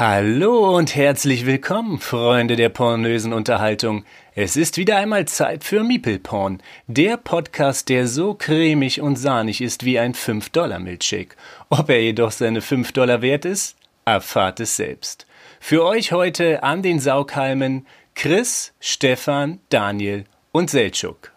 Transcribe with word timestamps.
Hallo 0.00 0.78
und 0.78 0.96
herzlich 0.96 1.44
willkommen, 1.44 1.98
Freunde 1.98 2.56
der 2.56 2.70
pornösen 2.70 3.34
Unterhaltung. 3.34 4.06
Es 4.34 4.56
ist 4.56 4.78
wieder 4.78 4.96
einmal 4.96 5.28
Zeit 5.28 5.62
für 5.62 5.84
Meeple 5.84 6.18
Porn, 6.18 6.62
der 6.86 7.18
Podcast, 7.18 7.90
der 7.90 8.06
so 8.06 8.32
cremig 8.32 9.02
und 9.02 9.16
sahnig 9.16 9.60
ist 9.60 9.84
wie 9.84 9.98
ein 9.98 10.14
5-Dollar-Milchshake. 10.14 11.36
Ob 11.68 11.90
er 11.90 12.00
jedoch 12.00 12.30
seine 12.30 12.62
5 12.62 12.92
Dollar 12.92 13.20
wert 13.20 13.44
ist, 13.44 13.76
erfahrt 14.06 14.60
es 14.60 14.74
selbst. 14.74 15.26
Für 15.60 15.84
euch 15.84 16.12
heute 16.12 16.62
an 16.62 16.80
den 16.80 16.98
Saughalmen 16.98 17.86
Chris, 18.14 18.72
Stefan, 18.80 19.60
Daniel 19.68 20.24
und 20.50 20.70
Seltschuk. 20.70 21.30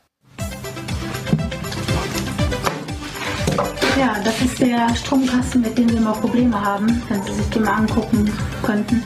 Ja, 3.98 4.16
das 4.24 4.42
ist 4.42 4.60
der 4.60 4.94
Stromkasten, 4.96 5.62
mit 5.62 5.78
dem 5.78 5.92
wir 5.92 6.02
mal 6.02 6.14
Probleme 6.14 6.60
haben, 6.60 7.02
wenn 7.10 7.22
Sie 7.24 7.34
sich 7.34 7.50
den 7.50 7.64
mal 7.64 7.74
angucken 7.74 8.32
könnten. 8.64 9.04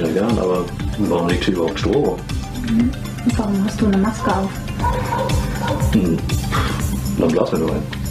Ja, 0.00 0.08
gern, 0.08 0.38
aber 0.38 0.64
warum 0.98 1.28
liegt 1.28 1.44
hier 1.44 1.54
überhaupt 1.54 1.78
Strom? 1.78 2.18
Und 2.68 3.38
warum 3.38 3.64
hast 3.64 3.80
du 3.80 3.86
eine 3.86 3.98
Maske 3.98 4.36
auf? 4.36 4.50
Hm. 5.92 6.18
Dann 7.18 7.28
blasen 7.28 7.60
wir 7.60 7.66
nur 7.66 7.74
ein. 7.76 8.03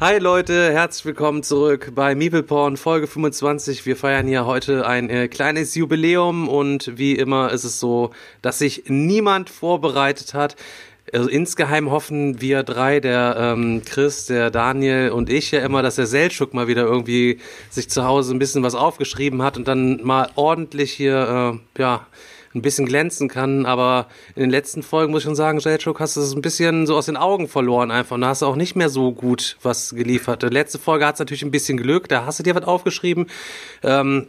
Hi 0.00 0.18
Leute, 0.18 0.72
herzlich 0.72 1.06
willkommen 1.06 1.42
zurück 1.42 1.90
bei 1.92 2.14
Meeple 2.14 2.44
Porn 2.44 2.76
Folge 2.76 3.08
25. 3.08 3.84
Wir 3.84 3.96
feiern 3.96 4.28
hier 4.28 4.46
heute 4.46 4.86
ein 4.86 5.10
äh, 5.10 5.26
kleines 5.26 5.74
Jubiläum 5.74 6.48
und 6.48 6.96
wie 6.96 7.16
immer 7.16 7.50
ist 7.50 7.64
es 7.64 7.80
so, 7.80 8.12
dass 8.40 8.60
sich 8.60 8.84
niemand 8.86 9.50
vorbereitet 9.50 10.34
hat. 10.34 10.54
Also 11.12 11.28
insgeheim 11.28 11.90
hoffen 11.90 12.40
wir 12.40 12.62
drei, 12.62 13.00
der 13.00 13.36
ähm, 13.40 13.82
Chris, 13.84 14.26
der 14.26 14.52
Daniel 14.52 15.10
und 15.10 15.30
ich 15.30 15.50
ja 15.50 15.62
immer, 15.62 15.82
dass 15.82 15.96
der 15.96 16.06
Seltschuk 16.06 16.54
mal 16.54 16.68
wieder 16.68 16.84
irgendwie 16.84 17.40
sich 17.68 17.90
zu 17.90 18.04
Hause 18.04 18.32
ein 18.32 18.38
bisschen 18.38 18.62
was 18.62 18.76
aufgeschrieben 18.76 19.42
hat 19.42 19.56
und 19.56 19.66
dann 19.66 20.04
mal 20.04 20.30
ordentlich 20.36 20.92
hier, 20.92 21.58
äh, 21.76 21.80
ja, 21.80 22.06
ein 22.58 22.62
bisschen 22.62 22.86
glänzen 22.86 23.28
kann, 23.28 23.66
aber 23.66 24.06
in 24.34 24.42
den 24.42 24.50
letzten 24.50 24.82
Folgen 24.82 25.12
muss 25.12 25.20
ich 25.20 25.24
schon 25.24 25.34
sagen, 25.34 25.60
Selchuk, 25.60 26.00
hast 26.00 26.16
du 26.16 26.20
es 26.20 26.34
ein 26.34 26.42
bisschen 26.42 26.86
so 26.86 26.96
aus 26.96 27.06
den 27.06 27.16
Augen 27.16 27.48
verloren 27.48 27.90
einfach. 27.90 28.14
Und 28.16 28.22
da 28.22 28.28
hast 28.28 28.42
du 28.42 28.46
auch 28.46 28.56
nicht 28.56 28.76
mehr 28.76 28.88
so 28.88 29.12
gut 29.12 29.56
was 29.62 29.94
geliefert. 29.94 30.42
Die 30.42 30.48
letzte 30.48 30.78
Folge 30.78 31.06
hat 31.06 31.14
es 31.14 31.18
natürlich 31.20 31.42
ein 31.42 31.50
bisschen 31.50 31.78
Glück, 31.78 32.08
da 32.08 32.26
hast 32.26 32.38
du 32.38 32.42
dir 32.42 32.54
was 32.54 32.64
aufgeschrieben. 32.64 33.26
Ähm, 33.82 34.26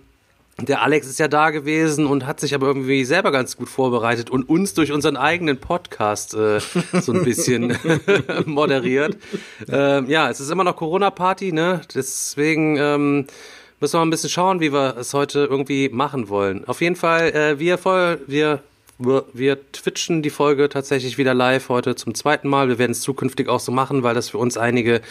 der 0.62 0.82
Alex 0.82 1.08
ist 1.08 1.20
ja 1.20 1.28
da 1.28 1.52
gewesen 1.52 2.06
und 2.06 2.26
hat 2.26 2.40
sich 2.40 2.54
aber 2.54 2.68
irgendwie 2.68 3.06
selber 3.06 3.32
ganz 3.32 3.58
gut 3.58 3.70
vorbereitet 3.70 4.30
und 4.30 4.50
uns 4.50 4.74
durch 4.74 4.92
unseren 4.92 5.18
eigenen 5.18 5.58
Podcast 5.58 6.34
äh, 6.34 6.60
so 7.02 7.14
ein 7.14 7.24
bisschen 7.24 7.78
moderiert. 8.46 9.18
Ähm, 9.70 10.10
ja, 10.10 10.30
es 10.30 10.40
ist 10.40 10.50
immer 10.50 10.64
noch 10.64 10.76
Corona-Party, 10.76 11.52
ne? 11.52 11.82
Deswegen 11.94 12.78
ähm, 12.78 13.28
müssen 13.80 13.94
wir 13.94 14.00
mal 14.00 14.06
ein 14.06 14.10
bisschen 14.10 14.30
schauen, 14.30 14.60
wie 14.60 14.74
wir 14.74 14.98
es 14.98 15.14
heute 15.14 15.48
irgendwie 15.50 15.90
machen 15.90 16.30
wollen. 16.30 16.66
Auf 16.66 16.82
jeden 16.82 16.96
Fall, 16.96 17.32
äh, 17.34 17.60
wir 17.60 17.78
voll, 17.78 18.22
wir 18.28 18.62
wir 19.00 19.72
twitchen 19.72 20.22
die 20.22 20.30
Folge 20.30 20.68
tatsächlich 20.68 21.18
wieder 21.18 21.34
live 21.34 21.70
heute 21.70 21.96
zum 21.96 22.14
zweiten 22.16 22.50
Mal. 22.50 22.68
Wir 22.68 22.78
werden 22.78 22.92
es 22.92 23.00
zukünftig 23.00 23.48
auch 23.48 23.62
so 23.62 23.72
machen, 23.72 24.04
weil 24.04 24.14
das 24.14 24.30
für 24.30 24.38
uns 24.38 24.58
einige 24.58 25.02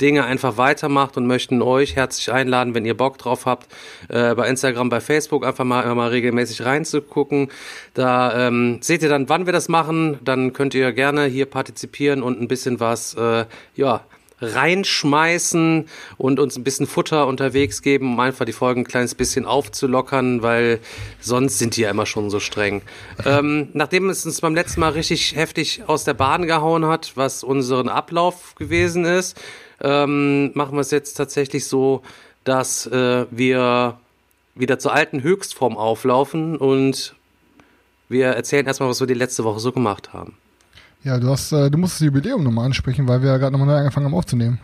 Dinge 0.00 0.24
einfach 0.24 0.56
weitermacht 0.56 1.16
und 1.16 1.28
möchten 1.28 1.62
euch 1.62 1.94
herzlich 1.94 2.32
einladen, 2.32 2.74
wenn 2.74 2.84
ihr 2.84 2.96
Bock 2.96 3.18
drauf 3.18 3.46
habt, 3.46 3.68
äh, 4.08 4.34
bei 4.34 4.48
Instagram, 4.48 4.88
bei 4.88 5.00
Facebook 5.00 5.46
einfach 5.46 5.64
mal, 5.64 5.94
mal 5.94 6.08
regelmäßig 6.08 6.64
reinzugucken. 6.64 7.52
Da 7.94 8.48
ähm, 8.48 8.78
seht 8.80 9.02
ihr 9.02 9.08
dann, 9.08 9.28
wann 9.28 9.46
wir 9.46 9.52
das 9.52 9.68
machen. 9.68 10.18
Dann 10.24 10.52
könnt 10.52 10.74
ihr 10.74 10.90
gerne 10.92 11.26
hier 11.26 11.46
partizipieren 11.46 12.24
und 12.24 12.40
ein 12.40 12.48
bisschen 12.48 12.80
was, 12.80 13.14
äh, 13.14 13.44
ja, 13.76 14.04
reinschmeißen 14.40 15.88
und 16.18 16.40
uns 16.40 16.56
ein 16.56 16.64
bisschen 16.64 16.86
Futter 16.86 17.26
unterwegs 17.26 17.82
geben, 17.82 18.12
um 18.12 18.20
einfach 18.20 18.44
die 18.44 18.52
Folgen 18.52 18.82
ein 18.82 18.86
kleines 18.86 19.14
bisschen 19.14 19.46
aufzulockern, 19.46 20.42
weil 20.42 20.80
sonst 21.20 21.58
sind 21.58 21.76
die 21.76 21.82
ja 21.82 21.90
immer 21.90 22.06
schon 22.06 22.30
so 22.30 22.40
streng. 22.40 22.82
ähm, 23.24 23.68
nachdem 23.72 24.10
es 24.10 24.26
uns 24.26 24.40
beim 24.40 24.54
letzten 24.54 24.80
Mal 24.80 24.92
richtig 24.92 25.36
heftig 25.36 25.82
aus 25.86 26.04
der 26.04 26.14
Bahn 26.14 26.46
gehauen 26.46 26.86
hat, 26.86 27.12
was 27.16 27.42
unseren 27.42 27.88
Ablauf 27.88 28.54
gewesen 28.56 29.04
ist, 29.04 29.40
ähm, 29.80 30.52
machen 30.54 30.74
wir 30.74 30.80
es 30.80 30.90
jetzt 30.90 31.14
tatsächlich 31.14 31.66
so, 31.66 32.02
dass 32.44 32.86
äh, 32.86 33.26
wir 33.30 33.98
wieder 34.54 34.78
zur 34.78 34.92
alten 34.92 35.22
Höchstform 35.22 35.76
auflaufen 35.76 36.56
und 36.56 37.14
wir 38.08 38.28
erzählen 38.28 38.66
erstmal, 38.66 38.88
was 38.88 39.00
wir 39.00 39.06
die 39.06 39.14
letzte 39.14 39.44
Woche 39.44 39.60
so 39.60 39.72
gemacht 39.72 40.12
haben. 40.12 40.36
Ja, 41.06 41.20
du 41.20 41.30
hast, 41.30 41.52
äh, 41.52 41.70
du 41.70 41.78
musst 41.78 42.00
das 42.00 42.04
Jubiläum 42.04 42.42
nochmal 42.42 42.64
ansprechen, 42.66 43.06
weil 43.06 43.22
wir 43.22 43.30
ja 43.30 43.36
gerade 43.36 43.52
nochmal 43.52 43.68
neu 43.68 43.76
angefangen 43.76 44.06
haben 44.06 44.14
aufzunehmen. 44.14 44.58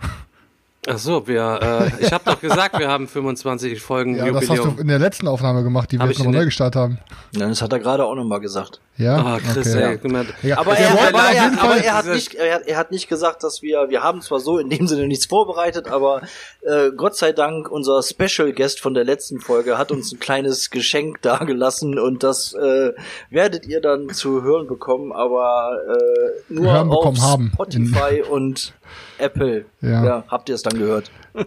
Ach 0.89 0.99
so, 0.99 1.29
wir, 1.29 1.91
äh, 2.01 2.05
ich 2.05 2.13
habe 2.13 2.25
doch 2.25 2.41
gesagt, 2.41 2.77
wir 2.77 2.89
haben 2.89 3.07
25 3.07 3.81
Folgen 3.81 4.17
Ja, 4.17 4.25
das 4.33 4.43
Jubiläum. 4.49 4.67
hast 4.67 4.79
du 4.79 4.81
in 4.83 4.89
der 4.89 4.99
letzten 4.99 5.29
Aufnahme 5.29 5.63
gemacht, 5.63 5.93
die 5.93 5.97
wir 5.97 6.03
Hab 6.03 6.09
jetzt 6.09 6.19
ich 6.19 6.25
nochmal 6.25 6.41
neu 6.41 6.45
gestartet 6.47 6.81
haben. 6.81 6.99
Ja, 7.37 7.47
das 7.49 7.63
hat 7.63 7.73
er 7.73 7.79
gerade 7.79 8.05
auch 8.05 8.17
nochmal 8.17 8.41
gesagt. 8.41 8.81
Ja, 8.97 9.17
Ah, 9.17 9.39
Chris, 9.39 9.75
okay. 9.75 9.99
Ja. 10.43 10.59
Aber, 10.59 10.77
er, 10.77 10.91
aber, 10.91 11.19
er, 11.33 11.63
aber 11.63 11.77
er, 11.77 11.95
hat 11.95 12.07
nicht, 12.07 12.35
er, 12.35 12.55
hat, 12.57 12.63
er 12.67 12.77
hat 12.77 12.91
nicht 12.91 13.09
gesagt, 13.09 13.45
dass 13.45 13.63
wir, 13.63 13.91
wir 13.91 14.03
haben 14.03 14.21
zwar 14.23 14.41
so 14.41 14.59
in 14.59 14.71
dem 14.71 14.89
Sinne 14.89 15.07
nichts 15.07 15.27
vorbereitet, 15.27 15.87
aber 15.87 16.23
äh, 16.63 16.91
Gott 16.97 17.17
sei 17.17 17.33
Dank, 17.33 17.71
unser 17.71 18.03
Special 18.03 18.53
Guest 18.53 18.81
von 18.81 18.93
der 18.95 19.05
letzten 19.05 19.39
Folge 19.41 19.79
hat 19.79 19.93
uns 19.93 20.13
ein 20.13 20.19
kleines 20.19 20.71
Geschenk 20.71 21.23
dagelassen 21.23 21.97
und 21.99 22.25
das 22.25 22.55
äh, 22.55 22.93
werdet 23.31 23.67
ihr 23.67 23.81
dann 23.81 24.11
zu 24.11 24.43
hören 24.43 24.67
bekommen, 24.67 25.13
aber 25.13 25.79
äh, 25.89 26.53
nur 26.53 26.73
Hören 26.73 26.91
auf 26.91 26.99
bekommen 26.99 27.23
haben. 27.23 27.51
Spotify 27.55 28.23
und 28.29 28.75
Apple. 29.19 29.65
Ja. 29.81 30.05
Ja. 30.05 30.25
habt 30.29 30.49
ihr 30.49 30.55
es 30.55 30.63
dann 30.63 30.79
gehört? 30.79 31.11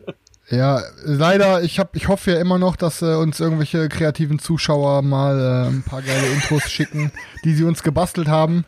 Ja, 0.47 0.79
leider, 1.03 1.63
ich 1.63 1.79
hab, 1.79 1.95
ich 1.95 2.07
hoffe 2.07 2.33
ja 2.33 2.39
immer 2.39 2.59
noch, 2.59 2.75
dass 2.75 3.01
äh, 3.01 3.16
uns 3.16 3.39
irgendwelche 3.39 3.89
kreativen 3.89 4.38
Zuschauer 4.38 5.01
mal 5.01 5.39
äh, 5.39 5.69
ein 5.69 5.81
paar 5.81 6.03
geile 6.03 6.28
Intros 6.28 6.69
schicken, 6.69 7.11
die 7.44 7.56
sie 7.56 7.63
uns 7.63 7.81
gebastelt 7.81 8.28
haben, 8.28 8.63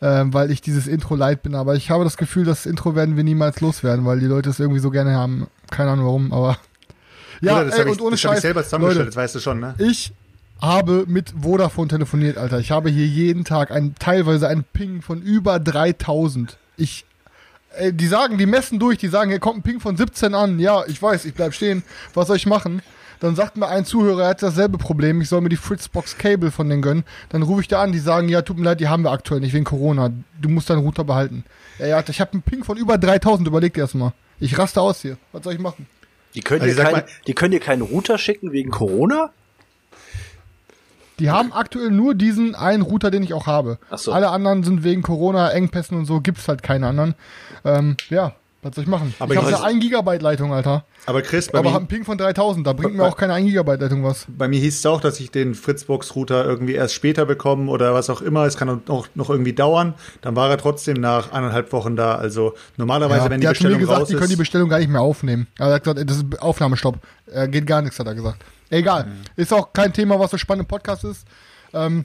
äh, 0.00 0.24
weil 0.24 0.50
ich 0.50 0.60
dieses 0.60 0.88
Intro 0.88 1.14
leid 1.14 1.44
bin. 1.44 1.54
Aber 1.54 1.76
ich 1.76 1.88
habe 1.88 2.02
das 2.02 2.16
Gefühl, 2.16 2.44
das 2.44 2.66
Intro 2.66 2.96
werden 2.96 3.16
wir 3.16 3.22
niemals 3.22 3.60
loswerden, 3.60 4.04
weil 4.06 4.18
die 4.18 4.26
Leute 4.26 4.50
es 4.50 4.58
irgendwie 4.58 4.80
so 4.80 4.90
gerne 4.90 5.14
haben. 5.14 5.46
Keine 5.70 5.92
Ahnung 5.92 6.06
warum, 6.06 6.32
aber 6.32 6.58
ja, 7.40 7.52
Bruder, 7.52 7.64
das 7.66 7.74
ey, 7.74 7.80
habe 7.80 7.90
ich, 7.90 7.96
und 7.96 8.02
ohne 8.02 8.10
das 8.16 8.24
hab 8.24 8.30
ich 8.30 8.34
Scheiß, 8.34 8.42
selber 8.42 8.64
zusammengestellt, 8.64 8.98
Leute, 8.98 9.14
das 9.14 9.16
weißt 9.16 9.34
du 9.36 9.38
schon, 9.38 9.60
ne? 9.60 9.74
ich 9.78 10.12
habe 10.60 11.04
mit 11.06 11.32
Vodafone 11.40 11.88
telefoniert, 11.88 12.36
Alter. 12.36 12.58
Ich 12.58 12.70
habe 12.70 12.90
hier 12.90 13.06
jeden 13.06 13.44
Tag 13.44 13.70
ein, 13.70 13.94
teilweise 13.98 14.48
einen 14.48 14.64
Ping 14.64 15.00
von 15.00 15.22
über 15.22 15.58
3000. 15.58 16.58
Ich, 16.76 17.06
ey, 17.76 17.92
die 17.92 18.06
sagen, 18.06 18.38
die 18.38 18.46
messen 18.46 18.78
durch, 18.78 18.98
die 18.98 19.08
sagen, 19.08 19.30
hier 19.30 19.40
kommt 19.40 19.58
ein 19.58 19.62
Ping 19.62 19.80
von 19.80 19.96
17 19.96 20.34
an. 20.34 20.58
Ja, 20.58 20.84
ich 20.86 21.00
weiß, 21.02 21.24
ich 21.24 21.34
bleib 21.34 21.54
stehen. 21.54 21.82
Was 22.14 22.28
soll 22.28 22.36
ich 22.36 22.46
machen? 22.46 22.82
Dann 23.20 23.36
sagt 23.36 23.56
mir 23.58 23.68
ein 23.68 23.84
Zuhörer, 23.84 24.22
er 24.22 24.28
hat 24.30 24.42
dasselbe 24.42 24.78
Problem, 24.78 25.20
ich 25.20 25.28
soll 25.28 25.42
mir 25.42 25.50
die 25.50 25.56
Fritzbox 25.56 26.16
Cable 26.16 26.50
von 26.50 26.68
denen 26.70 26.80
gönnen. 26.80 27.04
Dann 27.28 27.42
rufe 27.42 27.60
ich 27.60 27.68
da 27.68 27.82
an, 27.82 27.92
die 27.92 27.98
sagen, 27.98 28.30
ja, 28.30 28.40
tut 28.40 28.56
mir 28.56 28.64
leid, 28.64 28.80
die 28.80 28.88
haben 28.88 29.02
wir 29.04 29.10
aktuell 29.10 29.40
nicht 29.40 29.52
wegen 29.52 29.64
Corona. 29.66 30.10
Du 30.40 30.48
musst 30.48 30.70
deinen 30.70 30.78
Router 30.78 31.04
behalten. 31.04 31.44
Ey, 31.78 31.92
Alter, 31.92 32.10
ich 32.10 32.20
habe 32.22 32.32
einen 32.32 32.42
Ping 32.42 32.64
von 32.64 32.78
über 32.78 32.96
3000, 32.96 33.46
überleg 33.46 33.74
dir 33.74 33.82
das 33.82 33.92
mal. 33.94 34.14
Ich 34.38 34.56
raste 34.56 34.80
aus 34.80 35.02
hier. 35.02 35.18
Was 35.32 35.44
soll 35.44 35.52
ich 35.52 35.58
machen? 35.60 35.86
Die 36.34 36.40
können, 36.40 36.62
Also 36.62 36.74
dir 36.76 36.82
kein, 36.82 36.92
mal- 36.92 37.06
die 37.26 37.34
können 37.34 37.50
dir 37.52 37.60
keinen 37.60 37.82
Router 37.82 38.16
schicken 38.16 38.52
wegen 38.52 38.70
Corona? 38.70 39.32
Die 41.20 41.30
haben 41.30 41.52
aktuell 41.52 41.90
nur 41.90 42.14
diesen 42.14 42.54
einen 42.54 42.82
Router, 42.82 43.10
den 43.10 43.22
ich 43.22 43.34
auch 43.34 43.46
habe. 43.46 43.78
Ach 43.90 43.98
so. 43.98 44.12
Alle 44.12 44.30
anderen 44.30 44.62
sind 44.64 44.82
wegen 44.84 45.02
Corona, 45.02 45.50
Engpässen 45.50 45.98
und 45.98 46.06
so, 46.06 46.20
gibt's 46.20 46.48
halt 46.48 46.62
keine 46.62 46.88
anderen. 46.88 47.14
Ähm, 47.64 47.96
ja, 48.08 48.32
was 48.62 48.74
soll 48.74 48.84
ich 48.84 48.90
machen? 48.90 49.14
Aber 49.18 49.32
ich 49.32 49.38
habe 49.38 49.48
eine 49.48 49.56
weiß- 49.56 49.62
1 49.62 49.80
Gigabyte 49.80 50.20
Leitung, 50.22 50.52
Alter. 50.52 50.84
Aber 51.06 51.22
Chris, 51.22 51.48
bei, 51.48 51.58
Aber 51.60 51.70
mir, 51.70 51.76
einen 51.78 51.86
Ping 51.86 52.04
von 52.04 52.18
3000, 52.18 52.66
da 52.66 52.72
bringt 52.74 52.92
mir 52.94 53.02
Bei- 53.02 53.08
auch 53.08 53.16
keine 53.16 53.32
1 53.34 53.46
Gigabyte 53.46 53.80
Leitung 53.80 54.04
was. 54.04 54.26
bei 54.28 54.48
mir 54.48 54.60
hieß 54.60 54.78
es 54.78 54.86
auch, 54.86 55.00
dass 55.00 55.18
ich 55.20 55.30
den 55.30 55.54
Fritzbox-Router 55.54 56.44
irgendwie 56.44 56.74
erst 56.74 56.94
später 56.94 57.24
bekomme 57.26 57.70
oder 57.70 57.94
was 57.94 58.10
auch 58.10 58.20
immer. 58.20 58.44
Es 58.44 58.56
kann 58.56 58.82
auch 58.88 59.06
noch 59.14 59.30
irgendwie 59.30 59.52
dauern. 59.54 59.94
Dann 60.20 60.36
war 60.36 60.50
er 60.50 60.58
trotzdem 60.58 60.96
nach 61.00 61.32
eineinhalb 61.32 61.72
Wochen 61.72 61.96
da. 61.96 62.16
Also 62.16 62.54
normalerweise, 62.76 63.24
Ja, 63.24 63.30
wenn 63.30 63.40
die 63.40 63.46
zu 63.46 63.48
mir 63.48 63.52
Bestellung 63.54 63.78
gesagt, 63.80 64.00
raus 64.02 64.08
die 64.08 64.14
können 64.14 64.26
die 64.28 64.32
ist. 64.34 64.38
Bestellung 64.38 64.68
gar 64.68 64.78
nicht 64.78 64.90
mehr 64.90 65.00
aufnehmen. 65.00 65.46
Er 65.58 65.72
hat 65.72 65.82
gesagt, 65.84 66.10
das 66.10 66.16
ist 66.18 66.42
Aufnahmestopp. 66.42 66.98
Äh, 67.32 67.48
geht 67.48 67.66
gar 67.66 67.80
nichts, 67.82 67.98
hat 67.98 68.06
er 68.06 68.14
gesagt. 68.14 68.42
Egal. 68.68 69.06
Mhm. 69.06 69.10
Ist 69.36 69.52
auch 69.52 69.72
kein 69.72 69.92
Thema, 69.92 70.20
was 70.20 70.30
so 70.30 70.36
spannend 70.36 70.64
im 70.64 70.68
Podcast 70.68 71.04
ist. 71.04 71.26
Ähm, 71.72 72.04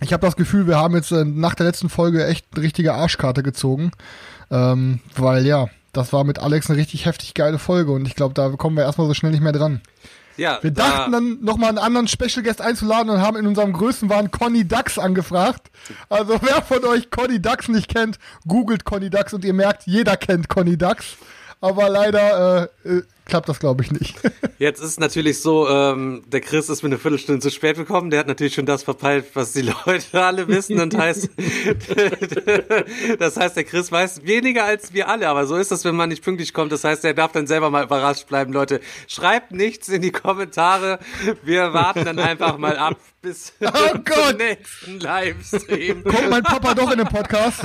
ich 0.00 0.12
habe 0.12 0.24
das 0.26 0.36
Gefühl, 0.36 0.66
wir 0.66 0.76
haben 0.76 0.94
jetzt 0.94 1.12
äh, 1.12 1.24
nach 1.24 1.54
der 1.54 1.66
letzten 1.66 1.88
Folge 1.88 2.26
echt 2.26 2.46
eine 2.54 2.62
richtige 2.62 2.92
Arschkarte 2.94 3.42
gezogen. 3.42 3.90
Ähm, 4.50 5.00
weil 5.16 5.46
ja, 5.46 5.66
das 5.96 6.12
war 6.12 6.24
mit 6.24 6.38
Alex 6.38 6.68
eine 6.70 6.78
richtig 6.78 7.06
heftig 7.06 7.34
geile 7.34 7.58
Folge 7.58 7.92
und 7.92 8.06
ich 8.06 8.14
glaube, 8.14 8.34
da 8.34 8.50
kommen 8.50 8.76
wir 8.76 8.84
erstmal 8.84 9.06
so 9.06 9.14
schnell 9.14 9.32
nicht 9.32 9.42
mehr 9.42 9.52
dran. 9.52 9.80
Ja, 10.36 10.58
Wir 10.62 10.72
da- 10.72 10.88
dachten 10.90 11.12
dann 11.12 11.38
nochmal 11.42 11.68
einen 11.68 11.78
anderen 11.78 12.08
Special 12.08 12.42
Guest 12.42 12.60
einzuladen 12.60 13.08
und 13.08 13.20
haben 13.20 13.36
in 13.36 13.46
unserem 13.46 13.72
Größenwahn 13.72 14.32
Conny 14.32 14.66
Dax 14.66 14.98
angefragt. 14.98 15.70
Also 16.08 16.40
wer 16.42 16.60
von 16.62 16.84
euch 16.84 17.10
Conny 17.10 17.40
Dax 17.40 17.68
nicht 17.68 17.88
kennt, 17.88 18.18
googelt 18.46 18.84
Conny 18.84 19.10
Dax 19.10 19.32
und 19.32 19.44
ihr 19.44 19.54
merkt, 19.54 19.86
jeder 19.86 20.16
kennt 20.16 20.48
Conny 20.48 20.76
Dax. 20.76 21.16
Aber 21.60 21.88
leider 21.88 22.68
äh, 22.84 22.88
äh, 22.88 23.02
klappt 23.24 23.48
das, 23.48 23.58
glaube 23.58 23.82
ich, 23.82 23.90
nicht. 23.90 24.16
Jetzt 24.58 24.80
ist 24.80 25.00
natürlich 25.00 25.40
so, 25.40 25.68
ähm, 25.68 26.22
der 26.26 26.40
Chris 26.40 26.68
ist 26.68 26.82
mir 26.82 26.88
eine 26.88 26.98
Viertelstunde 26.98 27.40
zu 27.40 27.50
spät 27.50 27.76
gekommen. 27.76 28.10
Der 28.10 28.20
hat 28.20 28.26
natürlich 28.26 28.54
schon 28.54 28.66
das 28.66 28.82
verpeilt, 28.82 29.26
was 29.34 29.52
die 29.52 29.62
Leute 29.86 30.22
alle 30.22 30.46
wissen. 30.48 30.80
Und 30.80 30.96
heißt, 30.96 31.28
das 33.18 33.36
heißt, 33.36 33.56
der 33.56 33.64
Chris 33.64 33.90
weiß 33.90 34.24
weniger 34.24 34.64
als 34.64 34.92
wir 34.92 35.08
alle. 35.08 35.28
Aber 35.28 35.46
so 35.46 35.56
ist 35.56 35.70
das, 35.70 35.84
wenn 35.84 35.96
man 35.96 36.08
nicht 36.08 36.22
pünktlich 36.22 36.52
kommt. 36.52 36.72
Das 36.72 36.84
heißt, 36.84 37.04
er 37.04 37.14
darf 37.14 37.32
dann 37.32 37.46
selber 37.46 37.70
mal 37.70 37.84
überrascht 37.84 38.26
bleiben. 38.28 38.52
Leute, 38.52 38.80
schreibt 39.08 39.52
nichts 39.52 39.88
in 39.88 40.02
die 40.02 40.12
Kommentare. 40.12 40.98
Wir 41.42 41.72
warten 41.72 42.04
dann 42.04 42.18
einfach 42.18 42.58
mal 42.58 42.76
ab 42.76 42.96
bis 43.24 43.52
Oh 43.60 43.88
zum 43.88 44.04
Gott! 44.04 44.38
nächsten 44.38 45.00
Livestream. 45.00 46.04
Kommt 46.04 46.30
mein 46.30 46.42
Papa 46.42 46.74
doch 46.74 46.92
in 46.92 46.98
den 46.98 47.08
Podcast? 47.08 47.64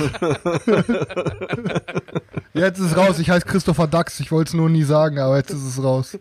jetzt 2.54 2.78
ist 2.80 2.86
es 2.86 2.96
raus. 2.96 3.18
Ich 3.18 3.30
heiße 3.30 3.46
Christopher 3.46 3.86
Dax. 3.86 4.18
Ich 4.20 4.32
wollte 4.32 4.48
es 4.48 4.54
nur 4.54 4.68
nie 4.68 4.82
sagen, 4.82 5.18
aber 5.18 5.36
jetzt 5.36 5.50
ist 5.50 5.62
es 5.64 5.80
raus. 5.82 6.18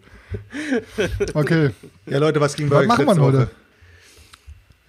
Okay. 1.34 1.72
Ja, 2.06 2.20
Leute, 2.20 2.40
was 2.42 2.56
ging 2.56 2.70
bei 2.70 2.76
Was 2.76 3.00
euch 3.00 3.06
machen 3.06 3.18
wir 3.18 3.24
heute? 3.24 3.50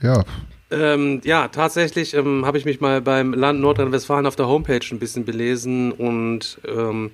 Ja. 0.02 0.25
Ähm, 0.73 1.20
ja, 1.25 1.49
tatsächlich 1.49 2.14
ähm, 2.14 2.44
habe 2.44 2.58
ich 2.58 2.64
mich 2.64 2.81
mal 2.81 3.00
beim 3.00 3.32
Land 3.32 3.61
Nordrhein-Westfalen 3.61 4.26
auf 4.26 4.37
der 4.37 4.47
Homepage 4.47 4.81
ein 4.91 4.99
bisschen 4.99 5.25
belesen 5.25 5.93
und 5.93 6.61
ähm, 6.67 7.11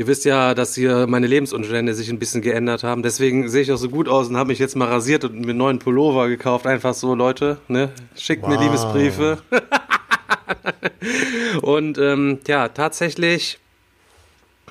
ihr 0.00 0.06
wisst 0.06 0.24
ja, 0.24 0.54
dass 0.54 0.74
hier 0.74 1.06
meine 1.06 1.26
Lebensumstände 1.26 1.92
sich 1.92 2.08
ein 2.08 2.18
bisschen 2.18 2.40
geändert 2.40 2.84
haben. 2.84 3.02
Deswegen 3.02 3.50
sehe 3.50 3.60
ich 3.60 3.70
auch 3.70 3.76
so 3.76 3.90
gut 3.90 4.08
aus 4.08 4.28
und 4.28 4.36
habe 4.38 4.48
mich 4.48 4.58
jetzt 4.58 4.74
mal 4.74 4.88
rasiert 4.88 5.24
und 5.24 5.34
mir 5.34 5.50
einen 5.50 5.58
neuen 5.58 5.78
Pullover 5.78 6.28
gekauft. 6.28 6.66
Einfach 6.66 6.94
so, 6.94 7.14
Leute, 7.14 7.58
ne? 7.68 7.90
Schickt 8.16 8.48
mir 8.48 8.54
Wow. 8.54 8.62
Liebesbriefe. 8.62 9.38
und 11.60 11.98
ähm, 11.98 12.38
ja, 12.46 12.68
tatsächlich 12.68 13.58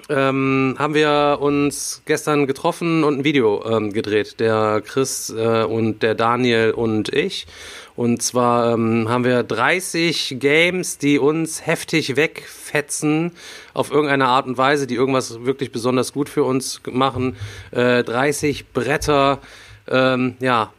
ähm, 0.09 0.75
haben 0.77 0.93
wir 0.93 1.37
uns 1.39 2.01
gestern 2.05 2.47
getroffen 2.47 3.03
und 3.03 3.19
ein 3.19 3.23
Video 3.23 3.63
ähm, 3.65 3.93
gedreht. 3.93 4.39
Der 4.39 4.81
Chris 4.85 5.29
äh, 5.29 5.63
und 5.63 6.01
der 6.03 6.15
Daniel 6.15 6.71
und 6.71 7.09
ich. 7.09 7.47
Und 7.95 8.21
zwar 8.21 8.73
ähm, 8.73 9.07
haben 9.09 9.23
wir 9.23 9.43
30 9.43 10.37
Games, 10.39 10.97
die 10.97 11.19
uns 11.19 11.65
heftig 11.65 12.15
wegfetzen 12.15 13.31
auf 13.73 13.91
irgendeine 13.91 14.27
Art 14.27 14.47
und 14.47 14.57
Weise, 14.57 14.87
die 14.87 14.95
irgendwas 14.95 15.45
wirklich 15.45 15.71
besonders 15.71 16.13
gut 16.13 16.29
für 16.29 16.43
uns 16.43 16.81
machen. 16.89 17.35
Äh, 17.71 18.03
30 18.03 18.71
Bretter, 18.71 19.39
ähm, 19.87 20.35
ja, 20.39 20.71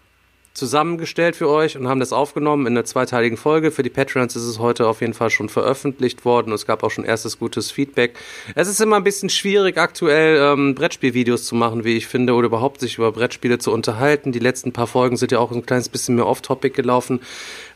zusammengestellt 0.60 1.34
für 1.34 1.48
euch 1.48 1.76
und 1.76 1.88
haben 1.88 1.98
das 1.98 2.12
aufgenommen 2.12 2.66
in 2.66 2.74
einer 2.74 2.84
zweiteiligen 2.84 3.36
Folge. 3.36 3.72
Für 3.72 3.82
die 3.82 3.90
Patreons 3.90 4.36
ist 4.36 4.44
es 4.44 4.58
heute 4.58 4.86
auf 4.86 5.00
jeden 5.00 5.14
Fall 5.14 5.30
schon 5.30 5.48
veröffentlicht 5.48 6.24
worden 6.24 6.52
es 6.52 6.66
gab 6.66 6.82
auch 6.82 6.90
schon 6.90 7.04
erstes 7.04 7.38
gutes 7.38 7.70
Feedback. 7.70 8.14
Es 8.54 8.68
ist 8.68 8.80
immer 8.80 8.96
ein 8.96 9.04
bisschen 9.04 9.30
schwierig, 9.30 9.78
aktuell 9.78 10.36
ähm, 10.38 10.74
Brettspielvideos 10.74 11.44
zu 11.44 11.54
machen, 11.54 11.84
wie 11.84 11.96
ich 11.96 12.06
finde, 12.06 12.34
oder 12.34 12.46
überhaupt 12.46 12.80
sich 12.80 12.98
über 12.98 13.10
Brettspiele 13.12 13.58
zu 13.58 13.72
unterhalten. 13.72 14.30
Die 14.30 14.38
letzten 14.38 14.72
paar 14.72 14.86
Folgen 14.86 15.16
sind 15.16 15.32
ja 15.32 15.38
auch 15.38 15.50
ein 15.50 15.64
kleines 15.64 15.88
bisschen 15.88 16.16
mehr 16.16 16.26
off-topic 16.26 16.74
gelaufen. 16.74 17.20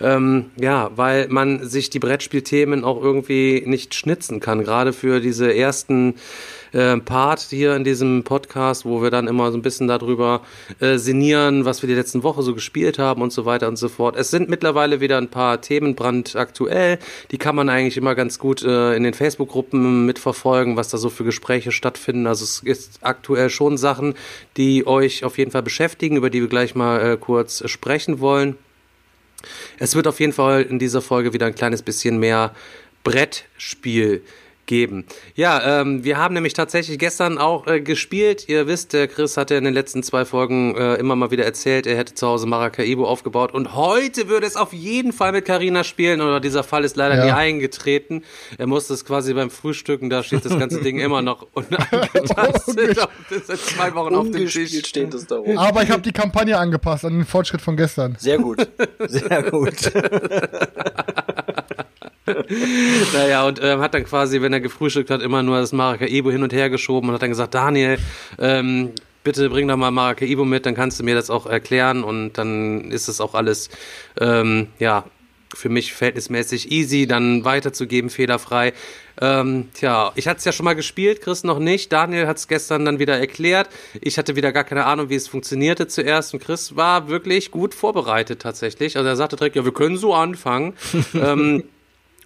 Ähm, 0.00 0.50
ja, 0.56 0.90
weil 0.94 1.28
man 1.28 1.66
sich 1.66 1.88
die 1.88 1.98
Brettspielthemen 1.98 2.84
auch 2.84 3.02
irgendwie 3.02 3.62
nicht 3.64 3.94
schnitzen 3.94 4.40
kann. 4.40 4.62
Gerade 4.62 4.92
für 4.92 5.20
diese 5.20 5.54
ersten 5.54 6.16
äh, 6.74 6.96
Part 6.98 7.40
hier 7.40 7.76
in 7.76 7.84
diesem 7.84 8.24
Podcast, 8.24 8.84
wo 8.84 9.02
wir 9.02 9.10
dann 9.10 9.28
immer 9.28 9.50
so 9.50 9.56
ein 9.56 9.62
bisschen 9.62 9.88
darüber 9.88 10.42
äh, 10.80 10.98
sinnieren, 10.98 11.64
was 11.64 11.82
wir 11.82 11.88
die 11.88 11.94
letzten 11.94 12.22
Woche 12.22 12.42
so 12.42 12.54
gespielt 12.54 12.98
haben 12.98 13.22
und 13.22 13.32
so 13.32 13.44
weiter 13.44 13.68
und 13.68 13.76
so 13.76 13.88
fort. 13.88 14.16
Es 14.16 14.30
sind 14.30 14.48
mittlerweile 14.48 15.00
wieder 15.00 15.18
ein 15.18 15.28
paar 15.28 15.60
Themen 15.60 15.94
brandaktuell. 15.94 16.98
Die 17.30 17.38
kann 17.38 17.54
man 17.54 17.68
eigentlich 17.68 17.96
immer 17.96 18.14
ganz 18.14 18.38
gut 18.38 18.62
äh, 18.62 18.94
in 18.96 19.04
den 19.04 19.14
Facebook-Gruppen 19.14 20.04
mitverfolgen, 20.04 20.76
was 20.76 20.88
da 20.88 20.98
so 20.98 21.10
für 21.10 21.24
Gespräche 21.24 21.72
stattfinden. 21.72 22.26
Also 22.26 22.44
es 22.44 22.60
ist 22.60 22.98
aktuell 23.02 23.50
schon 23.50 23.78
Sachen, 23.78 24.14
die 24.56 24.86
euch 24.86 25.24
auf 25.24 25.38
jeden 25.38 25.52
Fall 25.52 25.62
beschäftigen, 25.62 26.16
über 26.16 26.30
die 26.30 26.40
wir 26.40 26.48
gleich 26.48 26.74
mal 26.74 27.12
äh, 27.12 27.16
kurz 27.16 27.68
sprechen 27.70 28.20
wollen. 28.20 28.56
Es 29.78 29.94
wird 29.94 30.06
auf 30.06 30.20
jeden 30.20 30.32
Fall 30.32 30.62
in 30.62 30.78
dieser 30.78 31.02
Folge 31.02 31.32
wieder 31.32 31.46
ein 31.46 31.54
kleines 31.54 31.82
bisschen 31.82 32.18
mehr 32.18 32.54
Brettspiel 33.04 34.22
geben. 34.66 35.04
Ja, 35.34 35.80
ähm, 35.80 36.04
wir 36.04 36.16
haben 36.18 36.34
nämlich 36.34 36.52
tatsächlich 36.54 36.98
gestern 36.98 37.38
auch 37.38 37.66
äh, 37.66 37.80
gespielt. 37.80 38.48
Ihr 38.48 38.66
wisst, 38.66 38.92
der 38.92 39.08
Chris 39.08 39.36
hatte 39.36 39.54
in 39.54 39.64
den 39.64 39.74
letzten 39.74 40.02
zwei 40.02 40.24
Folgen 40.24 40.74
äh, 40.76 40.94
immer 40.94 41.16
mal 41.16 41.30
wieder 41.30 41.44
erzählt, 41.44 41.86
er 41.86 41.96
hätte 41.96 42.14
zu 42.14 42.26
Hause 42.26 42.46
Maracaibo 42.46 43.06
aufgebaut 43.06 43.52
und 43.52 43.74
heute 43.74 44.28
würde 44.28 44.46
es 44.46 44.56
auf 44.56 44.72
jeden 44.72 45.12
Fall 45.12 45.32
mit 45.32 45.44
Carina 45.44 45.84
spielen 45.84 46.20
oder 46.20 46.40
dieser 46.40 46.62
Fall 46.64 46.84
ist 46.84 46.96
leider 46.96 47.16
Ja. 47.16 47.24
nie 47.26 47.32
eingetreten. 47.32 48.22
Er 48.58 48.66
musste 48.66 48.94
es 48.94 49.04
quasi 49.04 49.34
beim 49.34 49.50
Frühstücken, 49.50 50.10
da 50.10 50.22
steht 50.22 50.44
das 50.44 50.58
ganze 50.58 50.80
Ding 50.80 50.98
immer 50.98 51.22
noch 51.22 51.46
unangetastet. 51.52 52.96
das 53.30 53.38
ist 53.38 53.46
seit 53.48 53.58
zwei 53.58 53.94
Wochen 53.94 54.14
auf 54.14 54.30
dem 54.30 54.46
Tisch. 54.48 54.86
steht 54.86 55.14
es 55.14 55.26
da 55.26 55.36
rum. 55.36 55.58
Aber 55.58 55.82
ich 55.82 55.90
habe 55.90 56.02
die 56.02 56.12
Kampagne 56.12 56.56
angepasst 56.58 57.04
an 57.04 57.12
den 57.14 57.24
Fortschritt 57.26 57.60
von 57.60 57.76
gestern. 57.76 58.16
Sehr 58.18 58.38
gut. 58.38 58.66
Sehr 59.08 59.42
gut. 59.50 59.74
Naja, 63.12 63.46
und 63.46 63.60
ähm, 63.62 63.80
hat 63.80 63.94
dann 63.94 64.04
quasi, 64.04 64.40
wenn 64.40 64.52
er 64.52 64.60
gefrühstückt 64.60 65.10
hat, 65.10 65.22
immer 65.22 65.42
nur 65.42 65.58
das 65.58 65.72
Maracaibo 65.72 66.30
hin 66.30 66.42
und 66.42 66.52
her 66.52 66.70
geschoben 66.70 67.08
und 67.08 67.14
hat 67.14 67.22
dann 67.22 67.30
gesagt, 67.30 67.54
Daniel, 67.54 67.98
ähm, 68.38 68.92
bitte 69.22 69.48
bring 69.50 69.68
doch 69.68 69.76
mal 69.76 69.90
Maracaibo 69.90 70.44
mit, 70.44 70.66
dann 70.66 70.74
kannst 70.74 71.00
du 71.00 71.04
mir 71.04 71.14
das 71.14 71.30
auch 71.30 71.46
erklären 71.46 72.04
und 72.04 72.34
dann 72.34 72.90
ist 72.90 73.08
es 73.08 73.20
auch 73.20 73.34
alles, 73.34 73.70
ähm, 74.20 74.68
ja, 74.78 75.04
für 75.54 75.68
mich 75.68 75.92
verhältnismäßig 75.92 76.72
easy, 76.72 77.06
dann 77.06 77.44
weiterzugeben, 77.44 78.10
fehlerfrei. 78.10 78.72
Ähm, 79.20 79.68
tja, 79.74 80.10
ich 80.16 80.26
hatte 80.26 80.38
es 80.38 80.44
ja 80.44 80.52
schon 80.52 80.64
mal 80.64 80.74
gespielt, 80.74 81.20
Chris 81.20 81.44
noch 81.44 81.60
nicht. 81.60 81.92
Daniel 81.92 82.26
hat 82.26 82.38
es 82.38 82.48
gestern 82.48 82.84
dann 82.84 82.98
wieder 82.98 83.18
erklärt. 83.18 83.68
Ich 84.00 84.18
hatte 84.18 84.34
wieder 84.34 84.50
gar 84.52 84.64
keine 84.64 84.86
Ahnung, 84.86 85.10
wie 85.10 85.14
es 85.14 85.28
funktionierte 85.28 85.86
zuerst. 85.86 86.34
Und 86.34 86.42
Chris 86.42 86.74
war 86.74 87.08
wirklich 87.08 87.52
gut 87.52 87.74
vorbereitet 87.74 88.42
tatsächlich. 88.42 88.96
Also 88.96 89.08
er 89.08 89.16
sagte 89.16 89.36
direkt, 89.36 89.54
ja, 89.54 89.64
wir 89.64 89.72
können 89.72 89.96
so 89.96 90.14
anfangen. 90.14 90.74
ähm, 91.14 91.62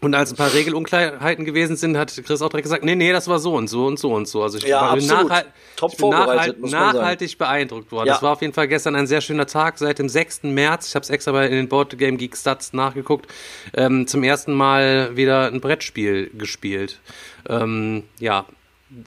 und 0.00 0.14
als 0.14 0.30
ein 0.32 0.36
paar 0.36 0.52
Regelunklarheiten 0.54 1.44
gewesen 1.44 1.76
sind, 1.76 1.96
hat 1.96 2.12
Chris 2.24 2.40
auch 2.42 2.48
direkt 2.50 2.64
gesagt, 2.64 2.84
nee, 2.84 2.94
nee, 2.94 3.12
das 3.12 3.26
war 3.28 3.38
so 3.38 3.54
und 3.54 3.68
so 3.68 3.86
und 3.86 3.98
so 3.98 4.12
und 4.14 4.28
so. 4.28 4.42
Also 4.42 4.58
ich 4.58 4.64
Ja, 4.64 4.80
war 4.82 4.90
absolut. 4.92 5.30
nachhal- 5.30 5.44
Top 5.76 5.92
ich 5.92 5.98
bin 5.98 6.10
nachhalt- 6.10 6.58
muss 6.60 6.70
man 6.70 6.80
sagen. 6.82 6.98
nachhaltig 6.98 7.38
beeindruckt 7.38 7.90
worden. 7.92 8.06
Ja. 8.08 8.14
Das 8.14 8.22
war 8.22 8.32
auf 8.32 8.40
jeden 8.42 8.52
Fall 8.54 8.68
gestern 8.68 8.94
ein 8.96 9.06
sehr 9.06 9.20
schöner 9.20 9.46
Tag. 9.46 9.78
Seit 9.78 9.98
dem 9.98 10.08
6. 10.08 10.52
März, 10.54 10.88
ich 10.88 10.94
habe 10.94 11.02
es 11.04 11.10
extra 11.10 11.32
bei 11.32 11.46
in 11.46 11.52
den 11.52 11.68
Board 11.68 11.98
Game 11.98 12.16
Geek 12.16 12.36
Stats 12.36 12.72
nachgeguckt, 12.72 13.26
ähm, 13.74 14.06
zum 14.06 14.22
ersten 14.22 14.52
Mal 14.54 15.16
wieder 15.16 15.46
ein 15.52 15.60
Brettspiel 15.60 16.30
gespielt. 16.36 17.00
Ähm, 17.48 18.04
ja. 18.18 18.44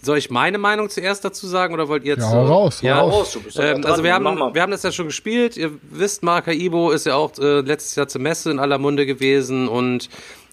Soll 0.04 0.20
ich 0.20 0.30
meine 0.30 0.60
Meinung 0.60 0.90
zuerst 0.92 1.26
dazu 1.26 1.48
sagen 1.48 1.74
oder 1.74 1.88
wollt 1.88 2.04
ihr 2.04 2.14
jetzt? 2.14 2.22
Ja, 2.22 2.30
hau 2.34 2.46
raus, 2.46 2.82
ja, 2.84 3.00
raus. 3.00 3.14
Raus, 3.14 3.32
du 3.34 3.40
bist 3.42 3.58
doch 3.58 3.64
ähm, 3.64 3.82
dran. 3.82 3.92
also 3.92 4.04
wir 4.04 4.14
haben, 4.14 4.26
wir 4.54 4.62
haben 4.62 4.72
das 4.72 4.84
ja 4.84 4.92
schon 4.92 5.08
gespielt. 5.08 5.58
Ihr 5.58 5.72
wisst, 5.90 6.22
Maracaibo 6.22 6.92
ist 6.92 7.08
ja 7.08 7.16
auch 7.16 7.32
äh, 7.40 7.62
letztes 7.62 7.96
Jahr 7.96 8.08
zur 8.08 8.22
Messe 8.22 8.52
in 8.52 8.60
aller 8.60 8.78
Munde 8.78 9.08
gewesen 9.08 9.68
und 9.68 10.08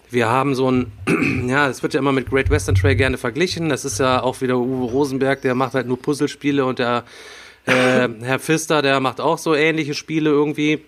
wir 0.09 0.27
haben 0.27 0.55
so 0.55 0.71
ein, 0.71 0.91
ja, 1.47 1.67
es 1.67 1.83
wird 1.83 1.93
ja 1.93 1.99
immer 1.99 2.11
mit 2.11 2.29
Great 2.29 2.49
Western 2.49 2.75
Trail 2.75 2.95
gerne 2.95 3.17
verglichen. 3.17 3.69
Das 3.69 3.85
ist 3.85 3.99
ja 3.99 4.21
auch 4.21 4.41
wieder 4.41 4.57
Uwe 4.57 4.91
Rosenberg, 4.91 5.41
der 5.41 5.55
macht 5.55 5.73
halt 5.73 5.87
nur 5.87 6.01
Puzzlespiele 6.01 6.65
und 6.65 6.79
der 6.79 7.03
äh, 7.65 8.07
Herr 8.21 8.39
Pfister, 8.39 8.81
der 8.81 8.99
macht 8.99 9.21
auch 9.21 9.37
so 9.37 9.55
ähnliche 9.55 9.93
Spiele 9.93 10.29
irgendwie. 10.29 10.81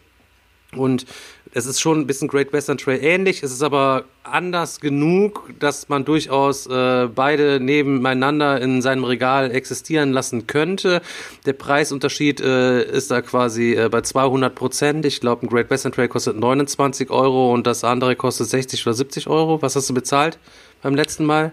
Und 0.76 1.06
es 1.54 1.66
ist 1.66 1.82
schon 1.82 2.00
ein 2.00 2.08
bisschen 2.08 2.28
Great 2.28 2.54
Western 2.54 2.78
Trail 2.78 3.04
ähnlich. 3.04 3.44
Es 3.44 3.52
ist 3.52 3.62
aber 3.62 4.06
anders 4.24 4.80
genug, 4.80 5.50
dass 5.60 5.90
man 5.90 6.06
durchaus 6.06 6.68
äh, 6.68 7.08
beide 7.14 7.60
nebeneinander 7.60 8.62
in 8.62 8.82
seinem 8.82 9.04
Regal 9.04 9.52
existieren 9.52 10.14
lassen 10.14 10.48
könnte. 10.48 11.02
Der 11.46 11.54
Preisunterschied 11.54 12.40
äh, 12.40 12.84
ist 12.84 13.12
da 13.12 13.22
quasi 13.22 13.74
äh, 13.74 13.90
bei 13.90 14.02
200 14.02 14.54
Prozent. 14.56 15.06
Ich 15.06 15.20
glaube, 15.20 15.46
ein 15.46 15.50
Great 15.50 15.70
Western 15.70 15.92
Trail 15.92 16.08
kostet 16.08 16.38
29 16.38 17.10
Euro 17.10 17.54
und 17.54 17.68
das 17.68 17.84
andere 17.84 18.16
kostet 18.16 18.48
60 18.48 18.86
oder 18.88 18.94
70 18.94 19.28
Euro. 19.28 19.62
Was 19.62 19.76
hast 19.76 19.90
du 19.90 19.94
bezahlt 19.94 20.40
beim 20.82 20.96
letzten 20.96 21.26
Mal? 21.26 21.52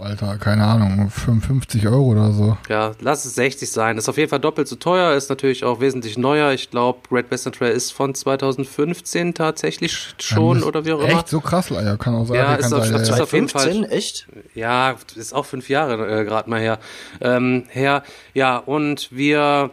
Alter, 0.00 0.36
keine 0.38 0.64
Ahnung, 0.64 1.10
55 1.10 1.86
Euro 1.88 2.02
oder 2.12 2.32
so. 2.32 2.56
Ja, 2.68 2.92
lass 3.00 3.24
es 3.24 3.34
60 3.34 3.70
sein. 3.70 3.98
Ist 3.98 4.08
auf 4.08 4.16
jeden 4.16 4.30
Fall 4.30 4.38
doppelt 4.38 4.68
so 4.68 4.76
teuer, 4.76 5.14
ist 5.16 5.28
natürlich 5.28 5.64
auch 5.64 5.80
wesentlich 5.80 6.16
neuer. 6.16 6.52
Ich 6.52 6.70
glaube, 6.70 7.00
Great 7.08 7.30
Western 7.30 7.52
Trail 7.52 7.72
ist 7.72 7.90
von 7.90 8.14
2015 8.14 9.34
tatsächlich 9.34 10.14
schon 10.18 10.62
oder 10.62 10.84
wie 10.84 10.92
auch 10.92 11.00
immer. 11.00 11.08
Echt 11.18 11.28
so 11.28 11.40
krass, 11.40 11.68
ja, 11.70 11.96
kann 11.96 12.14
auch 12.14 12.26
sein. 12.26 12.36
Ja, 12.36 12.54
ist 12.54 12.72
auf- 12.72 12.84
sein, 12.86 12.94
ist 13.00 13.08
ja. 13.08 13.22
auf 13.22 13.32
jeden 13.32 13.48
Fall- 13.48 13.62
2015, 13.62 13.84
echt? 13.96 14.28
Ja, 14.54 14.94
ist 15.16 15.34
auch 15.34 15.44
fünf 15.46 15.68
Jahre 15.68 16.20
äh, 16.20 16.24
gerade 16.24 16.48
mal 16.48 16.60
her. 16.60 16.78
Ähm, 17.20 17.64
her. 17.70 18.04
Ja, 18.34 18.58
und 18.58 19.08
wir 19.10 19.70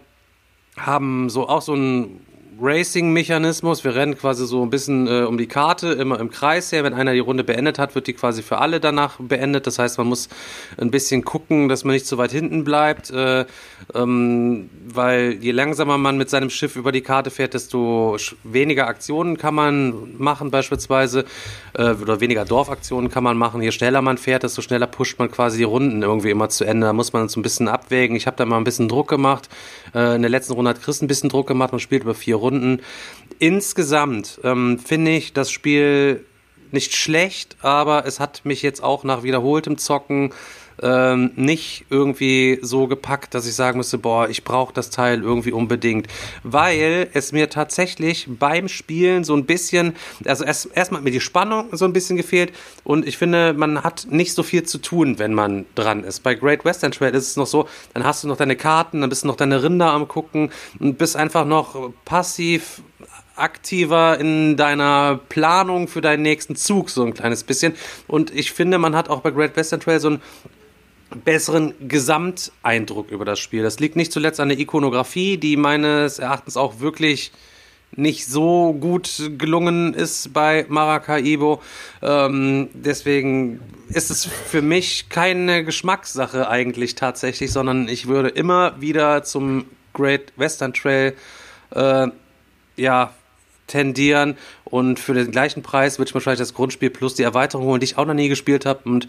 haben 0.78 1.30
so 1.30 1.48
auch 1.48 1.62
so 1.62 1.74
ein 1.76 2.22
Racing-Mechanismus. 2.60 3.84
Wir 3.84 3.96
rennen 3.96 4.18
quasi 4.18 4.46
so 4.46 4.64
ein 4.64 4.70
bisschen 4.70 5.08
äh, 5.08 5.24
um 5.24 5.38
die 5.38 5.48
Karte, 5.48 5.90
immer 5.90 6.20
im 6.20 6.30
Kreis 6.30 6.72
her. 6.72 6.84
Wenn 6.84 6.94
einer 6.94 7.14
die 7.14 7.20
Runde 7.20 7.44
beendet 7.44 7.80
hat, 7.80 7.96
wird 7.96 8.08
die 8.08 8.14
quasi 8.14 8.42
für 8.42 8.60
alle 8.60 8.80
danach 8.80 9.18
beendet. 9.20 9.68
Das 9.68 9.78
heißt, 9.78 9.98
man 9.98 10.08
muss 10.08 10.30
ein 10.78 10.92
bisschen 10.92 11.26
gucken, 11.26 11.68
dass 11.68 11.84
man 11.84 11.94
nicht 11.94 12.08
so 12.08 12.18
weit 12.18 12.32
hinten 12.32 12.64
bleibt, 12.64 13.10
äh, 13.12 13.46
ähm, 13.94 14.70
weil 14.88 15.38
je 15.42 15.52
langsamer 15.52 15.98
man 15.98 16.18
mit 16.18 16.30
seinem 16.30 16.50
Schiff 16.50 16.76
über 16.76 16.92
die 16.92 17.02
Karte 17.02 17.30
fährt, 17.30 17.54
desto 17.54 18.18
weniger 18.44 18.88
Aktionen 18.88 19.38
kann 19.38 19.54
man 19.54 20.18
machen 20.18 20.52
beispielsweise 20.52 21.26
äh, 21.74 21.92
oder 21.92 22.22
weniger 22.22 22.46
Dorfaktionen 22.46 23.10
kann 23.10 23.24
man 23.24 23.38
machen. 23.38 23.62
Je 23.62 23.72
schneller 23.72 24.02
man 24.02 24.18
fährt, 24.18 24.44
desto 24.44 24.62
schneller 24.62 24.88
pusht 24.88 25.20
man 25.20 25.30
quasi 25.30 25.58
die 25.58 25.64
Runden 25.64 26.02
irgendwie 26.02 26.30
immer 26.30 26.50
zu 26.50 26.64
Ende. 26.64 26.88
Da 26.88 26.94
muss 26.94 27.12
man 27.12 27.28
so 27.28 27.40
ein 27.40 27.44
bisschen 27.44 27.68
abwägen. 27.68 28.16
Ich 28.16 28.28
habe 28.28 28.38
da 28.38 28.46
mal 28.46 28.58
ein 28.58 28.64
bisschen 28.64 28.88
Druck 28.88 29.10
gemacht. 29.10 29.50
Äh, 29.94 30.16
in 30.16 30.22
der 30.22 30.32
letzten 30.32 30.54
Runde 30.54 30.70
hat 30.70 30.82
Chris 30.82 31.02
ein 31.02 31.08
bisschen 31.08 31.30
Druck 31.30 31.48
gemacht 31.48 31.74
und 31.74 31.80
spielt 31.80 32.04
über 32.04 32.14
vier 32.14 32.36
Runden. 32.36 32.45
Insgesamt 33.40 34.40
ähm, 34.44 34.80
finde 34.80 35.12
ich 35.12 35.34
das 35.34 35.52
Spiel 35.52 36.26
nicht 36.72 36.96
schlecht, 36.96 37.58
aber 37.62 38.06
es 38.06 38.20
hat 38.20 38.46
mich 38.46 38.62
jetzt 38.62 38.84
auch 38.84 39.04
nach 39.04 39.24
wiederholtem 39.24 39.78
Zocken 39.78 40.34
ähm, 40.82 41.32
nicht 41.36 41.86
irgendwie 41.90 42.60
so 42.62 42.88
gepackt, 42.88 43.34
dass 43.34 43.48
ich 43.48 43.56
sagen 43.56 43.78
müsste, 43.78 43.98
boah, 43.98 44.30
ich 44.30 44.44
brauche 44.44 44.74
das 44.74 44.90
Teil 44.90 45.22
irgendwie 45.22 45.52
unbedingt, 45.52 46.08
weil 46.44 47.10
es 47.14 47.32
mir 47.32 47.50
tatsächlich 47.50 48.28
beim 48.28 48.68
Spielen 48.68 49.24
so 49.24 49.36
ein 49.36 49.46
bisschen, 49.46 49.96
also 50.26 50.44
erst 50.44 50.70
erstmal 50.74 51.00
hat 51.00 51.06
mir 51.06 51.12
die 51.12 51.22
Spannung 51.22 51.70
so 51.72 51.86
ein 51.86 51.94
bisschen 51.94 52.18
gefehlt 52.18 52.54
und 52.84 53.08
ich 53.08 53.18
finde, 53.18 53.54
man 53.54 53.84
hat 53.84 54.08
nicht 54.10 54.34
so 54.34 54.44
viel 54.44 54.64
zu 54.64 54.78
tun, 54.78 55.20
wenn 55.20 55.34
man 55.34 55.66
dran 55.76 56.04
ist. 56.04 56.22
Bei 56.24 56.36
Great 56.36 56.66
Western 56.66 56.92
Trail 56.92 57.14
ist 57.14 57.30
es 57.30 57.38
noch 57.38 57.48
so, 57.48 57.68
dann 57.94 58.04
hast 58.04 58.24
du 58.24 58.28
noch 58.28 58.38
deine 58.38 58.56
Karten, 58.56 59.02
dann 59.02 59.10
bist 59.10 59.24
du 59.24 59.28
noch 59.28 59.36
deine 59.36 59.64
Rinder 59.64 59.92
am 59.92 60.08
gucken 60.08 60.52
und 60.80 60.98
bist 60.98 61.16
einfach 61.16 61.46
noch 61.46 61.92
passiv 62.06 62.82
aktiver 63.36 64.18
in 64.20 64.56
deiner 64.56 65.20
Planung 65.30 65.88
für 65.88 66.02
deinen 66.02 66.22
nächsten 66.22 66.56
Zug, 66.56 66.90
so 66.90 67.04
ein 67.04 67.14
kleines 67.14 67.44
bisschen. 67.44 67.74
Und 68.08 68.34
ich 68.34 68.52
finde, 68.52 68.78
man 68.78 68.96
hat 68.96 69.10
auch 69.10 69.22
bei 69.22 69.32
Great 69.32 69.56
Western 69.56 69.80
Trail 69.80 70.00
so 70.00 70.12
ein 70.12 70.22
besseren 71.24 71.74
Gesamteindruck 71.88 73.12
über 73.12 73.26
das 73.26 73.40
Spiel. 73.40 73.64
Das 73.64 73.80
liegt 73.80 73.96
nicht 73.96 74.12
zuletzt 74.12 74.40
an 74.40 74.50
der 74.50 74.60
Ikonografie, 74.60 75.38
die 75.38 75.58
meines 75.58 76.20
Erachtens 76.20 76.58
auch 76.58 76.80
wirklich 76.80 77.32
nicht 77.96 78.26
so 78.26 78.74
gut 78.74 79.32
gelungen 79.38 79.94
ist 79.94 80.34
bei 80.34 80.66
Maracaibo. 80.68 81.62
Ähm, 82.02 82.70
deswegen 82.74 83.62
ist 83.90 84.12
es 84.12 84.26
für 84.26 84.62
mich 84.62 85.10
keine 85.10 85.64
Geschmackssache 85.64 86.50
eigentlich 86.50 86.96
tatsächlich, 86.96 87.52
sondern 87.52 87.88
ich 87.88 88.08
würde 88.08 88.30
immer 88.30 88.80
wieder 88.82 89.24
zum 89.24 89.66
Great 89.94 90.34
Western 90.36 90.74
Trail 90.74 91.14
äh, 91.72 92.08
ja, 92.76 93.14
tendieren 93.68 94.38
und 94.66 95.00
für 95.00 95.14
den 95.14 95.32
gleichen 95.32 95.64
Preis 95.64 95.98
würde 95.98 96.10
ich 96.10 96.14
wahrscheinlich 96.14 96.40
das 96.40 96.54
Grundspiel 96.54 96.90
plus 96.90 97.16
die 97.16 97.24
Erweiterung 97.24 97.66
holen, 97.66 97.80
die 97.80 97.86
ich 97.86 97.98
auch 97.98 98.06
noch 98.06 98.14
nie 98.14 98.30
gespielt 98.30 98.66
habe 98.66 98.82
und 98.90 99.08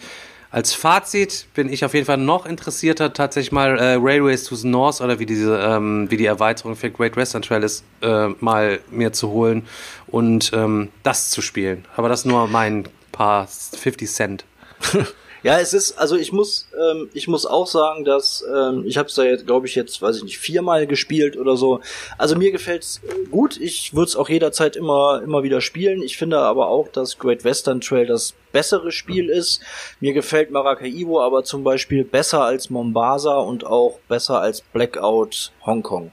als 0.51 0.75
Fazit 0.75 1.47
bin 1.55 1.73
ich 1.73 1.85
auf 1.85 1.95
jeden 1.95 2.07
Fall 2.07 2.17
noch 2.17 2.47
interessierter, 2.47 3.13
tatsächlich 3.13 3.53
mal 3.53 3.79
äh, 3.79 3.95
Railways 3.95 4.45
to 4.45 4.55
the 4.55 4.69
North 4.69 5.01
oder 5.01 5.19
wie 5.19 5.27
diese, 5.27 5.59
ähm, 5.59 6.11
wie 6.11 6.17
die 6.17 6.27
Erweiterung 6.27 6.77
für 6.77 6.91
Great 6.91 7.17
Western 7.17 7.43
Trail 7.43 7.63
ist, 7.63 7.85
äh, 8.01 8.29
mal 8.41 8.81
mir 8.91 9.13
zu 9.13 9.31
holen 9.31 9.67
und 10.07 10.53
ähm, 10.55 10.91
das 11.03 11.31
zu 11.31 11.43
spielen. 11.43 11.85
Aber 11.97 12.09
das 12.09 12.25
nur 12.25 12.47
mein 12.49 12.85
paar 13.13 13.47
50 13.47 14.11
Cent. 14.11 14.45
Ja, 15.47 15.61
es 15.61 15.75
ist, 15.75 15.97
also 15.97 16.17
ich 16.17 16.33
muss, 16.33 16.67
ähm, 16.77 17.09
ich 17.15 17.29
muss 17.29 17.47
auch 17.47 17.69
sagen, 17.69 18.05
dass 18.05 18.45
ähm, 18.53 18.83
ich 18.85 18.99
habe 18.99 19.09
es 19.09 19.15
da 19.15 19.23
jetzt, 19.23 19.47
glaube 19.47 19.69
ich, 19.69 19.77
jetzt, 19.77 20.03
weiß 20.03 20.17
ich 20.17 20.25
nicht, 20.25 20.39
viermal 20.39 20.89
gespielt 20.89 21.37
oder 21.37 21.57
so. 21.57 21.83
Also 22.19 22.35
mir 22.35 22.51
gefällt's 22.51 23.01
gut. 23.31 23.57
Ich 23.61 23.95
würde 23.95 24.09
es 24.09 24.17
auch 24.17 24.29
jederzeit 24.29 24.75
immer, 24.75 25.23
immer 25.23 25.45
wieder 25.45 25.61
spielen. 25.61 26.03
Ich 26.03 26.17
finde 26.17 26.41
aber 26.41 26.67
auch, 26.67 26.89
dass 26.89 27.21
Great 27.21 27.45
Western 27.45 27.81
Trail 27.81 28.07
das 28.07 28.35
bessere 28.51 28.91
Spiel 28.91 29.29
ist. 29.29 29.61
Mir 30.01 30.15
gefällt 30.15 30.51
Maracaibo 30.51 31.23
aber 31.23 31.45
zum 31.45 31.63
Beispiel 31.63 32.03
besser 32.03 32.43
als 32.43 32.69
Mombasa 32.69 33.37
und 33.37 33.65
auch 33.65 34.01
besser 34.09 34.41
als 34.41 34.63
Blackout 34.63 35.53
Hongkong. 35.65 36.11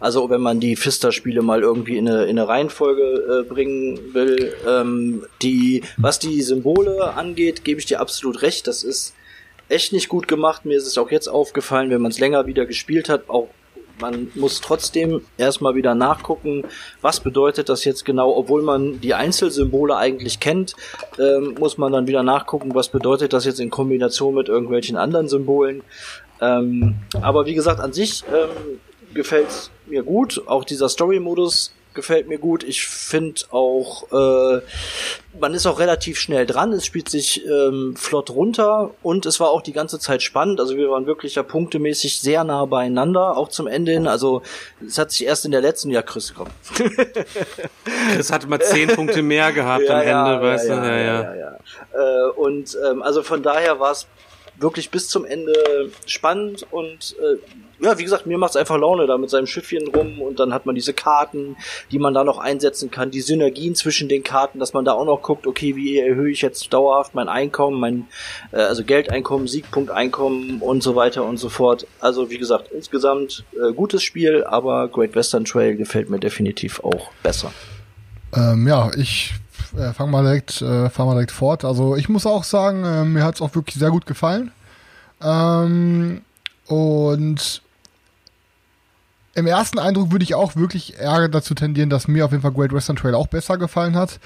Also 0.00 0.30
wenn 0.30 0.40
man 0.40 0.60
die 0.60 0.76
Fister-Spiele 0.76 1.42
mal 1.42 1.62
irgendwie 1.62 1.96
in 1.96 2.08
eine, 2.08 2.24
in 2.24 2.38
eine 2.38 2.48
Reihenfolge 2.48 3.02
äh, 3.02 3.48
bringen 3.48 4.14
will, 4.14 4.54
ähm, 4.68 5.24
die, 5.42 5.82
was 5.96 6.18
die 6.18 6.42
Symbole 6.42 7.14
angeht, 7.14 7.64
gebe 7.64 7.80
ich 7.80 7.86
dir 7.86 8.00
absolut 8.00 8.42
recht. 8.42 8.66
Das 8.66 8.82
ist 8.82 9.14
echt 9.68 9.92
nicht 9.92 10.08
gut 10.08 10.28
gemacht. 10.28 10.64
Mir 10.64 10.76
ist 10.76 10.86
es 10.86 10.98
auch 10.98 11.10
jetzt 11.10 11.28
aufgefallen, 11.28 11.90
wenn 11.90 12.02
man 12.02 12.10
es 12.10 12.18
länger 12.18 12.46
wieder 12.46 12.66
gespielt 12.66 13.08
hat, 13.08 13.28
auch 13.28 13.48
man 14.00 14.30
muss 14.34 14.60
trotzdem 14.60 15.22
erstmal 15.38 15.74
wieder 15.74 15.94
nachgucken, 15.94 16.64
was 17.00 17.20
bedeutet 17.20 17.68
das 17.68 17.84
jetzt 17.84 18.04
genau, 18.04 18.34
obwohl 18.36 18.62
man 18.62 19.00
die 19.00 19.14
Einzelsymbole 19.14 19.96
eigentlich 19.96 20.40
kennt, 20.40 20.74
ähm, 21.18 21.54
muss 21.58 21.78
man 21.78 21.92
dann 21.92 22.06
wieder 22.06 22.22
nachgucken, 22.22 22.74
was 22.74 22.88
bedeutet 22.88 23.32
das 23.32 23.44
jetzt 23.44 23.60
in 23.60 23.70
Kombination 23.70 24.34
mit 24.34 24.48
irgendwelchen 24.48 24.96
anderen 24.96 25.28
Symbolen. 25.28 25.82
Ähm, 26.40 26.96
aber 27.20 27.46
wie 27.46 27.54
gesagt, 27.54 27.80
an 27.80 27.92
sich 27.92 28.24
ähm, 28.28 28.80
gefällt 29.14 29.70
mir 29.86 30.02
gut. 30.02 30.42
Auch 30.46 30.64
dieser 30.64 30.88
Story-Modus 30.88 31.72
gefällt 31.94 32.28
mir 32.28 32.38
gut. 32.38 32.64
Ich 32.64 32.86
finde 32.86 33.42
auch, 33.50 34.10
äh, 34.12 34.62
man 35.38 35.54
ist 35.54 35.66
auch 35.66 35.78
relativ 35.78 36.18
schnell 36.18 36.46
dran. 36.46 36.72
Es 36.72 36.86
spielt 36.86 37.08
sich 37.08 37.44
ähm, 37.46 37.94
flott 37.96 38.30
runter 38.30 38.94
und 39.02 39.26
es 39.26 39.40
war 39.40 39.50
auch 39.50 39.62
die 39.62 39.72
ganze 39.72 39.98
Zeit 39.98 40.22
spannend. 40.22 40.60
Also 40.60 40.76
wir 40.76 40.90
waren 40.90 41.06
wirklich 41.06 41.34
ja 41.34 41.42
punktemäßig 41.42 42.20
sehr 42.20 42.44
nah 42.44 42.64
beieinander, 42.64 43.36
auch 43.36 43.48
zum 43.48 43.66
Ende 43.66 43.92
hin. 43.92 44.06
Also 44.06 44.42
es 44.86 44.98
hat 44.98 45.10
sich 45.12 45.26
erst 45.26 45.44
in 45.44 45.50
der 45.50 45.60
letzten, 45.60 45.90
ja 45.90 46.02
Chris, 46.02 46.34
komm. 46.34 46.48
Chris 48.14 48.32
hatte 48.32 48.46
mal 48.46 48.60
zehn 48.60 48.88
Punkte 48.88 49.22
mehr 49.22 49.52
gehabt 49.52 49.84
ja, 49.88 49.94
am 49.94 50.00
Ende, 50.00 50.12
ja, 50.12 50.42
weißt 50.42 50.68
ja, 50.68 50.80
du? 50.80 50.86
Ja, 50.86 50.98
ja, 50.98 51.34
ja. 51.34 51.58
Äh, 51.92 52.30
und 52.30 52.76
ähm, 52.90 53.02
also 53.02 53.22
von 53.22 53.42
daher 53.42 53.80
war 53.80 53.92
es 53.92 54.06
wirklich 54.58 54.90
bis 54.90 55.08
zum 55.08 55.24
Ende 55.24 55.90
spannend 56.06 56.66
und 56.70 57.16
äh, 57.18 57.38
ja, 57.82 57.98
wie 57.98 58.04
gesagt, 58.04 58.26
mir 58.26 58.38
macht's 58.38 58.56
einfach 58.56 58.78
Laune 58.78 59.06
da 59.06 59.18
mit 59.18 59.28
seinem 59.28 59.46
Schiffchen 59.46 59.88
rum 59.88 60.20
und 60.20 60.38
dann 60.38 60.54
hat 60.54 60.66
man 60.66 60.74
diese 60.74 60.92
Karten, 60.92 61.56
die 61.90 61.98
man 61.98 62.14
da 62.14 62.22
noch 62.22 62.38
einsetzen 62.38 62.90
kann, 62.90 63.10
die 63.10 63.20
Synergien 63.20 63.74
zwischen 63.74 64.08
den 64.08 64.22
Karten, 64.22 64.60
dass 64.60 64.72
man 64.72 64.84
da 64.84 64.92
auch 64.92 65.04
noch 65.04 65.20
guckt, 65.22 65.46
okay, 65.46 65.74
wie 65.74 65.98
erhöhe 65.98 66.30
ich 66.30 66.42
jetzt 66.42 66.72
dauerhaft 66.72 67.14
mein 67.14 67.28
Einkommen, 67.28 67.80
mein 67.80 68.06
äh, 68.52 68.62
also 68.62 68.84
Geldeinkommen, 68.84 69.48
Siegpunkteinkommen 69.48 70.60
und 70.60 70.82
so 70.82 70.94
weiter 70.94 71.24
und 71.24 71.38
so 71.38 71.48
fort. 71.48 71.86
Also 72.00 72.30
wie 72.30 72.38
gesagt, 72.38 72.70
insgesamt 72.70 73.44
äh, 73.52 73.72
gutes 73.72 74.02
Spiel, 74.02 74.44
aber 74.44 74.88
Great 74.88 75.16
Western 75.16 75.44
Trail 75.44 75.76
gefällt 75.76 76.08
mir 76.08 76.20
definitiv 76.20 76.80
auch 76.84 77.10
besser. 77.22 77.52
Ähm, 78.34 78.68
ja, 78.68 78.90
ich 78.96 79.34
äh, 79.76 79.92
fange 79.92 80.12
mal 80.12 80.22
direkt, 80.22 80.62
äh, 80.62 80.88
fahr 80.88 81.06
mal 81.06 81.14
direkt 81.14 81.32
fort. 81.32 81.64
Also 81.64 81.96
ich 81.96 82.08
muss 82.08 82.26
auch 82.26 82.44
sagen, 82.44 82.84
äh, 82.84 83.04
mir 83.04 83.24
hat's 83.24 83.42
auch 83.42 83.54
wirklich 83.54 83.76
sehr 83.76 83.90
gut 83.90 84.06
gefallen. 84.06 84.52
Ähm, 85.20 86.22
und 86.66 87.62
im 89.34 89.46
ersten 89.46 89.78
Eindruck 89.78 90.12
würde 90.12 90.24
ich 90.24 90.34
auch 90.34 90.56
wirklich 90.56 90.98
eher 90.98 91.28
dazu 91.28 91.54
tendieren, 91.54 91.90
dass 91.90 92.08
mir 92.08 92.24
auf 92.24 92.32
jeden 92.32 92.42
Fall 92.42 92.52
Great 92.52 92.72
Western 92.72 92.96
Trail 92.96 93.14
auch 93.14 93.26
besser 93.26 93.56
gefallen 93.56 93.96
hat. 93.96 94.20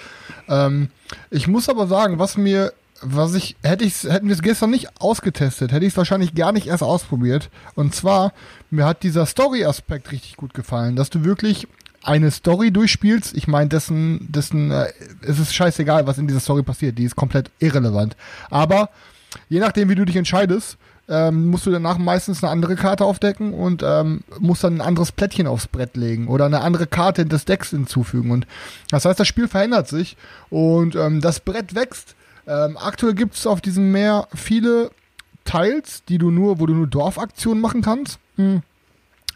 Ähm, 0.49 0.91
ich 1.31 1.47
muss 1.47 1.69
aber 1.69 1.87
sagen, 1.87 2.19
was 2.19 2.37
mir, 2.37 2.73
was 3.03 3.35
ich, 3.35 3.57
hätte 3.63 3.85
ich, 3.85 4.03
hätten 4.05 4.27
wir 4.27 4.35
es 4.35 4.43
gestern 4.43 4.71
nicht 4.71 5.01
ausgetestet, 5.01 5.71
hätte 5.71 5.87
ich 5.87 5.93
es 5.93 5.97
wahrscheinlich 5.97 6.35
gar 6.35 6.53
nicht 6.53 6.67
erst 6.67 6.83
ausprobiert. 6.83 7.51
Und 7.75 7.95
zwar, 7.95 8.33
mir 8.71 8.85
hat 8.85 9.03
dieser 9.03 9.27
Story-Aspekt 9.27 10.11
richtig 10.11 10.37
gut 10.37 10.55
gefallen, 10.55 10.97
dass 10.97 11.11
du 11.11 11.25
wirklich 11.25 11.69
eine 12.03 12.31
Story 12.31 12.71
durchspielst. 12.71 13.37
Ich 13.37 13.47
meine, 13.47 13.69
dessen, 13.69 14.31
dessen, 14.31 14.71
äh, 14.71 14.93
es 15.23 15.39
ist 15.39 15.55
scheißegal, 15.55 16.07
was 16.07 16.19
in 16.19 16.27
dieser 16.27 16.41
Story 16.41 16.63
passiert. 16.63 16.99
Die 16.99 17.05
ist 17.05 17.17
komplett 17.17 17.51
irrelevant. 17.59 18.17
Aber 18.51 18.91
je 19.49 19.61
nachdem, 19.61 19.89
wie 19.89 19.95
du 19.95 20.05
dich 20.05 20.17
entscheidest, 20.17 20.79
ähm, 21.09 21.47
musst 21.47 21.67
du 21.67 21.71
danach 21.71 21.99
meistens 21.99 22.43
eine 22.43 22.51
andere 22.51 22.75
Karte 22.75 23.05
aufdecken 23.05 23.55
und 23.55 23.83
ähm, 23.85 24.23
musst 24.41 24.65
dann 24.65 24.75
ein 24.75 24.81
anderes 24.81 25.13
Plättchen 25.13 25.47
aufs 25.47 25.69
Brett 25.69 25.97
legen 25.97 26.29
oder 26.29 26.47
eine 26.47 26.63
andere 26.63 26.87
Karte 26.87 27.27
des 27.27 27.45
Decks 27.45 27.71
hinzufügen. 27.71 28.31
Und 28.31 28.47
das 28.91 29.05
heißt, 29.05 29.19
das 29.19 29.29
Spiel 29.29 29.49
verändert 29.49 29.89
sich 29.89 30.17
und 30.51 30.97
ähm, 30.97 31.21
das 31.21 31.41
Brett 31.41 31.75
wächst. 31.75 32.17
Ähm, 32.47 32.77
aktuell 32.77 33.15
gibt 33.15 33.35
es 33.35 33.47
auf 33.47 33.61
diesem 33.61 33.93
Meer 33.93 34.29
viele 34.35 34.91
Teils, 35.45 36.05
die 36.09 36.19
du 36.19 36.31
nur, 36.31 36.59
wo 36.59 36.67
du 36.67 36.75
nur 36.75 36.87
Dorfaktionen 36.87 37.61
machen 37.61 37.83
kannst. 37.83 38.19
Hm. 38.37 38.63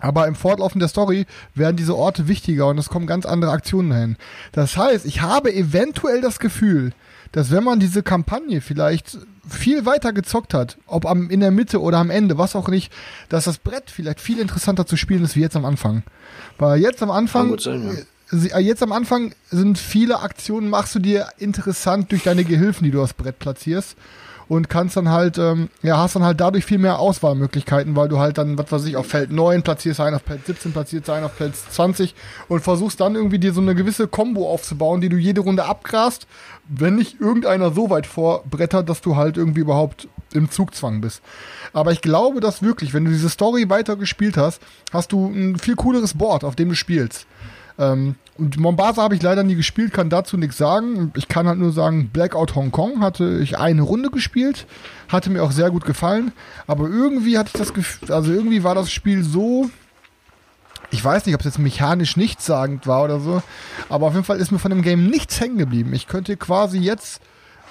Aber 0.01 0.27
im 0.27 0.35
Fortlaufen 0.35 0.81
der 0.81 0.89
Story 0.89 1.27
werden 1.55 1.77
diese 1.77 1.97
Orte 1.97 2.27
wichtiger 2.27 2.67
und 2.69 2.79
es 2.79 2.89
kommen 2.89 3.07
ganz 3.07 3.27
andere 3.27 3.53
Aktionen 3.53 3.93
hin. 3.93 4.17
Das 4.53 4.77
heißt, 4.77 5.05
ich 5.05 5.21
habe 5.21 5.55
eventuell 5.55 6.21
das 6.21 6.39
Gefühl, 6.39 6.93
dass 7.33 7.51
wenn 7.51 7.65
man 7.65 7.81
diese 7.81 8.03
Kampagne 8.03 8.61
vielleicht 8.61 9.19
viel 9.49 9.87
weiter 9.87 10.13
gezockt 10.13 10.55
hat, 10.55 10.77
ob 10.87 11.07
am, 11.07 11.31
in 11.31 11.41
der 11.41 11.51
Mitte 11.51 11.81
oder 11.81 11.99
am 11.99 12.11
Ende, 12.11 12.39
was 12.39 12.57
auch 12.57 12.69
nicht, 12.69 12.93
dass 13.29 13.45
das 13.45 13.59
Brett 13.59 13.91
vielleicht 13.91 14.21
viel 14.21 14.39
interessanter 14.39 14.87
zu 14.87 14.97
spielen 14.97 15.25
ist 15.25 15.37
wie 15.37 15.41
jetzt 15.41 15.57
am 15.57 15.65
Anfang. 15.65 16.03
Weil 16.59 16.81
jetzt 16.81 17.03
am 17.03 17.11
Anfang, 17.11 17.59
Sein, 17.59 18.05
ja. 18.33 18.57
äh, 18.57 18.61
jetzt 18.61 18.83
am 18.83 18.93
Anfang 18.93 19.33
sind 19.51 19.79
viele 19.79 20.21
Aktionen, 20.21 20.69
machst 20.69 20.95
du 20.95 20.99
dir 20.99 21.29
interessant 21.39 22.13
durch 22.13 22.23
deine 22.23 22.45
Gehilfen, 22.45 22.85
die 22.85 22.91
du 22.91 23.03
aufs 23.03 23.15
Brett 23.15 23.39
platzierst. 23.39 23.97
und 24.51 24.69
kannst 24.69 24.97
dann 24.97 25.11
halt, 25.11 25.39
ähm, 25.39 25.69
ja, 25.81 25.97
hast 25.97 26.17
dann 26.17 26.25
halt 26.25 26.41
dadurch 26.41 26.65
viel 26.65 26.79
mehr 26.79 26.99
Auswahlmöglichkeiten, 26.99 27.95
weil 27.95 28.09
du 28.09 28.19
halt 28.19 28.37
dann, 28.37 28.59
was 28.59 28.73
weiß 28.73 28.85
ich, 28.87 28.97
auf 28.97 29.07
Feld 29.07 29.31
9 29.31 29.63
platzierst 29.63 30.01
einen, 30.01 30.17
auf 30.17 30.23
Feld 30.23 30.45
17 30.45 30.73
platzierst 30.73 31.09
einen, 31.09 31.25
auf 31.25 31.35
Feld 31.35 31.55
20 31.55 32.17
und 32.49 32.61
versuchst 32.61 32.99
dann 32.99 33.15
irgendwie 33.15 33.39
dir 33.39 33.53
so 33.53 33.61
eine 33.61 33.77
gewisse 33.77 34.09
Combo 34.09 34.53
aufzubauen, 34.53 35.01
die 35.01 35.09
du 35.09 35.17
jede 35.17 35.41
Runde 35.41 35.67
abgrast, 35.67 36.27
wenn 36.71 36.95
nicht 36.95 37.21
irgendeiner 37.21 37.73
so 37.73 37.91
weit 37.91 38.07
vorbrettert, 38.07 38.89
dass 38.89 39.01
du 39.01 39.17
halt 39.17 39.37
irgendwie 39.37 39.61
überhaupt 39.61 40.09
im 40.33 40.51
Zugzwang 40.51 41.01
bist. 41.01 41.21
Aber 41.73 41.91
ich 41.91 42.01
glaube, 42.01 42.41
dass 42.41 42.63
wirklich, 42.63 42.95
wenn 42.95 43.05
du 43.05 43.11
diese 43.11 43.29
Story 43.29 43.69
weiter 43.69 43.97
gespielt 43.97 44.37
hast, 44.37 44.63
hast 44.93 45.13
du 45.13 45.27
ein 45.27 45.59
viel 45.59 45.75
cooleres 45.75 46.15
Board, 46.15 46.45
auf 46.45 46.55
dem 46.55 46.69
du 46.69 46.75
spielst. 46.77 47.27
Ähm, 47.79 48.15
und 48.39 48.59
Mombasa 48.59 49.03
habe 49.03 49.17
ich 49.17 49.23
leider 49.23 49.43
nie 49.43 49.57
gespielt, 49.57 49.93
kann 49.93 50.09
dazu 50.09 50.37
nichts 50.37 50.57
sagen. 50.57 51.13
Ich 51.17 51.29
kann 51.29 51.49
halt 51.49 51.59
nur 51.59 51.73
sagen, 51.73 52.09
Blackout 52.13 52.55
Hong 52.55 52.71
Kong 52.71 53.01
hatte 53.01 53.41
ich 53.43 53.59
eine 53.59 53.83
Runde 53.83 54.11
gespielt, 54.11 54.67
hatte 55.09 55.31
mir 55.31 55.43
auch 55.43 55.53
sehr 55.53 55.71
gut 55.71 55.85
gefallen. 55.85 56.33
Aber 56.67 56.89
irgendwie 56.89 57.37
hatte 57.37 57.51
ich 57.53 57.59
das 57.59 57.75
Gefühl, 57.75 58.13
also 58.13 58.33
irgendwie 58.33 58.63
war 58.63 58.75
das 58.75 58.91
Spiel 58.91 59.25
so, 59.25 59.71
ich 60.91 61.05
weiß 61.05 61.27
nicht, 61.27 61.35
ob 61.35 61.41
es 61.41 61.47
jetzt 61.47 61.59
mechanisch 61.59 62.17
nichtssagend 62.17 62.87
war 62.87 63.05
oder 63.05 63.21
so, 63.21 63.43
aber 63.89 64.07
auf 64.07 64.15
jeden 64.15 64.25
Fall 64.25 64.39
ist 64.39 64.51
mir 64.51 64.59
von 64.59 64.71
dem 64.71 64.83
Game 64.83 65.09
nichts 65.09 65.41
hängen 65.41 65.59
geblieben. 65.59 65.93
Ich 65.95 66.07
könnte 66.07 66.37
quasi 66.37 66.79
jetzt 66.79 67.21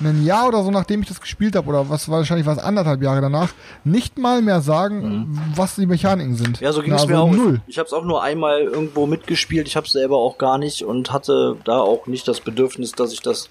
ein 0.02 0.24
Jahr 0.26 0.48
oder 0.48 0.64
so, 0.64 0.72
nachdem 0.72 1.02
ich 1.02 1.08
das 1.08 1.20
gespielt 1.20 1.56
habe, 1.56 1.68
oder 1.68 1.90
was 1.90 2.10
wahrscheinlich 2.10 2.48
was 2.48 2.58
anderthalb 2.58 3.02
Jahre 3.02 3.22
danach, 3.22 3.50
nicht 3.84 4.18
mal 4.18 4.42
mehr 4.42 4.62
sagen, 4.62 5.02
mhm. 5.02 5.42
was 5.56 5.76
die 5.76 5.86
Mechaniken 5.86 6.36
sind. 6.36 6.60
Ja, 6.62 6.72
so 6.72 6.82
ging 6.82 6.94
es 6.94 7.02
also 7.02 7.14
mir 7.14 7.20
auch. 7.20 7.32
Null. 7.32 7.62
Ich 7.68 7.78
habe 7.78 7.88
es 7.88 7.94
auch 7.94 8.06
nur 8.06 8.24
einmal 8.24 8.62
irgendwo 8.62 9.06
mitgespielt. 9.06 9.68
Ich 9.68 9.76
habe 9.76 9.86
es 9.86 9.92
selber 9.92 10.18
auch 10.18 10.38
gar 10.38 10.58
nicht 10.58 10.84
und 10.84 11.12
hatte 11.12 11.58
da 11.66 11.80
auch 11.80 12.08
nicht 12.08 12.28
das 12.28 12.40
Bedürfnis, 12.40 12.94
dass 12.94 13.12
ich 13.12 13.22
das 13.22 13.50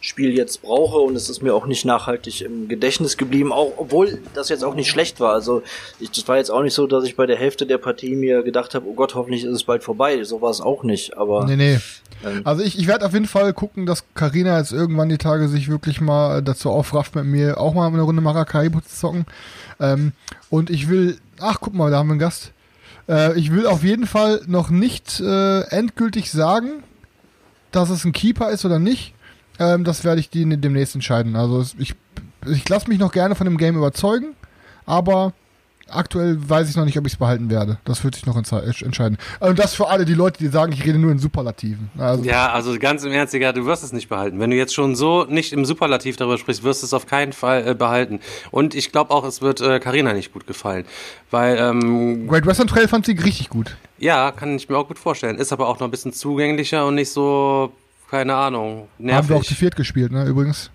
Spiel 0.00 0.36
jetzt 0.36 0.62
brauche 0.62 0.98
und 0.98 1.14
es 1.14 1.28
ist 1.28 1.42
mir 1.42 1.54
auch 1.54 1.66
nicht 1.66 1.84
nachhaltig 1.84 2.40
im 2.40 2.68
Gedächtnis 2.68 3.16
geblieben, 3.16 3.52
auch 3.52 3.72
obwohl 3.76 4.18
das 4.34 4.48
jetzt 4.48 4.64
auch 4.64 4.74
nicht 4.74 4.88
schlecht 4.88 5.20
war. 5.20 5.32
Also 5.34 5.62
ich, 5.98 6.10
das 6.10 6.26
war 6.26 6.38
jetzt 6.38 6.50
auch 6.50 6.62
nicht 6.62 6.74
so, 6.74 6.86
dass 6.86 7.04
ich 7.04 7.16
bei 7.16 7.26
der 7.26 7.36
Hälfte 7.36 7.66
der 7.66 7.78
Partie 7.78 8.16
mir 8.16 8.42
gedacht 8.42 8.74
habe, 8.74 8.86
oh 8.88 8.94
Gott, 8.94 9.14
hoffentlich 9.14 9.44
ist 9.44 9.52
es 9.52 9.64
bald 9.64 9.84
vorbei. 9.84 10.24
So 10.24 10.40
war 10.40 10.50
es 10.50 10.60
auch 10.60 10.84
nicht. 10.84 11.18
Aber 11.18 11.44
nee, 11.44 11.56
nee. 11.56 11.78
Ähm, 12.24 12.40
also 12.44 12.62
ich, 12.62 12.78
ich 12.78 12.86
werde 12.86 13.04
auf 13.04 13.12
jeden 13.12 13.26
Fall 13.26 13.52
gucken, 13.52 13.86
dass 13.86 14.04
Karina 14.14 14.58
jetzt 14.58 14.72
irgendwann 14.72 15.08
die 15.08 15.18
Tage 15.18 15.48
sich 15.48 15.68
wirklich 15.68 16.00
mal 16.00 16.42
dazu 16.42 16.70
aufrafft, 16.70 17.14
mit 17.14 17.26
mir 17.26 17.60
auch 17.60 17.74
mal 17.74 17.86
eine 17.86 18.02
Runde 18.02 18.22
Maracaibo 18.22 18.80
zu 18.80 18.96
zocken. 18.96 19.26
Ähm, 19.78 20.12
und 20.48 20.70
ich 20.70 20.88
will, 20.88 21.18
ach 21.38 21.58
guck 21.60 21.74
mal, 21.74 21.90
da 21.90 21.98
haben 21.98 22.08
wir 22.08 22.12
einen 22.12 22.20
Gast. 22.20 22.52
Äh, 23.08 23.38
ich 23.38 23.52
will 23.52 23.66
auf 23.66 23.82
jeden 23.82 24.06
Fall 24.06 24.40
noch 24.46 24.70
nicht 24.70 25.20
äh, 25.20 25.60
endgültig 25.68 26.30
sagen, 26.30 26.82
dass 27.70 27.90
es 27.90 28.04
ein 28.04 28.12
Keeper 28.12 28.50
ist 28.50 28.64
oder 28.64 28.78
nicht. 28.78 29.14
Ähm, 29.60 29.84
das 29.84 30.02
werde 30.02 30.20
ich 30.20 30.30
die 30.30 30.44
demnächst 30.58 30.94
entscheiden. 30.94 31.36
Also 31.36 31.64
ich, 31.78 31.94
ich 32.50 32.68
lasse 32.68 32.88
mich 32.88 32.98
noch 32.98 33.12
gerne 33.12 33.34
von 33.36 33.44
dem 33.44 33.58
Game 33.58 33.76
überzeugen, 33.76 34.34
aber 34.86 35.34
aktuell 35.92 36.36
weiß 36.48 36.70
ich 36.70 36.76
noch 36.76 36.84
nicht, 36.84 36.98
ob 36.98 37.06
ich 37.06 37.12
es 37.12 37.18
behalten 37.18 37.50
werde. 37.50 37.78
Das 37.84 38.02
wird 38.02 38.14
sich 38.14 38.24
noch 38.24 38.36
entscheiden. 38.36 39.18
Und 39.40 39.58
das 39.58 39.74
für 39.74 39.88
alle 39.88 40.04
die 40.04 40.14
Leute, 40.14 40.38
die 40.38 40.46
sagen, 40.48 40.72
ich 40.72 40.84
rede 40.84 40.98
nur 40.98 41.12
in 41.12 41.18
Superlativen. 41.18 41.90
Also 41.98 42.24
ja, 42.24 42.50
also 42.50 42.78
ganz 42.78 43.04
im 43.04 43.12
Ernst, 43.12 43.34
du 43.34 43.66
wirst 43.66 43.84
es 43.84 43.92
nicht 43.92 44.08
behalten. 44.08 44.38
Wenn 44.40 44.50
du 44.50 44.56
jetzt 44.56 44.74
schon 44.74 44.96
so 44.96 45.24
nicht 45.24 45.52
im 45.52 45.64
Superlativ 45.64 46.16
darüber 46.16 46.38
sprichst, 46.38 46.62
wirst 46.62 46.82
du 46.82 46.86
es 46.86 46.94
auf 46.94 47.06
keinen 47.06 47.32
Fall 47.32 47.66
äh, 47.66 47.74
behalten. 47.74 48.20
Und 48.50 48.74
ich 48.74 48.92
glaube 48.92 49.10
auch, 49.10 49.24
es 49.24 49.42
wird 49.42 49.60
Karina 49.60 50.10
äh, 50.10 50.14
nicht 50.14 50.32
gut 50.32 50.46
gefallen. 50.46 50.86
Weil, 51.30 51.58
ähm, 51.58 52.28
Great 52.28 52.46
Western 52.46 52.66
Trail 52.66 52.88
fand 52.88 53.04
sie 53.04 53.12
richtig 53.12 53.50
gut. 53.50 53.76
Ja, 53.98 54.30
kann 54.32 54.56
ich 54.56 54.68
mir 54.68 54.78
auch 54.78 54.88
gut 54.88 54.98
vorstellen. 54.98 55.36
Ist 55.36 55.52
aber 55.52 55.68
auch 55.68 55.80
noch 55.80 55.88
ein 55.88 55.90
bisschen 55.90 56.12
zugänglicher 56.12 56.86
und 56.86 56.94
nicht 56.94 57.10
so 57.10 57.72
keine 58.10 58.34
Ahnung. 58.34 58.88
Nervig. 58.98 59.16
Haben 59.16 59.28
wir 59.28 59.36
auch 59.36 59.44
zu 59.44 59.54
viert 59.54 59.76
gespielt, 59.76 60.12
ne, 60.12 60.24
übrigens. 60.26 60.70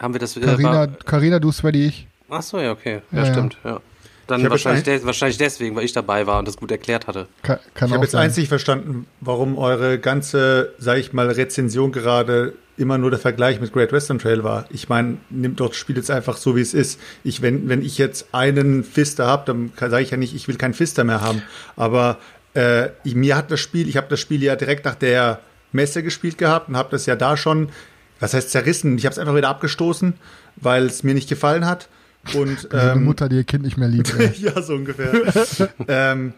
Haben 0.00 0.14
wir 0.14 0.20
das 0.20 0.34
Carina, 0.34 0.86
Carina 0.86 1.38
du, 1.38 1.52
Svenny, 1.52 1.86
ich. 1.86 2.06
Ach 2.28 2.42
so, 2.42 2.58
ja, 2.58 2.72
okay. 2.72 3.02
Ja, 3.12 3.24
ja 3.24 3.32
stimmt, 3.32 3.58
ja. 3.64 3.80
Dann 4.26 4.48
wahrscheinlich, 4.48 4.84
de 4.84 5.04
wahrscheinlich 5.04 5.36
deswegen, 5.36 5.76
weil 5.76 5.84
ich 5.84 5.92
dabei 5.92 6.26
war 6.26 6.38
und 6.38 6.48
das 6.48 6.56
gut 6.56 6.70
erklärt 6.70 7.06
hatte. 7.06 7.26
Kann, 7.42 7.58
kann 7.74 7.88
ich 7.88 7.94
habe 7.94 8.04
jetzt 8.04 8.14
einzig 8.14 8.48
verstanden, 8.48 9.06
warum 9.20 9.58
eure 9.58 9.98
ganze, 9.98 10.72
sag 10.78 10.98
ich 10.98 11.12
mal, 11.12 11.28
Rezension 11.28 11.92
gerade 11.92 12.54
immer 12.76 12.98
nur 12.98 13.10
der 13.10 13.18
Vergleich 13.18 13.60
mit 13.60 13.72
Great 13.72 13.92
Western 13.92 14.18
Trail 14.18 14.42
war. 14.44 14.64
Ich 14.70 14.88
meine, 14.88 15.18
nimmt 15.28 15.60
doch 15.60 15.68
das 15.68 15.76
Spiel 15.76 15.96
jetzt 15.96 16.10
einfach 16.10 16.36
so, 16.36 16.56
wie 16.56 16.62
es 16.62 16.72
ist. 16.72 16.98
Ich, 17.24 17.42
wenn, 17.42 17.68
wenn 17.68 17.82
ich 17.82 17.98
jetzt 17.98 18.28
einen 18.32 18.84
Fister 18.84 19.26
habe, 19.26 19.44
dann 19.44 19.72
sage 19.78 20.02
ich 20.02 20.10
ja 20.10 20.16
nicht, 20.16 20.34
ich 20.34 20.48
will 20.48 20.56
keinen 20.56 20.74
Fister 20.74 21.04
mehr 21.04 21.20
haben. 21.20 21.42
Aber 21.76 22.18
äh, 22.54 22.88
mir 23.04 23.36
hat 23.36 23.50
das 23.50 23.60
Spiel, 23.60 23.88
ich 23.88 23.96
habe 23.96 24.06
das 24.08 24.20
Spiel 24.20 24.42
ja 24.42 24.56
direkt 24.56 24.84
nach 24.84 24.94
der 24.94 25.40
Messe 25.72 26.02
gespielt 26.02 26.38
gehabt 26.38 26.68
und 26.68 26.76
habe 26.76 26.90
das 26.90 27.06
ja 27.06 27.16
da 27.16 27.36
schon, 27.36 27.68
was 28.20 28.34
heißt 28.34 28.50
zerrissen? 28.50 28.98
Ich 28.98 29.04
habe 29.04 29.12
es 29.12 29.18
einfach 29.18 29.34
wieder 29.34 29.48
abgestoßen, 29.48 30.14
weil 30.56 30.86
es 30.86 31.02
mir 31.02 31.14
nicht 31.14 31.28
gefallen 31.28 31.66
hat. 31.66 31.88
Und 32.34 32.68
ähm, 32.72 33.04
Mutter, 33.04 33.28
die 33.28 33.36
ihr 33.36 33.44
Kind 33.44 33.64
nicht 33.64 33.76
mehr 33.76 33.88
liebt. 33.88 34.14
ja, 34.38 34.62
so 34.62 34.74
ungefähr. 34.74 35.12
ähm, 35.88 36.34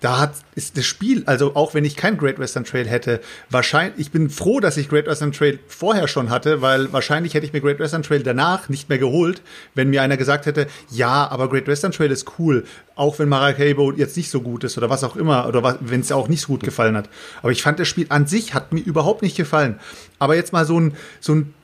da 0.00 0.18
hat, 0.18 0.34
ist 0.54 0.76
das 0.76 0.84
Spiel, 0.84 1.22
also 1.26 1.56
auch 1.56 1.72
wenn 1.72 1.84
ich 1.84 1.96
kein 1.96 2.18
Great 2.18 2.38
Western 2.38 2.64
Trail 2.64 2.86
hätte, 2.86 3.20
wahrscheinlich, 3.48 3.98
ich 3.98 4.10
bin 4.10 4.28
froh, 4.28 4.60
dass 4.60 4.76
ich 4.76 4.88
Great 4.88 5.06
Western 5.06 5.32
Trail 5.32 5.58
vorher 5.68 6.06
schon 6.06 6.28
hatte, 6.28 6.60
weil 6.60 6.92
wahrscheinlich 6.92 7.34
hätte 7.34 7.46
ich 7.46 7.52
mir 7.52 7.62
Great 7.62 7.78
Western 7.78 8.02
Trail 8.02 8.22
danach 8.22 8.68
nicht 8.68 8.88
mehr 8.88 8.98
geholt, 8.98 9.40
wenn 9.74 9.88
mir 9.88 10.02
einer 10.02 10.18
gesagt 10.18 10.46
hätte, 10.46 10.66
ja, 10.90 11.28
aber 11.28 11.48
Great 11.48 11.66
Western 11.66 11.92
Trail 11.92 12.10
ist 12.10 12.38
cool, 12.38 12.64
auch 12.94 13.18
wenn 13.18 13.28
Maracaibo 13.28 13.92
jetzt 13.92 14.16
nicht 14.16 14.30
so 14.30 14.42
gut 14.42 14.64
ist 14.64 14.76
oder 14.76 14.90
was 14.90 15.02
auch 15.02 15.16
immer, 15.16 15.48
oder 15.48 15.78
wenn 15.80 16.00
es 16.00 16.12
auch 16.12 16.28
nicht 16.28 16.42
so 16.42 16.48
gut 16.48 16.62
gefallen 16.62 16.96
hat. 16.96 17.08
Aber 17.40 17.52
ich 17.52 17.62
fand 17.62 17.78
das 17.78 17.88
Spiel 17.88 18.06
an 18.10 18.26
sich 18.26 18.52
hat 18.52 18.72
mir 18.72 18.80
überhaupt 18.80 19.22
nicht 19.22 19.36
gefallen. 19.36 19.80
Aber 20.18 20.36
jetzt 20.36 20.52
mal 20.52 20.66
so 20.66 20.78
ein, 20.78 20.94
so 21.20 21.34
ein 21.34 21.54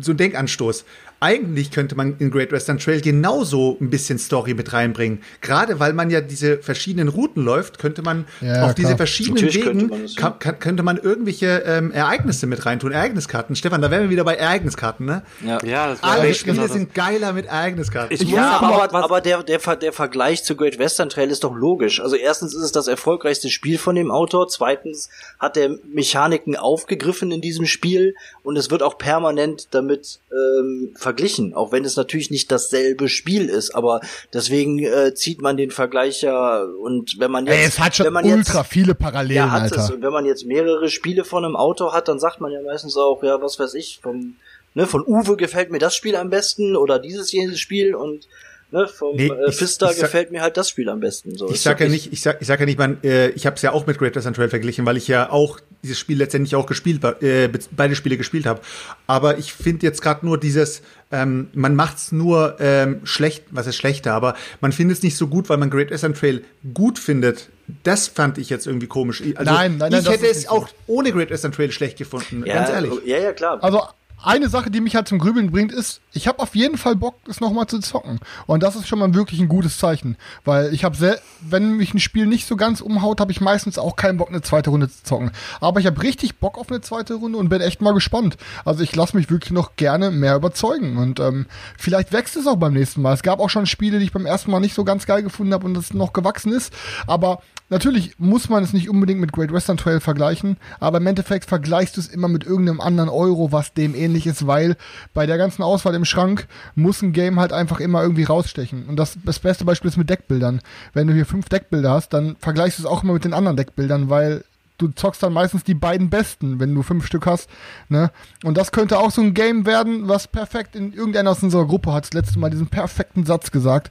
so 0.00 0.12
ein 0.12 0.16
Denkanstoß 0.16 0.84
eigentlich 1.22 1.70
könnte 1.70 1.94
man 1.94 2.16
in 2.18 2.32
Great 2.32 2.50
Western 2.50 2.78
Trail 2.78 3.00
genauso 3.00 3.78
ein 3.80 3.90
bisschen 3.90 4.18
Story 4.18 4.54
mit 4.54 4.72
reinbringen. 4.72 5.22
Gerade 5.40 5.78
weil 5.78 5.92
man 5.92 6.10
ja 6.10 6.20
diese 6.20 6.58
verschiedenen 6.58 7.06
Routen 7.06 7.44
läuft, 7.44 7.78
könnte 7.78 8.02
man 8.02 8.26
ja, 8.40 8.54
auf 8.54 8.58
klar. 8.58 8.74
diese 8.74 8.96
verschiedenen 8.96 9.36
Natürlich 9.36 9.64
Wegen, 9.64 9.88
könnte 9.88 10.20
man, 10.20 10.38
kann, 10.40 10.58
könnte 10.58 10.82
man 10.82 10.96
irgendwelche 10.98 11.62
ähm, 11.64 11.92
Ereignisse 11.92 12.48
mit 12.48 12.66
reintun, 12.66 12.90
Ereigniskarten. 12.90 13.54
Stefan, 13.54 13.80
da 13.80 13.90
wären 13.92 14.02
wir 14.02 14.10
wieder 14.10 14.24
bei 14.24 14.34
Ereigniskarten, 14.34 15.06
ne? 15.06 15.22
Ja, 15.46 15.64
ja 15.64 15.90
das 15.90 16.02
Alle 16.02 16.34
Spiele 16.34 16.56
genau 16.56 16.66
sind 16.66 16.92
geiler 16.92 17.32
mit 17.32 17.46
Ereigniskarten. 17.46 18.12
Ich 18.12 18.28
ja, 18.28 18.58
aber, 18.58 18.92
aber 18.92 19.20
der, 19.20 19.44
der, 19.44 19.60
der 19.76 19.92
Vergleich 19.92 20.42
zu 20.42 20.56
Great 20.56 20.80
Western 20.80 21.08
Trail 21.08 21.30
ist 21.30 21.44
doch 21.44 21.54
logisch. 21.54 22.00
Also 22.00 22.16
erstens 22.16 22.52
ist 22.52 22.62
es 22.62 22.72
das 22.72 22.88
erfolgreichste 22.88 23.48
Spiel 23.48 23.78
von 23.78 23.94
dem 23.94 24.10
Autor, 24.10 24.48
zweitens 24.48 25.08
hat 25.38 25.56
er 25.56 25.76
Mechaniken 25.84 26.56
aufgegriffen 26.56 27.30
in 27.30 27.40
diesem 27.40 27.66
Spiel 27.66 28.16
und 28.42 28.56
es 28.56 28.72
wird 28.72 28.82
auch 28.82 28.98
permanent 28.98 29.68
damit 29.70 30.18
ähm, 30.32 30.90
verglichen, 30.96 31.11
auch 31.54 31.72
wenn 31.72 31.84
es 31.84 31.96
natürlich 31.96 32.30
nicht 32.30 32.50
dasselbe 32.50 33.08
Spiel 33.08 33.48
ist, 33.48 33.74
aber 33.74 34.00
deswegen 34.32 34.78
äh, 34.78 35.14
zieht 35.14 35.40
man 35.40 35.56
den 35.56 35.70
Vergleich 35.70 36.22
ja 36.22 36.62
und 36.62 37.16
wenn 37.18 37.30
man 37.30 37.46
jetzt 37.46 37.56
Ey, 37.56 37.64
es 37.64 37.78
hat 37.78 37.96
schon 37.96 38.14
ultra 38.14 38.60
jetzt, 38.60 38.68
viele 38.68 38.94
Parallelen, 38.94 39.36
ja, 39.36 39.50
hat 39.50 39.62
Alter. 39.62 39.84
Es. 39.84 39.90
Und 39.90 40.02
wenn 40.02 40.12
man 40.12 40.24
jetzt 40.24 40.46
mehrere 40.46 40.88
Spiele 40.88 41.24
von 41.24 41.44
einem 41.44 41.56
Autor 41.56 41.92
hat, 41.92 42.08
dann 42.08 42.18
sagt 42.18 42.40
man 42.40 42.52
ja 42.52 42.60
meistens 42.62 42.96
auch, 42.96 43.22
ja, 43.22 43.40
was 43.40 43.58
weiß 43.58 43.74
ich, 43.74 44.00
vom 44.02 44.36
ne, 44.74 44.86
von 44.86 45.04
Uwe 45.06 45.36
gefällt 45.36 45.70
mir 45.70 45.78
das 45.78 45.94
Spiel 45.94 46.16
am 46.16 46.30
besten 46.30 46.76
oder 46.76 46.98
dieses 46.98 47.32
jenes 47.32 47.60
Spiel 47.60 47.94
und 47.94 48.26
Ne, 48.72 48.88
vom 48.88 49.16
nee, 49.16 49.26
äh, 49.26 49.52
Fista 49.52 49.90
ich, 49.90 49.96
ich 49.96 50.00
gefällt 50.00 50.28
sag, 50.28 50.32
mir 50.32 50.40
halt 50.40 50.56
das 50.56 50.70
Spiel 50.70 50.88
am 50.88 50.98
besten. 50.98 51.36
So. 51.36 51.50
Ich 51.50 51.60
sag 51.60 51.78
ja 51.78 51.88
nicht, 51.88 52.10
ich 52.10 52.22
sag, 52.22 52.40
ich 52.40 52.46
sag 52.46 52.58
ja 52.58 52.64
nicht, 52.64 52.78
man, 52.78 52.96
äh, 53.04 53.28
ich 53.28 53.44
habe 53.44 53.56
es 53.56 53.60
ja 53.60 53.72
auch 53.72 53.86
mit 53.86 53.98
Great 53.98 54.16
Western 54.16 54.32
Trail 54.32 54.48
verglichen, 54.48 54.86
weil 54.86 54.96
ich 54.96 55.08
ja 55.08 55.30
auch 55.30 55.60
dieses 55.82 55.98
Spiel 55.98 56.16
letztendlich 56.16 56.56
auch 56.56 56.64
gespielt, 56.64 57.04
äh, 57.22 57.50
beide 57.72 57.94
Spiele 57.94 58.16
gespielt 58.16 58.46
habe. 58.46 58.62
Aber 59.06 59.36
ich 59.36 59.52
finde 59.52 59.84
jetzt 59.84 60.00
gerade 60.00 60.24
nur 60.24 60.40
dieses, 60.40 60.80
ähm, 61.10 61.50
man 61.52 61.76
macht's 61.76 62.12
nur 62.12 62.56
ähm, 62.60 63.02
schlecht, 63.04 63.44
was 63.50 63.66
ist 63.66 63.76
schlechter, 63.76 64.14
aber 64.14 64.36
man 64.62 64.72
findet 64.72 64.96
es 64.96 65.02
nicht 65.02 65.18
so 65.18 65.26
gut, 65.26 65.50
weil 65.50 65.58
man 65.58 65.68
Great 65.68 65.90
Western 65.90 66.14
Trail 66.14 66.42
gut 66.72 66.98
findet. 66.98 67.50
Das 67.82 68.08
fand 68.08 68.38
ich 68.38 68.48
jetzt 68.48 68.66
irgendwie 68.66 68.86
komisch. 68.86 69.22
Also, 69.34 69.52
nein, 69.52 69.76
nein, 69.76 69.92
nein, 69.92 70.02
ich 70.02 70.08
hätte 70.08 70.28
es 70.28 70.48
auch 70.48 70.66
ohne 70.86 71.12
Great 71.12 71.28
Western 71.28 71.52
Trail 71.52 71.70
schlecht 71.72 71.98
gefunden, 71.98 72.42
ja, 72.46 72.54
ganz 72.54 72.70
ehrlich. 72.70 72.92
Ja, 73.04 73.18
ja, 73.18 73.32
klar. 73.34 73.62
Also 73.62 73.82
eine 74.22 74.48
Sache, 74.48 74.70
die 74.70 74.80
mich 74.80 74.94
halt 74.94 75.08
zum 75.08 75.18
Grübeln 75.18 75.50
bringt, 75.50 75.72
ist, 75.72 76.00
ich 76.12 76.28
habe 76.28 76.40
auf 76.40 76.54
jeden 76.54 76.78
Fall 76.78 76.96
Bock, 76.96 77.16
das 77.24 77.40
nochmal 77.40 77.66
zu 77.66 77.80
zocken. 77.80 78.20
Und 78.46 78.62
das 78.62 78.76
ist 78.76 78.88
schon 78.88 78.98
mal 78.98 79.14
wirklich 79.14 79.40
ein 79.40 79.48
gutes 79.48 79.78
Zeichen. 79.78 80.16
Weil 80.44 80.72
ich 80.72 80.84
habe, 80.84 81.18
wenn 81.40 81.76
mich 81.76 81.94
ein 81.94 82.00
Spiel 82.00 82.26
nicht 82.26 82.46
so 82.46 82.56
ganz 82.56 82.80
umhaut, 82.80 83.20
habe 83.20 83.32
ich 83.32 83.40
meistens 83.40 83.78
auch 83.78 83.96
keinen 83.96 84.18
Bock, 84.18 84.28
eine 84.28 84.42
zweite 84.42 84.70
Runde 84.70 84.88
zu 84.88 85.02
zocken. 85.02 85.30
Aber 85.60 85.80
ich 85.80 85.86
habe 85.86 86.02
richtig 86.02 86.36
Bock 86.36 86.58
auf 86.58 86.70
eine 86.70 86.80
zweite 86.80 87.14
Runde 87.14 87.38
und 87.38 87.48
bin 87.48 87.60
echt 87.60 87.80
mal 87.80 87.94
gespannt. 87.94 88.36
Also 88.64 88.82
ich 88.82 88.94
lasse 88.94 89.16
mich 89.16 89.30
wirklich 89.30 89.52
noch 89.52 89.76
gerne 89.76 90.10
mehr 90.10 90.36
überzeugen. 90.36 90.96
Und 90.98 91.20
ähm, 91.20 91.46
vielleicht 91.76 92.12
wächst 92.12 92.36
es 92.36 92.46
auch 92.46 92.56
beim 92.56 92.74
nächsten 92.74 93.02
Mal. 93.02 93.14
Es 93.14 93.22
gab 93.22 93.40
auch 93.40 93.50
schon 93.50 93.66
Spiele, 93.66 93.98
die 93.98 94.04
ich 94.04 94.12
beim 94.12 94.26
ersten 94.26 94.50
Mal 94.50 94.60
nicht 94.60 94.74
so 94.74 94.84
ganz 94.84 95.06
geil 95.06 95.22
gefunden 95.22 95.54
habe 95.54 95.66
und 95.66 95.74
das 95.74 95.94
noch 95.94 96.12
gewachsen 96.12 96.52
ist. 96.52 96.72
Aber 97.06 97.42
Natürlich 97.72 98.18
muss 98.18 98.50
man 98.50 98.62
es 98.62 98.74
nicht 98.74 98.90
unbedingt 98.90 99.18
mit 99.18 99.32
Great 99.32 99.50
Western 99.50 99.78
Trail 99.78 99.98
vergleichen, 99.98 100.58
aber 100.78 100.98
im 100.98 101.06
Endeffekt 101.06 101.46
vergleichst 101.46 101.96
du 101.96 102.02
es 102.02 102.08
immer 102.08 102.28
mit 102.28 102.44
irgendeinem 102.44 102.82
anderen 102.82 103.08
Euro, 103.08 103.50
was 103.50 103.72
dem 103.72 103.94
ähnlich 103.94 104.26
ist, 104.26 104.46
weil 104.46 104.76
bei 105.14 105.24
der 105.24 105.38
ganzen 105.38 105.62
Auswahl 105.62 105.94
im 105.94 106.04
Schrank 106.04 106.48
muss 106.74 107.00
ein 107.00 107.14
Game 107.14 107.40
halt 107.40 107.54
einfach 107.54 107.80
immer 107.80 108.02
irgendwie 108.02 108.24
rausstechen. 108.24 108.84
Und 108.90 108.96
das, 108.96 109.16
das 109.24 109.38
beste 109.38 109.64
Beispiel 109.64 109.88
ist 109.88 109.96
mit 109.96 110.10
Deckbildern. 110.10 110.60
Wenn 110.92 111.06
du 111.06 111.14
hier 111.14 111.24
fünf 111.24 111.48
Deckbilder 111.48 111.92
hast, 111.92 112.10
dann 112.10 112.36
vergleichst 112.40 112.78
du 112.78 112.82
es 112.82 112.86
auch 112.86 113.04
immer 113.04 113.14
mit 113.14 113.24
den 113.24 113.32
anderen 113.32 113.56
Deckbildern, 113.56 114.10
weil 114.10 114.44
du 114.76 114.88
zockst 114.88 115.22
dann 115.22 115.32
meistens 115.32 115.64
die 115.64 115.72
beiden 115.72 116.10
besten, 116.10 116.60
wenn 116.60 116.74
du 116.74 116.82
fünf 116.82 117.06
Stück 117.06 117.24
hast. 117.24 117.48
Ne? 117.88 118.10
Und 118.44 118.58
das 118.58 118.72
könnte 118.72 118.98
auch 118.98 119.12
so 119.12 119.22
ein 119.22 119.32
Game 119.32 119.64
werden, 119.64 120.08
was 120.08 120.28
perfekt 120.28 120.76
in 120.76 120.92
irgendeiner 120.92 121.30
aus 121.30 121.42
unserer 121.42 121.66
Gruppe 121.66 121.94
hat 121.94 122.04
das 122.04 122.12
letzte 122.12 122.38
Mal 122.38 122.50
diesen 122.50 122.66
perfekten 122.66 123.24
Satz 123.24 123.50
gesagt. 123.50 123.90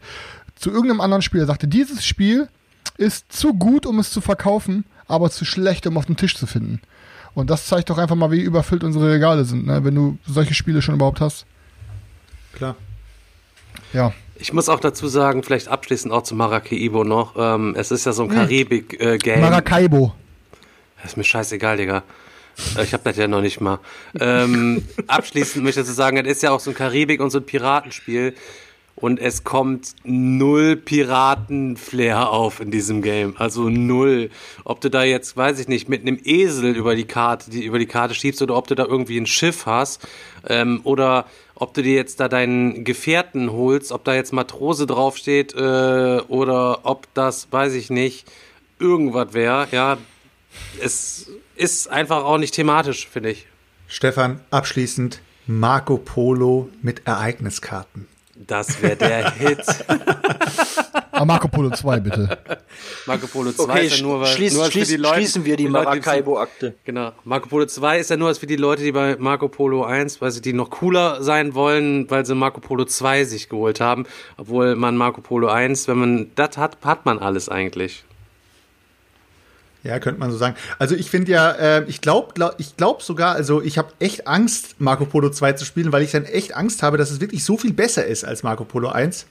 Zu 0.54 0.70
irgendeinem 0.70 1.02
anderen 1.02 1.24
Spiel. 1.24 1.39
Er 1.39 1.48
sagte, 1.48 1.67
dieses 1.67 2.06
Spiel 2.06 2.48
ist 3.02 3.32
zu 3.32 3.54
gut, 3.54 3.86
um 3.86 4.00
es 4.00 4.12
zu 4.12 4.22
verkaufen, 4.22 4.86
aber 5.08 5.30
zu 5.30 5.44
schlecht, 5.46 5.86
um 5.88 5.98
auf 5.98 6.06
dem 6.06 6.16
Tisch 6.16 6.36
zu 6.36 6.48
finden. 6.48 6.82
Und 7.34 7.50
das 7.50 7.66
zeigt 7.66 7.90
doch 7.90 7.98
einfach 7.98 8.16
mal, 8.16 8.32
wie 8.32 8.42
überfüllt 8.42 8.84
unsere 8.84 9.12
Regale 9.12 9.46
sind, 9.46 9.66
ne? 9.66 9.84
wenn 9.84 9.96
du 9.96 10.18
solche 10.28 10.54
Spiele 10.54 10.82
schon 10.82 10.96
überhaupt 10.96 11.22
hast. 11.22 11.46
Klar. 12.54 12.76
Ja. 13.94 14.14
Ich 14.36 14.54
muss 14.54 14.70
auch 14.70 14.80
dazu 14.80 15.08
sagen, 15.08 15.44
vielleicht 15.44 15.68
abschließend 15.68 16.14
auch 16.14 16.24
zu 16.24 16.36
Maracaibo 16.36 17.04
noch. 17.04 17.36
Ähm, 17.38 17.76
es 17.78 17.92
ist 17.92 18.06
ja 18.06 18.12
so 18.12 18.24
ein 18.24 18.30
Karibik-Game. 18.30 19.40
Maracaibo. 19.40 20.14
ist 21.06 21.16
mir 21.16 21.24
scheißegal, 21.24 21.78
Digga. 21.78 22.04
Äh, 22.78 22.84
Ich 22.84 22.94
habe 22.94 23.04
das 23.04 23.18
ja 23.18 23.28
noch 23.28 23.42
nicht 23.42 23.62
mal. 23.62 23.80
Ähm, 24.20 24.84
abschließend 25.08 25.64
möchte 25.64 25.82
ich 25.82 25.86
dazu 25.86 25.96
sagen, 25.96 26.18
es 26.18 26.28
ist 26.38 26.44
ja 26.44 26.52
auch 26.52 26.60
so 26.60 26.72
ein 26.72 26.76
Karibik- 26.76 27.22
und 27.22 27.30
so 27.30 27.38
ein 27.40 27.46
Piratenspiel. 27.46 28.34
Und 29.02 29.20
es 29.20 29.44
kommt 29.44 29.96
null 30.04 30.76
Piraten-Flair 30.76 32.30
auf 32.30 32.60
in 32.60 32.70
diesem 32.70 33.02
Game. 33.02 33.36
Also 33.38 33.68
null. 33.68 34.30
Ob 34.64 34.80
du 34.80 34.90
da 34.90 35.04
jetzt, 35.04 35.36
weiß 35.36 35.60
ich 35.60 35.68
nicht, 35.68 35.90
mit 35.90 36.02
einem 36.02 36.20
Esel 36.24 36.76
über 36.76 36.96
die 36.96 37.06
Karte, 37.06 37.50
die 37.50 37.66
über 37.66 37.80
die 37.80 37.88
Karte 37.88 38.14
schiebst 38.14 38.42
oder 38.44 38.56
ob 38.56 38.68
du 38.68 38.76
da 38.76 38.86
irgendwie 38.86 39.18
ein 39.18 39.26
Schiff 39.26 39.66
hast. 39.66 40.08
Ähm, 40.48 40.82
oder 40.84 41.26
ob 41.56 41.74
du 41.74 41.82
dir 41.82 41.96
jetzt 41.96 42.20
da 42.20 42.28
deinen 42.28 42.84
Gefährten 42.84 43.52
holst, 43.52 43.92
ob 43.92 44.04
da 44.04 44.14
jetzt 44.14 44.34
Matrose 44.34 44.86
draufsteht 44.86 45.54
äh, 45.56 46.22
oder 46.28 46.86
ob 46.86 47.12
das, 47.16 47.52
weiß 47.52 47.74
ich 47.74 47.90
nicht, 47.90 48.32
irgendwas 48.80 49.34
wäre. 49.34 49.68
Ja, 49.72 49.98
es 50.82 51.30
ist 51.56 51.90
einfach 51.90 52.24
auch 52.24 52.38
nicht 52.38 52.54
thematisch, 52.54 53.08
finde 53.08 53.32
ich. 53.32 53.48
Stefan, 53.88 54.42
abschließend 54.52 55.22
Marco 55.48 55.98
Polo 55.98 56.70
mit 56.82 57.06
Ereigniskarten. 57.06 58.08
Das 58.47 58.82
wäre 58.82 58.95
der 58.95 59.32
Hit. 59.36 59.60
Ah, 61.12 61.25
Marco 61.25 61.47
Polo 61.47 61.69
2, 61.69 61.99
bitte. 61.99 62.38
Marco 63.06 63.27
Polo 63.27 63.51
2 63.51 63.63
Okay, 63.63 63.86
ist 63.86 63.97
ja 63.97 64.04
nur, 64.04 64.21
was, 64.21 64.30
schließ, 64.32 64.54
nur 64.54 64.62
was 64.62 64.67
für 64.69 64.71
schließ, 64.73 64.88
die 64.88 64.95
Leute. 64.97 65.15
schließen 65.17 65.45
wir 65.45 65.58
die, 65.58 65.67
Leute, 65.67 65.86
Maracaibo-Akte. 65.86 66.73
Genau. 66.84 67.12
Marco 67.25 67.47
Polo 67.49 67.65
2 67.65 67.99
ist 67.99 68.10
ja 68.10 68.17
nur 68.17 68.30
was 68.30 68.39
für 68.39 68.47
die 68.47 68.56
Leute, 68.56 68.82
die 68.84 68.91
bei 68.91 69.17
Marco 69.19 69.47
Polo 69.47 69.84
1, 69.84 70.21
weil 70.21 70.32
sie 70.32 70.41
die 70.41 70.54
noch 70.54 70.69
cooler 70.71 71.21
sein 71.21 71.54
wollen, 71.54 72.10
weil 72.10 72.25
sie 72.25 72.34
Marco 72.34 72.60
Polo 72.62 72.86
2 72.86 73.25
sich 73.25 73.49
geholt 73.49 73.80
haben. 73.82 74.06
Obwohl 74.38 74.75
man 74.75 74.97
Marco 74.97 75.21
Polo 75.21 75.47
1, 75.49 75.88
wenn 75.88 75.97
man 75.97 76.32
das 76.36 76.58
hat, 76.58 76.77
hat 76.84 77.06
man 77.06 77.19
alles 77.19 77.49
eigentlich. 77.49 78.04
Ja, 79.84 80.00
könnte 80.00 80.20
man 80.20 80.32
so 80.32 80.38
sagen. 80.38 80.56
Also 80.78 80.96
ich 80.96 81.10
finde 81.10 81.32
ja, 81.32 81.52
äh, 81.52 81.84
ich 81.88 82.02
glaube 82.02 82.34
glaub, 82.36 82.56
ich 82.60 82.78
glaub 82.78 83.02
sogar, 83.02 83.34
also 83.34 83.62
ich 83.62 83.78
habe 83.78 83.91
echt 84.00 84.28
Angst, 84.28 84.76
Marco 84.80 85.06
Polo 85.06 85.30
2 85.30 85.54
zu 85.54 85.65
spielen, 85.65 85.91
weil 85.91 86.04
ich 86.04 86.12
dann 86.12 86.26
echt 86.26 86.56
Angst 86.56 86.84
habe, 86.84 86.98
dass 86.98 87.10
es 87.10 87.20
wirklich 87.20 87.44
so 87.44 87.58
viel 87.58 87.74
besser 87.74 88.06
ist 88.06 88.24
als 88.24 88.44
Marco 88.44 88.63
Polo 88.63 88.89
1. 88.89 89.26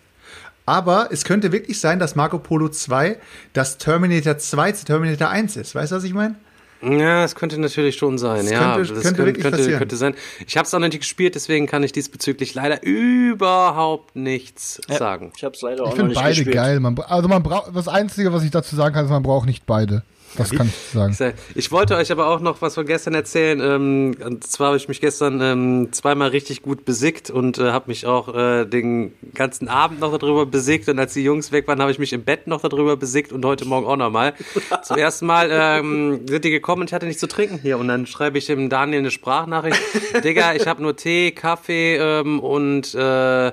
Aber 0.66 1.08
es 1.10 1.24
könnte 1.24 1.52
wirklich 1.52 1.80
sein, 1.80 1.98
dass 1.98 2.16
Marco 2.16 2.38
Polo 2.38 2.68
2 2.68 3.18
das 3.52 3.78
Terminator 3.78 4.38
2 4.38 4.72
zu 4.72 4.84
Terminator 4.84 5.28
1 5.28 5.56
ist. 5.56 5.74
Weißt 5.74 5.92
du, 5.92 5.96
was 5.96 6.04
ich 6.04 6.14
meine? 6.14 6.34
Ja, 6.82 7.24
es 7.24 7.34
könnte 7.34 7.60
natürlich 7.60 7.96
schon 7.96 8.16
sein. 8.16 8.42
Das 8.44 8.50
ja, 8.50 8.74
könnte- 8.76 8.94
das 8.94 9.02
könnte 9.02 9.24
wirklich 9.26 9.42
könnte, 9.42 9.58
passieren. 9.58 9.78
könnte 9.78 9.96
sein. 9.96 10.14
Ich 10.46 10.56
habe 10.56 10.66
es 10.66 10.72
auch 10.74 10.78
noch 10.78 10.88
nicht 10.88 11.00
gespielt, 11.00 11.34
deswegen 11.34 11.66
kann 11.66 11.82
ich 11.82 11.92
diesbezüglich 11.92 12.54
leider 12.54 12.82
überhaupt 12.82 14.16
nichts 14.16 14.80
sagen. 14.88 15.32
Ich 15.36 15.44
hab's 15.44 15.60
leider 15.62 15.76
Ich 15.76 15.80
auch 15.82 15.86
noch 15.88 15.96
finde 15.96 16.08
nicht 16.10 16.20
beide 16.22 16.34
gespielt. 16.36 16.54
geil. 16.54 16.80
Man, 16.80 16.98
also 17.00 17.28
man 17.28 17.42
braucht, 17.42 17.74
das 17.76 17.88
Einzige, 17.88 18.32
was 18.32 18.42
ich 18.44 18.50
dazu 18.50 18.76
sagen 18.76 18.94
kann, 18.94 19.04
ist, 19.04 19.10
man 19.10 19.22
braucht 19.22 19.46
nicht 19.46 19.66
beide. 19.66 20.02
Das 20.36 20.50
kann 20.52 20.68
ich 20.68 20.92
sagen. 20.92 21.34
Ich 21.56 21.72
wollte 21.72 21.96
euch 21.96 22.12
aber 22.12 22.28
auch 22.28 22.38
noch 22.38 22.62
was 22.62 22.76
von 22.76 22.86
gestern 22.86 23.14
erzählen. 23.14 23.58
Ähm, 23.60 24.16
und 24.24 24.46
zwar 24.46 24.68
habe 24.68 24.76
ich 24.76 24.86
mich 24.86 25.00
gestern 25.00 25.40
ähm, 25.40 25.88
zweimal 25.90 26.28
richtig 26.28 26.62
gut 26.62 26.84
besickt 26.84 27.30
und 27.30 27.58
äh, 27.58 27.72
habe 27.72 27.86
mich 27.88 28.06
auch 28.06 28.32
äh, 28.32 28.64
den 28.64 29.12
ganzen 29.34 29.66
Abend 29.66 29.98
noch 29.98 30.16
darüber 30.16 30.46
besickt. 30.46 30.88
Und 30.88 31.00
als 31.00 31.14
die 31.14 31.24
Jungs 31.24 31.50
weg 31.50 31.66
waren, 31.66 31.80
habe 31.80 31.90
ich 31.90 31.98
mich 31.98 32.12
im 32.12 32.22
Bett 32.22 32.46
noch 32.46 32.60
darüber 32.60 32.96
besickt 32.96 33.32
und 33.32 33.44
heute 33.44 33.64
Morgen 33.64 33.88
auch 33.88 33.96
nochmal. 33.96 34.34
Zum 34.84 34.98
ersten 34.98 35.26
Mal 35.26 35.48
ähm, 35.50 36.20
sind 36.28 36.44
die 36.44 36.50
gekommen 36.50 36.69
und 36.78 36.88
ich 36.88 36.94
hatte 36.94 37.06
nichts 37.06 37.20
zu 37.20 37.26
trinken 37.26 37.58
hier. 37.60 37.78
Und 37.78 37.88
dann 37.88 38.06
schreibe 38.06 38.38
ich 38.38 38.46
dem 38.46 38.68
Daniel 38.68 39.00
eine 39.00 39.10
Sprachnachricht. 39.10 39.80
Digga, 40.24 40.54
ich 40.54 40.66
habe 40.66 40.82
nur 40.82 40.96
Tee, 40.96 41.32
Kaffee 41.32 41.96
ähm, 41.96 42.40
und 42.40 42.94
äh, 42.94 43.52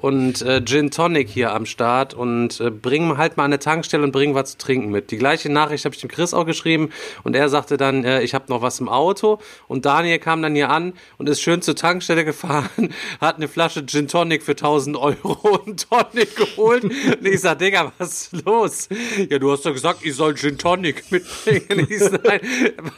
und 0.00 0.42
äh, 0.42 0.64
Gin 0.64 0.90
Tonic 0.90 1.28
hier 1.28 1.52
am 1.52 1.66
Start 1.66 2.14
und 2.14 2.60
äh, 2.60 2.70
bring 2.70 3.16
halt 3.16 3.36
mal 3.36 3.44
an 3.44 3.52
eine 3.52 3.58
Tankstelle 3.58 4.02
und 4.02 4.12
bring 4.12 4.34
was 4.34 4.52
zu 4.52 4.58
trinken 4.58 4.90
mit. 4.90 5.10
Die 5.10 5.18
gleiche 5.18 5.50
Nachricht 5.50 5.84
habe 5.84 5.94
ich 5.94 6.00
dem 6.00 6.10
Chris 6.10 6.34
auch 6.34 6.46
geschrieben 6.46 6.90
und 7.24 7.34
er 7.34 7.48
sagte 7.48 7.76
dann, 7.76 8.04
äh, 8.04 8.22
ich 8.22 8.34
habe 8.34 8.46
noch 8.48 8.62
was 8.62 8.80
im 8.80 8.88
Auto 8.88 9.38
und 9.66 9.84
Daniel 9.86 10.18
kam 10.18 10.42
dann 10.42 10.54
hier 10.54 10.70
an 10.70 10.92
und 11.18 11.28
ist 11.28 11.40
schön 11.40 11.62
zur 11.62 11.76
Tankstelle 11.76 12.24
gefahren, 12.26 12.94
hat 13.20 13.36
eine 13.36 13.48
Flasche 13.48 13.84
Gin 13.86 14.08
Tonic 14.08 14.42
für 14.42 14.52
1000 14.52 14.96
Euro 14.96 15.60
und 15.64 15.88
Tonic 15.88 16.36
geholt 16.36 16.84
und 16.84 17.26
ich 17.26 17.40
sag, 17.40 17.58
Digga, 17.58 17.92
was 17.98 18.30
ist 18.32 18.44
los? 18.44 18.88
Ja, 19.28 19.38
du 19.38 19.50
hast 19.50 19.64
doch 19.66 19.72
gesagt, 19.72 20.00
ich 20.02 20.14
soll 20.14 20.34
Gin 20.34 20.58
Tonic 20.58 21.10
mitbringen. 21.10 21.86
Ich 21.90 22.00
sag, 22.00 22.24
nein, 22.24 22.40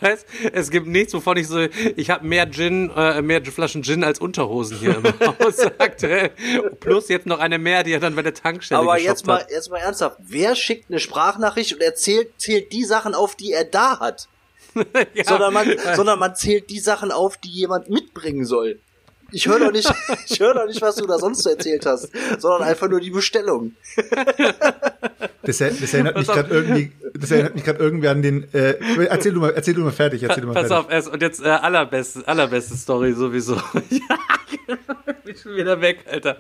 weißt, 0.01 0.27
es 0.53 0.71
gibt 0.71 0.87
nichts, 0.87 1.15
wovon 1.15 1.37
ich 1.37 1.49
so, 1.49 1.61
ich 1.97 2.11
habe 2.11 2.27
mehr 2.27 2.51
Gin, 2.51 2.91
äh, 2.97 3.23
mehr 3.23 3.41
Flaschen 3.45 3.83
Gin 3.83 4.05
als 4.05 4.19
Unterhosen 4.19 4.79
hier 4.79 4.97
im 4.97 5.05
Haus, 5.05 5.57
sagte 5.79 6.09
er. 6.09 6.31
Plus 6.91 7.09
jetzt 7.09 7.27
noch 7.27 7.39
eine 7.39 7.59
mehr, 7.59 7.85
die 7.85 7.93
er 7.93 8.01
dann 8.01 8.17
bei 8.17 8.23
der 8.23 8.35
Tankstelle 8.35 8.81
Aber 8.81 8.99
jetzt 8.99 9.27
mal, 9.27 9.41
hat. 9.41 9.51
jetzt 9.51 9.71
mal 9.71 9.79
ernsthaft. 9.79 10.17
Wer 10.21 10.57
schickt 10.57 10.91
eine 10.91 10.99
Sprachnachricht 10.99 11.73
und 11.75 11.81
erzählt, 11.81 12.33
zählt 12.39 12.73
die 12.73 12.85
Sachen 12.85 13.15
auf, 13.15 13.37
die 13.37 13.53
er 13.53 13.65
da 13.65 14.01
hat? 14.01 14.29
Ja. 15.15 15.25
sondern, 15.25 15.53
man, 15.53 15.69
sondern 15.97 16.19
man 16.21 16.37
zählt 16.37 16.71
die 16.71 16.79
Sachen 16.79 17.11
auf, 17.11 17.37
die 17.37 17.49
jemand 17.49 17.91
mitbringen 17.91 18.45
soll. 18.45 18.79
Ich 19.33 19.47
höre 19.47 19.59
doch 19.61 19.73
nicht, 19.73 19.93
ich 20.29 20.41
höre 20.41 20.55
doch 20.55 20.67
nicht, 20.67 20.81
was 20.83 20.97
du 20.97 21.07
da 21.07 21.19
sonst 21.19 21.43
so 21.43 21.51
erzählt 21.51 21.87
hast, 21.87 22.11
sondern 22.39 22.63
einfach 22.69 22.89
nur 22.89 23.01
die 23.01 23.11
Bestellung. 23.11 23.73
Das, 25.43 25.61
er- 25.61 25.71
das 25.71 25.95
erinnert 25.95 26.17
mich 26.17 26.27
Pass 26.27 26.37
auf. 26.39 26.45
gerade 26.49 26.55
irgendwie, 26.55 26.93
das 27.15 27.31
erinnert 27.31 27.55
mich 27.55 27.65
gerade 27.65 27.79
irgendwie 27.79 28.09
an 28.09 28.23
den. 28.23 28.53
Äh, 28.53 28.75
erzähl 29.07 29.33
du 29.33 29.41
mal, 29.41 29.51
erzähl 29.55 29.75
du 29.75 29.81
mal 29.83 29.93
fertig, 29.93 30.23
erzähl 30.23 30.43
du 30.43 30.49
mal 30.49 30.55
Pass 30.55 30.69
fertig. 30.69 30.87
auf, 30.87 30.93
erst, 30.93 31.09
und 31.09 31.23
jetzt 31.23 31.43
äh, 31.43 31.49
allerbeste, 31.49 32.27
allerbeste 32.29 32.77
Story 32.77 33.13
sowieso. 33.13 33.55
ja, 33.91 34.01
ich 35.09 35.17
bin 35.25 35.37
schon 35.37 35.57
wieder 35.57 35.81
weg, 35.81 36.05
Alter. 36.11 36.37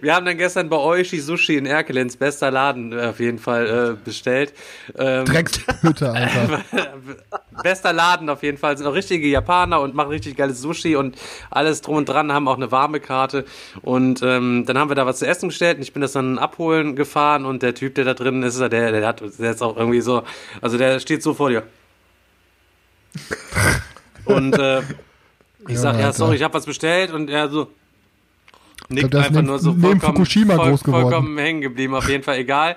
Wir 0.00 0.14
haben 0.14 0.24
dann 0.26 0.38
gestern 0.38 0.68
bei 0.68 0.76
Oishi 0.76 1.20
Sushi 1.20 1.56
in 1.56 1.66
Erkelenz, 1.66 2.16
bester 2.16 2.50
Laden 2.50 2.92
äh, 2.92 3.02
auf 3.06 3.20
jeden 3.20 3.38
Fall, 3.38 3.96
äh, 4.00 4.04
bestellt. 4.04 4.52
Ähm, 4.96 5.24
Dreckshütte, 5.26 6.10
Alter. 6.12 6.60
bester 7.62 7.92
Laden 7.92 8.28
auf 8.30 8.42
jeden 8.42 8.58
Fall. 8.58 8.76
Sind 8.78 8.86
auch 8.86 8.94
richtige 8.94 9.26
Japaner 9.28 9.80
und 9.80 9.94
machen 9.94 10.08
richtig 10.10 10.36
geiles 10.36 10.60
Sushi 10.60 10.96
und 10.96 11.16
alles 11.50 11.82
drum 11.82 11.96
und 11.96 12.08
dran, 12.08 12.11
haben 12.16 12.48
auch 12.48 12.56
eine 12.56 12.70
warme 12.70 13.00
Karte. 13.00 13.44
Und 13.82 14.22
ähm, 14.22 14.64
dann 14.66 14.78
haben 14.78 14.90
wir 14.90 14.94
da 14.94 15.06
was 15.06 15.18
zu 15.20 15.26
essen 15.26 15.48
bestellt 15.48 15.76
und 15.78 15.82
ich 15.82 15.92
bin 15.92 16.02
das 16.02 16.12
dann 16.12 16.38
abholen 16.38 16.96
gefahren 16.96 17.44
und 17.44 17.62
der 17.62 17.74
Typ, 17.74 17.94
der 17.94 18.04
da 18.04 18.14
drin 18.14 18.42
ist, 18.42 18.58
der, 18.60 18.68
der 18.68 19.06
hat, 19.06 19.22
der 19.38 19.50
ist 19.50 19.62
auch 19.62 19.76
irgendwie 19.76 20.00
so, 20.00 20.22
also 20.60 20.78
der 20.78 20.98
steht 21.00 21.22
so 21.22 21.34
vor 21.34 21.50
dir. 21.50 21.62
Und 24.24 24.58
äh, 24.58 24.80
ich 25.68 25.78
sag, 25.78 25.94
ja, 25.98 26.06
Alter. 26.06 26.12
sorry, 26.12 26.36
ich 26.36 26.42
habe 26.42 26.54
was 26.54 26.66
bestellt 26.66 27.12
und 27.12 27.28
er 27.28 27.48
so 27.48 27.68
nickt 28.88 29.12
ist 29.14 29.18
einfach 29.20 29.30
neben- 29.36 29.46
nur 29.46 29.58
so 29.58 29.72
vollkommen, 29.74 30.00
Fukushima 30.00 30.54
voll, 30.56 30.76
vollkommen 30.78 31.38
hängen 31.38 31.60
geblieben, 31.60 31.94
auf 31.94 32.08
jeden 32.08 32.22
Fall 32.24 32.36
egal. 32.38 32.76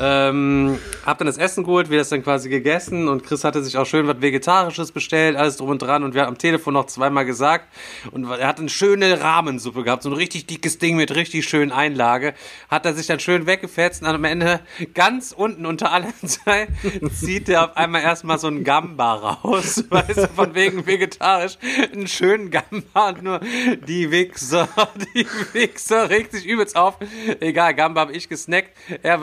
Ähm, 0.00 0.78
hab 1.04 1.18
dann 1.18 1.26
das 1.26 1.36
Essen 1.36 1.64
geholt, 1.64 1.90
wir 1.90 1.98
das 1.98 2.08
dann 2.08 2.22
quasi 2.22 2.48
gegessen 2.48 3.08
und 3.08 3.24
Chris 3.24 3.44
hatte 3.44 3.62
sich 3.62 3.76
auch 3.76 3.84
schön 3.84 4.06
was 4.06 4.22
Vegetarisches 4.22 4.90
bestellt, 4.90 5.36
alles 5.36 5.58
drum 5.58 5.68
und 5.68 5.82
dran 5.82 6.02
und 6.02 6.14
wir 6.14 6.22
haben 6.22 6.28
am 6.28 6.38
Telefon 6.38 6.74
noch 6.74 6.86
zweimal 6.86 7.26
gesagt 7.26 7.66
und 8.10 8.24
er 8.24 8.46
hat 8.46 8.58
eine 8.58 8.70
schöne 8.70 9.20
Rahmensuppe 9.20 9.82
gehabt, 9.82 10.02
so 10.02 10.08
ein 10.08 10.14
richtig 10.14 10.46
dickes 10.46 10.78
Ding 10.78 10.96
mit 10.96 11.14
richtig 11.14 11.46
schönen 11.46 11.72
Einlage, 11.72 12.32
hat 12.70 12.86
er 12.86 12.94
sich 12.94 13.06
dann 13.06 13.20
schön 13.20 13.46
weggefetzt 13.46 14.02
und 14.02 14.08
am 14.08 14.24
Ende 14.24 14.60
ganz 14.94 15.32
unten 15.32 15.66
unter 15.66 15.92
aller 15.92 16.12
Zeit 16.24 16.68
zieht 17.12 17.50
er 17.50 17.64
auf 17.64 17.76
einmal 17.76 18.02
erstmal 18.02 18.38
so 18.38 18.46
einen 18.46 18.64
Gamba 18.64 19.14
raus, 19.14 19.84
weißt 19.90 20.18
du, 20.18 20.28
von 20.28 20.54
wegen 20.54 20.86
vegetarisch, 20.86 21.58
einen 21.92 22.08
schönen 22.08 22.50
Gamba 22.50 23.10
und 23.10 23.22
nur 23.22 23.40
die 23.86 24.10
Wichser, 24.10 24.68
die 25.14 25.26
Wichser 25.52 26.08
regt 26.08 26.32
sich 26.32 26.46
übelst 26.46 26.76
auf, 26.76 26.96
egal, 27.40 27.74
Gamba 27.74 28.00
habe 28.00 28.12
ich 28.12 28.30
gesnackt, 28.30 28.70
er 29.02 29.20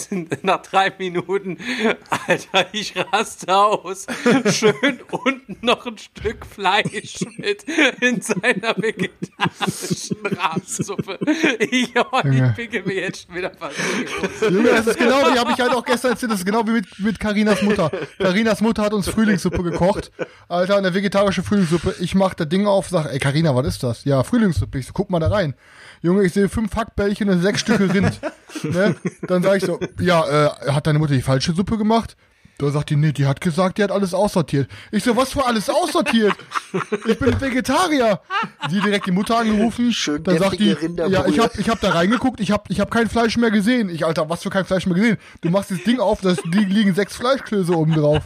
weitergegessen, 0.10 0.28
nach 0.42 0.62
drei 0.62 0.92
Minuten, 0.98 1.58
Alter, 2.26 2.66
ich 2.72 2.94
raste 2.96 3.54
aus, 3.54 4.06
schön 4.50 5.00
unten 5.10 5.58
noch 5.62 5.86
ein 5.86 5.98
Stück 5.98 6.46
Fleisch 6.46 7.20
mit 7.36 7.64
in 8.00 8.20
seiner 8.20 8.76
vegetarischen 8.76 10.18
Rahmensuppe. 10.24 11.18
Ich, 11.58 11.92
oh, 11.96 12.20
ich 12.24 12.54
picke 12.54 12.82
mir 12.82 12.94
jetzt 12.94 13.26
schon 13.26 13.36
wieder. 13.36 13.52
Junge, 14.50 14.70
das 14.70 14.86
ist 14.88 14.98
genau 14.98 15.20
wie, 15.32 15.38
habe 15.38 15.52
ich 15.52 15.60
halt 15.60 15.72
auch 15.72 15.84
gestern 15.84 16.12
erzählt, 16.12 16.32
das 16.32 16.40
ist 16.40 16.46
genau 16.46 16.66
wie 16.66 16.72
mit, 16.72 16.86
mit 16.98 17.20
Carinas 17.20 17.62
Mutter. 17.62 17.90
Carinas 18.18 18.60
Mutter 18.60 18.82
hat 18.82 18.92
uns 18.92 19.08
Frühlingssuppe 19.08 19.62
gekocht. 19.62 20.10
Alter, 20.48 20.76
eine 20.76 20.94
vegetarische 20.94 21.42
Frühlingssuppe. 21.42 21.94
Ich 22.00 22.14
mach 22.14 22.34
das 22.34 22.48
Ding 22.48 22.66
auf, 22.66 22.88
sag, 22.88 23.12
ey 23.12 23.18
Carina, 23.18 23.54
was 23.54 23.66
ist 23.66 23.82
das? 23.82 24.04
Ja, 24.04 24.22
Frühlingssuppe. 24.22 24.78
Ich 24.78 24.86
so, 24.86 24.92
guck 24.92 25.10
mal 25.10 25.20
da 25.20 25.28
rein. 25.28 25.54
Junge, 26.02 26.24
ich 26.24 26.32
sehe 26.32 26.48
fünf 26.48 26.74
Hackbällchen 26.74 27.28
und 27.28 27.42
sechs 27.42 27.60
Stücke 27.60 27.92
Rind. 27.92 28.20
ne? 28.62 28.96
Dann 29.26 29.42
sag 29.42 29.56
ich 29.56 29.64
so, 29.64 29.78
ja, 30.00 30.46
äh, 30.46 30.72
hat 30.72 30.86
deine 30.86 30.98
Mutter 30.98 31.14
die 31.14 31.22
falsche 31.22 31.52
Suppe 31.52 31.76
gemacht? 31.76 32.16
Da 32.60 32.70
sagt 32.70 32.90
die, 32.90 32.96
nee, 32.96 33.12
die 33.12 33.24
hat 33.24 33.40
gesagt, 33.40 33.78
die 33.78 33.82
hat 33.82 33.90
alles 33.90 34.12
aussortiert. 34.12 34.70
Ich 34.90 35.02
so, 35.02 35.16
was 35.16 35.32
für 35.32 35.46
alles 35.46 35.70
aussortiert? 35.70 36.34
Ich 37.06 37.18
bin 37.18 37.40
Vegetarier. 37.40 38.20
Die 38.70 38.80
direkt 38.80 39.06
die 39.06 39.12
Mutter 39.12 39.38
angerufen. 39.38 39.90
Schön 39.94 40.22
dann 40.22 40.38
sagt 40.38 40.58
die, 40.58 40.76
ja, 41.08 41.26
ich 41.26 41.38
hab, 41.38 41.58
ich 41.58 41.70
hab 41.70 41.80
da 41.80 41.92
reingeguckt, 41.92 42.38
ich 42.38 42.50
hab, 42.50 42.68
ich 42.68 42.80
hab 42.80 42.90
kein 42.90 43.08
Fleisch 43.08 43.38
mehr 43.38 43.50
gesehen. 43.50 43.88
Ich, 43.88 44.04
Alter, 44.04 44.28
was 44.28 44.42
für 44.42 44.50
kein 44.50 44.66
Fleisch 44.66 44.84
mehr 44.84 44.94
gesehen? 44.94 45.16
Du 45.40 45.48
machst 45.48 45.70
das 45.70 45.82
Ding 45.84 46.00
auf, 46.00 46.20
da 46.20 46.34
liegen 46.44 46.94
sechs 46.94 47.16
Fleischklöße 47.16 47.74
oben 47.74 47.94
drauf. 47.94 48.22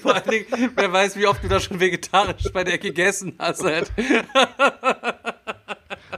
Vor 0.00 0.14
allen 0.14 0.30
Dingen, 0.30 0.70
wer 0.74 0.92
weiß, 0.92 1.16
wie 1.16 1.26
oft 1.26 1.44
du 1.44 1.48
da 1.48 1.60
schon 1.60 1.80
vegetarisch 1.80 2.50
bei 2.52 2.64
der 2.64 2.78
gegessen 2.78 3.34
hast. 3.38 3.62
Halt. 3.62 3.92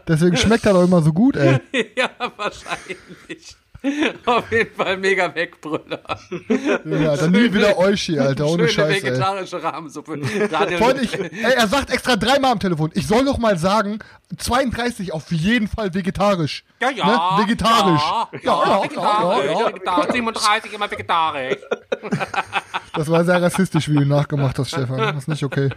Deswegen 0.08 0.36
schmeckt 0.36 0.64
er 0.66 0.72
doch 0.72 0.84
immer 0.84 1.02
so 1.02 1.12
gut, 1.12 1.36
ey. 1.36 1.60
ja, 1.96 2.08
wahrscheinlich. 2.36 3.56
Auf 4.26 4.50
jeden 4.50 4.74
Fall 4.74 4.96
mega 4.96 5.32
Wegbrüller. 5.32 6.00
Ja, 6.84 7.16
dann 7.16 7.30
nie 7.30 7.52
wieder 7.52 7.78
Eushi, 7.78 8.18
Alter, 8.18 8.46
ohne 8.46 8.68
Schöne 8.68 8.88
Scheiß, 8.88 9.02
ey. 9.04 9.10
vegetarische 9.10 9.62
Rahmensuppe. 9.62 10.18
Daniel, 10.50 10.98
ich, 11.00 11.14
ey, 11.14 11.52
er 11.54 11.68
sagt 11.68 11.90
extra 11.90 12.16
dreimal 12.16 12.50
am 12.52 12.58
Telefon, 12.58 12.90
ich 12.94 13.06
soll 13.06 13.22
noch 13.22 13.38
mal 13.38 13.56
sagen, 13.56 14.00
32 14.36 15.12
auf 15.12 15.30
jeden 15.30 15.68
Fall 15.68 15.94
vegetarisch. 15.94 16.64
ja, 16.82 16.90
ja. 16.90 17.36
Ne? 17.36 17.44
Vegetarisch. 17.44 18.02
Ja, 18.02 18.28
Ja, 18.32 18.40
ja, 18.42 18.68
ja, 18.68 18.82
vegetarisch. 18.82 19.44
ja, 19.46 19.60
ja. 19.60 19.66
vegetarisch. 19.68 20.12
37 20.12 20.72
immer 20.72 20.90
vegetarisch. 20.90 21.58
Das 22.94 23.08
war 23.08 23.24
sehr 23.24 23.40
rassistisch, 23.40 23.88
wie 23.88 23.94
du 23.94 24.04
nachgemacht 24.06 24.58
hast, 24.58 24.70
Stefan. 24.70 24.98
Das 24.98 25.16
ist 25.18 25.28
nicht 25.28 25.44
okay. 25.44 25.68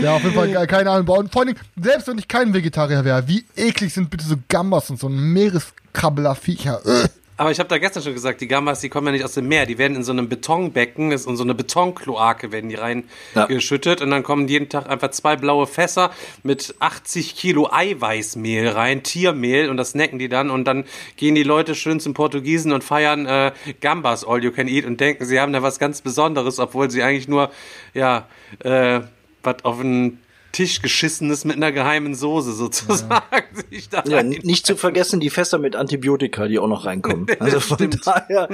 Ja, 0.00 0.14
auf 0.16 0.22
jeden 0.22 0.34
Fall 0.34 0.48
ge- 0.48 0.66
keine 0.66 0.90
Ahnung. 0.90 1.08
Und 1.08 1.32
vor 1.32 1.42
allem, 1.42 1.54
selbst 1.80 2.08
wenn 2.08 2.18
ich 2.18 2.28
kein 2.28 2.52
Vegetarier 2.54 3.04
wäre, 3.04 3.26
wie 3.28 3.44
eklig 3.56 3.92
sind 3.94 4.10
bitte 4.10 4.24
so 4.24 4.36
Gambas 4.48 4.90
und 4.90 4.98
so 5.00 5.08
ein 5.08 5.32
Meereskrabbeler-Viecher. 5.32 6.80
Äh. 6.84 7.08
Aber 7.40 7.52
ich 7.52 7.60
habe 7.60 7.68
da 7.68 7.78
gestern 7.78 8.02
schon 8.02 8.14
gesagt, 8.14 8.40
die 8.40 8.48
Gambas, 8.48 8.80
die 8.80 8.88
kommen 8.88 9.06
ja 9.06 9.12
nicht 9.12 9.24
aus 9.24 9.34
dem 9.34 9.46
Meer, 9.46 9.64
die 9.64 9.78
werden 9.78 9.96
in 9.96 10.02
so 10.02 10.10
einem 10.10 10.28
Betonbecken, 10.28 11.12
ist 11.12 11.28
in 11.28 11.36
so 11.36 11.44
eine 11.44 11.54
Betonkloake 11.54 12.50
werden 12.50 12.68
die 12.68 12.74
reingeschüttet 12.74 14.02
und 14.02 14.10
dann 14.10 14.24
kommen 14.24 14.48
jeden 14.48 14.68
Tag 14.68 14.90
einfach 14.90 15.12
zwei 15.12 15.36
blaue 15.36 15.68
Fässer 15.68 16.10
mit 16.42 16.74
80 16.80 17.36
Kilo 17.36 17.68
Eiweißmehl 17.70 18.68
rein, 18.70 19.04
Tiermehl 19.04 19.70
und 19.70 19.76
das 19.76 19.90
snacken 19.90 20.18
die 20.18 20.28
dann 20.28 20.50
und 20.50 20.64
dann 20.64 20.84
gehen 21.16 21.36
die 21.36 21.44
Leute 21.44 21.76
schön 21.76 22.00
zum 22.00 22.12
Portugiesen 22.12 22.72
und 22.72 22.82
feiern 22.82 23.26
äh, 23.26 23.52
Gambas 23.80 24.26
All 24.26 24.42
You 24.42 24.50
Can 24.50 24.66
Eat 24.66 24.84
und 24.84 24.98
denken, 24.98 25.24
sie 25.24 25.38
haben 25.38 25.52
da 25.52 25.62
was 25.62 25.78
ganz 25.78 26.02
Besonderes, 26.02 26.58
obwohl 26.58 26.90
sie 26.90 27.04
eigentlich 27.04 27.28
nur, 27.28 27.52
ja, 27.94 28.26
äh, 28.64 28.98
was 29.48 29.64
auf 29.64 29.80
den 29.80 30.18
Tisch 30.50 30.80
geschissenes 30.80 31.44
mit 31.44 31.56
einer 31.56 31.72
geheimen 31.72 32.14
Soße 32.14 32.52
sozusagen 32.54 33.20
sich 33.70 33.90
da 33.90 34.02
Ja, 34.08 34.20
n- 34.20 34.30
nicht 34.42 34.66
zu 34.66 34.76
vergessen 34.76 35.20
die 35.20 35.28
Fässer 35.28 35.58
mit 35.58 35.76
Antibiotika, 35.76 36.48
die 36.48 36.58
auch 36.58 36.66
noch 36.68 36.86
reinkommen. 36.86 37.26
Also 37.38 37.60
von 37.60 37.76
Stimmt. 37.76 38.06
daher, 38.06 38.48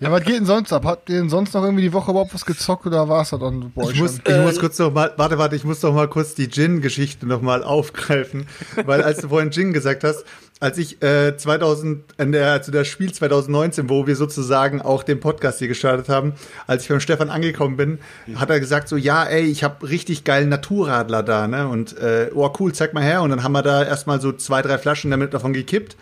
Ja, 0.00 0.10
was 0.10 0.24
geht 0.24 0.36
denn 0.36 0.46
sonst 0.46 0.72
ab? 0.72 0.84
Habt 0.84 1.08
ihr 1.10 1.18
denn 1.18 1.28
sonst 1.28 1.52
noch 1.54 1.62
irgendwie 1.62 1.82
die 1.82 1.92
Woche 1.92 2.10
überhaupt 2.10 2.34
was 2.34 2.44
gezockt 2.46 2.86
oder 2.86 3.08
war 3.08 3.22
es 3.22 3.30
das 3.30 3.40
dann 3.40 3.72
bei 3.74 3.82
euch 3.84 3.92
Ich 3.92 4.00
muss, 4.00 4.20
ich 4.26 4.36
muss 4.38 4.58
kurz 4.58 4.78
noch 4.78 4.92
mal, 4.92 5.12
warte, 5.16 5.38
warte, 5.38 5.54
ich 5.56 5.64
muss 5.64 5.80
doch 5.80 5.92
mal 5.94 6.08
kurz 6.08 6.34
die 6.34 6.48
Gin-Geschichte 6.48 7.26
noch 7.26 7.42
mal 7.42 7.62
aufgreifen, 7.62 8.46
weil 8.86 9.02
als 9.02 9.18
du 9.20 9.28
vorhin 9.28 9.50
Gin 9.52 9.72
gesagt 9.72 10.02
hast, 10.04 10.24
als 10.62 10.78
ich 10.78 11.02
äh, 11.02 11.36
2000, 11.36 12.04
in 12.18 12.30
der, 12.30 12.62
zu 12.62 12.70
der 12.70 12.84
Spiel 12.84 13.12
2019, 13.12 13.90
wo 13.90 14.06
wir 14.06 14.14
sozusagen 14.14 14.80
auch 14.80 15.02
den 15.02 15.18
Podcast 15.18 15.58
hier 15.58 15.66
gestartet 15.66 16.08
haben, 16.08 16.34
als 16.68 16.84
ich 16.84 16.88
beim 16.88 17.00
Stefan 17.00 17.30
angekommen 17.30 17.76
bin, 17.76 17.98
hat 18.36 18.48
er 18.48 18.60
gesagt 18.60 18.86
so, 18.86 18.96
ja, 18.96 19.24
ey, 19.24 19.42
ich 19.42 19.64
habe 19.64 19.88
richtig 19.88 20.22
geilen 20.22 20.48
Naturradler 20.48 21.24
da, 21.24 21.48
ne, 21.48 21.66
und 21.66 21.98
äh, 21.98 22.30
oh 22.32 22.48
cool, 22.60 22.72
zeig 22.72 22.94
mal 22.94 23.02
her, 23.02 23.22
und 23.22 23.30
dann 23.30 23.42
haben 23.42 23.50
wir 23.50 23.62
da 23.62 23.82
erstmal 23.82 24.20
so 24.20 24.30
zwei, 24.30 24.62
drei 24.62 24.78
Flaschen 24.78 25.10
damit 25.10 25.34
davon 25.34 25.52
gekippt. 25.52 25.96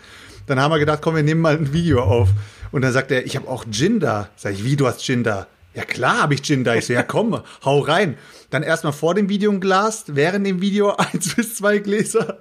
Dann 0.45 0.59
haben 0.59 0.71
wir 0.71 0.77
gedacht, 0.77 0.99
komm, 1.01 1.15
wir 1.15 1.23
nehmen 1.23 1.41
mal 1.41 1.57
ein 1.57 1.73
Video 1.73 2.03
auf. 2.03 2.29
Und 2.71 2.83
dann 2.83 2.93
sagt 2.93 3.09
er, 3.09 3.25
ich 3.25 3.35
habe 3.35 3.47
auch 3.47 3.65
Gin 3.71 3.99
da. 3.99 4.29
Sag 4.35 4.53
ich, 4.53 4.63
wie, 4.63 4.75
du 4.75 4.85
hast 4.85 5.03
Gin 5.03 5.23
da? 5.23 5.47
Ja 5.73 5.85
klar 5.85 6.21
habe 6.21 6.35
ich 6.35 6.43
Gin 6.43 6.63
da. 6.63 6.75
Ich 6.75 6.85
so, 6.85 6.93
ja 6.93 7.03
komm, 7.03 7.41
hau 7.65 7.79
rein. 7.79 8.15
Dann 8.51 8.61
erstmal 8.61 8.93
vor 8.93 9.15
dem 9.15 9.27
Video 9.27 9.51
ein 9.51 9.59
Glas, 9.59 10.03
während 10.07 10.45
dem 10.45 10.61
Video 10.61 10.95
eins 10.97 11.33
bis 11.35 11.55
zwei 11.55 11.79
Gläser. 11.79 12.37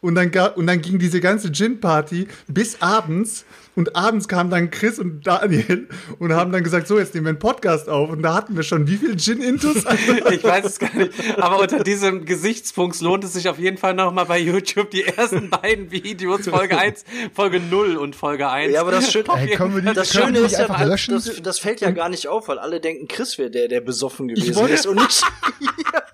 Und 0.00 0.14
dann, 0.14 0.30
und 0.56 0.66
dann 0.66 0.80
ging 0.80 0.98
diese 0.98 1.20
ganze 1.20 1.52
Gin-Party 1.52 2.26
bis 2.48 2.80
abends. 2.80 3.44
Und 3.80 3.96
abends 3.96 4.28
kamen 4.28 4.50
dann 4.50 4.70
Chris 4.70 4.98
und 4.98 5.26
Daniel 5.26 5.88
und 6.18 6.34
haben 6.34 6.52
dann 6.52 6.62
gesagt, 6.62 6.86
so, 6.86 6.98
jetzt 6.98 7.14
nehmen 7.14 7.24
wir 7.24 7.30
einen 7.30 7.38
Podcast 7.38 7.88
auf. 7.88 8.10
Und 8.10 8.20
da 8.20 8.34
hatten 8.34 8.54
wir 8.54 8.62
schon 8.62 8.86
wie 8.86 8.96
viel 8.96 9.16
Gin-Intus? 9.16 9.84
Ich 10.30 10.44
weiß 10.44 10.66
es 10.66 10.78
gar 10.78 10.94
nicht. 10.94 11.12
Aber 11.38 11.60
unter 11.60 11.82
diesem 11.82 12.26
Gesichtspunkt 12.26 13.00
lohnt 13.00 13.24
es 13.24 13.32
sich 13.32 13.48
auf 13.48 13.58
jeden 13.58 13.78
Fall 13.78 13.94
nochmal 13.94 14.26
bei 14.26 14.38
YouTube 14.38 14.90
die 14.90 15.04
ersten 15.04 15.48
beiden 15.48 15.90
Videos, 15.90 16.46
Folge 16.46 16.76
1, 16.76 17.06
Folge 17.32 17.58
0 17.58 17.96
und 17.96 18.14
Folge 18.14 18.50
1. 18.50 18.74
Ja, 18.74 18.82
aber 18.82 18.90
das 18.90 19.10
Schöne- 19.10 19.30
Auf 19.30 19.38
Ey, 19.38 19.46
jeden 19.46 19.56
können 19.56 19.74
wir 19.82 19.94
das 19.94 20.10
Können 20.12 20.26
Schöne 20.34 20.38
ist 20.40 20.52
ja, 20.52 20.66
einfach 20.66 20.86
das, 20.86 21.06
das, 21.06 21.40
das 21.42 21.58
fällt 21.58 21.80
ja 21.80 21.90
gar 21.90 22.10
nicht 22.10 22.28
auf, 22.28 22.48
weil 22.48 22.58
alle 22.58 22.80
denken, 22.80 23.08
Chris 23.08 23.38
wäre 23.38 23.50
der, 23.50 23.68
der 23.68 23.80
besoffen 23.80 24.28
gewesen 24.28 24.54
wollte- 24.56 24.74
ist 24.74 24.86
und 24.86 24.96
nicht. 24.96 25.22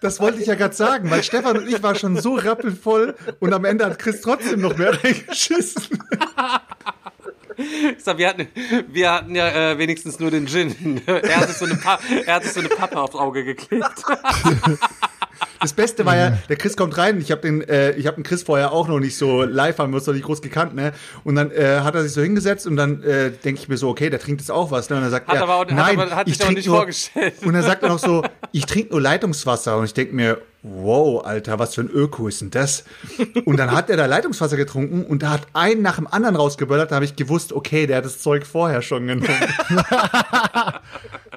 Das 0.03 0.21
wollte 0.21 0.41
ich 0.41 0.47
ja 0.47 0.55
gerade 0.55 0.75
sagen, 0.75 1.11
weil 1.11 1.23
Stefan 1.25 1.57
und 1.57 1.69
ich 1.69 1.83
waren 1.83 1.97
schon 1.97 2.17
so 2.21 2.35
rappelvoll 2.35 3.15
und 3.41 3.53
am 3.55 3.65
Ende 3.65 3.87
hat 3.87 3.99
Chris 3.99 4.21
trotzdem 4.21 4.61
noch 4.61 4.77
mehr 4.77 4.93
reingeschissen. 5.03 5.99
Ich 7.57 8.05
sag, 8.05 8.19
wir 8.19 8.29
hatten, 8.29 8.49
wir 8.89 9.13
hatten 9.13 9.35
ja 9.35 9.49
äh, 9.73 9.79
wenigstens 9.79 10.19
nur 10.19 10.31
den 10.31 10.47
Gin. 10.47 11.03
Er 11.07 11.37
hat 11.41 11.49
sich 11.49 11.57
so 11.57 11.65
eine, 11.65 11.77
pa 11.77 11.99
er 12.27 12.35
hat 12.35 12.45
sich 12.45 12.53
so 12.53 12.61
eine 12.61 12.69
Pappe 12.69 13.01
aufs 13.01 13.15
Auge 13.15 13.45
geklebt. 13.45 14.03
Das 15.61 15.73
Beste 15.73 16.05
war 16.05 16.17
ja, 16.17 16.31
der 16.49 16.57
Chris 16.57 16.77
kommt 16.77 16.97
rein. 16.99 17.21
Ich 17.21 17.31
habe 17.31 17.41
den, 17.43 17.63
äh, 17.69 17.93
ich 17.93 18.07
habe 18.07 18.17
den 18.17 18.25
Chris 18.25 18.43
vorher 18.43 18.73
auch 18.73 18.89
noch 18.89 18.99
nicht 19.01 19.17
so 19.17 19.43
live 19.43 19.79
haben 19.79 19.93
wir 19.93 19.97
uns 19.99 20.07
noch 20.07 20.15
nicht 20.15 20.25
groß 20.25 20.43
gekannt, 20.43 20.75
ne? 20.75 20.93
Und 21.25 21.37
dann 21.37 21.51
äh, 21.51 21.81
hat 21.83 21.95
er 21.95 22.03
sich 22.03 22.13
so 22.13 22.23
hingesetzt 22.23 22.67
und 22.67 22.77
dann 22.77 23.03
äh, 23.03 23.31
denke 23.31 23.61
ich 23.63 23.69
mir 23.69 23.77
so, 23.77 23.89
okay, 23.89 24.11
der 24.11 24.21
trinkt 24.21 24.41
jetzt 24.41 24.51
auch 24.51 24.71
was, 24.71 24.91
ne? 24.91 24.97
Und 24.97 25.03
dann 25.03 25.11
sagt 25.11 25.29
Hat 25.29 25.37
er, 25.37 25.43
aber 25.43 25.55
auch- 25.57 25.61
hat 25.63 25.73
nein, 25.73 25.99
aber- 26.01 26.15
hat 26.15 26.29
ich 26.29 26.35
sich 26.35 26.43
auch 26.43 26.47
trink 26.47 26.59
nicht 26.59 26.67
nur, 26.67 26.77
vorgestellt. 26.77 27.35
Und 27.45 27.55
dann 27.55 27.63
sagt 27.63 27.83
er 27.83 27.89
noch 27.89 27.99
so, 27.99 28.23
ich 28.53 28.67
trinke 28.67 28.91
nur 28.93 29.01
Leitungswasser 29.01 29.77
und 29.79 29.85
ich 29.87 29.95
denke 29.95 30.15
mir, 30.15 30.39
wow, 30.63 31.25
Alter, 31.25 31.59
was 31.61 31.75
für 31.77 31.83
ein 31.83 31.91
Öko 31.91 32.27
ist 32.29 32.41
denn 32.41 32.51
das? 32.51 32.85
Und 33.45 33.57
dann 33.57 33.71
hat 33.71 33.89
er 33.89 33.97
da 33.97 34.07
Leitungswasser 34.07 34.57
getrunken 34.57 35.05
und 35.05 35.23
da 35.23 35.31
hat 35.31 35.43
einen 35.53 35.81
nach 35.83 35.97
dem 35.97 36.09
anderen 36.09 36.35
rausgeböllert. 36.37 36.91
Da 36.91 36.97
habe 36.97 37.05
ich 37.05 37.15
gewusst, 37.15 37.53
okay, 37.53 37.87
der 37.87 37.99
hat 37.99 38.05
das 38.05 38.19
Zeug 38.19 38.45
vorher 38.47 38.83
schon 38.83 39.07
genommen. 39.07 39.29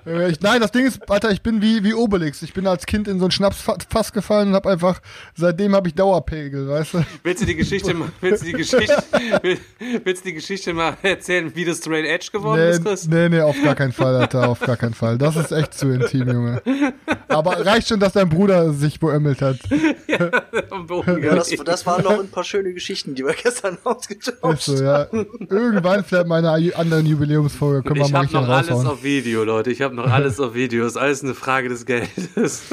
Äh, 0.05 0.31
Ich, 0.31 0.39
nein, 0.41 0.62
das 0.62 0.71
Ding 0.71 0.85
ist, 0.85 0.99
Alter, 1.09 1.31
ich 1.31 1.41
bin 1.41 1.62
wie, 1.62 1.83
wie 1.83 1.93
Obelix. 1.93 2.41
Ich 2.41 2.53
bin 2.53 2.67
als 2.67 2.85
Kind 2.85 3.07
in 3.07 3.19
so 3.19 3.25
ein 3.25 3.31
Schnapsfass 3.31 4.12
gefallen 4.13 4.49
und 4.49 4.55
hab 4.55 4.65
einfach, 4.67 5.01
seitdem 5.35 5.75
habe 5.75 5.88
ich 5.88 5.95
Dauerpegel, 5.95 6.67
weißt 6.69 6.93
du? 6.95 7.05
Willst 7.23 7.41
du 7.41 7.45
die 7.45 7.55
Geschichte, 7.55 7.93
mal- 7.93 8.09
willst 8.21 8.41
du 8.43 8.47
die 8.47 8.53
Geschichte, 8.53 8.95
will- 9.41 9.57
willst 10.03 10.23
du 10.25 10.29
die 10.29 10.35
Geschichte 10.35 10.73
mal 10.73 10.97
erzählen, 11.01 11.51
wie 11.55 11.65
du 11.65 11.73
Straight 11.73 12.05
Edge 12.05 12.29
geworden 12.31 12.59
Nee, 12.62 12.69
bist, 12.69 12.83
Chris? 12.85 13.07
nee, 13.07 13.29
nee, 13.29 13.41
auf 13.41 13.55
gar 13.63 13.75
keinen 13.75 13.91
Fall, 13.93 14.15
Alter, 14.15 14.49
auf 14.49 14.59
gar 14.59 14.77
keinen 14.77 14.93
Fall. 14.93 15.17
Das 15.17 15.35
ist 15.35 15.51
echt 15.51 15.73
zu 15.73 15.89
intim, 15.89 16.27
Junge. 16.27 16.62
Aber 17.27 17.65
reicht 17.65 17.88
schon, 17.89 17.99
dass 17.99 18.13
dein 18.13 18.29
Bruder 18.29 18.73
sich 18.73 18.99
beömmelt 18.99 19.41
hat. 19.41 19.57
Ja, 20.09 21.35
das, 21.35 21.49
das 21.65 21.85
waren 21.85 22.03
noch 22.03 22.19
ein 22.19 22.29
paar 22.29 22.43
schöne 22.43 22.73
Geschichten, 22.73 23.15
die 23.15 23.23
wir 23.25 23.33
gestern 23.33 23.75
Ist 23.79 23.85
ausgetauscht 23.85 24.63
so, 24.63 24.83
ja. 24.83 25.07
Irgendwann 25.49 26.03
vielleicht 26.03 26.27
mal 26.27 26.43
eine 26.43 26.75
anderen 26.75 27.05
Jubiläumsfolge 27.05 27.83
können 27.83 27.99
wir 27.99 28.05
Ich 28.05 28.12
mal 28.12 28.19
habe 28.19 28.25
richtig 28.27 28.41
noch 28.41 28.49
alles 28.49 28.69
raushauen. 28.71 28.88
auf 28.88 29.03
Video, 29.03 29.43
Leute. 29.43 29.71
Ich 29.71 29.81
habe 29.81 29.88
noch 29.95 30.10
alles 30.12 30.39
auf 30.39 30.54
Video. 30.54 30.86
Ist 30.86 30.97
alles 30.97 31.23
eine 31.23 31.34
Frage 31.36 31.69
des 31.69 31.86
Geldes. 31.86 32.63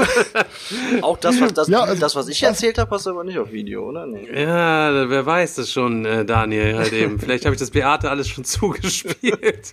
Auch 1.03 1.19
das, 1.19 1.41
was, 1.41 1.53
das, 1.55 1.69
Ja, 1.69 1.81
also- 1.81 2.01
das, 2.01 2.15
was 2.17 2.29
ich 2.29 2.43
erzählt 2.43 2.79
habe, 2.79 2.91
hast 2.95 3.07
du 3.07 3.11
aber 3.11 3.25
nicht 3.25 3.39
auf 3.39 3.53
Video, 3.53 3.89
oder? 3.89 4.07
Nee. 4.07 4.29
Ja, 4.35 5.09
wer 5.09 5.25
weiß 5.27 5.57
das 5.57 5.71
schon, 5.73 6.05
äh, 6.05 6.25
Daniel, 6.25 6.77
halt 6.77 6.93
eben. 6.93 7.19
Vielleicht 7.19 7.45
habe 7.45 7.55
ich 7.55 7.61
das 7.61 7.71
Beate 7.71 8.11
alles 8.11 8.29
schon 8.29 8.45
zugespielt. 8.97 9.73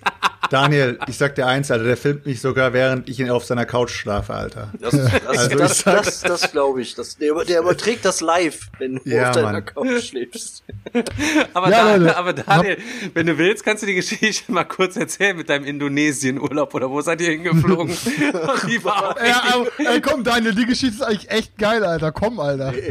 Daniel, 0.49 0.99
ich 1.07 1.17
sag 1.17 1.35
dir 1.35 1.47
eins, 1.47 1.71
Alter, 1.71 1.85
der 1.85 1.97
filmt 1.97 2.25
mich 2.25 2.39
sogar, 2.41 2.73
während 2.73 3.09
ich 3.09 3.19
ihn 3.19 3.29
auf 3.29 3.43
seiner 3.45 3.65
Couch 3.65 3.91
schlafe, 3.91 4.33
Alter. 4.33 4.71
Das, 4.79 4.91
das, 4.91 5.27
Also 5.27 5.57
das, 5.57 5.79
sag- 5.79 6.03
das, 6.03 6.21
das, 6.21 6.51
glaube 6.51 6.81
ich. 6.81 6.95
Das, 6.95 7.17
der, 7.17 7.33
der 7.45 7.61
überträgt 7.61 8.05
das 8.05 8.21
live, 8.21 8.67
wenn 8.77 8.95
du 8.97 9.01
Ja, 9.09 9.29
auf 9.29 9.35
deiner 9.35 9.51
Mann. 9.53 9.65
Couch 9.65 10.03
schläfst. 10.03 10.63
Aber, 11.53 11.69
Ja, 11.71 11.97
da, 11.97 12.15
aber 12.15 12.33
Daniel, 12.33 12.77
wenn 13.13 13.25
du 13.25 13.37
willst, 13.37 13.63
kannst 13.63 13.81
du 13.83 13.87
die 13.87 13.95
Geschichte 13.95 14.51
mal 14.51 14.63
kurz 14.63 14.95
erzählen 14.95 15.35
mit 15.35 15.49
deinem 15.49 15.65
Indonesien-Urlaub 15.65 16.73
oder 16.75 16.89
wo 16.89 17.01
seid 17.01 17.21
ihr 17.21 17.32
hingeflogen? 17.33 17.87
die 18.67 18.83
war 18.83 19.09
auch 19.09 19.19
Ja, 19.19 19.43
aber, 19.53 19.67
ey, 19.77 20.01
komm, 20.01 20.23
Daniel, 20.23 20.55
die 20.55 20.65
Geschichte 20.65 20.95
ist 20.95 21.01
eigentlich 21.01 21.29
echt 21.29 21.57
geil, 21.57 21.83
Alter. 21.83 22.11
Komm, 22.11 22.39
Alter. 22.39 22.73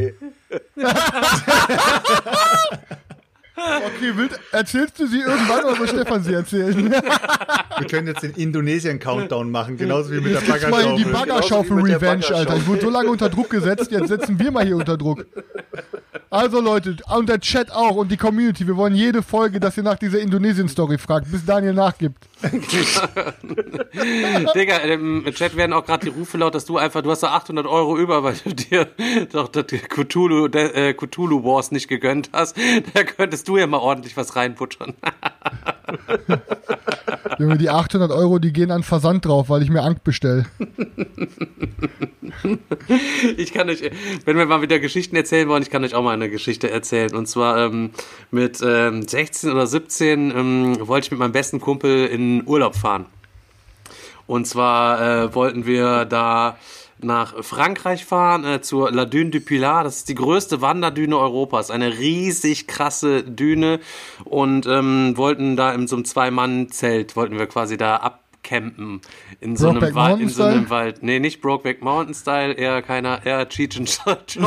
okay, 3.86 4.16
wild, 4.16 4.38
erzählst 4.52 4.98
du 4.98 5.06
sie 5.06 5.20
irgendwann 5.20 5.64
oder 5.64 5.76
soll 5.76 5.88
Stefan 5.88 6.22
sie 6.22 6.34
erzählen? 6.34 6.90
Wir 7.78 7.86
können 7.86 8.06
jetzt 8.06 8.22
den 8.22 8.32
Indonesien-Countdown 8.34 9.50
machen, 9.50 9.76
genauso 9.76 10.12
wie 10.12 10.20
mit 10.20 10.34
der 10.34 10.42
Jetzt 10.42 10.70
mal 10.70 10.84
in 10.84 10.96
die 10.96 11.04
Baggerschaufel. 11.04 11.26
Baggerschaufel 11.26 11.68
Genauso 11.68 11.76
wie 11.76 11.82
mit 11.82 11.90
der 11.90 12.00
Revenge, 12.00 12.24
Alter. 12.24 12.40
Ich 12.40 12.46
Baggerschaufel. 12.46 12.66
wurde 12.66 12.80
so 12.82 12.90
lange 12.90 13.10
unter 13.10 13.28
Druck 13.28 13.50
gesetzt, 13.50 13.90
jetzt 13.90 14.08
setzen 14.08 14.38
wir 14.38 14.50
mal 14.50 14.64
hier 14.64 14.76
unter 14.76 14.96
Druck. 14.96 15.26
Also 16.30 16.60
Leute, 16.60 16.96
und 17.14 17.28
der 17.28 17.40
Chat 17.40 17.70
auch 17.70 17.96
und 17.96 18.10
die 18.10 18.16
Community, 18.16 18.66
wir 18.66 18.76
wollen 18.78 18.94
jede 18.94 19.22
Folge, 19.22 19.60
dass 19.60 19.76
ihr 19.76 19.82
nach 19.82 19.98
dieser 19.98 20.18
Indonesien-Story 20.18 20.96
fragt, 20.96 21.30
bis 21.30 21.44
Daniel 21.44 21.74
nachgibt. 21.74 22.26
Digga, 24.54 24.76
im 24.78 25.24
Chat 25.34 25.56
werden 25.56 25.74
auch 25.74 25.84
gerade 25.84 26.06
die 26.06 26.12
Rufe 26.12 26.38
laut, 26.38 26.54
dass 26.54 26.64
du 26.64 26.78
einfach, 26.78 27.02
du 27.02 27.10
hast 27.10 27.22
da 27.22 27.32
800 27.32 27.66
Euro 27.66 27.98
über, 27.98 28.22
weil 28.22 28.34
du 28.44 28.54
dir 28.54 28.88
doch 29.30 29.48
das 29.48 29.66
Cthulhu, 29.66 30.48
der, 30.48 30.74
äh, 30.74 30.94
Cthulhu 30.94 31.44
Wars 31.44 31.70
nicht 31.70 31.88
gegönnt 31.88 32.30
hast. 32.32 32.56
Da 32.94 33.04
könntest 33.04 33.46
du 33.48 33.51
ja 33.58 33.66
mal 33.66 33.78
ordentlich 33.78 34.16
was 34.16 34.36
reinputschern. 34.36 34.94
Junge, 37.38 37.58
die 37.58 37.70
800 37.70 38.10
Euro, 38.10 38.38
die 38.38 38.52
gehen 38.52 38.70
an 38.70 38.82
Versand 38.82 39.24
drauf, 39.24 39.48
weil 39.48 39.62
ich 39.62 39.70
mir 39.70 39.82
Ank 39.82 40.04
bestell. 40.04 40.46
Ich 43.36 43.52
kann 43.52 43.68
euch, 43.68 43.82
wenn 44.24 44.36
wir 44.36 44.46
mal 44.46 44.62
wieder 44.62 44.78
Geschichten 44.78 45.16
erzählen 45.16 45.48
wollen, 45.48 45.62
ich 45.62 45.70
kann 45.70 45.84
euch 45.84 45.94
auch 45.94 46.02
mal 46.02 46.14
eine 46.14 46.30
Geschichte 46.30 46.70
erzählen. 46.70 47.14
Und 47.14 47.26
zwar 47.26 47.58
ähm, 47.58 47.90
mit 48.30 48.60
ähm, 48.64 49.06
16 49.06 49.52
oder 49.52 49.66
17 49.66 50.30
ähm, 50.30 50.88
wollte 50.88 51.06
ich 51.06 51.10
mit 51.10 51.20
meinem 51.20 51.32
besten 51.32 51.60
Kumpel 51.60 52.06
in 52.06 52.46
Urlaub 52.46 52.74
fahren. 52.74 53.06
Und 54.26 54.46
zwar 54.46 55.00
äh, 55.00 55.34
wollten 55.34 55.66
wir 55.66 56.04
da 56.04 56.56
nach 57.04 57.42
Frankreich 57.44 58.04
fahren, 58.04 58.44
äh, 58.44 58.60
zur 58.60 58.90
La 58.90 59.04
Dune 59.04 59.30
du 59.30 59.40
Pilat. 59.40 59.86
Das 59.86 59.98
ist 59.98 60.08
die 60.08 60.14
größte 60.14 60.60
Wanderdüne 60.60 61.16
Europas. 61.18 61.70
Eine 61.70 61.98
riesig 61.98 62.66
krasse 62.66 63.22
Düne. 63.22 63.80
Und 64.24 64.66
ähm, 64.66 65.16
wollten 65.16 65.56
da 65.56 65.72
in 65.72 65.86
so 65.86 65.96
einem 65.96 66.04
Zwei-Mann-Zelt, 66.04 67.16
wollten 67.16 67.38
wir 67.38 67.46
quasi 67.46 67.76
da 67.76 67.96
abcampen. 68.42 69.00
In 69.40 69.56
so, 69.56 69.68
einem 69.68 69.94
Wald, 69.94 70.20
in 70.20 70.28
so 70.28 70.42
einem? 70.42 70.70
Wald. 70.70 71.02
Nee, 71.02 71.20
nicht 71.20 71.40
Brokeback 71.40 71.82
Mountain 71.82 72.14
Style, 72.14 72.52
eher 72.52 72.82
keiner, 72.82 73.24
eher 73.24 73.48
Cheech 73.48 73.78
and 73.78 73.88
Chong. 73.88 74.46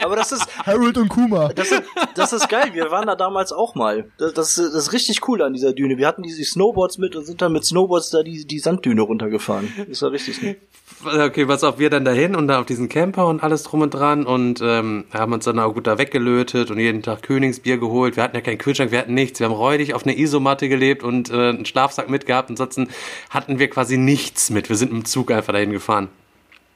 Aber 0.00 0.16
das 0.16 0.32
ist, 0.32 0.46
Harold 0.66 0.98
und 0.98 1.08
Kuma. 1.08 1.48
das 1.48 1.70
ist, 1.70 1.82
das 2.14 2.32
ist 2.32 2.48
geil. 2.48 2.70
Wir 2.72 2.90
waren 2.90 3.06
da 3.06 3.16
damals 3.16 3.52
auch 3.52 3.74
mal. 3.74 4.10
Das, 4.18 4.34
das, 4.34 4.54
das 4.56 4.74
ist 4.74 4.92
richtig 4.92 5.26
cool 5.28 5.42
an 5.42 5.52
dieser 5.54 5.72
Düne. 5.72 5.96
Wir 5.96 6.06
hatten 6.06 6.22
diese 6.22 6.44
Snowboards 6.44 6.98
mit 6.98 7.16
und 7.16 7.24
sind 7.24 7.40
dann 7.40 7.52
mit 7.52 7.64
Snowboards 7.64 8.10
da 8.10 8.22
die, 8.22 8.46
die 8.46 8.58
Sanddüne 8.58 9.02
runtergefahren. 9.02 9.72
Das 9.88 10.02
war 10.02 10.12
richtig 10.12 10.42
nett. 10.42 10.60
Okay, 11.06 11.44
pass 11.44 11.62
auf, 11.64 11.78
wir 11.78 11.90
dann 11.90 12.04
dahin 12.04 12.34
und 12.34 12.48
da 12.48 12.60
auf 12.60 12.66
diesen 12.66 12.88
Camper 12.88 13.26
und 13.26 13.42
alles 13.42 13.62
drum 13.62 13.82
und 13.82 13.92
dran 13.92 14.24
und 14.24 14.60
ähm, 14.62 15.04
haben 15.12 15.32
uns 15.32 15.44
dann 15.44 15.58
auch 15.58 15.74
gut 15.74 15.86
da 15.86 15.98
weggelötet 15.98 16.70
und 16.70 16.78
jeden 16.78 17.02
Tag 17.02 17.22
Königsbier 17.22 17.78
geholt. 17.78 18.16
Wir 18.16 18.22
hatten 18.22 18.36
ja 18.36 18.40
keinen 18.40 18.58
Kühlschrank, 18.58 18.90
wir 18.90 18.98
hatten 19.00 19.12
nichts. 19.12 19.38
Wir 19.38 19.48
haben 19.48 19.54
räudig 19.54 19.92
auf 19.92 20.06
einer 20.06 20.16
Isomatte 20.16 20.68
gelebt 20.68 21.02
und 21.02 21.30
äh, 21.30 21.50
einen 21.50 21.66
Schlafsack 21.66 22.08
mitgehabt. 22.08 22.48
Ansonsten 22.48 22.88
hatten 23.28 23.58
wir 23.58 23.68
quasi 23.68 23.98
nichts 23.98 24.48
mit. 24.50 24.68
Wir 24.68 24.76
sind 24.76 24.92
im 24.92 25.04
Zug 25.04 25.30
einfach 25.30 25.52
dahin 25.52 25.72
gefahren. 25.72 26.08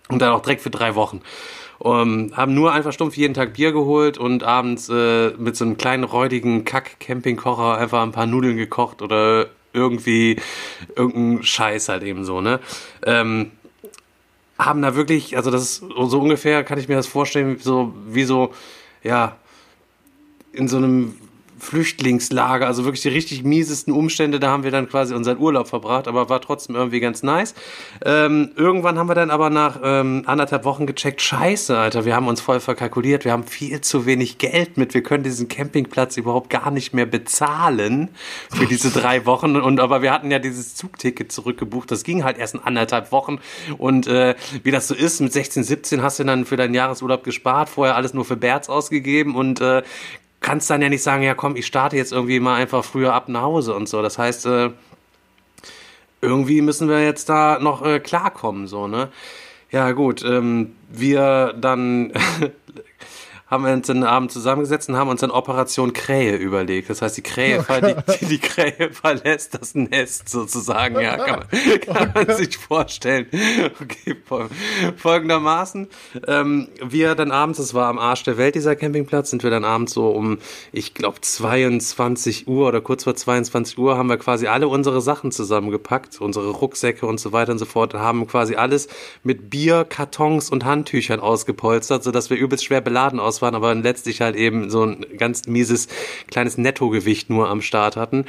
Und 0.08 0.20
dann 0.20 0.32
auch 0.32 0.42
direkt 0.42 0.62
für 0.62 0.70
drei 0.70 0.94
Wochen. 0.94 1.20
Um, 1.80 2.36
haben 2.36 2.54
nur 2.54 2.72
einfach 2.72 2.92
stumpf 2.92 3.16
jeden 3.16 3.34
Tag 3.34 3.52
Bier 3.52 3.70
geholt 3.70 4.18
und 4.18 4.42
abends 4.42 4.88
äh, 4.88 5.30
mit 5.38 5.56
so 5.56 5.64
einem 5.64 5.76
kleinen 5.76 6.02
räudigen 6.02 6.64
Kack-Campingkocher 6.64 7.78
einfach 7.78 8.02
ein 8.02 8.10
paar 8.10 8.26
Nudeln 8.26 8.56
gekocht 8.56 9.00
oder 9.00 9.46
irgendwie 9.72 10.36
irgendein 10.96 11.44
Scheiß 11.44 11.88
halt 11.88 12.02
eben 12.02 12.24
so, 12.24 12.40
ne? 12.40 12.58
Ähm, 13.06 13.52
haben 14.58 14.82
da 14.82 14.94
wirklich, 14.94 15.36
also 15.36 15.50
das 15.50 15.62
ist 15.62 15.84
so 15.96 16.20
ungefähr, 16.20 16.64
kann 16.64 16.78
ich 16.78 16.88
mir 16.88 16.96
das 16.96 17.06
vorstellen, 17.06 17.58
so 17.60 17.94
wie 18.08 18.24
so, 18.24 18.52
ja, 19.02 19.36
in 20.52 20.68
so 20.68 20.78
einem 20.78 21.14
Flüchtlingslager, 21.58 22.66
also 22.66 22.84
wirklich 22.84 23.02
die 23.02 23.08
richtig 23.08 23.44
miesesten 23.44 23.92
Umstände, 23.92 24.40
da 24.40 24.50
haben 24.50 24.64
wir 24.64 24.70
dann 24.70 24.88
quasi 24.88 25.14
unseren 25.14 25.38
Urlaub 25.38 25.68
verbracht, 25.68 26.08
aber 26.08 26.28
war 26.28 26.40
trotzdem 26.40 26.76
irgendwie 26.76 27.00
ganz 27.00 27.22
nice. 27.22 27.54
Ähm, 28.04 28.50
irgendwann 28.56 28.98
haben 28.98 29.08
wir 29.08 29.14
dann 29.14 29.30
aber 29.30 29.50
nach 29.50 29.80
ähm, 29.82 30.22
anderthalb 30.26 30.64
Wochen 30.64 30.86
gecheckt, 30.86 31.20
scheiße, 31.20 31.76
Alter, 31.76 32.04
wir 32.04 32.14
haben 32.14 32.28
uns 32.28 32.40
voll 32.40 32.60
verkalkuliert, 32.60 33.24
wir 33.24 33.32
haben 33.32 33.44
viel 33.44 33.80
zu 33.80 34.06
wenig 34.06 34.38
Geld 34.38 34.76
mit, 34.76 34.94
wir 34.94 35.02
können 35.02 35.24
diesen 35.24 35.48
Campingplatz 35.48 36.16
überhaupt 36.16 36.50
gar 36.50 36.70
nicht 36.70 36.94
mehr 36.94 37.06
bezahlen 37.06 38.10
für 38.50 38.66
diese 38.66 38.90
drei 38.90 39.26
Wochen. 39.26 39.56
Und 39.56 39.80
aber 39.80 40.02
wir 40.02 40.12
hatten 40.12 40.30
ja 40.30 40.38
dieses 40.38 40.74
Zugticket 40.74 41.32
zurückgebucht, 41.32 41.90
das 41.90 42.04
ging 42.04 42.24
halt 42.24 42.38
erst 42.38 42.54
in 42.54 42.60
anderthalb 42.60 43.12
Wochen. 43.12 43.38
Und 43.78 44.06
äh, 44.06 44.34
wie 44.62 44.70
das 44.70 44.88
so 44.88 44.94
ist, 44.94 45.20
mit 45.20 45.32
16, 45.32 45.64
17 45.64 46.02
hast 46.02 46.18
du 46.18 46.24
dann 46.24 46.44
für 46.44 46.56
deinen 46.56 46.74
Jahresurlaub 46.74 47.24
gespart, 47.24 47.68
vorher 47.68 47.96
alles 47.96 48.14
nur 48.14 48.24
für 48.24 48.36
Berz 48.36 48.68
ausgegeben. 48.68 49.34
Und 49.34 49.60
äh, 49.60 49.82
kannst 50.40 50.70
dann 50.70 50.82
ja 50.82 50.88
nicht 50.88 51.02
sagen, 51.02 51.22
ja 51.22 51.34
komm, 51.34 51.56
ich 51.56 51.66
starte 51.66 51.96
jetzt 51.96 52.12
irgendwie 52.12 52.40
mal 52.40 52.54
einfach 52.56 52.84
früher 52.84 53.14
ab 53.14 53.28
nach 53.28 53.42
Hause 53.42 53.74
und 53.74 53.88
so. 53.88 54.02
Das 54.02 54.18
heißt, 54.18 54.46
äh, 54.46 54.70
irgendwie 56.20 56.60
müssen 56.60 56.88
wir 56.88 57.02
jetzt 57.04 57.28
da 57.28 57.58
noch 57.60 57.84
äh, 57.84 58.00
klarkommen, 58.00 58.66
so, 58.66 58.86
ne? 58.86 59.08
Ja, 59.70 59.92
gut, 59.92 60.24
ähm, 60.24 60.74
wir 60.88 61.54
dann 61.60 62.12
haben 63.50 63.64
wir 63.64 63.72
uns 63.72 63.86
den 63.86 64.04
Abend 64.04 64.30
zusammengesetzt 64.30 64.90
und 64.90 64.96
haben 64.96 65.08
uns 65.08 65.22
dann 65.22 65.30
Operation 65.30 65.94
Krähe 65.94 66.36
überlegt. 66.36 66.90
Das 66.90 67.00
heißt, 67.00 67.16
die 67.16 67.22
Krähe, 67.22 67.62
ver 67.62 67.80
die, 67.80 68.26
die, 68.26 68.38
Krähe 68.38 68.90
verlässt 68.92 69.54
das 69.54 69.74
Nest 69.74 70.28
sozusagen. 70.28 71.00
Ja, 71.00 71.16
kann 71.16 71.40
man, 71.40 71.80
kann 71.80 72.12
man 72.14 72.36
sich 72.36 72.58
vorstellen. 72.58 73.26
Okay, 73.80 74.16
fol 74.24 74.48
folgendermaßen. 74.96 75.88
Ähm, 76.26 76.68
wir 76.84 77.14
dann 77.14 77.30
abends, 77.30 77.58
das 77.58 77.72
war 77.72 77.88
am 77.88 77.98
Arsch 77.98 78.22
der 78.24 78.36
Welt, 78.36 78.54
dieser 78.54 78.76
Campingplatz, 78.76 79.30
sind 79.30 79.42
wir 79.42 79.50
dann 79.50 79.64
abends 79.64 79.94
so 79.94 80.08
um, 80.10 80.38
ich 80.72 80.92
glaube, 80.92 81.20
22 81.20 82.48
Uhr 82.48 82.68
oder 82.68 82.82
kurz 82.82 83.04
vor 83.04 83.16
22 83.16 83.78
Uhr 83.78 83.96
haben 83.96 84.08
wir 84.08 84.18
quasi 84.18 84.46
alle 84.46 84.68
unsere 84.68 85.00
Sachen 85.00 85.32
zusammengepackt, 85.32 86.20
unsere 86.20 86.50
Rucksäcke 86.50 87.06
und 87.06 87.18
so 87.18 87.32
weiter 87.32 87.52
und 87.52 87.58
so 87.58 87.64
fort, 87.64 87.94
haben 87.94 88.26
quasi 88.26 88.56
alles 88.56 88.88
mit 89.22 89.48
Bier, 89.48 89.86
Kartons 89.88 90.50
und 90.50 90.66
Handtüchern 90.66 91.20
ausgepolstert, 91.20 92.04
sodass 92.04 92.28
wir 92.28 92.36
übelst 92.36 92.64
schwer 92.64 92.82
beladen 92.82 93.20
aus 93.20 93.37
waren, 93.42 93.54
aber 93.54 93.74
letztlich 93.74 94.20
halt 94.20 94.36
eben 94.36 94.70
so 94.70 94.84
ein 94.84 95.06
ganz 95.16 95.46
mieses 95.46 95.88
kleines 96.30 96.58
Nettogewicht 96.58 97.30
nur 97.30 97.48
am 97.48 97.62
Start 97.62 97.96
hatten. 97.96 98.24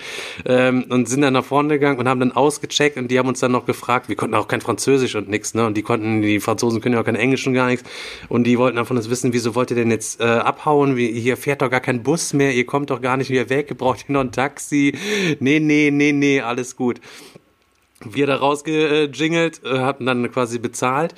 Ähm, 0.46 0.86
und 0.90 1.08
sind 1.08 1.22
dann 1.22 1.34
nach 1.34 1.46
vorne 1.46 1.76
gegangen 1.76 2.00
und 2.00 2.08
haben 2.08 2.20
dann 2.20 2.32
ausgecheckt 2.32 2.98
und 2.98 3.10
die 3.10 3.20
haben 3.20 3.28
uns 3.28 3.40
dann 3.40 3.52
noch 3.52 3.66
gefragt, 3.66 4.10
wir 4.10 4.16
konnten 4.16 4.36
auch 4.36 4.48
kein 4.48 4.62
Französisch 4.62 5.16
und 5.16 5.30
nix, 5.30 5.54
ne? 5.54 5.66
Und 5.66 5.76
die 5.76 5.82
konnten, 5.82 6.22
die 6.22 6.40
Franzosen 6.40 6.82
können 6.82 6.96
ja 6.96 7.02
auch 7.02 7.06
kein 7.06 7.16
Englisch 7.16 7.46
und 7.48 7.54
gar 7.54 7.68
nichts. 7.68 7.88
Und 8.28 8.46
die 8.46 8.58
wollten 8.58 8.78
dann 8.78 8.86
von 8.86 8.98
uns 8.98 9.10
wissen, 9.10 9.34
wieso 9.34 9.56
wollt 9.56 9.72
ihr 9.72 9.78
denn 9.78 9.92
jetzt 9.92 10.20
äh, 10.20 10.24
abhauen? 10.24 10.96
Wie, 10.96 11.12
hier 11.12 11.38
fährt 11.38 11.62
doch 11.62 11.70
gar 11.70 11.80
kein 11.80 12.04
Bus 12.04 12.34
mehr, 12.34 12.54
ihr 12.54 12.66
kommt 12.66 12.90
doch 12.90 13.02
gar 13.02 13.18
nicht 13.18 13.30
wieder 13.30 13.50
weg, 13.50 13.68
ihr 13.70 13.78
braucht 13.78 14.06
hier 14.06 14.14
noch 14.14 14.22
ein 14.22 14.32
Taxi. 14.32 14.94
Nee, 15.40 15.60
nee, 15.60 15.92
nee, 15.92 16.12
nee, 16.12 16.42
alles 16.42 16.76
gut. 16.76 17.00
Wir 18.04 18.28
da 18.28 18.38
rausgejingelt, 18.38 19.62
äh, 19.66 19.80
hatten 19.80 20.06
dann 20.06 20.32
quasi 20.32 20.58
bezahlt 20.60 21.14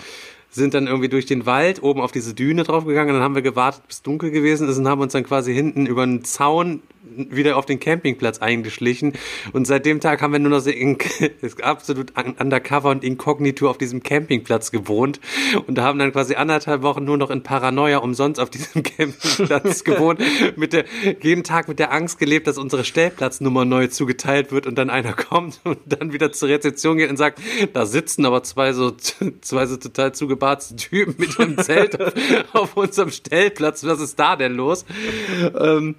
sind 0.51 0.73
dann 0.73 0.87
irgendwie 0.87 1.09
durch 1.09 1.25
den 1.25 1.45
Wald 1.45 1.81
oben 1.81 2.01
auf 2.01 2.11
diese 2.11 2.33
Düne 2.33 2.63
draufgegangen. 2.63 3.13
Dann 3.13 3.23
haben 3.23 3.35
wir 3.35 3.41
gewartet, 3.41 3.87
bis 3.87 4.01
dunkel 4.01 4.31
gewesen 4.31 4.67
ist 4.67 4.77
und 4.77 4.87
haben 4.87 5.01
uns 5.01 5.13
dann 5.13 5.23
quasi 5.23 5.53
hinten 5.53 5.85
über 5.85 6.03
einen 6.03 6.23
Zaun 6.23 6.81
wieder 7.03 7.57
auf 7.57 7.65
den 7.65 7.79
Campingplatz 7.79 8.39
eingeschlichen. 8.39 9.13
Und 9.53 9.65
seit 9.65 9.85
dem 9.85 9.99
Tag 9.99 10.21
haben 10.21 10.33
wir 10.33 10.39
nur 10.39 10.51
noch 10.51 10.59
so 10.59 10.71
absolut 11.61 12.13
undercover 12.17 12.89
und 12.89 13.03
inkognito 13.03 13.69
auf 13.69 13.77
diesem 13.77 14.03
Campingplatz 14.03 14.71
gewohnt 14.71 15.19
und 15.67 15.79
haben 15.79 15.99
dann 15.99 16.11
quasi 16.11 16.35
anderthalb 16.35 16.81
Wochen 16.81 17.03
nur 17.03 17.17
noch 17.17 17.29
in 17.29 17.43
Paranoia 17.43 17.97
umsonst 17.97 18.39
auf 18.39 18.49
diesem 18.49 18.83
Campingplatz 18.83 19.83
gewohnt. 19.83 20.21
Mit 20.55 20.73
der, 20.73 20.85
jeden 21.21 21.43
Tag 21.43 21.67
mit 21.67 21.79
der 21.79 21.91
Angst 21.91 22.19
gelebt, 22.19 22.47
dass 22.47 22.57
unsere 22.57 22.83
Stellplatznummer 22.83 23.65
neu 23.65 23.87
zugeteilt 23.87 24.51
wird 24.51 24.67
und 24.67 24.75
dann 24.77 24.89
einer 24.89 25.13
kommt 25.13 25.59
und 25.63 25.79
dann 25.85 26.13
wieder 26.13 26.31
zur 26.31 26.49
Rezeption 26.49 26.97
geht 26.97 27.09
und 27.09 27.17
sagt, 27.17 27.39
da 27.73 27.85
sitzen 27.85 28.25
aber 28.25 28.43
zwei 28.43 28.73
so, 28.73 28.91
zwei 29.41 29.65
so 29.65 29.77
total 29.77 30.13
zugebarzte 30.41 30.75
Typen 30.75 31.15
mit 31.17 31.37
dem 31.37 31.57
Zelt 31.57 31.97
auf, 32.53 32.75
unserem 32.75 33.11
Stellplatz. 33.11 33.85
Was 33.85 34.01
ist 34.01 34.19
da 34.19 34.35
denn 34.35 34.55
los? 34.55 34.85
Ähm, 35.57 35.95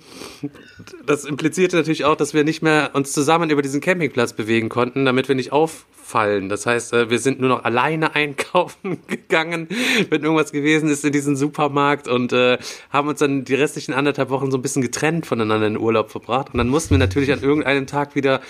das 1.06 1.24
implizierte 1.24 1.76
natürlich 1.76 2.04
auch, 2.04 2.16
dass 2.16 2.34
wir 2.34 2.44
nicht 2.44 2.62
mehr 2.62 2.90
uns 2.94 3.12
zusammen 3.12 3.50
über 3.50 3.62
diesen 3.62 3.80
Campingplatz 3.80 4.32
bewegen 4.32 4.68
konnten, 4.68 5.04
damit 5.04 5.28
wir 5.28 5.36
nicht 5.36 5.52
auffallen. 5.52 6.48
Das 6.48 6.66
heißt, 6.66 6.92
äh, 6.92 7.10
wir 7.10 7.20
sind 7.20 7.40
nur 7.40 7.48
noch 7.48 7.64
alleine 7.64 8.14
einkaufen 8.14 8.98
gegangen, 9.06 9.68
wenn 10.10 10.22
irgendwas 10.22 10.52
gewesen 10.52 10.88
ist 10.88 11.04
in 11.04 11.12
diesem 11.12 11.36
Supermarkt 11.36 12.08
und 12.08 12.32
äh, 12.32 12.58
haben 12.90 13.08
uns 13.08 13.20
dann 13.20 13.44
die 13.44 13.54
restlichen 13.54 13.94
anderthalb 13.94 14.30
Wochen 14.30 14.50
so 14.50 14.58
ein 14.58 14.62
bisschen 14.62 14.82
getrennt 14.82 15.26
voneinander 15.26 15.68
in 15.68 15.78
Urlaub 15.78 16.10
verbracht. 16.10 16.52
Und 16.52 16.58
dann 16.58 16.68
mussten 16.68 16.90
wir 16.90 16.98
natürlich 16.98 17.32
an 17.32 17.42
irgendeinem 17.42 17.86
Tag 17.86 18.16
wieder 18.16 18.40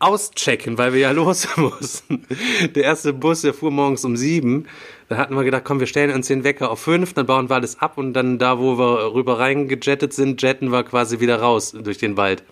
auschecken, 0.00 0.78
weil 0.78 0.92
wir 0.92 1.00
ja 1.00 1.10
los 1.12 1.46
mussten. 1.56 2.26
Der 2.74 2.82
erste 2.82 3.12
Bus, 3.12 3.42
der 3.42 3.54
fuhr 3.54 3.70
morgens 3.70 4.04
um 4.04 4.16
sieben. 4.16 4.66
Da 5.08 5.16
hatten 5.16 5.34
wir 5.34 5.44
gedacht, 5.44 5.64
komm, 5.64 5.80
wir 5.80 5.86
stellen 5.86 6.14
uns 6.14 6.26
den 6.26 6.44
Wecker 6.44 6.70
auf 6.70 6.80
fünf, 6.80 7.14
dann 7.14 7.26
bauen 7.26 7.48
wir 7.48 7.56
alles 7.56 7.80
ab 7.80 7.98
und 7.98 8.14
dann 8.14 8.38
da, 8.38 8.58
wo 8.58 8.78
wir 8.78 9.14
rüber 9.14 9.38
reingejettet 9.38 10.12
sind, 10.12 10.40
jetten 10.42 10.70
wir 10.70 10.84
quasi 10.84 11.20
wieder 11.20 11.40
raus 11.40 11.72
durch 11.72 11.98
den 11.98 12.16
Wald. 12.16 12.42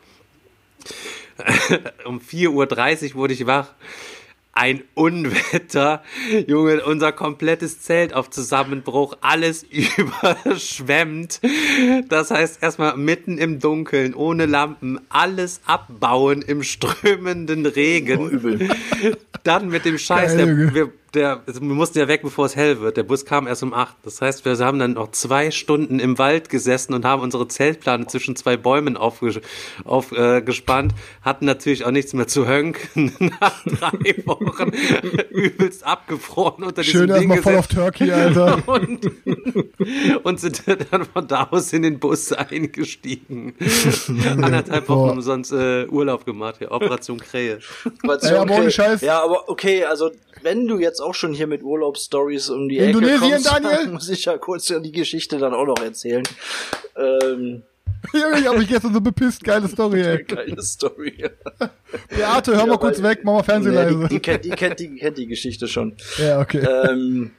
um 2.04 2.20
4.30 2.20 3.10
Uhr 3.10 3.14
wurde 3.14 3.34
ich 3.34 3.46
wach. 3.46 3.68
Ein 4.60 4.82
Unwetter, 4.94 6.02
Junge, 6.48 6.84
unser 6.84 7.12
komplettes 7.12 7.80
Zelt 7.80 8.12
auf 8.12 8.28
Zusammenbruch, 8.28 9.16
alles 9.20 9.64
überschwemmt. 9.96 11.40
Das 12.08 12.32
heißt, 12.32 12.60
erstmal 12.60 12.96
mitten 12.96 13.38
im 13.38 13.60
Dunkeln, 13.60 14.14
ohne 14.14 14.46
Lampen, 14.46 14.98
alles 15.10 15.60
abbauen 15.64 16.42
im 16.42 16.64
strömenden 16.64 17.66
Regen. 17.66 18.18
Oh, 18.18 18.26
übel. 18.26 18.68
Dann 19.44 19.68
mit 19.68 19.84
dem 19.84 19.96
Scheiß, 19.96 20.36
Geil, 20.36 20.56
der, 20.56 20.74
wir 20.74 20.92
der, 21.14 21.42
also 21.46 21.60
wir 21.60 21.68
mussten 21.68 21.98
ja 21.98 22.08
weg, 22.08 22.22
bevor 22.22 22.46
es 22.46 22.56
hell 22.56 22.80
wird. 22.80 22.96
Der 22.96 23.02
Bus 23.02 23.24
kam 23.24 23.46
erst 23.46 23.62
um 23.62 23.72
acht. 23.72 23.96
Das 24.02 24.20
heißt, 24.20 24.44
wir 24.44 24.56
haben 24.58 24.78
dann 24.78 24.92
noch 24.92 25.10
zwei 25.12 25.50
Stunden 25.50 26.00
im 26.00 26.18
Wald 26.18 26.50
gesessen 26.50 26.92
und 26.92 27.04
haben 27.04 27.22
unsere 27.22 27.48
Zeltplane 27.48 28.06
zwischen 28.06 28.36
zwei 28.36 28.56
Bäumen 28.56 28.96
aufgespannt. 28.96 29.42
Auf, 29.84 30.12
äh. 30.12 30.42
Hatten 31.22 31.46
natürlich 31.46 31.84
auch 31.84 31.90
nichts 31.90 32.12
mehr 32.12 32.26
zu 32.26 32.46
hönken. 32.46 33.12
Nach 33.40 33.64
drei 33.64 34.22
Wochen 34.26 34.70
übelst 35.30 35.84
abgefroren 35.84 36.64
unter 36.64 36.84
Schön 36.84 37.06
diesem 37.06 37.20
Ding 37.20 37.30
erstmal 37.30 37.42
voll 37.42 37.56
auf 37.56 37.68
gesessen. 37.68 37.84
Turkey, 37.84 38.12
Alter. 38.12 38.62
Und, 38.68 39.10
und 40.24 40.40
sind 40.40 40.62
dann 40.90 41.04
von 41.04 41.26
da 41.26 41.48
aus 41.50 41.72
in 41.72 41.82
den 41.82 41.98
Bus 41.98 42.32
eingestiegen. 42.32 43.54
Anderthalb 44.30 44.88
Wochen 44.88 44.98
Boah. 44.98 45.12
umsonst 45.12 45.52
äh, 45.52 45.86
Urlaub 45.86 46.24
gemacht, 46.24 46.60
ja, 46.60 46.70
Operation 46.70 47.18
Krähe. 47.18 47.60
Operation 48.02 48.32
Ey, 48.32 48.38
aber 48.38 48.52
ohne 48.52 48.60
Krähe. 48.60 48.70
Scheiß. 48.70 49.00
Ja, 49.00 49.22
aber 49.22 49.48
okay, 49.48 49.84
also 49.84 50.10
wenn 50.42 50.66
du 50.66 50.78
jetzt 50.78 50.97
auch 51.00 51.14
schon 51.14 51.32
hier 51.32 51.46
mit 51.46 51.62
Urlaubsstories 51.62 52.50
um 52.50 52.68
die 52.68 52.78
Ecke 52.78 52.98
Indonesien, 52.98 53.30
kommst, 53.32 53.46
Daniel? 53.46 53.86
muss 53.92 54.08
ich 54.08 54.24
ja 54.24 54.38
kurz 54.38 54.66
die 54.66 54.92
Geschichte 54.92 55.38
dann 55.38 55.54
auch 55.54 55.66
noch 55.66 55.80
erzählen. 55.82 56.22
Ähm, 56.96 57.62
Junge, 58.12 58.38
ich 58.40 58.46
hab 58.46 58.56
mich 58.56 58.68
gestern 58.68 58.94
so 58.94 59.00
bepisst. 59.00 59.42
Geile 59.44 59.68
Story, 59.68 60.02
ey. 60.02 60.22
geile 60.28 60.62
Story. 60.62 61.14
Beate, 62.08 62.56
hör 62.56 62.66
mal 62.66 62.72
Ja, 62.72 62.76
kurz 62.78 63.02
weil- 63.02 63.10
weg, 63.10 63.20
mach 63.24 63.34
mal 63.34 63.42
Fernsehen 63.42 63.74
Nee, 63.74 64.06
die, 64.06 64.14
die, 64.14 64.20
kennt, 64.20 64.44
die, 64.44 64.50
kennt, 64.50 64.78
die 64.80 64.96
kennt 64.96 65.18
die 65.18 65.26
Geschichte 65.26 65.66
schon. 65.68 65.96
Ja, 66.18 66.40
okay. 66.40 66.64
ähm, 66.88 67.32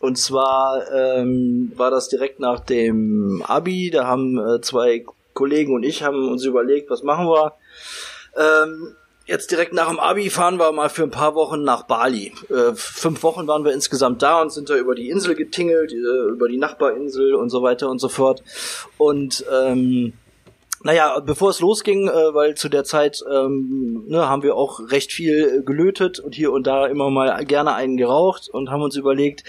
und 0.00 0.16
zwar 0.18 0.82
ähm, 0.92 1.72
war 1.76 1.90
das 1.90 2.08
direkt 2.08 2.40
nach 2.40 2.60
dem 2.60 3.42
Abi. 3.46 3.90
Da 3.90 4.06
haben 4.06 4.38
äh, 4.38 4.60
zwei 4.60 5.04
Kollegen 5.34 5.74
und 5.74 5.82
ich 5.82 6.02
haben 6.02 6.28
uns 6.30 6.44
überlegt, 6.44 6.90
was 6.90 7.02
machen 7.02 7.26
wir. 7.26 7.52
Ähm, 8.36 8.94
jetzt 9.26 9.50
direkt 9.50 9.72
nach 9.72 9.88
dem 9.88 9.98
Abi 9.98 10.30
fahren 10.30 10.58
wir 10.58 10.72
mal 10.72 10.88
für 10.88 11.02
ein 11.02 11.10
paar 11.10 11.34
Wochen 11.34 11.62
nach 11.62 11.82
Bali. 11.82 12.32
Äh, 12.48 12.74
fünf 12.74 13.22
Wochen 13.22 13.46
waren 13.46 13.64
wir 13.64 13.72
insgesamt 13.72 14.22
da 14.22 14.40
und 14.40 14.52
sind 14.52 14.70
da 14.70 14.76
über 14.76 14.94
die 14.94 15.10
Insel 15.10 15.34
getingelt, 15.34 15.92
äh, 15.92 16.30
über 16.30 16.48
die 16.48 16.58
Nachbarinsel 16.58 17.34
und 17.34 17.50
so 17.50 17.62
weiter 17.62 17.90
und 17.90 17.98
so 17.98 18.08
fort. 18.08 18.42
Und 18.98 19.44
ähm, 19.52 20.12
naja, 20.82 21.18
bevor 21.18 21.50
es 21.50 21.60
losging, 21.60 22.06
äh, 22.08 22.34
weil 22.34 22.54
zu 22.54 22.68
der 22.68 22.84
Zeit 22.84 23.20
ähm, 23.28 24.04
ne, 24.06 24.28
haben 24.28 24.42
wir 24.42 24.54
auch 24.54 24.78
recht 24.90 25.10
viel 25.10 25.64
gelötet 25.64 26.20
und 26.20 26.34
hier 26.34 26.52
und 26.52 26.66
da 26.66 26.86
immer 26.86 27.10
mal 27.10 27.44
gerne 27.44 27.74
einen 27.74 27.96
geraucht 27.96 28.48
und 28.48 28.70
haben 28.70 28.82
uns 28.82 28.94
überlegt, 28.94 29.42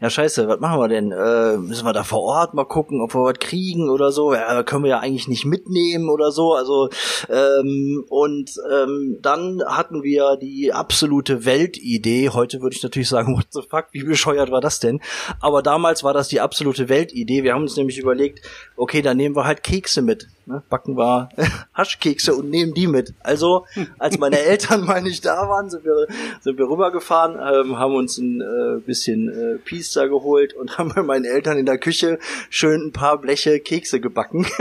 ja 0.00 0.10
scheiße, 0.10 0.46
was 0.48 0.60
machen 0.60 0.78
wir 0.78 0.88
denn? 0.88 1.12
Äh, 1.12 1.56
müssen 1.56 1.86
wir 1.86 1.92
da 1.92 2.04
vor 2.04 2.22
Ort 2.22 2.54
mal 2.54 2.64
gucken, 2.64 3.00
ob 3.00 3.14
wir 3.14 3.22
was 3.22 3.38
kriegen 3.38 3.88
oder 3.88 4.12
so? 4.12 4.34
Ja, 4.34 4.62
können 4.62 4.84
wir 4.84 4.90
ja 4.90 4.98
eigentlich 5.00 5.28
nicht 5.28 5.46
mitnehmen 5.46 6.10
oder 6.10 6.32
so. 6.32 6.54
Also 6.54 6.90
ähm, 7.28 8.04
und 8.08 8.52
ähm, 8.70 9.18
dann 9.22 9.62
hatten 9.66 10.02
wir 10.02 10.36
die 10.36 10.72
absolute 10.72 11.44
Weltidee. 11.44 12.30
Heute 12.30 12.60
würde 12.60 12.76
ich 12.76 12.82
natürlich 12.82 13.08
sagen, 13.08 13.34
what 13.36 13.46
the 13.50 13.62
fuck, 13.62 13.86
wie 13.92 14.04
bescheuert 14.04 14.50
war 14.50 14.60
das 14.60 14.80
denn? 14.80 15.00
Aber 15.40 15.62
damals 15.62 16.04
war 16.04 16.12
das 16.12 16.28
die 16.28 16.40
absolute 16.40 16.88
Weltidee. 16.88 17.42
Wir 17.42 17.54
haben 17.54 17.62
uns 17.62 17.76
nämlich 17.76 17.98
überlegt, 17.98 18.40
okay, 18.76 19.02
dann 19.02 19.16
nehmen 19.16 19.34
wir 19.34 19.44
halt 19.44 19.62
Kekse 19.62 20.02
mit. 20.02 20.28
Ne? 20.46 20.62
Backen 20.68 20.96
wir 20.96 21.28
Haschkekse 21.74 22.34
und 22.34 22.50
nehmen 22.50 22.72
die 22.72 22.86
mit. 22.86 23.14
Also, 23.20 23.66
als 23.98 24.18
meine 24.18 24.38
Eltern 24.46 24.84
mal 24.84 25.02
nicht 25.02 25.24
da 25.24 25.48
waren, 25.48 25.70
sind 25.70 25.84
wir, 25.84 26.06
sind 26.40 26.56
wir 26.56 26.68
rübergefahren, 26.68 27.34
ähm, 27.34 27.78
haben 27.78 27.96
uns 27.96 28.18
ein 28.18 28.40
äh, 28.40 28.80
bisschen 28.80 29.28
äh, 29.28 29.58
Pizza 29.86 30.08
geholt 30.08 30.52
und 30.54 30.78
haben 30.78 30.92
bei 30.94 31.02
meinen 31.02 31.24
Eltern 31.24 31.58
in 31.58 31.66
der 31.66 31.78
Küche 31.78 32.18
schön 32.50 32.88
ein 32.88 32.92
paar 32.92 33.20
Bleche 33.20 33.60
Kekse 33.60 34.00
gebacken. 34.00 34.46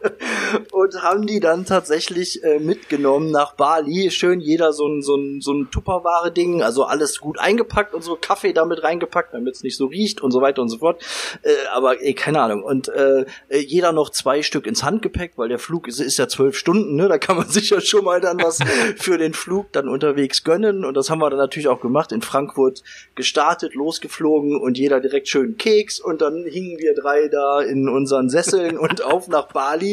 und 0.72 1.02
haben 1.02 1.26
die 1.26 1.40
dann 1.40 1.64
tatsächlich 1.64 2.42
äh, 2.42 2.58
mitgenommen 2.58 3.30
nach 3.30 3.54
Bali. 3.54 4.10
Schön 4.10 4.40
jeder 4.40 4.72
so 4.72 4.86
ein, 4.86 5.02
so 5.02 5.16
ein, 5.16 5.40
so 5.40 5.52
ein 5.52 5.70
Tupperware-Ding, 5.70 6.62
also 6.62 6.84
alles 6.84 7.20
gut 7.20 7.38
eingepackt 7.38 7.94
und 7.94 8.02
so 8.02 8.16
Kaffee 8.20 8.52
damit 8.52 8.82
reingepackt, 8.82 9.34
damit 9.34 9.56
es 9.56 9.62
nicht 9.62 9.76
so 9.76 9.86
riecht 9.86 10.20
und 10.20 10.30
so 10.30 10.40
weiter 10.40 10.62
und 10.62 10.68
so 10.68 10.78
fort. 10.78 11.02
Äh, 11.42 11.50
aber 11.72 12.02
ey, 12.02 12.14
keine 12.14 12.40
Ahnung. 12.40 12.62
Und 12.62 12.88
äh, 12.88 13.24
äh, 13.48 13.58
jeder 13.58 13.92
noch 13.92 14.10
zwei 14.10 14.42
Stück 14.42 14.66
ins 14.66 14.82
Handgepäck, 14.82 15.32
weil 15.36 15.48
der 15.48 15.58
Flug 15.58 15.86
ist, 15.88 16.00
ist 16.00 16.18
ja 16.18 16.28
zwölf 16.28 16.56
Stunden, 16.56 16.96
ne? 16.96 17.08
Da 17.08 17.18
kann 17.18 17.36
man 17.36 17.48
sich 17.50 17.70
ja 17.70 17.80
schon 17.80 18.04
mal 18.04 18.20
dann 18.20 18.38
was 18.42 18.58
für 18.96 19.18
den 19.18 19.34
Flug 19.34 19.72
dann 19.72 19.88
unterwegs 19.88 20.44
gönnen. 20.44 20.84
Und 20.84 20.94
das 20.94 21.10
haben 21.10 21.20
wir 21.20 21.30
dann 21.30 21.38
natürlich 21.38 21.68
auch 21.68 21.80
gemacht. 21.80 22.12
In 22.12 22.22
Frankfurt 22.22 22.82
gestartet, 23.14 23.74
losgeflogen 23.74 24.58
und 24.58 24.78
jeder 24.78 25.00
direkt 25.00 25.28
schön 25.28 25.56
Keks 25.56 26.00
und 26.00 26.22
dann 26.22 26.44
hingen 26.46 26.78
wir 26.78 26.94
drei 26.94 27.28
da 27.28 27.60
in 27.60 27.88
unseren 27.88 28.28
Sesseln 28.28 28.78
und 28.78 29.02
auf 29.02 29.28
nach 29.28 29.48
Bali 29.48 29.89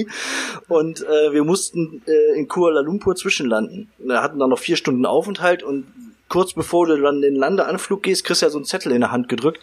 und 0.68 1.02
äh, 1.02 1.34
wir 1.34 1.44
mussten 1.44 2.02
äh, 2.08 2.38
in 2.38 2.48
Kuala 2.48 2.82
Lumpur 2.82 3.16
zwischenlanden. 3.16 3.90
Wir 3.98 4.22
hatten 4.22 4.40
dann 4.40 4.50
noch 4.50 4.60
vier 4.60 4.76
Stunden 4.76 5.06
Aufenthalt 5.06 5.64
und 5.64 5.86
kurz 6.30 6.54
bevor 6.54 6.88
du 6.88 7.02
dann 7.02 7.22
den 7.22 7.36
Landeanflug 7.36 8.04
gehst, 8.04 8.24
kriegst 8.24 8.42
du 8.42 8.46
ja 8.46 8.50
so 8.50 8.58
einen 8.58 8.66
Zettel 8.66 8.92
in 8.92 9.02
der 9.02 9.12
Hand 9.12 9.30
gedrückt 9.30 9.62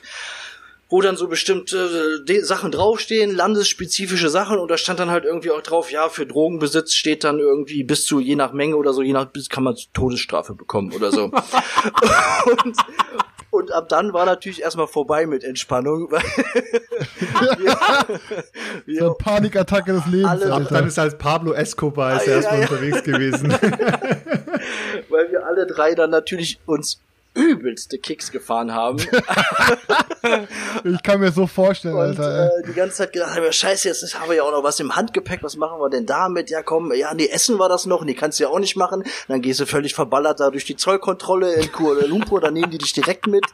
wo 0.94 1.00
dann 1.00 1.16
so 1.16 1.26
bestimmte 1.26 2.24
äh, 2.28 2.40
Sachen 2.42 2.70
draufstehen, 2.70 3.34
landesspezifische 3.34 4.28
Sachen 4.28 4.58
und 4.58 4.70
da 4.70 4.76
stand 4.76 5.00
dann 5.00 5.10
halt 5.10 5.24
irgendwie 5.24 5.50
auch 5.50 5.60
drauf, 5.60 5.90
ja, 5.90 6.08
für 6.08 6.24
Drogenbesitz 6.24 6.92
steht 6.94 7.24
dann 7.24 7.40
irgendwie 7.40 7.82
bis 7.82 8.04
zu 8.04 8.20
je 8.20 8.36
nach 8.36 8.52
Menge 8.52 8.76
oder 8.76 8.92
so, 8.92 9.02
je 9.02 9.12
nach 9.12 9.26
bis 9.26 9.48
kann 9.48 9.64
man 9.64 9.76
Todesstrafe 9.92 10.54
bekommen 10.54 10.92
oder 10.92 11.10
so. 11.10 11.24
und, 12.64 12.76
und 13.54 13.72
ab 13.72 13.88
dann 13.88 14.12
war 14.12 14.26
natürlich 14.26 14.62
erstmal 14.62 14.86
vorbei 14.88 15.26
mit 15.26 15.44
Entspannung, 15.44 16.10
wir, 16.10 17.76
So 18.98 19.06
eine 19.06 19.14
Panikattacke 19.14 19.92
des 19.92 20.06
Lebens, 20.06 20.28
Alle- 20.28 20.52
Ab 20.52 20.62
dann 20.70 20.86
ist 20.86 20.98
als 20.98 21.16
Pablo 21.16 21.52
Escobar 21.52 22.16
ist 22.16 22.22
Ah, 22.22 22.24
er 22.24 22.28
ja, 22.30 22.36
erstmal 22.36 22.60
ja. 22.60 22.68
unterwegs 22.68 23.02
gewesen. 23.04 23.50
weil 25.08 25.30
wir 25.30 25.46
alle 25.46 25.66
drei 25.66 25.94
dann 25.94 26.10
natürlich 26.10 26.58
uns 26.66 27.00
übelste 27.34 27.98
Kicks 27.98 28.30
gefahren 28.30 28.72
haben 28.72 28.98
Ich 30.84 31.02
kann 31.02 31.20
mir 31.20 31.32
so 31.32 31.46
vorstellen, 31.46 31.94
und 31.94 32.18
Alter. 32.18 32.46
äh, 32.46 32.62
die 32.66 32.72
ganze 32.72 32.96
Zeit 32.96 33.12
gedacht, 33.12 33.36
haben, 33.36 33.52
scheiße, 33.52 33.88
jetzt 33.88 34.18
haben 34.18 34.28
wir 34.28 34.36
ja 34.36 34.42
auch 34.42 34.52
noch 34.52 34.62
was 34.62 34.80
im 34.80 34.96
Handgepäck, 34.96 35.42
was 35.42 35.56
machen 35.56 35.78
wir 35.80 35.90
denn 35.90 36.06
damit? 36.06 36.50
Ja, 36.50 36.62
komm, 36.62 36.92
ja, 36.92 37.12
nee, 37.14 37.28
essen 37.28 37.58
wir 37.58 37.68
das 37.68 37.86
noch, 37.86 38.04
nee, 38.04 38.14
kannst 38.14 38.38
du 38.38 38.44
ja 38.44 38.50
auch 38.50 38.58
nicht 38.58 38.76
machen. 38.76 39.04
Dann 39.28 39.42
gehst 39.42 39.60
du 39.60 39.66
völlig 39.66 39.94
verballert 39.94 40.40
da 40.40 40.50
durch 40.50 40.64
die 40.64 40.76
Zollkontrolle 40.76 41.54
in 41.54 41.72
Kuala 41.72 42.06
Lumpur, 42.06 42.40
dann 42.40 42.54
nehmen 42.54 42.70
die 42.70 42.78
dich 42.78 42.92
direkt 42.92 43.26
mit. 43.26 43.44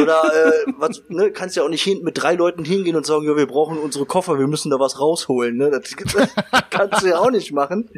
Oder 0.00 0.22
äh, 0.24 0.72
was, 0.78 1.02
ne, 1.08 1.30
kannst 1.30 1.56
ja 1.56 1.62
auch 1.62 1.68
nicht 1.68 1.82
hin, 1.82 2.02
mit 2.02 2.22
drei 2.22 2.34
Leuten 2.34 2.64
hingehen 2.64 2.96
und 2.96 3.06
sagen, 3.06 3.24
ja, 3.24 3.36
wir 3.36 3.46
brauchen 3.46 3.78
unsere 3.78 4.06
Koffer, 4.06 4.38
wir 4.38 4.46
müssen 4.46 4.70
da 4.70 4.78
was 4.78 5.00
rausholen, 5.00 5.56
ne? 5.56 5.70
Das, 5.70 5.96
kannst 6.70 7.02
du 7.02 7.08
ja 7.08 7.18
auch 7.18 7.30
nicht 7.30 7.52
machen. 7.52 7.90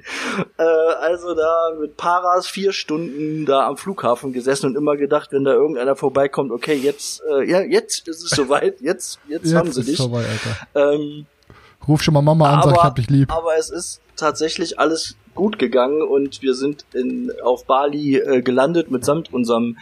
Äh, 0.59 0.62
also 0.62 1.35
da 1.35 1.72
mit 1.81 1.97
Paras 1.97 2.47
vier 2.47 2.72
Stunden 2.72 3.47
da 3.47 3.66
am 3.66 3.77
Flughafen 3.77 4.33
gesessen 4.33 4.66
und 4.66 4.77
immer 4.77 4.97
gedacht, 4.97 5.16
wenn 5.31 5.45
da 5.45 5.53
irgendeiner 5.53 5.97
vorbeikommt, 5.97 6.53
okay, 6.53 6.75
jetzt, 6.75 7.23
äh, 7.31 7.49
ja, 7.51 7.61
jetzt 7.61 8.09
ist 8.09 8.23
es 8.23 8.31
soweit, 8.31 8.81
jetzt, 8.81 9.19
jetzt, 9.29 9.55
haben 9.55 9.67
Jetzt 9.67 9.75
sie 9.75 9.81
ist 9.81 9.89
dich. 9.89 9.97
vorbei. 9.97 10.25
Ähm, 10.75 11.27
Ruf 11.87 12.03
schon 12.03 12.14
mal 12.14 12.23
Mama 12.23 12.51
an, 12.51 12.62
sag, 12.62 12.77
ich 12.77 12.83
hab 12.83 12.97
dich 12.97 13.11
lieb. 13.11 13.33
aber 13.33 13.57
es 13.57 13.71
ist 13.71 14.01
tatsächlich 14.17 14.79
alles 14.79 15.17
gut 15.35 15.59
gegangen 15.59 16.03
und 16.03 16.43
wir 16.43 16.55
sind 16.55 16.85
in, 16.95 17.31
auf 17.45 17.67
Bali 17.67 18.17
äh, 18.17 18.43
gelandet 18.43 18.91
mitsamt 18.91 19.33
unserem 19.33 19.77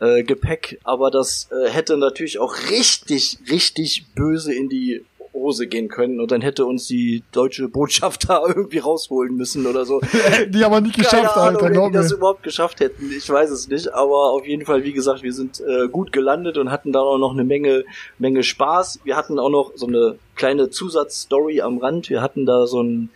äh, 0.00 0.22
Gepäck. 0.22 0.78
Aber 0.84 1.10
das 1.10 1.48
äh, 1.50 1.70
hätte 1.70 1.96
natürlich 1.96 2.38
auch 2.38 2.54
richtig, 2.70 3.38
richtig 3.50 4.06
böse 4.14 4.54
in 4.54 4.68
die 4.68 5.04
Hose 5.38 5.66
gehen 5.66 5.88
können 5.88 6.20
und 6.20 6.30
dann 6.30 6.40
hätte 6.40 6.66
uns 6.66 6.86
die 6.86 7.22
deutsche 7.32 7.68
Botschaft 7.68 8.24
da 8.28 8.42
irgendwie 8.46 8.78
rausholen 8.78 9.36
müssen 9.36 9.66
oder 9.66 9.84
so. 9.84 10.00
Die 10.48 10.64
aber 10.64 10.80
nicht 10.80 10.96
geschafft, 10.96 11.34
Keine 11.34 11.36
Ahnung, 11.36 11.56
Alter, 11.56 11.68
wie 11.68 11.72
glaub 11.72 11.92
die 11.92 11.98
das 11.98 12.12
überhaupt 12.12 12.42
geschafft 12.42 12.80
hätten. 12.80 13.10
Ich 13.16 13.28
weiß 13.28 13.50
es 13.50 13.68
nicht, 13.68 13.92
aber 13.92 14.32
auf 14.32 14.46
jeden 14.46 14.64
Fall, 14.64 14.84
wie 14.84 14.92
gesagt, 14.92 15.22
wir 15.22 15.32
sind 15.32 15.60
äh, 15.60 15.88
gut 15.88 16.12
gelandet 16.12 16.58
und 16.58 16.70
hatten 16.70 16.92
da 16.92 17.00
auch 17.00 17.18
noch 17.18 17.32
eine 17.32 17.44
Menge, 17.44 17.84
Menge 18.18 18.42
Spaß. 18.42 19.00
Wir 19.04 19.16
hatten 19.16 19.38
auch 19.38 19.50
noch 19.50 19.72
so 19.74 19.86
eine 19.86 20.16
kleine 20.38 20.70
Zusatzstory 20.70 21.60
am 21.60 21.78
Rand. 21.78 22.08
Wir 22.08 22.22
hatten 22.22 22.46
da 22.46 22.66
so 22.66 22.82
ein, 22.82 23.10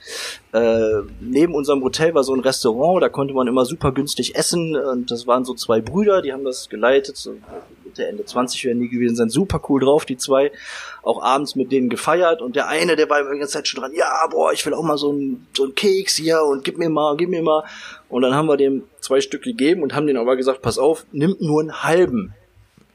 äh, 0.52 1.02
neben 1.20 1.54
unserem 1.54 1.82
Hotel 1.82 2.14
war 2.14 2.24
so 2.24 2.34
ein 2.34 2.40
Restaurant, 2.40 3.02
da 3.02 3.08
konnte 3.08 3.32
man 3.32 3.46
immer 3.46 3.64
super 3.64 3.92
günstig 3.92 4.34
essen 4.34 4.76
und 4.76 5.10
das 5.10 5.26
waren 5.26 5.44
so 5.44 5.54
zwei 5.54 5.80
Brüder, 5.80 6.20
die 6.20 6.32
haben 6.32 6.44
das 6.44 6.68
geleitet, 6.68 7.16
so 7.16 7.34
Mitte, 7.92 8.08
Ende 8.08 8.24
20 8.24 8.64
werden 8.64 8.80
die 8.80 8.88
gewesen 8.88 9.16
sein, 9.16 9.28
super 9.28 9.60
cool 9.68 9.80
drauf, 9.80 10.04
die 10.04 10.16
zwei, 10.16 10.50
auch 11.02 11.22
abends 11.22 11.56
mit 11.56 11.70
denen 11.70 11.90
gefeiert 11.90 12.40
und 12.40 12.56
der 12.56 12.68
eine, 12.68 12.96
der 12.96 13.08
war 13.10 13.22
die 13.22 13.38
ganze 13.38 13.54
Zeit 13.54 13.68
schon 13.68 13.82
dran, 13.82 13.92
ja, 13.94 14.26
boah, 14.30 14.52
ich 14.52 14.64
will 14.64 14.74
auch 14.74 14.82
mal 14.82 14.96
so 14.96 15.12
ein, 15.12 15.46
so 15.54 15.64
ein 15.64 15.74
Keks 15.74 16.16
hier 16.16 16.42
und 16.42 16.64
gib 16.64 16.78
mir 16.78 16.88
mal, 16.88 17.16
gib 17.16 17.28
mir 17.28 17.42
mal 17.42 17.64
und 18.08 18.22
dann 18.22 18.34
haben 18.34 18.46
wir 18.46 18.56
dem 18.56 18.84
zwei 19.00 19.20
Stück 19.20 19.42
gegeben 19.42 19.82
und 19.82 19.94
haben 19.94 20.06
denen 20.06 20.18
aber 20.18 20.36
gesagt, 20.36 20.62
pass 20.62 20.78
auf, 20.78 21.04
nimm 21.12 21.36
nur 21.38 21.60
einen 21.60 21.82
halben. 21.82 22.34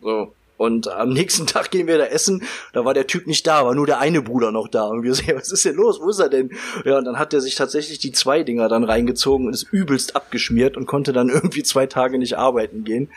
So. 0.01 0.33
Und 0.57 0.87
am 0.87 1.09
nächsten 1.09 1.47
Tag 1.47 1.71
gehen 1.71 1.87
wir 1.87 1.97
da 1.97 2.05
essen, 2.05 2.43
da 2.73 2.83
war 2.83 2.93
der 2.93 3.07
Typ 3.07 3.27
nicht 3.27 3.47
da, 3.47 3.65
war 3.65 3.75
nur 3.75 3.85
der 3.85 3.99
eine 3.99 4.21
Bruder 4.21 4.51
noch 4.51 4.67
da. 4.67 4.85
Und 4.85 5.03
wir 5.03 5.13
sehen, 5.13 5.35
was 5.37 5.51
ist 5.51 5.65
denn 5.65 5.75
los? 5.75 5.99
Wo 6.01 6.09
ist 6.09 6.19
er 6.19 6.29
denn? 6.29 6.51
Ja, 6.83 6.97
und 6.97 7.05
dann 7.05 7.19
hat 7.19 7.33
er 7.33 7.41
sich 7.41 7.55
tatsächlich 7.55 7.99
die 7.99 8.11
zwei 8.11 8.43
Dinger 8.43 8.67
dann 8.67 8.83
reingezogen 8.83 9.47
und 9.47 9.53
ist 9.53 9.67
übelst 9.71 10.15
abgeschmiert 10.15 10.77
und 10.77 10.85
konnte 10.85 11.13
dann 11.13 11.29
irgendwie 11.37 11.63
zwei 11.63 11.85
Tage 11.85 12.17
nicht 12.17 12.37
arbeiten 12.37 12.83
gehen. 12.83 13.09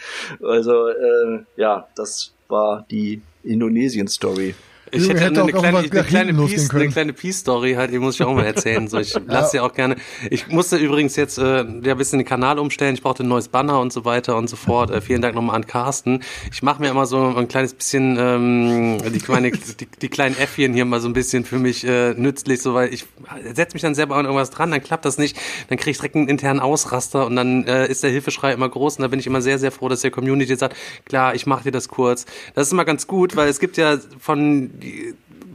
Also, 0.43 0.89
äh, 0.89 1.45
ja, 1.57 1.89
das 1.97 2.33
war 2.49 2.87
die 2.91 3.23
Indonesien-Story. 3.43 4.55
Ich 4.93 5.09
hätte 5.09 5.21
hätte 5.21 5.43
eine, 5.43 5.53
kleine, 5.53 5.79
eine 5.79 5.89
kleine 5.89 6.35
Peace, 6.35 6.71
eine 6.71 6.89
kleine 6.89 7.13
Peace-Story 7.13 7.75
halt, 7.75 7.93
die 7.93 7.99
muss 7.99 8.17
ich 8.17 8.23
auch 8.23 8.35
mal 8.35 8.45
erzählen. 8.45 8.89
So, 8.89 8.99
ich 8.99 9.15
lasse 9.27 9.59
ja 9.59 9.63
auch 9.63 9.73
gerne. 9.73 9.97
Ich 10.31 10.49
musste 10.49 10.77
übrigens 10.77 11.17
jetzt 11.17 11.39
äh, 11.39 11.43
ja, 11.43 11.63
ein 11.63 11.99
bisschen 11.99 12.19
den 12.19 12.27
Kanal 12.27 12.59
umstellen. 12.59 12.95
Ich 12.95 13.03
brauchte 13.03 13.23
ein 13.23 13.29
neues 13.29 13.49
Banner 13.49 13.81
und 13.81 13.93
so 13.93 14.05
weiter 14.05 14.37
und 14.37 14.49
so 14.49 14.57
fort. 14.57 14.91
Äh, 14.91 15.01
vielen 15.01 15.23
Dank 15.23 15.35
nochmal 15.35 15.57
an 15.57 15.67
Carsten. 15.67 16.23
Ich 16.53 16.63
mache 16.63 16.83
mir 16.83 16.91
immer 16.91 17.07
so 17.07 17.35
ein 17.37 17.49
kleines 17.49 17.75
bisschen 17.75 18.17
ähm, 18.19 18.99
die, 19.13 19.21
kleine, 19.21 19.51
die, 19.51 19.87
die 19.87 20.09
kleinen 20.09 20.37
Äffchen 20.37 20.75
hier 20.75 20.85
mal 20.85 21.01
so 21.01 21.09
ein 21.09 21.13
bisschen 21.13 21.45
für 21.45 21.59
mich 21.59 21.85
äh, 21.87 22.15
nützlich, 22.15 22.63
so 22.63 22.75
weil 22.75 22.93
ich 22.93 23.07
setze 23.55 23.75
mich 23.75 23.83
dann 23.83 23.95
selber 23.95 24.17
an 24.17 24.25
irgendwas 24.25 24.51
dran, 24.51 24.71
dann 24.71 24.83
klappt 24.83 25.05
das 25.05 25.19
nicht, 25.19 25.37
dann 25.69 25.79
kriege 25.79 25.91
ich 25.91 25.99
direkt 25.99 26.17
einen 26.17 26.29
internen 26.29 26.61
Ausraster 26.61 27.27
und 27.27 27.37
dann 27.37 27.65
äh, 27.67 27.87
ist 27.87 28.03
der 28.03 28.11
Hilfeschrei 28.11 28.53
immer 28.53 28.69
groß 28.69 28.97
und 28.97 29.03
da 29.03 29.09
bin 29.09 29.21
ich 29.21 29.27
immer 29.27 29.43
sehr, 29.43 29.59
sehr 29.59 29.73
froh, 29.73 29.89
dass 29.89 30.01
der 30.01 30.11
Community 30.11 30.55
sagt, 30.57 30.77
klar, 31.05 31.35
ich 31.35 31.47
mache 31.47 31.65
dir 31.65 31.73
das 31.73 31.89
kurz. 31.89 32.27
Das 32.55 32.67
ist 32.67 32.73
immer 32.73 32.85
ganz 32.85 33.07
gut, 33.07 33.37
weil 33.37 33.49
es 33.49 33.61
gibt 33.61 33.77
ja 33.77 33.99
von, 34.19 34.71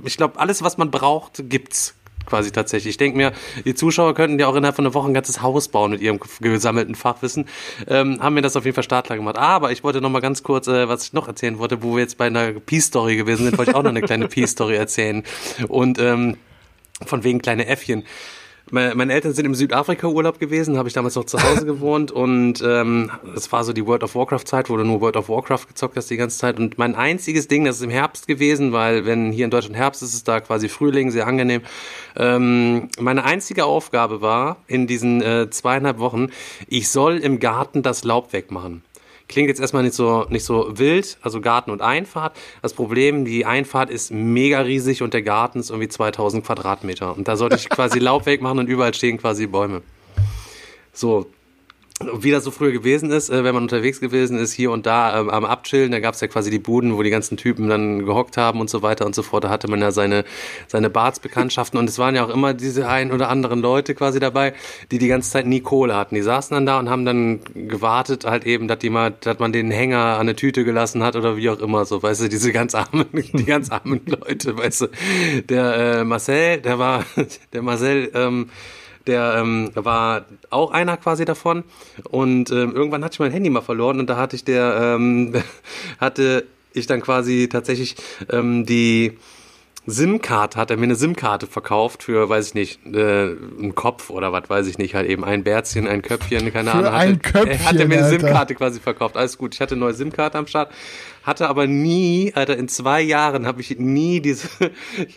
ich 0.04 0.18
glaube, 0.18 0.40
alles, 0.40 0.64
was 0.64 0.78
man 0.78 0.92
braucht, 0.92 1.50
gibt's 1.50 1.96
quasi 2.26 2.52
tatsächlich. 2.52 2.92
Ich 2.92 2.98
denke 2.98 3.18
mir, 3.18 3.32
die 3.64 3.76
Zuschauer 3.76 4.14
könnten 4.16 4.40
ja 4.40 4.48
auch 4.48 4.56
innerhalb 4.56 4.76
von 4.76 4.86
einer 4.86 4.94
Woche 4.94 5.08
ein 5.08 5.14
ganzes 5.14 5.42
Haus 5.42 5.68
bauen 5.68 5.92
mit 5.92 6.02
ihrem 6.02 6.20
gesammelten 6.42 6.96
Fachwissen. 6.96 7.46
Ähm, 7.88 8.22
haben 8.22 8.34
mir 8.34 8.42
das 8.42 8.56
auf 8.56 8.66
jeden 8.66 8.76
Fall 8.76 8.84
startklar 8.84 9.18
gemacht. 9.18 9.38
Aber 9.38 9.72
ich 9.72 9.84
wollte 9.84 10.02
noch 10.02 10.10
mal 10.10 10.22
ganz 10.22 10.44
kurz, 10.44 10.68
äh, 10.68 10.88
was 10.88 11.04
ich 11.06 11.14
noch 11.14 11.28
erzählen 11.28 11.60
wollte, 11.60 11.84
wo 11.84 11.96
wir 11.96 12.02
jetzt 12.02 12.18
bei 12.18 12.26
einer 12.28 12.54
Peace-Story 12.54 13.16
gewesen 13.16 13.46
sind, 13.46 13.58
wollte 13.58 13.72
ich 13.72 13.78
auch 13.78 13.84
noch 13.84 13.92
eine 13.92 14.02
kleine 14.02 14.28
Peace-Story 14.30 14.76
erzählen. 14.76 15.24
Und 15.68 16.00
ähm, 16.00 16.38
von 17.06 17.24
wegen 17.24 17.42
kleine 17.42 17.68
Äffchen. 17.68 18.04
Meine 18.72 19.14
Eltern 19.14 19.34
sind 19.34 19.46
im 19.46 19.54
Südafrika-Urlaub 19.54 20.40
gewesen, 20.40 20.78
habe 20.78 20.88
ich 20.88 20.96
damals 20.96 21.14
noch 21.16 21.26
zu 21.26 21.42
Hause 21.42 21.66
gewohnt 21.66 22.12
und 22.12 22.64
ähm, 22.66 23.12
das 23.36 23.52
war 23.52 23.64
so 23.64 23.74
die 23.74 23.86
World 23.86 24.04
of 24.04 24.16
Warcraft-Zeit, 24.16 24.72
wo 24.72 24.78
du 24.78 24.84
nur 24.84 25.02
World 25.02 25.18
of 25.18 25.30
Warcraft 25.30 25.68
gezockt 25.68 25.98
hast 25.98 26.10
die 26.10 26.18
ganze 26.18 26.40
Zeit. 26.40 26.58
Und 26.58 26.80
mein 26.80 26.96
einziges 26.96 27.48
Ding, 27.48 27.66
das 27.66 27.78
ist 27.78 27.84
im 27.84 27.92
Herbst 27.92 28.28
gewesen, 28.28 28.72
weil 28.72 29.06
wenn 29.06 29.32
hier 29.32 29.46
in 29.46 29.52
Deutschland 29.52 29.76
Herbst 29.78 30.02
ist, 30.02 30.10
ist 30.10 30.16
es 30.16 30.24
da 30.24 30.40
quasi 30.40 30.68
Frühling, 30.68 31.12
sehr 31.12 31.28
angenehm. 31.28 31.62
Ähm, 32.16 32.90
meine 33.00 33.24
einzige 33.24 33.66
Aufgabe 33.66 34.22
war 34.22 34.58
in 34.68 34.88
diesen 34.88 35.22
äh, 35.22 35.50
zweieinhalb 35.50 36.00
Wochen, 36.00 36.30
ich 36.68 36.90
soll 36.90 37.18
im 37.18 37.40
Garten 37.40 37.84
das 37.84 38.04
Laub 38.04 38.34
wegmachen. 38.34 38.82
Klingt 39.28 39.50
jetzt 39.50 39.60
erstmal 39.60 39.84
nicht 39.84 39.96
so, 39.96 40.26
nicht 40.30 40.44
so 40.44 40.78
wild, 40.78 41.18
also 41.22 41.42
Garten 41.42 41.72
und 41.72 41.82
Einfahrt. 41.82 42.38
Das 42.62 42.74
Problem, 42.74 43.26
die 43.26 43.46
Einfahrt 43.46 43.90
ist 43.90 44.12
mega 44.12 44.60
riesig 44.60 45.02
und 45.02 45.14
der 45.14 45.24
Garten 45.24 45.60
ist 45.60 45.72
irgendwie 45.72 45.90
2000 45.90 46.46
Quadratmeter. 46.46 47.16
Und 47.18 47.28
da 47.28 47.36
sollte 47.36 47.56
ich 47.56 47.70
quasi 47.70 48.00
Laub 48.00 48.26
wegmachen 48.28 48.60
und 48.60 48.68
überall 48.68 48.94
stehen 48.94 49.18
quasi 49.18 49.48
Bäume. 49.48 49.82
So, 50.94 51.26
wie 52.02 52.30
das 52.30 52.44
so 52.44 52.52
früher 52.52 52.74
gewesen 52.74 53.10
ist, 53.10 53.30
äh, 53.30 53.46
wenn 53.46 53.54
man 53.54 53.64
unterwegs 53.64 54.02
gewesen 54.02 54.38
ist, 54.38 54.52
hier 54.52 54.72
und 54.72 54.86
da 54.86 55.18
ähm, 55.18 55.30
am 55.30 55.46
Abchillen, 55.46 55.94
da 55.94 56.02
gab's 56.02 56.20
ja 56.20 56.28
quasi 56.28 56.52
die 56.52 56.60
Buden, 56.60 56.98
wo 56.98 57.04
die 57.04 57.10
ganzen 57.10 57.38
Typen 57.38 57.70
dann 57.70 58.06
gehockt 58.06 58.36
haben 58.36 58.60
und 58.60 58.70
so 58.70 58.82
weiter 58.82 59.06
und 59.06 59.16
so 59.16 59.24
fort. 59.24 59.46
Da 59.46 59.50
hatte 59.50 59.70
man 59.70 59.80
ja 59.80 59.92
seine, 59.92 60.26
seine 60.68 60.90
Bartsbekanntschaften 60.90 61.80
und 61.80 61.90
es 61.90 61.98
waren 61.98 62.14
ja 62.14 62.26
auch 62.26 62.30
immer 62.30 62.54
diese 62.54 62.90
ein 62.90 63.14
oder 63.14 63.30
anderen 63.30 63.62
Leute 63.62 63.96
quasi 63.96 64.20
dabei, 64.20 64.54
die 64.92 64.98
die 64.98 65.08
ganze 65.08 65.32
Zeit 65.32 65.46
nie 65.46 65.62
Kohle 65.62 65.96
hatten. 65.96 66.16
Die 66.16 66.22
saßen 66.22 66.54
dann 66.54 66.66
da 66.66 66.80
und 66.80 66.90
haben 66.90 67.06
dann 67.06 67.40
gewartet 67.54 68.26
halt 68.26 68.46
eben, 68.46 68.68
dass, 68.68 68.80
die 68.80 68.90
mal, 68.90 69.14
dass 69.22 69.40
man 69.40 69.54
den 69.54 69.72
Hänger 69.72 70.00
an 70.00 70.22
eine 70.22 70.36
Tüte 70.36 70.66
gelassen 70.66 71.02
hat 71.02 71.16
oder 71.16 71.38
wie 71.38 71.50
auch 71.50 71.60
immer 71.60 71.86
so, 71.86 72.04
weißt 72.04 72.24
du, 72.24 72.28
diese 72.28 72.52
ganz 72.52 72.76
armen, 72.76 73.06
die 73.14 73.46
ganz 73.46 73.72
armen 73.72 74.02
Leute, 74.06 74.58
weißt 74.58 74.82
du. 74.82 74.88
Der 75.48 75.76
äh, 75.78 76.04
Marcel, 76.04 76.58
der 76.60 76.78
war, 76.78 77.06
der 77.54 77.62
Marcel, 77.62 78.12
ähm, 78.14 78.50
der 79.08 79.36
ähm, 79.38 79.72
war 79.76 80.26
auch 80.50 80.72
einer 80.72 80.98
quasi 80.98 81.26
davon. 81.26 81.64
Und 82.10 82.52
ähm, 82.52 82.76
irgendwann 82.76 83.04
hatte 83.04 83.14
ich 83.14 83.20
mein 83.20 83.32
Handy 83.32 83.50
mal 83.50 83.62
verloren 83.62 84.00
und 84.00 84.10
da 84.10 84.18
hatte 84.18 84.36
ich 84.36 84.44
der 84.44 84.96
ähm, 84.98 85.34
hatte 86.00 86.46
ich 86.74 86.88
dann 86.88 87.02
quasi 87.02 87.48
tatsächlich 87.50 87.96
ähm, 88.30 88.66
die 88.66 89.18
SIM-Karte, 89.88 90.60
hat 90.60 90.72
er 90.72 90.78
mir 90.78 90.84
eine 90.84 90.96
SIM-Karte 90.96 91.48
verkauft 91.48 92.04
für, 92.04 92.28
weiß 92.28 92.50
ich 92.50 92.54
nicht, 92.54 92.86
äh, 92.86 93.36
einen 93.60 93.76
Kopf 93.76 94.10
oder 94.10 94.32
was 94.32 94.50
weiß 94.50 94.68
ich 94.68 94.78
nicht, 94.78 94.96
halt 94.96 95.08
eben 95.08 95.24
ein 95.24 95.44
Bärzchen, 95.44 95.88
ein 95.88 96.02
Köpfchen, 96.02 96.52
keine 96.52 96.72
Für 96.72 96.78
Ahnung. 96.78 96.94
ein 96.94 97.10
hatte, 97.10 97.20
Köpfchen, 97.20 97.66
hat 97.66 97.76
er 97.76 97.88
mir 97.88 97.98
eine. 98.00 98.10
SIM-Karte 98.10 98.56
quasi 98.56 98.80
verkauft. 98.80 99.18
Alles 99.18 99.38
gut, 99.38 99.54
ich 99.54 99.62
hatte 99.62 99.76
eine 99.76 99.82
neue 99.82 99.94
SIM-Karte 99.94 100.38
am 100.38 100.48
Start, 100.48 100.72
hatte 101.24 101.50
aber 101.50 101.68
nie, 101.68 102.32
Alter, 102.36 102.58
in 102.58 102.68
zwei 102.68 103.02
Jahren 103.02 103.46
habe 103.46 103.62
ich 103.62 103.78
nie 103.78 104.22
diese, 104.22 104.48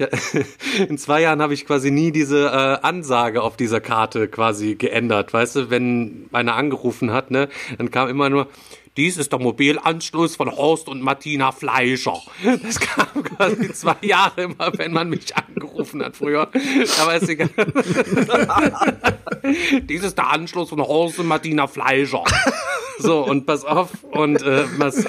in 0.88 0.98
zwei 0.98 1.22
Jahren 1.22 1.40
habe 1.42 1.54
ich 1.54 1.66
quasi 1.66 1.90
nie 1.90 2.12
diese 2.12 2.46
äh, 2.46 2.86
Ansage 2.86 3.42
auf 3.42 3.56
dieser 3.56 3.80
Karte 3.80 4.28
quasi 4.28 4.74
geändert, 4.74 5.32
weißt 5.32 5.56
du, 5.56 5.70
wenn 5.70 6.26
einer 6.32 6.56
angerufen 6.56 7.12
hat, 7.12 7.30
ne, 7.30 7.48
dann 7.78 7.90
kam 7.90 8.08
immer 8.08 8.30
nur, 8.30 8.48
dies 8.96 9.16
ist 9.16 9.32
der 9.32 9.38
Mobilanschluss 9.38 10.36
von 10.36 10.50
Horst 10.50 10.88
und 10.88 11.02
Martina 11.02 11.52
Fleischer. 11.52 12.20
Das 12.62 12.80
kam 12.80 13.22
quasi 13.22 13.72
zwei 13.72 13.96
Jahre 14.02 14.42
immer, 14.42 14.72
wenn 14.76 14.92
man 14.92 15.08
mich 15.08 15.36
angerufen 15.36 16.02
hat 16.02 16.16
früher. 16.16 16.48
Aber 17.00 17.14
ist 17.14 17.28
egal. 17.28 17.50
Dies 19.82 20.02
ist 20.02 20.18
der 20.18 20.30
Anschluss 20.30 20.70
von 20.70 20.80
Horst 20.80 21.18
und 21.18 21.26
Martina 21.26 21.66
Fleischer. 21.66 22.24
So, 22.98 23.24
und 23.24 23.46
pass 23.46 23.64
auf. 23.64 23.90
Und, 24.10 24.42
äh, 24.42 24.64
was, 24.76 25.06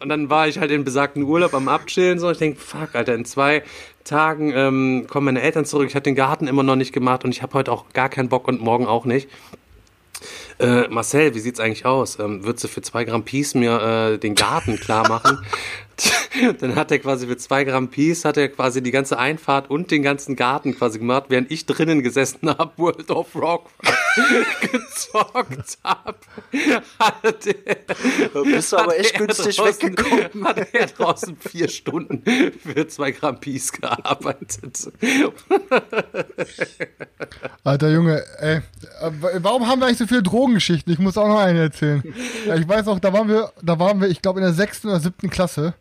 und 0.00 0.08
dann 0.08 0.30
war 0.30 0.46
ich 0.46 0.58
halt 0.58 0.70
in 0.70 0.84
besagten 0.84 1.24
Urlaub 1.24 1.54
am 1.54 1.68
Abchillen. 1.68 2.18
So, 2.18 2.30
ich 2.30 2.38
denk, 2.38 2.58
fuck, 2.58 2.94
Alter, 2.94 3.14
in 3.14 3.24
zwei 3.24 3.62
Tagen 4.04 4.52
ähm, 4.54 5.06
kommen 5.08 5.26
meine 5.26 5.42
Eltern 5.42 5.64
zurück. 5.64 5.88
Ich 5.88 5.94
hatte 5.94 6.04
den 6.04 6.14
Garten 6.14 6.46
immer 6.46 6.62
noch 6.62 6.76
nicht 6.76 6.92
gemacht 6.92 7.24
und 7.24 7.30
ich 7.30 7.42
habe 7.42 7.54
heute 7.54 7.72
auch 7.72 7.86
gar 7.92 8.08
keinen 8.08 8.28
Bock 8.28 8.48
und 8.48 8.60
morgen 8.60 8.86
auch 8.86 9.04
nicht. 9.04 9.28
Äh, 10.58 10.88
Marcel, 10.88 11.34
wie 11.34 11.40
sieht's 11.40 11.60
eigentlich 11.60 11.86
aus? 11.86 12.18
Ähm, 12.18 12.44
würdest 12.44 12.64
du 12.64 12.68
für 12.68 12.82
zwei 12.82 13.04
Gramm 13.04 13.24
Peace 13.24 13.54
mir 13.54 14.12
äh, 14.14 14.18
den 14.18 14.34
Garten 14.34 14.78
klar 14.78 15.08
machen? 15.08 15.38
Dann 16.60 16.76
hat 16.76 16.90
er 16.90 16.98
quasi 16.98 17.26
für 17.26 17.36
zwei 17.36 17.64
Gramm 17.64 17.88
Peace 17.88 18.24
hat 18.24 18.36
er 18.36 18.48
quasi 18.48 18.82
die 18.82 18.90
ganze 18.90 19.18
Einfahrt 19.18 19.70
und 19.70 19.90
den 19.90 20.02
ganzen 20.02 20.34
Garten 20.36 20.76
quasi 20.76 20.98
gemacht, 20.98 21.24
während 21.28 21.50
ich 21.50 21.66
drinnen 21.66 22.02
gesessen 22.02 22.48
habe, 22.48 22.72
World 22.76 23.10
of 23.10 23.34
Rock 23.34 23.68
gezockt 24.60 25.78
habe. 25.84 26.16
Hat 26.98 27.46
er, 27.46 28.42
bist 28.44 28.72
du 28.72 28.76
aber 28.76 28.98
echt 28.98 29.16
günstig 29.18 29.56
draußen- 29.58 29.82
weggekommen. 29.82 30.44
Hat 30.46 30.74
er 30.74 30.86
draußen 30.86 31.36
vier 31.36 31.68
Stunden 31.68 32.22
für 32.62 32.88
zwei 32.88 33.10
Gramm 33.12 33.38
Peace 33.40 33.72
gearbeitet. 33.72 34.90
Alter 37.64 37.90
Junge, 37.90 38.22
ey, 38.38 38.56
äh, 38.56 38.62
warum 39.38 39.66
haben 39.68 39.80
wir 39.80 39.86
eigentlich 39.86 39.98
so 39.98 40.06
viele 40.06 40.22
Drogengeschichten? 40.22 40.92
Ich 40.92 40.98
muss 40.98 41.16
auch 41.16 41.28
noch 41.28 41.38
eine 41.40 41.60
erzählen. 41.60 42.02
Ich 42.56 42.68
weiß 42.68 42.88
auch, 42.88 42.98
da 42.98 43.12
waren 43.12 43.28
wir, 43.28 43.52
da 43.62 43.78
waren 43.78 44.00
wir, 44.00 44.08
ich 44.08 44.22
glaube 44.22 44.40
in 44.40 44.44
der 44.44 44.54
sechsten 44.54 44.88
oder 44.88 45.00
siebten 45.00 45.30
Klasse. 45.30 45.74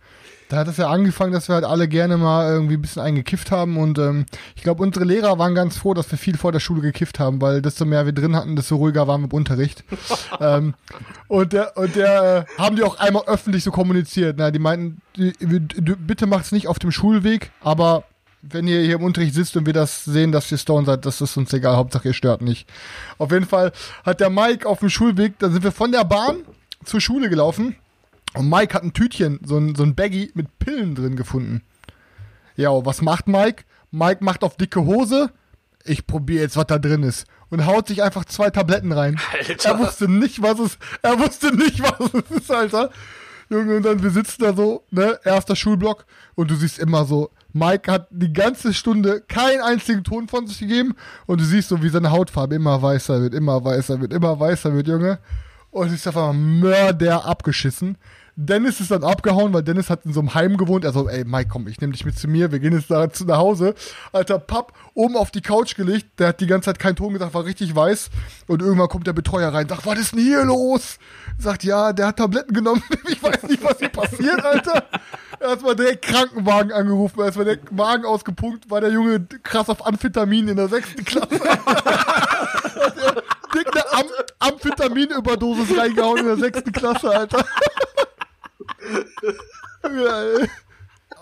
Da 0.51 0.57
hat 0.57 0.67
es 0.67 0.75
ja 0.75 0.89
angefangen, 0.89 1.31
dass 1.31 1.47
wir 1.47 1.55
halt 1.55 1.63
alle 1.63 1.87
gerne 1.87 2.17
mal 2.17 2.51
irgendwie 2.51 2.73
ein 2.73 2.81
bisschen 2.81 3.01
eingekifft 3.01 3.51
haben 3.51 3.77
und 3.77 3.97
ähm, 3.99 4.25
ich 4.53 4.63
glaube, 4.63 4.83
unsere 4.83 5.05
Lehrer 5.05 5.39
waren 5.39 5.55
ganz 5.55 5.77
froh, 5.77 5.93
dass 5.93 6.11
wir 6.11 6.17
viel 6.17 6.37
vor 6.37 6.51
der 6.51 6.59
Schule 6.59 6.81
gekifft 6.81 7.19
haben, 7.19 7.41
weil 7.41 7.61
desto 7.61 7.85
mehr 7.85 8.05
wir 8.05 8.11
drin 8.11 8.35
hatten, 8.35 8.57
desto 8.57 8.75
ruhiger 8.75 9.07
waren 9.07 9.21
wir 9.21 9.29
im 9.29 9.33
Unterricht. 9.33 9.85
ähm, 10.41 10.73
und 11.29 11.53
der, 11.53 11.77
und 11.77 11.95
der 11.95 12.45
äh, 12.49 12.61
haben 12.61 12.75
die 12.75 12.83
auch 12.83 12.99
einmal 12.99 13.23
öffentlich 13.27 13.63
so 13.63 13.71
kommuniziert. 13.71 14.35
Na, 14.37 14.51
die 14.51 14.59
meinten, 14.59 15.01
die, 15.15 15.31
du, 15.39 15.95
bitte 15.95 16.27
macht's 16.27 16.51
nicht 16.51 16.67
auf 16.67 16.79
dem 16.79 16.91
Schulweg, 16.91 17.51
aber 17.61 18.03
wenn 18.41 18.67
ihr 18.67 18.81
hier 18.81 18.95
im 18.95 19.03
Unterricht 19.03 19.33
sitzt 19.33 19.55
und 19.55 19.65
wir 19.65 19.73
das 19.73 20.03
sehen, 20.03 20.33
dass 20.33 20.51
ihr 20.51 20.57
Stone 20.57 20.85
seid, 20.85 21.05
das 21.05 21.21
ist 21.21 21.37
uns 21.37 21.53
egal. 21.53 21.77
Hauptsache 21.77 22.09
ihr 22.09 22.13
stört 22.13 22.41
nicht. 22.41 22.67
Auf 23.17 23.31
jeden 23.31 23.45
Fall 23.45 23.71
hat 24.03 24.19
der 24.19 24.29
Mike 24.29 24.67
auf 24.67 24.79
dem 24.79 24.89
Schulweg, 24.89 25.39
da 25.39 25.49
sind 25.49 25.63
wir 25.63 25.71
von 25.71 25.93
der 25.93 26.03
Bahn 26.03 26.39
zur 26.83 26.99
Schule 26.99 27.29
gelaufen 27.29 27.77
und 28.33 28.49
Mike 28.49 28.73
hat 28.73 28.83
ein 28.83 28.93
Tütchen, 28.93 29.39
so 29.43 29.57
ein, 29.57 29.75
so 29.75 29.83
ein 29.83 29.95
Baggy 29.95 30.31
mit 30.33 30.59
Pillen 30.59 30.95
drin 30.95 31.15
gefunden. 31.15 31.63
Ja, 32.55 32.69
was 32.85 33.01
macht 33.01 33.27
Mike? 33.27 33.63
Mike 33.91 34.23
macht 34.23 34.43
auf 34.43 34.55
dicke 34.55 34.85
Hose. 34.85 35.31
Ich 35.83 36.07
probiere 36.07 36.43
jetzt, 36.43 36.57
was 36.57 36.67
da 36.67 36.77
drin 36.77 37.03
ist. 37.03 37.25
Und 37.49 37.65
haut 37.65 37.87
sich 37.87 38.03
einfach 38.03 38.23
zwei 38.25 38.49
Tabletten 38.49 38.91
rein. 38.91 39.19
Er 39.63 39.79
wusste 39.79 40.07
nicht, 40.07 40.41
was 40.41 40.59
es, 40.59 40.77
er 41.01 41.19
wusste 41.19 41.55
nicht, 41.55 41.81
was 41.99 42.13
es 42.13 42.37
ist, 42.37 42.51
Alter. 42.51 42.91
Junge, 43.49 43.77
und 43.77 43.83
dann 43.83 44.01
wir 44.01 44.11
sitzen 44.11 44.43
da 44.43 44.53
so, 44.53 44.85
ne, 44.91 45.19
erster 45.25 45.57
Schulblock, 45.57 46.05
und 46.35 46.49
du 46.49 46.55
siehst 46.55 46.79
immer 46.79 47.03
so, 47.03 47.31
Mike 47.51 47.91
hat 47.91 48.07
die 48.09 48.31
ganze 48.31 48.73
Stunde 48.73 49.19
keinen 49.19 49.59
einzigen 49.59 50.05
Ton 50.05 50.29
von 50.29 50.47
sich 50.47 50.59
gegeben, 50.59 50.95
und 51.25 51.41
du 51.41 51.45
siehst 51.45 51.67
so, 51.67 51.83
wie 51.83 51.89
seine 51.89 52.11
Hautfarbe 52.11 52.55
immer 52.55 52.81
weißer 52.81 53.21
wird, 53.21 53.33
immer 53.33 53.61
weißer 53.61 53.99
wird, 53.99 54.13
immer 54.13 54.39
weißer 54.39 54.73
wird, 54.73 54.87
Junge. 54.87 55.19
Und 55.69 55.87
es 55.87 55.93
ist 55.93 56.07
einfach 56.07 56.31
Mörder 56.33 57.25
abgeschissen. 57.25 57.97
Dennis 58.35 58.79
ist 58.79 58.91
dann 58.91 59.03
abgehauen, 59.03 59.53
weil 59.53 59.63
Dennis 59.63 59.89
hat 59.89 60.05
in 60.05 60.13
so 60.13 60.19
einem 60.21 60.33
Heim 60.33 60.57
gewohnt. 60.57 60.85
Er 60.85 60.93
so, 60.93 61.09
ey, 61.09 61.25
Mike, 61.25 61.49
komm, 61.51 61.67
ich 61.67 61.79
nehme 61.81 61.93
dich 61.93 62.05
mit 62.05 62.17
zu 62.17 62.27
mir, 62.27 62.51
wir 62.51 62.59
gehen 62.59 62.73
jetzt 62.73 62.89
da 62.89 63.09
zu 63.11 63.25
nach 63.25 63.37
Hause. 63.37 63.75
Alter, 64.11 64.39
Papp, 64.39 64.73
oben 64.93 65.17
auf 65.17 65.31
die 65.31 65.41
Couch 65.41 65.75
gelegt, 65.75 66.19
der 66.19 66.29
hat 66.29 66.39
die 66.39 66.47
ganze 66.47 66.67
Zeit 66.67 66.79
keinen 66.79 66.95
Ton 66.95 67.13
gesagt, 67.13 67.33
war 67.33 67.45
richtig 67.45 67.75
weiß. 67.75 68.09
Und 68.47 68.61
irgendwann 68.61 68.87
kommt 68.87 69.07
der 69.07 69.13
Betreuer 69.13 69.53
rein, 69.53 69.67
sagt, 69.67 69.85
was 69.85 69.99
ist 69.99 70.13
denn 70.13 70.19
hier 70.21 70.45
los? 70.45 70.97
Sagt, 71.37 71.63
ja, 71.63 71.93
der 71.93 72.07
hat 72.07 72.17
Tabletten 72.17 72.53
genommen, 72.53 72.83
ich 73.07 73.21
weiß 73.21 73.43
nicht, 73.43 73.63
was 73.63 73.79
hier 73.79 73.89
passiert, 73.89 74.43
Alter. 74.43 74.85
Erstmal 75.39 75.75
direkt 75.75 76.03
Krankenwagen 76.03 76.71
angerufen, 76.71 77.19
erstmal 77.19 77.45
der 77.45 77.57
Wagen 77.71 78.05
ausgepumpt, 78.05 78.69
war 78.69 78.79
der 78.79 78.91
Junge 78.91 79.25
krass 79.43 79.69
auf 79.69 79.85
Amphetamin 79.85 80.47
in 80.49 80.55
der 80.55 80.69
sechsten 80.69 81.03
Klasse. 81.03 81.29
Dick 83.53 83.67
eine 83.67 83.91
Am 83.91 84.05
Amphetamin-Überdosis 84.39 85.77
reingehauen 85.77 86.19
in 86.19 86.25
der 86.25 86.37
sechsten 86.37 86.71
Klasse, 86.71 87.09
Alter. 87.09 87.43
Ja. 89.83 90.47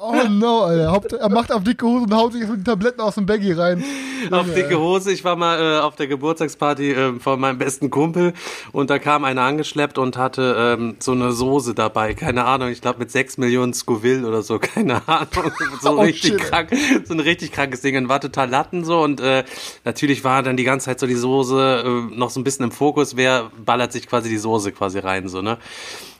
Oh 0.02 0.14
no, 0.30 0.62
Alter. 0.62 1.18
Er 1.18 1.30
macht 1.30 1.52
auf 1.52 1.64
dicke 1.64 1.86
Hose 1.86 2.06
und 2.06 2.14
haut 2.14 2.32
sich 2.32 2.40
jetzt 2.42 2.50
mit 2.52 2.60
den 2.62 2.66
Tabletten 2.66 3.02
aus 3.02 3.16
dem 3.16 3.26
Baggy 3.26 3.52
rein. 3.52 3.84
auf 4.32 4.46
dicke 4.54 4.80
Hose. 4.80 5.12
Ich 5.12 5.26
war 5.26 5.36
mal 5.36 5.60
äh, 5.60 5.80
auf 5.82 5.98
der 5.98 6.08
Geburtstagsparty 6.08 6.92
äh, 6.94 7.20
von 7.20 7.38
meinem 7.38 7.58
besten 7.58 7.90
Kumpel 7.90 8.34
und 8.72 8.90
da 8.90 8.98
kam 8.98 9.26
einer 9.26 9.42
angeschleppt 9.42 9.98
und 9.98 10.16
hatte 10.16 10.56
ähm, 10.58 10.96
so 11.00 11.12
eine 11.12 11.34
Soße 11.34 11.74
dabei. 11.74 12.14
Keine 12.14 12.46
Ahnung, 12.46 12.70
ich 12.70 12.80
glaube 12.80 13.00
mit 13.00 13.12
sechs 13.12 13.38
Millionen 13.38 13.74
Scoville 13.74 14.26
oder 14.26 14.42
so, 14.42 14.58
keine 14.62 15.06
Ahnung. 15.08 15.52
So 15.82 15.90
Oh, 15.98 16.02
richtig 16.02 16.32
shit. 16.34 16.40
krank, 16.40 16.70
so 17.04 17.14
ein 17.14 17.20
richtig 17.20 17.52
krankes 17.52 17.82
Ding. 17.82 17.98
Und 17.98 18.08
war 18.08 18.22
total 18.22 18.50
Latten 18.50 18.86
so 18.86 19.02
und 19.02 19.20
äh, 19.20 19.44
natürlich 19.84 20.24
war 20.24 20.44
dann 20.44 20.56
die 20.56 20.64
ganze 20.64 20.86
Zeit 20.86 21.02
so 21.02 21.08
die 21.08 21.16
Soße 21.16 21.84
äh, 22.14 22.16
noch 22.16 22.30
so 22.30 22.40
ein 22.40 22.46
bisschen 22.46 22.64
im 22.64 22.72
Fokus. 22.72 23.18
Wer 23.18 23.52
ballert 23.66 23.92
sich 23.92 24.08
quasi 24.08 24.30
die 24.30 24.38
Soße 24.38 24.72
quasi 24.72 25.00
rein, 25.00 25.28
so, 25.28 25.42
ne? 25.42 25.58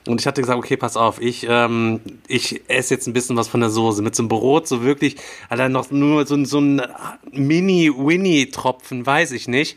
Und 0.06 0.20
ich 0.20 0.26
hatte 0.26 0.40
gesagt, 0.40 0.58
okay, 0.58 0.76
pass 0.76 0.96
auf, 0.96 1.20
ich, 1.20 1.46
ähm, 1.48 2.00
ich 2.26 2.62
esse 2.68 2.94
jetzt 2.94 3.06
ein 3.06 3.12
bisschen 3.12 3.36
was 3.36 3.48
von 3.48 3.60
der 3.60 3.70
Soße. 3.70 4.02
Mit 4.02 4.14
so 4.14 4.22
einem 4.22 4.28
Brot, 4.28 4.66
so 4.66 4.82
wirklich, 4.82 5.16
Alter, 5.48 5.68
noch 5.68 5.90
nur 5.90 6.26
so, 6.26 6.42
so 6.44 6.58
ein 6.58 6.82
Mini-Winnie-Tropfen, 7.30 9.04
weiß 9.04 9.32
ich 9.32 9.46
nicht. 9.46 9.76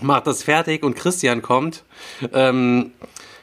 Macht 0.00 0.26
das 0.26 0.42
fertig 0.42 0.82
und 0.82 0.96
Christian 0.96 1.40
kommt, 1.40 1.84
ähm, 2.32 2.92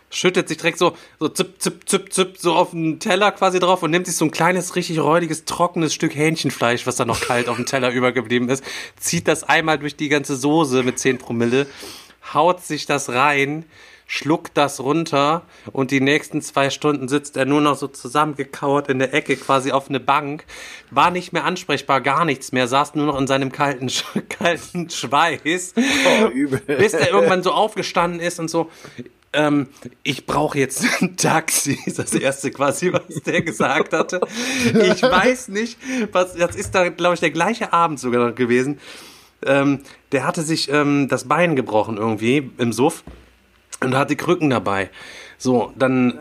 schüttet 0.09 0.49
sich 0.49 0.57
direkt 0.57 0.77
so, 0.77 0.97
so 1.17 1.29
zipp, 1.29 1.61
zipp, 1.61 1.87
zipp, 1.87 2.13
zipp, 2.13 2.37
so 2.37 2.55
auf 2.55 2.71
den 2.71 2.99
Teller 2.99 3.31
quasi 3.31 3.59
drauf 3.59 3.83
und 3.83 3.91
nimmt 3.91 4.05
sich 4.05 4.17
so 4.17 4.25
ein 4.25 4.31
kleines, 4.31 4.75
richtig 4.75 4.99
räudiges, 4.99 5.45
trockenes 5.45 5.93
Stück 5.93 6.13
Hähnchenfleisch, 6.13 6.85
was 6.85 6.97
da 6.97 7.05
noch 7.05 7.21
kalt 7.21 7.47
auf 7.47 7.55
dem 7.55 7.65
Teller 7.65 7.91
übergeblieben 7.93 8.49
ist, 8.49 8.63
zieht 8.99 9.29
das 9.29 9.43
einmal 9.43 9.79
durch 9.79 9.95
die 9.95 10.09
ganze 10.09 10.35
Soße 10.35 10.83
mit 10.83 10.99
10 10.99 11.17
Promille, 11.17 11.67
haut 12.33 12.61
sich 12.61 12.85
das 12.85 13.09
rein, 13.09 13.65
schluckt 14.13 14.57
das 14.57 14.81
runter 14.81 15.43
und 15.71 15.89
die 15.89 16.01
nächsten 16.01 16.41
zwei 16.41 16.69
Stunden 16.69 17.07
sitzt 17.07 17.37
er 17.37 17.45
nur 17.45 17.61
noch 17.61 17.77
so 17.77 17.87
zusammengekauert 17.87 18.89
in 18.89 18.99
der 18.99 19.13
Ecke 19.13 19.37
quasi 19.37 19.71
auf 19.71 19.87
eine 19.87 20.01
Bank, 20.01 20.43
war 20.89 21.11
nicht 21.11 21.31
mehr 21.31 21.45
ansprechbar, 21.45 22.01
gar 22.01 22.25
nichts 22.25 22.51
mehr, 22.51 22.67
saß 22.67 22.95
nur 22.95 23.05
noch 23.05 23.17
in 23.17 23.25
seinem 23.25 23.53
kalten, 23.53 23.87
Sch- 23.87 24.03
kalten 24.29 24.89
Schweiß, 24.89 25.73
übel. 26.33 26.59
bis 26.67 26.91
er 26.93 27.09
irgendwann 27.09 27.41
so 27.41 27.53
aufgestanden 27.53 28.19
ist 28.19 28.37
und 28.41 28.49
so, 28.49 28.69
ähm, 29.31 29.69
ich 30.03 30.25
brauche 30.25 30.59
jetzt 30.59 30.83
ein 31.01 31.15
Taxi, 31.15 31.79
ist 31.85 31.97
das 31.97 32.13
erste 32.13 32.51
quasi, 32.51 32.91
was 32.91 33.03
der 33.25 33.41
gesagt 33.43 33.93
hatte. 33.93 34.19
Ich 34.65 35.01
weiß 35.03 35.47
nicht, 35.47 35.77
was, 36.11 36.33
das 36.35 36.57
ist 36.57 36.75
da, 36.75 36.89
glaube 36.89 37.13
ich, 37.13 37.21
der 37.21 37.31
gleiche 37.31 37.71
Abend 37.71 37.97
sogar 37.97 38.27
noch 38.27 38.35
gewesen. 38.35 38.81
Ähm, 39.45 39.79
der 40.11 40.27
hatte 40.27 40.41
sich 40.41 40.69
ähm, 40.69 41.07
das 41.07 41.29
Bein 41.29 41.55
gebrochen 41.55 41.95
irgendwie 41.95 42.51
im 42.57 42.73
Suff 42.73 43.03
und 43.81 43.95
hat 43.95 44.09
die 44.09 44.15
Krücken 44.15 44.49
dabei. 44.49 44.89
So, 45.37 45.73
dann 45.75 46.19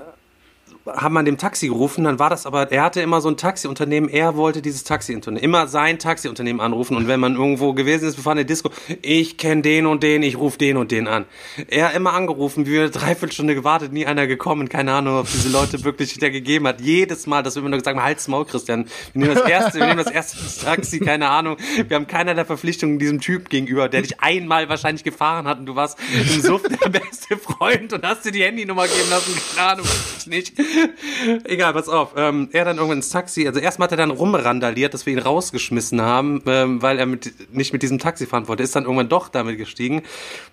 haben 0.96 1.14
wir 1.14 1.22
dem 1.22 1.38
Taxi 1.38 1.68
gerufen, 1.68 2.04
dann 2.04 2.18
war 2.18 2.30
das 2.30 2.46
aber, 2.46 2.72
er 2.72 2.82
hatte 2.82 3.00
immer 3.00 3.20
so 3.20 3.28
ein 3.28 3.36
Taxiunternehmen, 3.36 4.08
er 4.08 4.36
wollte 4.36 4.62
dieses 4.62 4.84
Taxiunternehmen, 4.84 5.42
immer 5.42 5.66
sein 5.66 5.98
Taxiunternehmen 5.98 6.60
anrufen 6.60 6.96
und 6.96 7.08
wenn 7.08 7.20
man 7.20 7.36
irgendwo 7.36 7.72
gewesen 7.72 8.08
ist, 8.08 8.16
wir 8.16 8.24
fahren 8.24 8.38
in 8.38 8.46
der 8.46 8.54
Disco, 8.54 8.70
ich 9.02 9.36
kenne 9.36 9.62
den 9.62 9.86
und 9.86 10.02
den, 10.02 10.22
ich 10.22 10.36
rufe 10.36 10.58
den 10.58 10.76
und 10.76 10.90
den 10.90 11.08
an. 11.08 11.24
Er 11.68 11.92
immer 11.92 12.12
angerufen, 12.12 12.66
wir 12.66 12.82
eine 12.82 12.90
Dreiviertelstunde 12.90 13.54
gewartet, 13.54 13.92
nie 13.92 14.06
einer 14.06 14.26
gekommen, 14.26 14.68
keine 14.68 14.92
Ahnung, 14.92 15.18
ob 15.18 15.26
diese 15.26 15.48
Leute 15.48 15.82
wirklich 15.84 16.18
der 16.18 16.30
gegeben 16.30 16.66
hat. 16.66 16.80
Jedes 16.80 17.26
Mal, 17.26 17.42
dass 17.42 17.56
wir 17.56 17.60
immer 17.60 17.70
nur 17.70 17.78
gesagt 17.78 17.96
haben, 17.96 18.04
halt's 18.04 18.28
Maul, 18.28 18.44
Christian, 18.44 18.86
wir 19.12 19.22
nehmen 19.22 19.34
das 19.34 19.48
erste, 19.48 19.78
wir 19.78 19.86
nehmen 19.86 20.04
das 20.04 20.12
erste 20.12 20.64
Taxi, 20.64 21.00
keine 21.00 21.28
Ahnung, 21.28 21.56
wir 21.86 21.94
haben 21.94 22.06
keinerlei 22.06 22.44
Verpflichtungen 22.44 22.98
diesem 22.98 23.20
Typ 23.20 23.48
gegenüber, 23.48 23.88
der 23.88 24.02
dich 24.02 24.20
einmal 24.20 24.68
wahrscheinlich 24.68 25.04
gefahren 25.04 25.46
hat 25.46 25.58
und 25.58 25.66
du 25.66 25.74
warst 25.74 25.98
im 26.12 26.42
Suff 26.42 26.62
der 26.62 26.88
beste 26.90 27.36
Freund 27.36 27.92
und 27.92 28.04
hast 28.04 28.24
dir 28.24 28.32
die 28.32 28.42
Handynummer 28.42 28.86
geben 28.86 29.10
lassen, 29.10 29.32
keine 29.54 29.68
Ahnung, 29.68 29.86
nicht. 30.26 30.52
Egal, 31.44 31.72
pass 31.72 31.88
auf. 31.88 32.14
Ähm, 32.16 32.48
er 32.52 32.64
dann 32.64 32.76
irgendwann 32.76 32.98
ins 32.98 33.10
Taxi, 33.10 33.46
also 33.46 33.60
erstmal 33.60 33.86
hat 33.86 33.92
er 33.92 33.98
dann 33.98 34.10
rumrandaliert, 34.10 34.94
dass 34.94 35.06
wir 35.06 35.12
ihn 35.12 35.18
rausgeschmissen 35.18 36.00
haben, 36.00 36.42
ähm, 36.46 36.82
weil 36.82 36.98
er 36.98 37.06
mit, 37.06 37.32
nicht 37.54 37.72
mit 37.72 37.82
diesem 37.82 37.98
Taxi 37.98 38.26
fahren 38.26 38.48
wollte. 38.48 38.62
Ist 38.62 38.76
dann 38.76 38.84
irgendwann 38.84 39.08
doch 39.08 39.28
damit 39.28 39.58
gestiegen. 39.58 40.02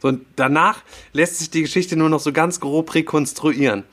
So, 0.01 0.09
und 0.09 0.25
danach 0.35 0.83
lässt 1.13 1.39
sich 1.39 1.49
die 1.49 1.61
Geschichte 1.61 1.95
nur 1.97 2.09
noch 2.09 2.19
so 2.19 2.31
ganz 2.31 2.59
grob 2.59 2.93
rekonstruieren. 2.93 3.83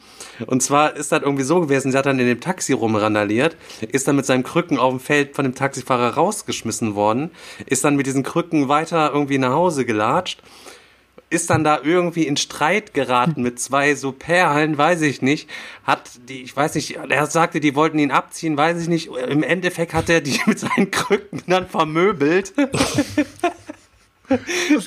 Und 0.46 0.62
zwar 0.62 0.96
ist 0.96 1.12
das 1.12 1.22
irgendwie 1.22 1.44
so 1.44 1.60
gewesen, 1.60 1.92
sie 1.92 1.98
hat 1.98 2.06
dann 2.06 2.18
in 2.18 2.26
dem 2.26 2.40
Taxi 2.40 2.72
rumrandaliert, 2.72 3.56
ist 3.92 4.08
dann 4.08 4.16
mit 4.16 4.26
seinem 4.26 4.42
Krücken 4.42 4.78
auf 4.78 4.92
dem 4.92 5.00
Feld 5.00 5.36
von 5.36 5.44
dem 5.44 5.54
Taxifahrer 5.54 6.14
rausgeschmissen 6.14 6.94
worden, 6.94 7.30
ist 7.66 7.84
dann 7.84 7.96
mit 7.96 8.06
diesen 8.06 8.22
Krücken 8.22 8.68
weiter 8.68 9.10
irgendwie 9.12 9.38
nach 9.38 9.52
Hause 9.52 9.84
gelatscht 9.84 10.42
ist 11.34 11.50
dann 11.50 11.64
da 11.64 11.80
irgendwie 11.82 12.26
in 12.26 12.36
Streit 12.36 12.94
geraten 12.94 13.42
mit 13.42 13.58
zwei 13.60 13.94
so 13.94 14.12
Perlen, 14.12 14.78
weiß 14.78 15.02
ich 15.02 15.20
nicht. 15.20 15.50
Hat 15.84 16.10
die, 16.28 16.42
ich 16.42 16.56
weiß 16.56 16.76
nicht, 16.76 16.96
er 16.96 17.26
sagte, 17.26 17.60
die 17.60 17.74
wollten 17.74 17.98
ihn 17.98 18.10
abziehen, 18.10 18.56
weiß 18.56 18.80
ich 18.80 18.88
nicht. 18.88 19.08
Im 19.08 19.42
Endeffekt 19.42 19.92
hat 19.92 20.08
er 20.08 20.20
die 20.20 20.40
mit 20.46 20.58
seinen 20.58 20.90
Krücken 20.90 21.42
dann 21.46 21.68
vermöbelt. 21.68 22.54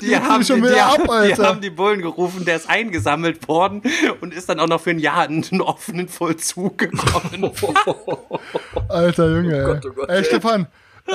Die 0.02 0.16
haben, 0.16 0.42
schon 0.44 0.62
die, 0.62 0.68
wieder 0.68 0.86
ab, 0.86 1.02
die 1.26 1.34
haben 1.34 1.60
die 1.60 1.70
Bullen 1.70 2.02
gerufen, 2.02 2.44
der 2.44 2.56
ist 2.56 2.68
eingesammelt 2.68 3.46
worden 3.46 3.82
und 4.20 4.34
ist 4.34 4.48
dann 4.48 4.58
auch 4.58 4.66
noch 4.66 4.80
für 4.80 4.90
ein 4.90 4.98
Jahr 4.98 5.26
in 5.28 5.44
einen 5.44 5.60
offenen 5.60 6.08
Vollzug 6.08 6.78
gekommen. 6.78 7.52
Alter 8.88 9.36
Junge, 9.36 9.56
ey. 9.56 9.64
Gott, 9.64 9.86
oh 9.86 9.92
Gott, 9.92 10.08
ey, 10.08 10.18
ey. 10.18 10.24
Stefan, 10.24 10.66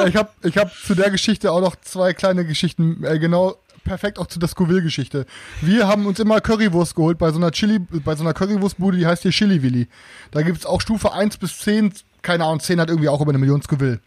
ich 0.07 0.15
habe 0.15 0.29
ich 0.43 0.57
hab 0.57 0.73
zu 0.73 0.95
der 0.95 1.11
Geschichte 1.11 1.51
auch 1.51 1.59
noch 1.59 1.75
zwei 1.75 2.13
kleine 2.13 2.45
Geschichten, 2.45 3.03
äh, 3.03 3.19
genau 3.19 3.57
perfekt 3.84 4.19
auch 4.19 4.27
zu 4.27 4.39
der 4.39 4.49
Scoville-Geschichte. 4.49 5.25
Wir 5.61 5.88
haben 5.88 6.05
uns 6.05 6.19
immer 6.19 6.41
Currywurst 6.41 6.95
geholt 6.95 7.17
bei 7.17 7.31
so 7.31 7.38
einer 7.38 7.51
Chili, 7.51 7.79
bei 7.79 8.15
so 8.15 8.23
einer 8.23 8.34
Currywurstbude, 8.34 8.97
die 8.97 9.05
heißt 9.05 9.23
hier 9.23 9.31
Chili 9.31 9.61
Willi. 9.61 9.88
Da 10.31 10.41
gibt's 10.41 10.65
auch 10.65 10.81
Stufe 10.81 11.13
1 11.13 11.38
bis 11.38 11.59
10, 11.59 11.93
keine 12.21 12.45
Ahnung, 12.45 12.59
10 12.59 12.79
hat 12.79 12.89
irgendwie 12.89 13.09
auch 13.09 13.21
über 13.21 13.31
eine 13.31 13.39
Million 13.39 13.61
Scoville. 13.61 13.99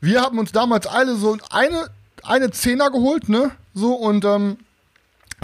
Wir 0.00 0.20
haben 0.20 0.38
uns 0.38 0.52
damals 0.52 0.86
alle 0.86 1.16
so 1.16 1.36
eine, 1.50 1.88
eine 2.22 2.50
Zehner 2.50 2.90
geholt, 2.90 3.28
ne? 3.28 3.50
So, 3.74 3.94
und 3.94 4.24
ähm, 4.24 4.58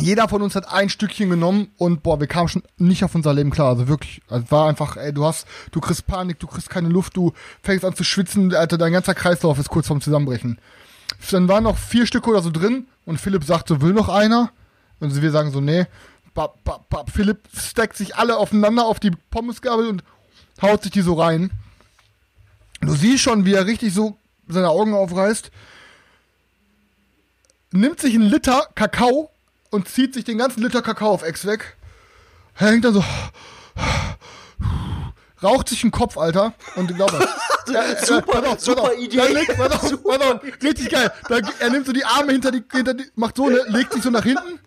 jeder 0.00 0.28
von 0.28 0.42
uns 0.42 0.54
hat 0.54 0.72
ein 0.72 0.88
Stückchen 0.88 1.30
genommen 1.30 1.70
und 1.76 2.02
boah, 2.02 2.18
wir 2.18 2.26
kamen 2.26 2.48
schon 2.48 2.62
nicht 2.78 3.04
auf 3.04 3.14
unser 3.14 3.34
Leben 3.34 3.50
klar. 3.50 3.68
Also 3.68 3.88
wirklich, 3.88 4.22
also 4.28 4.50
war 4.50 4.68
einfach, 4.68 4.96
ey, 4.96 5.12
du 5.12 5.24
hast, 5.24 5.46
du 5.70 5.80
kriegst 5.80 6.06
Panik, 6.06 6.38
du 6.38 6.46
kriegst 6.46 6.70
keine 6.70 6.88
Luft, 6.88 7.16
du 7.16 7.32
fängst 7.62 7.84
an 7.84 7.94
zu 7.94 8.04
schwitzen, 8.04 8.54
Alter, 8.54 8.78
dein 8.78 8.92
ganzer 8.92 9.14
Kreislauf 9.14 9.58
ist 9.58 9.68
kurz 9.68 9.86
vorm 9.86 10.00
Zusammenbrechen. 10.00 10.58
Dann 11.30 11.48
waren 11.48 11.64
noch 11.64 11.78
vier 11.78 12.06
Stücke 12.06 12.30
oder 12.30 12.42
so 12.42 12.50
drin 12.50 12.86
und 13.06 13.20
Philipp 13.20 13.44
sagt 13.44 13.68
so, 13.68 13.80
will 13.80 13.92
noch 13.92 14.08
einer? 14.08 14.50
Und 15.00 15.20
wir 15.20 15.30
sagen 15.30 15.50
so, 15.50 15.60
nee. 15.60 15.86
Bap, 16.34 16.62
bap, 16.64 16.88
bap. 16.88 17.10
Philipp 17.10 17.40
stackt 17.56 17.96
sich 17.96 18.16
alle 18.16 18.36
aufeinander 18.36 18.86
auf 18.86 19.00
die 19.00 19.10
Pommesgabel 19.10 19.88
und 19.88 20.04
haut 20.60 20.82
sich 20.82 20.92
die 20.92 21.02
so 21.02 21.14
rein. 21.14 21.50
Du 22.80 22.94
siehst 22.94 23.22
schon, 23.22 23.44
wie 23.44 23.54
er 23.54 23.66
richtig 23.66 23.92
so 23.94 24.16
seine 24.48 24.70
Augen 24.70 24.94
aufreißt 24.94 25.50
nimmt 27.72 28.00
sich 28.00 28.14
einen 28.14 28.28
Liter 28.28 28.68
Kakao 28.74 29.30
und 29.70 29.88
zieht 29.88 30.14
sich 30.14 30.24
den 30.24 30.38
ganzen 30.38 30.62
Liter 30.62 30.82
Kakao 30.82 31.10
auf 31.10 31.22
Ex 31.22 31.46
weg. 31.46 31.76
Er 32.56 32.68
hängt 32.68 32.84
dann 32.84 32.94
so. 32.94 33.04
Raucht 35.42 35.68
sich 35.68 35.80
den 35.80 35.90
Kopf, 35.90 36.16
Alter. 36.18 36.54
Und 36.76 36.94
glaub 36.94 37.12
mir. 37.12 37.26
Super, 38.02 38.48
auf, 38.48 38.60
super. 38.60 38.94
Idee. 38.94 39.16
Dann 39.16 39.32
legt, 39.32 39.60
auf, 39.60 40.04
auf, 40.04 40.42
richtig 40.62 40.90
geil. 40.90 41.12
Da, 41.28 41.38
er 41.58 41.70
nimmt 41.70 41.86
so 41.86 41.92
die 41.92 42.04
Arme 42.04 42.32
hinter 42.32 42.50
die, 42.50 42.62
hinter 42.70 42.94
die, 42.94 43.04
macht 43.14 43.36
so, 43.36 43.48
ne, 43.48 43.60
legt 43.68 43.92
sich 43.92 44.02
so 44.02 44.10
nach 44.10 44.24
hinten, 44.24 44.58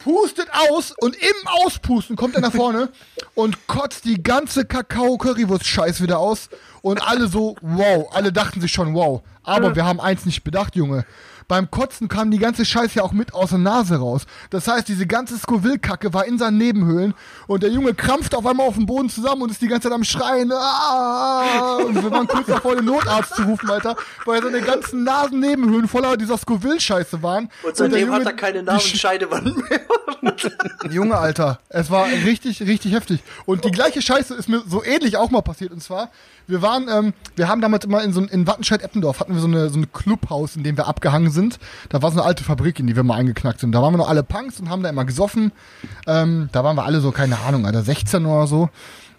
pustet 0.00 0.48
aus 0.70 0.92
und 0.98 1.14
im 1.16 1.48
Auspusten 1.64 2.16
kommt 2.16 2.34
er 2.34 2.40
nach 2.40 2.52
vorne 2.52 2.88
und 3.34 3.66
kotzt 3.66 4.04
die 4.04 4.22
ganze 4.22 4.64
Kakao-Currywurst-Scheiß 4.64 6.02
wieder 6.02 6.18
aus. 6.18 6.48
Und 6.82 7.02
alle 7.06 7.28
so, 7.28 7.56
wow, 7.60 8.08
alle 8.12 8.32
dachten 8.32 8.60
sich 8.60 8.72
schon, 8.72 8.94
wow. 8.94 9.22
Aber 9.42 9.76
wir 9.76 9.84
haben 9.84 10.00
eins 10.00 10.24
nicht 10.24 10.44
bedacht, 10.44 10.76
Junge. 10.76 11.04
Beim 11.50 11.68
Kotzen 11.68 12.06
kam 12.06 12.30
die 12.30 12.38
ganze 12.38 12.64
Scheiße 12.64 12.98
ja 12.98 13.02
auch 13.02 13.10
mit 13.10 13.34
aus 13.34 13.48
der 13.48 13.58
Nase 13.58 13.96
raus. 13.96 14.24
Das 14.50 14.68
heißt, 14.68 14.86
diese 14.86 15.04
ganze 15.04 15.36
Scoville-Kacke 15.36 16.14
war 16.14 16.24
in 16.24 16.38
seinen 16.38 16.58
Nebenhöhlen 16.58 17.12
und 17.48 17.64
der 17.64 17.70
Junge 17.70 17.92
krampft 17.92 18.36
auf 18.36 18.46
einmal 18.46 18.68
auf 18.68 18.76
dem 18.76 18.86
Boden 18.86 19.10
zusammen 19.10 19.42
und 19.42 19.50
ist 19.50 19.60
die 19.60 19.66
ganze 19.66 19.88
Zeit 19.88 19.92
am 19.96 20.04
Schreien. 20.04 20.52
Ah! 20.52 21.78
Und 21.84 22.00
wir 22.04 22.08
waren 22.08 22.28
kurz 22.28 22.46
davor, 22.46 22.76
den 22.76 22.84
Notarzt 22.84 23.34
zu 23.34 23.42
rufen, 23.42 23.68
Alter, 23.68 23.96
weil 24.26 24.40
seine 24.40 24.60
ganzen 24.60 25.02
Nasennebenhöhlen 25.02 25.88
voller 25.88 26.16
dieser 26.16 26.38
Scoville-Scheiße 26.38 27.20
waren. 27.20 27.50
Und 27.64 27.76
seitdem 27.76 27.98
Junge 27.98 28.12
hat 28.12 28.26
er 28.26 28.32
keine 28.34 28.62
Namenscheidewand 28.62 29.56
mehr. 29.68 29.80
Junge, 30.90 31.16
Alter, 31.16 31.60
es 31.68 31.90
war 31.90 32.06
richtig, 32.06 32.62
richtig 32.62 32.92
heftig. 32.92 33.20
Und 33.46 33.64
die 33.64 33.70
gleiche 33.70 34.02
Scheiße 34.02 34.34
ist 34.34 34.48
mir 34.48 34.62
so 34.66 34.84
ähnlich 34.84 35.16
auch 35.16 35.30
mal 35.30 35.42
passiert. 35.42 35.72
Und 35.72 35.82
zwar, 35.82 36.10
wir 36.50 36.62
waren, 36.62 36.88
ähm, 36.88 37.12
wir 37.36 37.48
haben 37.48 37.60
damals 37.60 37.84
immer 37.84 38.02
in 38.02 38.12
so 38.12 38.20
in 38.20 38.46
Wattenscheid-Eppendorf 38.46 39.20
hatten 39.20 39.34
wir 39.34 39.40
so 39.40 39.46
eine 39.46 39.70
so 39.70 39.78
ein 39.78 39.92
Clubhaus, 39.92 40.56
in 40.56 40.64
dem 40.64 40.76
wir 40.76 40.86
abgehangen 40.86 41.30
sind. 41.30 41.58
Da 41.88 42.02
war 42.02 42.10
so 42.10 42.18
eine 42.18 42.26
alte 42.26 42.44
Fabrik, 42.44 42.78
in 42.80 42.86
die 42.86 42.96
wir 42.96 43.02
mal 43.02 43.16
eingeknackt 43.16 43.60
sind. 43.60 43.72
Da 43.72 43.82
waren 43.82 43.94
wir 43.94 43.98
noch 43.98 44.08
alle 44.08 44.22
Punks 44.22 44.60
und 44.60 44.68
haben 44.68 44.82
da 44.82 44.88
immer 44.88 45.04
gesoffen. 45.04 45.52
Ähm, 46.06 46.48
da 46.52 46.64
waren 46.64 46.76
wir 46.76 46.84
alle 46.84 47.00
so, 47.00 47.12
keine 47.12 47.38
Ahnung, 47.40 47.66
Alter, 47.66 47.82
16 47.82 48.26
oder 48.26 48.46
so. 48.46 48.68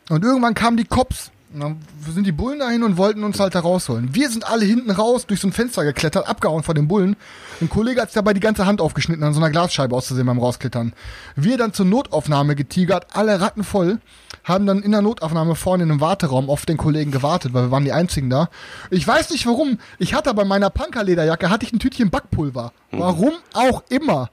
Und 0.10 0.24
irgendwann 0.24 0.54
kamen 0.54 0.78
die 0.78 0.86
Cops 0.86 1.32
dann 1.54 1.82
sind 2.08 2.26
die 2.26 2.32
Bullen 2.32 2.60
dahin 2.60 2.84
und 2.84 2.98
wollten 2.98 3.24
uns 3.24 3.40
halt 3.40 3.56
da 3.56 3.60
rausholen. 3.60 4.14
Wir 4.14 4.30
sind 4.30 4.48
alle 4.48 4.66
hinten 4.66 4.92
raus, 4.92 5.26
durch 5.26 5.40
so 5.40 5.48
ein 5.48 5.52
Fenster 5.52 5.84
geklettert, 5.84 6.28
abgehauen 6.28 6.64
von 6.64 6.76
den 6.76 6.88
Bullen. 6.88 7.16
Ein 7.60 7.70
Kollege 7.70 8.02
hat 8.02 8.10
sich 8.10 8.16
dabei 8.16 8.34
die 8.34 8.40
ganze 8.40 8.66
Hand 8.66 8.82
aufgeschnitten, 8.82 9.24
an 9.24 9.34
so 9.34 9.40
einer 9.40 9.50
Glasscheibe 9.50 9.96
auszusehen 9.96 10.26
beim 10.28 10.40
Rausklettern. 10.40 10.94
Wir 11.36 11.58
dann 11.58 11.74
zur 11.74 11.86
Notaufnahme 11.86 12.56
getigert, 12.56 13.08
alle 13.14 13.42
Ratten 13.42 13.64
voll, 13.64 14.00
haben 14.44 14.66
dann 14.66 14.82
in 14.82 14.92
der 14.92 15.02
Notaufnahme 15.02 15.56
vorne 15.56 15.84
in 15.84 15.92
einem 15.92 16.02
Warteraum 16.02 16.50
auf 16.50 16.66
den 16.66 16.78
Kollegen 16.78 17.12
gewartet, 17.12 17.54
weil 17.54 17.64
wir 17.64 17.72
waren 17.72 17.86
die 17.86 17.94
einzigen 17.94 18.30
da. 18.30 18.50
Ich 18.90 19.08
weiß 19.08 19.30
nicht 19.32 19.46
warum, 19.46 19.78
ich 20.00 20.14
hatte 20.14 20.34
bei 20.34 20.46
meiner 20.46 20.70
Punkerlederjacke 20.70 21.50
hatte 21.50 21.66
ich 21.66 21.74
ein 21.74 21.80
Tütchen 21.80 22.10
Backpulver. 22.10 22.72
Warum 22.92 23.34
auch 23.54 23.84
immer. 23.90 24.30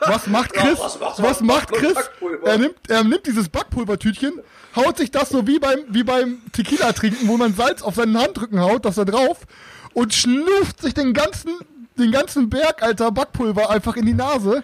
Was 0.00 0.26
macht 0.26 0.52
Chris? 0.52 0.78
Was 1.18 1.40
macht 1.40 1.72
Chris? 1.72 1.96
Er 2.44 2.58
nimmt, 2.58 2.76
er 2.88 3.04
nimmt 3.04 3.26
dieses 3.26 3.48
Backpulvertütchen, 3.48 4.40
haut 4.74 4.98
sich 4.98 5.10
das 5.10 5.30
so 5.30 5.46
wie 5.46 5.58
beim, 5.58 5.78
wie 5.88 6.04
beim 6.04 6.42
Tequila 6.52 6.92
trinken, 6.92 7.28
wo 7.28 7.36
man 7.36 7.54
Salz 7.54 7.82
auf 7.82 7.94
seinen 7.94 8.18
Handrücken 8.18 8.60
haut, 8.60 8.84
das 8.84 8.96
da 8.96 9.04
drauf 9.04 9.38
und 9.94 10.12
schnuft 10.12 10.82
sich 10.82 10.92
den 10.92 11.14
ganzen, 11.14 11.52
den 11.98 12.12
ganzen 12.12 12.50
Berg, 12.50 12.82
alter 12.82 13.10
Backpulver 13.10 13.70
einfach 13.70 13.96
in 13.96 14.04
die 14.04 14.14
Nase. 14.14 14.62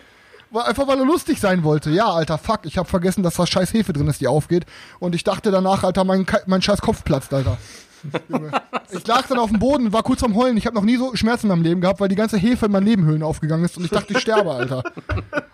Einfach 0.52 0.86
weil 0.86 0.98
er 0.98 1.06
lustig 1.06 1.40
sein 1.40 1.64
wollte. 1.64 1.88
Ja, 1.88 2.12
alter, 2.12 2.36
fuck, 2.36 2.60
ich 2.64 2.76
hab 2.76 2.86
vergessen, 2.86 3.22
dass 3.22 3.36
da 3.36 3.46
scheiß 3.46 3.72
Hefe 3.72 3.94
drin 3.94 4.08
ist, 4.08 4.20
die 4.20 4.26
aufgeht. 4.26 4.66
Und 4.98 5.14
ich 5.14 5.24
dachte 5.24 5.50
danach, 5.50 5.82
alter, 5.82 6.04
mein, 6.04 6.26
mein 6.44 6.60
scheiß 6.60 6.82
Kopf 6.82 7.04
platzt, 7.04 7.32
alter. 7.32 7.56
Ich 8.94 9.06
lag 9.06 9.26
dann 9.26 9.38
auf 9.38 9.48
dem 9.48 9.58
Boden, 9.58 9.92
war 9.92 10.02
kurz 10.02 10.22
am 10.22 10.36
Heulen. 10.36 10.56
Ich 10.58 10.66
habe 10.66 10.76
noch 10.76 10.82
nie 10.82 10.96
so 10.96 11.16
Schmerzen 11.16 11.46
in 11.46 11.48
meinem 11.48 11.62
Leben 11.62 11.80
gehabt, 11.80 11.98
weil 12.00 12.08
die 12.08 12.14
ganze 12.14 12.36
Hefe 12.36 12.66
in 12.66 12.72
meinen 12.72 12.84
Nebenhöhlen 12.84 13.22
aufgegangen 13.22 13.64
ist 13.64 13.78
und 13.78 13.84
ich 13.84 13.90
dachte, 13.90 14.12
ich 14.12 14.18
sterbe, 14.18 14.50
Alter. 14.52 14.82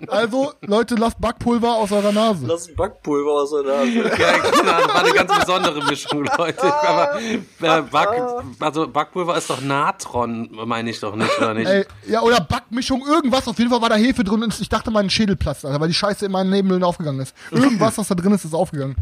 Also, 0.09 0.53
Leute, 0.63 0.97
lasst 0.97 1.21
Backpulver 1.21 1.75
aus 1.75 1.93
eurer 1.93 2.13
Nase. 2.13 2.47
Lass 2.47 2.69
ein 2.69 2.75
Backpulver 2.75 3.31
aus 3.31 3.51
der 3.51 3.63
Nase. 3.63 3.91
Ja, 3.91 4.03
genau, 4.39 4.63
das 4.63 4.89
war 4.89 5.05
eine 5.05 5.13
ganz 5.13 5.39
besondere 5.39 5.85
Mischung, 5.85 6.25
Leute. 6.37 6.63
Aber 6.63 7.21
äh, 7.21 7.83
Back, 7.83 8.09
also 8.61 8.89
Backpulver 8.89 9.37
ist 9.37 9.51
doch 9.51 9.61
Natron, 9.61 10.49
meine 10.67 10.91
ich 10.91 10.99
doch 10.99 11.15
nicht, 11.15 11.39
oder 11.39 11.55
nicht? 11.55 11.69
Ey, 11.69 11.85
ja, 12.09 12.23
oder 12.23 12.41
Backmischung, 12.41 13.07
irgendwas. 13.07 13.47
Auf 13.47 13.59
jeden 13.59 13.71
Fall 13.71 13.83
war 13.83 13.89
da 13.91 13.97
Hefe 13.97 14.25
drin 14.25 14.43
und 14.43 14.59
ich 14.61 14.69
dachte, 14.69 14.91
mein 14.91 15.11
Schädel 15.11 15.37
platzt, 15.37 15.65
Alter, 15.65 15.81
weil 15.81 15.89
die 15.89 15.95
Scheiße 15.95 16.27
in 16.27 16.33
meinen 16.33 16.51
Nebenhöhlen 16.51 16.83
aufgegangen 16.85 17.21
ist. 17.21 17.35
Irgendwas, 17.51 17.99
was 17.99 18.09
da 18.09 18.15
drin 18.15 18.33
ist, 18.33 18.45
ist 18.45 18.55
aufgegangen. 18.55 18.97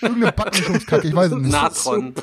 Irgendeine 0.00 0.32
Backmischungskacke, 0.32 1.08
ich 1.08 1.14
weiß 1.14 1.32
es 1.32 1.38
nicht. 1.38 1.52
Natron. 1.52 2.14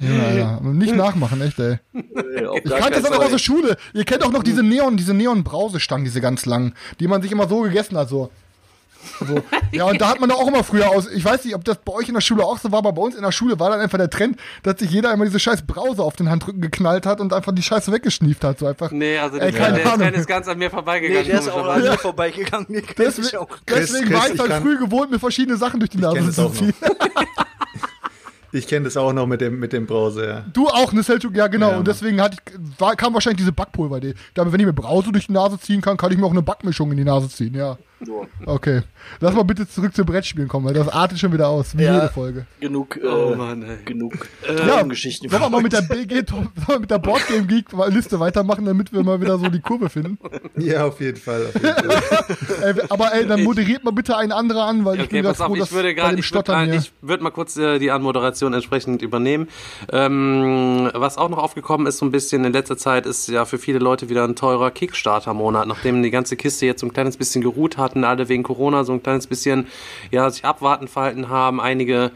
Ja, 0.00 0.24
Alter. 0.26 0.60
Nicht 0.62 0.96
nachmachen, 0.96 1.40
echt, 1.42 1.58
ey. 1.58 1.78
Nee, 1.92 2.02
Ich 2.64 2.70
kannte 2.70 3.00
das 3.00 3.12
auch 3.12 3.22
aus 3.24 3.30
der 3.30 3.38
Schule. 3.38 3.76
Ihr 3.94 4.04
kennt 4.04 4.24
auch 4.24 4.32
noch 4.32 4.42
diese 4.42 4.62
Neon, 4.62 4.96
diese 4.96 5.14
Neon-Brausestangen, 5.14 6.04
diese 6.04 6.20
ganz 6.20 6.46
langen, 6.46 6.74
die 7.00 7.08
man 7.08 7.22
sich 7.22 7.32
immer 7.32 7.48
so 7.48 7.60
gegessen 7.62 7.96
hat, 7.96 8.08
so. 8.08 8.30
So. 9.26 9.42
Ja, 9.72 9.84
und 9.84 10.00
da 10.00 10.08
hat 10.08 10.20
man 10.20 10.28
doch 10.28 10.38
auch 10.40 10.48
immer 10.48 10.62
früher 10.64 10.88
aus. 10.90 11.08
Ich 11.10 11.24
weiß 11.24 11.44
nicht, 11.44 11.54
ob 11.54 11.64
das 11.64 11.78
bei 11.78 11.92
euch 11.92 12.08
in 12.08 12.14
der 12.14 12.20
Schule 12.20 12.44
auch 12.44 12.58
so 12.58 12.70
war, 12.72 12.78
aber 12.80 12.92
bei 12.92 13.02
uns 13.02 13.14
in 13.14 13.22
der 13.22 13.32
Schule 13.32 13.58
war 13.58 13.70
dann 13.70 13.80
einfach 13.80 13.98
der 13.98 14.10
Trend, 14.10 14.38
dass 14.62 14.78
sich 14.78 14.90
jeder 14.90 15.12
immer 15.12 15.24
diese 15.24 15.38
scheiß 15.38 15.62
Brause 15.66 16.02
auf 16.02 16.16
den 16.16 16.28
Handrücken 16.30 16.60
geknallt 16.60 17.06
hat 17.06 17.20
und 17.20 17.32
einfach 17.32 17.52
die 17.52 17.62
Scheiße 17.62 17.92
weggeschnieft 17.92 18.44
hat. 18.44 18.58
So 18.58 18.66
einfach. 18.66 18.90
Nee, 18.90 19.18
also 19.18 19.38
Ey, 19.38 19.52
der, 19.52 19.72
der. 19.72 19.84
Trend 19.84 20.16
ist 20.16 20.26
ganz 20.26 20.48
an 20.48 20.58
mir 20.58 20.66
Nee, 20.66 20.70
vorbeigegangen. 20.70 21.26
der 21.26 21.38
ist 21.40 21.48
auch 21.48 21.66
an 21.68 21.82
mir 21.82 21.92
vorbeigegangen. 21.98 22.66
Ich 22.70 22.86
Deswegen, 22.96 23.36
auch. 23.38 23.48
deswegen 23.68 24.06
Chris, 24.06 24.18
war 24.18 24.28
ich 24.30 24.36
dann 24.36 24.48
kann- 24.48 24.62
früh 24.62 24.78
gewohnt, 24.78 25.10
mir 25.10 25.18
verschiedene 25.18 25.56
Sachen 25.56 25.80
durch 25.80 25.90
die 25.90 25.98
Nase 25.98 26.30
zu 26.32 26.48
ziehen. 26.50 26.74
Ich 28.52 28.66
kenne 28.68 28.84
das 28.84 28.96
auch 28.96 29.12
noch 29.12 29.26
mit 29.26 29.40
dem, 29.42 29.58
mit 29.58 29.72
dem 29.74 29.86
Brause, 29.86 30.26
ja. 30.26 30.44
Du 30.52 30.68
auch, 30.68 30.92
ne 30.92 31.02
Selchuk? 31.02 31.34
Ja, 31.36 31.46
genau. 31.48 31.72
Ja, 31.72 31.76
und 31.78 31.86
deswegen 31.88 32.22
hatte 32.22 32.36
ich, 32.46 32.80
war, 32.80 32.96
kam 32.96 33.12
wahrscheinlich 33.12 33.38
diese 33.38 33.52
Backpulver-Idee. 33.52 34.14
Damit, 34.34 34.52
wenn 34.52 34.60
ich 34.60 34.66
mir 34.66 34.72
Brause 34.72 35.12
durch 35.12 35.26
die 35.26 35.32
Nase 35.32 35.58
ziehen 35.58 35.82
kann, 35.82 35.96
kann 35.96 36.10
ich 36.12 36.16
mir 36.16 36.24
auch 36.24 36.30
eine 36.30 36.42
Backmischung 36.42 36.90
in 36.92 36.96
die 36.96 37.04
Nase 37.04 37.28
ziehen, 37.28 37.54
ja. 37.54 37.76
So. 38.04 38.26
Okay. 38.44 38.82
Lass 39.20 39.34
mal 39.34 39.42
bitte 39.44 39.66
zurück 39.66 39.94
zum 39.96 40.04
Brettspielen 40.04 40.48
kommen, 40.48 40.66
weil 40.66 40.74
das 40.74 40.88
artet 40.88 41.18
schon 41.18 41.32
wieder 41.32 41.48
aus, 41.48 41.76
wie 41.78 41.84
Ja. 41.84 41.94
jede 41.94 42.08
Folge. 42.12 42.46
Genug, 42.60 42.96
äh, 42.98 43.06
Oh 43.06 43.34
Mann, 43.34 43.62
ey. 43.62 43.78
genug 43.86 44.12
Ja, 44.46 44.80
ähm, 44.80 44.90
Geschichten. 44.90 45.30
Sollen 45.30 45.42
wir 45.42 45.48
mal 45.48 45.62
mit 45.62 45.72
der 45.72 45.80
BG, 45.80 46.22
sollen 46.28 46.48
wir 46.66 46.78
mit 46.80 46.90
der 46.90 46.98
Boardgame 46.98 47.46
Geek 47.46 47.68
Liste 47.88 48.20
weitermachen, 48.20 48.66
damit 48.66 48.92
wir 48.92 49.02
mal 49.02 49.18
wieder 49.22 49.38
so 49.38 49.48
die 49.48 49.60
Kurve 49.60 49.88
finden? 49.88 50.18
Ja, 50.58 50.84
auf 50.84 51.00
jeden 51.00 51.16
Fall. 51.16 51.46
Auf 51.46 51.54
jeden 51.54 51.74
Fall. 51.74 52.24
Ey, 52.74 52.74
aber 52.90 53.14
ey, 53.14 53.26
dann 53.26 53.42
moderiert 53.44 53.82
mal 53.82 53.92
bitte 53.92 54.16
ein 54.16 54.30
anderer 54.30 54.64
an, 54.66 54.84
weil 54.84 54.96
ich 54.96 55.00
Okay, 55.04 55.08
bin 55.12 55.22
gerade 55.22 55.32
pass 55.38 55.40
auf, 55.40 55.46
froh, 55.46 55.56
dass 55.56 55.68
ich 55.70 55.74
würde 55.74 55.88
bei 55.88 55.94
gerade, 55.94 56.16
dem 56.16 56.18
ich 56.20 56.30
würde 56.32 56.44
Stottern 56.44 56.64
hier. 56.66 56.74
ich 56.74 56.92
würd 57.00 57.22
mal 57.22 57.30
kurz 57.30 57.56
äh, 57.56 57.78
die 57.78 57.90
Anmoderation 57.90 58.52
entsprechend 58.52 59.00
übernehmen. 59.00 59.48
Ähm, 59.90 60.90
was 60.94 61.16
auch 61.16 61.28
noch 61.28 61.38
aufgekommen 61.38 61.86
ist 61.86 61.98
so 61.98 62.04
ein 62.04 62.10
bisschen 62.12 62.44
in 62.44 62.52
letzter 62.52 62.76
Zeit, 62.76 63.06
ist 63.06 63.28
ja 63.28 63.44
für 63.46 63.58
viele 63.58 63.78
Leute 63.78 64.08
wieder 64.10 64.24
ein 64.24 64.36
teurer 64.36 64.70
Kickstarter-Monat, 64.70 65.66
nachdem 65.66 66.02
die 66.02 66.10
ganze 66.10 66.36
Kiste 66.36 66.66
jetzt 66.66 66.80
so 66.80 66.86
ein 66.86 66.92
kleines 66.92 67.16
bisschen 67.16 67.40
geruht 67.42 67.78
hatten, 67.86 68.04
alle 68.04 68.28
wegen 68.28 68.42
Corona 68.42 68.84
so 68.84 68.92
ein 68.92 69.02
kleines 69.02 69.26
bisschen, 69.26 69.66
ja, 70.10 70.28
sich 70.30 70.44
abwarten 70.44 70.88
verhalten 70.88 71.28
haben, 71.28 71.60
einige 71.60 72.10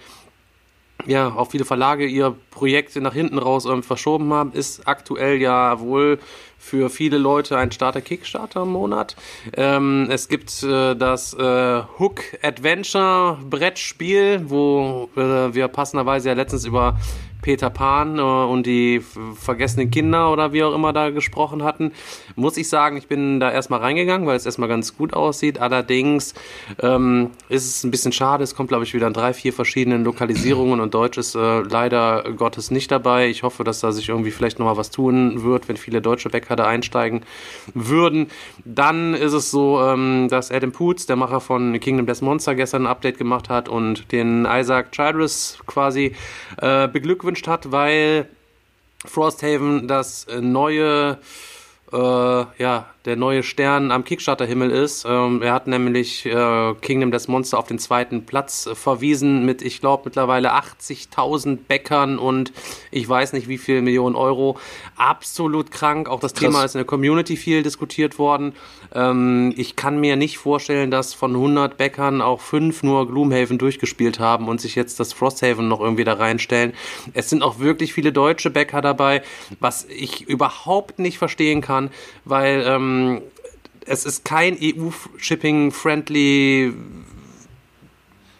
ja, 1.07 1.29
auch 1.29 1.51
viele 1.51 1.65
Verlage 1.65 2.07
ihr 2.07 2.35
Projekte 2.51 3.01
nach 3.01 3.15
hinten 3.15 3.39
raus 3.39 3.65
ähm, 3.65 3.83
verschoben 3.83 4.33
haben, 4.33 4.53
ist 4.53 4.87
aktuell 4.87 5.41
ja 5.41 5.81
wohl 5.81 6.19
für 6.59 6.91
viele 6.91 7.17
Leute 7.17 7.57
ein 7.57 7.73
starter 7.73 8.01
Kickstarter 8.03 8.63
im 8.63 8.73
Monat. 8.73 9.17
Ähm, 9.57 10.09
es 10.11 10.29
gibt 10.29 10.63
äh, 10.63 10.95
das 10.95 11.33
äh, 11.35 11.83
Hook 11.99 12.21
Adventure 12.43 13.39
Brettspiel, 13.49 14.43
wo 14.47 15.09
äh, 15.17 15.55
wir 15.55 15.69
passenderweise 15.69 16.29
ja 16.29 16.35
letztens 16.35 16.67
über 16.67 16.99
Peter 17.43 17.71
Pan 17.71 18.19
äh, 18.19 18.23
und 18.23 18.67
die 18.67 19.01
vergessenen 19.35 19.91
Kinder 19.91 20.33
oder 20.33 20.53
wie 20.53 20.63
auch 20.63 20.75
immer 20.75 20.93
da 20.93 21.11
gesprochen 21.11 21.63
hatten, 21.63 21.93
muss 22.37 22.57
ich 22.57 22.69
sagen, 22.69 22.97
ich 22.97 23.09
bin 23.09 23.41
da 23.41 23.51
erstmal 23.51 23.81
reingegangen, 23.81 24.27
weil 24.27 24.37
es 24.37 24.47
erstmal 24.47 24.69
ganz 24.69 24.97
gut 24.97 25.15
aussieht. 25.15 25.59
Allerdings 25.59 26.35
ähm, 26.81 27.31
ist 27.49 27.69
es 27.69 27.85
ein 27.85 27.91
bisschen 27.91 28.13
schade. 28.13 28.45
Es 28.45 28.55
kommt, 28.55 28.69
glaube 28.69 28.85
ich, 28.85 28.95
wieder 28.95 29.07
in 29.07 29.13
drei, 29.13 29.33
vier 29.33 29.53
verschiedenen 29.53 30.05
Lokalisierungen 30.05 30.81
und 30.81 30.95
Deutsch 30.95 31.19
ist 31.19 31.35
äh, 31.35 31.61
leider 31.61 32.25
Gottes 32.37 32.71
nicht 32.71 32.91
dabei. 32.91 33.29
Ich 33.29 33.43
hoffe, 33.43 33.65
dass 33.65 33.81
da 33.81 33.93
sich 33.93 34.09
irgendwie 34.09 34.31
vielleicht 34.31 34.59
nochmal 34.59 34.77
was 34.77 34.91
tun 34.91 35.43
wird, 35.43 35.69
wenn 35.69 35.77
viele 35.77 36.01
deutsche 36.01 36.31
Bäcker 36.31 36.57
da 36.57 36.67
einsteigen 36.67 37.23
würden. 37.75 38.29
Dann 38.65 39.15
ist 39.15 39.33
es 39.33 39.51
so, 39.51 39.81
ähm, 39.81 40.29
dass 40.29 40.51
Adam 40.51 40.73
Poots, 40.73 41.07
der 41.07 41.17
Macher 41.17 41.41
von 41.41 41.79
Kingdom 41.81 42.07
Death 42.07 42.23
Monster, 42.23 42.55
gestern 42.55 42.83
ein 42.83 42.87
Update 42.87 43.19
gemacht 43.19 43.49
hat 43.49 43.69
und 43.69 44.13
den 44.13 44.47
Isaac 44.47 44.93
Childress 44.93 45.59
quasi 45.67 46.15
äh, 46.59 46.89
beglückwünscht 46.89 47.30
hat, 47.47 47.73
weil 47.73 48.29
Frosthaven 49.05 49.89
das 49.89 50.25
äh, 50.25 50.41
neue, 50.41 51.19
äh, 51.93 51.97
ja, 51.97 52.87
der 53.07 53.17
neue 53.17 53.43
Stern 53.43 53.91
am 53.91 54.05
Kickstarter-Himmel 54.05 54.71
ist. 54.71 55.07
Ähm, 55.09 55.41
er 55.41 55.55
hat 55.55 55.67
nämlich 55.67 56.27
äh, 56.27 56.75
Kingdom 56.83 57.11
Death 57.11 57.29
Monster 57.29 57.59
auf 57.59 57.67
den 57.67 57.79
zweiten 57.79 58.27
Platz 58.27 58.67
äh, 58.67 58.75
verwiesen 58.75 59.47
mit, 59.47 59.63
ich 59.63 59.81
glaube, 59.81 60.03
mittlerweile 60.05 60.53
80.000 60.53 61.59
Bäckern 61.67 62.19
und 62.19 62.53
ich 62.91 63.09
weiß 63.09 63.33
nicht 63.33 63.49
wie 63.49 63.59
viel 63.59 63.81
Millionen 63.81 64.17
Euro. 64.17 64.59
Absolut 64.97 65.71
krank. 65.71 66.09
Auch 66.09 66.21
das 66.21 66.35
Thema 66.35 66.65
ist 66.65 66.75
in 66.75 66.81
der 66.81 66.87
Community 66.87 67.37
viel 67.37 67.63
diskutiert 67.63 68.19
worden. 68.19 68.55
Ähm, 68.95 69.53
ich 69.57 69.77
kann 69.77 70.01
mir 70.01 70.17
nicht 70.17 70.39
vorstellen, 70.39 70.91
dass 70.91 71.15
von 71.15 71.35
100 71.35 71.77
Bäckern 71.77 72.21
auch 72.21 72.41
fünf 72.41 72.83
nur 72.83 73.07
Gloomhaven 73.07 73.59
durchgespielt 73.59 74.19
haben 74.19 74.49
und 74.49 74.61
sich 74.61 74.75
jetzt 74.75 74.99
das 75.01 75.13
Frosthaven 75.13 75.69
noch 75.69 75.81
irgendwie 75.81 76.05
da 76.05 76.15
reinstellen. 76.15 76.73
Es 77.15 77.31
sind 77.31 77.43
auch 77.43 77.59
wirklich 77.59 77.93
viele 77.93 78.13
deutsche 78.13 78.51
Bäcker 78.51 78.81
dabei, 78.81 79.23
was 79.61 79.85
ich 79.85 80.29
überhaupt 80.29 80.99
nicht 80.99 81.19
verstehen 81.19 81.61
kann, 81.61 81.91
weil 82.25 82.65
ähm, 82.67 83.23
es 83.87 84.05
ist 84.05 84.25
kein 84.25 84.59
EU-Shipping-friendly 84.61 86.75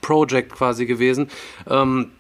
Project 0.01 0.53
quasi 0.53 0.87
gewesen. 0.87 1.29
Ähm, 1.69 2.11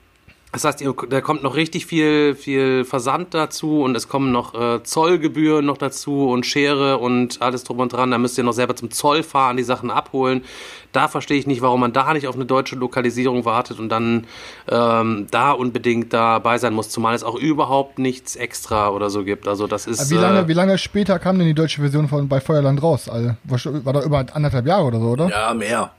das 0.53 0.64
heißt, 0.64 0.84
da 1.11 1.20
kommt 1.20 1.44
noch 1.44 1.55
richtig 1.55 1.86
viel, 1.86 2.34
viel 2.34 2.84
Versand 2.84 3.34
dazu 3.34 3.82
und 3.82 3.96
es 3.96 4.09
kommen 4.09 4.32
noch 4.32 4.55
äh, 4.55 4.82
Zollgebühren 4.82 5.64
noch 5.64 5.78
dazu 5.78 6.28
und 6.28 6.44
Schere 6.44 6.98
und 6.98 7.40
alles 7.40 7.62
drum 7.62 7.78
und 7.78 7.92
dran. 7.92 8.11
Da 8.11 8.18
müsst 8.18 8.36
ihr 8.36 8.42
noch 8.42 8.53
selber 8.53 8.74
zum 8.74 8.90
Zoll 8.90 9.22
fahren, 9.22 9.57
die 9.57 9.62
Sachen 9.62 9.92
abholen. 9.92 10.42
Da 10.90 11.07
verstehe 11.07 11.38
ich 11.38 11.46
nicht, 11.46 11.62
warum 11.62 11.78
man 11.78 11.92
da 11.92 12.12
nicht 12.14 12.26
auf 12.26 12.34
eine 12.34 12.46
deutsche 12.46 12.74
Lokalisierung 12.74 13.44
wartet 13.44 13.78
und 13.78 13.90
dann 13.90 14.26
ähm, 14.68 15.28
da 15.30 15.53
unbedingt 15.53 16.12
dabei 16.12 16.59
sein 16.59 16.74
muss, 16.74 16.88
zumal 16.88 17.14
es 17.14 17.22
auch 17.22 17.36
überhaupt 17.36 18.01
nichts 18.01 18.34
extra 18.34 18.88
oder 18.90 19.09
so 19.09 19.22
gibt. 19.22 19.46
Also 19.46 19.68
das 19.68 19.86
ist. 19.86 20.11
Wie 20.11 20.16
lange, 20.16 20.40
äh, 20.40 20.48
wie 20.48 20.53
lange 20.55 20.78
später 20.78 21.20
kam 21.20 21.38
denn 21.38 21.46
die 21.46 21.55
deutsche 21.55 21.80
Version 21.80 22.09
von 22.09 22.26
bei 22.28 22.40
Feuerland 22.40 22.82
raus? 22.82 23.09
Also, 23.09 23.36
war, 23.84 23.92
da 23.92 24.03
über 24.03 24.26
anderthalb 24.32 24.66
Jahre 24.66 24.84
oder 24.84 24.98
so, 24.98 25.07
oder? 25.11 25.28
Ja, 25.30 25.55
mehr. 25.55 25.92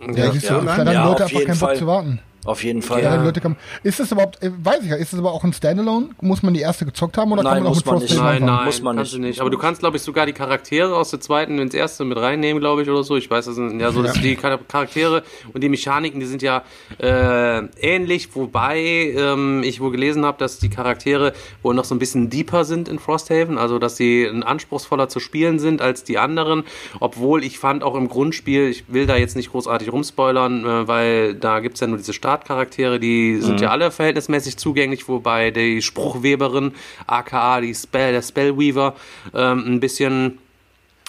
ja, 0.00 0.24
ja. 0.26 0.30
die 0.30 0.46
Ja, 0.46 0.58
Leute 0.58 1.24
auf 1.24 1.30
einfach 1.30 1.30
jeden 1.30 1.46
keinen 1.46 1.58
Bock 1.58 1.68
Fall. 1.70 1.76
zu 1.78 1.86
warten. 1.86 2.20
Auf 2.44 2.64
jeden 2.64 2.80
Fall. 2.80 3.02
Ja. 3.02 3.18
Die 3.18 3.24
Leute 3.24 3.40
kamen. 3.40 3.56
Ist 3.82 4.00
das 4.00 4.10
überhaupt, 4.12 4.42
äh, 4.42 4.50
weiß 4.62 4.82
ich 4.82 4.88
ja, 4.90 4.96
ist 4.96 5.12
das 5.12 5.20
aber 5.20 5.32
auch 5.32 5.44
ein 5.44 5.52
Standalone? 5.52 6.08
Muss 6.22 6.42
man 6.42 6.54
die 6.54 6.60
erste 6.60 6.86
gezockt 6.86 7.18
haben 7.18 7.30
oder 7.32 7.42
Nein, 7.42 7.54
kann 7.54 7.62
man 7.64 7.72
auch 7.72 7.74
muss 7.76 7.84
mit 7.84 7.86
man 7.86 7.98
Frosthaven 7.98 8.32
nicht. 8.32 8.40
Nein, 8.40 8.44
nein, 8.56 8.64
Muss 8.64 8.82
man 8.82 8.96
kannst 8.96 9.12
nicht, 9.12 9.22
du 9.22 9.26
nicht. 9.26 9.40
Aber 9.40 9.50
du 9.50 9.58
kannst, 9.58 9.80
glaube 9.80 9.96
ich, 9.98 10.02
sogar 10.02 10.24
die 10.26 10.32
Charaktere 10.32 10.96
aus 10.96 11.10
der 11.10 11.20
zweiten 11.20 11.58
ins 11.58 11.74
erste 11.74 12.04
mit 12.04 12.16
reinnehmen, 12.16 12.60
glaube 12.60 12.82
ich, 12.82 12.88
oder 12.88 13.04
so. 13.04 13.16
Ich 13.16 13.30
weiß, 13.30 13.44
das 13.44 13.54
sind 13.56 13.78
ja 13.78 13.92
so, 13.92 14.02
dass 14.02 14.14
die 14.20 14.36
Char- 14.36 14.58
Charaktere 14.68 15.22
und 15.52 15.62
die 15.62 15.68
Mechaniken, 15.68 16.18
die 16.20 16.26
sind 16.26 16.40
ja 16.42 16.62
äh, 16.98 17.58
ähnlich, 17.80 18.34
wobei 18.34 18.78
ähm, 19.16 19.62
ich 19.64 19.80
wohl 19.80 19.90
gelesen 19.90 20.24
habe, 20.24 20.38
dass 20.38 20.58
die 20.58 20.70
Charaktere 20.70 21.32
wohl 21.62 21.74
noch 21.74 21.84
so 21.84 21.94
ein 21.94 21.98
bisschen 21.98 22.30
deeper 22.30 22.64
sind 22.64 22.88
in 22.88 22.98
Frosthaven, 22.98 23.58
also 23.58 23.78
dass 23.78 23.96
sie 23.96 24.24
ein 24.24 24.42
anspruchsvoller 24.42 25.08
zu 25.08 25.20
spielen 25.20 25.58
sind 25.58 25.82
als 25.82 26.04
die 26.04 26.18
anderen. 26.18 26.64
Obwohl 27.00 27.44
ich 27.44 27.58
fand 27.58 27.82
auch 27.82 27.94
im 27.94 28.08
Grundspiel, 28.08 28.68
ich 28.68 28.84
will 28.92 29.06
da 29.06 29.16
jetzt 29.16 29.36
nicht 29.36 29.50
großartig 29.50 29.92
rumspoilern, 29.92 30.64
äh, 30.64 30.88
weil 30.88 31.34
da 31.34 31.60
gibt's 31.60 31.80
ja 31.80 31.86
nur 31.86 31.98
diese 31.98 32.12
Startcharaktere, 32.30 33.00
die 33.00 33.40
sind 33.40 33.56
Mhm. 33.56 33.62
ja 33.62 33.70
alle 33.70 33.90
verhältnismäßig 33.90 34.56
zugänglich, 34.56 35.08
wobei 35.08 35.50
die 35.50 35.82
Spruchweberin, 35.82 36.72
aka 37.08 37.60
die 37.60 37.74
Spell, 37.74 38.12
der 38.12 38.22
Spellweaver, 38.22 38.94
ähm, 39.34 39.64
ein 39.66 39.80
bisschen 39.80 40.38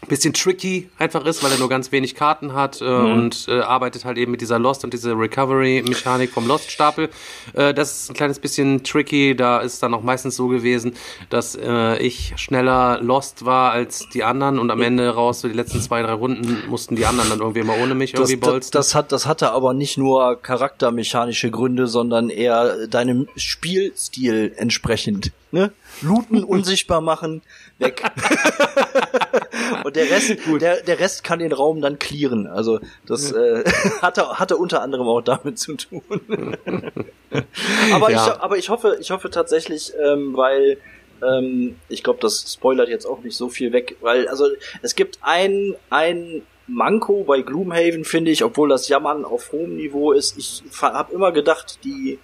bisschen 0.07 0.33
tricky 0.33 0.89
einfach 0.97 1.25
ist, 1.25 1.43
weil 1.43 1.51
er 1.51 1.59
nur 1.59 1.69
ganz 1.69 1.91
wenig 1.91 2.15
Karten 2.15 2.53
hat 2.53 2.81
äh, 2.81 2.85
Mhm. 2.85 3.11
und 3.13 3.45
äh, 3.47 3.59
arbeitet 3.61 4.03
halt 4.03 4.17
eben 4.17 4.31
mit 4.31 4.41
dieser 4.41 4.57
Lost 4.59 4.83
und 4.83 4.93
dieser 4.93 5.17
Recovery-Mechanik 5.17 6.31
vom 6.31 6.47
Lost-Stapel. 6.47 7.09
Äh, 7.53 7.73
das 7.73 7.91
ist 8.03 8.09
ein 8.09 8.15
kleines 8.15 8.39
bisschen 8.39 8.83
tricky. 8.83 9.35
Da 9.35 9.59
ist 9.59 9.81
dann 9.83 9.93
auch 9.93 10.01
meistens 10.01 10.35
so 10.35 10.47
gewesen, 10.47 10.93
dass 11.29 11.55
äh, 11.55 11.97
ich 11.99 12.33
schneller 12.37 12.99
Lost 13.01 13.45
war 13.45 13.71
als 13.71 14.07
die 14.13 14.23
anderen 14.23 14.57
und 14.59 14.71
am 14.71 14.81
Ende 14.81 15.07
raus, 15.09 15.41
so 15.41 15.47
die 15.47 15.53
letzten 15.53 15.81
zwei, 15.81 16.01
drei 16.01 16.13
Runden 16.13 16.63
mussten 16.67 16.95
die 16.95 17.05
anderen 17.05 17.29
dann 17.29 17.39
irgendwie 17.39 17.63
mal 17.63 17.79
ohne 17.81 17.93
mich 17.95 18.11
Das, 18.13 18.21
irgendwie 18.29 18.39
das, 18.41 18.49
bolzen. 18.49 18.71
das, 18.73 18.95
hat, 18.95 19.11
das 19.11 19.25
hatte 19.27 19.51
aber 19.51 19.73
nicht 19.73 19.97
nur 19.97 20.41
charaktermechanische 20.41 21.51
Gründe, 21.51 21.87
sondern 21.87 22.29
eher 22.29 22.87
deinem 22.87 23.27
Spielstil 23.35 24.53
entsprechend. 24.57 25.31
Ne? 25.51 25.71
Looten, 26.01 26.43
unsichtbar 26.43 27.01
machen, 27.01 27.41
weg. 27.79 28.03
Und 29.83 29.95
der 29.95 30.09
Rest, 30.09 30.37
der, 30.59 30.81
der 30.81 30.99
Rest 30.99 31.23
kann 31.23 31.39
den 31.39 31.51
Raum 31.51 31.81
dann 31.81 31.99
clearen. 31.99 32.47
Also 32.47 32.79
das 33.05 33.31
äh, 33.31 33.63
hatte, 34.01 34.39
hatte 34.39 34.57
unter 34.57 34.81
anderem 34.81 35.07
auch 35.07 35.21
damit 35.21 35.57
zu 35.59 35.75
tun. 35.75 36.01
aber, 37.91 38.11
Ja. 38.11 38.27
ich, 38.35 38.41
aber 38.41 38.57
ich 38.57 38.69
hoffe, 38.69 38.97
ich 38.99 39.11
hoffe 39.11 39.29
tatsächlich, 39.29 39.93
ähm, 40.03 40.35
weil 40.35 40.77
ähm, 41.23 41.75
ich 41.89 42.03
glaube, 42.03 42.19
das 42.21 42.53
spoilert 42.53 42.89
jetzt 42.89 43.05
auch 43.05 43.21
nicht 43.21 43.35
so 43.35 43.49
viel 43.49 43.71
weg, 43.73 43.97
weil 44.01 44.27
also 44.27 44.47
es 44.81 44.95
gibt 44.95 45.19
ein 45.21 45.75
ein 45.89 46.43
Manko 46.67 47.23
bei 47.25 47.41
Gloomhaven 47.41 48.05
finde 48.05 48.31
ich, 48.31 48.43
obwohl 48.43 48.69
das 48.69 48.87
Jammern 48.87 49.25
auf 49.25 49.51
hohem 49.51 49.75
Niveau 49.75 50.11
ist. 50.13 50.37
Ich 50.37 50.63
habe 50.81 51.13
immer 51.13 51.31
gedacht, 51.31 51.79
die 51.83 52.19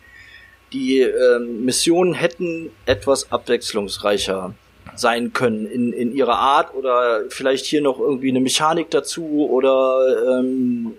die 0.73 0.99
ähm, 0.99 1.65
Missionen 1.65 2.13
hätten 2.13 2.71
etwas 2.85 3.31
abwechslungsreicher 3.31 4.53
sein 4.95 5.33
können 5.33 5.65
in, 5.65 5.93
in 5.93 6.15
ihrer 6.15 6.37
Art 6.37 6.73
oder 6.73 7.23
vielleicht 7.29 7.65
hier 7.65 7.81
noch 7.81 7.99
irgendwie 7.99 8.29
eine 8.29 8.39
Mechanik 8.39 8.89
dazu 8.89 9.47
oder 9.49 10.39
ähm, 10.39 10.93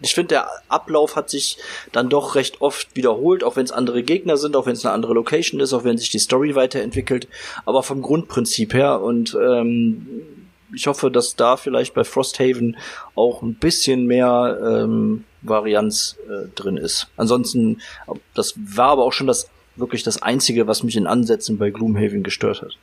ich 0.00 0.14
finde, 0.14 0.28
der 0.28 0.48
Ablauf 0.68 1.16
hat 1.16 1.30
sich 1.30 1.56
dann 1.90 2.10
doch 2.10 2.34
recht 2.34 2.60
oft 2.60 2.94
wiederholt, 2.94 3.42
auch 3.42 3.56
wenn 3.56 3.64
es 3.64 3.72
andere 3.72 4.02
Gegner 4.02 4.36
sind, 4.36 4.54
auch 4.54 4.66
wenn 4.66 4.74
es 4.74 4.84
eine 4.84 4.94
andere 4.94 5.14
Location 5.14 5.60
ist, 5.60 5.72
auch 5.72 5.84
wenn 5.84 5.96
sich 5.96 6.10
die 6.10 6.18
Story 6.18 6.54
weiterentwickelt, 6.54 7.26
aber 7.64 7.82
vom 7.82 8.02
Grundprinzip 8.02 8.74
her 8.74 9.00
und 9.00 9.36
ähm, 9.40 10.06
ich 10.74 10.86
hoffe, 10.86 11.10
dass 11.10 11.36
da 11.36 11.56
vielleicht 11.56 11.94
bei 11.94 12.04
Frosthaven 12.04 12.76
auch 13.14 13.42
ein 13.42 13.54
bisschen 13.54 14.06
mehr 14.06 14.58
ähm, 14.62 15.24
Varianz 15.44 16.16
äh, 16.28 16.48
drin 16.54 16.76
ist. 16.76 17.08
Ansonsten, 17.16 17.80
das 18.34 18.54
war 18.56 18.88
aber 18.88 19.04
auch 19.04 19.12
schon 19.12 19.26
das 19.26 19.48
wirklich 19.76 20.02
das 20.02 20.22
Einzige, 20.22 20.66
was 20.66 20.82
mich 20.82 20.96
in 20.96 21.06
Ansätzen 21.06 21.58
bei 21.58 21.70
Gloomhaven 21.70 22.22
gestört 22.22 22.62
hat. 22.62 22.76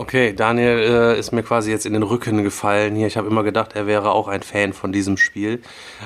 Okay, 0.00 0.32
Daniel 0.32 0.78
äh, 0.78 1.18
ist 1.18 1.30
mir 1.30 1.42
quasi 1.42 1.70
jetzt 1.70 1.84
in 1.84 1.92
den 1.92 2.02
Rücken 2.02 2.42
gefallen 2.42 2.94
hier. 2.96 3.06
Ich 3.06 3.18
habe 3.18 3.28
immer 3.28 3.42
gedacht, 3.42 3.72
er 3.74 3.86
wäre 3.86 4.12
auch 4.12 4.28
ein 4.28 4.42
Fan 4.42 4.72
von 4.72 4.92
diesem 4.92 5.18
Spiel. 5.18 5.60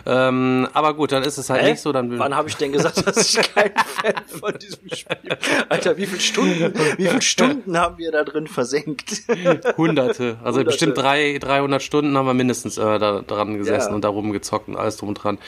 Ähm, 0.05 0.67
aber 0.73 0.95
gut, 0.95 1.13
dann 1.13 1.23
ist 1.23 1.39
es 1.39 1.49
halt 1.49 1.63
Hä? 1.63 1.71
nicht 1.71 1.81
so. 1.81 1.93
Dann 1.93 2.19
Wann 2.19 2.35
habe 2.35 2.49
ich 2.49 2.57
denn 2.57 2.73
gesagt, 2.73 3.07
dass 3.07 3.19
ich 3.37 3.55
kein 3.55 3.71
Fan 4.03 4.15
von 4.41 4.53
diesem 4.59 4.89
Spiel? 4.93 5.37
Alter, 5.69 5.97
wie 5.97 6.07
viele 6.07 6.21
Stunden, 6.21 6.75
wie 6.97 7.07
viele 7.07 7.23
Stunden 7.23 7.79
haben 7.79 7.97
wir 7.99 8.11
da 8.11 8.25
drin 8.25 8.49
versenkt? 8.49 9.13
Hunderte, 9.77 10.39
also 10.43 10.59
Hunderte. 10.59 10.65
bestimmt 10.65 10.99
drei, 10.99 11.39
300 11.39 11.81
Stunden 11.81 12.19
haben 12.19 12.27
wir 12.27 12.35
mindestens 12.35 12.77
äh, 12.79 12.99
da 12.99 13.21
dran 13.21 13.59
gesessen 13.59 13.91
Ja. 13.91 13.95
und 13.95 14.03
da 14.03 14.09
rumgezockt 14.09 14.67
und 14.67 14.75
alles 14.75 14.97
drum 14.97 15.11
und 15.11 15.23
dran. 15.23 15.39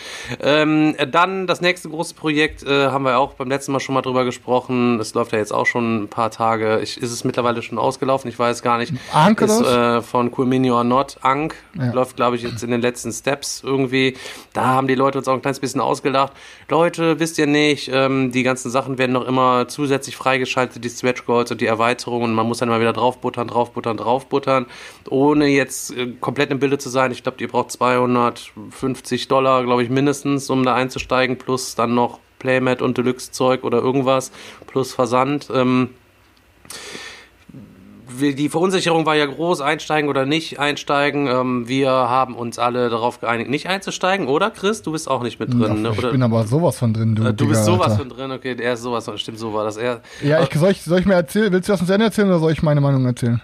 Ähm, 0.41 0.95
äh, 0.99 1.09
dann 1.09 1.49
das 1.49 1.61
nächste 1.61 1.89
große 1.89 2.15
Projekt 2.15 2.63
äh, 2.63 2.87
haben 2.91 3.03
wir 3.05 3.19
auch 3.19 3.33
beim 3.33 3.49
letzten 3.49 3.73
Mal 3.73 3.81
schon 3.81 3.97
mal 3.97 4.03
drüber 4.03 4.25
gesprochen. 4.25 4.99
Das 4.99 5.15
läuft 5.15 5.33
ja 5.33 5.39
jetzt 5.39 5.53
auch 5.53 5.67
schon 5.67 6.05
ein 6.05 6.09
paar 6.09 6.31
Tage. 6.31 6.79
Ich, 6.81 6.97
ist 7.03 7.11
es 7.11 7.25
mittlerweile 7.25 7.61
schon 7.61 7.79
ausgelaufen? 7.79 8.29
Ich 8.29 8.36
weiß 8.39 8.63
gar 8.63 8.79
nicht. 8.79 8.93
Ank 9.13 9.41
ist 9.41 9.61
äh, 9.61 10.03
von 10.03 10.33
Cool 10.37 10.47
Mini 10.47 10.71
or 10.71 10.85
Not. 10.85 11.19
Ank 11.23 11.55
Ja. 11.75 11.93
läuft, 11.93 12.17
glaube 12.17 12.37
ich, 12.37 12.43
jetzt 12.43 12.63
in 12.63 12.71
den 12.71 12.81
letzten 12.81 13.13
Steps 13.13 13.63
irgendwie. 13.65 14.17
Da 14.53 14.65
haben 14.65 14.87
die 14.89 14.95
Leute 14.95 15.19
uns 15.19 15.29
auch 15.29 15.35
ein 15.35 15.43
kleines 15.43 15.61
bisschen 15.61 15.81
ausgelacht. 15.81 16.33
Leute, 16.69 17.19
wisst 17.21 17.39
ihr 17.39 17.47
nicht, 17.47 17.91
ähm, 17.93 18.33
die 18.33 18.43
ganzen 18.43 18.71
Sachen 18.71 18.99
werden 18.99 19.13
noch 19.13 19.27
immer 19.27 19.69
zusätzlich 19.69 20.17
freigeschaltet, 20.17 20.85
die 20.85 20.91
Stretch 20.91 21.25
Goals 21.27 21.51
und 21.51 21.61
die 21.61 21.67
Erweiterungen. 21.67 22.35
Man 22.35 22.47
muss 22.47 22.59
dann 22.59 22.69
mal 22.69 22.81
wieder 22.81 22.93
draufbuttern, 22.93 23.49
draufbuttern, 23.49 23.97
draufbuttern, 23.97 24.67
ohne 25.09 25.47
jetzt 25.47 25.97
äh, 25.97 26.13
komplett 26.21 26.51
im 26.51 26.59
Bilde 26.59 26.79
zu 26.79 26.89
sein. 26.89 27.13
Ich 27.13 27.23
glaube, 27.23 27.39
ihr 27.41 27.49
braucht 27.49 27.71
250 27.73 29.29
Dollar, 29.29 29.63
glaube 29.65 29.83
ich, 29.83 29.91
mindestens, 29.91 30.51
um 30.51 30.65
da 30.65 30.75
einzusteigen, 30.75 31.39
plus 31.39 31.75
dann 31.75 31.95
noch 31.95 32.19
Playmat 32.39 32.83
und 32.83 32.99
Deluxe-Zeug 32.99 33.65
oder 33.65 33.79
irgendwas, 33.79 34.31
plus 34.67 34.93
Versand. 34.93 35.49
Ähm, 35.55 35.91
die 38.21 38.49
Verunsicherung 38.49 39.07
war 39.07 39.15
ja 39.17 39.27
groß, 39.27 39.61
einsteigen 39.61 40.09
oder 40.11 40.27
nicht 40.27 40.59
einsteigen. 40.59 41.27
Ähm, 41.27 41.69
wir 41.69 41.91
haben 41.91 42.35
uns 42.35 42.59
alle 42.59 42.89
darauf 42.91 43.21
geeinigt, 43.21 43.51
nicht 43.51 43.67
einzusteigen, 43.69 44.29
oder 44.29 44.51
Chris? 44.51 44.83
Du 44.83 44.93
bist 44.93 45.09
auch 45.11 45.23
nicht 45.23 45.39
mit 45.41 45.53
drin, 45.53 45.83
ne? 45.83 45.91
ich 45.93 45.99
Oder, 45.99 46.11
bin 46.13 46.23
aber 46.23 46.47
sowas 46.47 46.79
von 46.79 46.93
drin, 46.95 47.15
du. 47.15 47.23
äh, 47.25 47.35
du 47.35 47.49
bist 47.49 47.67
Digga, 47.67 47.73
sowas 47.77 47.93
Alter. 47.93 47.99
von 47.99 48.09
drin, 48.11 48.31
okay, 48.33 48.57
er 48.59 48.75
ist 48.75 48.83
sowas 48.83 49.05
von, 49.05 49.19
stimmt, 49.19 49.39
so 49.39 49.53
war 49.55 49.65
das. 49.65 49.77
Er, 49.77 50.01
Ja, 50.23 50.43
ich, 50.43 50.53
soll, 50.59 50.71
ich, 50.71 50.83
soll 50.83 51.01
ich 51.01 51.07
mir 51.07 51.15
erzählen? 51.15 51.53
Willst 51.53 51.69
du 51.69 51.73
das 51.73 51.81
uns 51.81 51.91
Ende 51.91 52.07
erzählen 52.07 52.29
oder 52.29 52.39
soll 52.39 52.53
ich 52.53 52.63
meine 52.63 52.81
Meinung 52.81 53.05
erzählen? 53.07 53.41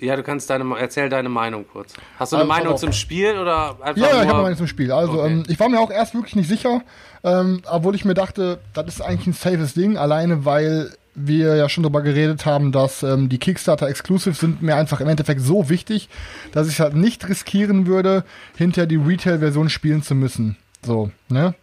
ja, 0.00 0.16
du 0.16 0.22
kannst 0.22 0.48
deine, 0.48 0.64
erzähl 0.78 1.10
deine 1.10 1.28
Meinung 1.28 1.66
kurz. 1.70 1.92
Hast 2.18 2.32
du 2.32 2.36
Also, 2.36 2.36
eine 2.36 2.48
pass 2.48 2.58
Meinung 2.58 2.78
zum 2.78 2.92
Spiel 2.94 3.36
oder 3.38 3.76
einfach 3.82 3.96
Ja, 4.00 4.16
ja, 4.16 4.22
ich 4.22 4.28
habe 4.28 4.40
meine 4.42 4.56
zum 4.56 4.66
Spiel. 4.66 4.90
Also, 4.90 5.20
Okay. 5.20 5.30
ähm, 5.32 5.42
ich 5.46 5.60
war 5.60 5.68
mir 5.68 5.78
auch 5.78 5.90
erst 5.90 6.14
wirklich 6.14 6.36
nicht 6.36 6.48
sicher, 6.48 6.80
ähm, 7.22 7.60
obwohl 7.70 7.94
ich 7.94 8.06
mir 8.06 8.14
dachte, 8.14 8.60
das 8.72 8.86
ist 8.86 9.00
eigentlich 9.02 9.26
ein 9.26 9.32
safes 9.34 9.74
Ding, 9.74 9.98
alleine 9.98 10.46
weil 10.46 10.90
wir 11.14 11.56
ja 11.56 11.68
schon 11.68 11.82
darüber 11.82 12.02
geredet 12.02 12.46
haben, 12.46 12.72
dass 12.72 13.02
ähm, 13.02 13.28
die 13.28 13.38
Kickstarter 13.38 13.88
Exclusives 13.88 14.40
sind 14.40 14.62
mir 14.62 14.76
einfach 14.76 15.00
im 15.00 15.08
Endeffekt 15.08 15.40
so 15.40 15.68
wichtig, 15.68 16.08
dass 16.52 16.68
ich 16.68 16.80
halt 16.80 16.94
nicht 16.94 17.28
riskieren 17.28 17.86
würde, 17.86 18.24
hinter 18.56 18.86
die 18.86 18.96
Retail-Version 18.96 19.70
spielen 19.70 20.02
zu 20.02 20.14
müssen. 20.14 20.56
So, 20.82 21.10
ne? 21.28 21.54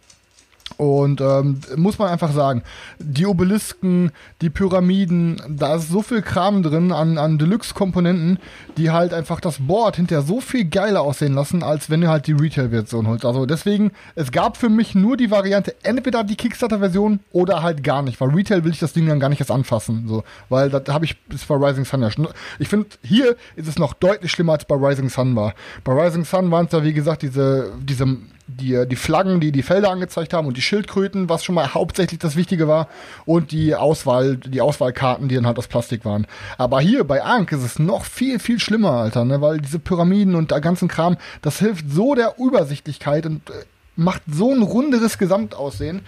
Und 0.82 1.20
ähm, 1.20 1.60
muss 1.76 2.00
man 2.00 2.08
einfach 2.08 2.32
sagen, 2.32 2.64
die 2.98 3.24
Obelisken, 3.24 4.10
die 4.40 4.50
Pyramiden, 4.50 5.40
da 5.48 5.76
ist 5.76 5.90
so 5.90 6.02
viel 6.02 6.22
Kram 6.22 6.64
drin 6.64 6.90
an, 6.90 7.18
an 7.18 7.38
Deluxe-Komponenten, 7.38 8.40
die 8.76 8.90
halt 8.90 9.14
einfach 9.14 9.38
das 9.38 9.58
Board 9.60 9.94
hinterher 9.94 10.24
so 10.24 10.40
viel 10.40 10.64
geiler 10.64 11.02
aussehen 11.02 11.34
lassen, 11.34 11.62
als 11.62 11.88
wenn 11.88 12.00
du 12.00 12.08
halt 12.08 12.26
die 12.26 12.32
Retail-Version 12.32 13.06
holst. 13.06 13.24
Also 13.24 13.46
deswegen, 13.46 13.92
es 14.16 14.32
gab 14.32 14.56
für 14.56 14.68
mich 14.68 14.96
nur 14.96 15.16
die 15.16 15.30
Variante, 15.30 15.76
entweder 15.84 16.24
die 16.24 16.34
Kickstarter-Version 16.34 17.20
oder 17.30 17.62
halt 17.62 17.84
gar 17.84 18.02
nicht, 18.02 18.20
weil 18.20 18.30
Retail 18.30 18.64
will 18.64 18.72
ich 18.72 18.80
das 18.80 18.92
Ding 18.92 19.06
dann 19.06 19.20
gar 19.20 19.28
nicht 19.28 19.38
erst 19.38 19.52
anfassen. 19.52 20.08
So, 20.08 20.24
weil 20.48 20.68
das 20.68 20.82
habe 20.88 21.04
ich 21.04 21.16
bis 21.26 21.44
bei 21.44 21.54
Rising 21.54 21.84
Sun 21.84 22.02
ja 22.02 22.10
schon. 22.10 22.26
Ich 22.58 22.66
finde, 22.66 22.88
hier 23.04 23.36
ist 23.54 23.68
es 23.68 23.78
noch 23.78 23.94
deutlich 23.94 24.32
schlimmer 24.32 24.54
als 24.54 24.64
bei 24.64 24.74
Rising 24.74 25.10
Sun 25.10 25.36
war. 25.36 25.54
Bei 25.84 25.92
Rising 25.92 26.24
Sun 26.24 26.50
waren 26.50 26.66
es 26.66 26.72
ja, 26.72 26.82
wie 26.82 26.92
gesagt, 26.92 27.22
diese, 27.22 27.70
diese 27.80 28.16
die, 28.46 28.86
die 28.86 28.96
Flaggen, 28.96 29.40
die 29.40 29.52
die 29.52 29.62
Felder 29.62 29.90
angezeigt 29.90 30.32
haben 30.32 30.46
und 30.46 30.56
die 30.56 30.62
Schildkröten, 30.62 31.28
was 31.28 31.44
schon 31.44 31.54
mal 31.54 31.74
hauptsächlich 31.74 32.18
das 32.18 32.36
Wichtige 32.36 32.68
war 32.68 32.88
und 33.24 33.52
die 33.52 33.74
Auswahl, 33.74 34.36
die 34.36 34.60
Auswahlkarten, 34.60 35.28
die 35.28 35.34
dann 35.34 35.46
halt 35.46 35.58
aus 35.58 35.68
Plastik 35.68 36.04
waren. 36.04 36.26
Aber 36.58 36.80
hier 36.80 37.04
bei 37.04 37.22
Ankh 37.22 37.56
ist 37.56 37.64
es 37.64 37.78
noch 37.78 38.04
viel, 38.04 38.38
viel 38.38 38.58
schlimmer, 38.58 38.92
Alter, 38.92 39.24
ne, 39.24 39.40
weil 39.40 39.60
diese 39.60 39.78
Pyramiden 39.78 40.34
und 40.34 40.50
der 40.50 40.60
ganzen 40.60 40.88
Kram, 40.88 41.16
das 41.40 41.58
hilft 41.58 41.90
so 41.90 42.14
der 42.14 42.34
Übersichtlichkeit 42.38 43.26
und 43.26 43.48
äh, 43.50 43.64
macht 43.96 44.22
so 44.30 44.52
ein 44.52 44.62
runderes 44.62 45.18
Gesamtaussehen. 45.18 46.02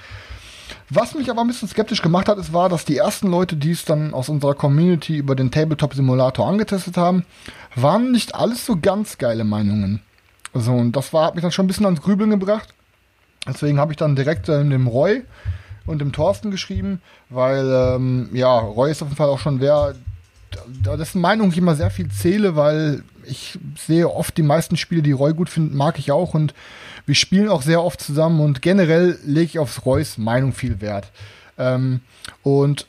Was 0.91 1.15
mich 1.15 1.31
aber 1.31 1.43
ein 1.43 1.47
bisschen 1.47 1.69
skeptisch 1.69 2.03
gemacht 2.03 2.29
hat, 2.29 2.39
ist, 2.39 2.53
war, 2.53 2.69
dass 2.69 2.85
die 2.85 2.97
ersten 2.97 3.29
Leute, 3.29 3.57
die 3.57 3.71
es 3.71 3.85
dann 3.85 4.15
aus 4.15 4.29
unserer 4.29 4.55
Community 4.55 5.17
über 5.17 5.35
den 5.35 5.51
Tabletop-Simulator 5.51 6.47
angetestet 6.47 6.97
haben, 6.97 7.25
waren 7.75 8.13
nicht 8.13 8.35
alles 8.35 8.65
so 8.67 8.79
ganz 8.81 9.19
geile 9.19 9.45
Meinungen. 9.45 10.01
So, 10.55 10.73
und 10.73 10.93
das 10.93 11.13
war, 11.13 11.27
hat 11.27 11.35
mich 11.35 11.43
dann 11.43 11.53
schon 11.53 11.65
ein 11.65 11.69
bisschen 11.69 11.87
ans 11.87 12.01
Grübeln 12.01 12.31
gebracht. 12.31 12.73
Deswegen 13.47 13.79
habe 13.79 13.93
ich 13.93 13.99
dann 13.99 14.17
direkt 14.17 14.49
äh, 14.49 14.65
dem 14.65 14.87
Roy 14.87 15.25
und 15.87 15.99
dem 15.99 16.13
Thorsten 16.13 16.51
geschrieben, 16.51 17.03
weil, 17.29 17.69
ähm, 17.69 18.31
ja, 18.33 18.59
Roy 18.59 18.91
ist 18.91 19.03
auf 19.03 19.09
jeden 19.09 19.17
Fall 19.17 19.29
auch 19.29 19.39
schon 19.39 19.61
wer, 19.61 19.95
dessen 20.97 21.21
Meinung 21.21 21.51
ich 21.51 21.59
immer 21.59 21.75
sehr 21.75 21.91
viel 21.91 22.09
zähle, 22.11 22.57
weil 22.57 23.03
ich 23.27 23.59
sehe 23.77 24.09
oft 24.09 24.37
die 24.37 24.43
meisten 24.43 24.77
Spiele, 24.77 25.03
die 25.03 25.13
Roy 25.13 25.35
gut 25.35 25.51
findet, 25.51 25.75
mag 25.75 25.99
ich 25.99 26.13
auch 26.13 26.35
und 26.35 26.55
wir 27.07 27.15
spielen 27.15 27.49
auch 27.49 27.63
sehr 27.63 27.83
oft 27.83 28.01
zusammen 28.01 28.41
und 28.41 28.63
generell 28.63 29.19
lege 29.25 29.45
ich 29.45 29.59
aufs 29.59 29.85
Roys 29.85 30.17
Meinung 30.17 30.53
viel 30.53 30.81
Wert. 30.81 31.11
Ähm, 31.59 32.01
und 32.43 32.87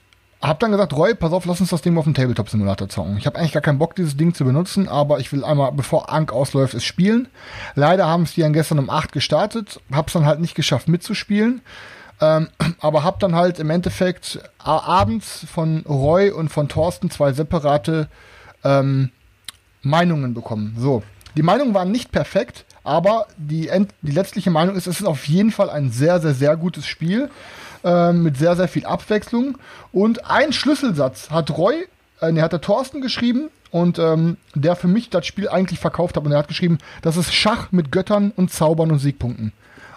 hab 0.48 0.60
dann 0.60 0.72
gesagt, 0.72 0.94
Roy, 0.94 1.16
pass 1.16 1.32
auf, 1.32 1.46
lass 1.46 1.62
uns 1.62 1.70
das 1.70 1.82
Ding 1.82 1.98
auf 1.98 2.04
dem 2.04 2.14
Tabletop-Simulator 2.14 2.90
zocken. 2.90 3.18
Ich 3.18 3.26
habe 3.26 3.38
eigentlich 3.38 3.54
gar 3.54 3.62
keinen 3.62 3.80
Bock, 3.80 3.96
dieses 3.96 4.18
Ding 4.18 4.34
zu 4.34 4.46
benutzen, 4.46 4.88
aber 4.88 5.20
ich 5.20 5.32
will 5.32 5.44
einmal, 5.44 5.72
bevor 5.72 6.12
Ank 6.12 6.32
ausläuft, 6.34 6.74
es 6.74 6.84
spielen. 6.84 7.28
Leider 7.76 8.08
haben 8.08 8.24
es 8.24 8.34
die 8.34 8.42
dann 8.42 8.54
gestern 8.54 8.80
um 8.80 8.90
8 8.90 9.12
gestartet, 9.12 9.80
hab's 9.92 10.14
dann 10.14 10.26
halt 10.26 10.40
nicht 10.40 10.56
geschafft 10.56 10.88
mitzuspielen. 10.88 11.62
Ähm, 12.22 12.50
aber 12.80 13.04
hab 13.04 13.20
dann 13.20 13.36
halt 13.36 13.60
im 13.60 13.70
Endeffekt 13.70 14.40
abends 14.58 15.46
von 15.52 15.84
Roy 15.88 16.32
und 16.32 16.50
von 16.50 16.68
Thorsten 16.68 17.10
zwei 17.10 17.34
separate 17.34 18.08
ähm, 18.64 19.12
Meinungen 19.82 20.34
bekommen. 20.34 20.76
So, 20.80 21.04
die 21.36 21.44
Meinungen 21.44 21.74
waren 21.74 21.92
nicht 21.92 22.12
perfekt, 22.12 22.66
Aber 22.86 23.26
die, 23.38 23.70
die 24.04 24.12
letztliche 24.12 24.52
Meinung 24.52 24.76
ist, 24.76 24.86
es 24.86 25.00
ist 25.00 25.08
auf 25.08 25.28
jeden 25.28 25.52
Fall 25.52 25.72
ein 25.72 25.92
sehr, 25.92 26.22
sehr, 26.22 26.36
sehr 26.36 26.56
gutes 26.56 26.86
Spiel 26.86 27.30
ähm, 27.86 28.24
mit 28.24 28.38
sehr, 28.38 28.56
sehr 28.56 28.68
viel 28.68 28.86
Abwechslung. 28.86 29.58
Und 29.94 30.30
ein 30.30 30.52
Schlüsselsatz 30.52 31.30
hat 31.30 31.56
Roy, 31.58 31.88
äh, 32.20 32.34
der 32.34 32.44
hat 32.44 32.52
der 32.52 32.62
Thorsten 32.62 33.00
geschrieben 33.00 33.50
und 33.72 34.00
ähm, 34.00 34.38
der 34.56 34.76
für 34.76 34.88
mich 34.88 35.10
das 35.10 35.26
Spiel 35.26 35.48
eigentlich 35.48 35.80
verkauft 35.80 36.18
hat. 36.18 36.26
Und 36.26 36.32
er 36.32 36.40
hat 36.40 36.48
geschrieben, 36.48 36.80
das 37.04 37.16
ist 37.16 37.34
Schach 37.34 37.72
mit 37.72 37.92
Göttern 37.92 38.34
und 38.36 38.52
Zaubern 38.52 38.92
und 38.92 39.00
Siegpunkten. 39.00 39.54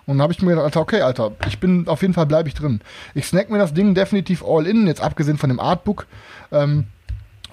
Und 0.06 0.18
dann 0.18 0.22
habe 0.22 0.32
ich 0.32 0.40
mir 0.40 0.54
gedacht, 0.54 0.76
okay, 0.76 1.00
Alter, 1.00 1.32
ich 1.46 1.58
bin 1.58 1.88
auf 1.88 2.02
jeden 2.02 2.14
Fall 2.14 2.26
bleibe 2.26 2.48
ich 2.48 2.54
drin. 2.54 2.80
Ich 3.14 3.26
snack 3.26 3.50
mir 3.50 3.58
das 3.58 3.74
Ding 3.74 3.94
definitiv 3.94 4.42
all 4.44 4.66
in, 4.66 4.86
jetzt 4.86 5.02
abgesehen 5.02 5.38
von 5.38 5.50
dem 5.50 5.60
Artbook. 5.60 6.06
Ähm, 6.52 6.84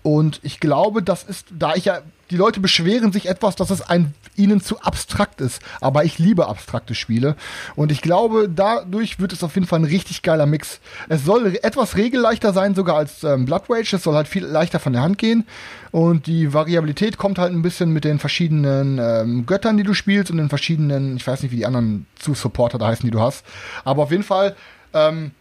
und 0.03 0.39
ich 0.43 0.59
glaube, 0.59 1.01
das 1.01 1.23
ist, 1.23 1.47
da 1.57 1.75
ich 1.75 1.85
ja, 1.85 1.99
die 2.31 2.37
Leute 2.37 2.59
beschweren 2.59 3.11
sich 3.11 3.27
etwas, 3.27 3.55
dass 3.55 3.69
es 3.69 3.81
ein, 3.81 4.13
ihnen 4.37 4.61
zu 4.61 4.79
abstrakt 4.81 5.41
ist. 5.41 5.61
Aber 5.81 6.03
ich 6.03 6.19
liebe 6.19 6.47
abstrakte 6.47 6.95
Spiele. 6.95 7.35
Und 7.75 7.91
ich 7.91 8.01
glaube, 8.01 8.49
dadurch 8.49 9.19
wird 9.19 9.33
es 9.33 9.43
auf 9.43 9.55
jeden 9.55 9.67
Fall 9.67 9.79
ein 9.79 9.85
richtig 9.85 10.21
geiler 10.21 10.45
Mix. 10.45 10.79
Es 11.09 11.25
soll 11.25 11.57
etwas 11.61 11.97
regelleichter 11.97 12.53
sein, 12.53 12.75
sogar 12.75 12.97
als 12.97 13.23
ähm, 13.23 13.45
Blood 13.45 13.63
Rage. 13.69 13.95
Es 13.95 14.03
soll 14.03 14.15
halt 14.15 14.27
viel 14.27 14.45
leichter 14.45 14.79
von 14.79 14.93
der 14.93 15.01
Hand 15.01 15.17
gehen. 15.17 15.45
Und 15.91 16.27
die 16.27 16.53
Variabilität 16.53 17.17
kommt 17.17 17.39
halt 17.39 17.53
ein 17.53 17.61
bisschen 17.61 17.91
mit 17.91 18.03
den 18.03 18.19
verschiedenen 18.19 18.99
ähm, 18.99 19.45
Göttern, 19.45 19.77
die 19.77 19.83
du 19.83 19.93
spielst 19.93 20.29
und 20.29 20.37
den 20.37 20.49
verschiedenen, 20.49 21.15
ich 21.15 21.25
weiß 21.25 21.41
nicht, 21.41 21.51
wie 21.51 21.57
die 21.57 21.65
anderen 21.65 22.05
zu 22.19 22.33
Supporter 22.33 22.77
da 22.77 22.87
heißen, 22.87 23.05
die 23.05 23.11
du 23.11 23.21
hast. 23.21 23.45
Aber 23.85 24.03
auf 24.03 24.11
jeden 24.11 24.23
Fall, 24.23 24.55
ähm, 24.93 25.31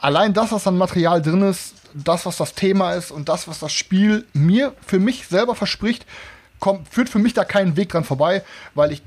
allein 0.00 0.32
das, 0.32 0.52
was 0.52 0.66
an 0.66 0.78
Material 0.78 1.20
drin 1.20 1.42
ist, 1.42 1.74
das, 1.94 2.26
was 2.26 2.36
das 2.36 2.54
Thema 2.54 2.94
ist 2.94 3.10
und 3.10 3.28
das, 3.28 3.48
was 3.48 3.58
das 3.58 3.72
Spiel 3.72 4.24
mir 4.32 4.74
für 4.86 4.98
mich 4.98 5.26
selber 5.26 5.54
verspricht, 5.54 6.06
kommt, 6.60 6.88
führt 6.88 7.08
für 7.08 7.18
mich 7.18 7.34
da 7.34 7.44
keinen 7.44 7.76
Weg 7.76 7.90
dran 7.90 8.04
vorbei, 8.04 8.42
weil 8.74 8.92
ich, 8.92 9.02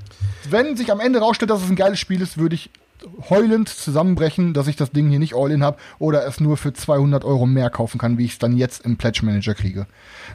wenn 0.48 0.76
sich 0.76 0.90
am 0.92 1.00
Ende 1.00 1.20
rausstellt, 1.20 1.50
dass 1.50 1.62
es 1.62 1.70
ein 1.70 1.76
geiles 1.76 1.98
Spiel 1.98 2.20
ist, 2.20 2.38
würde 2.38 2.54
ich 2.54 2.70
heulend 3.30 3.68
zusammenbrechen, 3.68 4.54
dass 4.54 4.68
ich 4.68 4.76
das 4.76 4.92
Ding 4.92 5.08
hier 5.10 5.18
nicht 5.18 5.34
all-in 5.34 5.62
habe 5.62 5.78
oder 5.98 6.26
es 6.26 6.40
nur 6.40 6.56
für 6.56 6.72
200 6.72 7.24
Euro 7.24 7.46
mehr 7.46 7.70
kaufen 7.70 7.98
kann, 7.98 8.18
wie 8.18 8.24
ich 8.24 8.32
es 8.32 8.38
dann 8.38 8.56
jetzt 8.56 8.84
im 8.84 8.96
Pledge 8.96 9.24
Manager 9.24 9.54
kriege. 9.54 9.86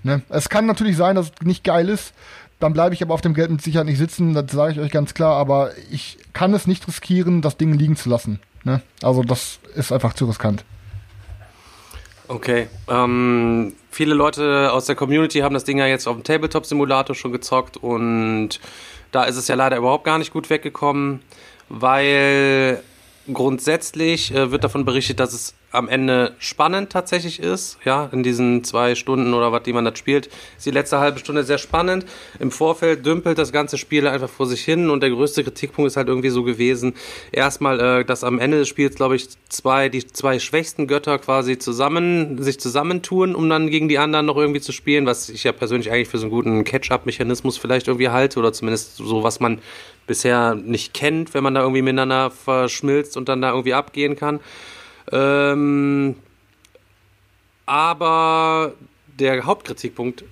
Ne? 0.03 0.22
Es 0.30 0.49
kann 0.49 0.65
natürlich 0.65 0.97
sein, 0.97 1.15
dass 1.15 1.28
es 1.28 1.45
nicht 1.45 1.63
geil 1.63 1.89
ist, 1.89 2.13
dann 2.59 2.74
bleibe 2.74 2.93
ich 2.93 3.01
aber 3.01 3.13
auf 3.13 3.22
dem 3.22 3.34
Geld 3.34 3.51
mit 3.51 3.61
Sicherheit 3.61 3.88
nicht 3.88 3.97
sitzen, 3.97 4.34
das 4.34 4.51
sage 4.51 4.74
ich 4.74 4.80
euch 4.80 4.91
ganz 4.91 5.13
klar, 5.13 5.36
aber 5.36 5.72
ich 5.91 6.18
kann 6.34 6.53
es 6.53 6.68
nicht 6.68 6.88
riskieren, 6.88 7.41
das 7.41 7.57
Ding 7.57 7.74
liegen 7.74 7.95
zu 7.95 8.09
lassen. 8.09 8.39
Ne? 8.63 8.82
Also 9.01 9.24
das 9.24 9.59
ist 9.76 9.91
einfach 9.91 10.13
zu 10.13 10.26
riskant. 10.26 10.65
Okay. 12.28 12.67
Ähm, 12.89 13.73
viele 13.89 14.13
Leute 14.13 14.71
aus 14.71 14.86
der 14.86 14.95
Community 14.95 15.39
haben 15.39 15.53
das 15.53 15.63
Ding 15.63 15.78
ja 15.78 15.88
jetzt 15.88 16.07
auf 16.07 16.15
dem 16.15 16.23
Tabletop-Simulator 16.23 17.15
schon 17.15 17.32
gezockt 17.32 17.78
und 17.78 18.59
da 19.11 19.23
ist 19.23 19.38
es 19.38 19.47
ja 19.47 19.55
leider 19.55 19.78
überhaupt 19.78 20.03
gar 20.03 20.17
nicht 20.17 20.34
gut 20.34 20.49
weggekommen, 20.49 21.21
weil 21.69 22.84
grundsätzlich 23.34 24.34
äh, 24.34 24.51
wird 24.51 24.63
davon 24.63 24.86
berichtet, 24.86 25.19
dass 25.19 25.34
es 25.34 25.53
am 25.71 25.89
Ende 25.89 26.34
spannend 26.39 26.91
tatsächlich 26.91 27.39
ist. 27.39 27.78
Ja, 27.84 28.09
in 28.11 28.23
diesen 28.23 28.63
zwei 28.63 28.95
Stunden 28.95 29.34
oder 29.34 29.51
was, 29.51 29.63
die 29.63 29.73
man 29.73 29.86
da 29.86 29.95
spielt, 29.95 30.28
ist 30.57 30.65
die 30.65 30.71
letzte 30.71 30.99
halbe 30.99 31.19
Stunde 31.19 31.43
sehr 31.43 31.57
spannend. 31.57 32.05
Im 32.39 32.51
Vorfeld 32.51 33.05
dümpelt 33.05 33.38
das 33.38 33.51
ganze 33.51 33.78
Spiel 33.78 34.07
einfach 34.07 34.30
vor 34.30 34.47
sich 34.47 34.63
hin 34.63 34.89
und 34.89 35.01
der 35.01 35.09
größte 35.09 35.43
Kritikpunkt 35.43 35.88
ist 35.88 35.97
halt 35.97 36.07
irgendwie 36.07 36.30
so 36.30 36.43
gewesen, 36.43 36.93
erstmal, 37.32 37.80
äh, 37.80 38.05
dass 38.05 38.23
am 38.23 38.39
Ende 38.39 38.59
des 38.59 38.67
Spiels, 38.67 38.95
glaube 38.95 39.17
ich, 39.17 39.28
zwei, 39.49 39.89
die 39.89 40.05
zwei 40.07 40.39
schwächsten 40.39 40.88
Götter 40.88 41.19
quasi 41.19 41.57
zusammen, 41.57 42.41
sich 42.41 42.59
zusammentun, 42.59 43.36
um 43.36 43.49
dann 43.49 43.69
gegen 43.69 43.89
die 43.89 43.99
anderen 43.99 44.25
noch 44.25 44.38
irgendwie 44.38 44.61
zu 44.61 44.71
spielen, 44.71 45.05
was 45.05 45.30
ich 45.30 45.43
ja 45.43 45.51
persönlich 45.51 45.91
eigentlich 45.91 46.07
für 46.07 46.17
so 46.17 46.25
einen 46.25 46.32
guten 46.32 46.63
Catch-up-Mechanismus 46.63 47.57
vielleicht 47.57 47.88
irgendwie 47.88 48.09
halte 48.09 48.39
oder 48.39 48.53
zumindest 48.53 48.97
so, 48.97 49.23
was 49.23 49.39
man 49.39 49.59
bisher 50.07 50.55
nicht 50.55 50.93
kennt, 50.93 51.33
wenn 51.33 51.43
man 51.43 51.53
da 51.53 51.61
irgendwie 51.61 51.81
miteinander 51.81 52.31
verschmilzt 52.31 53.17
und 53.17 53.29
dann 53.29 53.41
da 53.41 53.51
irgendwie 53.51 53.73
abgehen 53.73 54.15
kann. 54.15 54.39
Ähm, 55.11 56.15
aber 57.65 58.73
der 59.19 59.45
Hauptkritikpunkt 59.45 60.23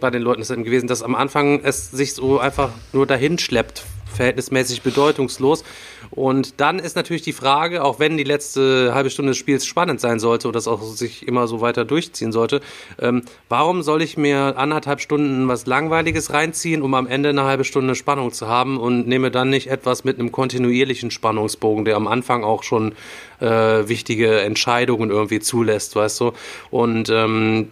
bei 0.00 0.10
den 0.10 0.22
Leuten 0.22 0.42
ist 0.42 0.50
dann 0.50 0.64
gewesen, 0.64 0.86
dass 0.86 1.02
am 1.02 1.14
Anfang 1.14 1.60
es 1.62 1.90
sich 1.90 2.14
so 2.14 2.38
einfach 2.38 2.70
nur 2.92 3.06
dahin 3.06 3.38
schleppt 3.38 3.84
verhältnismäßig 4.14 4.82
bedeutungslos. 4.82 5.64
Und 6.10 6.60
dann 6.60 6.78
ist 6.78 6.96
natürlich 6.96 7.22
die 7.22 7.32
Frage, 7.32 7.84
auch 7.84 7.98
wenn 7.98 8.16
die 8.16 8.24
letzte 8.24 8.94
halbe 8.94 9.10
Stunde 9.10 9.30
des 9.30 9.38
Spiels 9.38 9.66
spannend 9.66 10.00
sein 10.00 10.18
sollte 10.18 10.48
und 10.48 10.54
das 10.54 10.68
auch 10.68 10.82
sich 10.82 11.26
immer 11.26 11.46
so 11.46 11.60
weiter 11.60 11.84
durchziehen 11.84 12.32
sollte, 12.32 12.60
ähm, 13.00 13.22
warum 13.48 13.82
soll 13.82 14.02
ich 14.02 14.16
mir 14.16 14.56
anderthalb 14.56 15.00
Stunden 15.00 15.48
was 15.48 15.66
Langweiliges 15.66 16.32
reinziehen, 16.32 16.82
um 16.82 16.94
am 16.94 17.06
Ende 17.06 17.30
eine 17.30 17.44
halbe 17.44 17.64
Stunde 17.64 17.94
Spannung 17.94 18.32
zu 18.32 18.48
haben 18.48 18.78
und 18.78 19.06
nehme 19.06 19.30
dann 19.30 19.50
nicht 19.50 19.68
etwas 19.68 20.04
mit 20.04 20.18
einem 20.18 20.32
kontinuierlichen 20.32 21.10
Spannungsbogen, 21.10 21.84
der 21.84 21.96
am 21.96 22.08
Anfang 22.08 22.44
auch 22.44 22.62
schon 22.62 22.94
äh, 23.40 23.46
wichtige 23.46 24.40
Entscheidungen 24.40 25.10
irgendwie 25.10 25.40
zulässt, 25.40 25.96
weißt 25.96 26.20
du? 26.20 26.32
Und 26.70 27.10
ähm, 27.10 27.68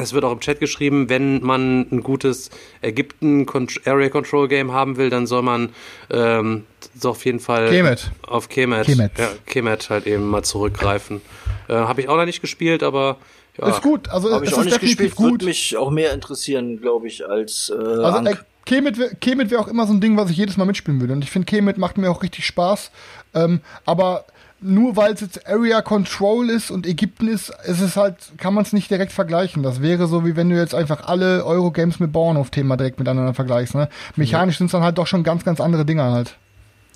es 0.00 0.12
wird 0.12 0.24
auch 0.24 0.32
im 0.32 0.40
Chat 0.40 0.60
geschrieben, 0.60 1.08
wenn 1.08 1.42
man 1.42 1.86
ein 1.90 2.02
gutes 2.02 2.50
Ägypten 2.80 3.46
Area 3.84 4.08
Control 4.08 4.48
Game 4.48 4.72
haben 4.72 4.96
will, 4.96 5.10
dann 5.10 5.26
soll 5.26 5.42
man 5.42 5.70
ähm, 6.10 6.64
so 6.98 7.10
auf 7.10 7.24
jeden 7.24 7.40
Fall 7.40 7.68
Kemet. 7.70 8.10
auf 8.26 8.48
Kemet, 8.48 8.86
Kemet. 8.86 9.18
Ja, 9.18 9.28
Kemet 9.46 9.90
halt 9.90 10.06
eben 10.06 10.28
mal 10.28 10.42
zurückgreifen. 10.42 11.20
Äh, 11.68 11.74
Habe 11.74 12.00
ich 12.02 12.08
auch 12.08 12.16
noch 12.16 12.26
nicht 12.26 12.40
gespielt, 12.40 12.82
aber 12.82 13.18
ja. 13.58 13.68
Ist 13.68 13.82
gut, 13.82 14.08
also 14.08 14.32
Habe 14.32 14.44
es 14.46 14.50
ich 14.52 14.56
auch 14.56 14.60
ist 14.60 14.64
nicht 14.66 14.80
gespielt, 14.80 15.14
gut. 15.14 15.32
würde 15.32 15.44
mich 15.44 15.76
auch 15.76 15.90
mehr 15.90 16.14
interessieren, 16.14 16.80
glaube 16.80 17.06
ich, 17.06 17.26
als 17.28 17.70
äh, 17.70 17.78
Also 17.78 18.18
Ankh. 18.18 18.30
äh, 18.30 18.36
Kemet, 18.64 19.20
Kemet 19.20 19.50
wäre 19.50 19.60
auch 19.60 19.68
immer 19.68 19.86
so 19.86 19.92
ein 19.92 20.00
Ding, 20.00 20.16
was 20.16 20.30
ich 20.30 20.36
jedes 20.38 20.56
Mal 20.56 20.64
mitspielen 20.64 21.00
würde. 21.00 21.12
Und 21.12 21.22
ich 21.22 21.30
finde, 21.30 21.46
Kemet 21.46 21.76
macht 21.78 21.98
mir 21.98 22.10
auch 22.10 22.22
richtig 22.22 22.46
Spaß. 22.46 22.90
Ähm, 23.34 23.60
aber 23.84 24.24
nur 24.62 24.96
weil 24.96 25.12
es 25.14 25.20
jetzt 25.20 25.46
Area 25.46 25.82
Control 25.82 26.50
ist 26.50 26.70
und 26.70 26.86
Ägypten 26.86 27.28
ist, 27.28 27.52
ist 27.64 27.80
es 27.80 27.96
halt, 27.96 28.16
kann 28.38 28.54
man 28.54 28.64
es 28.64 28.72
nicht 28.72 28.90
direkt 28.90 29.12
vergleichen. 29.12 29.62
Das 29.62 29.82
wäre 29.82 30.06
so, 30.06 30.24
wie 30.24 30.36
wenn 30.36 30.48
du 30.48 30.56
jetzt 30.56 30.74
einfach 30.74 31.08
alle 31.08 31.44
Eurogames 31.44 32.00
mit 32.00 32.12
Bauernhof-Thema 32.12 32.76
direkt 32.76 32.98
miteinander 32.98 33.34
vergleichst. 33.34 33.74
Ne? 33.74 33.88
Mechanisch 34.16 34.58
sind 34.58 34.66
es 34.66 34.72
dann 34.72 34.82
halt 34.82 34.98
doch 34.98 35.06
schon 35.06 35.24
ganz, 35.24 35.44
ganz 35.44 35.60
andere 35.60 35.84
Dinge 35.84 36.04
halt. 36.04 36.36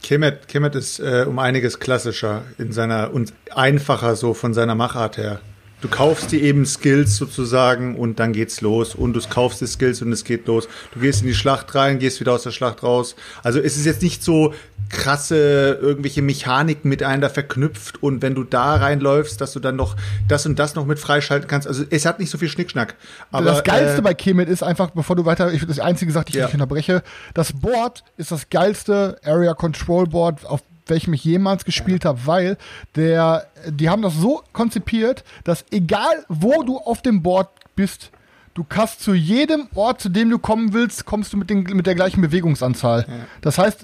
Kemet, 0.02 0.48
Kemet 0.48 0.74
ist 0.74 1.00
äh, 1.00 1.24
um 1.26 1.38
einiges 1.38 1.80
klassischer 1.80 2.42
in 2.58 2.72
seiner 2.72 3.12
und 3.12 3.32
einfacher 3.54 4.14
so 4.14 4.34
von 4.34 4.54
seiner 4.54 4.74
Machart 4.74 5.16
her. 5.16 5.40
Du 5.82 5.88
kaufst 5.88 6.32
dir 6.32 6.40
eben 6.40 6.64
Skills 6.64 7.16
sozusagen 7.16 7.96
und 7.96 8.18
dann 8.18 8.32
geht's 8.32 8.62
los 8.62 8.94
und 8.94 9.12
du 9.12 9.20
kaufst 9.28 9.60
die 9.60 9.66
Skills 9.66 10.00
und 10.00 10.10
es 10.10 10.24
geht 10.24 10.46
los. 10.46 10.68
Du 10.94 11.00
gehst 11.00 11.20
in 11.20 11.26
die 11.28 11.34
Schlacht 11.34 11.74
rein, 11.74 11.98
gehst 11.98 12.18
wieder 12.18 12.32
aus 12.32 12.44
der 12.44 12.50
Schlacht 12.50 12.82
raus. 12.82 13.14
Also 13.42 13.60
es 13.60 13.76
ist 13.76 13.84
jetzt 13.84 14.02
nicht 14.02 14.22
so 14.24 14.54
krasse 14.88 15.78
irgendwelche 15.80 16.22
Mechaniken 16.22 16.88
miteinander 16.88 17.28
verknüpft 17.28 18.02
und 18.02 18.22
wenn 18.22 18.34
du 18.34 18.44
da 18.44 18.76
reinläufst, 18.76 19.40
dass 19.40 19.52
du 19.52 19.60
dann 19.60 19.76
noch 19.76 19.96
das 20.28 20.46
und 20.46 20.58
das 20.58 20.74
noch 20.74 20.86
mit 20.86 20.98
freischalten 20.98 21.46
kannst. 21.48 21.68
Also 21.68 21.84
es 21.90 22.06
hat 22.06 22.20
nicht 22.20 22.30
so 22.30 22.38
viel 22.38 22.48
Schnickschnack. 22.48 22.94
Aber 23.30 23.44
das 23.44 23.62
Geilste 23.62 23.98
äh, 23.98 24.02
bei 24.02 24.14
Kemet 24.14 24.48
ist 24.48 24.62
einfach, 24.62 24.90
bevor 24.90 25.14
du 25.14 25.24
weiter, 25.26 25.52
ich 25.52 25.66
das 25.66 25.78
einzige 25.78 26.06
gesagt, 26.06 26.30
ich 26.30 26.36
Ja. 26.36 26.48
unterbreche, 26.48 27.02
das 27.34 27.52
Board 27.52 28.02
ist 28.16 28.30
das 28.32 28.48
geilste 28.48 29.18
Area 29.24 29.52
Control 29.54 30.06
Board, 30.06 30.44
auf 30.46 30.62
welchem 30.86 31.12
ich 31.14 31.24
jemals 31.24 31.64
gespielt 31.64 32.04
habe, 32.04 32.20
weil 32.26 32.56
der, 32.94 33.46
die 33.68 33.88
haben 33.90 34.02
das 34.02 34.14
so 34.14 34.42
konzipiert, 34.52 35.24
dass 35.44 35.64
egal 35.70 36.24
wo 36.28 36.62
du 36.62 36.78
auf 36.78 37.02
dem 37.02 37.22
Board 37.22 37.48
bist, 37.74 38.10
du 38.54 38.64
kannst 38.64 39.00
zu 39.02 39.12
jedem 39.12 39.68
Ort, 39.74 40.00
zu 40.00 40.08
dem 40.08 40.30
du 40.30 40.38
kommen 40.38 40.72
willst, 40.72 41.04
kommst 41.04 41.32
du 41.32 41.36
mit, 41.36 41.50
den, 41.50 41.62
mit 41.64 41.86
der 41.86 41.94
gleichen 41.94 42.22
Bewegungsanzahl. 42.22 43.04
Das 43.42 43.58
heißt, 43.58 43.82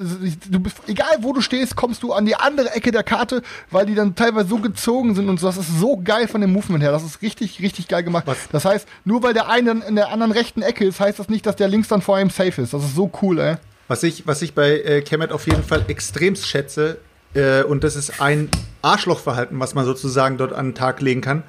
du 0.48 0.60
bist, 0.60 0.78
egal 0.86 1.10
wo 1.20 1.34
du 1.34 1.42
stehst, 1.42 1.76
kommst 1.76 2.02
du 2.02 2.12
an 2.14 2.24
die 2.24 2.36
andere 2.36 2.70
Ecke 2.74 2.90
der 2.90 3.02
Karte, 3.02 3.42
weil 3.70 3.84
die 3.84 3.94
dann 3.94 4.14
teilweise 4.14 4.48
so 4.48 4.56
gezogen 4.58 5.14
sind 5.14 5.28
und 5.28 5.38
so. 5.40 5.46
Das 5.46 5.58
ist 5.58 5.78
so 5.78 6.00
geil 6.02 6.26
von 6.26 6.40
dem 6.40 6.52
Movement 6.54 6.82
her. 6.82 6.90
Das 6.92 7.02
ist 7.04 7.20
richtig, 7.20 7.60
richtig 7.60 7.86
geil 7.88 8.02
gemacht. 8.02 8.26
Was- 8.26 8.48
Das 8.50 8.64
heißt, 8.64 8.88
nur 9.04 9.22
weil 9.22 9.34
der 9.34 9.50
eine 9.50 9.72
in 9.86 9.94
der 9.96 10.08
anderen 10.10 10.32
rechten 10.32 10.62
Ecke 10.62 10.86
ist, 10.86 11.00
heißt 11.00 11.18
das 11.18 11.28
nicht, 11.28 11.44
dass 11.44 11.56
der 11.56 11.68
links 11.68 11.88
dann 11.88 12.00
vor 12.00 12.18
ihm 12.18 12.30
safe 12.30 12.62
ist. 12.62 12.72
Das 12.72 12.82
ist 12.82 12.94
so 12.94 13.10
cool, 13.20 13.40
ey. 13.40 13.56
Was 13.88 14.02
ich, 14.02 14.26
was 14.26 14.42
ich 14.42 14.54
bei 14.54 14.80
äh, 14.80 15.02
Kemet 15.02 15.32
auf 15.32 15.46
jeden 15.46 15.62
Fall 15.62 15.84
extremst 15.88 16.46
schätze, 16.46 16.98
äh, 17.34 17.62
und 17.62 17.84
das 17.84 17.96
ist 17.96 18.20
ein 18.20 18.48
Arschlochverhalten, 18.82 19.58
was 19.60 19.74
man 19.74 19.84
sozusagen 19.84 20.38
dort 20.38 20.52
an 20.52 20.68
den 20.68 20.74
Tag 20.74 21.00
legen 21.00 21.20
kann. 21.20 21.42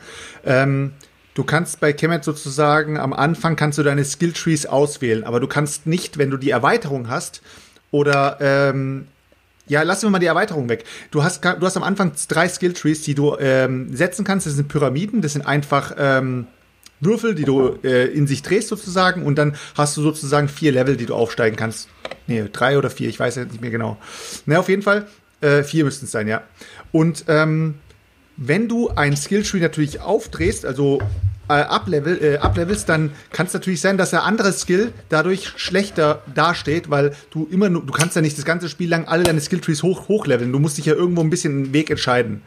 Ähm, 0.46 0.94
du 1.34 1.44
kannst 1.44 1.80
bei 1.80 1.94
Kemet 1.94 2.24
sozusagen 2.24 2.98
am 2.98 3.14
Anfang 3.14 3.56
kannst 3.56 3.78
du 3.78 3.84
deine 3.84 4.06
Skilltrees 4.06 4.66
auswählen, 4.66 5.24
aber 5.24 5.40
du 5.40 5.48
kannst 5.48 5.88
nicht, 5.88 6.18
wenn 6.18 6.30
du 6.30 6.38
die 6.38 6.52
Erweiterung 6.52 7.10
hast 7.10 7.42
oder 7.92 8.38
ähm, 8.40 9.08
ja, 9.66 9.82
lassen 9.84 10.04
wir 10.04 10.10
mal 10.10 10.20
die 10.20 10.26
Erweiterung 10.26 10.68
weg. 10.68 10.84
Du 11.12 11.24
hast, 11.24 11.44
du 11.44 11.62
hast 11.62 11.78
am 11.78 11.84
Anfang 11.84 12.12
drei 12.28 12.50
Skilltrees, 12.50 13.02
die 13.02 13.16
du 13.16 13.38
ähm, 13.40 13.96
setzen 13.96 14.26
kannst. 14.26 14.46
Das 14.46 14.56
sind 14.56 14.68
Pyramiden, 14.68 15.22
das 15.22 15.34
sind 15.34 15.48
einfach 15.48 15.94
ähm, 15.98 16.48
Würfel, 17.06 17.36
die 17.36 17.44
du 17.44 17.78
äh, 17.84 18.06
in 18.08 18.28
sich 18.28 18.42
drehst 18.42 18.68
sozusagen 18.68 19.24
und 19.24 19.38
dann 19.38 19.56
hast 19.76 19.98
du 19.98 20.02
sozusagen 20.02 20.48
vier 20.48 20.72
Level, 20.72 20.98
die 20.98 21.06
du 21.06 21.16
aufsteigen 21.16 21.56
kannst. 21.56 21.90
Nee, 22.28 22.46
drei 22.52 22.78
oder 22.78 22.90
vier, 22.90 23.10
ich 23.10 23.20
weiß 23.20 23.36
jetzt 23.36 23.52
nicht 23.52 23.62
mehr 23.62 23.72
genau. 23.72 23.98
Na, 24.46 24.60
auf 24.60 24.70
jeden 24.70 24.82
Fall, 24.82 25.08
äh, 25.42 25.64
vier 25.64 25.84
müssten 25.84 26.06
es 26.06 26.12
sein, 26.12 26.28
ja. 26.28 26.44
Und 26.92 27.26
ähm, 27.28 27.76
wenn 28.38 28.68
du 28.68 28.90
ein 28.90 29.16
Skilltree 29.16 29.60
natürlich 29.60 30.02
aufdrehst, 30.02 30.66
also 30.66 31.00
äh, 31.50 31.64
uplevel, 31.64 32.22
äh, 32.22 32.78
dann 32.88 33.12
kann 33.32 33.48
es 33.48 33.54
natürlich 33.54 33.82
sein, 33.82 33.98
dass 33.98 34.12
der 34.12 34.24
andere 34.24 34.54
Skill 34.54 34.94
dadurch 35.10 35.54
schlechter 35.58 36.22
dasteht, 36.34 36.90
weil 36.90 37.14
du 37.32 37.48
immer 37.52 37.70
nur, 37.70 37.86
du 37.86 37.94
kannst 37.94 38.16
ja 38.16 38.22
nicht 38.22 38.38
das 38.38 38.46
ganze 38.46 38.70
Spiel 38.70 38.90
lang 38.90 39.06
alle 39.06 39.24
deine 39.24 39.42
Skilltrees 39.42 39.84
hoch, 39.84 40.08
hochleveln. 40.08 40.52
Du 40.52 40.60
musst 40.60 40.78
dich 40.78 40.86
ja 40.86 40.94
irgendwo 40.94 41.22
ein 41.22 41.30
bisschen 41.30 41.66
einen 41.66 41.74
Weg 41.74 41.90
entscheiden. 41.90 42.42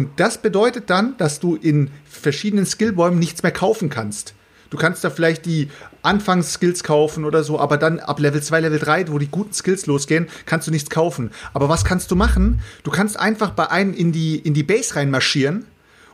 Und 0.00 0.18
das 0.18 0.38
bedeutet 0.38 0.88
dann, 0.88 1.18
dass 1.18 1.40
du 1.40 1.56
in 1.56 1.90
verschiedenen 2.06 2.64
Skillbäumen 2.64 3.18
nichts 3.18 3.42
mehr 3.42 3.52
kaufen 3.52 3.90
kannst. 3.90 4.32
Du 4.70 4.78
kannst 4.78 5.04
da 5.04 5.10
vielleicht 5.10 5.44
die 5.44 5.68
Anfangsskills 6.00 6.84
kaufen 6.84 7.26
oder 7.26 7.44
so, 7.44 7.60
aber 7.60 7.76
dann 7.76 7.98
ab 7.98 8.18
Level 8.18 8.42
2, 8.42 8.60
Level 8.60 8.78
3, 8.78 9.08
wo 9.08 9.18
die 9.18 9.26
guten 9.26 9.52
Skills 9.52 9.84
losgehen, 9.84 10.28
kannst 10.46 10.66
du 10.66 10.70
nichts 10.70 10.88
kaufen. 10.88 11.32
Aber 11.52 11.68
was 11.68 11.84
kannst 11.84 12.10
du 12.10 12.16
machen? 12.16 12.60
Du 12.82 12.90
kannst 12.90 13.20
einfach 13.20 13.50
bei 13.50 13.70
einem 13.70 13.92
in 13.92 14.10
die, 14.10 14.38
in 14.38 14.54
die 14.54 14.62
Base 14.62 14.96
reinmarschieren 14.96 15.66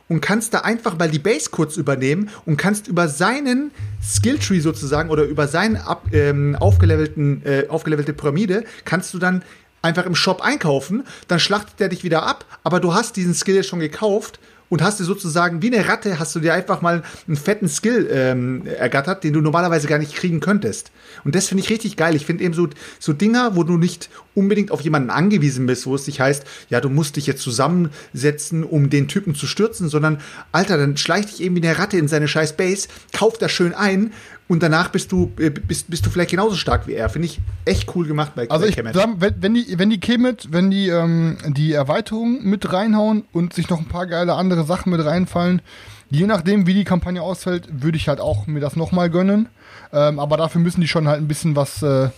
und 0.09 0.19
kannst 0.19 0.53
da 0.53 0.59
einfach 0.59 0.97
mal 0.99 1.09
die 1.09 1.19
Base 1.19 1.49
kurz 1.49 1.77
übernehmen 1.77 2.29
und 2.45 2.57
kannst 2.57 2.89
über 2.89 3.07
seinen 3.07 3.71
Skilltree 4.03 4.59
sozusagen 4.59 5.09
oder 5.09 5.23
über 5.23 5.47
seine 5.47 5.85
ähm, 6.11 6.57
aufgelevelten, 6.59 7.41
äh, 7.45 7.67
aufgelevelte 7.69 8.11
Pyramide 8.11 8.65
kannst 8.83 9.13
du 9.13 9.17
dann 9.17 9.43
einfach 9.81 10.05
im 10.05 10.15
Shop 10.15 10.41
einkaufen, 10.41 11.03
dann 11.27 11.39
schlachtet 11.39 11.79
der 11.79 11.89
dich 11.89 12.03
wieder 12.03 12.23
ab, 12.23 12.45
aber 12.63 12.79
du 12.79 12.93
hast 12.93 13.15
diesen 13.15 13.33
Skill 13.33 13.63
schon 13.63 13.79
gekauft 13.79 14.39
und 14.69 14.81
hast 14.81 14.99
dir 14.99 15.05
sozusagen 15.05 15.61
wie 15.61 15.73
eine 15.73 15.87
Ratte 15.87 16.19
hast 16.19 16.35
du 16.35 16.39
dir 16.39 16.53
einfach 16.53 16.81
mal 16.81 17.03
einen 17.27 17.37
fetten 17.37 17.69
Skill 17.69 18.09
ähm, 18.11 18.65
ergattert, 18.65 19.23
den 19.23 19.33
du 19.33 19.41
normalerweise 19.41 19.87
gar 19.87 19.97
nicht 19.97 20.15
kriegen 20.15 20.39
könntest. 20.39 20.91
Und 21.23 21.35
das 21.35 21.47
finde 21.47 21.63
ich 21.63 21.69
richtig 21.69 21.95
geil. 21.95 22.15
Ich 22.15 22.25
finde 22.25 22.43
eben 22.43 22.53
so, 22.53 22.67
so 22.99 23.13
Dinger, 23.13 23.55
wo 23.55 23.63
du 23.63 23.77
nicht 23.77 24.09
unbedingt 24.35 24.71
auf 24.71 24.81
jemanden 24.81 25.09
angewiesen 25.09 25.65
bist, 25.65 25.85
wo 25.87 25.95
es 25.95 26.05
dich 26.05 26.19
heißt, 26.19 26.43
ja, 26.69 26.81
du 26.81 26.89
musst 26.89 27.15
dich 27.15 27.27
jetzt 27.27 27.41
zusammensetzen, 27.41 28.63
um 28.63 28.89
den 28.89 29.07
Typen 29.07 29.35
zu 29.35 29.47
stürzen, 29.47 29.89
sondern, 29.89 30.19
Alter, 30.51 30.77
dann 30.77 30.97
schleich 30.97 31.27
dich 31.27 31.41
eben 31.41 31.55
wie 31.55 31.65
eine 31.65 31.77
Ratte 31.77 31.97
in 31.97 32.07
seine 32.07 32.27
scheiß 32.27 32.57
Base, 32.57 32.87
kauf 33.13 33.37
das 33.37 33.51
schön 33.51 33.73
ein 33.73 34.11
und 34.47 34.63
danach 34.63 34.89
bist 34.89 35.11
du, 35.11 35.31
äh, 35.39 35.49
bist, 35.49 35.89
bist 35.89 36.05
du 36.05 36.09
vielleicht 36.09 36.31
genauso 36.31 36.55
stark 36.55 36.87
wie 36.87 36.93
er. 36.93 37.09
Finde 37.09 37.27
ich 37.27 37.39
echt 37.65 37.93
cool 37.95 38.07
gemacht 38.07 38.33
bei 38.35 38.49
Also 38.49 38.65
bei 38.65 38.71
Kemet. 38.71 38.95
sag, 38.95 39.09
wenn, 39.19 39.41
wenn 39.41 39.53
die, 39.53 39.77
wenn 39.77 39.89
die 39.89 39.99
Kemet, 39.99 40.47
wenn 40.51 40.71
die 40.71 40.87
ähm, 40.89 41.37
die 41.47 41.73
Erweiterung 41.73 42.43
mit 42.43 42.71
reinhauen 42.71 43.25
und 43.33 43.53
sich 43.53 43.69
noch 43.69 43.79
ein 43.79 43.87
paar 43.87 44.07
geile 44.07 44.33
andere 44.35 44.63
Sachen 44.63 44.91
mit 44.91 45.03
reinfallen, 45.03 45.61
je 46.09 46.25
nachdem 46.25 46.65
wie 46.65 46.73
die 46.73 46.85
Kampagne 46.85 47.21
ausfällt, 47.21 47.67
würde 47.71 47.97
ich 47.97 48.07
halt 48.07 48.21
auch 48.21 48.47
mir 48.47 48.61
das 48.61 48.75
nochmal 48.75 49.09
gönnen. 49.09 49.49
Ähm, 49.91 50.19
aber 50.19 50.37
dafür 50.37 50.61
müssen 50.61 50.81
die 50.81 50.87
schon 50.87 51.07
halt 51.07 51.19
ein 51.21 51.27
bisschen 51.27 51.55
was, 51.55 51.83
äh, 51.83 52.09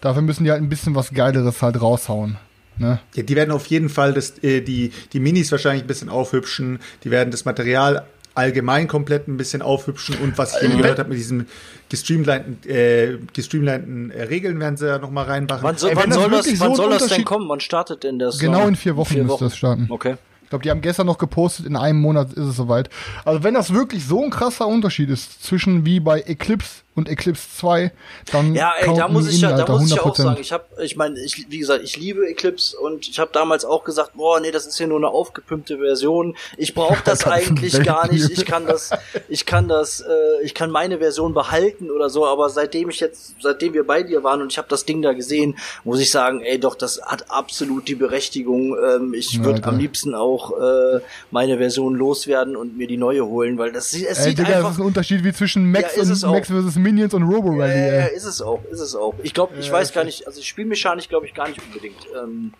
dafür 0.00 0.22
müssen 0.22 0.44
die 0.44 0.50
halt 0.50 0.62
ein 0.62 0.68
bisschen 0.68 0.94
was 0.94 1.12
Geileres 1.12 1.60
halt 1.62 1.80
raushauen. 1.80 2.38
Ne? 2.78 3.00
Ja, 3.14 3.22
die 3.24 3.36
werden 3.36 3.50
auf 3.50 3.66
jeden 3.66 3.88
Fall 3.88 4.14
das, 4.14 4.38
äh, 4.42 4.60
die, 4.60 4.92
die 5.12 5.20
Minis 5.20 5.50
wahrscheinlich 5.50 5.82
ein 5.82 5.88
bisschen 5.88 6.08
aufhübschen. 6.08 6.78
Die 7.04 7.10
werden 7.10 7.30
das 7.30 7.44
Material 7.44 8.06
allgemein 8.38 8.88
komplett 8.88 9.28
ein 9.28 9.36
bisschen 9.36 9.62
aufhübschen 9.62 10.16
und 10.18 10.38
was 10.38 10.56
ich 10.56 10.68
eben 10.68 10.78
gehört 10.78 10.98
habe 10.98 11.10
mit 11.10 11.18
diesen 11.18 11.48
gestreamlinten, 11.88 12.70
äh, 12.70 13.18
gestreamlinten 13.32 14.10
äh, 14.10 14.22
Regeln 14.22 14.60
werden 14.60 14.76
sie 14.76 14.86
ja 14.86 14.98
noch 14.98 15.10
mal 15.10 15.24
reinmachen. 15.24 15.62
Wann, 15.62 15.76
so, 15.76 15.88
Ey, 15.88 15.96
wann 15.96 16.10
das 16.10 16.18
soll, 16.18 16.30
das, 16.30 16.60
wann 16.60 16.70
so 16.70 16.74
soll 16.76 16.90
das 16.90 17.06
denn 17.08 17.24
kommen? 17.24 17.48
Wann 17.48 17.60
startet 17.60 18.04
denn 18.04 18.18
das? 18.18 18.38
Genau 18.38 18.66
in 18.66 18.76
vier 18.76 18.96
Wochen 18.96 19.26
müsste 19.26 19.44
das 19.44 19.56
starten. 19.56 19.86
Okay. 19.90 20.16
Ich 20.42 20.50
glaube, 20.50 20.62
die 20.62 20.70
haben 20.70 20.80
gestern 20.80 21.06
noch 21.06 21.18
gepostet, 21.18 21.66
in 21.66 21.76
einem 21.76 22.00
Monat 22.00 22.32
ist 22.32 22.46
es 22.46 22.56
soweit. 22.56 22.88
Also 23.26 23.42
wenn 23.42 23.52
das 23.52 23.74
wirklich 23.74 24.06
so 24.06 24.24
ein 24.24 24.30
krasser 24.30 24.66
Unterschied 24.66 25.10
ist 25.10 25.44
zwischen 25.44 25.84
wie 25.84 26.00
bei 26.00 26.20
Eclipse 26.20 26.84
und 26.98 27.08
Eclipse 27.08 27.42
2, 27.58 27.92
dann 28.32 28.54
Ja, 28.54 28.72
ey, 28.78 28.94
da 28.94 29.08
muss 29.08 29.28
ich 29.28 29.40
ja, 29.40 29.56
da 29.56 29.72
muss 29.72 29.90
ich 29.90 29.98
auch 30.00 30.14
100%. 30.14 30.22
sagen, 30.22 30.40
ich 30.40 30.52
habe, 30.52 30.64
ich 30.82 30.96
meine, 30.96 31.18
ich, 31.20 31.46
wie 31.48 31.58
gesagt, 31.58 31.82
ich 31.84 31.96
liebe 31.96 32.26
Eclipse 32.28 32.76
und 32.78 33.08
ich 33.08 33.18
habe 33.18 33.30
damals 33.32 33.64
auch 33.64 33.84
gesagt, 33.84 34.12
boah, 34.14 34.40
nee, 34.40 34.50
das 34.50 34.66
ist 34.66 34.78
ja 34.78 34.86
nur 34.86 34.98
eine 34.98 35.08
aufgepimpte 35.08 35.78
Version. 35.78 36.36
Ich 36.56 36.74
brauche 36.74 36.98
das 37.04 37.20
Das 37.20 37.32
eigentlich 37.32 37.82
gar 37.82 38.10
nicht. 38.12 38.30
Ich 38.30 38.44
kann 38.44 38.66
das, 38.66 38.90
ich 39.28 39.46
kann 39.46 39.68
das, 39.68 40.00
äh, 40.00 40.44
ich 40.44 40.54
kann 40.54 40.70
meine 40.70 40.98
Version 40.98 41.34
behalten 41.34 41.90
oder 41.90 42.10
so. 42.10 42.26
Aber 42.26 42.50
seitdem 42.50 42.90
ich 42.90 43.00
jetzt, 43.00 43.34
seitdem 43.40 43.72
wir 43.72 43.86
bei 43.86 44.02
dir 44.02 44.22
waren 44.24 44.42
und 44.42 44.52
ich 44.52 44.58
habe 44.58 44.68
das 44.68 44.84
Ding 44.84 45.02
da 45.02 45.12
gesehen, 45.12 45.56
muss 45.84 46.00
ich 46.00 46.10
sagen, 46.10 46.40
ey, 46.42 46.58
doch, 46.58 46.74
das 46.74 47.00
hat 47.02 47.30
absolut 47.30 47.88
die 47.88 47.94
Berechtigung. 47.94 48.76
Ähm, 48.76 49.14
ich 49.14 49.42
würde 49.42 49.64
am 49.64 49.78
liebsten 49.78 50.14
auch 50.14 50.52
äh, 50.58 51.00
meine 51.30 51.58
Version 51.58 51.94
loswerden 51.94 52.56
und 52.56 52.76
mir 52.76 52.86
die 52.86 52.96
neue 52.96 53.24
holen, 53.24 53.58
weil 53.58 53.72
das 53.72 53.90
sieht, 53.90 54.06
es 54.06 54.18
Ey, 54.18 54.24
sieht 54.30 54.38
Digga, 54.38 54.48
das 54.48 54.56
einfach 54.58 54.70
ist 54.72 54.78
ein 54.78 54.86
Unterschied 54.86 55.24
wie 55.24 55.32
zwischen 55.32 55.70
Max 55.70 55.96
Ja, 55.96 56.02
und. 56.02 56.22
Max 56.32 56.48
vs. 56.48 56.76
Minions 56.88 57.12
und 57.14 57.22
Robo 57.24 57.50
Rally, 57.50 57.72
Ja, 57.72 57.86
ja, 57.86 57.92
ey. 58.06 58.16
ist 58.16 58.24
es 58.24 58.40
auch, 58.40 58.62
ist 58.70 58.80
es 58.80 58.94
auch. 58.94 59.14
Ich 59.22 59.34
glaube, 59.34 59.54
ich 59.58 59.70
weiß 59.70 59.92
gar 59.92 60.04
nicht, 60.04 60.26
also 60.26 60.40
spielmechanisch 60.42 61.08
glaube 61.08 61.26
ich 61.26 61.34
gar 61.34 61.46
nicht 61.48 61.60
unbedingt. 61.62 61.98
Ähm, 62.16 62.52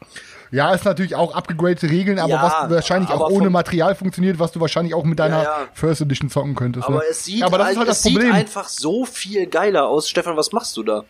Ja, 0.51 0.75
ist 0.75 0.85
natürlich 0.85 1.15
auch 1.15 1.35
abgegradete 1.35 1.89
Regeln, 1.91 2.19
aber 2.19 2.29
Ja, 2.31 2.43
was 2.43 2.71
wahrscheinlich 2.71 3.11
aber 3.11 3.27
auch 3.27 3.31
ohne 3.31 3.49
Material 3.51 3.95
funktioniert, 3.95 4.39
was 4.39 4.53
du 4.53 4.61
wahrscheinlich 4.61 4.93
auch 4.95 5.05
mit 5.05 5.19
deiner 5.19 5.43
Ja, 5.43 5.61
ja. 5.63 5.69
First 5.73 6.01
Edition 6.03 6.29
zocken 6.31 6.55
könntest. 6.55 6.87
aber 6.87 6.99
ne? 6.99 7.05
es 7.11 7.25
sieht, 7.25 7.43
aber 7.43 7.59
das 7.59 7.71
ist 7.73 7.77
halt 7.79 7.89
das 7.89 8.03
sieht 8.03 8.15
Problem. 8.15 8.35
einfach 8.35 8.69
so 8.69 9.05
viel 9.07 9.47
geiler 9.47 9.89
aus. 9.89 10.09
Stefan, 10.11 10.37
was 10.37 10.53
machst 10.53 10.77
du 10.77 10.83
da? 10.83 11.05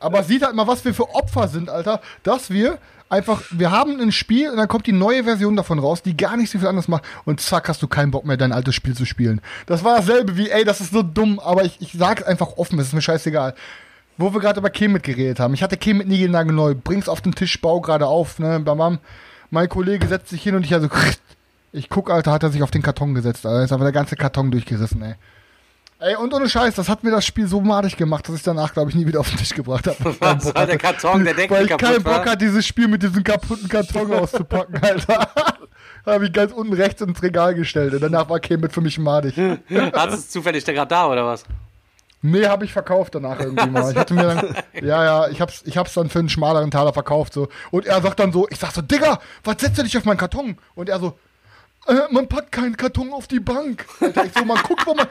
Aber 0.00 0.22
sieht 0.22 0.42
halt 0.44 0.54
mal, 0.54 0.66
was 0.66 0.84
wir 0.84 0.94
für 0.94 1.09
Opfer 1.12 1.48
sind, 1.48 1.68
Alter, 1.68 2.00
dass 2.22 2.50
wir 2.50 2.78
einfach, 3.09 3.42
wir 3.50 3.70
haben 3.70 4.00
ein 4.00 4.12
Spiel 4.12 4.50
und 4.50 4.56
dann 4.56 4.68
kommt 4.68 4.86
die 4.86 4.92
neue 4.92 5.24
Version 5.24 5.56
davon 5.56 5.78
raus, 5.78 6.02
die 6.02 6.16
gar 6.16 6.36
nicht 6.36 6.50
so 6.50 6.59
viel 6.59 6.68
anders 6.68 6.88
macht 6.88 7.04
und 7.24 7.40
zack, 7.40 7.68
hast 7.68 7.82
du 7.82 7.88
keinen 7.88 8.11
Bock 8.11 8.24
mehr, 8.24 8.36
dein 8.36 8.52
altes 8.52 8.74
Spiel 8.74 8.94
zu 8.94 9.04
spielen. 9.04 9.40
Das 9.66 9.84
war 9.84 9.96
dasselbe 9.96 10.36
wie, 10.36 10.50
ey, 10.50 10.64
das 10.64 10.80
ist 10.80 10.92
so 10.92 11.02
dumm, 11.02 11.38
aber 11.38 11.64
ich, 11.64 11.80
ich 11.80 11.92
sag's 11.92 12.22
einfach 12.22 12.56
offen, 12.56 12.78
es 12.78 12.88
ist 12.88 12.94
mir 12.94 13.02
scheißegal. 13.02 13.54
Wo 14.16 14.32
wir 14.34 14.40
gerade 14.40 14.59
über 14.59 14.70
Kemet 14.70 15.04
geredet 15.04 15.38
haben. 15.38 15.54
Ich 15.54 15.62
hatte 15.62 15.76
Kemet 15.76 16.09
niegelnagelneu, 16.09 16.74
bring's 16.74 17.09
auf 17.09 17.20
den 17.20 17.34
Tisch, 17.34 17.61
bau 17.61 17.80
gerade 17.80 18.06
auf, 18.06 18.38
ne, 18.40 18.59
bam, 18.61 18.78
bam. 18.78 18.98
Mein 19.50 19.68
Kollege 19.68 20.06
setzt 20.09 20.28
sich 20.28 20.42
hin 20.42 20.56
und 20.56 20.64
ich 20.64 20.74
also, 20.74 20.88
ich 21.72 21.88
guck, 21.88 22.11
Alter, 22.11 22.32
hat 22.32 22.42
er 22.42 22.50
sich 22.50 22.62
auf 22.62 22.70
den 22.70 22.82
Karton 22.82 23.14
gesetzt, 23.14 23.46
Alter, 23.46 23.64
ist 23.64 23.72
aber 23.72 23.84
der 23.84 23.92
ganze 23.92 24.16
Karton 24.16 24.50
durchgerissen, 24.50 25.02
ey. 25.02 25.14
Ey, 26.01 26.14
und 26.14 26.32
ohne 26.32 26.49
Scheiß, 26.49 26.76
das 26.76 26.88
hat 26.88 27.03
mir 27.03 27.11
das 27.11 27.26
Spiel 27.26 27.49
so 27.49 27.61
madig 27.61 27.96
gemacht, 27.96 28.28
dass 28.28 28.36
ich 28.36 28.42
danach, 28.44 28.72
glaube 28.72 28.90
ich, 28.90 28.96
nie 28.96 29.05
wieder 29.05 29.18
auf 29.18 29.28
den 29.30 29.38
Tisch 29.38 29.53
gebracht 29.53 29.88
habe. 29.88 29.96
Was 30.20 30.55
war 30.55 30.64
der 30.66 30.78
Karton, 30.78 31.24
der 31.24 31.34
Deckel 31.34 31.57
Weil 31.57 31.66
ich 31.66 31.76
keinen? 31.76 32.03
Bock 32.05 32.24
hatte, 32.24 32.38
dieses 32.38 32.64
Spiel 32.64 32.86
mit 32.86 33.03
diesem 33.03 33.24
kaputten 33.24 33.68
Karton 33.68 34.12
auszupacken, 34.12 34.76
Alter. 34.82 35.28
habe 36.07 36.26
ich 36.26 36.32
ganz 36.32 36.53
unten 36.53 36.72
rechts 36.72 37.01
ins 37.01 37.20
Regal 37.20 37.57
gestellt. 37.57 37.94
Und 37.94 38.01
danach 38.01 38.28
war 38.28 38.38
Kemet 38.38 38.72
für 38.72 38.80
mich 38.80 38.96
madig. 38.99 39.36
Hast 39.92 40.12
du 40.12 40.14
es 40.14 40.30
zufällig 40.30 40.64
gerade 40.64 40.88
da 40.88 41.09
oder 41.09 41.26
was? 41.26 41.42
Nee, 42.22 42.46
habe 42.46 42.64
ich 42.64 42.72
verkauft 42.72 43.16
danach 43.16 43.40
irgendwie 43.40 43.68
mal. 43.68 43.90
Ich 43.90 43.96
hatte 43.96 44.14
mir 44.14 44.22
dann, 44.22 44.57
ja, 44.74 45.05
ja, 45.05 45.28
ich 45.28 45.40
hab's, 45.40 45.62
ich 45.66 45.76
hab's 45.76 45.94
dann 45.94 46.11
für 46.11 46.20
einen 46.20 46.28
schmaleren 46.28 46.70
Taler 46.70 46.92
verkauft, 46.92 47.32
so. 47.32 47.49
Und 47.70 47.86
er 47.86 48.01
sagt 48.03 48.20
dann 48.20 48.32
so, 48.32 48.46
ich 48.51 48.59
sag 48.59 48.70
so, 48.72 48.82
Digga, 48.82 49.20
was 49.44 49.57
setzt 49.61 49.78
du 49.78 49.82
dich 49.82 49.96
auf 49.96 50.05
meinen 50.05 50.16
Karton? 50.16 50.59
Und 50.74 50.88
er 50.88 50.99
so, 51.01 51.18
äh, 51.89 52.12
man 52.12 52.28
packt 52.28 52.53
keinen 52.53 52.76
Karton 52.76 53.12
auf 53.12 53.26
die 53.26 53.41
Bank. 53.41 53.84
Alter, 54.01 54.24
ich 54.26 54.32
so, 54.36 54.45
man 54.45 54.59
guckt, 54.62 54.86
wo 54.86 54.95
man, 54.95 55.07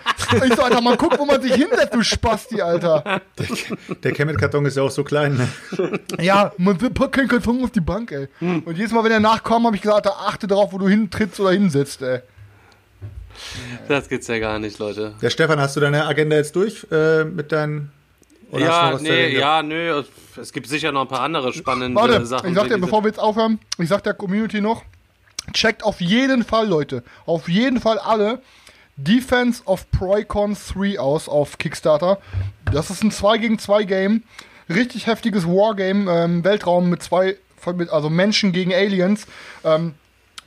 ich 0.46 0.54
so, 0.56 0.62
Alter, 0.62 0.82
man 0.82 0.98
guckt, 0.98 1.18
wo 1.20 1.26
man 1.26 1.42
sich 1.42 1.54
hinsetzt, 1.54 1.94
du 1.94 2.04
Spasti, 2.04 2.62
Alter. 2.62 3.22
Der 4.04 4.12
Kemet-Karton 4.12 4.66
ist 4.66 4.78
ja 4.78 4.84
auch 4.84 4.92
so 4.92 5.04
klein. 5.04 5.36
Ne? 5.38 6.00
Ja, 6.20 6.52
man 6.58 6.78
packt 6.78 7.14
keinen 7.14 7.28
Karton 7.28 7.64
auf 7.64 7.72
die 7.72 7.82
Bank, 7.82 8.12
ey. 8.12 8.28
Und 8.40 8.78
jedes 8.78 8.92
Mal, 8.92 9.04
wenn 9.04 9.12
er 9.12 9.20
nachkam, 9.20 9.66
habe 9.66 9.76
ich 9.76 9.82
gesagt, 9.82 10.08
Alter, 10.08 10.20
achte 10.20 10.48
darauf, 10.48 10.72
wo 10.74 10.78
du 10.78 10.88
hintrittst 10.88 11.40
oder 11.40 11.52
hinsetzt, 11.52 12.02
ey. 12.02 12.22
Das 13.88 14.10
gibt's 14.10 14.28
ja 14.28 14.40
gar 14.40 14.60
nicht, 14.60 14.80
Leute. 14.80 15.14
Der 15.22 15.30
Stefan, 15.30 15.60
hast 15.60 15.76
du 15.76 15.80
deine 15.80 16.06
Agenda 16.06 16.36
jetzt 16.36 16.56
durch 16.56 16.88
äh, 16.92 17.24
mit 17.24 17.52
deinen. 17.52 17.92
oder 18.52 18.66
Ja, 18.66 18.98
nee, 19.00 19.38
ja, 19.38 19.62
nö. 19.62 20.04
Es 20.40 20.52
gibt 20.52 20.68
sicher 20.68 20.92
noch 20.92 21.02
ein 21.02 21.08
paar 21.08 21.22
andere 21.22 21.54
spannende 21.54 22.00
Warte, 22.00 22.26
Sachen. 22.26 22.50
ich 22.50 22.56
sag 22.56 22.68
dir, 22.68 22.78
bevor 22.78 23.04
wir 23.04 23.10
jetzt 23.10 23.20
aufhören, 23.20 23.60
ich 23.78 23.90
sag 23.90 24.04
der 24.04 24.14
Community 24.14 24.62
noch, 24.62 24.84
checkt 25.54 25.84
auf 25.84 26.02
jeden 26.02 26.44
Fall, 26.44 26.68
Leute, 26.68 27.04
auf 27.26 27.50
jeden 27.50 27.80
Fall 27.80 28.00
alle 28.00 28.42
Defense 28.98 29.64
of 29.66 29.90
Proicon 29.92 30.56
3 30.56 31.00
aus 31.00 31.30
auf 31.30 31.58
Kickstarter. 31.58 32.20
Das 32.72 32.90
ist 32.90 33.04
ein 33.04 33.12
2 33.12 33.38
gegen 33.38 33.60
2 33.60 33.84
Game. 33.84 34.24
Richtig 34.70 35.08
heftiges 35.08 35.46
Wargame, 35.48 36.12
ähm, 36.12 36.44
Weltraum 36.44 36.90
mit 36.90 37.02
zwei, 37.02 37.38
also 37.90 38.10
Menschen 38.10 38.52
gegen 38.52 38.74
Aliens. 38.74 39.26
Ähm, 39.64 39.94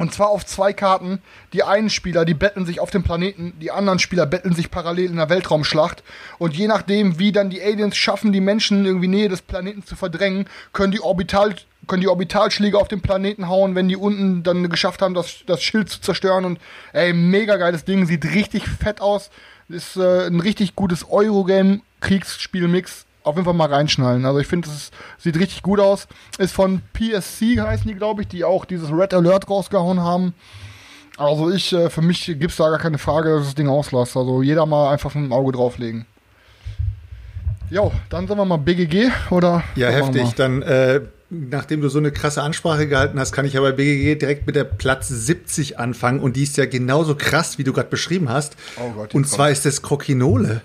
und 0.01 0.15
zwar 0.15 0.31
auf 0.31 0.47
zwei 0.47 0.73
Karten. 0.73 1.21
Die 1.53 1.63
einen 1.63 1.91
Spieler, 1.91 2.25
die 2.25 2.33
betteln 2.33 2.65
sich 2.65 2.81
auf 2.81 2.91
dem 2.91 3.03
Planeten, 3.03 3.53
die 3.61 3.71
anderen 3.71 3.99
Spieler 3.99 4.25
betteln 4.25 4.55
sich 4.55 4.71
parallel 4.71 5.11
in 5.11 5.17
der 5.17 5.29
Weltraumschlacht. 5.29 6.03
Und 6.39 6.57
je 6.57 6.69
nachdem, 6.69 7.19
wie 7.19 7.33
dann 7.33 7.51
die 7.51 7.63
Aliens 7.63 7.99
schaffen, 7.99 8.33
die 8.33 8.41
Menschen 8.41 8.87
irgendwie 8.87 9.09
Nähe 9.09 9.29
des 9.29 9.43
Planeten 9.43 9.85
zu 9.85 9.97
verdrängen, 9.97 10.47
können 10.73 10.93
die, 10.93 11.03
Orbital, 11.03 11.55
können 11.91 12.01
die 12.01 12.09
Orbitalschläge 12.09 12.79
auf 12.79 12.89
den 12.89 13.03
Planeten 13.03 13.49
hauen, 13.49 13.75
wenn 13.75 13.89
die 13.89 13.97
unten 13.97 14.43
dann 14.43 14.71
geschafft 14.71 15.03
haben, 15.03 15.13
das, 15.13 15.41
das 15.47 15.63
Schild 15.63 15.91
zu 15.91 16.01
zerstören. 16.01 16.45
Und 16.45 16.61
ey, 16.93 17.13
mega 17.13 17.57
geiles 17.57 17.85
Ding, 17.85 18.07
sieht 18.07 18.25
richtig 18.25 18.67
fett 18.67 19.01
aus. 19.01 19.31
Ist 19.69 19.97
äh, 19.97 20.27
ein 20.27 20.41
richtig 20.41 20.77
gutes 20.77 21.05
Eurogame, 21.11 21.81
Kriegsspielmix. 22.01 23.07
Auf 23.25 23.35
jeden 23.35 23.45
Fall 23.45 23.55
mal 23.55 23.69
reinschnallen. 23.69 24.25
Also 24.25 24.39
ich 24.39 24.47
finde, 24.47 24.69
es 24.69 24.93
sieht 25.19 25.39
richtig 25.39 25.63
gut 25.63 25.81
aus. 25.81 26.07
Ist 26.39 26.55
von 26.55 26.81
PSC 26.95 27.61
heißen 27.61 27.87
die, 27.87 27.95
glaube 27.95 28.23
ich, 28.23 28.29
die 28.29 28.45
auch 28.45 28.65
dieses 28.65 28.91
Red 28.91 29.13
Alert 29.13 29.51
rausgehauen 29.51 30.01
haben. 30.01 30.35
Also 31.19 31.51
ich, 31.51 31.73
äh, 31.73 31.91
für 31.91 32.03
mich 32.03 32.25
gibt 32.25 32.53
es 32.53 32.57
da 32.57 32.71
gar 32.71 32.79
keine 32.79 32.99
Frage, 32.99 33.31
dass 33.35 33.47
das 33.47 33.55
Ding 33.57 33.69
auslässt. 33.69 34.17
Also 34.17 34.43
jeder 34.43 34.65
mal 34.65 34.93
einfach 34.93 35.15
ein 35.17 35.33
Auge 35.33 35.53
drauflegen. 35.53 36.07
Jo, 37.69 37.93
dann 38.09 38.27
sagen 38.27 38.41
wir 38.41 38.45
mal 38.45 38.57
BGG 38.57 39.11
oder? 39.31 39.63
Ja, 39.77 39.89
heftig. 39.89 40.35
Dann 40.35 40.63
äh, 40.63 41.03
nachdem 41.31 41.81
du 41.81 41.89
so 41.89 41.99
eine 41.99 42.13
krasse 42.13 42.43
Ansprache 42.43 42.89
gehalten 42.89 43.19
hast, 43.19 43.33
kann 43.33 43.45
ich 43.45 43.57
aber 43.57 43.71
bei 43.71 43.77
BGG 43.77 44.19
direkt 44.19 44.47
mit 44.47 44.57
der 44.57 44.65
Platz 44.65 45.09
70 45.09 45.79
anfangen 45.79 46.21
und 46.21 46.37
die 46.37 46.43
ist 46.43 46.57
ja 46.57 46.67
genauso 46.67 47.15
krass, 47.15 47.57
wie 47.57 47.65
du 47.65 47.73
gerade 47.73 47.89
beschrieben 47.89 48.29
hast. 48.29 48.57
Oh 48.79 48.91
Gott, 48.91 49.15
und 49.15 49.29
zwar 49.29 49.51
ist 49.51 49.65
es 49.65 49.83
Crokinole. 49.83 50.63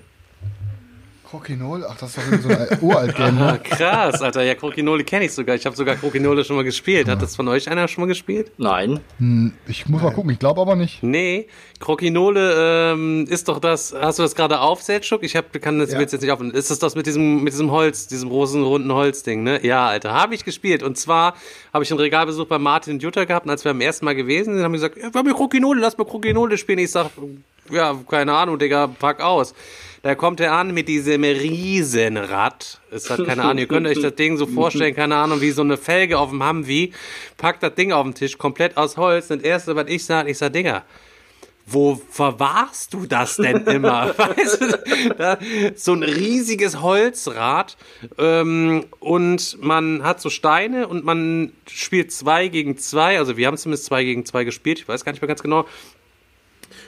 Crokinole? 1.35 1.85
Ach, 1.89 1.97
das 1.97 2.17
ist 2.17 2.27
doch 2.31 2.41
so 2.41 2.49
ein 2.49 2.67
Uralt-Game, 2.81 3.37
Ah, 3.37 3.51
ne? 3.53 3.59
krass, 3.63 4.21
Alter. 4.21 4.43
Ja, 4.43 4.55
Crokinole 4.55 5.03
kenne 5.03 5.25
ich 5.25 5.33
sogar. 5.33 5.55
Ich 5.55 5.65
habe 5.65 5.75
sogar 5.75 5.95
Crokinole 5.95 6.43
schon 6.45 6.55
mal 6.55 6.63
gespielt. 6.63 7.07
Hat 7.07 7.21
das 7.21 7.35
von 7.35 7.47
euch 7.47 7.69
einer 7.69 7.87
schon 7.87 8.03
mal 8.03 8.07
gespielt? 8.07 8.51
Nein. 8.57 8.99
Hm, 9.19 9.53
Ich 9.67 9.87
muss 9.87 10.01
mal 10.01 10.11
gucken, 10.13 10.31
ich 10.31 10.39
glaube 10.39 10.61
aber 10.61 10.75
nicht. 10.75 11.03
Nee, 11.03 11.47
Crokinole 11.79 12.91
ähm, 12.93 13.25
ist 13.29 13.47
doch 13.47 13.59
das. 13.59 13.93
Hast 13.99 14.19
du 14.19 14.23
das 14.23 14.35
gerade 14.35 14.59
auf, 14.59 14.81
Seltschuk? 14.81 15.23
Ich 15.23 15.35
hab, 15.35 15.51
kann 15.61 15.79
das 15.79 15.91
Ja. 15.91 15.99
jetzt 15.99 16.13
nicht 16.19 16.31
auf. 16.31 16.41
Ist 16.41 16.71
das 16.71 16.79
das 16.79 16.95
mit 16.95 17.05
diesem 17.05 17.43
mit 17.43 17.53
diesem 17.53 17.71
Holz, 17.71 18.07
diesem 18.07 18.29
großen 18.29 18.63
runden 18.63 18.91
Holzding, 18.93 19.43
ne? 19.43 19.65
Ja, 19.65 19.87
Alter, 19.87 20.13
habe 20.13 20.35
ich 20.35 20.45
gespielt. 20.45 20.83
Und 20.83 20.97
zwar 20.97 21.35
habe 21.73 21.83
ich 21.83 21.91
einen 21.91 21.99
Regalbesuch 21.99 22.45
bei 22.47 22.57
Martin 22.59 22.93
und 22.93 23.03
Jutta 23.03 23.25
gehabt, 23.25 23.45
und 23.45 23.51
als 23.51 23.63
wir 23.65 23.71
am 23.71 23.81
ersten 23.81 24.05
Mal 24.05 24.15
gewesen 24.15 24.53
sind, 24.55 24.63
haben 24.63 24.71
die 24.73 24.77
gesagt, 24.77 24.97
ja, 24.97 25.13
wir 25.13 25.19
haben 25.19 25.25
hier 25.27 25.35
Crokinole, 25.35 25.81
lass 25.81 25.97
mal 25.97 26.05
Crokinole 26.05 26.57
spielen. 26.57 26.79
Ich 26.79 26.91
sag, 26.91 27.09
ja, 27.71 27.95
keine 28.09 28.33
Ahnung, 28.33 28.57
Digga, 28.59 28.87
pack 28.87 29.21
aus. 29.21 29.53
Da 30.05 30.13
kommt 30.13 30.39
er 30.39 30.53
an 30.53 30.71
mit 30.71 30.87
diesem 30.87 31.23
Riesenrad. 31.23 32.79
Es 32.91 33.09
hat 33.09 33.25
keine 33.25 33.41
Ahnung, 33.41 33.57
ihr 33.57 33.67
könnt 33.67 33.87
euch 33.87 33.99
das 33.99 34.13
Ding 34.13 34.37
so 34.37 34.45
vorstellen, 34.45 34.93
keine 34.95 35.15
Ahnung, 35.15 35.41
wie 35.41 35.49
so 35.49 35.63
eine 35.63 35.77
Felge 35.77 36.19
auf 36.19 36.29
dem 36.29 36.47
Humvee. 36.47 36.91
Packt 37.37 37.63
das 37.63 37.73
Ding 37.73 37.91
auf 37.91 38.03
den 38.03 38.13
Tisch, 38.13 38.37
komplett 38.37 38.77
aus 38.77 38.97
Holz. 38.97 39.31
Und 39.31 39.39
das 39.39 39.47
erste, 39.47 39.75
was 39.75 39.87
ich 39.87 40.05
sage, 40.05 40.29
ich 40.29 40.37
sag, 40.37 40.53
Digga, 40.53 40.83
wo 41.65 41.99
verwahrst 42.11 42.93
du 42.93 43.07
das 43.07 43.37
denn 43.37 43.57
immer? 43.65 44.15
weißt 44.15 44.61
du, 44.61 45.13
da, 45.17 45.39
so 45.73 45.93
ein 45.93 46.03
riesiges 46.03 46.81
Holzrad 46.83 47.75
ähm, 48.19 48.85
und 48.99 49.57
man 49.63 50.03
hat 50.03 50.21
so 50.21 50.29
Steine 50.29 50.87
und 50.87 51.03
man 51.03 51.51
spielt 51.67 52.11
zwei 52.11 52.47
gegen 52.47 52.77
zwei. 52.77 53.17
Also 53.17 53.37
wir 53.37 53.47
haben 53.47 53.57
zumindest 53.57 53.85
zwei 53.85 54.03
gegen 54.03 54.23
zwei 54.23 54.43
gespielt. 54.43 54.77
Ich 54.77 54.87
weiß 54.87 55.03
gar 55.03 55.13
nicht 55.13 55.21
mehr 55.23 55.27
ganz 55.27 55.41
genau. 55.41 55.65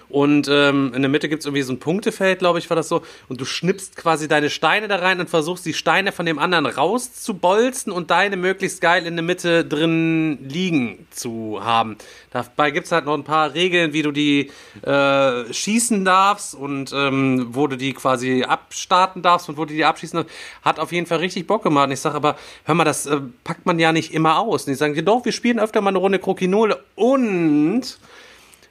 Und 0.09 0.47
ähm, 0.49 0.93
in 0.95 1.01
der 1.01 1.09
Mitte 1.09 1.27
gibt's 1.27 1.45
irgendwie 1.45 1.63
so 1.63 1.73
ein 1.73 1.79
Punktefeld, 1.79 2.39
glaube 2.39 2.59
ich, 2.59 2.69
war 2.69 2.77
das 2.77 2.87
so. 2.87 3.01
Und 3.27 3.41
du 3.41 3.45
schnippst 3.45 3.97
quasi 3.97 4.27
deine 4.27 4.49
Steine 4.49 4.87
da 4.87 4.97
rein 4.97 5.19
und 5.19 5.29
versuchst 5.29 5.65
die 5.65 5.73
Steine 5.73 6.11
von 6.11 6.25
dem 6.25 6.39
anderen 6.39 6.65
rauszubolzen 6.65 7.91
und 7.91 8.09
deine 8.09 8.37
möglichst 8.37 8.79
geil 8.79 9.05
in 9.05 9.15
der 9.15 9.23
Mitte 9.23 9.65
drin 9.65 10.39
liegen 10.47 11.07
zu 11.11 11.59
haben. 11.61 11.97
Dabei 12.31 12.71
gibt's 12.71 12.91
halt 12.91 13.05
noch 13.05 13.15
ein 13.15 13.25
paar 13.25 13.53
Regeln, 13.53 13.91
wie 13.91 14.01
du 14.01 14.11
die 14.11 14.51
äh, 14.83 15.53
schießen 15.53 16.05
darfst 16.05 16.55
und 16.55 16.93
ähm, 16.93 17.47
wo 17.49 17.67
du 17.67 17.75
die 17.75 17.93
quasi 17.93 18.43
abstarten 18.43 19.21
darfst 19.21 19.49
und 19.49 19.57
wo 19.57 19.65
du 19.65 19.73
die 19.73 19.83
abschießen 19.83 20.17
darfst. 20.17 20.33
Hat 20.61 20.79
auf 20.79 20.93
jeden 20.93 21.05
Fall 21.05 21.17
richtig 21.17 21.47
Bock 21.47 21.63
gemacht. 21.63 21.87
Und 21.87 21.93
ich 21.93 21.99
sage 21.99 22.15
aber, 22.15 22.37
hör 22.63 22.75
mal, 22.75 22.85
das 22.85 23.07
äh, 23.07 23.19
packt 23.43 23.65
man 23.65 23.77
ja 23.77 23.91
nicht 23.91 24.13
immer 24.13 24.39
aus. 24.39 24.63
Und 24.63 24.69
die 24.69 24.75
sagen, 24.75 24.95
ja 24.95 25.01
doch, 25.01 25.25
wir 25.25 25.33
spielen 25.33 25.59
öfter 25.59 25.81
mal 25.81 25.89
eine 25.89 25.97
Runde 25.97 26.19
Krokinole 26.19 26.81
und 26.95 27.97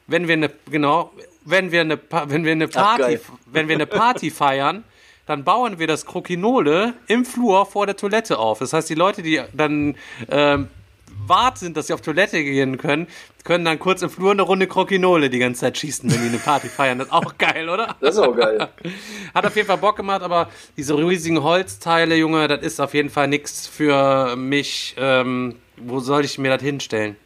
wenn 0.06 0.28
wir 0.28 0.34
eine 0.34 0.50
genau, 0.70 1.12
wenn 1.44 1.72
wir 1.72 1.80
eine 1.82 1.96
Pa- 1.96 2.26
wenn 2.28 2.44
wir 2.44 2.52
eine 2.52 2.68
Party, 2.68 3.02
geil. 3.02 3.20
wenn 3.46 3.68
wir 3.68 3.74
eine 3.76 3.86
Party 3.86 4.30
feiern, 4.30 4.84
dann 5.26 5.44
bauen 5.44 5.78
wir 5.78 5.86
das 5.86 6.06
Krokinole 6.06 6.94
im 7.08 7.24
Flur 7.24 7.66
vor 7.66 7.86
der 7.86 7.96
Toilette 7.96 8.38
auf. 8.38 8.60
Das 8.60 8.72
heißt, 8.72 8.88
die 8.88 8.94
Leute, 8.94 9.22
die 9.22 9.40
dann 9.52 9.96
ähm, 10.30 10.68
wart 11.26 11.58
sind, 11.58 11.76
dass 11.76 11.88
sie 11.88 11.94
auf 11.94 12.00
Toilette 12.02 12.42
gehen 12.44 12.78
können, 12.78 13.08
können 13.42 13.64
dann 13.64 13.78
kurz 13.78 14.02
im 14.02 14.10
Flur 14.10 14.30
eine 14.32 14.42
Runde 14.42 14.66
Krokinole 14.68 15.30
die 15.30 15.38
ganze 15.38 15.60
Zeit 15.62 15.78
schießen, 15.78 16.10
wenn 16.12 16.20
die 16.22 16.28
eine 16.28 16.38
Party 16.38 16.68
feiern. 16.68 16.98
Das 16.98 17.08
ist 17.08 17.12
auch 17.12 17.36
geil, 17.38 17.68
oder? 17.68 17.96
Das 18.00 18.14
ist 18.16 18.20
auch 18.20 18.36
geil. 18.36 18.68
Hat 19.34 19.46
auf 19.46 19.56
jeden 19.56 19.66
Fall 19.66 19.78
Bock 19.78 19.96
gemacht, 19.96 20.22
aber 20.22 20.48
diese 20.76 20.96
riesigen 20.96 21.42
Holzteile, 21.42 22.14
Junge, 22.16 22.46
das 22.48 22.62
ist 22.62 22.80
auf 22.80 22.94
jeden 22.94 23.10
Fall 23.10 23.26
nichts 23.28 23.66
für 23.66 24.36
mich. 24.36 24.94
Ähm, 24.98 25.56
wo 25.76 26.00
soll 26.00 26.24
ich 26.24 26.38
mir 26.38 26.50
das 26.50 26.62
hinstellen? 26.62 27.16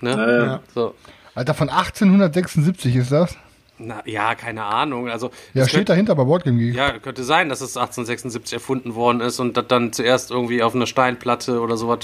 Ne? 0.00 0.10
Ja. 0.10 0.60
So. 0.74 0.94
Alter, 1.34 1.54
von 1.54 1.68
1876 1.68 2.96
ist 2.96 3.12
das? 3.12 3.36
Na, 3.82 4.02
ja, 4.04 4.34
keine 4.34 4.64
Ahnung. 4.64 5.08
Also, 5.08 5.30
Ja, 5.54 5.64
steht 5.64 5.76
könnte, 5.78 5.92
dahinter 5.92 6.14
bei 6.14 6.24
Boardgame 6.24 6.58
Geek. 6.58 6.74
ja, 6.74 6.98
könnte 6.98 7.24
sein, 7.24 7.48
dass 7.48 7.62
es 7.62 7.78
1876 7.78 8.52
erfunden 8.52 8.94
worden 8.94 9.20
ist 9.22 9.40
und 9.40 9.56
das 9.56 9.68
dann 9.68 9.92
zuerst 9.94 10.30
irgendwie 10.30 10.62
auf 10.62 10.74
einer 10.74 10.86
Steinplatte 10.86 11.60
oder 11.60 11.78
sowas 11.78 12.00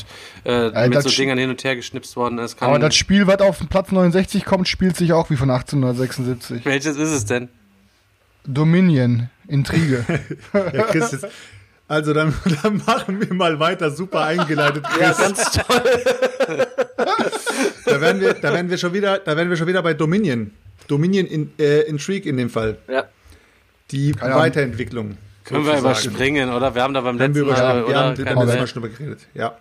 äh, 0.46 0.70
mit 0.88 0.94
das 0.94 1.04
so 1.04 1.10
Dingern 1.10 1.36
hin 1.36 1.50
und 1.50 1.62
her 1.64 1.76
geschnipst 1.76 2.16
worden 2.16 2.38
ist. 2.38 2.56
Kann, 2.56 2.70
Aber 2.70 2.78
das 2.78 2.96
Spiel, 2.96 3.26
was 3.26 3.40
auf 3.40 3.58
den 3.58 3.68
Platz 3.68 3.92
69 3.92 4.46
kommt, 4.46 4.68
spielt 4.68 4.96
sich 4.96 5.12
auch 5.12 5.28
wie 5.28 5.36
von 5.36 5.50
1876. 5.50 6.64
welches 6.64 6.96
ist 6.96 7.10
es 7.10 7.26
denn? 7.26 7.50
Dominion, 8.46 9.28
Intrige. 9.46 10.04
Ja, 10.54 10.82
Chris, 10.84 11.12
jetzt, 11.12 11.26
also 11.88 12.12
dann, 12.12 12.34
dann 12.62 12.82
machen 12.86 13.20
wir 13.20 13.32
mal 13.34 13.58
weiter. 13.60 13.90
Super 13.90 14.22
eingeleitet, 14.22 14.84
Ja, 15.00 15.12
ganz 15.12 15.50
toll. 15.52 15.82
da, 17.84 18.00
werden 18.00 18.20
wir, 18.20 18.34
da, 18.34 18.52
werden 18.52 18.70
wir 18.70 18.78
schon 18.78 18.92
wieder, 18.92 19.18
da 19.18 19.36
werden 19.36 19.50
wir 19.50 19.56
schon 19.56 19.66
wieder 19.66 19.82
bei 19.82 19.94
Dominion. 19.94 20.50
Dominion 20.88 21.26
in, 21.26 21.52
äh, 21.58 21.82
Intrigue 21.82 22.28
in 22.28 22.36
dem 22.36 22.50
Fall. 22.50 22.78
Ja. 22.88 23.04
Die 23.90 24.14
Ahnung. 24.20 24.38
Weiterentwicklung. 24.38 25.16
Können 25.44 25.64
wir 25.64 25.78
überspringen, 25.78 26.50
oder? 26.50 26.74
Wir 26.74 26.82
haben 26.82 26.94
da 26.94 27.00
beim 27.02 27.18
letzten 27.18 27.46
Mal, 27.46 27.50
oder? 27.50 27.56
haben, 27.58 27.78
wir 27.86 27.94
Keine 27.94 28.06
haben 28.06 28.16
letztes 28.16 28.28
Ahnung. 28.28 28.46
Mal 28.46 28.66
schon 28.66 28.82
drüber 28.82 28.94
geredet. 28.94 29.20
Ja. 29.34 29.56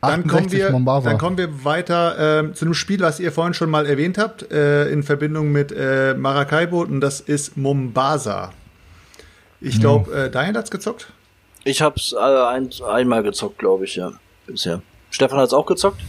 Dann 0.00 0.26
kommen, 0.28 0.46
68 0.46 0.58
wir, 0.58 1.00
dann 1.02 1.18
kommen 1.18 1.38
wir 1.38 1.64
weiter 1.64 2.40
ähm, 2.40 2.54
zu 2.54 2.64
einem 2.64 2.74
Spiel, 2.74 3.00
was 3.00 3.18
ihr 3.18 3.32
vorhin 3.32 3.54
schon 3.54 3.70
mal 3.70 3.86
erwähnt 3.86 4.18
habt, 4.18 4.50
äh, 4.52 4.88
in 4.90 5.02
Verbindung 5.02 5.50
mit 5.50 5.72
äh, 5.72 6.14
Maracaibo, 6.14 6.82
und 6.82 7.00
das 7.00 7.20
ist 7.20 7.56
Mombasa. 7.56 8.52
Ich 9.60 9.80
glaube, 9.80 10.14
äh, 10.14 10.30
Diane 10.30 10.58
hat's 10.58 10.70
gezockt. 10.70 11.08
Ich 11.64 11.82
hab's 11.82 12.12
äh, 12.12 12.18
ein, 12.18 12.70
einmal 12.86 13.22
gezockt, 13.22 13.58
glaube 13.58 13.84
ich, 13.84 13.96
ja. 13.96 14.12
Bisher. 14.46 14.82
Stefan 15.10 15.38
hat's 15.38 15.52
auch 15.54 15.66
gezockt? 15.66 16.00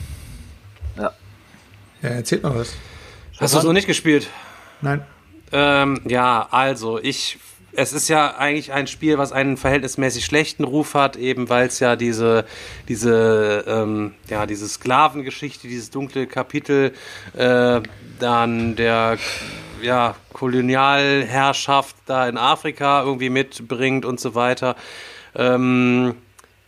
Ja, 2.06 2.10
erzählt 2.10 2.44
mal 2.44 2.56
was. 2.56 2.74
Hast 3.40 3.54
du 3.54 3.58
es 3.58 3.64
noch 3.64 3.74
nicht 3.74 3.88
gespielt? 3.88 4.28
Nein. 4.82 5.04
Ähm, 5.52 6.02
ja, 6.06 6.48
also 6.52 7.00
ich, 7.00 7.40
es 7.72 7.94
ist 7.94 8.10
ja 8.10 8.36
eigentlich 8.38 8.74
ein 8.74 8.88
Spiel, 8.88 9.18
was 9.18 9.32
einen 9.32 9.58
verhältnismäßig 9.58 10.24
schlechten 10.24 10.64
Ruf 10.64 10.94
hat, 10.94 11.16
eben 11.16 11.50
weil 11.50 11.68
es 11.68 11.80
ja 11.80 11.96
diese, 11.96 12.46
diese, 12.88 13.64
ähm, 13.68 14.14
ja, 14.30 14.46
diese 14.46 14.68
Sklavengeschichte, 14.68 15.68
dieses 15.68 15.90
dunkle 15.90 16.28
Kapitel, 16.28 16.94
äh, 17.34 17.82
dann 18.20 18.76
der, 18.76 19.18
ja, 19.82 20.16
Kolonialherrschaft 20.34 21.96
da 22.06 22.28
in 22.28 22.38
Afrika 22.38 23.04
irgendwie 23.04 23.30
mitbringt 23.30 24.06
und 24.06 24.20
so 24.20 24.36
weiter. 24.36 24.76
Ähm, 25.36 26.16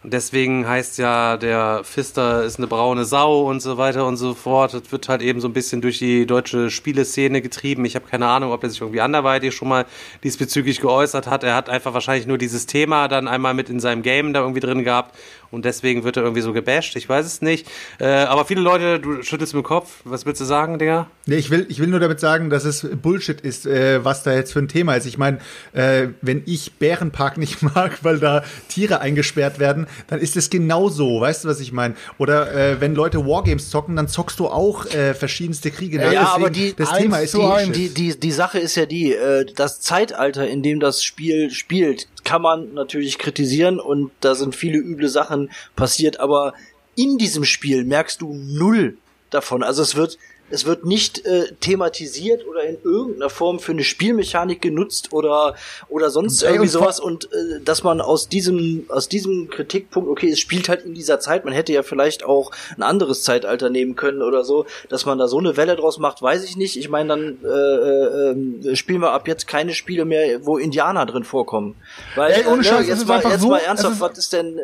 Deswegen 0.10 0.66
heißt 0.66 1.00
ja, 1.00 1.36
der 1.36 1.82
Pfister 1.84 2.44
ist 2.44 2.60
eine 2.60 2.68
braune 2.68 3.04
Sau 3.04 3.42
und 3.42 3.62
so 3.62 3.78
weiter 3.78 4.06
und 4.08 4.16
so 4.16 4.36
fort. 4.36 4.74
Das 4.74 4.90
wird 4.92 5.10
halt 5.10 5.22
eben 5.22 5.42
so 5.42 5.50
ein 5.50 5.54
bisschen 5.54 5.82
durch 5.82 6.00
die 6.00 6.26
deutsche 6.26 6.70
Spieleszene 6.70 7.42
getrieben. 7.42 7.84
Ich 7.84 7.96
habe 7.96 8.08
keine 8.08 8.28
Ahnung, 8.28 8.54
ob 8.54 8.64
er 8.64 8.70
sich 8.70 8.80
irgendwie 8.80 9.02
anderweitig 9.02 9.54
schon 9.54 9.68
mal 9.68 9.86
diesbezüglich 10.24 10.80
geäußert 10.80 11.28
hat. 11.28 11.44
Er 11.44 11.56
hat 11.56 11.70
einfach 11.70 11.94
wahrscheinlich 11.94 12.26
nur 12.26 12.38
dieses 12.38 12.68
Thema 12.68 13.10
dann 13.10 13.28
einmal 13.28 13.54
mit 13.54 13.70
in 13.70 13.82
seinem 13.82 14.02
Game 14.02 14.32
da 14.32 14.40
irgendwie 14.42 14.62
drin 14.62 14.86
gehabt 14.86 15.14
und 15.52 15.66
deswegen 15.66 16.04
wird 16.04 16.18
er 16.18 16.24
irgendwie 16.24 16.42
so 16.42 16.54
gebasht. 16.54 16.96
Ich 16.96 17.08
weiß 17.08 17.26
es 17.26 17.42
nicht. 17.42 17.68
Äh, 18.00 18.06
aber 18.06 18.46
viele 18.46 18.62
Leute, 18.62 19.00
du 19.00 19.22
schüttelst 19.24 19.54
mit 19.54 19.64
dem 19.64 19.68
Kopf. 19.68 20.02
Was 20.04 20.26
willst 20.26 20.42
du 20.42 20.46
sagen, 20.46 20.80
Digga? 20.80 21.08
Nee, 21.26 21.36
ich 21.36 21.50
will, 21.50 21.66
ich 21.70 21.80
will 21.80 21.88
nur 21.88 22.00
damit 22.00 22.20
sagen, 22.20 22.50
dass 22.50 22.66
es 22.66 22.88
Bullshit 23.02 23.40
ist, 23.42 23.66
äh, 23.66 24.04
was 24.04 24.24
da 24.24 24.34
jetzt 24.34 24.54
für 24.54 24.60
ein 24.60 24.68
Thema 24.68 24.96
ist. 24.96 25.06
Ich 25.06 25.18
meine, 25.18 25.40
äh, 25.74 26.08
wenn 26.22 26.44
ich 26.46 26.74
Bärenpark 26.74 27.38
nicht 27.38 27.62
mag, 27.76 28.00
weil 28.04 28.20
da 28.20 28.44
Tiere 28.70 29.00
eingesperrt 29.02 29.60
werden, 29.60 29.88
dann 30.08 30.20
ist 30.20 30.36
es 30.38 30.50
genauso. 30.50 31.22
Weißt 31.22 31.44
du, 31.44 31.48
was 31.50 31.60
ich 31.60 31.72
meine? 31.72 31.96
Oder 32.18 32.54
äh, 32.54 32.82
wenn 32.82 32.96
Leute 32.96 33.26
Wargames 33.26 33.70
zocken, 33.70 33.96
dann 33.96 34.08
zockst 34.08 34.40
du 34.40 34.48
auch 34.48 34.86
äh, 34.88 35.14
verschiedenste 35.14 35.72
Kriege. 35.72 35.98
Ja, 35.98 36.04
Deswegen, 36.10 36.26
aber 36.28 36.50
die- 36.50 36.74
das 36.76 36.94
Thema 36.94 37.20
ist 37.20 37.34
Bullshit. 37.34 37.76
Die, 37.76 37.90
die, 37.90 38.20
die 38.20 38.32
Sache 38.32 38.60
ist 38.60 38.76
ja 38.76 38.86
die, 38.86 39.14
äh, 39.14 39.46
das 39.56 39.80
Zeitalter, 39.82 40.48
in 40.48 40.64
dem 40.64 40.80
das 40.80 41.04
Spiel 41.04 41.52
spielt, 41.52 42.08
kann 42.28 42.42
man 42.42 42.74
natürlich 42.74 43.20
kritisieren 43.20 43.80
und 43.80 44.12
da 44.20 44.36
sind 44.36 44.54
viele 44.54 44.80
üble 44.80 45.08
Sachen 45.08 45.50
passiert, 45.78 46.20
aber 46.20 46.54
in 46.94 47.18
diesem 47.18 47.46
Spiel 47.46 47.86
merkst 47.86 48.20
du 48.20 48.34
null 48.34 48.98
davon. 49.30 49.64
Also 49.64 49.82
es 49.82 49.96
wird 49.96 50.18
es 50.50 50.66
wird 50.66 50.86
nicht 50.86 51.26
äh, 51.26 51.52
thematisiert 51.60 52.46
oder 52.48 52.64
in 52.64 52.78
irgendeiner 52.84 53.30
Form 53.30 53.60
für 53.60 53.74
eine 53.74 53.84
Spielmechanik 53.84 54.62
genutzt 54.62 55.12
oder 55.14 55.56
oder 55.90 56.10
sonst 56.10 56.42
irgendwie 56.44 56.62
und 56.62 56.70
vor- 56.70 56.82
sowas 56.82 57.00
und 57.00 57.26
äh, 57.34 57.60
dass 57.64 57.84
man 57.84 58.00
aus 58.02 58.30
diesem 58.30 58.86
aus 58.90 59.10
diesem 59.10 59.50
Kritikpunkt 59.50 60.10
okay 60.10 60.30
es 60.30 60.40
spielt 60.40 60.70
halt 60.70 60.84
in 60.86 60.94
dieser 60.94 61.20
Zeit 61.20 61.44
man 61.46 61.54
hätte 61.54 61.74
ja 61.74 61.84
vielleicht 61.84 62.24
auch 62.24 62.52
ein 62.76 62.84
anderes 62.84 63.24
Zeitalter 63.24 63.70
nehmen 63.70 63.96
können 63.96 64.22
oder 64.22 64.44
so 64.44 64.66
dass 64.90 65.06
man 65.06 65.18
da 65.18 65.28
so 65.28 65.38
eine 65.40 65.58
Welle 65.58 65.76
draus 65.76 65.98
macht 66.00 66.22
weiß 66.22 66.44
ich 66.46 66.56
nicht. 66.58 66.78
Ich 66.78 66.90
meine 66.90 67.10
dann 67.10 67.38
äh, 67.44 67.48
äh, 67.48 68.32
ähm, 68.32 68.76
spielen 68.76 69.02
wir 69.02 69.12
ab 69.12 69.28
jetzt 69.28 69.48
keine 69.48 69.74
Spiele 69.74 70.06
mehr 70.06 70.46
wo 70.46 70.58
Indianer 70.58 71.06
drin 71.06 71.24
vorkommen. 71.24 71.76
Weil 72.16 72.32
Ey, 72.32 72.46
ohne 72.48 72.62
äh, 72.62 72.64
Scheiß, 72.66 72.82
es 72.84 72.88
jetzt 72.88 73.08
mal 73.08 73.22
jetzt 73.24 73.42
so, 73.42 73.50
mal 73.50 73.60
ernsthaft 73.60 73.96
ist- 73.96 74.02
was 74.02 74.18
ist 74.18 74.34
denn 74.34 74.58
äh, 74.58 74.62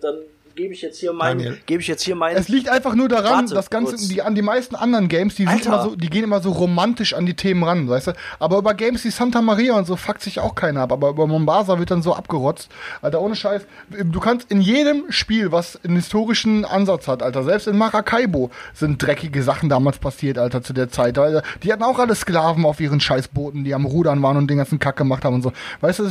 dann 0.00 0.18
gebe 0.56 0.74
ich 0.74 0.82
jetzt 0.82 0.98
hier 0.98 1.12
mein, 1.12 1.38
Daniel. 1.38 1.58
gebe 1.66 1.82
ich 1.82 1.86
jetzt 1.86 2.02
hier 2.02 2.16
mein. 2.16 2.34
Es 2.34 2.48
liegt 2.48 2.68
einfach 2.68 2.94
nur 2.94 3.08
daran, 3.08 3.44
Warte 3.44 3.54
das 3.54 3.70
Ganze, 3.70 3.96
die, 4.08 4.22
an 4.22 4.34
die 4.34 4.42
meisten 4.42 4.74
anderen 4.74 5.08
Games, 5.08 5.34
die, 5.36 5.46
sind 5.46 5.66
immer 5.66 5.82
so, 5.82 5.94
die 5.94 6.08
gehen 6.08 6.24
immer 6.24 6.40
so 6.40 6.50
romantisch 6.50 7.14
an 7.14 7.26
die 7.26 7.34
Themen 7.34 7.62
ran, 7.62 7.88
weißt 7.88 8.08
du? 8.08 8.12
Aber 8.38 8.58
über 8.58 8.74
Games 8.74 9.04
wie 9.04 9.10
Santa 9.10 9.42
Maria 9.42 9.74
und 9.74 9.86
so 9.86 9.96
fuckt 9.96 10.22
sich 10.22 10.40
auch 10.40 10.54
keiner 10.54 10.80
ab. 10.80 10.92
Aber 10.92 11.10
über 11.10 11.26
Mombasa 11.26 11.78
wird 11.78 11.90
dann 11.90 12.02
so 12.02 12.14
abgerotzt. 12.14 12.70
Alter, 13.02 13.20
ohne 13.20 13.36
Scheiß. 13.36 13.66
Du 13.90 14.18
kannst 14.18 14.50
in 14.50 14.60
jedem 14.60 15.04
Spiel, 15.10 15.52
was 15.52 15.78
einen 15.84 15.96
historischen 15.96 16.64
Ansatz 16.64 17.06
hat, 17.06 17.22
Alter, 17.22 17.44
selbst 17.44 17.68
in 17.68 17.76
Maracaibo 17.76 18.50
sind 18.72 19.00
dreckige 19.02 19.42
Sachen 19.42 19.68
damals 19.68 19.98
passiert, 19.98 20.38
Alter, 20.38 20.62
zu 20.62 20.72
der 20.72 20.88
Zeit. 20.88 21.18
Alter. 21.18 21.42
Die 21.62 21.72
hatten 21.72 21.82
auch 21.82 21.98
alle 21.98 22.14
Sklaven 22.14 22.64
auf 22.64 22.80
ihren 22.80 23.00
Scheißbooten, 23.00 23.62
die 23.64 23.74
am 23.74 23.84
Rudern 23.84 24.22
waren 24.22 24.38
und 24.38 24.48
den 24.48 24.56
ganzen 24.56 24.78
Kack 24.78 24.96
gemacht 24.96 25.24
haben 25.24 25.34
und 25.34 25.42
so. 25.42 25.52
Weißt 25.82 25.98
du, 25.98 26.08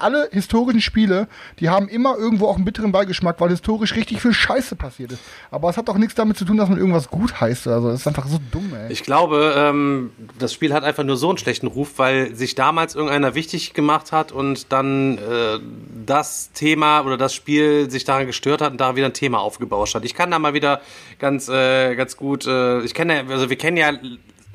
alle 0.00 0.28
historischen 0.30 0.80
Spiele, 0.80 1.26
die 1.58 1.68
haben 1.68 1.88
immer 1.88 2.16
irgendwo 2.16 2.46
auch 2.46 2.56
einen 2.56 2.64
bitteren 2.64 2.92
Beigeschmack, 2.92 3.40
weil 3.40 3.50
historisch 3.50 3.87
richtig 3.96 4.20
viel 4.20 4.32
Scheiße 4.32 4.76
passiert 4.76 5.12
ist. 5.12 5.20
Aber 5.50 5.68
es 5.70 5.76
hat 5.76 5.88
auch 5.88 5.96
nichts 5.96 6.14
damit 6.14 6.36
zu 6.36 6.44
tun, 6.44 6.56
dass 6.56 6.68
man 6.68 6.78
irgendwas 6.78 7.08
gut 7.08 7.40
heißt. 7.40 7.68
Also, 7.68 7.90
es 7.90 8.00
ist 8.00 8.06
einfach 8.06 8.26
so 8.26 8.38
dumm, 8.50 8.72
ey. 8.74 8.92
Ich 8.92 9.02
glaube, 9.02 9.54
ähm, 9.56 10.10
das 10.38 10.52
Spiel 10.52 10.72
hat 10.72 10.84
einfach 10.84 11.04
nur 11.04 11.16
so 11.16 11.28
einen 11.28 11.38
schlechten 11.38 11.66
Ruf, 11.66 11.98
weil 11.98 12.34
sich 12.34 12.54
damals 12.54 12.94
irgendeiner 12.94 13.34
wichtig 13.34 13.74
gemacht 13.74 14.12
hat 14.12 14.32
und 14.32 14.72
dann 14.72 15.18
äh, 15.18 15.58
das 16.06 16.52
Thema 16.52 17.02
oder 17.02 17.16
das 17.16 17.34
Spiel 17.34 17.90
sich 17.90 18.04
daran 18.04 18.26
gestört 18.26 18.60
hat 18.60 18.72
und 18.72 18.80
da 18.80 18.96
wieder 18.96 19.06
ein 19.06 19.14
Thema 19.14 19.40
aufgebauscht 19.40 19.94
hat. 19.94 20.04
Ich 20.04 20.14
kann 20.14 20.30
da 20.30 20.38
mal 20.38 20.54
wieder 20.54 20.80
ganz, 21.18 21.48
äh, 21.48 21.94
ganz 21.94 22.16
gut, 22.16 22.46
äh, 22.46 22.80
ich 22.80 22.94
kenne, 22.94 23.24
also 23.28 23.50
wir 23.50 23.56
kennen 23.56 23.76
ja 23.76 23.92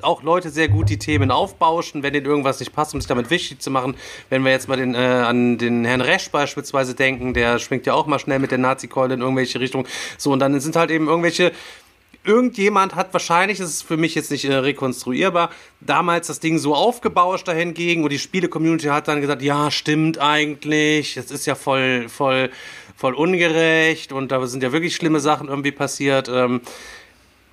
auch 0.04 0.22
Leute 0.22 0.50
sehr 0.50 0.68
gut, 0.68 0.88
die 0.88 0.98
Themen 0.98 1.30
aufbauschen, 1.30 2.02
wenn 2.02 2.12
denen 2.12 2.26
irgendwas 2.26 2.60
nicht 2.60 2.72
passt, 2.72 2.94
um 2.94 3.00
sich 3.00 3.08
damit 3.08 3.30
wichtig 3.30 3.60
zu 3.60 3.70
machen. 3.70 3.96
Wenn 4.30 4.44
wir 4.44 4.52
jetzt 4.52 4.68
mal 4.68 4.76
den, 4.76 4.94
äh, 4.94 4.98
an 4.98 5.58
den 5.58 5.84
Herrn 5.84 6.00
Resch 6.00 6.30
beispielsweise 6.30 6.94
denken, 6.94 7.34
der 7.34 7.58
schwingt 7.58 7.86
ja 7.86 7.94
auch 7.94 8.06
mal 8.06 8.18
schnell 8.18 8.38
mit 8.38 8.50
der 8.50 8.58
Nazi-Keule 8.58 9.14
in 9.14 9.20
irgendwelche 9.20 9.60
Richtungen. 9.60 9.86
So, 10.18 10.32
und 10.32 10.38
dann 10.38 10.58
sind 10.60 10.76
halt 10.76 10.90
eben 10.90 11.08
irgendwelche 11.08 11.52
irgendjemand 12.24 12.94
hat 12.94 13.12
wahrscheinlich, 13.12 13.58
das 13.58 13.70
ist 13.70 13.82
für 13.82 13.96
mich 13.96 14.14
jetzt 14.14 14.30
nicht 14.30 14.46
äh, 14.46 14.54
rekonstruierbar, 14.54 15.50
damals 15.80 16.26
das 16.26 16.40
Ding 16.40 16.58
so 16.58 16.74
aufgebauscht 16.74 17.46
dahingegen 17.46 18.02
und 18.02 18.10
die 18.10 18.18
Spiele-Community 18.18 18.86
hat 18.86 19.08
dann 19.08 19.20
gesagt, 19.20 19.42
ja, 19.42 19.70
stimmt 19.70 20.18
eigentlich, 20.18 21.14
das 21.14 21.30
ist 21.30 21.46
ja 21.46 21.54
voll, 21.54 22.08
voll, 22.08 22.50
voll 22.96 23.14
ungerecht 23.14 24.12
und 24.12 24.32
da 24.32 24.44
sind 24.46 24.62
ja 24.62 24.72
wirklich 24.72 24.96
schlimme 24.96 25.20
Sachen 25.20 25.48
irgendwie 25.48 25.72
passiert. 25.72 26.28
Ähm, 26.28 26.62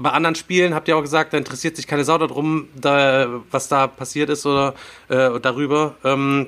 bei 0.01 0.11
anderen 0.11 0.35
Spielen 0.35 0.73
habt 0.73 0.87
ihr 0.87 0.97
auch 0.97 1.01
gesagt, 1.01 1.33
da 1.33 1.37
interessiert 1.37 1.75
sich 1.75 1.87
keine 1.87 2.03
Sau 2.03 2.17
darum, 2.17 2.67
da, 2.75 3.41
was 3.51 3.67
da 3.67 3.87
passiert 3.87 4.29
ist 4.29 4.45
oder 4.45 4.73
äh, 5.09 5.39
darüber. 5.39 5.95
Ähm, 6.03 6.47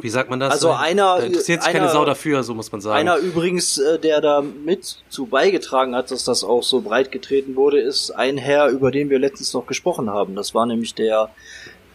wie 0.00 0.08
sagt 0.08 0.30
man 0.30 0.38
das? 0.38 0.52
Also 0.52 0.70
einer- 0.70 1.18
da 1.18 1.24
interessiert 1.24 1.62
sich 1.64 1.72
keine 1.72 1.84
einer- 1.86 1.92
Sau 1.92 2.04
dafür, 2.04 2.42
so 2.44 2.54
muss 2.54 2.70
man 2.70 2.80
sagen. 2.80 3.00
Einer 3.08 3.16
übrigens, 3.16 3.76
äh, 3.78 3.98
der 3.98 4.20
da 4.20 4.40
mit 4.40 4.98
zu 5.08 5.26
beigetragen 5.26 5.96
hat, 5.96 6.10
dass 6.12 6.22
das 6.24 6.44
auch 6.44 6.62
so 6.62 6.80
breit 6.80 7.10
getreten 7.10 7.56
wurde, 7.56 7.80
ist 7.80 8.12
ein 8.12 8.38
Herr, 8.38 8.68
über 8.68 8.92
den 8.92 9.10
wir 9.10 9.18
letztens 9.18 9.52
noch 9.52 9.66
gesprochen 9.66 10.08
haben. 10.08 10.36
Das 10.36 10.54
war 10.54 10.64
nämlich 10.66 10.94
der 10.94 11.30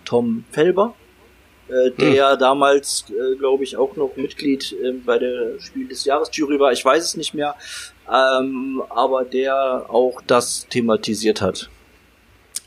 Tom 0.03 0.43
Felber, 0.51 0.93
äh, 1.69 1.91
der 1.91 2.35
damals, 2.35 3.05
äh, 3.09 3.37
glaube 3.37 3.63
ich, 3.63 3.77
auch 3.77 3.95
noch 3.95 4.11
Mitglied 4.17 4.73
äh, 4.83 4.91
bei 4.91 5.17
der 5.17 5.57
Spiel 5.61 5.87
des 5.87 6.03
Jahres 6.03 6.29
Jury 6.33 6.59
war. 6.59 6.73
Ich 6.73 6.83
weiß 6.83 7.01
es 7.03 7.15
nicht 7.15 7.33
mehr, 7.33 7.55
ähm, 8.11 8.81
aber 8.89 9.25
der 9.25 9.85
auch 9.89 10.21
das 10.25 10.67
thematisiert 10.69 11.41
hat. 11.41 11.69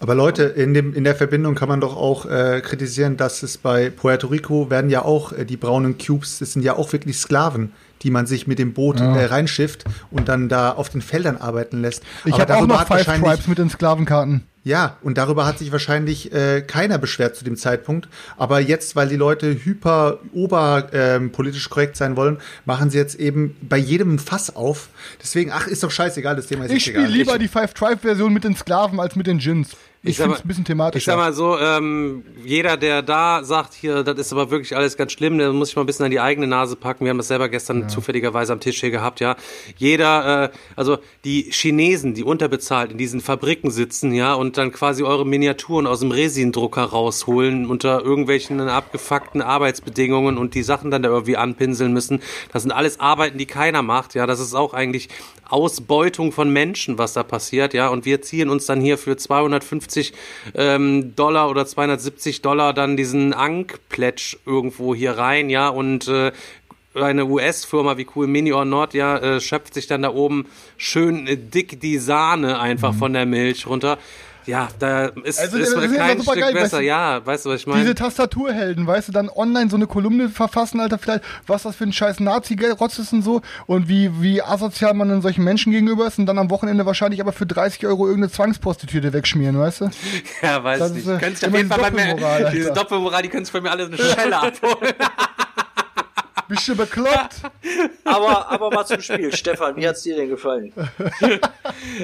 Aber 0.00 0.14
Leute, 0.14 0.44
in, 0.44 0.74
dem, 0.74 0.94
in 0.94 1.02
der 1.02 1.16
Verbindung 1.16 1.56
kann 1.56 1.68
man 1.68 1.80
doch 1.80 1.96
auch 1.96 2.24
äh, 2.26 2.60
kritisieren, 2.60 3.16
dass 3.16 3.42
es 3.42 3.58
bei 3.58 3.90
Puerto 3.90 4.28
Rico 4.28 4.70
werden 4.70 4.90
ja 4.90 5.04
auch 5.04 5.32
äh, 5.32 5.44
die 5.44 5.56
braunen 5.56 5.98
Cubes, 5.98 6.38
das 6.38 6.52
sind 6.52 6.62
ja 6.62 6.76
auch 6.76 6.92
wirklich 6.92 7.18
Sklaven, 7.18 7.72
die 8.02 8.12
man 8.12 8.26
sich 8.26 8.46
mit 8.46 8.60
dem 8.60 8.74
Boot 8.74 9.00
äh, 9.00 9.24
reinschifft 9.24 9.84
und 10.12 10.28
dann 10.28 10.48
da 10.48 10.70
auf 10.70 10.88
den 10.88 11.02
Feldern 11.02 11.36
arbeiten 11.36 11.80
lässt. 11.80 12.04
Ich 12.24 12.38
habe 12.38 12.56
auch 12.56 12.66
noch 12.66 12.86
Five 12.86 13.06
Tribes 13.06 13.48
mit 13.48 13.58
den 13.58 13.70
Sklavenkarten. 13.70 14.44
Ja, 14.64 14.98
und 15.02 15.16
darüber 15.16 15.46
hat 15.46 15.58
sich 15.58 15.72
wahrscheinlich 15.72 16.32
äh, 16.32 16.62
keiner 16.62 16.98
beschwert 16.98 17.36
zu 17.36 17.44
dem 17.44 17.56
Zeitpunkt. 17.56 18.08
Aber 18.36 18.60
jetzt, 18.60 18.96
weil 18.96 19.08
die 19.08 19.16
Leute 19.16 19.64
hyper 19.64 20.18
ober 20.32 20.88
ähm, 20.92 21.32
politisch 21.32 21.70
korrekt 21.70 21.96
sein 21.96 22.16
wollen, 22.16 22.38
machen 22.64 22.90
sie 22.90 22.98
jetzt 22.98 23.14
eben 23.14 23.56
bei 23.62 23.78
jedem 23.78 24.18
Fass 24.18 24.54
auf. 24.54 24.88
Deswegen, 25.22 25.52
ach, 25.52 25.66
ist 25.66 25.82
doch 25.82 25.90
scheißegal, 25.90 26.36
das 26.36 26.46
Thema 26.46 26.64
ist 26.64 26.72
Ich 26.72 26.84
spiele 26.84 27.06
lieber 27.06 27.38
die 27.38 27.48
Five 27.48 27.72
Tribe 27.72 27.98
Version 27.98 28.32
mit 28.32 28.44
den 28.44 28.56
Sklaven 28.56 29.00
als 29.00 29.16
mit 29.16 29.26
den 29.26 29.38
Djinns. 29.38 29.70
Ich, 30.02 30.16
sag 30.16 30.24
finde 30.24 30.36
es 30.36 30.44
ein 30.44 30.48
bisschen 30.48 30.64
thematisch. 30.64 31.02
Ich 31.02 31.06
sag 31.06 31.16
mal 31.16 31.32
so, 31.32 31.58
ähm, 31.58 32.24
jeder, 32.44 32.76
der 32.76 33.02
da 33.02 33.42
sagt, 33.42 33.74
hier, 33.74 34.04
das 34.04 34.16
ist 34.18 34.32
aber 34.32 34.50
wirklich 34.50 34.76
alles 34.76 34.96
ganz 34.96 35.12
schlimm, 35.12 35.38
der 35.38 35.52
muss 35.52 35.68
sich 35.68 35.76
mal 35.76 35.82
ein 35.82 35.86
bisschen 35.86 36.04
an 36.04 36.12
die 36.12 36.20
eigene 36.20 36.46
Nase 36.46 36.76
packen. 36.76 37.04
Wir 37.04 37.10
haben 37.10 37.18
das 37.18 37.28
selber 37.28 37.48
gestern 37.48 37.88
zufälligerweise 37.88 38.52
am 38.52 38.60
Tisch 38.60 38.80
hier 38.80 38.90
gehabt, 38.90 39.18
ja. 39.18 39.36
Jeder, 39.76 40.44
äh, 40.44 40.50
also 40.76 40.98
die 41.24 41.50
Chinesen, 41.50 42.14
die 42.14 42.22
unterbezahlt 42.22 42.92
in 42.92 42.98
diesen 42.98 43.20
Fabriken 43.20 43.70
sitzen, 43.70 44.12
ja, 44.12 44.34
und 44.34 44.56
dann 44.56 44.72
quasi 44.72 45.02
eure 45.02 45.26
Miniaturen 45.26 45.86
aus 45.86 46.00
dem 46.00 46.12
Resindrucker 46.12 46.84
rausholen 46.84 47.66
unter 47.66 48.02
irgendwelchen 48.02 48.60
abgefuckten 48.60 49.42
Arbeitsbedingungen 49.42 50.38
und 50.38 50.54
die 50.54 50.62
Sachen 50.62 50.92
dann 50.92 51.02
da 51.02 51.08
irgendwie 51.08 51.36
anpinseln 51.36 51.92
müssen. 51.92 52.22
Das 52.52 52.62
sind 52.62 52.70
alles 52.70 53.00
Arbeiten, 53.00 53.36
die 53.36 53.46
keiner 53.46 53.82
macht, 53.82 54.14
ja. 54.14 54.26
Das 54.26 54.38
ist 54.38 54.54
auch 54.54 54.74
eigentlich 54.74 55.08
Ausbeutung 55.48 56.32
von 56.32 56.50
Menschen, 56.50 56.98
was 56.98 57.14
da 57.14 57.22
passiert, 57.22 57.74
ja. 57.74 57.88
Und 57.88 58.04
wir 58.04 58.22
ziehen 58.22 58.50
uns 58.50 58.66
dann 58.66 58.80
hier 58.80 58.98
für 58.98 59.16
250 59.16 60.12
ähm, 60.54 61.14
Dollar 61.16 61.50
oder 61.50 61.66
270 61.66 62.42
Dollar 62.42 62.74
dann 62.74 62.96
diesen 62.96 63.32
Ankh-Pledge 63.32 64.38
irgendwo 64.46 64.94
hier 64.94 65.12
rein, 65.12 65.50
ja. 65.50 65.68
Und 65.68 66.08
äh, 66.08 66.32
eine 66.94 67.26
US-Firma 67.26 67.96
wie 67.96 68.06
Cool 68.14 68.26
Mini 68.26 68.52
or 68.52 68.64
Not, 68.64 68.94
ja, 68.94 69.18
äh, 69.18 69.40
schöpft 69.40 69.74
sich 69.74 69.86
dann 69.86 70.02
da 70.02 70.10
oben 70.10 70.46
schön 70.76 71.26
äh, 71.26 71.36
dick 71.36 71.80
die 71.80 71.98
Sahne 71.98 72.58
einfach 72.60 72.94
von 72.94 73.12
der 73.12 73.26
Milch 73.26 73.66
runter. 73.66 73.98
Ja, 74.48 74.68
da 74.78 75.06
ist, 75.24 75.38
Also, 75.38 75.58
ist 75.58 75.68
ist 75.68 75.94
kein 75.94 76.22
Stück 76.22 76.34
geil, 76.36 76.54
weißt 76.54 76.54
besser. 76.54 76.78
du, 76.78 76.84
ja, 76.84 77.24
weißt 77.26 77.44
du, 77.44 77.50
was 77.50 77.56
ich 77.60 77.64
Diese 77.66 77.76
meine? 77.76 77.94
Tastaturhelden, 77.94 78.86
weißt 78.86 79.08
du, 79.08 79.12
dann 79.12 79.28
online 79.28 79.68
so 79.68 79.76
eine 79.76 79.86
Kolumne 79.86 80.30
verfassen, 80.30 80.80
Alter, 80.80 80.96
vielleicht, 80.96 81.22
was 81.46 81.64
das 81.64 81.76
für 81.76 81.84
ein 81.84 81.92
scheiß 81.92 82.20
Nazi-Rotz 82.20 82.98
ist 82.98 83.12
und 83.12 83.20
so 83.20 83.42
und 83.66 83.88
wie, 83.88 84.10
wie 84.22 84.40
asozial 84.42 84.94
man 84.94 85.10
dann 85.10 85.20
solchen 85.20 85.44
Menschen 85.44 85.70
gegenüber 85.70 86.06
ist 86.06 86.18
und 86.18 86.24
dann 86.24 86.38
am 86.38 86.48
Wochenende 86.48 86.86
wahrscheinlich 86.86 87.20
aber 87.20 87.32
für 87.32 87.44
30 87.44 87.86
Euro 87.86 88.06
irgendeine 88.06 88.32
Zwangsprostituierte 88.32 89.12
wegschmieren, 89.12 89.58
weißt 89.58 89.82
du? 89.82 89.90
Ja, 90.40 90.64
weiß 90.64 90.78
das 90.78 90.92
nicht. 90.92 91.06
ist, 91.06 91.12
äh, 91.12 91.18
Könntest 91.18 91.46
auf 91.46 91.54
jeden 91.54 91.68
Fall 91.68 91.80
bei 91.80 91.90
mir, 91.90 92.50
diese 92.50 92.72
Doppelmoral, 92.72 93.22
die 93.22 93.28
könntest 93.28 93.52
du 93.52 93.58
bei 93.58 93.62
mir 93.62 93.70
alle 93.70 93.84
eine 93.84 93.96
Schelle 93.98 94.38
abholen. 94.38 94.94
Bist 96.48 96.66
du 96.68 96.76
bekloppt? 96.76 97.42
Aber, 98.04 98.50
aber 98.50 98.70
mal 98.70 98.86
zum 98.86 99.00
Spiel. 99.02 99.34
Stefan, 99.34 99.76
wie 99.76 99.86
hat's 99.86 100.02
dir 100.02 100.16
denn 100.16 100.28
gefallen? 100.28 100.72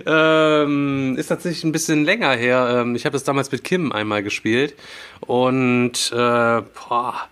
Ähm, 0.07 1.17
ist 1.17 1.29
tatsächlich 1.29 1.65
ein 1.65 1.73
bisschen 1.73 2.05
länger 2.05 2.33
her. 2.33 2.81
Ähm, 2.81 2.95
ich 2.95 3.07
habe 3.07 3.15
das 3.15 3.25
damals 3.25 3.51
mit 3.51 3.65
Kim 3.65 3.93
einmal 3.93 4.23
gespielt. 4.23 4.75
Und 5.21 6.13
äh, 6.13 6.17
boah, 6.17 7.29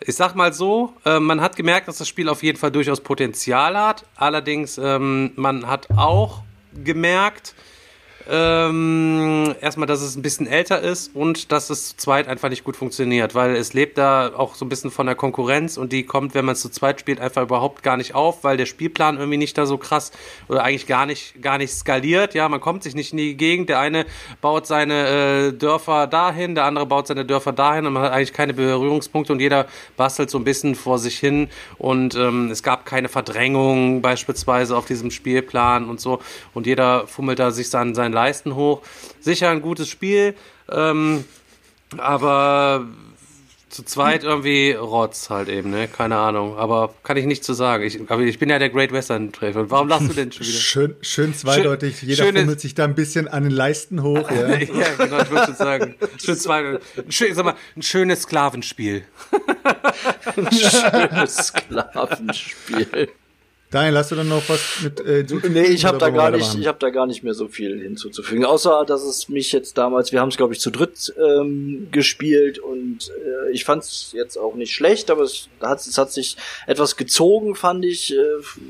ich 0.00 0.14
sag 0.14 0.34
mal 0.34 0.52
so, 0.52 0.94
äh, 1.04 1.18
man 1.18 1.40
hat 1.40 1.56
gemerkt, 1.56 1.88
dass 1.88 1.98
das 1.98 2.08
Spiel 2.08 2.28
auf 2.28 2.42
jeden 2.42 2.58
Fall 2.58 2.70
durchaus 2.70 3.00
Potenzial 3.00 3.76
hat. 3.76 4.04
Allerdings, 4.16 4.78
ähm, 4.78 5.32
man 5.36 5.66
hat 5.66 5.88
auch 5.96 6.42
gemerkt, 6.84 7.54
ähm, 8.30 9.54
erstmal, 9.60 9.86
dass 9.86 10.02
es 10.02 10.16
ein 10.16 10.22
bisschen 10.22 10.46
älter 10.46 10.80
ist 10.80 11.14
und 11.14 11.52
dass 11.52 11.70
es 11.70 11.96
zu 11.96 12.12
zweit 12.12 12.28
einfach 12.28 12.48
nicht 12.48 12.64
gut 12.64 12.76
funktioniert, 12.76 13.34
weil 13.34 13.56
es 13.56 13.72
lebt 13.72 13.96
da 13.96 14.32
auch 14.36 14.54
so 14.54 14.64
ein 14.64 14.68
bisschen 14.68 14.90
von 14.90 15.06
der 15.06 15.14
Konkurrenz 15.14 15.76
und 15.76 15.92
die 15.92 16.04
kommt, 16.04 16.34
wenn 16.34 16.44
man 16.44 16.54
es 16.54 16.60
zu 16.60 16.68
zweit 16.68 17.00
spielt, 17.00 17.20
einfach 17.20 17.42
überhaupt 17.42 17.82
gar 17.82 17.96
nicht 17.96 18.14
auf, 18.14 18.44
weil 18.44 18.56
der 18.56 18.66
Spielplan 18.66 19.16
irgendwie 19.16 19.38
nicht 19.38 19.56
da 19.56 19.66
so 19.66 19.78
krass 19.78 20.12
oder 20.48 20.62
eigentlich 20.62 20.86
gar 20.86 21.06
nicht, 21.06 21.40
gar 21.40 21.58
nicht 21.58 21.72
skaliert. 21.72 22.34
Ja, 22.34 22.48
man 22.48 22.60
kommt 22.60 22.82
sich 22.82 22.94
nicht 22.94 23.12
in 23.12 23.18
die 23.18 23.36
Gegend. 23.36 23.68
Der 23.68 23.78
eine 23.78 24.04
baut 24.40 24.66
seine 24.66 25.48
äh, 25.48 25.52
Dörfer 25.52 26.06
dahin, 26.06 26.54
der 26.54 26.64
andere 26.64 26.86
baut 26.86 27.06
seine 27.06 27.24
Dörfer 27.24 27.52
dahin 27.52 27.86
und 27.86 27.92
man 27.92 28.02
hat 28.02 28.12
eigentlich 28.12 28.32
keine 28.32 28.52
Berührungspunkte 28.52 29.32
und 29.32 29.40
jeder 29.40 29.66
bastelt 29.96 30.28
so 30.28 30.38
ein 30.38 30.44
bisschen 30.44 30.74
vor 30.74 30.98
sich 30.98 31.18
hin 31.18 31.48
und 31.78 32.14
ähm, 32.14 32.50
es 32.50 32.62
gab 32.62 32.84
keine 32.84 33.08
Verdrängung 33.08 34.02
beispielsweise 34.02 34.76
auf 34.76 34.86
diesem 34.86 35.10
Spielplan 35.10 35.88
und 35.88 36.00
so 36.00 36.20
und 36.52 36.66
jeder 36.66 37.06
fummelt 37.06 37.38
da 37.38 37.50
sich 37.52 37.70
dann 37.70 37.94
seinen 38.12 38.24
Leisten 38.24 38.54
hoch. 38.54 38.82
Sicher 39.20 39.50
ein 39.50 39.62
gutes 39.62 39.88
Spiel, 39.88 40.34
ähm, 40.70 41.24
aber 41.98 42.86
zu 43.68 43.82
zweit 43.84 44.22
irgendwie 44.22 44.72
Rotz 44.72 45.30
halt 45.30 45.48
eben, 45.48 45.70
ne? 45.70 45.88
Keine 45.88 46.18
Ahnung. 46.18 46.58
Aber 46.58 46.92
kann 47.04 47.16
ich 47.16 47.24
nicht 47.24 47.42
zu 47.42 47.54
sagen. 47.54 47.82
Ich, 47.84 47.98
aber 48.10 48.20
ich 48.20 48.38
bin 48.38 48.50
ja 48.50 48.58
der 48.58 48.68
Great 48.68 48.92
Western 48.92 49.32
Treffer. 49.32 49.70
Warum 49.70 49.88
lachst 49.88 50.10
du 50.10 50.12
denn 50.12 50.30
schon 50.30 50.46
wieder? 50.46 50.58
Schön, 50.58 50.94
schön 51.00 51.34
zweideutig. 51.34 52.02
Jeder 52.02 52.24
schöne- 52.24 52.40
fummelt 52.40 52.60
sich 52.60 52.74
da 52.74 52.84
ein 52.84 52.94
bisschen 52.94 53.28
an 53.28 53.44
den 53.44 53.52
Leisten 53.52 54.02
hoch. 54.02 54.30
Ja. 54.30 54.58
ja, 54.58 54.94
genau, 54.98 55.22
ich 55.22 55.30
würde 55.30 55.46
schon 55.46 55.56
sagen. 55.56 55.94
Schön 56.22 56.36
zwei, 56.36 56.58
ein, 56.74 56.78
schön, 57.08 57.34
sag 57.34 57.46
mal, 57.46 57.54
ein 57.74 57.82
schönes 57.82 58.22
Sklavenspiel. 58.22 59.04
Schönes 60.52 61.36
Sklavenspiel. 61.46 63.08
Daniel, 63.72 63.96
hast 63.96 64.10
du 64.10 64.16
dann 64.16 64.28
noch 64.28 64.46
was 64.50 64.82
mit 64.82 65.00
äh, 65.00 65.24
Nee, 65.48 65.62
ich 65.62 65.86
habe 65.86 65.96
da 65.96 66.10
gar 66.10 66.30
nicht, 66.30 66.54
ich 66.58 66.66
habe 66.66 66.78
da 66.78 66.90
gar 66.90 67.06
nicht 67.06 67.22
mehr 67.22 67.32
so 67.32 67.48
viel 67.48 67.80
hinzuzufügen. 67.80 68.44
Außer, 68.44 68.84
dass 68.86 69.02
es 69.02 69.30
mich 69.30 69.50
jetzt 69.50 69.78
damals, 69.78 70.12
wir 70.12 70.20
haben 70.20 70.28
es 70.28 70.36
glaube 70.36 70.52
ich 70.52 70.60
zu 70.60 70.70
dritt 70.70 71.12
ähm, 71.18 71.88
gespielt 71.90 72.58
und 72.58 73.08
äh, 73.08 73.50
ich 73.52 73.64
fand 73.64 73.82
es 73.82 74.12
jetzt 74.12 74.36
auch 74.36 74.56
nicht 74.56 74.74
schlecht, 74.74 75.10
aber 75.10 75.22
es 75.22 75.48
hat, 75.62 75.80
es 75.80 75.96
hat 75.96 76.12
sich 76.12 76.36
etwas 76.66 76.98
gezogen, 76.98 77.54
fand 77.54 77.86
ich. 77.86 78.12
Äh, 78.12 78.16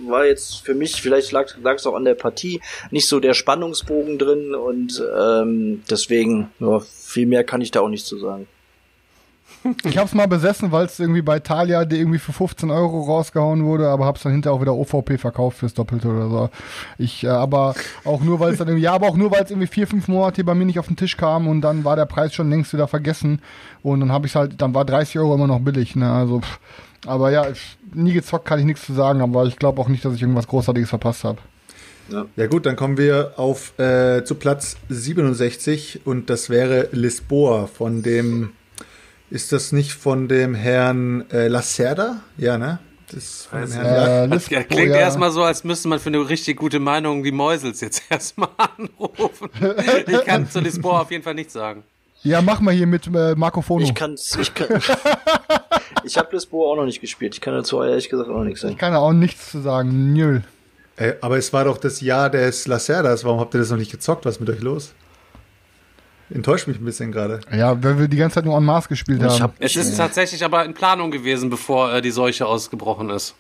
war 0.06 0.24
jetzt 0.24 0.64
für 0.64 0.74
mich, 0.74 1.02
vielleicht 1.02 1.32
lag 1.32 1.48
es 1.74 1.86
auch 1.86 1.94
an 1.94 2.04
der 2.04 2.14
Partie, 2.14 2.60
nicht 2.92 3.08
so 3.08 3.18
der 3.18 3.34
Spannungsbogen 3.34 4.20
drin 4.20 4.54
und 4.54 5.02
ähm, 5.18 5.82
deswegen, 5.90 6.52
ja, 6.60 6.78
viel 6.78 7.26
mehr 7.26 7.42
kann 7.42 7.60
ich 7.60 7.72
da 7.72 7.80
auch 7.80 7.88
nicht 7.88 8.06
zu 8.06 8.18
sagen. 8.18 8.46
Ich 9.84 9.98
hab's 9.98 10.14
mal 10.14 10.26
besessen, 10.26 10.72
weil 10.72 10.86
es 10.86 10.98
irgendwie 10.98 11.22
bei 11.22 11.39
Thalia 11.39 11.84
die 11.84 11.98
irgendwie 11.98 12.18
für 12.18 12.32
15 12.32 12.70
Euro 12.70 13.02
rausgehauen 13.02 13.64
wurde, 13.64 13.89
aber 13.89 14.06
hab's 14.06 14.22
dann 14.22 14.32
hinterher 14.32 14.56
auch 14.56 14.60
wieder 14.60 14.74
OVP 14.74 15.18
verkauft 15.18 15.59
fürs 15.59 15.74
Doppelte 15.74 16.09
oder 16.09 16.28
so. 16.28 16.51
Ich, 16.98 17.24
äh, 17.24 17.28
aber 17.28 17.74
auch 18.05 18.22
nur, 18.22 18.40
weil 18.40 18.52
es 18.52 18.59
dann 18.59 18.68
irgendwie, 18.68 18.84
ja, 18.84 18.93
aber 18.93 19.09
auch 19.09 19.16
nur, 19.16 19.30
weil 19.30 19.44
es 19.44 19.51
irgendwie 19.51 19.68
vier, 19.68 19.86
fünf 19.86 20.09
Monate 20.09 20.44
bei 20.44 20.55
mir 20.55 20.64
nicht 20.64 20.78
auf 20.78 20.89
den 20.89 20.97
Tisch 20.97 21.16
kam 21.16 21.47
und 21.47 21.60
dann 21.60 21.84
war 21.84 21.97
der 21.97 22.06
Preis 22.06 22.34
schon 22.34 22.51
längst 22.51 22.72
wieder 22.72 22.89
vergessen 22.89 23.40
und 23.82 24.01
dann 24.01 24.12
habe 24.12 24.26
ich 24.26 24.34
halt, 24.34 24.60
dann 24.60 24.74
war 24.74 24.84
30 24.84 25.18
Euro 25.18 25.34
immer 25.34 25.47
noch 25.47 25.60
billig, 25.60 25.97
ne, 25.97 26.10
also, 26.10 26.40
pff. 26.40 26.59
aber 27.06 27.30
ja, 27.30 27.48
ich, 27.48 27.78
nie 27.94 28.12
gezockt 28.12 28.47
kann 28.47 28.59
ich 28.59 28.64
nichts 28.64 28.86
zu 28.86 28.94
sagen, 28.94 29.20
aber 29.20 29.44
ich 29.44 29.56
glaube 29.56 29.80
auch 29.80 29.89
nicht, 29.89 30.05
dass 30.05 30.14
ich 30.14 30.22
irgendwas 30.22 30.48
Großartiges 30.48 30.89
verpasst 30.89 31.24
habe. 31.24 31.39
Ja 32.36 32.47
gut, 32.47 32.66
dann 32.66 32.76
kommen 32.76 32.98
wir 32.98 33.34
auf 33.36 33.78
äh, 33.78 34.24
zu 34.24 34.34
Platz 34.34 34.76
67 34.89 36.01
und 36.05 36.30
das 36.30 36.51
wäre 36.51 36.89
Lisboa 36.93 37.66
von 37.66 38.02
dem, 38.02 38.51
ist 39.32 39.50
das 39.52 39.72
nicht 39.72 39.92
von 39.92 40.28
dem 40.28 40.54
Herrn 40.54 41.24
äh, 41.30 41.48
Lacerda? 41.48 42.20
Ja, 42.36 42.59
ne? 42.59 42.78
Das 43.06 43.16
ist 43.24 43.46
von 43.46 43.60
dem 43.60 43.70
Weiß 43.70 43.76
Herrn 43.76 44.30
Äh, 44.30 44.34
Lisboa, 44.34 44.62
klingt 44.64 44.90
ja. 44.90 44.96
erstmal 44.96 45.30
so, 45.30 45.42
als 45.42 45.64
müsste 45.64 45.88
man 45.88 45.98
für 45.98 46.09
eine 46.10 46.28
richtig 46.28 46.59
gute 46.59 46.80
Meinung 46.80 47.22
die 47.22 47.32
Mäusels 47.32 47.80
jetzt 47.80 48.02
erstmal 48.10 48.50
anrufen. 48.59 49.48
Ich 50.06 50.24
kann 50.24 50.48
zu 50.50 50.60
Lisboa 50.60 51.00
auf 51.00 51.10
jeden 51.10 51.22
Fall 51.24 51.34
nichts 51.34 51.54
sagen. 51.54 51.82
Ja, 52.22 52.40
mach 52.40 52.60
mal 52.60 52.72
hier 52.74 52.86
mit 52.86 53.06
äh, 53.09 53.34
Marco 53.34 53.62
Fono. 53.62 53.84
Ich 53.84 53.94
kann's, 53.94 54.36
ich 54.40 54.54
kann, 54.54 54.68
ich 56.04 56.16
habe 56.18 56.28
Lisboa 56.32 56.70
auch 56.72 56.76
noch 56.76 56.84
nicht 56.84 57.00
gespielt. 57.00 57.34
Ich 57.34 57.40
kann 57.40 57.54
dazu 57.54 57.82
ehrlich 57.82 58.09
gesagt 58.10 58.28
auch 58.30 58.34
noch 58.36 58.44
nichts 58.44 58.60
sagen. 58.60 58.74
Ich 58.74 58.78
kann 58.78 58.92
da 58.92 58.98
auch 58.98 59.12
nichts 59.12 59.50
zu 59.50 59.60
sagen. 59.60 60.12
Nö. 60.12 60.40
äh, 60.96 61.14
aber 61.20 61.38
es 61.38 61.52
war 61.52 61.64
doch 61.64 61.78
das 61.78 62.00
Jahr 62.00 62.30
des 62.30 62.66
Lacerdas. 62.68 63.24
Warum 63.24 63.40
habt 63.40 63.54
ihr 63.54 63.60
das 63.60 63.70
noch 63.70 63.78
nicht 63.78 63.90
gezockt? 63.90 64.24
Was 64.24 64.34
ist 64.36 64.40
mit 64.40 64.50
euch 64.50 64.60
los? 64.60 64.92
Enttäuscht 66.34 66.66
mich 66.66 66.78
ein 66.80 66.84
bisschen 66.84 67.12
gerade. 67.12 67.40
Ja, 67.52 67.82
weil 67.82 67.98
wir 67.98 68.09
die 68.09 68.16
ganze 68.16 68.36
Zeit 68.36 68.44
nur 68.44 68.56
en 68.56 68.64
masse 68.64 68.88
gespielt 68.88 69.20
Ich 69.22 69.28
haben. 69.28 69.42
hab, 69.42 69.54
Es 69.59 69.76
ist 69.76 69.96
tatsächlich 69.96 70.44
aber 70.44 70.64
in 70.64 70.74
Planung 70.74 71.10
gewesen, 71.10 71.50
bevor 71.50 71.92
äh, 71.92 72.02
die 72.02 72.10
Seuche 72.10 72.46
ausgebrochen 72.46 73.10
ist. 73.10 73.34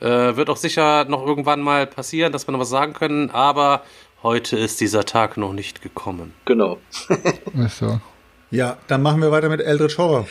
Äh, 0.00 0.36
wird 0.36 0.50
auch 0.50 0.56
sicher 0.56 1.04
noch 1.06 1.24
irgendwann 1.26 1.60
mal 1.60 1.86
passieren, 1.86 2.32
dass 2.32 2.46
wir 2.46 2.52
noch 2.52 2.60
was 2.60 2.68
sagen 2.70 2.92
können, 2.92 3.30
aber 3.30 3.82
heute 4.22 4.56
ist 4.58 4.80
dieser 4.80 5.04
Tag 5.04 5.36
noch 5.36 5.52
nicht 5.52 5.82
gekommen. 5.82 6.34
genau. 6.44 6.78
Ist 7.64 7.78
so. 7.78 8.00
Ja, 8.50 8.76
dann 8.88 9.02
machen 9.02 9.20
wir 9.22 9.30
weiter 9.30 9.48
mit 9.48 9.60
Eldritch 9.60 9.98
Horror. 9.98 10.26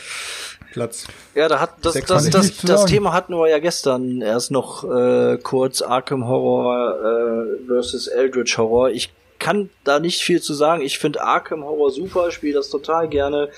Platz. 0.73 1.05
Ja, 1.35 1.47
da 1.47 1.59
hat 1.59 1.75
das, 1.83 1.93
das, 1.93 2.29
das, 2.29 2.57
das. 2.57 2.85
Thema 2.85 3.13
hatten 3.13 3.33
wir 3.33 3.47
ja 3.49 3.59
gestern 3.59 4.21
erst 4.21 4.49
noch 4.49 4.83
äh, 4.83 5.37
kurz 5.37 5.81
Arkham 5.83 6.25
Horror 6.27 6.95
äh, 6.99 7.67
versus 7.67 8.07
Eldritch 8.07 8.57
Horror. 8.57 8.89
Ich 8.89 9.13
kann 9.43 9.69
da 9.83 9.99
nicht 9.99 10.21
viel 10.21 10.41
zu 10.41 10.53
sagen. 10.53 10.81
Ich 10.81 10.97
finde 10.97 11.21
Arkham 11.21 11.65
Horror 11.65 11.91
super, 11.91 12.31
spiele 12.31 12.53
das 12.53 12.69
total 12.69 13.09
gerne. 13.09 13.49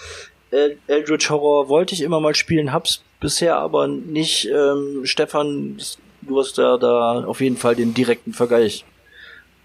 El 0.49 0.79
Eldritch 0.87 1.29
Horror 1.29 1.69
wollte 1.69 1.93
ich 1.93 2.01
immer 2.01 2.19
mal 2.19 2.33
spielen, 2.33 2.73
hab's 2.73 3.03
bisher 3.19 3.57
aber 3.57 3.87
nicht. 3.87 4.49
Ähm, 4.49 5.01
Stefan, 5.03 5.77
du 6.23 6.39
hast 6.39 6.57
da, 6.57 6.77
da 6.77 7.23
auf 7.25 7.39
jeden 7.39 7.57
Fall 7.57 7.75
den 7.75 7.93
direkten 7.93 8.33
Vergleich, 8.33 8.83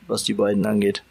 was 0.08 0.22
die 0.22 0.34
beiden 0.34 0.66
angeht. 0.66 1.02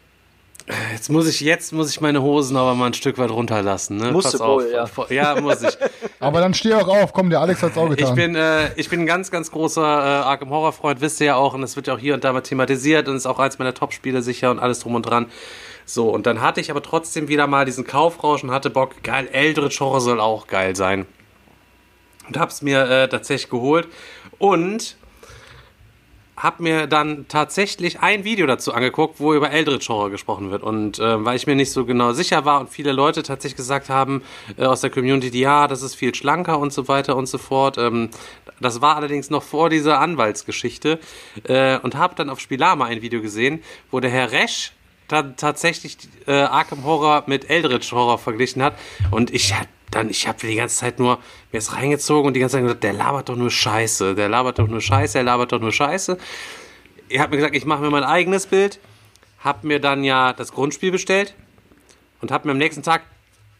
Jetzt 0.92 1.10
muss 1.10 1.26
ich, 1.26 1.40
jetzt 1.40 1.72
muss 1.72 1.90
ich 1.90 2.00
meine 2.00 2.22
Hosen 2.22 2.56
aber 2.56 2.74
mal 2.74 2.86
ein 2.86 2.94
Stück 2.94 3.18
weit 3.18 3.30
runterlassen. 3.30 3.96
Ne? 3.96 4.12
Musst 4.12 4.32
Pass 4.32 4.38
du 4.38 4.44
auf. 4.44 4.62
wohl, 4.62 5.08
ja. 5.10 5.34
Ja, 5.34 5.40
muss 5.40 5.62
ich. 5.62 5.76
Aber 6.20 6.40
dann 6.40 6.52
steh 6.52 6.74
auch 6.74 6.86
auf, 6.86 7.12
komm, 7.12 7.30
der 7.30 7.40
Alex 7.40 7.62
hat's 7.62 7.78
auch 7.78 7.90
Ich 7.90 7.96
getan. 7.96 8.14
bin, 8.14 8.34
äh, 8.36 8.70
ich 8.76 8.90
bin 8.90 9.00
ein 9.00 9.06
ganz, 9.06 9.30
ganz 9.30 9.50
großer 9.50 9.80
äh, 9.82 10.24
Arkham 10.24 10.50
Horror 10.50 10.72
Freund, 10.72 11.00
wisst 11.00 11.18
ihr 11.20 11.28
ja 11.28 11.36
auch, 11.36 11.54
und 11.54 11.62
das 11.62 11.76
wird 11.76 11.86
ja 11.86 11.94
auch 11.94 11.98
hier 11.98 12.12
und 12.14 12.24
da 12.24 12.32
mal 12.32 12.42
thematisiert 12.42 13.08
und 13.08 13.16
ist 13.16 13.26
auch 13.26 13.38
eins 13.38 13.58
meiner 13.58 13.72
Top-Spiele 13.72 14.20
sicher 14.20 14.50
und 14.50 14.58
alles 14.58 14.80
drum 14.80 14.94
und 14.94 15.02
dran. 15.02 15.26
So, 15.86 16.10
und 16.10 16.26
dann 16.26 16.42
hatte 16.42 16.60
ich 16.60 16.70
aber 16.70 16.82
trotzdem 16.82 17.28
wieder 17.28 17.46
mal 17.46 17.64
diesen 17.64 17.84
Kaufrausch 17.86 18.44
und 18.44 18.50
hatte 18.50 18.68
Bock, 18.70 19.02
geil, 19.02 19.28
Eldritch 19.32 19.80
Horror 19.80 20.00
soll 20.02 20.20
auch 20.20 20.46
geil 20.46 20.76
sein. 20.76 21.06
Und 22.28 22.38
hab's 22.38 22.60
mir 22.62 22.88
äh, 22.88 23.08
tatsächlich 23.08 23.50
geholt 23.50 23.88
und 24.38 24.96
hab 26.40 26.58
mir 26.58 26.86
dann 26.86 27.26
tatsächlich 27.28 28.00
ein 28.00 28.24
Video 28.24 28.46
dazu 28.46 28.72
angeguckt, 28.72 29.20
wo 29.20 29.34
über 29.34 29.50
Eldritch 29.50 29.88
Horror 29.90 30.10
gesprochen 30.10 30.50
wird. 30.50 30.62
Und 30.62 30.98
äh, 30.98 31.24
weil 31.24 31.36
ich 31.36 31.46
mir 31.46 31.54
nicht 31.54 31.70
so 31.70 31.84
genau 31.84 32.12
sicher 32.12 32.46
war 32.46 32.60
und 32.60 32.70
viele 32.70 32.92
Leute 32.92 33.22
tatsächlich 33.22 33.56
gesagt 33.56 33.90
haben 33.90 34.22
äh, 34.56 34.64
aus 34.64 34.80
der 34.80 34.88
Community, 34.88 35.38
ja, 35.38 35.68
das 35.68 35.82
ist 35.82 35.94
viel 35.94 36.14
schlanker 36.14 36.58
und 36.58 36.72
so 36.72 36.88
weiter 36.88 37.16
und 37.16 37.26
so 37.26 37.36
fort. 37.36 37.76
Ähm, 37.76 38.08
das 38.58 38.80
war 38.80 38.96
allerdings 38.96 39.28
noch 39.28 39.42
vor 39.42 39.68
dieser 39.68 40.00
Anwaltsgeschichte. 40.00 40.98
Äh, 41.44 41.78
und 41.78 41.94
habe 41.94 42.14
dann 42.14 42.30
auf 42.30 42.40
Spielama 42.40 42.86
ein 42.86 43.02
Video 43.02 43.20
gesehen, 43.20 43.62
wo 43.90 44.00
der 44.00 44.10
Herr 44.10 44.32
Resch 44.32 44.72
dann 45.08 45.36
tatsächlich 45.36 45.98
äh, 46.26 46.32
Arkham 46.32 46.84
Horror 46.84 47.24
mit 47.26 47.50
Eldritch 47.50 47.92
Horror 47.92 48.18
verglichen 48.18 48.62
hat. 48.62 48.74
Und 49.10 49.34
ich 49.34 49.52
hab 49.52 49.66
dann, 49.90 50.08
ich 50.10 50.28
habe 50.28 50.38
die 50.46 50.54
ganze 50.54 50.76
Zeit 50.76 50.98
nur 50.98 51.18
mir 51.52 51.58
es 51.58 51.74
reingezogen 51.74 52.28
und 52.28 52.34
die 52.34 52.40
ganze 52.40 52.56
Zeit 52.56 52.62
gesagt, 52.62 52.84
der 52.84 52.92
labert 52.92 53.28
doch 53.28 53.36
nur 53.36 53.50
Scheiße, 53.50 54.14
der 54.14 54.28
labert 54.28 54.58
doch 54.58 54.68
nur 54.68 54.80
Scheiße, 54.80 55.14
der 55.14 55.24
labert 55.24 55.52
doch 55.52 55.60
nur 55.60 55.72
Scheiße. 55.72 56.18
Ich 57.08 57.18
habe 57.18 57.30
mir 57.30 57.36
gesagt, 57.38 57.56
ich 57.56 57.64
mache 57.64 57.82
mir 57.82 57.90
mein 57.90 58.04
eigenes 58.04 58.46
Bild, 58.46 58.78
habe 59.40 59.66
mir 59.66 59.80
dann 59.80 60.04
ja 60.04 60.32
das 60.32 60.52
Grundspiel 60.52 60.92
bestellt 60.92 61.34
und 62.20 62.30
habe 62.30 62.46
mir 62.46 62.52
am 62.52 62.58
nächsten 62.58 62.82
Tag 62.82 63.02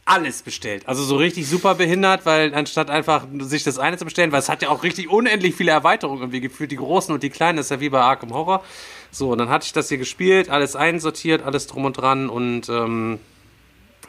alles 0.04 0.42
bestellt. 0.42 0.88
Also 0.88 1.04
so 1.04 1.16
richtig 1.16 1.48
super 1.48 1.74
behindert, 1.74 2.26
weil 2.26 2.54
anstatt 2.54 2.90
einfach 2.90 3.26
sich 3.40 3.64
das 3.64 3.78
eine 3.78 3.96
zu 3.96 4.04
bestellen, 4.04 4.32
weil 4.32 4.40
es 4.40 4.48
hat 4.48 4.62
ja 4.62 4.68
auch 4.68 4.82
richtig 4.82 5.08
unendlich 5.08 5.54
viele 5.54 5.70
Erweiterungen 5.70 6.22
irgendwie 6.22 6.40
gefühlt, 6.40 6.72
die 6.72 6.76
großen 6.76 7.12
und 7.14 7.22
die 7.22 7.30
kleinen, 7.30 7.58
das 7.58 7.66
ist 7.66 7.70
ja 7.70 7.80
wie 7.80 7.90
bei 7.90 8.00
Arkham 8.00 8.32
Horror. 8.32 8.64
So, 9.10 9.30
und 9.30 9.38
dann 9.38 9.48
hatte 9.48 9.66
ich 9.66 9.72
das 9.72 9.88
hier 9.88 9.98
gespielt, 9.98 10.48
alles 10.48 10.74
einsortiert, 10.74 11.44
alles 11.44 11.66
drum 11.66 11.84
und 11.84 11.94
dran 11.94 12.28
und 12.28 12.68
ähm, 12.68 13.20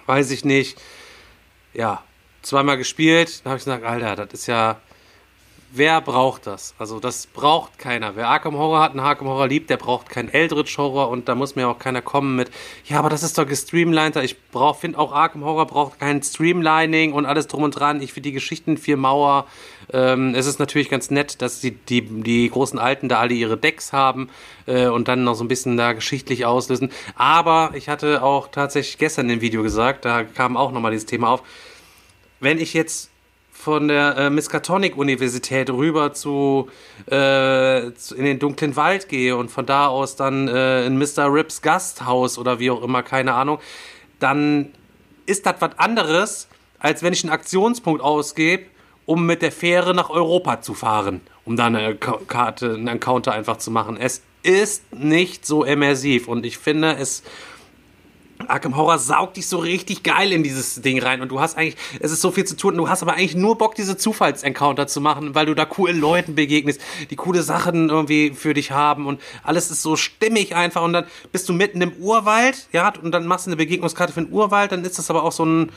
weiß 0.06 0.32
ich 0.32 0.46
nicht. 0.46 0.80
Ja, 1.74 2.04
zweimal 2.42 2.78
gespielt, 2.78 3.42
da 3.44 3.52
habe 3.52 3.58
ich 3.58 3.66
gesagt, 3.66 3.84
Alter, 3.84 4.16
das 4.16 4.34
ist 4.42 4.48
ja, 4.48 4.78
wer 5.72 6.02
braucht 6.02 6.48
das? 6.48 6.76
Also 6.78 7.00
das 7.00 7.28
braucht 7.28 7.80
keiner. 7.80 8.16
Wer 8.16 8.28
Arkham 8.28 8.58
Horror 8.58 8.82
hat, 8.82 8.92
einen 8.92 9.00
Arkham 9.00 9.28
Horror 9.28 9.48
liebt, 9.48 9.70
der 9.70 9.78
braucht 9.78 10.10
keinen 10.10 10.30
Eldritch 10.30 10.78
Horror 10.78 11.10
und 11.10 11.30
da 11.30 11.36
muss 11.36 11.56
mir 11.56 11.68
auch 11.68 11.80
keiner 11.80 12.02
kommen 12.02 12.36
mit, 12.36 12.52
ja, 12.86 13.00
aber 13.00 13.10
das 13.10 13.24
ist 13.24 13.38
doch 13.38 13.48
gestreamliner. 13.48 14.24
Ich 14.24 14.36
finde 14.80 15.00
auch 15.00 15.14
Arkham 15.14 15.44
Horror 15.44 15.66
braucht 15.66 16.00
kein 16.00 16.22
Streamlining 16.22 17.14
und 17.14 17.26
alles 17.26 17.48
drum 17.48 17.64
und 17.64 17.72
dran. 17.72 18.02
Ich 18.02 18.14
finde 18.14 18.30
die 18.30 18.34
Geschichten 18.34 18.78
vier 18.78 18.98
Mauer. 18.98 19.48
Ähm, 19.94 20.36
es 20.36 20.46
ist 20.46 20.60
natürlich 20.60 20.90
ganz 20.90 21.10
nett, 21.10 21.42
dass 21.42 21.62
die, 21.62 21.72
die, 21.72 22.02
die 22.02 22.50
großen 22.50 22.80
Alten 22.80 23.10
da 23.10 23.20
alle 23.20 23.34
ihre 23.34 23.58
Decks 23.58 23.94
haben 23.94 24.30
äh, 24.66 24.88
und 24.88 25.08
dann 25.08 25.24
noch 25.24 25.36
so 25.36 25.44
ein 25.44 25.48
bisschen 25.48 25.78
da 25.78 25.94
geschichtlich 25.94 26.46
auslösen. 26.46 26.92
Aber 27.16 27.72
ich 27.76 27.90
hatte 27.90 28.24
auch 28.24 28.50
tatsächlich 28.50 28.98
gestern 28.98 29.30
im 29.30 29.42
Video 29.42 29.64
gesagt, 29.64 30.06
da 30.06 30.24
kam 30.24 30.58
auch 30.58 30.72
nochmal 30.72 30.92
dieses 30.92 31.06
Thema 31.06 31.30
auf, 31.30 31.44
wenn 32.42 32.58
ich 32.60 32.74
jetzt 32.74 33.10
von 33.54 33.88
der 33.88 34.18
äh, 34.18 34.30
Miskatonic-Universität 34.30 35.70
rüber 35.70 36.14
zu, 36.14 36.68
äh, 37.06 37.92
zu 37.94 38.16
in 38.16 38.26
den 38.26 38.40
dunklen 38.40 38.76
Wald 38.76 39.08
gehe 39.08 39.38
und 39.38 39.52
von 39.52 39.66
da 39.66 39.88
aus 39.88 40.16
dann 40.16 40.48
äh, 40.48 40.86
in 40.86 40.98
Mr. 40.98 41.32
Rips 41.32 41.62
Gasthaus 41.62 42.38
oder 42.40 42.60
wie 42.60 42.72
auch 42.72 42.82
immer, 42.82 43.04
keine 43.04 43.34
Ahnung, 43.36 43.60
dann 44.20 44.74
ist 45.28 45.46
das 45.46 45.56
was 45.60 45.78
anderes, 45.78 46.48
als 46.80 47.04
wenn 47.04 47.14
ich 47.14 47.24
einen 47.24 47.32
Aktionspunkt 47.32 48.02
ausgebe, 48.02 48.64
um 49.06 49.26
mit 49.28 49.44
der 49.44 49.52
Fähre 49.52 49.94
nach 49.94 50.10
Europa 50.10 50.62
zu 50.62 50.74
fahren, 50.74 51.22
um 51.46 51.56
da 51.56 51.68
eine 51.68 51.96
Ka- 51.96 52.20
Karte, 52.28 52.74
einen 52.74 52.88
Encounter 52.88 53.32
einfach 53.34 53.58
zu 53.58 53.70
machen. 53.70 53.98
Es 53.98 54.24
ist 54.42 54.92
nicht 54.92 55.46
so 55.46 55.64
immersiv 55.64 56.28
und 56.28 56.46
ich 56.48 56.58
finde, 56.58 56.96
es 56.96 57.22
Arkham 58.50 58.76
Horror 58.76 58.98
saugt 58.98 59.38
dich 59.38 59.48
so 59.48 59.58
richtig 59.58 60.04
geil 60.04 60.32
in 60.32 60.44
dieses 60.44 60.82
Ding 60.82 61.02
rein 61.02 61.22
und 61.22 61.30
du 61.30 61.40
hast 61.40 61.58
eigentlich, 61.58 61.76
es 62.00 62.12
ist 62.12 62.22
so 62.22 62.32
viel 62.32 62.46
zu 62.46 62.56
tun, 62.56 62.76
du 62.78 62.90
hast 62.90 63.02
aber 63.02 63.14
eigentlich 63.14 63.36
nur 63.36 63.58
Bock, 63.58 63.76
diese 63.76 63.98
Zufallsencounter 63.98 64.88
zu 64.88 65.02
machen, 65.02 65.36
weil 65.36 65.46
du 65.46 65.54
da 65.54 65.66
coolen 65.66 66.00
Leuten 66.00 66.36
begegnest, 66.36 66.82
die 67.10 67.16
coole 67.16 67.44
Sachen 67.44 67.90
irgendwie 67.90 68.32
für 68.32 68.54
dich 68.54 68.72
haben 68.72 69.06
und 69.06 69.22
alles 69.44 69.72
ist 69.72 69.82
so 69.82 69.96
stimmig 69.96 70.56
einfach 70.56 70.82
und 70.84 70.94
dann 70.94 71.06
bist 71.32 71.48
du 71.50 71.54
mitten 71.54 71.82
im 71.82 71.94
Urwald, 71.94 72.68
ja, 72.72 72.94
und 73.02 73.12
dann 73.12 73.26
machst 73.26 73.46
du 73.46 73.50
eine 73.50 73.58
Begegnungskarte 73.58 74.14
für 74.14 74.22
den 74.22 74.32
Urwald, 74.32 74.72
dann 74.72 74.84
ist 74.84 74.98
das 74.98 75.10
aber 75.10 75.24
auch 75.24 75.32
so 75.32 75.46
ein 75.46 75.72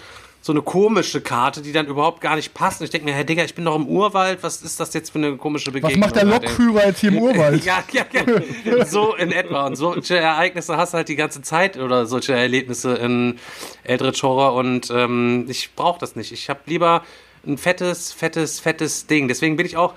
so 0.44 0.52
eine 0.52 0.60
komische 0.60 1.22
Karte, 1.22 1.62
die 1.62 1.72
dann 1.72 1.86
überhaupt 1.86 2.20
gar 2.20 2.36
nicht 2.36 2.52
passt. 2.52 2.78
Und 2.80 2.84
ich 2.84 2.90
denke 2.90 3.06
mir, 3.06 3.14
Herr 3.14 3.24
Digga, 3.24 3.44
ich 3.44 3.54
bin 3.54 3.64
doch 3.64 3.76
im 3.76 3.86
Urwald, 3.88 4.42
was 4.42 4.60
ist 4.60 4.78
das 4.78 4.92
jetzt 4.92 5.10
für 5.10 5.18
eine 5.18 5.38
komische 5.38 5.68
Was 5.68 5.80
Begegnung? 5.80 6.00
macht 6.00 6.16
der? 6.16 6.26
Lokführer 6.26 6.86
jetzt 6.88 7.00
hier 7.00 7.12
im 7.12 7.18
Urwald? 7.18 7.64
Ja, 7.64 7.82
ja, 7.92 8.04
ja. 8.12 8.84
So 8.84 9.14
in 9.14 9.32
etwa. 9.32 9.64
Und 9.64 9.76
solche 9.76 10.18
Ereignisse 10.18 10.76
hast 10.76 10.92
du 10.92 10.98
halt 10.98 11.08
die 11.08 11.16
ganze 11.16 11.40
Zeit 11.40 11.78
oder 11.78 12.04
solche 12.04 12.34
Erlebnisse 12.34 12.92
in 12.92 13.38
Eldritch 13.84 14.22
Horror 14.22 14.52
und 14.52 14.90
ähm, 14.90 15.46
ich 15.48 15.74
brauche 15.74 15.98
das 15.98 16.14
nicht. 16.14 16.30
Ich 16.30 16.50
habe 16.50 16.60
lieber 16.66 17.02
ein 17.46 17.56
fettes, 17.56 18.12
fettes, 18.12 18.60
fettes 18.60 19.06
Ding. 19.06 19.28
Deswegen 19.28 19.56
bin 19.56 19.64
ich 19.64 19.78
auch 19.78 19.94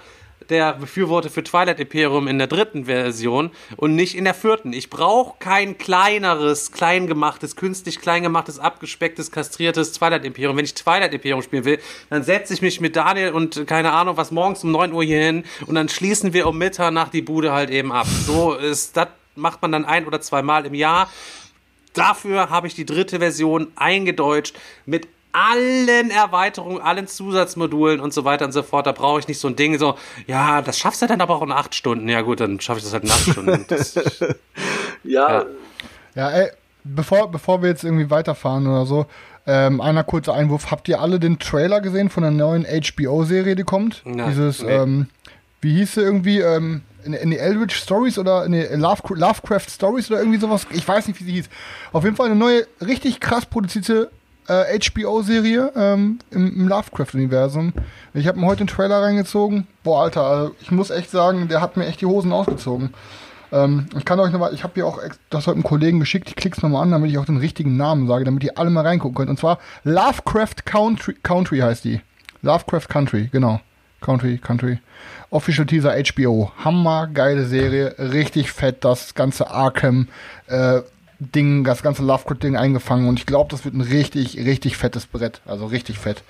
der 0.50 0.74
Befürworter 0.74 1.30
für 1.30 1.44
Twilight 1.44 1.80
Imperium 1.80 2.28
in 2.28 2.38
der 2.38 2.48
dritten 2.48 2.86
Version 2.86 3.52
und 3.76 3.96
nicht 3.96 4.16
in 4.16 4.24
der 4.24 4.34
vierten. 4.34 4.74
Ich 4.74 4.90
brauche 4.90 5.36
kein 5.40 5.78
kleineres, 5.78 6.72
kleingemachtes, 6.72 7.56
künstlich 7.56 8.00
kleingemachtes, 8.00 8.60
abgespecktes, 8.60 9.32
kastriertes 9.32 9.94
Twilight 9.94 10.26
Imperium. 10.26 10.58
Wenn 10.58 10.66
ich 10.66 10.74
Twilight 10.74 11.14
Imperium 11.14 11.42
spielen 11.42 11.66
will, 11.66 11.80
dann 12.10 12.24
setze 12.24 12.54
ich 12.54 12.62
mich 12.62 12.82
mit 12.82 12.96
Daniel 12.96 13.32
und 13.32 13.68
keine 13.68 13.92
Ahnung 13.92 14.18
was 14.18 14.32
morgens 14.32 14.64
um 14.64 14.72
9 14.72 14.94
Uhr 14.94 15.04
hier 15.04 15.22
hin 15.22 15.44
und 15.66 15.76
dann 15.76 15.90
schließen 15.90 16.34
wir 16.34 16.48
um 16.48 16.58
Mitternacht 16.58 17.14
die 17.14 17.22
Bude 17.22 17.52
halt 17.52 17.70
eben 17.70 17.92
ab. 17.92 18.08
So 18.08 18.54
ist 18.54 18.98
das 18.98 19.08
macht 19.38 19.62
man 19.62 19.72
dann 19.72 19.86
ein 19.86 20.06
oder 20.06 20.20
zweimal 20.20 20.66
im 20.66 20.74
Jahr. 20.74 21.10
Dafür 21.94 22.50
habe 22.50 22.68
ich 22.68 22.76
die 22.76 22.86
dritte 22.86 23.20
Version 23.20 23.72
eingedeutscht 23.76 24.56
mit 24.86 25.08
allen 25.38 26.10
Erweiterungen, 26.10 26.82
allen 26.82 27.08
Zusatzmodulen 27.08 28.00
und 28.00 28.14
so 28.14 28.26
weiter 28.26 28.46
und 28.46 28.52
so 28.52 28.64
fort. 28.64 28.88
Da 28.88 28.92
brauche 28.92 29.20
ich 29.20 29.28
nicht 29.28 29.40
so 29.40 29.48
ein 29.48 29.56
Ding, 29.56 29.78
so, 29.78 29.96
ja, 30.26 30.62
das 30.62 30.80
schaffst 30.80 31.02
du 31.02 31.08
dann 31.08 31.22
aber 31.22 31.36
auch 31.36 31.44
in 31.44 31.52
acht 31.52 31.76
Stunden. 31.76 32.10
Ja, 32.10 32.22
gut, 32.22 32.40
dann 32.40 32.60
schaffe 32.60 32.80
ich 32.80 32.84
das 32.84 32.94
halt 32.94 33.04
in 33.04 33.12
acht 33.12 33.32
Stunden. 33.32 33.66
Das, 33.68 33.96
Ja, 35.04 35.40
Ja. 35.40 35.46
Ja, 36.16 36.32
ey, 36.32 36.50
bevor, 36.84 37.30
bevor 37.30 37.62
wir 37.62 37.70
jetzt 37.70 37.84
irgendwie 37.84 38.10
weiterfahren 38.10 38.66
oder 38.66 38.88
so, 38.88 39.06
ähm, 39.46 39.82
einer 39.82 40.04
kurze 40.04 40.34
Einwurf. 40.34 40.72
Habt 40.72 40.88
ihr 40.90 41.00
alle 41.00 41.20
den 41.20 41.38
Trailer 41.38 41.80
gesehen 41.80 42.10
von 42.10 42.24
der 42.24 42.32
neuen 42.32 42.66
HBO-Serie, 42.66 43.56
die 43.56 43.64
kommt? 43.64 44.02
Nein, 44.04 44.30
Dieses, 44.30 44.64
nee. 44.64 44.72
ähm, 44.72 45.08
wie 45.62 45.76
hieß 45.76 45.94
sie 45.94 46.02
irgendwie, 46.02 46.40
ähm, 46.40 46.82
in, 47.06 47.14
in 47.14 47.30
die 47.32 47.38
Eldritch 47.38 47.76
Stories 47.76 48.18
oder 48.18 48.46
in 48.46 48.52
die 48.52 48.64
Lovecraft, 48.64 49.16
Lovecraft 49.16 49.70
Stories 49.70 50.10
oder 50.10 50.20
irgendwie 50.20 50.40
sowas? 50.40 50.66
Ich 50.72 50.88
weiß 50.88 51.08
nicht, 51.08 51.20
wie 51.20 51.24
sie 51.24 51.34
hieß. 51.34 51.50
Auf 51.94 52.04
jeden 52.04 52.16
Fall 52.16 52.28
eine 52.28 52.36
neue, 52.36 52.66
richtig 52.82 53.20
krass 53.20 53.46
produzierte 53.46 54.10
äh, 54.48 54.80
HBO-Serie 54.80 55.72
ähm, 55.76 56.20
im, 56.32 56.62
im 56.62 56.68
Lovecraft-Universum. 56.68 57.74
Ich 58.14 58.28
habe 58.28 58.40
mir 58.40 58.48
heute 58.48 58.64
den 58.64 58.68
Trailer 58.68 59.02
reingezogen. 59.02 59.68
Boah, 59.84 60.04
Alter, 60.04 60.24
also 60.24 60.56
ich 60.62 60.72
muss 60.72 60.90
echt 60.90 61.12
sagen, 61.12 61.48
der 61.48 61.62
hat 61.62 61.78
mir 61.78 61.86
echt 61.86 62.02
die 62.02 62.06
Hosen 62.06 62.32
ausgezogen. 62.32 62.94
Ähm, 63.52 63.88
ich 63.98 64.06
kann 64.06 64.20
euch 64.20 64.32
nochmal, 64.32 64.54
ich 64.54 64.64
habe 64.64 64.74
hier 64.76 64.88
auch 64.88 65.00
das 65.30 65.48
heute 65.48 65.56
einem 65.56 65.64
Kollegen 65.64 66.00
geschickt, 66.00 66.30
ich 66.30 66.36
klick's 66.36 66.62
nochmal 66.62 66.84
an, 66.84 66.92
damit 66.92 67.12
ich 67.12 67.18
auch 67.18 67.26
den 67.26 67.38
richtigen 67.38 67.78
Namen 67.78 68.08
sage, 68.08 68.26
damit 68.26 68.44
ihr 68.44 68.58
alle 68.58 68.70
mal 68.70 68.86
reingucken 68.86 69.16
könnt. 69.16 69.30
Und 69.30 69.40
zwar 69.40 69.60
Lovecraft 69.84 70.66
Country, 70.66 71.16
Country 71.24 71.60
heißt 71.60 71.86
die. 71.86 72.02
Lovecraft 72.42 72.88
Country, 72.90 73.30
genau. 73.32 73.62
Country, 74.02 74.38
Country. 74.38 74.80
Official 75.30 75.66
Teaser 75.66 75.96
HBO. 76.14 76.52
Hammer, 76.64 77.08
geile 77.08 77.46
Serie, 77.46 77.96
richtig 77.98 78.52
fett, 78.52 78.86
das 78.86 79.16
ganze 79.16 79.50
Arkham, 79.50 80.08
äh, 80.48 80.82
Ding, 81.20 81.64
das 81.64 81.84
ganze 81.84 82.04
Lovecraft-Ding 82.04 82.56
eingefangen 82.56 83.08
und 83.08 83.20
ich 83.20 83.26
glaube, 83.26 83.50
das 83.50 83.66
wird 83.66 83.76
ein 83.76 83.82
richtig, 83.82 84.38
richtig 84.38 84.78
fettes 84.78 85.06
Brett. 85.06 85.42
Also 85.46 85.66
richtig 85.66 85.98
fett. 85.98 86.24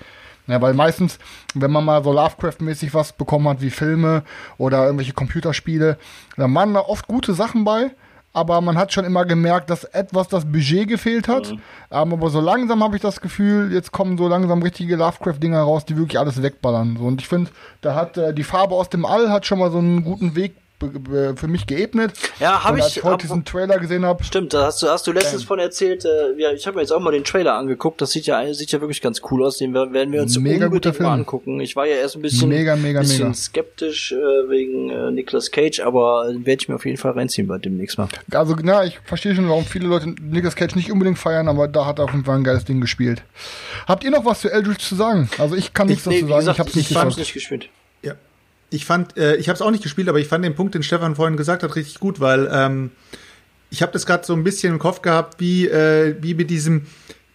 Ja, 0.46 0.62
weil 0.62 0.72
meistens, 0.72 1.18
wenn 1.54 1.70
man 1.70 1.84
mal 1.84 2.02
so 2.02 2.10
Lovecraft-mäßig 2.12 2.94
was 2.94 3.12
bekommen 3.12 3.48
hat, 3.48 3.60
wie 3.60 3.70
Filme 3.70 4.22
oder 4.56 4.84
irgendwelche 4.84 5.12
Computerspiele, 5.12 5.98
dann 6.36 6.54
waren 6.54 6.72
da 6.72 6.80
oft 6.80 7.06
gute 7.06 7.34
Sachen 7.34 7.64
bei, 7.64 7.90
aber 8.32 8.60
man 8.62 8.78
hat 8.78 8.92
schon 8.92 9.04
immer 9.04 9.26
gemerkt, 9.26 9.68
dass 9.68 9.84
etwas 9.84 10.28
das 10.28 10.46
Budget 10.46 10.88
gefehlt 10.88 11.28
hat. 11.28 11.50
Ähm, 11.50 12.12
aber 12.12 12.30
so 12.30 12.40
langsam 12.40 12.82
habe 12.82 12.96
ich 12.96 13.02
das 13.02 13.20
Gefühl, 13.20 13.72
jetzt 13.72 13.92
kommen 13.92 14.16
so 14.16 14.26
langsam 14.26 14.62
richtige 14.62 14.96
Lovecraft-Dinger 14.96 15.60
raus, 15.60 15.84
die 15.84 15.96
wirklich 15.96 16.18
alles 16.18 16.42
wegballern. 16.42 16.96
So, 16.98 17.04
und 17.04 17.20
ich 17.20 17.28
finde, 17.28 17.50
da 17.82 17.94
hat 17.94 18.16
äh, 18.16 18.32
die 18.32 18.44
Farbe 18.44 18.74
aus 18.74 18.88
dem 18.88 19.04
All 19.04 19.30
hat 19.30 19.44
schon 19.44 19.58
mal 19.58 19.70
so 19.70 19.78
einen 19.78 20.02
guten 20.02 20.34
Weg 20.34 20.56
für 20.80 21.48
mich 21.48 21.66
geebnet. 21.66 22.12
Ja, 22.38 22.62
hab 22.62 22.72
Und 22.74 22.80
als 22.82 22.90
ich- 22.92 22.98
ich 22.98 23.02
heute 23.04 23.26
diesen 23.26 23.44
Trailer 23.44 23.78
gesehen 23.78 24.04
habe, 24.06 24.22
Stimmt, 24.22 24.54
da 24.54 24.66
hast 24.66 24.80
du, 24.82 24.88
hast 24.88 25.06
du 25.06 25.12
letztens 25.12 25.42
von 25.44 25.58
erzählt. 25.58 26.04
Äh, 26.04 26.40
ja, 26.40 26.52
ich 26.52 26.66
habe 26.66 26.76
mir 26.76 26.82
jetzt 26.82 26.92
auch 26.92 27.00
mal 27.00 27.10
den 27.10 27.24
Trailer 27.24 27.54
angeguckt. 27.54 28.00
Das 28.00 28.10
sieht 28.12 28.26
ja, 28.26 28.52
sieht 28.54 28.70
ja 28.70 28.80
wirklich 28.80 29.00
ganz 29.00 29.20
cool 29.30 29.44
aus. 29.44 29.58
Den 29.58 29.74
werden 29.74 30.12
wir 30.12 30.22
uns 30.22 30.38
Mega 30.38 30.66
unbedingt 30.66 30.72
guter 30.72 30.90
mal 30.90 30.94
Film. 30.96 31.08
angucken. 31.08 31.60
Ich 31.60 31.74
war 31.74 31.86
ja 31.86 31.96
erst 31.96 32.14
ein 32.16 32.22
bisschen, 32.22 32.48
Mega, 32.48 32.76
mega, 32.76 33.00
bisschen 33.00 33.24
mega. 33.28 33.34
skeptisch 33.34 34.12
äh, 34.12 34.16
wegen 34.48 34.90
äh, 34.90 35.10
Nicolas 35.10 35.50
Cage, 35.50 35.80
aber 35.80 36.28
äh, 36.30 36.46
werde 36.46 36.62
ich 36.62 36.68
mir 36.68 36.76
auf 36.76 36.84
jeden 36.86 36.96
Fall 36.98 37.12
reinziehen 37.12 37.48
bei 37.48 37.58
demnächst 37.58 37.98
mal. 37.98 38.08
Also, 38.30 38.54
na, 38.62 38.84
ich 38.84 38.98
verstehe 39.04 39.34
schon, 39.34 39.48
warum 39.48 39.64
viele 39.64 39.88
Leute 39.88 40.08
Nicolas 40.08 40.54
Cage 40.54 40.76
nicht 40.76 40.92
unbedingt 40.92 41.18
feiern, 41.18 41.48
aber 41.48 41.66
da 41.68 41.86
hat 41.86 41.98
er 41.98 42.04
auf 42.04 42.12
jeden 42.12 42.24
Fall 42.24 42.36
ein 42.36 42.44
geiles 42.44 42.64
Ding 42.64 42.80
gespielt. 42.80 43.22
Habt 43.86 44.04
ihr 44.04 44.10
noch 44.10 44.24
was 44.24 44.40
zu 44.42 44.50
Eldritch 44.50 44.84
zu 44.86 44.94
sagen? 44.94 45.28
Also, 45.38 45.56
ich 45.56 45.74
kann 45.74 45.88
nichts 45.88 46.06
Nee, 46.06 46.20
dazu 46.20 46.28
sagen, 46.28 46.38
gesagt, 46.40 46.54
ich 46.56 46.60
hab's 46.60 46.74
nicht 46.76 46.90
ich 46.90 46.96
hab's 46.96 47.04
geschafft. 47.06 47.18
nicht 47.18 47.32
gespielt. 47.34 47.68
Ich 48.70 48.84
fand, 48.84 49.16
äh, 49.16 49.36
ich 49.36 49.48
habe 49.48 49.54
es 49.54 49.62
auch 49.62 49.70
nicht 49.70 49.82
gespielt, 49.82 50.08
aber 50.08 50.18
ich 50.18 50.28
fand 50.28 50.44
den 50.44 50.54
Punkt, 50.54 50.74
den 50.74 50.82
Stefan 50.82 51.16
vorhin 51.16 51.36
gesagt 51.36 51.62
hat, 51.62 51.74
richtig 51.76 52.00
gut, 52.00 52.20
weil 52.20 52.48
ähm, 52.52 52.90
ich 53.70 53.82
habe 53.82 53.92
das 53.92 54.06
gerade 54.06 54.24
so 54.24 54.34
ein 54.34 54.44
bisschen 54.44 54.74
im 54.74 54.78
Kopf 54.78 55.02
gehabt, 55.02 55.40
wie, 55.40 55.66
äh, 55.68 56.16
wie 56.20 56.34
mit 56.34 56.50
diesem 56.50 56.86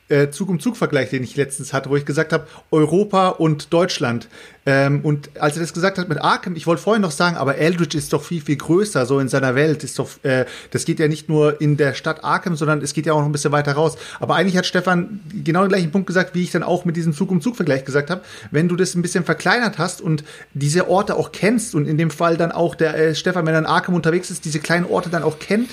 äh, 0.10 0.30
Zug 0.30 0.50
um 0.50 0.60
Zug 0.60 0.78
Vergleich, 0.78 1.10
den 1.10 1.24
ich 1.24 1.36
letztens 1.36 1.74
hatte, 1.74 1.90
wo 1.90 1.96
ich 1.96 2.06
gesagt 2.06 2.34
habe, 2.34 2.48
Europa 2.72 3.30
und 3.30 3.74
Deutschland. 3.74 4.28
Ähm, 4.66 5.02
und 5.02 5.30
als 5.40 5.56
er 5.56 5.62
das 5.62 5.74
gesagt 5.74 5.98
hat 5.98 6.08
mit 6.10 6.22
Arkham, 6.22 6.56
ich 6.56 6.68
wollte 6.68 6.82
vorhin 6.82 7.02
noch 7.02 7.12
sagen, 7.12 7.36
aber 7.36 7.58
Eldritch 7.58 7.96
ist 7.96 8.14
doch 8.14 8.24
viel, 8.24 8.42
viel 8.42 8.56
größer, 8.56 9.06
so 9.06 9.20
in 9.20 9.28
seiner 9.28 9.56
Welt. 9.56 9.84
Ist 9.84 10.00
doch, 10.00 10.10
äh, 10.24 10.46
das 10.72 10.86
geht 10.86 11.00
ja 11.00 11.08
nicht 11.08 11.30
nur 11.30 11.60
in 11.60 11.78
der 11.78 11.94
Stadt 11.94 12.24
Arkham, 12.24 12.56
sondern 12.56 12.82
es 12.82 12.94
geht 12.94 13.06
ja 13.06 13.14
auch 13.14 13.20
noch 13.20 13.26
ein 13.26 13.32
bisschen 13.32 13.52
weiter 13.52 13.74
raus. 13.74 13.98
Aber 14.20 14.36
eigentlich 14.36 14.58
hat 14.58 14.66
Stefan 14.66 15.20
genau 15.44 15.62
den 15.62 15.70
gleichen 15.70 15.92
Punkt 15.92 16.08
gesagt, 16.08 16.36
wie 16.36 16.44
ich 16.44 16.52
dann 16.52 16.64
auch 16.64 16.86
mit 16.86 16.96
diesem 16.96 17.14
Zug 17.14 17.32
um 17.32 17.42
Zug 17.42 17.56
Vergleich 17.56 17.86
gesagt 17.86 18.10
habe. 18.10 18.22
Wenn 18.52 18.68
du 18.68 18.76
das 18.76 18.96
ein 18.96 19.02
bisschen 19.02 19.26
verkleinert 19.26 19.78
hast 19.78 20.02
und 20.02 20.24
diese 20.54 20.90
Orte 20.90 21.16
auch 21.16 21.32
kennst 21.32 21.76
und 21.76 21.88
in 21.88 21.98
dem 21.98 22.12
Fall 22.12 22.38
dann 22.38 22.52
auch 22.52 22.76
der 22.76 22.96
äh, 22.96 23.16
Stefan, 23.16 23.46
wenn 23.46 23.54
er 23.54 23.60
in 23.60 23.66
Arkham 23.66 23.96
unterwegs 23.96 24.32
ist, 24.32 24.46
diese 24.46 24.60
kleinen 24.60 24.86
Orte 24.86 25.10
dann 25.10 25.24
auch 25.24 25.40
kennt, 25.40 25.70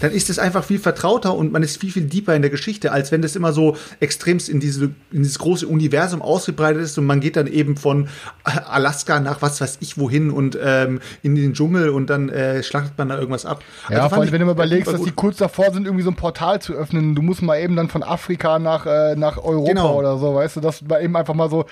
dann 0.00 0.10
ist 0.12 0.28
es 0.30 0.38
einfach 0.38 0.62
viel 0.64 0.78
vertrauter 0.78 1.34
und 1.34 1.52
man 1.52 1.62
ist 1.62 1.80
viel, 1.80 1.90
viel 1.90 2.04
deeper 2.04 2.34
in 2.34 2.42
der 2.42 2.50
Geschichte, 2.50 2.92
als 2.92 3.12
wenn 3.12 3.22
das 3.22 3.34
immer 3.36 3.52
so 3.52 3.76
extremst 4.00 4.48
in, 4.48 4.60
diese, 4.60 4.86
in 5.10 5.22
dieses 5.22 5.38
große 5.38 5.66
Universum 5.66 6.22
ausgebreitet 6.22 6.82
ist 6.82 6.98
und 6.98 7.06
man 7.06 7.20
geht 7.20 7.36
dann 7.36 7.46
eben 7.46 7.76
von 7.76 8.08
Alaska 8.44 9.20
nach 9.20 9.42
was 9.42 9.60
weiß 9.60 9.78
ich 9.80 9.98
wohin 9.98 10.30
und 10.30 10.58
ähm, 10.62 11.00
in 11.22 11.34
den 11.34 11.54
Dschungel 11.54 11.88
und 11.90 12.10
dann 12.10 12.28
äh, 12.28 12.62
schlachtet 12.62 12.92
man 12.98 13.08
da 13.08 13.16
irgendwas 13.18 13.46
ab. 13.46 13.62
Ja, 13.88 13.98
Also 13.98 14.08
vor 14.10 14.18
allem, 14.22 14.32
wenn 14.32 14.40
du 14.40 14.46
mal 14.46 14.52
ich- 14.52 14.56
überlegst, 14.58 14.92
dass 14.92 15.02
die 15.02 15.10
kurz 15.12 15.38
davor 15.38 15.72
sind, 15.72 15.84
irgendwie 15.86 16.04
so 16.04 16.10
ein 16.10 16.16
Portal 16.16 16.60
zu 16.60 16.72
öffnen. 16.74 17.14
Du 17.14 17.22
musst 17.22 17.42
mal 17.42 17.58
eben 17.58 17.76
dann 17.76 17.88
von 17.88 18.02
Afrika 18.02 18.58
nach, 18.58 18.86
äh, 18.86 19.16
nach 19.16 19.38
Europa 19.38 19.68
Genau. 19.70 19.96
oder 19.98 20.18
so, 20.18 20.34
weißt 20.34 20.56
du, 20.56 20.60
das 20.60 20.88
war 20.88 21.00
eben 21.00 21.16
einfach 21.16 21.34
mal 21.34 21.50
so, 21.50 21.64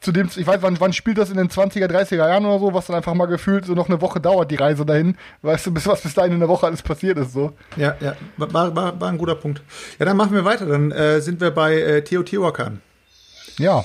zu 0.00 0.12
dem, 0.12 0.28
ich 0.34 0.46
weiß, 0.46 0.58
wann, 0.62 0.78
wann 0.80 0.92
spielt 0.92 1.18
das 1.18 1.30
in 1.30 1.36
den 1.36 1.48
20er, 1.48 1.86
30er 1.86 2.16
Jahren 2.16 2.44
oder 2.44 2.58
so, 2.58 2.74
was 2.74 2.86
dann 2.86 2.96
einfach 2.96 3.14
mal 3.14 3.26
gefühlt 3.26 3.64
so 3.66 3.74
noch 3.74 3.88
eine 3.88 4.00
Woche 4.00 4.20
dauert, 4.20 4.50
die 4.50 4.56
Reise 4.56 4.84
dahin. 4.84 5.16
Weißt 5.42 5.66
du, 5.66 5.70
bis 5.72 5.86
was 5.86 6.00
bis 6.02 6.14
dahin 6.14 6.32
in 6.32 6.40
der 6.40 6.48
Woche 6.48 6.66
alles 6.66 6.82
passiert 6.82 7.18
ist, 7.18 7.32
so. 7.32 7.51
Ja, 7.76 7.96
ja, 8.00 8.16
war, 8.36 8.74
war, 8.74 9.00
war 9.00 9.08
ein 9.08 9.18
guter 9.18 9.34
Punkt. 9.34 9.62
Ja, 9.98 10.06
dann 10.06 10.16
machen 10.16 10.34
wir 10.34 10.44
weiter. 10.44 10.66
Dann 10.66 10.92
äh, 10.92 11.20
sind 11.20 11.40
wir 11.40 11.50
bei 11.50 11.74
äh, 11.74 12.02
Teotihuacan. 12.02 12.80
Ja, 13.58 13.84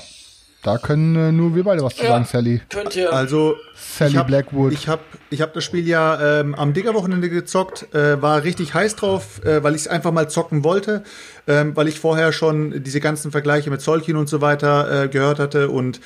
da 0.62 0.76
können 0.76 1.14
äh, 1.14 1.30
nur 1.30 1.54
wir 1.54 1.62
beide 1.62 1.82
was 1.82 1.94
zu 1.94 2.04
sagen, 2.04 2.24
Sally. 2.24 2.60
Könnt 2.68 2.96
ihr. 2.96 3.12
Also 3.12 3.54
Sally 3.76 4.12
ich 4.12 4.16
hab, 4.16 4.26
Blackwood. 4.26 4.72
Ich 4.72 4.88
habe 4.88 5.02
ich 5.30 5.40
hab 5.40 5.54
das 5.54 5.62
Spiel 5.64 5.86
ja 5.86 6.40
ähm, 6.40 6.54
am 6.56 6.72
Digger-Wochenende 6.72 7.30
gezockt, 7.30 7.94
äh, 7.94 8.20
war 8.20 8.42
richtig 8.42 8.74
heiß 8.74 8.96
drauf, 8.96 9.44
äh, 9.44 9.62
weil 9.62 9.76
ich 9.76 9.82
es 9.82 9.88
einfach 9.88 10.10
mal 10.10 10.28
zocken 10.28 10.64
wollte, 10.64 11.04
ähm, 11.46 11.76
weil 11.76 11.86
ich 11.86 12.00
vorher 12.00 12.32
schon 12.32 12.82
diese 12.82 13.00
ganzen 13.00 13.30
Vergleiche 13.30 13.70
mit 13.70 13.82
Solkin 13.82 14.16
und 14.16 14.28
so 14.28 14.40
weiter 14.40 15.04
äh, 15.04 15.08
gehört 15.08 15.38
hatte 15.38 15.70
und 15.70 16.00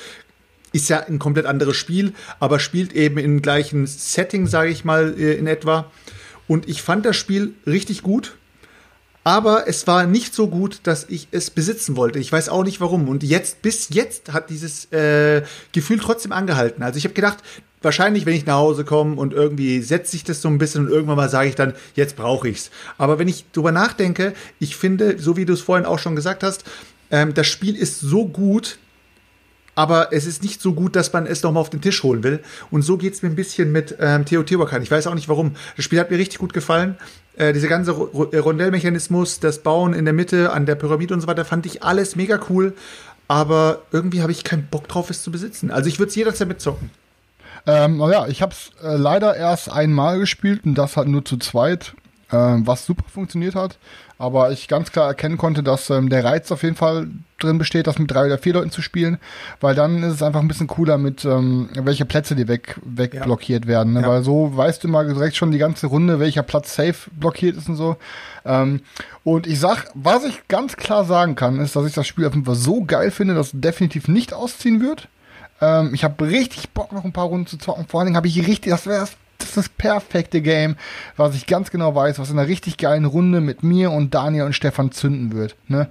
ist 0.72 0.88
ja 0.88 1.00
ein 1.00 1.18
komplett 1.18 1.46
anderes 1.46 1.76
Spiel, 1.76 2.12
aber 2.38 2.58
spielt 2.58 2.92
eben 2.92 3.18
im 3.18 3.42
gleichen 3.42 3.86
Setting, 3.86 4.46
sage 4.46 4.70
ich 4.70 4.84
mal, 4.84 5.14
äh, 5.18 5.34
in 5.34 5.46
etwa. 5.46 5.90
Und 6.52 6.68
ich 6.68 6.82
fand 6.82 7.06
das 7.06 7.16
Spiel 7.16 7.54
richtig 7.66 8.02
gut. 8.02 8.36
Aber 9.24 9.68
es 9.68 9.86
war 9.86 10.04
nicht 10.04 10.34
so 10.34 10.48
gut, 10.48 10.80
dass 10.82 11.06
ich 11.08 11.28
es 11.30 11.48
besitzen 11.48 11.96
wollte. 11.96 12.18
Ich 12.18 12.30
weiß 12.30 12.50
auch 12.50 12.62
nicht 12.62 12.78
warum. 12.78 13.08
Und 13.08 13.22
jetzt, 13.22 13.62
bis 13.62 13.88
jetzt 13.88 14.34
hat 14.34 14.50
dieses 14.50 14.92
äh, 14.92 15.44
Gefühl 15.72 15.98
trotzdem 15.98 16.30
angehalten. 16.30 16.82
Also 16.82 16.98
ich 16.98 17.04
habe 17.04 17.14
gedacht, 17.14 17.38
wahrscheinlich, 17.80 18.26
wenn 18.26 18.34
ich 18.34 18.44
nach 18.44 18.56
Hause 18.56 18.84
komme 18.84 19.16
und 19.16 19.32
irgendwie 19.32 19.80
setzt 19.80 20.10
sich 20.10 20.24
das 20.24 20.42
so 20.42 20.48
ein 20.48 20.58
bisschen 20.58 20.84
und 20.84 20.92
irgendwann 20.92 21.16
mal 21.16 21.30
sage 21.30 21.48
ich 21.48 21.54
dann, 21.54 21.72
jetzt 21.94 22.16
brauche 22.16 22.50
ich's. 22.50 22.70
Aber 22.98 23.18
wenn 23.18 23.28
ich 23.28 23.46
drüber 23.52 23.72
nachdenke, 23.72 24.34
ich 24.60 24.76
finde, 24.76 25.18
so 25.18 25.38
wie 25.38 25.46
du 25.46 25.54
es 25.54 25.62
vorhin 25.62 25.86
auch 25.86 26.00
schon 26.00 26.16
gesagt 26.16 26.42
hast, 26.42 26.64
ähm, 27.10 27.32
das 27.32 27.46
Spiel 27.46 27.76
ist 27.76 28.00
so 28.00 28.26
gut, 28.28 28.76
aber 29.74 30.12
es 30.12 30.26
ist 30.26 30.42
nicht 30.42 30.60
so 30.60 30.74
gut, 30.74 30.96
dass 30.96 31.12
man 31.12 31.26
es 31.26 31.42
nochmal 31.42 31.60
auf 31.60 31.70
den 31.70 31.80
Tisch 31.80 32.02
holen 32.02 32.22
will. 32.22 32.40
Und 32.70 32.82
so 32.82 32.96
geht's 32.96 33.22
mir 33.22 33.30
ein 33.30 33.36
bisschen 33.36 33.72
mit 33.72 33.96
ähm, 34.00 34.24
Teotihuacan. 34.24 34.82
Ich 34.82 34.90
weiß 34.90 35.06
auch 35.06 35.14
nicht 35.14 35.28
warum. 35.28 35.52
Das 35.76 35.84
Spiel 35.84 35.98
hat 36.00 36.10
mir 36.10 36.18
richtig 36.18 36.38
gut 36.38 36.52
gefallen. 36.52 36.96
Äh, 37.36 37.52
dieser 37.52 37.68
ganze 37.68 37.92
Ro 37.92 38.04
Ro- 38.12 38.30
Rondellmechanismus, 38.38 39.40
das 39.40 39.60
Bauen 39.60 39.94
in 39.94 40.04
der 40.04 40.12
Mitte, 40.12 40.52
an 40.52 40.66
der 40.66 40.74
Pyramide 40.74 41.14
und 41.14 41.20
so 41.22 41.26
weiter, 41.26 41.44
fand 41.44 41.64
ich 41.64 41.82
alles 41.82 42.16
mega 42.16 42.38
cool. 42.50 42.74
Aber 43.28 43.82
irgendwie 43.92 44.20
habe 44.20 44.32
ich 44.32 44.44
keinen 44.44 44.66
Bock 44.66 44.88
drauf, 44.88 45.08
es 45.08 45.22
zu 45.22 45.30
besitzen. 45.30 45.70
Also 45.70 45.88
ich 45.88 45.98
würde 45.98 46.10
es 46.10 46.16
jederzeit 46.16 46.48
mitzocken. 46.48 46.90
Ähm, 47.66 47.96
naja, 47.96 48.26
ich 48.26 48.42
habe 48.42 48.52
es 48.52 48.72
äh, 48.84 48.96
leider 48.96 49.36
erst 49.36 49.70
einmal 49.70 50.18
gespielt 50.18 50.64
und 50.64 50.74
das 50.74 50.96
halt 50.96 51.08
nur 51.08 51.24
zu 51.24 51.36
zweit, 51.38 51.94
was 52.36 52.86
super 52.86 53.04
funktioniert 53.08 53.54
hat. 53.54 53.78
Aber 54.18 54.52
ich 54.52 54.68
ganz 54.68 54.92
klar 54.92 55.08
erkennen 55.08 55.36
konnte, 55.36 55.62
dass 55.64 55.90
ähm, 55.90 56.08
der 56.08 56.24
Reiz 56.24 56.52
auf 56.52 56.62
jeden 56.62 56.76
Fall 56.76 57.08
drin 57.40 57.58
besteht, 57.58 57.88
das 57.88 57.98
mit 57.98 58.08
drei 58.10 58.26
oder 58.26 58.38
vier 58.38 58.52
Leuten 58.54 58.70
zu 58.70 58.80
spielen, 58.80 59.18
weil 59.60 59.74
dann 59.74 60.02
ist 60.04 60.14
es 60.14 60.22
einfach 60.22 60.38
ein 60.40 60.46
bisschen 60.46 60.68
cooler 60.68 60.96
mit, 60.96 61.24
ähm, 61.24 61.68
welche 61.74 62.04
Plätze 62.04 62.36
die 62.36 62.46
weg, 62.46 62.76
weg 62.84 63.14
Ja. 63.14 63.24
blockiert 63.24 63.66
werden. 63.66 63.94
Ne? 63.94 64.02
Ja. 64.02 64.08
Weil 64.08 64.22
so 64.22 64.56
weißt 64.56 64.84
du 64.84 64.88
mal 64.88 65.06
direkt 65.12 65.34
schon 65.34 65.50
die 65.50 65.58
ganze 65.58 65.88
Runde, 65.88 66.20
welcher 66.20 66.44
Platz 66.44 66.74
safe 66.76 67.10
blockiert 67.18 67.56
ist 67.56 67.68
und 67.68 67.74
so. 67.74 67.96
Ähm, 68.44 68.80
und 69.24 69.48
ich 69.48 69.58
sag, 69.58 69.86
was 69.94 70.24
ich 70.24 70.46
ganz 70.46 70.76
klar 70.76 71.04
sagen 71.04 71.34
kann, 71.34 71.58
ist, 71.58 71.74
dass 71.74 71.86
ich 71.86 71.94
das 71.94 72.06
Spiel 72.06 72.26
auf 72.26 72.34
jeden 72.34 72.46
Fall 72.46 72.54
so 72.54 72.84
geil 72.84 73.10
finde, 73.10 73.34
dass 73.34 73.48
es 73.54 73.60
definitiv 73.60 74.06
nicht 74.06 74.32
ausziehen 74.34 74.80
wird. 74.80 75.08
Ähm, 75.60 75.94
ich 75.94 76.04
habe 76.04 76.24
richtig 76.28 76.70
Bock, 76.70 76.92
noch 76.92 77.04
ein 77.04 77.12
paar 77.12 77.26
Runden 77.26 77.48
zu 77.48 77.58
zocken. 77.58 77.86
Vor 77.88 77.98
allen 77.98 78.06
Dingen 78.06 78.16
habe 78.16 78.28
ich 78.28 78.46
richtig, 78.46 78.70
das 78.70 78.86
wäre 78.86 79.00
das, 79.00 79.10
das 79.10 79.16
ist 79.42 79.56
das 79.56 79.68
perfekte 79.68 80.40
Game, 80.40 80.76
was 81.16 81.34
ich 81.34 81.46
ganz 81.46 81.70
genau 81.70 81.94
weiß, 81.94 82.18
was 82.18 82.30
in 82.30 82.38
einer 82.38 82.48
richtig 82.48 82.76
geilen 82.76 83.04
Runde 83.04 83.40
mit 83.40 83.62
mir 83.62 83.90
und 83.90 84.14
Daniel 84.14 84.44
und 84.44 84.54
Stefan 84.54 84.92
zünden 84.92 85.32
wird. 85.32 85.56
Ne? 85.68 85.88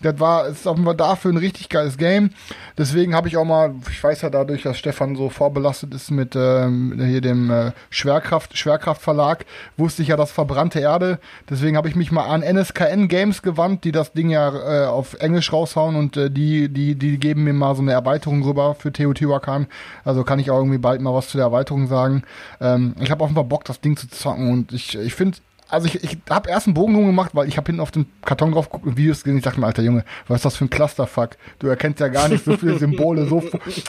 Das 0.00 0.20
war, 0.20 0.46
ist 0.46 0.66
offenbar 0.66 0.94
dafür 0.94 1.32
ein 1.32 1.36
richtig 1.36 1.68
geiles 1.68 1.98
Game. 1.98 2.30
Deswegen 2.76 3.14
habe 3.14 3.26
ich 3.28 3.36
auch 3.36 3.44
mal, 3.44 3.74
ich 3.90 4.02
weiß 4.02 4.22
ja 4.22 4.30
dadurch, 4.30 4.62
dass 4.62 4.78
Stefan 4.78 5.16
so 5.16 5.28
vorbelastet 5.28 5.92
ist 5.92 6.10
mit 6.10 6.36
ähm, 6.36 6.94
hier 7.04 7.20
dem 7.20 7.50
äh, 7.50 7.72
Schwerkraft, 7.90 8.56
Schwerkraftverlag, 8.56 9.44
wusste 9.76 10.02
ich 10.02 10.08
ja 10.08 10.16
das 10.16 10.30
verbrannte 10.30 10.78
Erde. 10.78 11.18
Deswegen 11.50 11.76
habe 11.76 11.88
ich 11.88 11.96
mich 11.96 12.12
mal 12.12 12.26
an 12.26 12.42
NSKN 12.42 13.08
Games 13.08 13.42
gewandt, 13.42 13.84
die 13.84 13.92
das 13.92 14.12
Ding 14.12 14.30
ja 14.30 14.84
äh, 14.84 14.86
auf 14.86 15.14
Englisch 15.14 15.52
raushauen 15.52 15.96
und 15.96 16.16
äh, 16.16 16.30
die, 16.30 16.68
die, 16.68 16.94
die 16.94 17.18
geben 17.18 17.44
mir 17.44 17.52
mal 17.52 17.74
so 17.74 17.82
eine 17.82 17.92
Erweiterung 17.92 18.44
rüber 18.44 18.76
für 18.76 18.92
Teotihuacan. 18.92 19.66
Also 20.04 20.22
kann 20.22 20.38
ich 20.38 20.50
auch 20.50 20.58
irgendwie 20.58 20.78
bald 20.78 21.00
mal 21.00 21.14
was 21.14 21.28
zu 21.28 21.38
der 21.38 21.46
Erweiterung 21.46 21.88
sagen. 21.88 22.22
Ähm, 22.60 22.94
ich 23.00 23.10
habe 23.10 23.24
offenbar 23.24 23.44
Bock, 23.44 23.64
das 23.64 23.80
Ding 23.80 23.96
zu 23.96 24.08
zocken 24.08 24.50
und 24.52 24.72
ich, 24.72 24.96
ich 24.96 25.14
finde 25.14 25.38
also 25.68 25.86
ich, 25.86 26.02
ich 26.02 26.18
habe 26.30 26.48
erst 26.48 26.66
einen 26.66 26.74
Bogen 26.74 26.94
gemacht, 26.94 27.30
weil 27.34 27.48
ich 27.48 27.56
habe 27.56 27.66
hinten 27.66 27.80
auf 27.80 27.90
den 27.90 28.06
Karton 28.24 28.52
drauf 28.52 28.70
geguckt 28.70 28.86
und 28.86 28.96
Videos 28.96 29.22
gesehen. 29.22 29.38
Ich 29.38 29.44
dachte 29.44 29.60
mir, 29.60 29.66
alter 29.66 29.82
Junge, 29.82 30.04
was 30.26 30.36
ist 30.36 30.44
das 30.44 30.56
für 30.56 30.64
ein 30.64 30.70
Clusterfuck? 30.70 31.30
Du 31.58 31.66
erkennst 31.66 32.00
ja 32.00 32.08
gar 32.08 32.28
nicht 32.28 32.44
so 32.44 32.56
viele 32.56 32.78
Symbole, 32.78 33.26
so, 33.26 33.42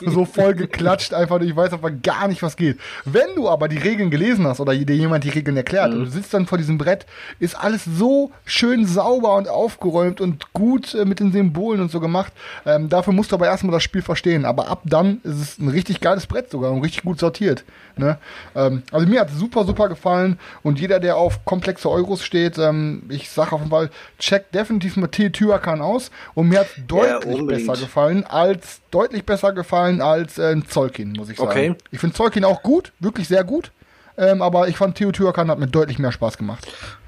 so 0.06 0.24
voll 0.24 0.54
geklatscht 0.54 1.14
einfach. 1.14 1.40
Ich 1.40 1.56
weiß 1.56 1.72
aber 1.72 1.90
gar 1.90 2.28
nicht, 2.28 2.42
was 2.42 2.56
geht. 2.56 2.78
Wenn 3.04 3.34
du 3.34 3.48
aber 3.48 3.68
die 3.68 3.78
Regeln 3.78 4.10
gelesen 4.10 4.46
hast 4.46 4.60
oder 4.60 4.74
dir 4.76 4.96
jemand 4.96 5.24
die 5.24 5.30
Regeln 5.30 5.56
erklärt 5.56 5.92
mhm. 5.92 5.98
und 5.98 6.04
du 6.04 6.10
sitzt 6.10 6.34
dann 6.34 6.46
vor 6.46 6.58
diesem 6.58 6.76
Brett, 6.76 7.06
ist 7.38 7.54
alles 7.58 7.84
so 7.84 8.30
schön 8.44 8.84
sauber 8.84 9.36
und 9.36 9.48
aufgeräumt 9.48 10.20
und 10.20 10.52
gut 10.52 10.94
äh, 10.94 11.04
mit 11.04 11.20
den 11.20 11.32
Symbolen 11.32 11.80
und 11.80 11.90
so 11.90 12.00
gemacht. 12.00 12.32
Ähm, 12.66 12.88
dafür 12.88 13.12
musst 13.12 13.32
du 13.32 13.36
aber 13.36 13.46
erstmal 13.46 13.72
das 13.72 13.82
Spiel 13.82 14.02
verstehen. 14.02 14.44
Aber 14.44 14.68
ab 14.68 14.82
dann 14.84 15.20
ist 15.24 15.40
es 15.40 15.58
ein 15.58 15.68
richtig 15.68 16.00
geiles 16.00 16.26
Brett 16.26 16.50
sogar 16.50 16.72
und 16.72 16.82
richtig 16.82 17.04
gut 17.04 17.18
sortiert. 17.18 17.64
Ne? 17.96 18.18
Ähm, 18.54 18.82
also 18.92 19.06
mir 19.06 19.20
hat 19.20 19.30
es 19.30 19.38
super, 19.38 19.64
super 19.64 19.88
gefallen 19.88 20.38
und 20.62 20.78
jeder, 20.78 21.00
der 21.00 21.16
auf 21.16 21.44
komplett 21.44 21.69
komplexe 21.70 21.90
Euros 21.90 22.22
steht. 22.22 22.58
Ähm, 22.58 23.02
ich 23.08 23.30
sage 23.30 23.52
auf 23.52 23.60
jeden 23.60 23.70
Fall, 23.70 23.90
check 24.18 24.50
definitiv 24.52 24.96
mal 24.96 25.08
Teotihuacan 25.08 25.80
aus 25.80 26.10
und 26.34 26.48
mir 26.48 26.60
hat 26.60 26.68
deutlich 26.86 27.38
ja, 27.38 27.44
besser 27.44 27.74
gefallen 27.74 28.24
als 28.24 28.80
deutlich 28.90 29.24
besser 29.24 29.52
gefallen 29.52 30.00
als 30.00 30.38
äh, 30.38 30.56
Zolkin, 30.66 31.12
muss 31.12 31.28
ich 31.28 31.36
sagen. 31.36 31.50
Okay. 31.50 31.74
Ich 31.90 32.00
finde 32.00 32.16
Zolkin 32.16 32.44
auch 32.44 32.62
gut, 32.62 32.92
wirklich 32.98 33.28
sehr 33.28 33.44
gut. 33.44 33.70
Ähm, 34.18 34.42
aber 34.42 34.68
ich 34.68 34.76
fand 34.76 34.96
Teotihuacan 34.96 35.50
hat 35.50 35.58
mir 35.58 35.68
deutlich 35.68 35.98
mehr 35.98 36.12
Spaß 36.12 36.36
gemacht. 36.36 36.66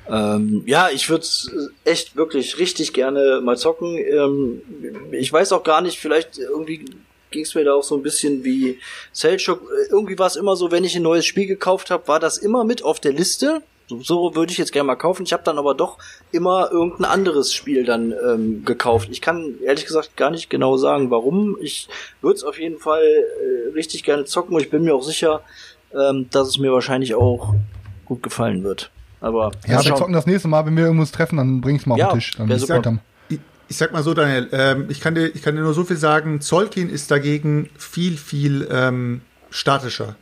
Ähm, 0.08 0.62
ja, 0.66 0.88
ich 0.92 1.10
würde 1.10 1.26
echt 1.84 2.16
wirklich 2.16 2.58
richtig 2.58 2.92
gerne 2.92 3.40
mal 3.42 3.56
zocken. 3.56 3.98
Ähm, 3.98 4.62
ich 5.10 5.30
weiß 5.32 5.52
auch 5.52 5.62
gar 5.62 5.82
nicht, 5.82 5.98
vielleicht 5.98 6.38
irgendwie 6.38 6.86
ging 7.30 7.42
es 7.42 7.54
mir 7.54 7.64
da 7.64 7.74
auch 7.74 7.82
so 7.82 7.96
ein 7.96 8.02
bisschen 8.02 8.44
wie 8.44 8.78
Selchuk. 9.12 9.60
Irgendwie 9.90 10.18
war 10.18 10.26
es 10.26 10.36
immer 10.36 10.56
so, 10.56 10.70
wenn 10.70 10.84
ich 10.84 10.96
ein 10.96 11.02
neues 11.02 11.26
Spiel 11.26 11.46
gekauft 11.46 11.90
habe, 11.90 12.08
war 12.08 12.20
das 12.20 12.38
immer 12.38 12.64
mit 12.64 12.82
auf 12.82 13.00
der 13.00 13.12
Liste 13.12 13.62
so 14.00 14.34
würde 14.34 14.52
ich 14.52 14.58
jetzt 14.58 14.72
gerne 14.72 14.86
mal 14.86 14.96
kaufen. 14.96 15.24
Ich 15.24 15.32
habe 15.32 15.42
dann 15.42 15.58
aber 15.58 15.74
doch 15.74 15.98
immer 16.30 16.70
irgendein 16.70 17.04
anderes 17.04 17.52
Spiel 17.52 17.84
dann 17.84 18.12
ähm, 18.12 18.64
gekauft. 18.64 19.08
Ich 19.10 19.20
kann 19.20 19.54
ehrlich 19.64 19.86
gesagt 19.86 20.16
gar 20.16 20.30
nicht 20.30 20.50
genau 20.50 20.76
sagen, 20.76 21.10
warum. 21.10 21.56
Ich 21.60 21.88
würde 22.20 22.36
es 22.36 22.44
auf 22.44 22.58
jeden 22.58 22.78
Fall 22.78 23.02
äh, 23.02 23.72
richtig 23.74 24.04
gerne 24.04 24.24
zocken 24.24 24.54
und 24.54 24.62
ich 24.62 24.70
bin 24.70 24.82
mir 24.82 24.94
auch 24.94 25.02
sicher, 25.02 25.42
ähm, 25.94 26.28
dass 26.30 26.48
es 26.48 26.58
mir 26.58 26.72
wahrscheinlich 26.72 27.14
auch 27.14 27.54
gut 28.04 28.22
gefallen 28.22 28.64
wird. 28.64 28.90
Aber 29.20 29.52
ja, 29.66 29.84
wir 29.84 29.94
zocken 29.94 30.12
das 30.12 30.26
nächste 30.26 30.48
Mal, 30.48 30.66
wenn 30.66 30.76
wir 30.76 30.84
irgendwas 30.84 31.12
treffen, 31.12 31.36
dann 31.36 31.60
bring's 31.60 31.86
mal 31.86 31.96
ja, 31.96 32.06
auf 32.06 32.12
den 32.12 32.18
Tisch. 32.18 32.32
Dann 32.36 32.50
ich, 32.50 32.66
sag, 32.66 32.84
ich, 33.28 33.38
ich 33.68 33.76
sag 33.76 33.92
mal 33.92 34.02
so, 34.02 34.14
Daniel, 34.14 34.48
ähm, 34.52 34.86
ich, 34.88 35.00
kann 35.00 35.14
dir, 35.14 35.28
ich 35.28 35.42
kann 35.42 35.54
dir 35.54 35.62
nur 35.62 35.74
so 35.74 35.84
viel 35.84 35.96
sagen, 35.96 36.40
Zolkin 36.40 36.90
ist 36.90 37.10
dagegen 37.10 37.70
viel, 37.78 38.16
viel 38.16 38.68
ähm, 38.70 39.20
statischer. 39.50 40.16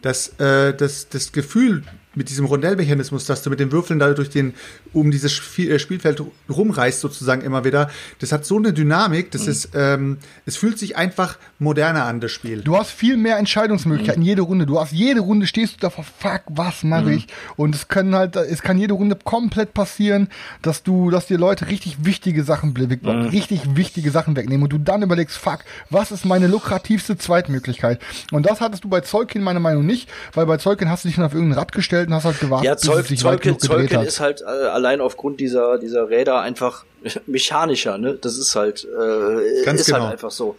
Das, 0.00 0.40
äh, 0.40 0.74
das, 0.74 1.08
das 1.08 1.32
Gefühl, 1.32 1.82
mit 2.16 2.30
diesem 2.30 2.46
Rondellmechanismus, 2.46 3.26
dass 3.26 3.42
du 3.42 3.50
mit 3.50 3.60
den 3.60 3.70
Würfeln 3.70 3.98
da 3.98 4.12
durch 4.12 4.30
den, 4.30 4.54
um 4.92 5.10
dieses 5.10 5.32
äh, 5.58 5.78
Spielfeld 5.78 6.22
rumreißt 6.48 7.00
sozusagen 7.00 7.42
immer 7.42 7.64
wieder, 7.64 7.90
das 8.18 8.32
hat 8.32 8.44
so 8.44 8.56
eine 8.56 8.72
Dynamik, 8.72 9.30
das 9.30 9.42
mhm. 9.42 9.48
ist, 9.48 9.68
ähm, 9.74 10.18
es 10.46 10.56
fühlt 10.56 10.78
sich 10.78 10.96
einfach 10.96 11.38
moderner 11.58 12.04
an, 12.04 12.20
das 12.20 12.32
Spiel. 12.32 12.62
Du 12.62 12.76
hast 12.76 12.90
viel 12.90 13.16
mehr 13.16 13.38
Entscheidungsmöglichkeiten 13.38 14.22
mhm. 14.22 14.28
jede 14.28 14.42
Runde. 14.42 14.66
Du 14.66 14.80
hast 14.80 14.92
jede 14.92 15.20
Runde 15.20 15.46
stehst 15.46 15.74
du 15.74 15.78
da 15.80 15.90
vor, 15.90 16.04
fuck, 16.04 16.42
was 16.48 16.82
mache 16.82 17.06
mhm. 17.06 17.12
ich? 17.12 17.26
Und 17.56 17.74
es 17.74 17.88
können 17.88 18.14
halt, 18.14 18.36
es 18.36 18.62
kann 18.62 18.78
jede 18.78 18.94
Runde 18.94 19.16
komplett 19.22 19.74
passieren, 19.74 20.28
dass 20.62 20.82
du, 20.82 21.10
dass 21.10 21.26
dir 21.26 21.38
Leute 21.38 21.68
richtig 21.68 22.04
wichtige 22.04 22.44
Sachen 22.44 22.74
mhm. 22.76 23.26
richtig 23.26 23.76
wichtige 23.76 24.10
Sachen 24.10 24.36
wegnehmen 24.36 24.64
und 24.64 24.72
du 24.72 24.78
dann 24.78 25.02
überlegst, 25.02 25.36
fuck, 25.36 25.60
was 25.90 26.10
ist 26.10 26.24
meine 26.24 26.46
lukrativste 26.46 27.16
Zweitmöglichkeit? 27.16 28.00
Und 28.32 28.46
das 28.46 28.60
hattest 28.60 28.84
du 28.84 28.88
bei 28.88 29.00
Zolkin 29.00 29.42
meiner 29.42 29.60
Meinung 29.60 29.84
nicht, 29.84 30.08
weil 30.34 30.46
bei 30.46 30.56
Zolkin 30.56 30.88
hast 30.88 31.04
du 31.04 31.08
dich 31.08 31.16
dann 31.16 31.26
auf 31.26 31.34
irgendein 31.34 31.58
Rad 31.58 31.72
gestellt 31.72 32.05
gestellt 32.06 32.08
und 32.08 32.14
hast 32.14 32.24
halt 32.24 32.40
gewartet, 32.40 32.66
ja, 32.66 32.76
Zoll, 32.76 33.02
bis 33.02 33.20
Zolkin, 33.20 33.58
Zolkin 33.58 34.00
ist 34.02 34.20
halt 34.20 34.42
äh, 34.42 34.44
allein 34.44 35.00
aufgrund 35.00 35.40
dieser, 35.40 35.78
dieser 35.78 36.08
Räder 36.08 36.40
einfach 36.40 36.84
mechanischer, 37.26 37.98
ne? 37.98 38.14
Das 38.20 38.38
ist 38.38 38.54
halt, 38.54 38.84
äh, 38.84 39.64
Ganz 39.64 39.80
ist 39.80 39.86
halt 39.88 39.96
genau. 39.96 40.00
halt 40.04 40.12
einfach 40.12 40.30
so. 40.30 40.56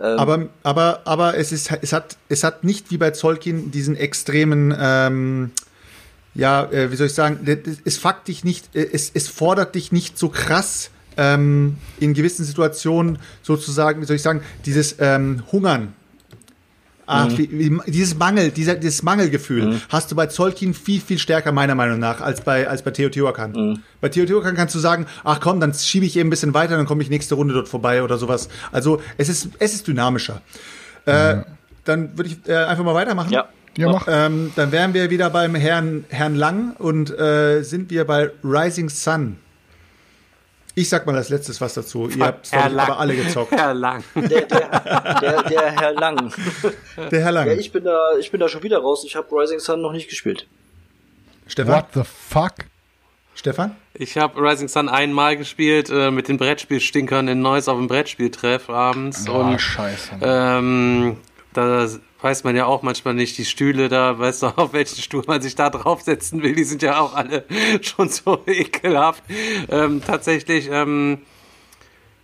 Ähm, 0.00 0.18
aber, 0.18 0.48
aber, 0.62 1.00
aber 1.04 1.36
es 1.36 1.52
ist, 1.52 1.70
es 1.82 1.92
hat, 1.92 2.16
es 2.28 2.44
hat 2.44 2.64
nicht 2.64 2.90
wie 2.90 2.98
bei 2.98 3.10
Zolkin 3.10 3.70
diesen 3.70 3.96
extremen, 3.96 4.74
ähm, 4.78 5.50
ja, 6.34 6.64
äh, 6.70 6.90
wie 6.90 6.96
soll 6.96 7.08
ich 7.08 7.14
sagen, 7.14 7.40
es 7.84 7.98
fuckt 7.98 8.28
dich 8.28 8.44
nicht, 8.44 8.74
äh, 8.74 8.88
es, 8.92 9.10
es 9.12 9.28
fordert 9.28 9.74
dich 9.74 9.92
nicht 9.92 10.18
so 10.18 10.28
krass 10.28 10.90
ähm, 11.16 11.76
in 11.98 12.14
gewissen 12.14 12.44
Situationen 12.44 13.18
sozusagen, 13.42 14.00
wie 14.00 14.06
soll 14.06 14.16
ich 14.16 14.22
sagen, 14.22 14.42
dieses 14.64 14.96
ähm, 15.00 15.42
Hungern 15.52 15.94
Ach, 17.10 17.28
mhm. 17.28 17.38
wie, 17.38 17.50
wie, 17.58 17.90
dieses 17.90 18.16
Mangel, 18.16 18.50
dieser, 18.50 18.76
dieses 18.76 19.02
Mangelgefühl 19.02 19.66
mhm. 19.66 19.80
hast 19.88 20.12
du 20.12 20.16
bei 20.16 20.26
Zolkin 20.26 20.74
viel, 20.74 21.00
viel 21.00 21.18
stärker, 21.18 21.50
meiner 21.50 21.74
Meinung 21.74 21.98
nach, 21.98 22.20
als 22.20 22.42
bei, 22.42 22.68
als 22.68 22.82
bei 22.82 22.92
Teotihuacan. 22.92 23.52
Mhm. 23.52 23.82
Bei 24.00 24.08
Teotihuacan 24.08 24.54
kannst 24.54 24.76
du 24.76 24.78
sagen, 24.78 25.06
ach 25.24 25.40
komm, 25.40 25.58
dann 25.58 25.74
schiebe 25.74 26.06
ich 26.06 26.16
eben 26.16 26.28
ein 26.28 26.30
bisschen 26.30 26.54
weiter, 26.54 26.76
dann 26.76 26.86
komme 26.86 27.02
ich 27.02 27.10
nächste 27.10 27.34
Runde 27.34 27.52
dort 27.52 27.68
vorbei 27.68 28.04
oder 28.04 28.16
sowas. 28.16 28.48
Also, 28.70 29.02
es 29.16 29.28
ist, 29.28 29.48
es 29.58 29.74
ist 29.74 29.88
dynamischer. 29.88 30.40
Äh, 31.04 31.38
dann 31.84 32.16
würde 32.16 32.30
ich 32.30 32.48
äh, 32.48 32.54
einfach 32.54 32.84
mal 32.84 32.94
weitermachen. 32.94 33.32
Ja. 33.32 33.48
Ja, 33.76 33.88
mach. 33.88 34.06
Ähm, 34.08 34.52
dann 34.56 34.72
wären 34.72 34.94
wir 34.94 35.10
wieder 35.10 35.30
beim 35.30 35.54
Herrn, 35.54 36.04
Herrn 36.08 36.34
Lang 36.34 36.74
und 36.76 37.16
äh, 37.16 37.62
sind 37.62 37.90
wir 37.90 38.04
bei 38.04 38.30
Rising 38.42 38.88
Sun. 38.88 39.36
Ich 40.74 40.88
sag 40.88 41.06
mal 41.06 41.16
als 41.16 41.28
letztes 41.28 41.60
was 41.60 41.74
dazu. 41.74 42.08
Ihr 42.08 42.24
habt 42.24 42.52
aber 42.54 42.98
alle 42.98 43.16
gezockt. 43.16 43.52
Herr 43.52 43.74
Lang. 43.74 44.04
Der, 44.14 44.42
der, 44.42 44.68
der, 45.20 45.42
der 45.42 45.70
Herr 45.72 45.92
Lang. 45.92 46.32
Der 47.10 47.20
Herr 47.22 47.32
Lang. 47.32 47.48
Ja, 47.48 47.54
ich 47.54 47.72
bin 47.72 47.84
da, 47.84 48.16
ich 48.18 48.30
bin 48.30 48.40
da 48.40 48.48
schon 48.48 48.62
wieder 48.62 48.78
raus. 48.78 49.04
Ich 49.04 49.16
habe 49.16 49.26
Rising 49.32 49.58
Sun 49.58 49.82
noch 49.82 49.92
nicht 49.92 50.08
gespielt. 50.08 50.46
Stefan? 51.46 51.74
What 51.74 51.86
the 51.94 52.02
fuck? 52.04 52.52
Stefan? 53.34 53.76
Ich 53.94 54.16
habe 54.16 54.40
Rising 54.40 54.68
Sun 54.68 54.88
einmal 54.88 55.36
gespielt 55.36 55.90
äh, 55.90 56.10
mit 56.10 56.28
den 56.28 56.36
Brettspielstinkern 56.36 57.26
in 57.28 57.40
Neuss 57.40 57.68
auf 57.68 57.78
dem 57.78 57.88
Brettspieltreff 57.88 58.68
abends. 58.70 59.28
Oh, 59.28 59.40
und, 59.40 59.60
scheiße. 59.60 60.18
Ähm, 60.20 61.16
da 61.52 61.88
weiß 62.22 62.44
man 62.44 62.56
ja 62.56 62.66
auch 62.66 62.82
manchmal 62.82 63.14
nicht, 63.14 63.38
die 63.38 63.44
Stühle 63.44 63.88
da, 63.88 64.18
weißt 64.18 64.42
du, 64.42 64.46
auf 64.56 64.72
welchen 64.72 65.00
Stuhl 65.00 65.24
man 65.26 65.42
sich 65.42 65.54
da 65.54 65.70
draufsetzen 65.70 66.42
will, 66.42 66.54
die 66.54 66.64
sind 66.64 66.82
ja 66.82 67.00
auch 67.00 67.14
alle 67.14 67.44
schon 67.82 68.08
so 68.08 68.42
ekelhaft. 68.46 69.22
Ähm, 69.68 70.02
tatsächlich, 70.04 70.68
ähm, 70.70 71.18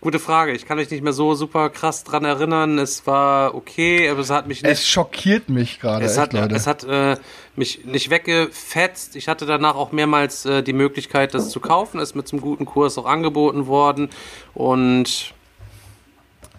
gute 0.01 0.19
Frage. 0.19 0.53
Ich 0.53 0.65
kann 0.65 0.77
mich 0.77 0.89
nicht 0.89 1.03
mehr 1.03 1.13
so 1.13 1.33
super 1.35 1.69
krass 1.69 2.03
dran 2.03 2.23
erinnern. 2.23 2.77
Es 2.77 3.07
war 3.07 3.55
okay, 3.55 4.09
aber 4.09 4.21
es 4.21 4.29
hat 4.29 4.47
mich 4.47 4.61
nicht. 4.61 4.71
Es 4.71 4.87
schockiert 4.87 5.49
mich 5.49 5.79
gerade. 5.79 6.05
Es 6.05 6.17
hat, 6.17 6.33
Leute. 6.33 6.55
es 6.55 6.67
hat 6.67 6.83
äh, 6.83 7.17
mich 7.55 7.85
nicht 7.85 8.09
weggefetzt. 8.09 9.15
Ich 9.15 9.27
hatte 9.27 9.45
danach 9.45 9.75
auch 9.75 9.91
mehrmals 9.91 10.45
äh, 10.45 10.61
die 10.61 10.73
Möglichkeit, 10.73 11.33
das 11.33 11.49
zu 11.49 11.59
kaufen. 11.59 11.99
Ist 11.99 12.15
mit 12.15 12.27
zum 12.27 12.41
guten 12.41 12.65
Kurs 12.65 12.97
auch 12.97 13.05
angeboten 13.05 13.67
worden. 13.67 14.09
Und 14.53 15.33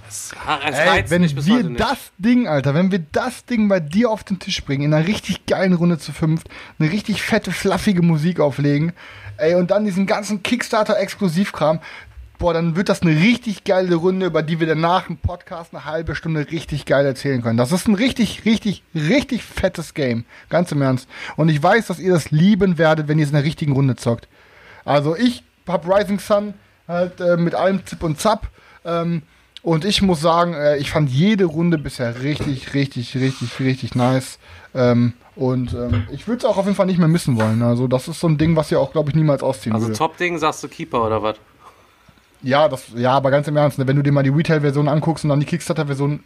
es, 0.09 0.33
es 0.67 0.79
Ey, 0.79 1.11
wenn 1.11 1.23
wir 1.23 1.77
das 1.77 1.99
Ding, 2.19 2.49
Alter, 2.49 2.75
wenn 2.75 2.91
wir 2.91 3.01
das 3.13 3.45
Ding 3.45 3.69
bei 3.69 3.81
dir 3.81 4.11
auf 4.11 4.25
den 4.25 4.39
Tisch 4.39 4.65
bringen, 4.65 4.85
in 4.85 4.95
einer 4.95 5.07
richtig 5.07 5.47
geilen 5.47 5.75
Runde 5.75 5.99
zu 5.99 6.13
fünft, 6.13 6.49
eine 6.79 6.91
richtig 6.91 7.23
fette, 7.23 7.53
fluffige 7.53 8.03
Musik 8.03 8.41
auflegen, 8.41 8.93
ey, 9.37 9.55
und 9.55 9.71
dann 9.71 9.85
diesen 9.85 10.07
ganzen 10.07 10.43
Kickstarter-Exklusivkram, 10.43 11.81
boah, 12.39 12.55
dann 12.55 12.77
wird 12.77 12.89
das 12.89 13.03
eine 13.03 13.11
richtig 13.11 13.65
geile 13.65 13.97
Runde, 13.97 14.27
über 14.27 14.43
die 14.43 14.61
wir 14.61 14.67
danach 14.67 15.09
im 15.09 15.17
Podcast 15.17 15.75
eine 15.75 15.85
halbe 15.85 16.15
Stunde 16.15 16.51
richtig 16.51 16.87
geil 16.87 17.05
erzählen 17.05 17.43
können. 17.43 17.59
Das 17.59 17.73
ist 17.73 17.89
ein 17.89 17.95
richtig, 17.95 18.45
richtig, 18.45 18.85
richtig 18.95 19.43
fettes 19.43 19.95
Game. 19.95 20.25
Ganz 20.49 20.73
im 20.73 20.83
Ernst. 20.83 21.09
Und 21.37 21.49
ich 21.49 21.63
weiß, 21.63 21.89
dass 21.89 21.99
ihr 21.99 22.13
das 22.13 22.31
lieben 22.31 22.79
werdet, 22.79 23.09
wenn 23.09 23.19
ihr 23.19 23.25
es 23.25 23.31
in 23.31 23.37
der 23.37 23.45
richtigen 23.45 23.73
Runde 23.73 23.97
zockt. 23.97 24.29
Also 24.85 25.17
ich 25.17 25.43
hab 25.67 25.87
Rising 25.89 26.21
Sun 26.21 26.55
halt 26.87 27.21
äh, 27.21 27.37
mit 27.37 27.55
allem 27.55 27.85
Zip 27.85 28.03
und 28.03 28.21
Zap. 28.21 28.49
Ähm, 28.85 29.23
und 29.63 29.85
ich 29.85 30.03
muss 30.03 30.21
sagen, 30.21 30.55
äh, 30.55 30.77
ich 30.77 30.91
fand 30.91 31.11
jede 31.11 31.45
Runde 31.45 31.79
bisher 31.79 32.23
richtig, 32.23 32.75
richtig, 32.75 33.17
richtig, 33.17 33.59
richtig 33.61 33.95
nice. 33.95 34.39
Ähm, 34.75 35.15
und 35.35 35.73
ähm, 35.73 36.07
ich 36.13 36.27
würde 36.27 36.39
es 36.39 36.45
auch 36.45 36.57
auf 36.57 36.65
jeden 36.65 36.77
Fall 36.77 36.87
nicht 36.87 36.99
mehr 36.99 37.09
missen 37.09 37.41
wollen. 37.41 37.63
Also 37.63 37.87
das 37.87 38.09
ist 38.09 38.21
so 38.21 38.29
ein 38.29 38.39
Ding, 38.39 38.57
was 38.57 38.71
ihr 38.71 38.81
auch, 38.81 38.93
glaube 38.93 39.11
ich, 39.11 39.17
niemals 39.17 39.43
ausziehen 39.43 39.75
Also. 39.75 39.93
Top-Ding 39.93 40.39
sagst 40.39 40.63
du 40.63 40.69
Keeper 40.69 41.05
oder 41.05 41.23
was? 41.23 41.37
Ja, 42.43 42.69
das, 42.69 42.87
ja, 42.95 43.13
aber 43.13 43.31
ganz 43.31 43.49
im 43.49 43.57
Ernst, 43.57 43.79
ne, 43.79 43.87
wenn 43.87 43.97
du 43.97 44.03
dir 44.03 44.13
mal 44.13 44.23
die 44.23 44.31
Retail-Version 44.31 44.89
anguckst 44.89 45.25
und 45.25 45.31
dann 45.31 45.41
die 45.41 45.47
Kickstarter-Version, 45.47 46.21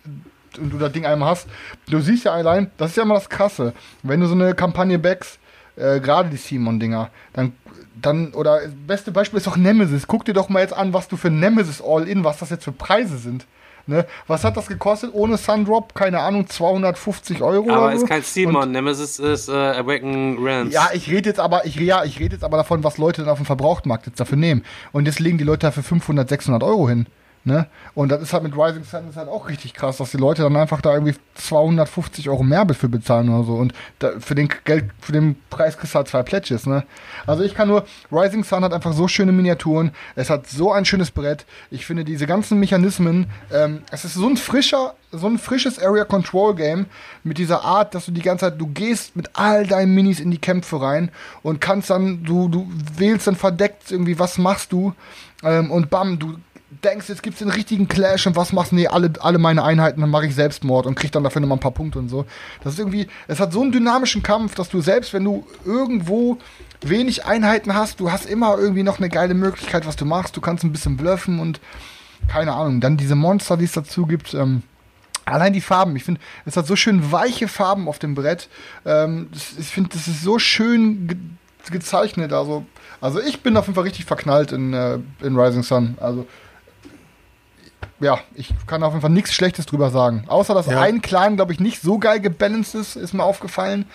und 0.59 0.71
du 0.71 0.79
das 0.79 0.93
Ding 0.93 1.07
einmal 1.07 1.31
hast, 1.31 1.49
du 1.89 2.01
siehst 2.01 2.25
ja 2.25 2.33
allein, 2.33 2.71
das 2.77 2.91
ist 2.91 2.97
ja 2.97 3.03
immer 3.05 3.15
das 3.15 3.29
Krasse. 3.31 3.73
Wenn 4.03 4.21
du 4.21 4.27
so 4.27 4.35
eine 4.35 4.55
Kampagne 4.55 4.99
backst, 4.99 5.39
äh, 5.77 6.01
gerade 6.01 6.29
die 6.29 6.37
Simon-Dinger, 6.37 7.11
dann, 7.33 7.53
dann, 8.01 8.33
oder 8.35 8.61
beste 8.87 9.13
Beispiel 9.13 9.39
ist 9.39 9.47
doch 9.47 9.57
Nemesis. 9.57 10.07
Guck 10.07 10.25
dir 10.25 10.33
doch 10.35 10.49
mal 10.49 10.61
jetzt 10.61 10.75
an, 10.75 10.93
was 10.93 11.09
du 11.09 11.17
für 11.17 11.31
Nemesis 11.31 11.83
All-In, 11.83 12.25
was 12.25 12.39
das 12.39 12.51
jetzt 12.51 12.65
für 12.65 12.73
Preise 12.73 13.19
sind. 13.19 13.47
Ne? 13.87 14.07
Was 14.29 14.45
hat 14.45 14.57
das 14.57 14.69
gekostet 14.69 15.11
ohne 15.13 15.37
Sundrop? 15.37 15.95
Keine 15.97 16.21
Ahnung, 16.21 16.47
250 16.49 17.43
Euro 17.43 17.69
Aber 17.73 17.87
oder 17.89 17.97
so. 17.97 18.05
ist 18.05 18.09
kein 18.09 18.23
Simon, 18.23 18.63
Und- 18.63 18.71
Nemesis 18.73 19.19
ist 19.19 19.49
äh, 19.49 19.53
Awaken 19.53 20.39
Realms. 20.41 20.73
ja, 20.73 20.91
ich 20.93 21.11
rede 21.11 21.29
jetzt 21.29 21.41
aber, 21.41 21.65
ich, 21.67 21.75
ja, 21.75 22.05
ich 22.05 22.21
rede 22.21 22.37
jetzt 22.37 22.45
aber 22.45 22.57
davon, 22.59 22.85
was 22.85 22.97
Leute 22.99 23.23
dann 23.23 23.31
auf 23.31 23.39
dem 23.39 23.47
Verbrauchtmarkt 23.47 24.07
jetzt 24.07 24.21
dafür 24.21 24.39
nehmen. 24.39 24.63
Und 24.93 25.07
jetzt 25.07 25.19
legen 25.19 25.37
die 25.37 25.43
Leute 25.45 25.67
dafür 25.67 25.83
500, 25.83 26.29
600 26.29 26.63
Euro 26.63 26.89
hin. 26.89 27.07
Ne? 27.45 27.67
Und 27.95 28.11
das 28.11 28.23
ist 28.23 28.33
halt 28.33 28.45
mit 28.45 28.57
Rising 28.57 28.85
Sun 28.85 29.09
ist 29.09 29.17
halt 29.17 29.29
auch 29.29 29.49
richtig 29.49 29.75
krass, 29.75 29.97
dass 29.97 30.13
die 30.13 30.17
Leute 30.17 30.43
dann 30.43 30.57
einfach 30.57 30.81
da 30.81 30.95
irgendwie 30.95 31.17
250 31.35 32.29
Euro 32.29 32.45
mehr 32.45 32.65
für 32.73 32.89
bezahlen 32.89 33.29
oder 33.31 33.45
so. 33.45 33.55
Und 33.55 33.73
da, 33.99 34.13
für 34.21 34.37
den 34.37 34.49
Geld, 34.65 34.91
für 35.01 35.11
den 35.11 35.35
Preis 35.51 35.77
kriegst 35.77 35.95
du 35.95 35.97
halt 35.97 36.07
zwei 36.07 36.23
Pledges, 36.23 36.67
ne? 36.67 36.85
Also 37.27 37.43
ich 37.43 37.57
kann 37.57 37.67
nur, 37.67 37.85
Rising 38.13 38.45
Sun 38.45 38.63
hat 38.63 38.73
einfach 38.73 38.93
so 38.93 39.09
schöne 39.09 39.33
Miniaturen, 39.33 39.91
es 40.15 40.31
hat 40.31 40.47
so 40.47 40.71
ein 40.73 40.85
schönes 40.85 41.11
Brett. 41.11 41.45
Ich 41.73 41.85
finde 41.85 42.05
diese 42.05 42.29
ganzen 42.29 42.61
Mechanismen, 42.61 43.27
ähm, 43.53 43.83
es 43.91 44.05
ist 44.05 44.15
so 44.15 44.29
ein 44.29 44.37
frischer, 44.37 44.95
so 45.11 45.27
ein 45.27 45.39
frisches 45.39 45.81
Area 45.81 46.05
Control 46.05 46.55
Game 46.55 46.87
mit 47.25 47.39
dieser 47.39 47.65
Art, 47.65 47.97
dass 47.97 48.07
du 48.07 48.13
die 48.13 48.23
ganze 48.23 48.47
Zeit, 48.47 48.61
du 48.61 48.69
gehst 48.69 49.17
mit 49.17 49.31
all 49.33 49.67
deinen 49.67 49.97
Minis 49.97 50.21
in 50.21 50.31
die 50.31 50.39
Kämpfe 50.39 50.81
rein 50.81 51.11
und 51.43 51.61
kannst 51.61 51.91
dann, 51.91 52.23
du, 52.23 52.49
du 52.49 52.71
wählst 52.97 53.27
dann 53.27 53.35
verdeckt 53.35 53.91
irgendwie, 53.91 54.21
was 54.21 54.39
machst 54.39 54.71
du? 54.71 54.95
Ähm, 55.43 55.73
und 55.73 55.91
bam, 55.91 56.21
du 56.21 56.37
denkst, 56.83 57.09
jetzt 57.09 57.23
gibt's 57.23 57.41
den 57.41 57.51
richtigen 57.51 57.89
Clash 57.89 58.27
und 58.27 58.37
was 58.37 58.53
machst 58.53 58.73
du? 58.73 58.77
Nee, 58.77 58.87
alle, 58.87 59.13
alle 59.21 59.39
meine 59.39 59.63
Einheiten, 59.63 60.01
dann 60.01 60.11
mache 60.11 60.27
ich 60.27 60.35
Selbstmord 60.35 60.87
und 60.87 60.95
krieg 60.95 61.13
dann 61.13 61.25
dafür 61.25 61.41
nochmal 61.41 61.59
ein 61.59 61.63
paar 61.63 61.73
Punkte 61.73 61.99
und 61.99 62.09
so. 62.09 62.25
Das 62.63 62.75
ist 62.75 62.79
irgendwie, 62.79 63.09
es 63.29 63.41
hat 63.41 63.53
so 63.53 63.63
einen 63.63 63.73
dynamischen 63.73 64.23
Kampf, 64.23 64.55
dass 64.55 64.69
du 64.69 64.81
selbst, 64.81 65.13
wenn 65.13 65.25
du 65.25 65.47
irgendwo 65.65 66.39
wenig 66.81 67.25
Einheiten 67.25 67.75
hast, 67.75 68.01
du 68.01 68.11
hast 68.11 68.27
immer 68.27 68.59
irgendwie 68.59 68.83
noch 68.83 68.99
eine 68.99 69.09
geile 69.09 69.35
Möglichkeit, 69.35 69.87
was 69.87 69.97
du 69.97 70.05
machst. 70.05 70.37
Du 70.37 70.41
kannst 70.41 70.65
ein 70.65 70.73
bisschen 70.73 70.97
bluffen 70.97 71.39
und 71.41 71.61
keine 72.29 72.53
Ahnung. 72.53 72.81
Dann 72.81 72.97
diese 72.97 73.15
Monster, 73.15 73.57
die 73.57 73.65
es 73.65 73.73
dazu 73.73 74.07
gibt, 74.07 74.35
ähm, 74.35 74.63
Allein 75.25 75.53
die 75.53 75.61
Farben, 75.61 75.95
ich 75.95 76.03
finde, 76.03 76.21
es 76.47 76.57
hat 76.57 76.67
so 76.67 76.75
schön 76.75 77.13
weiche 77.13 77.47
Farben 77.47 77.87
auf 77.87 78.01
dem 78.01 78.15
Brett. 78.15 78.49
Ähm, 78.85 79.29
das, 79.33 79.55
ich 79.57 79.69
finde, 79.69 79.91
das 79.91 80.09
ist 80.09 80.23
so 80.23 80.39
schön 80.39 81.07
ge 81.07 81.17
gezeichnet. 81.71 82.33
Also, 82.33 82.67
also 83.01 83.21
ich 83.21 83.41
bin 83.41 83.57
auf 83.57 83.67
jeden 83.67 83.77
Fall 83.77 83.85
richtig 83.85 84.05
verknallt 84.05 84.51
in, 84.51 84.75
äh, 84.75 84.99
in 85.21 85.39
Rising 85.39 85.63
Sun. 85.63 85.97
Also 86.01 86.27
ja, 88.01 88.19
ich 88.35 88.53
kann 88.67 88.83
auf 88.83 88.93
jeden 88.93 89.03
Fall 89.03 89.11
nichts 89.11 89.33
Schlechtes 89.35 89.67
drüber 89.67 89.91
sagen. 89.91 90.25
Außer, 90.29 90.55
dass 90.55 90.67
Ja. 90.67 90.81
ein 90.81 91.03
Clan, 91.03 91.37
glaube 91.37 91.53
ich, 91.53 91.61
nicht 91.61 91.81
so 91.83 91.99
geil 91.99 92.21
gebalanced 92.21 92.75
ist, 92.75 92.97
ist 92.97 93.15
mir 93.15 93.25
aufgefallen. 93.25 93.87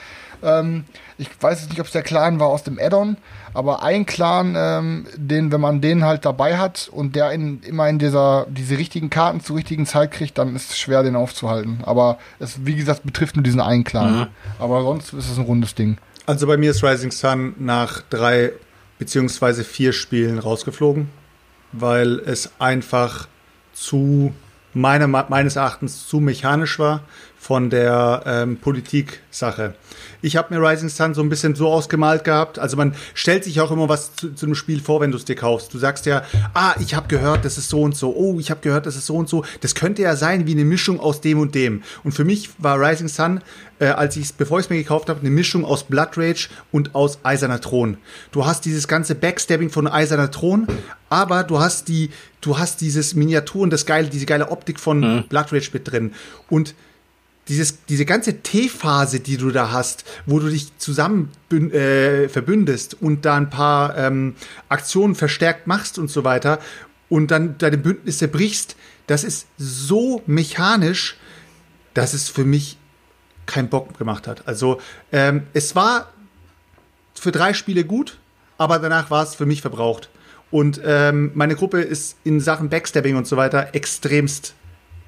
Ähm, 0.43 0.85
ich 1.17 1.29
weiß 1.41 1.61
jetzt 1.61 1.69
nicht, 1.71 1.79
ob 1.79 1.87
es 1.87 1.93
der 1.93 2.03
Clan 2.03 2.39
war 2.39 2.47
aus 2.47 2.61
dem 2.63 2.77
Add-on, 2.79 3.17
aber 3.55 3.81
ein 3.81 4.05
Clan, 4.05 4.53
ähm, 4.55 5.07
den, 5.15 5.51
wenn 5.51 5.59
man 5.59 5.81
den 5.81 6.03
halt 6.05 6.25
dabei 6.25 6.57
hat 6.59 6.89
und 6.91 7.15
der 7.15 7.31
in, 7.31 7.61
immer 7.63 7.89
in 7.89 7.97
dieser, 7.97 8.45
diese 8.49 8.77
richtigen 8.77 9.09
Karten 9.09 9.41
zur 9.41 9.55
richtigen 9.55 9.87
Zeit 9.87 10.11
kriegt, 10.11 10.37
dann 10.37 10.55
ist 10.55 10.69
es 10.69 10.77
schwer, 10.77 11.01
den 11.01 11.15
aufzuhalten. 11.15 11.79
Aber 11.85 12.19
es, 12.37 12.65
wie 12.65 12.75
gesagt, 12.75 13.03
betrifft 13.03 13.35
nur 13.35 13.41
diesen 13.43 13.61
einen 13.61 13.83
Clan. 13.83 14.27
Aber 14.59 14.83
sonst 14.83 15.11
ist 15.13 15.31
es 15.31 15.37
ein 15.39 15.43
rundes 15.45 15.73
Ding. 15.73 15.97
Also 16.27 16.45
bei 16.45 16.57
mir 16.57 16.69
ist 16.69 16.83
Rising 16.83 17.11
Sun 17.11 17.55
nach 17.57 18.01
drei 18.09 18.51
beziehungsweise 18.99 19.63
vier 19.63 19.91
Spielen 19.93 20.37
rausgeflogen, 20.37 21.09
weil 21.71 22.19
es 22.19 22.51
einfach 22.59 23.27
zu 23.79 24.33
meiner, 24.73 25.07
meines 25.07 25.55
Erachtens 25.55 26.07
zu 26.07 26.19
mechanisch 26.19 26.79
war 26.79 27.01
von 27.47 27.69
der 27.69 28.23
ähm, 28.25 28.57
Politik-Sache. 28.57 29.73
Ich 30.21 30.35
habe 30.35 30.53
mir 30.53 30.61
Rising 30.61 30.89
Sun 30.89 31.13
so 31.13 31.21
ein 31.21 31.29
bisschen 31.29 31.55
so 31.55 31.69
ausgemalt 31.69 32.25
gehabt. 32.25 32.59
Also 32.59 32.75
man 32.75 32.93
stellt 33.13 33.45
sich 33.45 33.61
auch 33.61 33.71
immer 33.71 33.87
was 33.87 34.13
zu, 34.17 34.33
zu 34.33 34.47
einem 34.47 34.55
Spiel 34.55 34.81
vor, 34.81 34.99
wenn 34.99 35.11
du 35.11 35.17
es 35.17 35.23
dir 35.23 35.37
kaufst. 35.37 35.73
Du 35.73 35.77
sagst 35.77 36.05
ja, 36.07 36.23
ah, 36.53 36.75
ich 36.81 36.93
habe 36.93 37.07
gehört, 37.07 37.45
das 37.45 37.57
ist 37.57 37.69
so 37.69 37.83
und 37.83 37.95
so. 37.95 38.13
Oh, 38.13 38.37
ich 38.37 38.51
habe 38.51 38.59
gehört, 38.59 38.85
das 38.85 38.97
ist 38.97 39.05
so 39.05 39.15
und 39.15 39.29
so. 39.29 39.45
Das 39.61 39.75
könnte 39.75 40.01
ja 40.01 40.17
sein 40.17 40.45
wie 40.45 40.51
eine 40.51 40.65
Mischung 40.65 40.99
aus 40.99 41.21
dem 41.21 41.39
und 41.39 41.55
dem. 41.55 41.83
Und 42.03 42.11
für 42.11 42.25
mich 42.25 42.49
war 42.57 42.81
Rising 42.81 43.07
Sun, 43.07 43.39
äh, 43.79 43.85
als 43.85 44.17
ich 44.17 44.33
bevor 44.33 44.59
ich 44.59 44.65
es 44.65 44.69
mir 44.69 44.79
gekauft 44.79 45.07
habe, 45.07 45.21
eine 45.21 45.29
Mischung 45.29 45.63
aus 45.63 45.85
Blood 45.85 46.17
Rage 46.17 46.49
und 46.73 46.95
aus 46.95 47.19
Eiserner 47.23 47.61
Thron. 47.61 47.95
Du 48.33 48.45
hast 48.45 48.65
dieses 48.65 48.89
ganze 48.89 49.15
Backstabbing 49.15 49.69
von 49.69 49.87
Eiserner 49.87 50.31
Thron, 50.31 50.67
aber 51.09 51.45
du 51.45 51.61
hast 51.61 51.87
die, 51.87 52.09
du 52.41 52.59
hast 52.59 52.81
dieses 52.81 53.15
Miniaturen, 53.15 53.69
das 53.69 53.85
geile, 53.85 54.09
diese 54.09 54.25
geile 54.25 54.51
Optik 54.51 54.81
von 54.81 55.23
Blood 55.29 55.53
Rage 55.53 55.69
mit 55.71 55.89
drin. 55.89 56.11
Und 56.49 56.75
dieses, 57.47 57.85
diese 57.85 58.05
ganze 58.05 58.41
T-Phase, 58.41 59.19
die 59.19 59.37
du 59.37 59.51
da 59.51 59.71
hast, 59.71 60.03
wo 60.25 60.39
du 60.39 60.49
dich 60.49 60.77
zusammen 60.77 61.31
äh, 61.51 62.27
verbündest 62.27 63.01
und 63.01 63.25
da 63.25 63.35
ein 63.35 63.49
paar 63.49 63.97
ähm, 63.97 64.35
Aktionen 64.69 65.15
verstärkt 65.15 65.67
machst 65.67 65.97
und 65.97 66.09
so 66.09 66.23
weiter 66.23 66.59
und 67.09 67.31
dann 67.31 67.57
deine 67.57 67.77
Bündnisse 67.77 68.27
brichst, 68.27 68.75
das 69.07 69.23
ist 69.23 69.47
so 69.57 70.21
mechanisch, 70.25 71.17
dass 71.93 72.13
es 72.13 72.29
für 72.29 72.43
mich 72.43 72.77
keinen 73.45 73.69
Bock 73.69 73.97
gemacht 73.97 74.27
hat. 74.27 74.47
Also 74.47 74.81
ähm, 75.11 75.47
es 75.53 75.75
war 75.75 76.11
für 77.13 77.31
drei 77.31 77.53
Spiele 77.53 77.85
gut, 77.85 78.19
aber 78.57 78.79
danach 78.79 79.09
war 79.09 79.23
es 79.23 79.35
für 79.35 79.45
mich 79.45 79.61
verbraucht. 79.61 80.09
Und 80.51 80.79
ähm, 80.83 81.31
meine 81.33 81.55
Gruppe 81.55 81.81
ist 81.81 82.17
in 82.23 82.39
Sachen 82.39 82.69
Backstabbing 82.69 83.15
und 83.15 83.27
so 83.27 83.37
weiter 83.37 83.73
extremst 83.73 84.53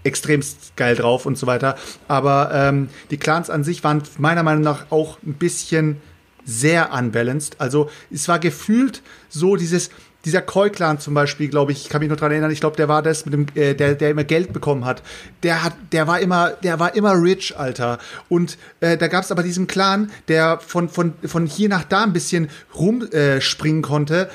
extremst 0.04 0.76
geil 0.76 0.96
drauf 0.96 1.26
und 1.26 1.38
so 1.38 1.48
weiter. 1.48 1.76
Aber 2.08 2.52
ähm, 2.54 2.90
die 3.12 3.18
Clans 3.18 3.50
an 3.50 3.64
sich 3.64 3.84
waren 3.84 4.04
meiner 4.18 4.44
Meinung 4.44 4.64
nach 4.64 4.92
auch 4.92 5.18
ein 5.26 5.34
bisschen 5.34 5.98
sehr 6.46 6.94
unbalanced. 6.94 7.60
Also 7.60 7.90
es 8.12 8.28
war 8.28 8.40
gefühlt 8.40 9.02
so 9.30 9.56
dieses 9.56 9.90
dieser 10.26 10.42
Koi-Clan 10.42 11.00
zum 11.00 11.14
Beispiel, 11.14 11.48
glaube 11.48 11.72
ich, 11.72 11.84
ich 11.84 11.90
kann 11.90 12.02
mich 12.02 12.10
noch 12.10 12.18
dran 12.18 12.32
erinnern, 12.32 12.52
ich 12.52 12.60
glaube, 12.60 12.76
der 12.76 12.90
war 12.90 13.02
das 13.02 13.26
mit 13.26 13.34
dem, 13.34 13.46
äh, 13.56 13.74
der, 13.74 13.96
der 13.96 14.10
immer 14.10 14.26
Geld 14.26 14.52
bekommen 14.52 14.84
hat. 14.84 15.02
Der 15.44 15.64
hat, 15.64 15.74
der 15.94 16.08
war 16.08 16.20
immer, 16.20 16.50
der 16.50 16.78
war 16.78 16.94
immer 16.94 17.14
rich, 17.14 17.58
Alter. 17.58 18.00
Und 18.28 18.58
äh, 18.82 18.98
da 18.98 19.08
gab 19.08 19.24
es 19.24 19.32
aber 19.32 19.44
diesen 19.44 19.68
Clan, 19.68 20.12
der 20.28 20.60
von, 20.60 20.90
von, 20.90 21.14
von 21.24 21.46
hier 21.46 21.70
nach 21.70 21.86
da 21.86 22.04
ein 22.04 22.12
bisschen 22.12 22.50
rumspringen 22.76 23.82
äh, 23.82 23.88
konnte 23.88 24.30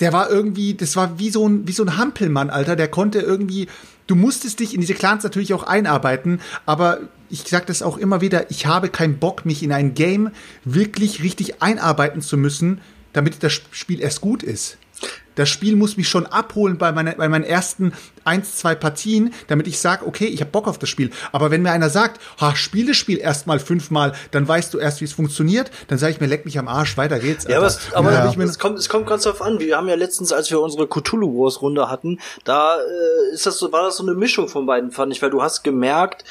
der 0.00 0.12
war 0.12 0.30
irgendwie, 0.30 0.74
das 0.74 0.96
war 0.96 1.18
wie 1.18 1.30
so 1.30 1.48
ein, 1.48 1.66
wie 1.66 1.72
so 1.72 1.82
ein 1.82 1.96
Hampelmann, 1.96 2.50
Alter, 2.50 2.76
der 2.76 2.88
konnte 2.88 3.20
irgendwie, 3.20 3.68
du 4.06 4.14
musstest 4.14 4.60
dich 4.60 4.74
in 4.74 4.80
diese 4.80 4.94
Clans 4.94 5.24
natürlich 5.24 5.54
auch 5.54 5.62
einarbeiten, 5.62 6.40
aber 6.64 7.00
ich 7.28 7.42
sag 7.46 7.66
das 7.66 7.82
auch 7.82 7.96
immer 7.96 8.20
wieder, 8.20 8.50
ich 8.50 8.66
habe 8.66 8.88
keinen 8.88 9.18
Bock, 9.18 9.44
mich 9.44 9.62
in 9.62 9.72
ein 9.72 9.94
Game 9.94 10.30
wirklich 10.64 11.22
richtig 11.22 11.62
einarbeiten 11.62 12.22
zu 12.22 12.36
müssen, 12.36 12.80
damit 13.12 13.42
das 13.42 13.52
Spiel 13.70 14.00
erst 14.00 14.20
gut 14.20 14.42
ist. 14.42 14.78
Das 15.36 15.48
Spiel 15.48 15.76
muss 15.76 15.96
mich 15.96 16.08
schon 16.08 16.26
abholen 16.26 16.76
bei, 16.78 16.90
meiner, 16.90 17.12
bei 17.14 17.28
meinen 17.28 17.44
ersten 17.44 17.92
eins, 18.24 18.56
zwei 18.56 18.74
Partien, 18.74 19.32
damit 19.46 19.68
ich 19.68 19.78
sage, 19.78 20.04
okay, 20.06 20.26
ich 20.26 20.40
habe 20.40 20.50
Bock 20.50 20.66
auf 20.66 20.78
das 20.78 20.88
Spiel. 20.88 21.10
Aber 21.30 21.52
wenn 21.52 21.62
mir 21.62 21.70
einer 21.70 21.90
sagt, 21.90 22.20
ha, 22.40 22.56
spiel 22.56 22.86
das 22.88 22.96
Spiel 22.96 23.18
erstmal 23.18 23.60
fünfmal, 23.60 24.12
dann 24.32 24.48
weißt 24.48 24.74
du 24.74 24.78
erst, 24.78 25.00
wie 25.00 25.04
es 25.04 25.12
funktioniert, 25.12 25.70
dann 25.86 25.98
sage 25.98 26.12
ich 26.14 26.20
mir, 26.20 26.26
leck 26.26 26.44
mich 26.44 26.58
am 26.58 26.66
Arsch, 26.66 26.96
weiter 26.96 27.20
geht's. 27.20 27.46
Ja, 27.48 27.58
aber, 27.58 27.72
aber 27.92 28.36
mir- 28.36 28.44
es, 28.44 28.58
kommt, 28.58 28.78
es 28.78 28.88
kommt 28.88 29.06
ganz 29.06 29.22
drauf 29.22 29.40
an. 29.42 29.60
Wir 29.60 29.76
haben 29.76 29.88
ja 29.88 29.94
letztens, 29.94 30.32
als 30.32 30.50
wir 30.50 30.60
unsere 30.60 30.88
Cthulhu 30.88 31.44
Wars 31.44 31.62
Runde 31.62 31.88
hatten, 31.88 32.18
da 32.44 32.76
äh, 32.78 33.34
ist 33.34 33.46
das 33.46 33.58
so, 33.58 33.70
war 33.70 33.84
das 33.84 33.98
so 33.98 34.02
eine 34.02 34.14
Mischung 34.14 34.48
von 34.48 34.66
beiden, 34.66 34.90
fand 34.90 35.12
ich, 35.12 35.22
weil 35.22 35.30
du 35.30 35.42
hast 35.42 35.62
gemerkt, 35.62 36.24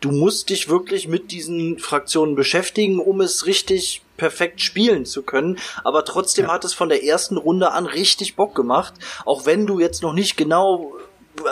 du 0.00 0.10
musst 0.10 0.48
dich 0.50 0.68
wirklich 0.68 1.08
mit 1.08 1.30
diesen 1.30 1.78
Fraktionen 1.78 2.34
beschäftigen, 2.34 2.98
um 2.98 3.20
es 3.20 3.46
richtig 3.46 4.02
perfekt 4.16 4.60
spielen 4.60 5.06
zu 5.06 5.22
können. 5.22 5.58
Aber 5.84 6.04
trotzdem 6.04 6.50
hat 6.50 6.64
es 6.64 6.74
von 6.74 6.88
der 6.88 7.04
ersten 7.04 7.36
Runde 7.36 7.72
an 7.72 7.86
richtig 7.86 8.36
Bock 8.36 8.54
gemacht, 8.54 8.94
auch 9.24 9.46
wenn 9.46 9.66
du 9.66 9.80
jetzt 9.80 10.02
noch 10.02 10.12
nicht 10.12 10.36
genau 10.36 10.94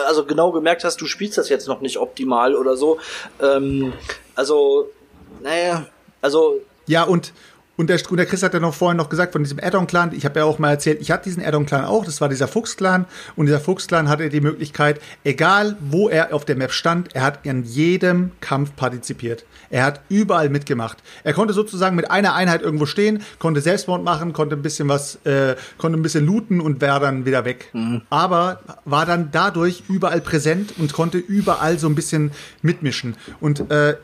also 0.07 0.24
genau 0.24 0.53
gemerkt 0.53 0.85
hast, 0.85 1.01
du 1.01 1.07
spielst 1.07 1.39
das 1.39 1.49
jetzt 1.49 1.69
noch 1.69 1.81
nicht 1.81 1.99
optimal 1.99 2.55
oder 2.55 2.77
so. 2.77 2.99
Ähm, 3.41 3.93
also, 4.35 4.89
naja, 5.43 5.86
also 6.23 6.61
Ja, 6.86 7.05
und, 7.05 7.32
und, 7.77 7.91
der, 7.91 8.01
und 8.09 8.17
der 8.17 8.27
Chris 8.27 8.43
hat 8.43 8.55
ja 8.55 8.61
noch 8.61 8.75
vorhin 8.75 8.97
noch 8.97 9.09
gesagt 9.09 9.33
von 9.33 9.43
diesem 9.43 9.59
Addon-Clan. 9.59 10.13
Ich 10.15 10.25
habe 10.25 10.39
ja 10.41 10.45
auch 10.45 10.59
mal 10.59 10.71
erzählt, 10.71 11.01
ich 11.01 11.11
hatte 11.11 11.25
diesen 11.25 11.45
Addon-Clan 11.45 11.85
auch. 11.85 12.05
Das 12.05 12.21
war 12.21 12.29
dieser 12.29 12.47
Fuchs-Clan. 12.47 13.07
Und 13.35 13.47
dieser 13.47 13.61
Fuchs-Clan 13.61 14.09
hatte 14.09 14.29
die 14.29 14.41
Möglichkeit, 14.41 15.01
egal 15.25 15.77
wo 15.81 16.09
er 16.09 16.33
auf 16.33 16.45
der 16.45 16.57
Map 16.57 16.73
stand, 16.73 17.15
er 17.15 17.23
hat 17.23 17.41
in 17.45 17.65
jedem 17.65 18.31
Kampf 18.41 18.77
partizipiert. 18.77 19.45
Er 19.71 19.85
hat 19.85 20.03
überall 20.09 20.51
mitgemacht. 20.51 20.99
Er 21.25 21.33
konnte 21.33 21.53
sozusagen 21.53 21.97
mit 21.97 22.11
einer 22.11 22.35
Einheit 22.35 22.63
irgendwo 22.63 22.87
stehen, 22.87 23.23
konnte 23.41 23.61
Selbstmord 23.61 24.05
machen, 24.05 24.33
konnte 24.33 24.55
ein 24.55 24.63
bisschen 24.63 24.89
was, 24.89 25.17
äh, 25.25 25.57
konnte 25.79 25.99
ein 25.99 26.03
bisschen 26.03 26.27
looten 26.27 26.61
und 26.61 26.81
wäre 26.81 27.01
dann 27.01 27.27
wieder 27.27 27.45
weg. 27.45 27.71
Aber 28.09 28.61
war 28.85 29.05
dann 29.05 29.31
dadurch 29.33 29.83
überall 29.89 30.21
präsent 30.21 30.75
und 30.79 30.93
konnte 30.93 31.19
überall 31.19 31.79
so 31.79 31.89
ein 31.89 31.97
bisschen 31.97 32.31
mitmischen. 32.63 33.17
Und 33.41 33.69
äh, 33.73 33.97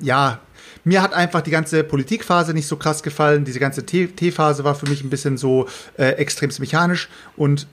ja, 0.00 0.40
mir 0.86 1.02
hat 1.02 1.12
einfach 1.12 1.42
die 1.42 1.50
ganze 1.50 1.82
Politikphase 1.82 2.54
nicht 2.54 2.68
so 2.68 2.76
krass 2.76 3.02
gefallen. 3.02 3.44
Diese 3.44 3.58
ganze 3.58 3.84
T-Phase 3.84 4.62
war 4.64 4.74
für 4.76 4.88
mich 4.88 5.02
ein 5.02 5.10
bisschen 5.10 5.36
so 5.36 5.66
äh, 5.98 6.12
extremst 6.12 6.60
mechanisch. 6.60 7.08
Und 7.36 7.66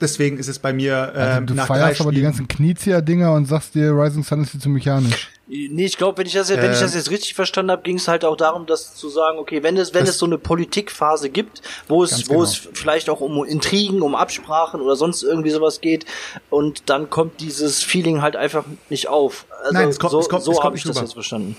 Deswegen 0.00 0.38
ist 0.38 0.48
es 0.48 0.58
bei 0.58 0.72
mir 0.72 1.12
ähm, 1.14 1.20
Also 1.20 1.40
du 1.44 1.54
nach 1.54 1.66
drei 1.66 1.78
feierst 1.78 2.00
aber 2.00 2.10
die 2.10 2.22
ganzen 2.22 2.48
Knizia-Dinger 2.48 3.34
und 3.34 3.44
sagst 3.44 3.74
dir, 3.74 3.90
Rising 3.92 4.22
Sun 4.24 4.42
ist 4.42 4.54
dir 4.54 4.58
zu 4.58 4.70
mechanisch. 4.70 5.28
Nee, 5.46 5.84
ich 5.84 5.98
glaube, 5.98 6.16
wenn 6.16 6.26
ich 6.26 6.32
das 6.32 6.48
jetzt, 6.48 6.62
wenn 6.62 6.70
ich 6.70 6.78
Ähm. 6.78 6.84
das 6.84 6.94
jetzt 6.94 7.10
richtig 7.10 7.34
verstanden 7.34 7.70
habe, 7.72 7.82
ging 7.82 7.96
es 7.96 8.08
halt 8.08 8.24
auch 8.24 8.36
darum, 8.36 8.64
dass 8.64 8.94
zu 8.94 9.10
sagen, 9.10 9.36
okay, 9.38 9.62
wenn 9.62 9.76
es 9.76 9.92
wenn 9.92 10.06
es 10.06 10.16
so 10.16 10.24
eine 10.24 10.38
Politikphase 10.38 11.28
gibt, 11.28 11.60
wo 11.86 12.02
es 12.02 12.28
wo 12.30 12.34
genau. 12.34 12.44
es 12.44 12.68
vielleicht 12.72 13.10
auch 13.10 13.20
um 13.20 13.44
Intrigen, 13.44 14.00
um 14.00 14.14
Absprachen 14.14 14.80
oder 14.80 14.96
sonst 14.96 15.22
irgendwie 15.22 15.50
sowas 15.50 15.82
geht 15.82 16.06
und 16.48 16.88
dann 16.88 17.10
kommt 17.10 17.40
dieses 17.40 17.82
Feeling 17.82 18.22
halt 18.22 18.36
einfach 18.36 18.64
nicht 18.88 19.08
auf. 19.08 19.44
Also 19.64 19.74
Nein, 19.74 19.88
es 19.88 19.98
kommt- 19.98 20.12
so, 20.12 20.20
es 20.20 20.28
kommt- 20.30 20.44
so 20.44 20.52
es 20.52 20.56
kommt 20.56 20.64
habe 20.64 20.76
ich 20.78 20.84
das 20.84 20.98
jetzt 20.98 21.12
verstanden. 21.12 21.56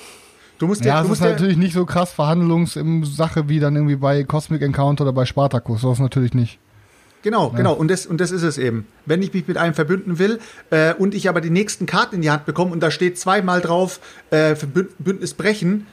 Du 0.61 0.67
musst 0.67 0.85
Ja, 0.85 0.97
es 0.97 0.99
du 0.99 1.05
ist 1.05 1.09
musst 1.09 1.23
dir, 1.23 1.31
natürlich 1.31 1.57
nicht 1.57 1.73
so 1.73 1.85
krass 1.85 2.11
Verhandlungssache 2.11 3.49
wie 3.49 3.59
dann 3.59 3.75
irgendwie 3.75 3.95
bei 3.95 4.23
Cosmic 4.23 4.61
Encounter 4.61 5.05
oder 5.05 5.11
bei 5.11 5.25
Spartacus. 5.25 5.81
Das 5.81 5.97
natürlich 5.97 6.35
nicht. 6.35 6.59
Genau, 7.23 7.49
genau. 7.49 7.73
Und 7.73 7.89
das, 7.89 8.05
und 8.05 8.21
das 8.21 8.29
ist 8.29 8.43
es 8.43 8.59
eben. 8.59 8.85
Wenn 9.07 9.23
ich 9.23 9.33
mich 9.33 9.47
mit 9.47 9.57
einem 9.57 9.73
verbünden 9.73 10.19
will 10.19 10.39
äh, 10.69 10.93
und 10.93 11.15
ich 11.15 11.29
aber 11.29 11.41
die 11.41 11.49
nächsten 11.49 11.87
Karten 11.87 12.15
in 12.15 12.21
die 12.21 12.29
Hand 12.29 12.45
bekomme 12.45 12.71
und 12.71 12.79
da 12.81 12.91
steht 12.91 13.17
zweimal 13.17 13.59
drauf, 13.61 13.99
äh, 14.29 14.55
Bündnis 14.99 15.33
brechen, 15.33 15.87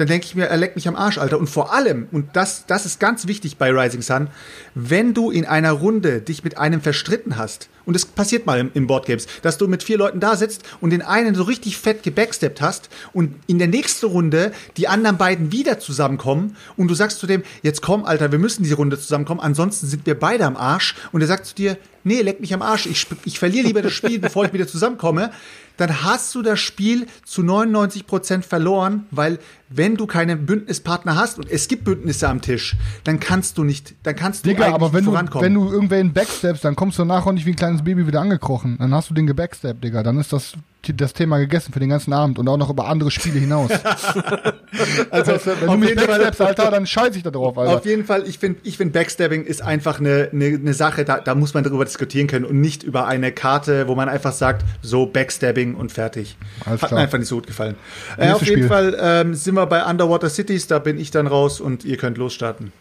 dann 0.00 0.08
denke 0.08 0.24
ich 0.24 0.34
mir, 0.34 0.46
er 0.46 0.56
leckt 0.56 0.76
mich 0.76 0.88
am 0.88 0.96
Arsch, 0.96 1.18
Alter. 1.18 1.38
Und 1.38 1.48
vor 1.48 1.74
allem, 1.74 2.08
und 2.10 2.34
das, 2.34 2.64
das 2.64 2.86
ist 2.86 3.00
ganz 3.00 3.26
wichtig 3.26 3.58
bei 3.58 3.70
Rising 3.70 4.00
Sun, 4.00 4.28
wenn 4.74 5.12
du 5.12 5.30
in 5.30 5.44
einer 5.44 5.72
Runde 5.72 6.22
dich 6.22 6.42
mit 6.42 6.56
einem 6.56 6.80
verstritten 6.80 7.36
hast, 7.36 7.68
und 7.84 7.96
es 7.96 8.06
passiert 8.06 8.46
mal 8.46 8.58
im, 8.58 8.70
im 8.72 8.86
Boardgames, 8.86 9.26
dass 9.42 9.58
du 9.58 9.66
mit 9.66 9.82
vier 9.82 9.98
Leuten 9.98 10.20
da 10.20 10.36
sitzt 10.36 10.62
und 10.80 10.90
den 10.90 11.02
einen 11.02 11.34
so 11.34 11.42
richtig 11.42 11.76
fett 11.76 12.02
gebacksteppt 12.02 12.60
hast 12.60 12.88
und 13.12 13.34
in 13.46 13.58
der 13.58 13.68
nächsten 13.68 14.06
Runde 14.06 14.52
die 14.76 14.88
anderen 14.88 15.18
beiden 15.18 15.52
wieder 15.52 15.78
zusammenkommen 15.80 16.56
und 16.76 16.88
du 16.88 16.94
sagst 16.94 17.18
zu 17.18 17.26
dem, 17.26 17.42
jetzt 17.62 17.82
komm, 17.82 18.04
Alter, 18.04 18.32
wir 18.32 18.38
müssen 18.38 18.62
die 18.62 18.72
Runde 18.72 18.98
zusammenkommen, 18.98 19.40
ansonsten 19.40 19.86
sind 19.86 20.06
wir 20.06 20.18
beide 20.18 20.46
am 20.46 20.56
Arsch 20.56 20.94
und 21.12 21.20
er 21.20 21.26
sagt 21.26 21.46
zu 21.46 21.54
dir, 21.54 21.76
nee, 22.04 22.22
leck 22.22 22.40
mich 22.40 22.54
am 22.54 22.62
Arsch, 22.62 22.86
ich, 22.86 23.06
ich 23.24 23.38
verliere 23.38 23.66
lieber 23.66 23.82
das 23.82 23.92
Spiel, 23.92 24.18
bevor 24.18 24.44
ich 24.44 24.52
wieder 24.52 24.68
zusammenkomme, 24.68 25.32
dann 25.80 26.02
hast 26.04 26.34
du 26.34 26.42
das 26.42 26.60
Spiel 26.60 27.06
zu 27.24 27.40
99% 27.40 28.42
verloren, 28.42 29.06
weil 29.10 29.38
wenn 29.70 29.96
du 29.96 30.06
keinen 30.06 30.44
Bündnispartner 30.44 31.16
hast 31.16 31.38
und 31.38 31.50
es 31.50 31.68
gibt 31.68 31.84
Bündnisse 31.84 32.28
am 32.28 32.42
Tisch, 32.42 32.76
dann 33.04 33.18
kannst 33.18 33.56
du 33.56 33.64
nicht, 33.64 33.94
dann 34.02 34.14
kannst 34.14 34.44
du 34.44 34.50
Digga, 34.50 34.64
eigentlich 34.64 34.74
aber 34.74 34.92
wenn 34.92 34.98
nicht 34.98 35.06
du, 35.06 35.12
vorankommen. 35.12 35.44
wenn 35.46 35.54
du 35.54 35.72
irgendwen 35.72 36.12
backsteppst, 36.12 36.64
dann 36.64 36.76
kommst 36.76 36.98
du 36.98 37.04
auch 37.04 37.32
nicht 37.32 37.46
wie 37.46 37.50
ein 37.50 37.56
kleines 37.56 37.82
Baby 37.82 38.06
wieder 38.06 38.20
angekrochen. 38.20 38.76
Dann 38.78 38.94
hast 38.94 39.08
du 39.08 39.14
den 39.14 39.26
gebacksteppt, 39.26 39.82
Digga. 39.82 40.02
Dann 40.02 40.18
ist 40.18 40.34
das, 40.34 40.52
das 40.82 41.12
Thema 41.12 41.38
gegessen 41.38 41.72
für 41.72 41.80
den 41.80 41.90
ganzen 41.90 42.12
Abend 42.12 42.38
und 42.38 42.48
auch 42.48 42.56
noch 42.56 42.70
über 42.70 42.86
andere 42.86 43.10
Spiele 43.10 43.38
hinaus. 43.38 43.70
also, 45.10 45.32
wenn 45.60 45.66
du 45.66 45.76
mich 45.76 45.94
backsteppst, 45.94 46.40
Alter, 46.40 46.70
dann 46.70 46.86
scheiße 46.86 47.18
ich 47.18 47.22
da 47.22 47.30
drauf, 47.30 47.58
Alter. 47.58 47.76
Auf 47.76 47.84
jeden 47.84 48.04
Fall, 48.04 48.26
ich 48.26 48.38
finde, 48.38 48.60
ich 48.62 48.76
find 48.76 48.92
Backstabbing 48.92 49.44
ist 49.44 49.62
einfach 49.62 50.00
eine, 50.00 50.30
eine, 50.32 50.46
eine 50.46 50.74
Sache, 50.74 51.04
da, 51.04 51.20
da 51.20 51.34
muss 51.34 51.54
man 51.54 51.64
darüber 51.64 51.84
diskutieren 51.84 52.26
können 52.26 52.44
und 52.44 52.60
nicht 52.60 52.82
über 52.82 53.06
eine 53.06 53.32
Karte, 53.32 53.88
wo 53.88 53.94
man 53.94 54.08
einfach 54.08 54.32
sagt, 54.32 54.64
so 54.82 55.06
Backstabbing 55.06 55.74
und 55.74 55.92
fertig. 55.92 56.36
Alles 56.64 56.82
Hat 56.82 56.88
klar. 56.88 57.00
mir 57.00 57.04
einfach 57.04 57.18
nicht 57.18 57.28
so 57.28 57.36
gut 57.36 57.46
gefallen. 57.46 57.76
Äh, 58.16 58.32
auf 58.32 58.42
jeden 58.42 58.58
Spiel. 58.58 58.68
Fall 58.68 58.96
ähm, 58.98 59.34
sind 59.34 59.54
wir 59.54 59.66
bei 59.66 59.84
Underwater 59.84 60.30
Cities, 60.30 60.66
da 60.66 60.78
bin 60.78 60.98
ich 60.98 61.10
dann 61.10 61.26
raus 61.26 61.60
und 61.60 61.84
ihr 61.84 61.96
könnt 61.98 62.16
losstarten. 62.16 62.72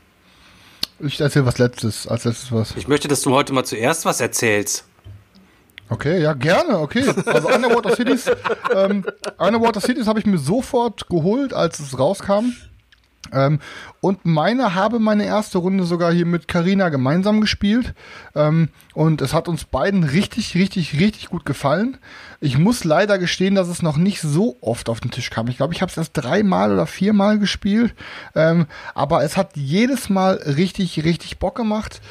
Ich 1.02 1.20
erzähl 1.22 1.46
was 1.46 1.58
letztes, 1.58 2.08
als 2.08 2.26
letztes 2.26 2.52
was. 2.52 2.76
Ich 2.76 2.88
möchte, 2.88 3.08
dass 3.08 3.22
du 3.22 3.32
heute 3.32 3.54
mal 3.54 3.64
zuerst 3.64 4.06
was 4.06 4.20
erzählst. 4.20 4.89
Okay, 5.90 6.22
ja, 6.22 6.34
gerne, 6.34 6.80
okay. 6.80 7.04
Also 7.26 7.50
Underwater 7.50 7.96
Cities, 7.96 8.30
ähm, 8.76 9.06
Underwater 9.38 9.82
Cities 9.82 10.08
habe 10.08 10.20
ich 10.20 10.26
mir 10.26 10.38
sofort 10.38 11.10
geholt, 11.10 11.54
als 11.54 11.80
es 11.80 11.98
rauskam. 11.98 12.54
Ähm, 13.32 13.60
und 14.02 14.26
meine 14.26 14.76
habe 14.76 15.00
meine 15.00 15.26
erste 15.26 15.58
Runde 15.58 15.84
sogar 15.84 16.12
hier 16.14 16.26
mit 16.26 16.48
Karina 16.48 16.90
gemeinsam 16.90 17.42
gespielt. 17.42 17.94
Ähm, 18.36 18.70
und 18.94 19.22
es 19.22 19.34
hat 19.34 19.48
uns 19.48 19.66
beiden 19.66 20.04
richtig, 20.04 20.56
richtig, 20.56 21.00
richtig 21.00 21.30
gut 21.30 21.46
gefallen. 21.46 21.98
Ich 22.40 22.58
muss 22.58 22.84
leider 22.84 23.18
gestehen, 23.20 23.56
dass 23.56 23.68
es 23.68 23.82
noch 23.82 23.98
nicht 23.98 24.22
so 24.22 24.58
oft 24.62 24.90
auf 24.90 25.00
den 25.00 25.12
Tisch 25.12 25.30
kam. 25.30 25.48
Ich 25.48 25.58
glaube, 25.58 25.74
ich 25.74 25.82
habe 25.82 25.92
es 25.92 25.98
erst 25.98 26.14
dreimal 26.14 26.72
oder 26.72 26.88
viermal 26.88 27.40
gespielt. 27.40 27.94
Ähm, 28.36 28.68
aber 28.96 29.24
es 29.24 29.38
hat 29.38 29.56
jedes 29.56 30.10
Mal 30.10 30.36
richtig, 30.36 31.04
richtig 31.04 31.40
Bock 31.40 31.56
gemacht. 31.56 32.02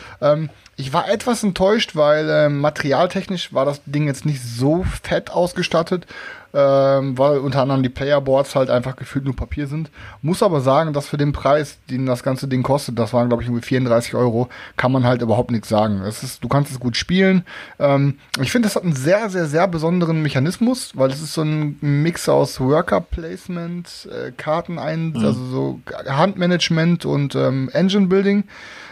Ich 0.81 0.93
war 0.93 1.11
etwas 1.11 1.43
enttäuscht, 1.43 1.97
weil 1.97 2.31
ähm, 2.31 2.61
materialtechnisch 2.61 3.53
war 3.53 3.65
das 3.65 3.81
Ding 3.85 4.07
jetzt 4.07 4.25
nicht 4.25 4.41
so 4.41 4.85
fett 5.03 5.29
ausgestattet, 5.29 6.07
ähm, 6.55 7.19
weil 7.19 7.39
unter 7.39 7.63
anderem 7.63 7.83
die 7.83 7.89
Playerboards 7.89 8.55
halt 8.55 8.71
einfach 8.71 8.95
gefühlt 8.95 9.25
nur 9.25 9.35
Papier 9.35 9.67
sind. 9.67 9.91
Muss 10.23 10.41
aber 10.41 10.61
sagen, 10.61 10.93
dass 10.93 11.09
für 11.09 11.17
den 11.17 11.33
Preis, 11.33 11.79
den 11.91 12.07
das 12.07 12.23
ganze 12.23 12.47
Ding 12.47 12.63
kostet, 12.63 12.97
das 12.97 13.13
waren 13.13 13.29
glaube 13.29 13.43
ich 13.43 13.49
irgendwie 13.49 13.67
34 13.67 14.15
Euro, 14.15 14.51
kann 14.77 14.93
man 14.93 15.03
halt 15.03 15.21
überhaupt 15.21 15.51
nichts 15.51 15.69
sagen. 15.69 16.01
Es 16.03 16.23
ist, 16.23 16.45
du 16.45 16.49
kannst 16.49 16.71
es 16.71 16.79
gut 16.79 16.97
spielen. 16.97 17.45
Ähm, 17.81 18.21
ich 18.41 18.53
finde, 18.53 18.69
das 18.69 18.77
hat 18.77 18.85
einen 18.85 18.95
sehr, 18.95 19.31
sehr, 19.31 19.47
sehr 19.47 19.67
besonderen 19.67 20.23
Mechanismus, 20.23 20.93
weil 20.95 21.11
es 21.11 21.21
ist 21.21 21.35
so 21.35 21.43
ein 21.43 21.77
Mix 21.81 22.29
aus 22.29 22.61
Worker 22.61 23.01
Placement, 23.01 24.09
äh, 24.13 24.31
Karten 24.31 24.79
ein, 24.79 25.13
also 25.17 25.45
so 25.45 25.81
Handmanagement 26.07 27.05
und 27.05 27.35
ähm, 27.35 27.69
Engine 27.73 28.07
Building. 28.07 28.45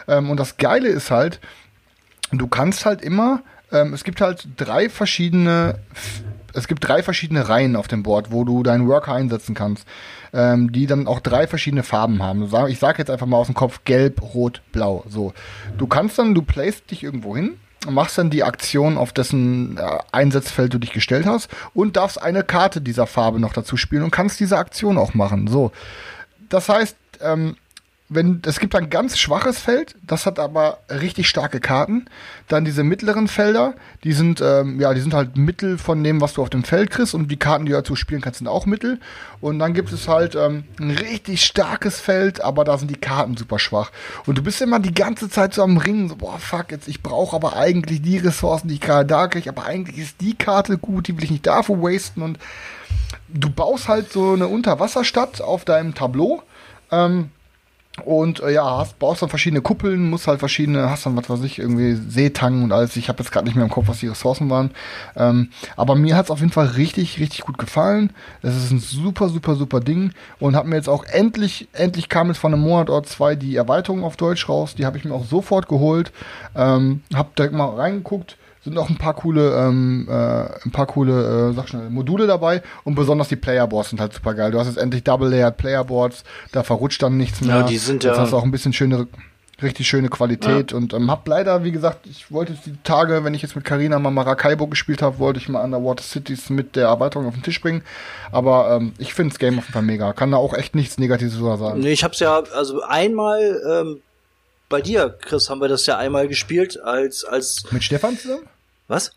Ähm, 0.08 0.30
und 0.30 0.40
das 0.40 0.56
Geile 0.56 0.88
ist 0.88 1.12
halt, 1.12 1.38
du 2.38 2.46
kannst 2.46 2.86
halt 2.86 3.02
immer, 3.02 3.42
ähm, 3.72 3.92
es 3.94 4.04
gibt 4.04 4.20
halt 4.20 4.48
drei 4.56 4.88
verschiedene, 4.88 5.78
es 6.52 6.68
gibt 6.68 6.86
drei 6.86 7.02
verschiedene 7.02 7.48
Reihen 7.48 7.76
auf 7.76 7.88
dem 7.88 8.02
Board, 8.02 8.30
wo 8.30 8.44
du 8.44 8.62
deinen 8.62 8.88
Worker 8.88 9.12
einsetzen 9.12 9.54
kannst, 9.54 9.86
ähm, 10.32 10.72
die 10.72 10.86
dann 10.86 11.06
auch 11.06 11.20
drei 11.20 11.46
verschiedene 11.46 11.82
Farben 11.82 12.22
haben. 12.22 12.48
Ich 12.68 12.78
sage 12.78 12.98
jetzt 12.98 13.10
einfach 13.10 13.26
mal 13.26 13.36
aus 13.36 13.46
dem 13.46 13.54
Kopf 13.54 13.80
gelb, 13.84 14.22
rot, 14.34 14.62
blau. 14.72 15.04
So, 15.08 15.34
du 15.78 15.86
kannst 15.86 16.18
dann, 16.18 16.34
du 16.34 16.42
playst 16.42 16.90
dich 16.90 17.02
irgendwo 17.02 17.36
hin 17.36 17.56
machst 17.90 18.18
dann 18.18 18.30
die 18.30 18.44
Aktion, 18.44 18.98
auf 18.98 19.12
dessen 19.12 19.76
äh, 19.76 19.98
Einsatzfeld 20.12 20.74
du 20.74 20.78
dich 20.78 20.92
gestellt 20.92 21.26
hast 21.26 21.48
und 21.74 21.96
darfst 21.96 22.20
eine 22.20 22.42
Karte 22.42 22.80
dieser 22.80 23.06
Farbe 23.06 23.40
noch 23.40 23.52
dazu 23.52 23.76
spielen 23.76 24.02
und 24.02 24.10
kannst 24.10 24.40
diese 24.40 24.58
Aktion 24.58 24.98
auch 24.98 25.14
machen. 25.14 25.46
So, 25.46 25.72
das 26.48 26.68
heißt, 26.68 26.96
ähm, 27.20 27.56
wenn 28.08 28.40
es 28.46 28.60
gibt 28.60 28.76
ein 28.76 28.88
ganz 28.88 29.18
schwaches 29.18 29.58
Feld, 29.58 29.96
das 30.02 30.26
hat 30.26 30.38
aber 30.38 30.78
richtig 30.88 31.28
starke 31.28 31.58
Karten. 31.58 32.06
Dann 32.46 32.64
diese 32.64 32.84
mittleren 32.84 33.26
Felder, 33.26 33.74
die 34.04 34.12
sind 34.12 34.40
ähm, 34.40 34.80
ja, 34.80 34.94
die 34.94 35.00
sind 35.00 35.12
halt 35.12 35.36
Mittel 35.36 35.76
von 35.76 36.04
dem, 36.04 36.20
was 36.20 36.34
du 36.34 36.42
auf 36.42 36.50
dem 36.50 36.62
Feld 36.62 36.90
kriegst 36.90 37.14
und 37.14 37.28
die 37.28 37.36
Karten, 37.36 37.66
die 37.66 37.72
du 37.72 37.78
dazu 37.78 37.96
spielen 37.96 38.20
kannst, 38.20 38.38
sind 38.38 38.46
auch 38.46 38.64
Mittel. 38.64 39.00
Und 39.40 39.58
dann 39.58 39.74
gibt 39.74 39.92
es 39.92 40.06
halt 40.06 40.36
ähm, 40.36 40.64
ein 40.78 40.92
richtig 40.92 41.44
starkes 41.44 41.98
Feld, 41.98 42.40
aber 42.40 42.64
da 42.64 42.78
sind 42.78 42.92
die 42.92 43.00
Karten 43.00 43.36
super 43.36 43.58
schwach. 43.58 43.90
Und 44.24 44.38
du 44.38 44.42
bist 44.42 44.62
immer 44.62 44.78
die 44.78 44.94
ganze 44.94 45.28
Zeit 45.28 45.54
so 45.54 45.64
am 45.64 45.76
Ringen, 45.76 46.08
so 46.08 46.14
boah 46.14 46.38
fuck, 46.38 46.70
jetzt 46.70 46.86
ich 46.86 47.02
brauche 47.02 47.34
aber 47.34 47.56
eigentlich 47.56 48.02
die 48.02 48.18
Ressourcen, 48.18 48.68
die 48.68 48.74
ich 48.74 48.80
gerade 48.80 49.06
da 49.06 49.26
kriege, 49.26 49.50
aber 49.50 49.64
eigentlich 49.64 49.98
ist 49.98 50.20
die 50.20 50.34
Karte 50.34 50.78
gut, 50.78 51.08
die 51.08 51.16
will 51.16 51.24
ich 51.24 51.30
nicht 51.32 51.46
dafür 51.46 51.82
wasten 51.82 52.22
und 52.22 52.38
du 53.28 53.50
baust 53.50 53.88
halt 53.88 54.12
so 54.12 54.32
eine 54.32 54.46
Unterwasserstadt 54.46 55.40
auf 55.40 55.64
deinem 55.64 55.94
Tableau. 55.94 56.42
Ähm, 56.92 57.30
und 58.04 58.40
äh, 58.40 58.52
ja, 58.52 58.78
hast, 58.78 58.98
baust 58.98 59.22
dann 59.22 59.28
verschiedene 59.28 59.62
Kuppeln, 59.62 60.10
musst 60.10 60.26
halt 60.26 60.38
verschiedene, 60.38 60.90
hast 60.90 61.06
dann 61.06 61.16
was 61.16 61.30
weiß 61.30 61.42
ich, 61.44 61.58
irgendwie 61.58 61.94
Seetangen 61.94 62.64
und 62.64 62.72
alles. 62.72 62.96
Ich 62.96 63.08
habe 63.08 63.22
jetzt 63.22 63.32
gerade 63.32 63.46
nicht 63.46 63.54
mehr 63.54 63.64
im 63.64 63.70
Kopf, 63.70 63.88
was 63.88 64.00
die 64.00 64.08
Ressourcen 64.08 64.50
waren. 64.50 64.70
Ähm, 65.16 65.48
aber 65.76 65.94
mir 65.94 66.16
hat's 66.16 66.30
auf 66.30 66.40
jeden 66.40 66.52
Fall 66.52 66.66
richtig, 66.66 67.18
richtig 67.18 67.40
gut 67.40 67.58
gefallen. 67.58 68.12
Es 68.42 68.54
ist 68.54 68.70
ein 68.70 68.80
super, 68.80 69.28
super, 69.28 69.56
super 69.56 69.80
Ding. 69.80 70.12
Und 70.38 70.56
hab 70.56 70.66
mir 70.66 70.76
jetzt 70.76 70.88
auch 70.88 71.04
endlich, 71.04 71.68
endlich 71.72 72.08
kam 72.08 72.28
jetzt 72.28 72.38
von 72.38 72.52
einem 72.52 72.62
Monat 72.62 72.90
oder 72.90 73.02
zwei 73.04 73.34
die 73.34 73.56
Erweiterung 73.56 74.04
auf 74.04 74.16
Deutsch 74.16 74.48
raus. 74.48 74.74
Die 74.74 74.84
habe 74.84 74.98
ich 74.98 75.04
mir 75.04 75.14
auch 75.14 75.24
sofort 75.24 75.66
geholt. 75.66 76.12
Ähm, 76.54 77.02
hab 77.14 77.34
direkt 77.36 77.54
mal 77.54 77.70
reingeguckt 77.70 78.36
sind 78.66 78.74
noch 78.74 78.90
ein 78.90 78.98
paar 78.98 79.14
coole, 79.14 79.56
ähm, 79.56 80.08
äh, 80.10 80.12
ein 80.64 80.72
paar 80.72 80.86
coole, 80.86 81.50
äh, 81.50 81.54
sag 81.54 81.68
schnell, 81.68 81.88
Module 81.88 82.26
dabei 82.26 82.62
und 82.82 82.96
besonders 82.96 83.28
die 83.28 83.36
Playerboards 83.36 83.90
sind 83.90 84.00
halt 84.00 84.12
super 84.12 84.34
geil. 84.34 84.50
Du 84.50 84.58
hast 84.58 84.66
jetzt 84.66 84.76
endlich 84.76 85.04
Double-Layered 85.04 85.56
Playerboards, 85.56 86.24
da 86.50 86.64
verrutscht 86.64 87.00
dann 87.00 87.16
nichts 87.16 87.40
mehr. 87.42 87.58
Ja, 87.58 87.62
die 87.62 87.78
sind 87.78 88.02
jetzt 88.02 88.16
ja- 88.16 88.22
hast 88.22 88.32
du 88.32 88.36
auch 88.36 88.42
ein 88.42 88.50
bisschen 88.50 88.72
schönere, 88.72 89.06
richtig 89.62 89.86
schöne 89.86 90.08
Qualität 90.08 90.72
und 90.72 90.92
ähm, 90.94 91.08
hab 91.12 91.28
leider, 91.28 91.62
wie 91.62 91.70
gesagt, 91.70 92.08
ich 92.08 92.32
wollte 92.32 92.54
jetzt 92.54 92.66
die 92.66 92.76
Tage, 92.82 93.22
wenn 93.22 93.34
ich 93.34 93.42
jetzt 93.42 93.54
mit 93.54 93.64
Carina 93.64 94.00
mal 94.00 94.10
Maracaibo 94.10 94.66
gespielt 94.66 95.00
habe, 95.00 95.20
wollte 95.20 95.38
ich 95.38 95.48
mal 95.48 95.62
Underwater 95.62 96.02
Cities 96.02 96.50
mit 96.50 96.74
der 96.74 96.88
Erweiterung 96.88 97.28
auf 97.28 97.34
den 97.34 97.44
Tisch 97.44 97.60
bringen. 97.60 97.82
Aber 98.32 98.76
ähm, 98.76 98.94
ich 98.98 99.14
finde 99.14 99.30
das 99.30 99.38
Game 99.38 99.58
auf 99.60 99.64
jeden 99.64 99.74
Fall 99.74 99.82
mega. 99.82 100.12
Kann 100.12 100.32
da 100.32 100.38
auch 100.38 100.54
echt 100.54 100.74
nichts 100.74 100.98
Negatives 100.98 101.36
drüber 101.36 101.56
sagen. 101.56 101.78
Nee, 101.78 101.92
ich 101.92 102.02
hab's 102.02 102.18
ja, 102.18 102.42
also 102.52 102.82
einmal, 102.82 103.62
ähm, 103.70 104.00
bei 104.68 104.80
dir, 104.82 105.16
Chris, 105.22 105.48
haben 105.48 105.60
wir 105.60 105.68
das 105.68 105.86
ja 105.86 105.96
einmal 105.96 106.26
gespielt, 106.26 106.82
als, 106.82 107.24
als, 107.24 107.62
Mit 107.70 107.84
Stefan 107.84 108.18
zusammen? 108.18 108.42
Was? 108.88 109.12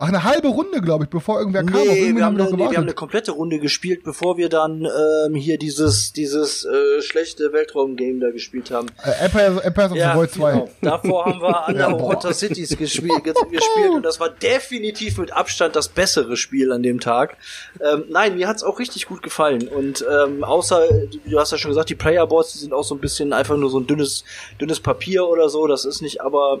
Ach, 0.00 0.06
eine 0.06 0.22
halbe 0.22 0.46
Runde, 0.46 0.80
glaube 0.80 1.04
ich, 1.04 1.10
bevor 1.10 1.40
irgendwer 1.40 1.64
kam. 1.64 1.74
Auf 1.74 1.86
Nee, 1.88 2.14
wir 2.14 2.24
haben, 2.24 2.40
eine, 2.40 2.48
nee, 2.52 2.56
wir 2.56 2.66
haben 2.66 2.84
eine 2.84 2.92
komplette 2.92 3.32
Runde 3.32 3.58
gespielt, 3.58 4.04
bevor 4.04 4.36
wir 4.36 4.48
dann 4.48 4.86
ähm, 4.86 5.34
hier 5.34 5.58
dieses 5.58 6.12
dieses 6.12 6.64
äh, 6.64 7.02
schlechte 7.02 7.52
Weltraum-Game 7.52 8.20
da 8.20 8.30
gespielt 8.30 8.70
haben. 8.70 8.86
Äh, 9.02 9.24
Empire, 9.24 9.60
Empires 9.64 9.90
of 9.90 9.98
the 9.98 10.04
Void 10.14 10.30
2. 10.30 10.52
genau. 10.52 10.70
Davor 10.82 11.26
haben 11.26 11.42
wir 11.42 11.68
Underwater 11.68 12.28
boah. 12.28 12.32
Cities 12.32 12.78
gespielt, 12.78 13.24
ge 13.24 13.34
gespielt 13.50 13.90
und 13.92 14.04
das 14.04 14.20
war 14.20 14.28
definitiv 14.28 15.18
mit 15.18 15.32
Abstand 15.32 15.74
das 15.74 15.88
bessere 15.88 16.36
Spiel 16.36 16.70
an 16.70 16.84
dem 16.84 17.00
Tag. 17.00 17.36
Ähm, 17.80 18.04
nein, 18.08 18.36
mir 18.36 18.46
hat's 18.46 18.62
auch 18.62 18.78
richtig 18.78 19.06
gut 19.06 19.24
gefallen 19.24 19.66
und 19.66 20.06
ähm, 20.08 20.44
außer, 20.44 20.86
du 21.28 21.40
hast 21.40 21.50
ja 21.50 21.58
schon 21.58 21.72
gesagt, 21.72 21.90
die 21.90 21.96
Playerboards, 21.96 22.52
die 22.52 22.58
sind 22.58 22.72
auch 22.72 22.84
so 22.84 22.94
ein 22.94 23.00
bisschen 23.00 23.32
einfach 23.32 23.56
nur 23.56 23.68
so 23.70 23.80
ein 23.80 23.88
dünnes 23.88 24.22
dünnes 24.60 24.78
Papier 24.78 25.26
oder 25.26 25.48
so, 25.48 25.66
das 25.66 25.84
ist 25.84 26.02
nicht, 26.02 26.20
aber 26.20 26.60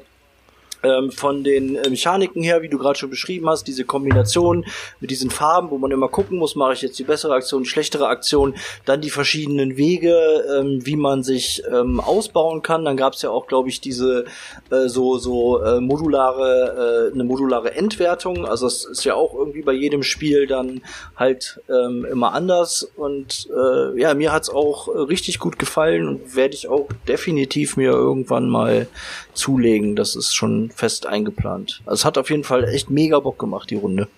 ähm, 0.82 1.10
von 1.10 1.44
den 1.44 1.76
äh, 1.76 1.88
Mechaniken 1.90 2.42
her, 2.42 2.62
wie 2.62 2.68
du 2.68 2.78
gerade 2.78 2.98
schon 2.98 3.10
beschrieben 3.10 3.48
hast, 3.48 3.64
diese 3.64 3.84
Kombination 3.84 4.64
mit 5.00 5.10
diesen 5.10 5.30
Farben, 5.30 5.70
wo 5.70 5.78
man 5.78 5.90
immer 5.90 6.08
gucken 6.08 6.38
muss, 6.38 6.54
mache 6.54 6.74
ich 6.74 6.82
jetzt 6.82 6.98
die 6.98 7.04
bessere 7.04 7.34
Aktion, 7.34 7.64
schlechtere 7.64 8.08
Aktion, 8.08 8.54
dann 8.84 9.00
die 9.00 9.10
verschiedenen 9.10 9.76
Wege, 9.76 10.16
ähm, 10.58 10.84
wie 10.84 10.96
man 10.96 11.22
sich 11.22 11.62
ähm, 11.72 12.00
ausbauen 12.00 12.62
kann. 12.62 12.84
Dann 12.84 12.96
gab 12.96 13.14
es 13.14 13.22
ja 13.22 13.30
auch, 13.30 13.46
glaube 13.46 13.68
ich, 13.68 13.80
diese 13.80 14.24
äh, 14.70 14.88
so 14.88 15.18
so 15.18 15.62
äh, 15.62 15.80
modulare 15.80 17.10
äh, 17.10 17.14
eine 17.14 17.24
modulare 17.24 17.74
Endwertung. 17.74 18.46
Also 18.46 18.66
das 18.66 18.84
ist 18.84 19.04
ja 19.04 19.14
auch 19.14 19.34
irgendwie 19.34 19.62
bei 19.62 19.72
jedem 19.72 20.02
Spiel 20.02 20.46
dann 20.46 20.82
halt 21.16 21.60
ähm, 21.68 22.04
immer 22.04 22.32
anders. 22.34 22.88
Und 22.96 23.48
äh, 23.54 24.00
ja, 24.00 24.14
mir 24.14 24.32
hat's 24.32 24.50
auch 24.50 24.88
richtig 24.88 25.38
gut 25.38 25.58
gefallen 25.58 26.08
und 26.08 26.36
werde 26.36 26.54
ich 26.54 26.68
auch 26.68 26.88
definitiv 27.06 27.76
mir 27.76 27.90
irgendwann 27.90 28.48
mal 28.48 28.86
zulegen. 29.34 29.96
Das 29.96 30.16
ist 30.16 30.34
schon 30.34 30.67
fest 30.74 31.06
eingeplant. 31.06 31.82
Also 31.86 32.00
es 32.00 32.04
hat 32.04 32.18
auf 32.18 32.30
jeden 32.30 32.44
Fall 32.44 32.64
echt 32.64 32.90
mega 32.90 33.18
Bock 33.20 33.38
gemacht, 33.38 33.70
die 33.70 33.76
Runde. 33.76 34.08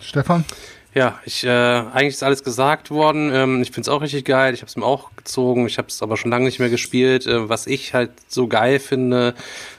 Stefan? 0.00 0.44
Ja, 0.92 1.20
ich, 1.24 1.44
äh, 1.44 1.48
eigentlich 1.48 2.14
ist 2.14 2.22
alles 2.22 2.42
gesagt 2.42 2.90
worden. 2.90 3.30
Ähm, 3.32 3.62
ich 3.62 3.68
finde 3.68 3.82
es 3.82 3.88
auch 3.88 4.02
richtig 4.02 4.24
geil. 4.24 4.54
Ich 4.54 4.60
habe 4.60 4.68
es 4.68 4.76
mir 4.76 4.84
auch 4.84 5.10
gezogen. 5.14 5.66
Ich 5.66 5.78
habe 5.78 5.88
es 5.88 6.02
aber 6.02 6.16
schon 6.16 6.32
lange 6.32 6.46
nicht 6.46 6.58
mehr 6.58 6.68
gespielt. 6.68 7.26
Äh, 7.26 7.48
was 7.48 7.68
ich 7.68 7.94
halt 7.94 8.10
so 8.26 8.48
geil 8.48 8.80
finde, 8.80 9.34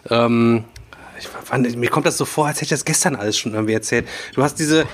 ähm, 0.09 0.63
ich, 1.19 1.27
fand, 1.27 1.75
mir 1.75 1.89
kommt 1.89 2.05
das 2.05 2.17
so 2.17 2.25
vor, 2.25 2.47
als 2.47 2.57
hätte 2.57 2.65
ich 2.65 2.69
das 2.69 2.85
gestern 2.85 3.15
alles 3.15 3.37
schon 3.37 3.53
irgendwie 3.53 3.73
erzählt. 3.73 4.07
Du 4.33 4.41
hast 4.41 4.55
diese 4.55 4.85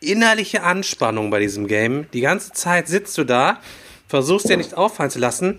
innerliche 0.00 0.62
Anspannung 0.62 1.30
bei 1.30 1.38
diesem 1.38 1.66
Game. 1.66 2.06
Die 2.12 2.22
ganze 2.22 2.52
Zeit 2.52 2.88
sitzt 2.88 3.16
du 3.18 3.24
da, 3.24 3.60
versuchst 4.08 4.48
dir 4.48 4.56
nicht 4.56 4.74
auffallen 4.74 5.10
zu 5.10 5.18
lassen 5.18 5.58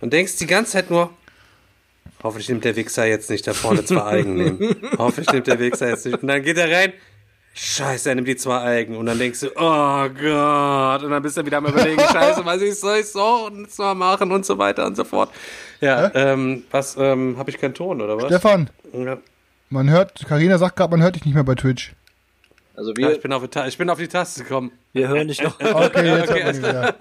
und 0.00 0.12
denkst 0.12 0.36
die 0.38 0.46
ganze 0.46 0.72
Zeit 0.72 0.90
nur, 0.90 1.10
hoffentlich 2.22 2.48
nimmt 2.48 2.64
der 2.64 2.76
Wichser 2.76 3.04
jetzt 3.06 3.30
nicht 3.30 3.46
da 3.46 3.52
vorne 3.54 3.84
zwei 3.84 4.02
Eigen 4.02 4.34
nehmen. 4.34 4.76
hoffentlich 4.98 5.32
nimmt 5.32 5.46
der 5.46 5.58
Wichser 5.58 5.88
jetzt 5.88 6.06
nicht. 6.06 6.22
Und 6.22 6.28
dann 6.28 6.42
geht 6.42 6.56
er 6.58 6.70
rein, 6.70 6.92
Scheiße, 7.56 8.08
er 8.08 8.14
nimmt 8.16 8.26
die 8.26 8.34
zwei 8.36 8.58
Eigen. 8.62 8.96
Und 8.96 9.06
dann 9.06 9.16
denkst 9.18 9.40
du, 9.40 9.46
oh 9.54 10.08
Gott. 10.08 11.04
Und 11.04 11.10
dann 11.12 11.22
bist 11.22 11.36
du 11.36 11.46
wieder 11.46 11.58
am 11.58 11.66
überlegen, 11.66 12.00
scheiße, 12.12 12.44
was 12.44 12.60
ich 12.62 12.74
soll 12.80 12.98
ich 12.98 13.06
so 13.06 13.46
und 13.46 13.70
so 13.70 13.94
machen 13.94 14.32
und 14.32 14.44
so 14.44 14.58
weiter 14.58 14.84
und 14.86 14.96
so 14.96 15.04
fort. 15.04 15.30
Ja, 15.80 16.10
ähm, 16.14 16.64
was, 16.72 16.96
ähm, 16.96 17.36
habe 17.38 17.50
ich 17.50 17.58
keinen 17.58 17.74
Ton, 17.74 18.00
oder 18.00 18.16
was? 18.16 18.26
Stefan, 18.26 18.70
Ja. 18.92 19.18
man 19.70 19.88
hört, 19.88 20.24
Karina 20.26 20.58
sagt 20.58 20.76
gerade, 20.76 20.90
man 20.90 21.02
hört 21.02 21.14
dich 21.14 21.24
nicht 21.24 21.34
mehr 21.34 21.44
bei 21.44 21.54
Twitch. 21.54 21.92
Also 22.76 22.90
Ja, 22.90 22.96
wir, 23.08 23.12
ich, 23.16 23.20
bin 23.20 23.32
auf 23.32 23.48
die 23.48 23.58
ich 23.68 23.78
bin 23.78 23.88
auf 23.88 23.98
die 23.98 24.08
Taste 24.08 24.42
gekommen. 24.42 24.72
wir 24.92 25.08
hören 25.08 25.28
dich 25.28 25.40
noch. 25.40 25.58
Okay, 25.60 26.06
jetzt 26.06 26.30
Okay, 26.30 26.42
hört 26.42 26.44
man 26.44 26.54
ihn 26.54 26.62
wieder. 26.62 26.92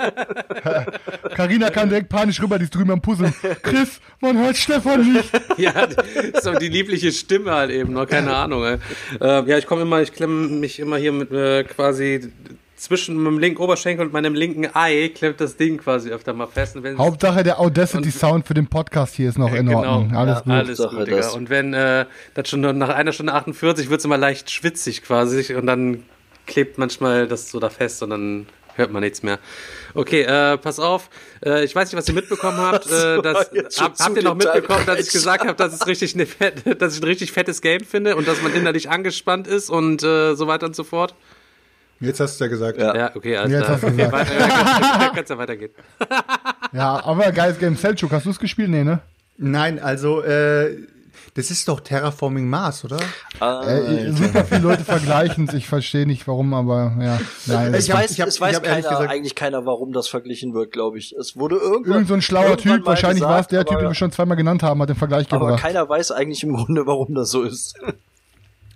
Karina 1.35 1.69
kann 1.71 1.89
direkt 1.89 2.09
panisch 2.09 2.39
rüber, 2.41 2.59
die 2.59 2.65
ist 2.65 2.75
drüben 2.75 2.91
am 2.91 3.01
Puzzeln. 3.01 3.33
Chris, 3.63 3.99
man 4.21 4.37
hört 4.37 4.55
Stefan 4.55 5.13
nicht. 5.13 5.31
Ja, 5.57 5.71
ist 5.71 6.43
so 6.43 6.53
die 6.53 6.69
liebliche 6.69 7.11
Stimme 7.11 7.51
halt 7.51 7.71
eben, 7.71 7.93
noch 7.93 8.07
keine 8.07 8.35
Ahnung. 8.35 8.63
Ey. 8.65 8.77
Ähm, 9.19 9.47
ja, 9.47 9.57
ich 9.57 9.65
komme 9.65 9.81
immer, 9.83 10.01
ich 10.01 10.13
klemme 10.13 10.47
mich 10.47 10.79
immer 10.79 10.97
hier 10.97 11.11
mit 11.11 11.31
äh, 11.31 11.63
quasi 11.63 12.31
zwischen 12.83 13.15
meinem 13.15 13.39
linken 13.39 13.61
Oberschenkel 13.61 14.05
und 14.05 14.11
meinem 14.11 14.33
linken 14.33 14.67
Ei 14.73 15.09
klemmt 15.15 15.39
das 15.39 15.55
Ding 15.55 15.77
quasi 15.77 16.09
öfter 16.09 16.33
mal 16.33 16.47
fest. 16.47 16.75
Und 16.75 16.83
wenn 16.83 16.97
Hauptsache 16.97 17.41
der 17.41 17.59
Audacity-Sound 17.61 18.45
für 18.45 18.53
den 18.53 18.67
Podcast 18.67 19.15
hier 19.15 19.29
ist 19.29 19.37
noch 19.37 19.53
in 19.53 19.67
Genau. 19.67 19.79
Ordnung. 19.79 20.13
Alles 20.15 20.35
Ja, 20.35 20.41
gut. 20.41 20.51
Alles 20.51 20.77
gut, 20.79 21.07
Digga. 21.07 21.17
das. 21.17 21.33
Und 21.33 21.49
wenn 21.49 21.73
äh, 21.73 22.05
das 22.33 22.49
schon 22.49 22.59
nach 22.59 22.89
einer 22.89 23.13
Stunde 23.13 23.33
48 23.33 23.89
wird 23.89 23.99
es 23.99 24.05
immer 24.05 24.17
leicht 24.17 24.51
schwitzig 24.51 25.01
quasi 25.01 25.55
und 25.55 25.65
dann 25.65 26.03
klebt 26.45 26.77
manchmal 26.77 27.25
das 27.27 27.49
so 27.49 27.59
da 27.61 27.69
fest 27.69 28.03
und 28.03 28.09
dann 28.09 28.47
hört 28.75 28.91
man 28.91 29.01
nichts 29.01 29.23
mehr. 29.23 29.39
Okay, 29.93 30.23
äh, 30.23 30.57
pass 30.57 30.79
auf. 30.79 31.09
Äh, 31.45 31.63
ich 31.63 31.73
weiß 31.73 31.89
nicht, 31.89 31.97
was 31.97 32.07
ihr 32.09 32.15
mitbekommen 32.15 32.57
habt. 32.61 32.87
Äh, 32.91 33.21
das, 33.21 33.51
jetzt 33.53 33.77
schon 33.77 33.85
hab, 33.87 33.99
habt 33.99 34.17
ihr 34.17 34.23
noch 34.23 34.35
mitbekommen, 34.35 34.85
dass 34.85 34.99
ich 34.99 35.09
gesagt 35.11 35.45
habe, 35.45 35.55
dass, 35.55 35.73
es 35.73 35.87
richtig 35.87 36.15
eine 36.15 36.25
fett, 36.25 36.63
dass 36.81 36.95
ich 36.95 37.01
ein 37.01 37.05
richtig 37.05 37.31
fettes 37.31 37.61
Game 37.61 37.85
finde 37.85 38.17
und 38.17 38.27
dass 38.27 38.41
man 38.41 38.53
innerlich 38.53 38.89
angespannt 38.89 39.47
ist 39.47 39.69
und 39.69 40.03
äh, 40.03 40.35
so 40.35 40.47
weiter 40.47 40.65
und 40.65 40.75
so 40.75 40.83
fort? 40.83 41.15
Jetzt 41.99 42.19
hast 42.19 42.39
du 42.39 42.43
ja 42.45 42.49
gesagt. 42.49 42.77
Ja. 42.79 42.95
Ja, 42.95 43.11
okay, 43.15 43.37
alles 43.37 43.51
Jetzt 43.51 43.63
klar. 43.63 43.73
hast 43.75 43.83
du 43.83 43.87
Okay, 43.87 43.95
gesagt. 43.97 44.13
weiter, 44.13 44.39
ja, 44.39 45.11
kann's 45.15 45.29
ja 45.29 45.37
weitergehen. 45.37 45.71
Ja, 46.73 47.05
aber 47.05 47.31
geiles 47.31 47.59
Game. 47.59 47.75
Selchuk, 47.75 48.11
hast 48.11 48.25
du 48.25 48.31
es 48.31 48.39
gespielt? 48.39 48.69
Nee, 48.69 48.83
ne? 48.83 48.99
Nein, 49.37 49.77
also, 49.79 50.21
äh, 50.23 50.75
das 51.35 51.51
ist 51.51 51.67
doch 51.67 51.79
Terraforming 51.81 52.49
Mars, 52.49 52.83
oder? 52.83 52.97
Äh, 53.39 54.11
super 54.11 54.43
viele 54.43 54.61
Leute 54.61 54.83
vergleichen 54.83 55.47
es. 55.47 55.53
Ich 55.53 55.67
verstehe 55.67 56.07
nicht 56.07 56.27
warum, 56.27 56.53
aber 56.55 56.95
ja. 56.99 57.19
Nein, 57.45 57.73
Es 57.75 57.87
Ich 57.87 57.93
weiß, 57.93 58.11
ich 58.11 58.21
hab- 58.21 58.27
es 58.27 58.41
weiß 58.41 58.57
ich 58.57 58.63
keiner, 58.63 58.89
gesagt- 58.89 59.09
eigentlich 59.11 59.35
keiner, 59.35 59.65
warum 59.67 59.93
das 59.93 60.07
verglichen 60.07 60.55
wird, 60.55 60.71
glaube 60.71 60.97
ich. 60.97 61.13
Es 61.13 61.37
wurde 61.37 61.57
irgendwann. 61.57 61.93
Irgend 61.93 62.07
so 62.07 62.13
ein 62.15 62.21
schlauer 62.23 62.57
Typ, 62.57 62.83
wahrscheinlich 62.87 63.23
war 63.23 63.39
es 63.39 63.47
der 63.47 63.61
Typ, 63.65 63.73
aber, 63.73 63.81
den 63.83 63.89
wir 63.91 63.95
schon 63.95 64.11
zweimal 64.11 64.35
genannt 64.37 64.63
haben, 64.63 64.81
hat 64.81 64.89
den 64.89 64.95
Vergleich 64.95 65.27
Aber 65.31 65.45
gebracht. 65.45 65.61
keiner 65.61 65.87
weiß 65.87 66.11
eigentlich 66.11 66.41
im 66.43 66.55
Grunde, 66.55 66.87
warum 66.87 67.13
das 67.13 67.29
so 67.29 67.43
ist. 67.43 67.75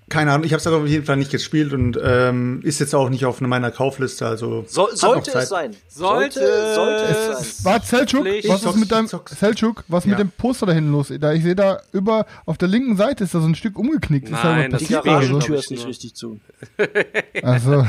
Keine 0.09 0.31
Ahnung, 0.31 0.45
ich 0.45 0.53
habe 0.53 0.61
es 0.61 0.67
auf 0.67 0.87
jeden 0.87 1.05
Fall 1.05 1.17
nicht 1.17 1.31
gespielt 1.31 1.73
und 1.73 1.99
ähm, 2.01 2.61
ist 2.63 2.79
jetzt 2.79 2.95
auch 2.95 3.09
nicht 3.09 3.25
auf 3.25 3.41
meiner 3.41 3.71
Kaufliste. 3.71 4.25
Also 4.25 4.63
So, 4.67 4.87
sollte 4.93 5.31
es 5.37 5.49
sein. 5.49 5.75
Sollte 5.89 6.39
sollte 6.75 7.03
es 7.03 7.39
es- 7.41 7.57
sein. 7.57 7.73
War 7.73 7.81
Selchuk, 7.81 8.25
was 8.47 8.63
ist 8.63 8.75
mit 8.77 8.89
deinem. 8.91 9.07
Selchuk, 9.25 9.83
was 9.89 10.05
Ja. 10.05 10.11
mit 10.11 10.19
dem 10.19 10.31
Poster 10.31 10.65
da 10.65 10.71
hinten 10.71 10.93
los? 10.93 11.11
Da 11.19 11.33
ich 11.33 11.43
sehe 11.43 11.55
da 11.55 11.81
über 11.91 12.25
auf 12.45 12.57
der 12.57 12.69
linken 12.69 12.95
Seite 12.95 13.25
ist 13.25 13.33
da 13.35 13.41
so 13.41 13.47
ein 13.47 13.55
Stück 13.55 13.77
umgeknickt. 13.77 14.29
ist 14.29 14.41
da 14.41 14.51
Nein, 14.55 14.71
was 14.71 14.79
das 14.79 14.87
Die 14.87 14.93
Spiegel, 14.93 14.99
oder 15.11 15.21
so? 15.23 15.27
Garagentür 15.27 15.55
ist 15.57 15.65
ich 15.65 15.71
nicht 15.71 15.87
richtig 15.87 16.15
zu. 16.15 16.39
Also 17.43 17.85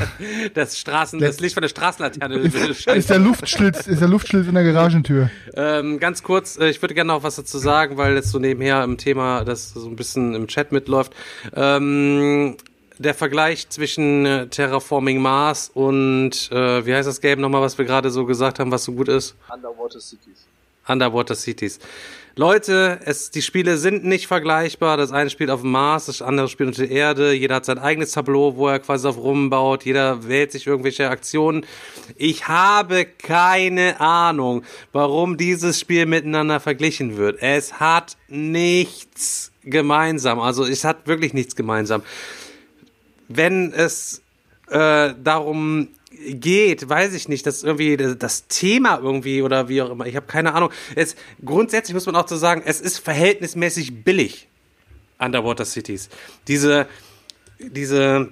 Das 0.53 0.77
Straßen, 0.77 1.19
das 1.19 1.39
Licht 1.39 1.53
von 1.53 1.61
der 1.61 1.69
Straßenlaterne. 1.69 2.35
ist 2.95 3.09
der 3.09 3.19
Luftschlitz, 3.19 3.87
ist 3.87 4.01
der 4.01 4.07
Luftschlitz 4.07 4.47
in 4.47 4.53
der 4.55 4.63
Garagentür. 4.63 5.29
Ähm, 5.55 5.99
ganz 5.99 6.21
kurz, 6.21 6.57
äh, 6.57 6.69
ich 6.69 6.81
würde 6.81 6.93
gerne 6.95 7.13
noch 7.13 7.23
was 7.23 7.37
dazu 7.37 7.57
sagen, 7.57 7.97
weil 7.97 8.15
jetzt 8.15 8.29
so 8.31 8.39
nebenher 8.39 8.83
im 8.83 8.97
Thema, 8.97 9.43
das 9.45 9.71
so 9.73 9.87
ein 9.87 9.95
bisschen 9.95 10.35
im 10.35 10.47
Chat 10.47 10.71
mitläuft. 10.71 11.13
Ähm, 11.55 12.08
der 12.99 13.13
Vergleich 13.13 13.69
zwischen 13.69 14.25
äh, 14.25 14.47
Terraforming 14.47 15.21
Mars 15.21 15.71
und, 15.73 16.51
äh, 16.51 16.85
wie 16.85 16.93
heißt 16.93 17.07
das 17.07 17.21
Game 17.21 17.39
nochmal, 17.39 17.61
was 17.61 17.77
wir 17.77 17.85
gerade 17.85 18.11
so 18.11 18.25
gesagt 18.25 18.59
haben, 18.59 18.71
was 18.71 18.83
so 18.83 18.91
gut 18.91 19.07
ist? 19.07 19.35
Underwater 19.51 19.99
Cities. 19.99 20.45
Underwater 20.87 21.35
Cities. 21.35 21.79
Leute, 22.35 22.99
es, 23.05 23.31
die 23.31 23.41
Spiele 23.41 23.77
sind 23.77 24.05
nicht 24.05 24.27
vergleichbar. 24.27 24.97
Das 24.97 25.11
eine 25.11 25.29
spielt 25.29 25.49
auf 25.49 25.61
dem 25.61 25.71
Mars, 25.71 26.05
das 26.05 26.21
andere 26.21 26.47
spielt 26.47 26.69
unter 26.69 26.87
der 26.87 26.91
Erde. 26.91 27.33
Jeder 27.33 27.55
hat 27.55 27.65
sein 27.65 27.79
eigenes 27.79 28.11
Tableau, 28.11 28.55
wo 28.55 28.67
er 28.67 28.79
quasi 28.79 29.07
auf 29.07 29.17
rumbaut. 29.17 29.85
Jeder 29.85 30.27
wählt 30.27 30.51
sich 30.51 30.67
irgendwelche 30.67 31.09
Aktionen. 31.09 31.65
Ich 32.15 32.47
habe 32.47 33.05
keine 33.05 33.99
Ahnung, 33.99 34.63
warum 34.93 35.37
dieses 35.37 35.79
Spiel 35.79 36.05
miteinander 36.05 36.59
verglichen 36.59 37.17
wird. 37.17 37.41
Es 37.41 37.79
hat 37.79 38.17
nichts 38.27 39.51
gemeinsam. 39.63 40.39
Also 40.39 40.65
es 40.65 40.83
hat 40.83 41.07
wirklich 41.07 41.33
nichts 41.33 41.55
gemeinsam 41.55 42.03
wenn 43.29 43.71
es 43.71 44.21
äh, 44.69 45.13
darum 45.23 45.89
geht, 46.11 46.87
weiß 46.89 47.13
ich 47.13 47.27
nicht, 47.27 47.45
dass 47.45 47.63
irgendwie 47.63 47.97
das 47.97 48.47
Thema 48.47 48.99
irgendwie 49.01 49.41
oder 49.41 49.69
wie 49.69 49.81
auch 49.81 49.89
immer, 49.89 50.05
ich 50.05 50.15
habe 50.15 50.25
keine 50.25 50.53
Ahnung. 50.53 50.71
Es, 50.95 51.15
grundsätzlich 51.43 51.93
muss 51.93 52.05
man 52.05 52.15
auch 52.15 52.27
so 52.27 52.37
sagen, 52.37 52.63
es 52.65 52.81
ist 52.81 52.99
verhältnismäßig 52.99 54.03
billig, 54.03 54.47
Underwater 55.19 55.65
Cities. 55.65 56.09
Diese, 56.47 56.87
diese 57.59 58.31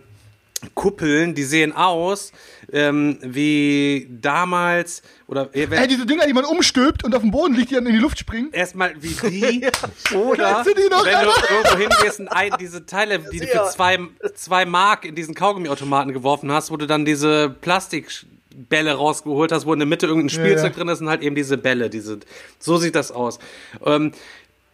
Kuppeln, 0.73 1.35
die 1.35 1.43
sehen 1.43 1.71
aus 1.73 2.31
ähm, 2.71 3.19
wie 3.21 4.07
damals 4.09 5.01
oder 5.27 5.53
äh, 5.55 5.69
wenn, 5.69 5.79
Ey, 5.79 5.87
diese 5.87 6.05
Dinger, 6.05 6.25
die 6.25 6.33
man 6.33 6.45
umstülpt 6.45 7.03
und 7.03 7.13
auf 7.15 7.21
dem 7.21 7.31
Boden 7.31 7.53
liegt, 7.55 7.71
die 7.71 7.75
dann 7.75 7.85
in 7.85 7.93
die 7.93 7.99
Luft 7.99 8.19
springen. 8.19 8.49
erstmal 8.51 8.93
wie 9.01 9.07
die 9.29 9.67
oder 10.15 10.63
du 10.63 10.73
die 10.73 10.89
noch, 10.89 11.05
wenn 11.05 11.11
du 11.13 11.29
Alter? 11.29 11.51
irgendwo 11.51 11.77
hingehst 11.77 12.19
und 12.19 12.27
ein, 12.29 12.51
diese 12.59 12.85
Teile, 12.85 13.19
die 13.19 13.39
du 13.39 13.47
für 13.47 13.55
Ja. 13.57 13.69
zwei, 13.69 13.99
zwei 14.35 14.65
Mark 14.65 15.05
in 15.05 15.15
diesen 15.15 15.35
Kaugummiautomaten 15.35 16.11
geworfen 16.13 16.51
hast, 16.51 16.71
wo 16.71 16.77
du 16.77 16.87
dann 16.87 17.05
diese 17.05 17.49
Plastikbälle 17.49 18.93
rausgeholt 18.93 19.51
hast, 19.51 19.65
wo 19.65 19.73
in 19.73 19.79
der 19.79 19.87
Mitte 19.87 20.07
irgendein 20.07 20.29
Spielzeug 20.29 20.73
ja. 20.73 20.77
drin 20.79 20.87
ist 20.89 21.01
und 21.01 21.09
halt 21.09 21.21
eben 21.21 21.35
diese 21.35 21.57
Bälle, 21.57 21.89
diese, 21.89 22.19
so 22.59 22.77
sieht 22.77 22.95
das 22.95 23.11
aus. 23.11 23.39
Ähm, 23.85 24.11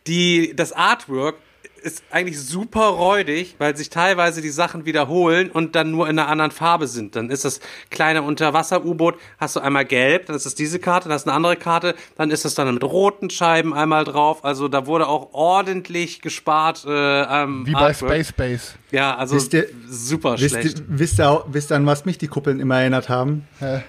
die, 0.07 0.53
das 0.55 0.73
Artwork 0.73 1.35
ist 1.83 2.03
eigentlich 2.11 2.39
super 2.41 2.85
räudig, 2.87 3.55
weil 3.59 3.75
sich 3.77 3.89
teilweise 3.89 4.41
die 4.41 4.49
Sachen 4.49 4.85
wiederholen 4.85 5.51
und 5.51 5.75
dann 5.75 5.91
nur 5.91 6.09
in 6.09 6.17
einer 6.17 6.27
anderen 6.29 6.51
Farbe 6.51 6.87
sind. 6.87 7.15
Dann 7.15 7.29
ist 7.29 7.45
das 7.45 7.59
kleine 7.89 8.21
Unterwasser-U-Boot, 8.23 9.15
hast 9.37 9.55
du 9.55 9.59
einmal 9.59 9.85
gelb, 9.85 10.25
dann 10.27 10.35
ist 10.35 10.45
das 10.45 10.55
diese 10.55 10.79
Karte, 10.79 11.09
dann 11.09 11.15
ist 11.17 11.27
eine 11.27 11.35
andere 11.35 11.55
Karte, 11.55 11.95
dann 12.17 12.31
ist 12.31 12.45
das 12.45 12.55
dann 12.55 12.73
mit 12.73 12.83
roten 12.83 13.29
Scheiben 13.29 13.73
einmal 13.73 14.03
drauf. 14.05 14.43
Also 14.43 14.67
da 14.67 14.87
wurde 14.87 15.07
auch 15.07 15.33
ordentlich 15.33 16.21
gespart 16.21 16.85
äh, 16.87 16.89
am 17.21 17.65
Wie 17.67 17.73
bei 17.73 17.79
Artwork. 17.79 18.11
Space 18.13 18.31
Base. 18.31 18.63
Ja, 18.91 19.15
also 19.15 19.35
Wisst 19.35 19.53
ihr- 19.53 19.67
super 19.89 20.33
Wisst 20.39 20.55
schlecht. 20.55 20.79
ihr, 20.79 20.85
wisst, 20.87 21.19
ihr 21.19 21.29
auch, 21.29 21.45
wisst 21.49 21.71
ihr, 21.71 21.75
an 21.75 21.85
was 21.85 22.05
mich 22.05 22.17
die 22.17 22.27
Kuppeln 22.27 22.59
immer 22.59 22.79
erinnert 22.79 23.09
haben? 23.09 23.47
Hä? 23.59 23.81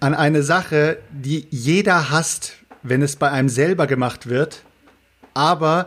An 0.00 0.14
eine 0.14 0.42
Sache, 0.42 0.98
die 1.10 1.46
jeder 1.50 2.10
hasst, 2.10 2.54
wenn 2.82 3.02
es 3.02 3.16
bei 3.16 3.30
einem 3.30 3.48
selber 3.48 3.86
gemacht 3.86 4.28
wird. 4.28 4.62
Aber 5.34 5.86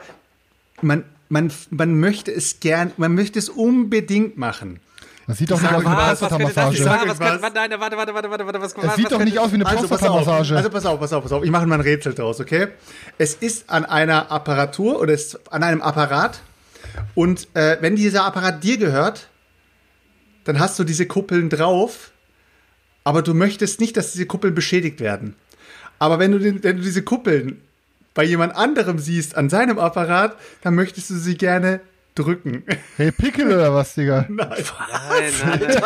man, 0.82 1.04
man, 1.30 1.52
man 1.70 2.00
möchte 2.00 2.32
es 2.32 2.60
gern, 2.60 2.92
man 2.98 3.16
möchte 3.16 3.40
es 3.40 3.50
unbedingt 3.50 4.38
machen. 4.38 4.80
Das 5.28 5.38
sieht 5.38 5.52
doch 5.52 5.62
nicht 5.62 5.72
aus 5.72 5.84
wie 5.84 5.88
eine 5.88 5.96
das 5.96 6.20
Prostata-Massage. 6.20 6.84
nein, 6.84 7.72
warte, 7.80 7.98
warte, 7.98 8.14
warte, 8.16 8.30
warte, 8.32 8.46
warte, 8.46 8.62
was, 8.62 8.74
Es 8.74 8.84
was 8.84 8.96
sieht 8.96 9.12
doch 9.12 9.24
nicht 9.24 9.38
aus 9.38 9.52
wie 9.52 9.56
eine 9.56 9.66
Also 9.68 9.88
Prostata-Massage. 9.88 10.58
also 10.58 10.70
pass 10.72 10.86
auf, 10.88 11.00
pass 11.00 11.14
auf, 11.14 11.22
pass 11.24 11.32
auf. 11.32 11.44
Ich 11.44 11.52
mache 11.52 11.68
mal 11.68 11.76
ein 11.76 11.82
Rätsel 11.82 12.16
draus, 12.16 12.40
okay? 12.40 12.70
Es 13.20 13.36
ist 13.36 13.70
an 13.70 13.86
einer 13.86 14.32
Apparatur 14.32 15.00
oder 15.00 15.14
es 15.14 15.26
ist 15.36 15.54
an 15.54 15.62
einem 15.62 15.84
Apparat 15.84 16.42
und 17.14 17.48
äh, 17.54 17.78
wenn 17.80 17.96
dieser 17.96 18.26
Apparat 18.26 18.64
dir 18.64 18.78
gehört, 18.78 19.30
dann 20.46 20.60
hast 20.60 20.80
du 20.80 20.84
diese 20.84 21.06
Kuppeln 21.06 21.50
drauf, 21.50 22.12
aber 23.04 23.22
du 23.22 23.36
möchtest 23.36 23.80
nicht, 23.80 23.98
dass 23.98 24.14
diese 24.14 24.26
Kuppeln 24.26 24.56
beschädigt 24.56 25.00
werden. 25.00 25.36
Aber 26.00 26.18
wenn 26.18 26.32
du, 26.32 26.40
den, 26.40 26.64
wenn 26.64 26.78
du 26.78 26.82
diese 26.82 27.04
Kuppeln 27.04 27.62
bei 28.20 28.26
jemand 28.26 28.54
anderem 28.54 29.00
siehst 29.00 29.38
an 29.38 29.50
seinem 29.50 29.80
Apparat, 29.80 30.36
dann 30.62 30.76
möchtest 30.76 31.10
du 31.10 31.14
sie 31.16 31.38
gerne 31.38 31.80
drücken. 32.16 32.66
Hey, 32.98 33.14
Pickel 33.14 33.48
oder 33.48 33.74
was, 33.74 33.94
Digga? 33.94 34.26
Nein, 34.28 34.50
nein, 34.60 35.62
nein. 35.62 35.62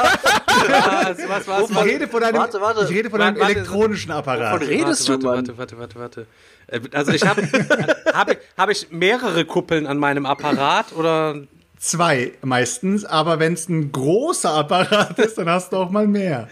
Was, 0.48 1.18
was, 1.30 1.48
was, 1.48 1.70
Ich 1.70 1.76
was? 1.76 1.84
rede 1.86 2.08
von 2.08 2.24
einem, 2.24 2.38
Warte, 2.38 2.60
warte. 2.60 2.86
Ich 2.86 2.90
rede 2.90 3.12
von 3.12 3.22
einem 3.22 3.40
warte. 3.40 3.54
elektronischen 3.54 4.12
Apparat. 4.12 4.56
Wovon 4.56 4.68
redest 4.68 5.08
warte, 5.08 5.20
du, 5.22 5.28
Mann? 5.28 5.36
warte, 5.36 5.58
warte, 5.60 5.78
warte, 5.78 6.00
warte. 6.00 6.28
Äh, 6.66 6.80
Also 6.92 7.12
ich 7.12 7.24
habe 7.24 7.42
hab 8.14 8.32
ich, 8.32 8.38
hab 8.58 8.70
ich 8.72 8.88
mehrere 8.90 9.46
Kuppeln 9.46 9.86
an 9.86 10.00
meinem 10.00 10.26
Apparat 10.26 10.92
oder 10.94 11.36
Zwei 11.78 12.32
meistens, 12.42 13.04
aber 13.04 13.40
wenn 13.40 13.54
es 13.54 13.68
ein 13.68 13.92
großer 13.92 14.52
Apparat 14.54 15.20
ist, 15.20 15.38
dann 15.38 15.50
hast 15.50 15.74
du 15.74 15.76
auch 15.78 15.90
mal 15.90 16.08
mehr. 16.08 16.48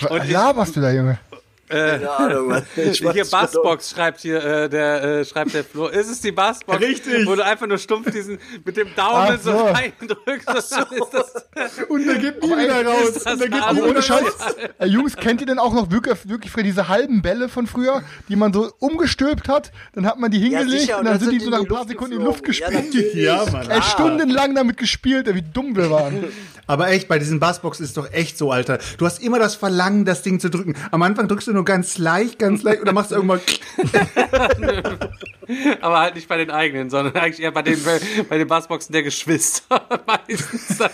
Was 0.00 0.28
laberst 0.30 0.76
du 0.76 0.80
da, 0.80 0.92
Junge? 0.92 1.18
Keine 1.68 2.10
Ahnung, 2.10 2.48
Mann. 2.48 2.66
Ich 2.76 3.04
weiß 3.04 3.14
hier 3.14 3.24
Bassbox 3.24 3.90
schreibt 3.90 4.20
hier 4.20 4.44
äh, 4.44 4.68
der 4.68 5.02
äh, 5.02 5.24
schreibt 5.24 5.54
der 5.54 5.64
Flo. 5.64 5.86
Ist 5.88 6.08
es 6.10 6.20
die 6.20 6.32
Bassbox? 6.32 6.80
Richtig. 6.80 7.26
Wo 7.26 7.34
du 7.34 7.44
einfach 7.44 7.66
nur 7.66 7.78
stumpf 7.78 8.10
diesen 8.10 8.38
mit 8.64 8.76
dem 8.76 8.94
Daumen 8.94 9.36
Ach 9.36 9.38
so, 9.42 9.52
so. 9.52 9.64
reindrückst. 9.66 10.48
Das 10.48 10.70
ist 10.70 10.86
das, 11.12 11.78
Und 11.88 12.06
der 12.06 12.16
geht 12.16 12.42
nie 12.42 12.50
wieder 12.50 12.84
raus. 12.86 13.22
Und 13.26 13.40
der 13.40 13.48
geht 13.48 13.62
alles. 13.62 13.74
nie 13.76 13.80
Aber 13.82 13.90
ohne 13.90 14.02
Scheiß, 14.02 14.24
äh, 14.78 14.86
Jungs, 14.86 15.16
kennt 15.16 15.40
ihr 15.40 15.46
denn 15.46 15.58
auch 15.58 15.72
noch 15.74 15.90
wirklich, 15.90 16.28
wirklich 16.28 16.52
für 16.52 16.62
diese 16.62 16.88
halben 16.88 17.22
Bälle 17.22 17.48
von 17.48 17.66
früher, 17.66 18.02
die 18.28 18.36
man 18.36 18.52
so 18.52 18.72
umgestülpt 18.78 19.48
hat? 19.48 19.72
Dann 19.94 20.06
hat 20.06 20.18
man 20.18 20.30
die 20.30 20.38
Ja, 20.38 20.58
hingelegt 20.60 20.82
sicher, 20.82 20.98
und 20.98 21.06
dann 21.06 21.18
sind 21.18 21.32
die 21.32 21.40
so 21.40 21.50
nach 21.50 21.60
ein 21.60 21.66
paar 21.68 21.86
Sekunden 21.86 22.14
in 22.14 22.18
die 22.20 22.24
Luft 22.24 22.44
gespielt. 22.44 22.94
Ja, 23.14 23.44
Ja, 23.44 23.50
Mann. 23.50 23.70
Ey, 23.70 23.82
stundenlang 23.82 24.54
damit 24.54 24.76
gespielt, 24.76 25.32
wie 25.34 25.42
dumm 25.42 25.74
wir 25.76 25.90
waren. 25.90 26.24
Aber 26.68 26.88
echt, 26.88 27.06
bei 27.08 27.18
diesen 27.18 27.38
Bassbox 27.38 27.80
ist 27.80 27.88
es 27.90 27.94
doch 27.94 28.12
echt 28.12 28.36
so, 28.38 28.50
Alter. 28.50 28.78
Du 28.98 29.06
hast 29.06 29.22
immer 29.22 29.38
das 29.38 29.54
Verlangen, 29.54 30.04
das 30.04 30.22
Ding 30.22 30.40
zu 30.40 30.50
drücken. 30.50 30.74
Am 30.90 31.02
Anfang 31.02 31.28
drückst 31.28 31.48
du 31.48 31.52
nur 31.56 31.64
ganz 31.64 31.98
leicht, 31.98 32.38
ganz 32.38 32.62
leicht 32.62 32.80
oder 32.82 32.92
machst 32.92 33.10
irgendwann. 33.12 33.40
aber 35.80 36.00
halt 36.00 36.14
nicht 36.14 36.28
bei 36.28 36.36
den 36.36 36.50
eigenen, 36.50 36.90
sondern 36.90 37.16
eigentlich 37.16 37.40
eher 37.42 37.50
bei 37.50 37.62
den 37.62 37.82
bei, 37.82 37.98
bei 38.28 38.38
den 38.38 38.46
Bassboxen 38.46 38.92
der 38.92 39.02
Geschwister 39.02 39.80
meistens 40.06 40.78
dann. 40.78 40.90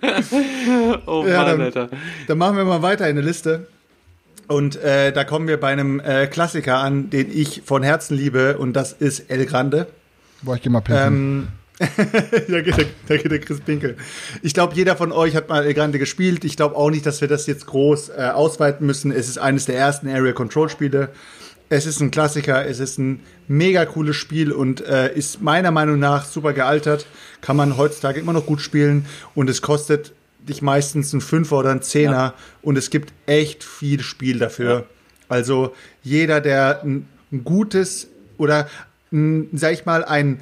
oh 1.06 1.24
Ja, 1.26 1.44
Mann, 1.44 1.46
dann- 1.46 1.60
Alter. 1.60 1.88
Dann 2.26 2.38
machen 2.38 2.56
wir 2.56 2.64
mal 2.64 2.82
weiter 2.82 3.08
in 3.08 3.16
der 3.16 3.24
Liste. 3.24 3.66
Und 4.46 4.76
äh, 4.76 5.10
da 5.12 5.24
kommen 5.24 5.48
wir 5.48 5.58
bei 5.58 5.72
einem 5.72 6.00
äh, 6.00 6.26
Klassiker 6.26 6.76
an, 6.78 7.08
den 7.08 7.30
ich 7.34 7.62
von 7.64 7.82
Herzen 7.82 8.14
liebe, 8.16 8.58
und 8.58 8.74
das 8.74 8.92
ist 8.92 9.30
El 9.30 9.46
Grande. 9.46 9.86
Boah, 10.42 10.56
ich 10.56 10.62
geh 10.62 10.68
mal 10.68 10.80
pinkeln. 10.80 11.06
Ähm, 11.06 11.48
da, 12.48 12.60
geht 12.60 12.76
der, 12.76 12.86
da 13.08 13.16
geht 13.16 13.32
der 13.32 13.40
Chris 13.40 13.60
Pinkel. 13.60 13.96
Ich 14.42 14.54
glaube, 14.54 14.74
jeder 14.76 14.96
von 14.96 15.10
euch 15.10 15.34
hat 15.34 15.48
mal 15.48 15.64
El 15.64 15.74
Grande 15.74 15.98
gespielt. 15.98 16.44
Ich 16.44 16.56
glaube 16.56 16.76
auch 16.76 16.90
nicht, 16.90 17.04
dass 17.04 17.20
wir 17.20 17.26
das 17.26 17.46
jetzt 17.46 17.66
groß 17.66 18.10
äh, 18.10 18.30
ausweiten 18.32 18.86
müssen. 18.86 19.10
Es 19.10 19.28
ist 19.28 19.38
eines 19.38 19.64
der 19.66 19.76
ersten 19.76 20.08
Area 20.08 20.32
Control 20.32 20.68
Spiele. 20.68 21.10
Es 21.70 21.86
ist 21.86 22.00
ein 22.00 22.12
Klassiker, 22.12 22.64
es 22.66 22.78
ist 22.78 22.98
ein 22.98 23.20
mega 23.48 23.86
cooles 23.86 24.14
Spiel 24.14 24.52
und 24.52 24.86
äh, 24.86 25.12
ist 25.14 25.42
meiner 25.42 25.72
Meinung 25.72 25.98
nach 25.98 26.24
super 26.26 26.52
gealtert. 26.52 27.06
Kann 27.40 27.56
man 27.56 27.76
heutzutage 27.76 28.20
immer 28.20 28.32
noch 28.32 28.46
gut 28.46 28.60
spielen 28.60 29.06
und 29.34 29.50
es 29.50 29.60
kostet 29.60 30.12
dich 30.38 30.62
meistens 30.62 31.12
ein 31.12 31.20
Fünfer 31.20 31.56
oder 31.56 31.70
ein 31.70 31.82
Zehner 31.82 32.34
und 32.62 32.76
es 32.76 32.90
gibt 32.90 33.12
echt 33.26 33.64
viel 33.64 34.02
Spiel 34.02 34.38
dafür. 34.38 34.86
Also 35.28 35.74
jeder, 36.02 36.40
der 36.40 36.82
ein, 36.84 37.08
ein 37.32 37.44
gutes 37.44 38.08
oder 38.36 38.68
ein, 39.10 39.48
sag 39.54 39.72
ich 39.72 39.86
mal, 39.86 40.04
ein 40.04 40.40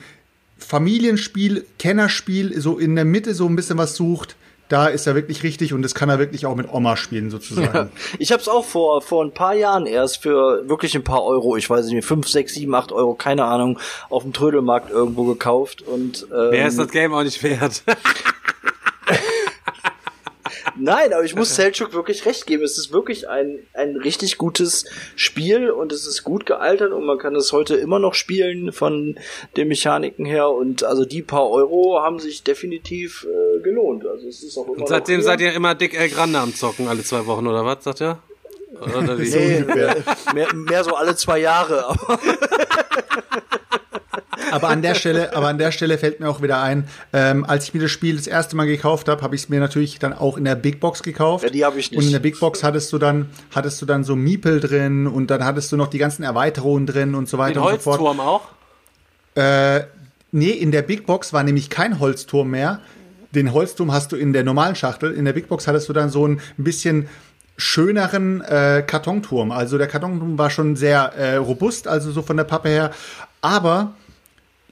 Familienspiel, 0.63 1.67
Kennerspiel, 1.79 2.61
so 2.61 2.79
in 2.79 2.95
der 2.95 3.05
Mitte 3.05 3.35
so 3.35 3.47
ein 3.47 3.57
bisschen 3.57 3.79
was 3.79 3.97
sucht, 3.97 4.37
da 4.69 4.87
ist 4.87 5.07
er 5.07 5.15
wirklich 5.15 5.43
richtig 5.43 5.75
und 5.75 5.83
das 5.83 5.95
kann 5.95 6.09
er 6.09 6.19
wirklich 6.19 6.47
auch 6.47 6.55
mit 6.57 6.73
Oma 6.73 6.97
spielen 6.97 7.31
sozusagen. 7.31 7.91
Ich 8.19 8.33
habe 8.33 8.41
es 8.41 8.49
auch 8.49 8.65
vor 8.65 9.03
vor 9.03 9.23
ein 9.23 9.33
paar 9.33 9.55
Jahren 9.55 9.85
erst 9.85 10.23
für 10.23 10.67
wirklich 10.67 10.95
ein 10.95 11.05
paar 11.05 11.23
Euro, 11.25 11.57
ich 11.57 11.69
weiß 11.69 11.87
nicht, 11.87 12.07
5, 12.07 12.27
6, 12.27 12.55
7, 12.55 12.75
8 12.75 12.93
Euro, 12.93 13.15
keine 13.15 13.45
Ahnung, 13.45 13.79
auf 14.09 14.23
dem 14.23 14.33
Trödelmarkt 14.33 14.91
irgendwo 14.91 15.25
gekauft 15.25 15.83
und 15.83 16.27
ähm, 16.33 16.51
Mehr 16.51 16.69
ist 16.69 16.79
das 16.79 16.89
Game 16.89 17.13
auch 17.13 17.23
nicht 17.23 17.43
wert. 17.43 17.83
Nein, 20.77 21.13
aber 21.13 21.25
ich 21.25 21.35
muss 21.35 21.55
Selchuk 21.55 21.93
wirklich 21.93 22.25
recht 22.27 22.47
geben. 22.47 22.63
Es 22.63 22.79
ist 22.79 22.93
wirklich 22.93 23.29
ein, 23.29 23.59
ein 23.75 23.97
richtig 23.97 24.39
gutes 24.39 24.85
Spiel 25.17 25.71
und 25.71 25.93
es 25.93 26.07
ist 26.07 26.25
gut 26.25 26.47
gealtert 26.47 26.93
und 26.93 27.05
man 27.05 27.19
kann 27.19 27.35
es 27.37 27.53
heute 27.53 27.75
immer 27.77 27.99
noch 27.99 28.15
spielen 28.15 28.73
von 28.73 29.19
den 29.57 29.69
Mechaniken 29.69 30.25
her. 30.25 30.49
Und 30.51 30.85
also 30.85 31.05
die 31.05 31.23
paar 31.23 31.49
Euro 31.51 32.01
haben 32.01 32.19
sich 32.19 32.43
definitiv 32.43 33.27
äh, 33.29 33.61
gelohnt. 33.63 34.07
Also 34.07 34.27
es 34.29 34.43
ist 34.43 34.57
auch 34.57 34.67
immer 34.67 34.79
Und 34.79 34.89
seitdem 34.89 35.23
seid 35.23 35.41
ihr 35.41 35.53
immer 35.53 35.75
dick 35.75 35.99
El 35.99 36.09
Grande 36.09 36.39
am 36.39 36.55
Zocken, 36.55 36.89
alle 36.89 37.03
zwei 37.03 37.27
Wochen, 37.27 37.47
oder 37.47 37.65
was, 37.65 37.85
sagt 37.85 38.01
ihr? 38.01 38.19
Oder 38.81 39.19
wie? 39.19 39.31
Nee, 39.31 39.65
mehr, 40.35 40.55
mehr 40.55 40.85
so 40.85 40.95
alle 40.95 41.15
zwei 41.15 41.39
Jahre. 41.39 41.97
Aber 44.53 44.69
an 44.69 44.83
der 44.83 44.95
Stelle, 44.95 45.35
aber 45.35 45.49
an 45.49 45.59
der 45.59 45.73
Stelle 45.73 45.99
fällt 45.99 46.21
mir 46.21 46.29
auch 46.29 46.43
wieder 46.43 46.61
ein, 46.61 46.89
ähm, 47.13 47.45
als 47.45 47.65
ich 47.65 47.75
mir 47.75 47.81
das 47.81 47.91
Spiel 47.91 48.17
das 48.17 48.27
erste 48.27 48.57
Mal 48.57 48.67
gekauft 48.67 49.09
habe, 49.09 49.23
habe 49.23 49.35
ich 49.35 49.43
es 49.43 49.49
mir 49.49 49.61
natürlich 49.61 49.99
dann 49.99 50.13
auch 50.13 50.37
in 50.37 50.45
der 50.45 50.55
Big 50.55 50.81
Box 50.81 51.03
gekauft. 51.03 51.45
Ja, 51.45 51.51
die 51.51 51.65
hab 51.65 51.77
ich 51.77 51.91
nicht. 51.91 51.99
Und 51.99 52.07
in 52.07 52.13
der 52.13 52.21
Big 52.21 52.39
Box 52.39 52.63
hattest 52.63 52.93
du 52.93 52.99
dann, 52.99 53.31
hattest 53.55 53.81
du 53.83 53.87
dann 53.87 54.05
so 54.05 54.17
Miepel 54.17 54.61
drin 54.61 55.07
und 55.07 55.31
dann 55.31 55.45
hattest 55.45 55.73
du 55.73 55.77
noch 55.77 55.89
die 55.89 55.99
ganzen 55.99 56.23
Erweiterungen 56.23 56.87
drin 56.87 57.15
und 57.15 57.29
so 57.29 57.39
weiter 57.39 57.61
Den 57.61 57.63
und 57.63 57.71
so 57.73 57.79
fort. 57.79 58.01
Holzturm 58.01 58.21
auch? 58.21 58.43
Äh, 59.35 59.85
nee, 60.31 60.51
in 60.51 60.71
der 60.71 60.83
Big 60.83 61.07
Box 61.07 61.33
war 61.33 61.43
nämlich 61.43 61.71
kein 61.71 61.99
Holzturm 61.99 62.51
mehr. 62.51 62.81
Den 63.35 63.53
Holzturm 63.53 63.93
hast 63.93 64.13
du 64.13 64.17
in 64.17 64.33
der 64.33 64.45
normalen 64.45 64.75
Schachtel. 64.75 65.13
In 65.13 65.25
der 65.25 65.33
Big 65.33 65.49
Box 65.49 65.67
hattest 65.67 65.89
du 65.89 65.93
dann 65.93 66.11
so 66.11 66.27
ein 66.27 66.41
bisschen 66.57 67.09
schöneren 67.57 68.41
äh, 68.43 68.83
Kartonturm. 68.87 69.53
Also 69.53 69.79
der 69.79 69.87
Kartonturm 69.87 70.39
war 70.39 70.51
schon 70.51 70.77
sehr 70.77 71.13
äh, 71.15 71.37
robust, 71.37 71.87
also 71.89 72.11
so 72.11 72.23
von 72.23 72.37
der 72.37 72.45
Pappe 72.45 72.69
her. 72.69 72.91
Aber 73.41 73.95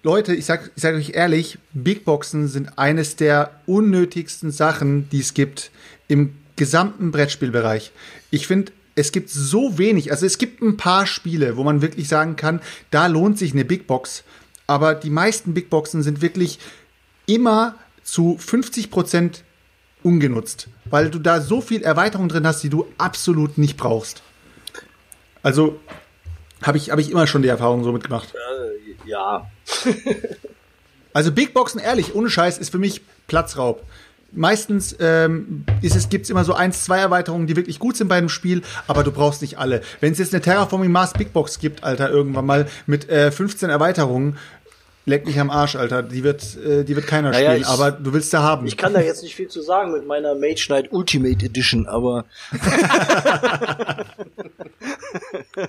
Leute, 0.02 0.34
ich 0.34 0.46
sag, 0.46 0.70
ich 0.74 0.82
sag 0.82 0.94
euch 0.94 1.10
ehrlich, 1.10 1.58
Big 1.74 2.06
Boxen 2.06 2.48
sind 2.48 2.78
eines 2.78 3.16
der 3.16 3.60
unnötigsten 3.66 4.50
Sachen, 4.50 5.10
die 5.10 5.20
es 5.20 5.34
gibt 5.34 5.70
im 6.08 6.34
gesamten 6.56 7.10
Brettspielbereich. 7.10 7.92
Ich 8.30 8.46
finde, 8.46 8.72
es 8.94 9.12
gibt 9.12 9.28
so 9.28 9.76
wenig, 9.76 10.10
also 10.10 10.24
es 10.24 10.38
gibt 10.38 10.62
ein 10.62 10.78
paar 10.78 11.06
Spiele, 11.06 11.58
wo 11.58 11.64
man 11.64 11.82
wirklich 11.82 12.08
sagen 12.08 12.36
kann, 12.36 12.60
da 12.90 13.08
lohnt 13.08 13.38
sich 13.38 13.52
eine 13.52 13.66
Big 13.66 13.86
Box. 13.86 14.24
Aber 14.66 14.94
die 14.94 15.10
meisten 15.10 15.52
Big 15.52 15.68
Boxen 15.68 16.02
sind 16.02 16.22
wirklich 16.22 16.58
immer 17.26 17.74
zu 18.02 18.38
50 18.38 18.90
Prozent 18.90 19.44
ungenutzt, 20.02 20.68
weil 20.86 21.10
du 21.10 21.18
da 21.18 21.42
so 21.42 21.60
viel 21.60 21.82
Erweiterung 21.82 22.30
drin 22.30 22.46
hast, 22.46 22.62
die 22.62 22.70
du 22.70 22.86
absolut 22.96 23.58
nicht 23.58 23.76
brauchst. 23.76 24.22
Also 25.42 25.78
habe 26.62 26.78
ich, 26.78 26.90
hab 26.90 26.98
ich 26.98 27.10
immer 27.10 27.26
schon 27.26 27.42
die 27.42 27.48
Erfahrung 27.48 27.84
so 27.84 27.92
mitgemacht. 27.92 28.32
ja, 28.32 28.70
Also 31.12 31.32
Big 31.32 31.52
Boxen, 31.54 31.80
ehrlich, 31.80 32.14
ohne 32.14 32.30
Scheiß, 32.30 32.58
ist 32.58 32.70
für 32.70 32.78
mich 32.78 33.00
Platzraub. 33.26 33.82
Meistens 34.30 34.94
ähm, 35.00 35.64
ist 35.82 35.96
es, 35.96 36.08
gibt's 36.08 36.30
immer 36.30 36.44
so 36.44 36.54
eins, 36.54 36.84
zwei 36.84 36.98
Erweiterungen, 37.00 37.48
die 37.48 37.56
wirklich 37.56 37.80
gut 37.80 37.96
sind 37.96 38.06
bei 38.06 38.14
einem 38.16 38.28
Spiel, 38.28 38.62
aber 38.86 39.02
du 39.02 39.10
brauchst 39.10 39.42
nicht 39.42 39.58
alle. 39.58 39.80
Wenn 39.98 40.12
es 40.12 40.18
jetzt 40.18 40.32
eine 40.32 40.40
Terraforming 40.40 40.92
Mars 40.92 41.12
Big 41.14 41.32
Box 41.32 41.58
gibt, 41.58 41.82
Alter, 41.82 42.10
irgendwann 42.10 42.46
mal 42.46 42.68
mit 42.86 43.08
äh, 43.08 43.32
15 43.32 43.70
Erweiterungen, 43.70 44.38
leck 45.04 45.26
mich 45.26 45.40
am 45.40 45.50
Arsch, 45.50 45.74
Alter. 45.74 46.04
Die 46.04 46.22
wird, 46.22 46.56
äh, 46.64 46.84
die 46.84 46.94
wird 46.94 47.08
keiner 47.08 47.30
Naja, 47.32 47.50
spielen, 47.50 47.62
ich- 47.62 47.66
aber 47.68 47.90
du 47.90 48.12
willst 48.12 48.32
da 48.32 48.42
haben. 48.42 48.64
ich 48.68 48.76
kann 48.76 48.94
da 48.94 49.00
jetzt 49.00 49.24
nicht 49.24 49.34
viel 49.34 49.48
zu 49.48 49.62
sagen 49.62 49.90
mit 49.90 50.06
meiner 50.06 50.36
Mage 50.36 50.66
Knight 50.66 50.92
Ultimate 50.92 51.44
Edition, 51.44 51.88
aber 51.88 52.24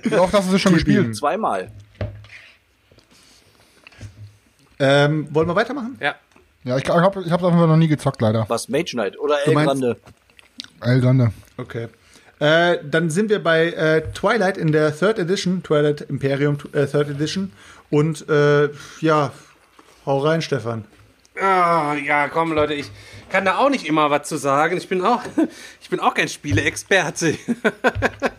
Wie 0.03 0.15
oft 0.15 0.33
hast 0.33 0.47
du 0.47 0.51
das 0.51 0.61
schon 0.61 0.73
gespielt? 0.73 1.15
zweimal. 1.15 1.71
Ähm, 4.81 5.27
wollen 5.31 5.47
wir 5.47 5.55
weitermachen? 5.55 5.97
Ja. 6.01 6.15
Ja, 6.63 6.77
ich, 6.77 6.83
ich 6.83 6.89
habe 6.89 7.23
ich 7.25 7.31
hab's 7.31 7.43
einfach 7.43 7.67
noch 7.67 7.77
nie 7.77 7.87
gezockt, 7.87 8.21
leider. 8.21 8.45
Was 8.47 8.67
Mage 8.69 8.91
Knight 8.91 9.17
oder 9.19 9.35
El 9.45 9.53
meinst- 9.53 9.67
Grande? 9.67 9.97
El 10.81 11.01
Grande. 11.01 11.31
Okay. 11.57 11.87
Äh, 12.39 12.79
dann 12.83 13.09
sind 13.11 13.29
wir 13.29 13.41
bei 13.41 13.67
äh, 13.67 14.01
Twilight 14.13 14.57
in 14.57 14.71
der 14.71 14.97
Third 14.97 15.19
Edition, 15.19 15.61
Twilight 15.63 16.01
Imperium 16.01 16.57
äh, 16.73 16.85
Third 16.87 17.09
Edition. 17.09 17.51
Und 17.91 18.27
äh, 18.29 18.69
ja, 18.99 19.31
hau 20.05 20.17
rein, 20.19 20.41
Stefan. 20.41 20.85
Ah, 21.39 21.93
ja, 21.95 22.27
komm, 22.29 22.51
Leute, 22.53 22.73
ich 22.73 22.91
kann 23.29 23.45
da 23.45 23.57
auch 23.57 23.69
nicht 23.69 23.85
immer 23.87 24.09
was 24.11 24.27
zu 24.27 24.37
sagen. 24.37 24.77
Ich 24.77 24.87
bin 24.89 25.03
auch, 25.03 25.21
ich 25.81 25.89
bin 25.89 25.99
auch 25.99 26.13
kein 26.13 26.27
Spieleexperte. 26.27 27.37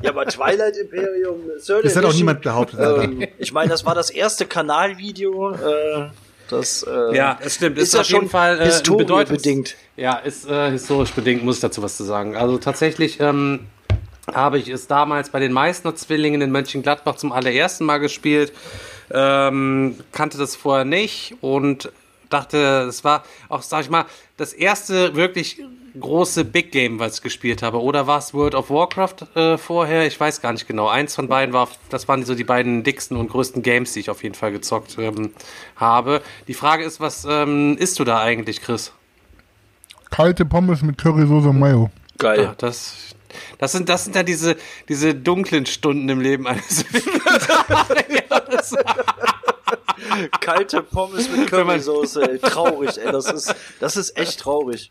Ja, 0.03 0.11
aber 0.11 0.27
Twilight 0.27 0.77
Imperium 0.77 1.41
Third 1.65 1.85
Das 1.85 1.97
hat 1.97 2.05
auch 2.05 2.09
Edition, 2.09 2.17
niemand 2.17 2.43
behauptet. 2.43 2.81
Ähm, 2.81 3.27
ich 3.39 3.53
meine, 3.53 3.71
das 3.71 3.85
war 3.85 3.95
das 3.95 4.11
erste 4.11 4.47
Kanalvideo. 4.47 5.53
Äh, 5.55 6.11
Das 6.53 6.83
äh, 6.85 7.17
Ja, 7.17 7.39
es 7.43 7.57
stimmt. 7.57 7.79
Ist, 7.79 7.89
Ist 7.89 7.95
ja 7.95 8.05
schon 8.05 8.29
Fall, 8.29 8.61
äh, 8.61 8.69
Bedeutungs- 8.69 9.29
bedingt. 9.29 9.77
Ja, 9.97 10.15
ist 10.17 10.49
äh, 10.49 10.71
historisch 10.71 11.11
bedingt, 11.13 11.45
muss 11.45 11.57
ich 11.57 11.61
dazu 11.63 11.83
was 11.83 11.97
zu 11.97 12.05
sagen. 12.05 12.37
Also 12.37 12.59
tatsächlich 12.59 13.21
ähm, 13.21 13.67
habe 14.33 14.59
ich 14.59 14.69
es 14.69 14.87
damals 14.87 15.31
bei 15.31 15.41
den 15.41 15.53
Meißner 15.53 15.95
Zwillingen 15.97 16.41
in 16.41 16.51
Mönchengladbach 16.51 17.17
zum 17.17 17.33
allerersten 17.33 17.85
Mal 17.85 17.99
gespielt. 17.99 18.53
Ähm, 19.11 19.97
kannte 20.13 20.39
das 20.39 20.57
vorher 20.57 20.85
nicht 20.85 21.35
und 21.41 21.91
dachte, 22.31 22.87
es 22.89 23.05
war 23.05 23.25
auch, 23.49 23.63
sag 23.63 23.83
ich 23.83 23.91
mal, 23.91 24.07
das 24.39 24.53
erste 24.55 25.15
wirklich 25.17 25.63
große 25.99 26.45
Big 26.45 26.73
Game, 26.73 26.99
was 26.99 27.17
ich 27.17 27.23
gespielt 27.23 27.63
habe. 27.63 27.83
Oder 27.83 28.07
war 28.07 28.19
es 28.19 28.33
World 28.35 28.55
of 28.55 28.71
Warcraft 28.71 29.37
äh, 29.37 29.59
vorher? 29.59 30.07
Ich 30.07 30.19
weiß 30.19 30.41
gar 30.41 30.53
nicht 30.53 30.67
genau. 30.67 30.89
Eins 30.89 31.15
von 31.15 31.29
beiden 31.29 31.53
war, 31.53 31.69
das 31.91 32.09
waren 32.09 32.25
so 32.25 32.35
die 32.35 32.45
beiden 32.45 32.83
dicksten 32.83 33.17
und 33.17 33.29
größten 33.29 33.63
Games, 33.63 33.93
die 33.93 34.01
ich 34.01 34.11
auf 34.11 34.23
jeden 34.23 34.35
Fall 34.35 34.53
gezockt 34.53 34.97
ähm, 34.99 35.33
habe. 35.77 36.23
Die 36.49 36.55
Frage 36.55 36.85
ist, 36.85 37.01
was 37.01 37.27
ähm, 37.29 37.77
isst 37.79 37.99
du 37.99 38.05
da 38.05 38.21
eigentlich, 38.21 38.61
Chris? 38.61 38.93
Kalte 40.11 40.45
Pommes 40.45 40.83
mit 40.83 40.99
Currysoße 40.99 41.49
und 41.49 41.59
Mayo. 41.59 41.91
Geil. 42.19 42.43
Ja, 42.43 42.55
das, 42.59 43.15
das 43.59 43.73
sind, 43.73 43.89
das 43.89 44.05
sind 44.05 44.15
ja 44.15 44.23
diese, 44.23 44.57
diese 44.89 45.15
dunklen 45.15 45.67
Stunden 45.67 46.09
im 46.09 46.21
Leben 46.21 46.47
eines 46.47 46.85
Vegetariers. 46.93 48.77
Kalte 50.41 50.83
Pommes 50.83 51.31
mit 51.31 51.49
Currysoße, 51.49 52.31
ey. 52.31 52.39
Traurig, 52.39 52.99
ey. 52.99 53.11
Das 53.11 53.31
ist, 53.31 53.55
das 53.81 53.97
ist 53.97 54.17
echt 54.19 54.41
traurig. 54.41 54.91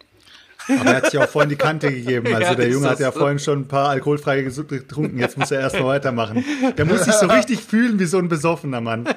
Aber 0.68 0.90
er 0.90 0.96
hat 0.98 1.12
sich 1.12 1.20
auch 1.20 1.28
vorhin 1.28 1.50
die 1.50 1.56
Kante 1.56 1.92
gegeben. 1.92 2.28
Also 2.42 2.48
Ja, 2.48 2.56
der 2.56 2.70
Junge 2.70 2.90
hat 2.90 3.00
ja 3.00 3.12
so? 3.12 3.20
vorhin 3.20 3.40
schon 3.40 3.60
ein 3.60 3.68
paar 3.68 3.90
alkoholfreie 3.90 4.44
getrunken. 4.44 5.20
Jetzt 5.20 5.38
muss 5.38 5.52
er 5.52 5.60
erstmal 5.60 5.86
weitermachen. 5.86 6.44
Der 6.78 6.86
muss 6.86 7.04
sich 7.04 7.14
so 7.14 7.28
richtig 7.28 7.62
fühlen 7.62 8.00
wie 8.00 8.06
so 8.06 8.18
ein 8.18 8.30
besoffener 8.30 8.82
Mann. 8.82 9.06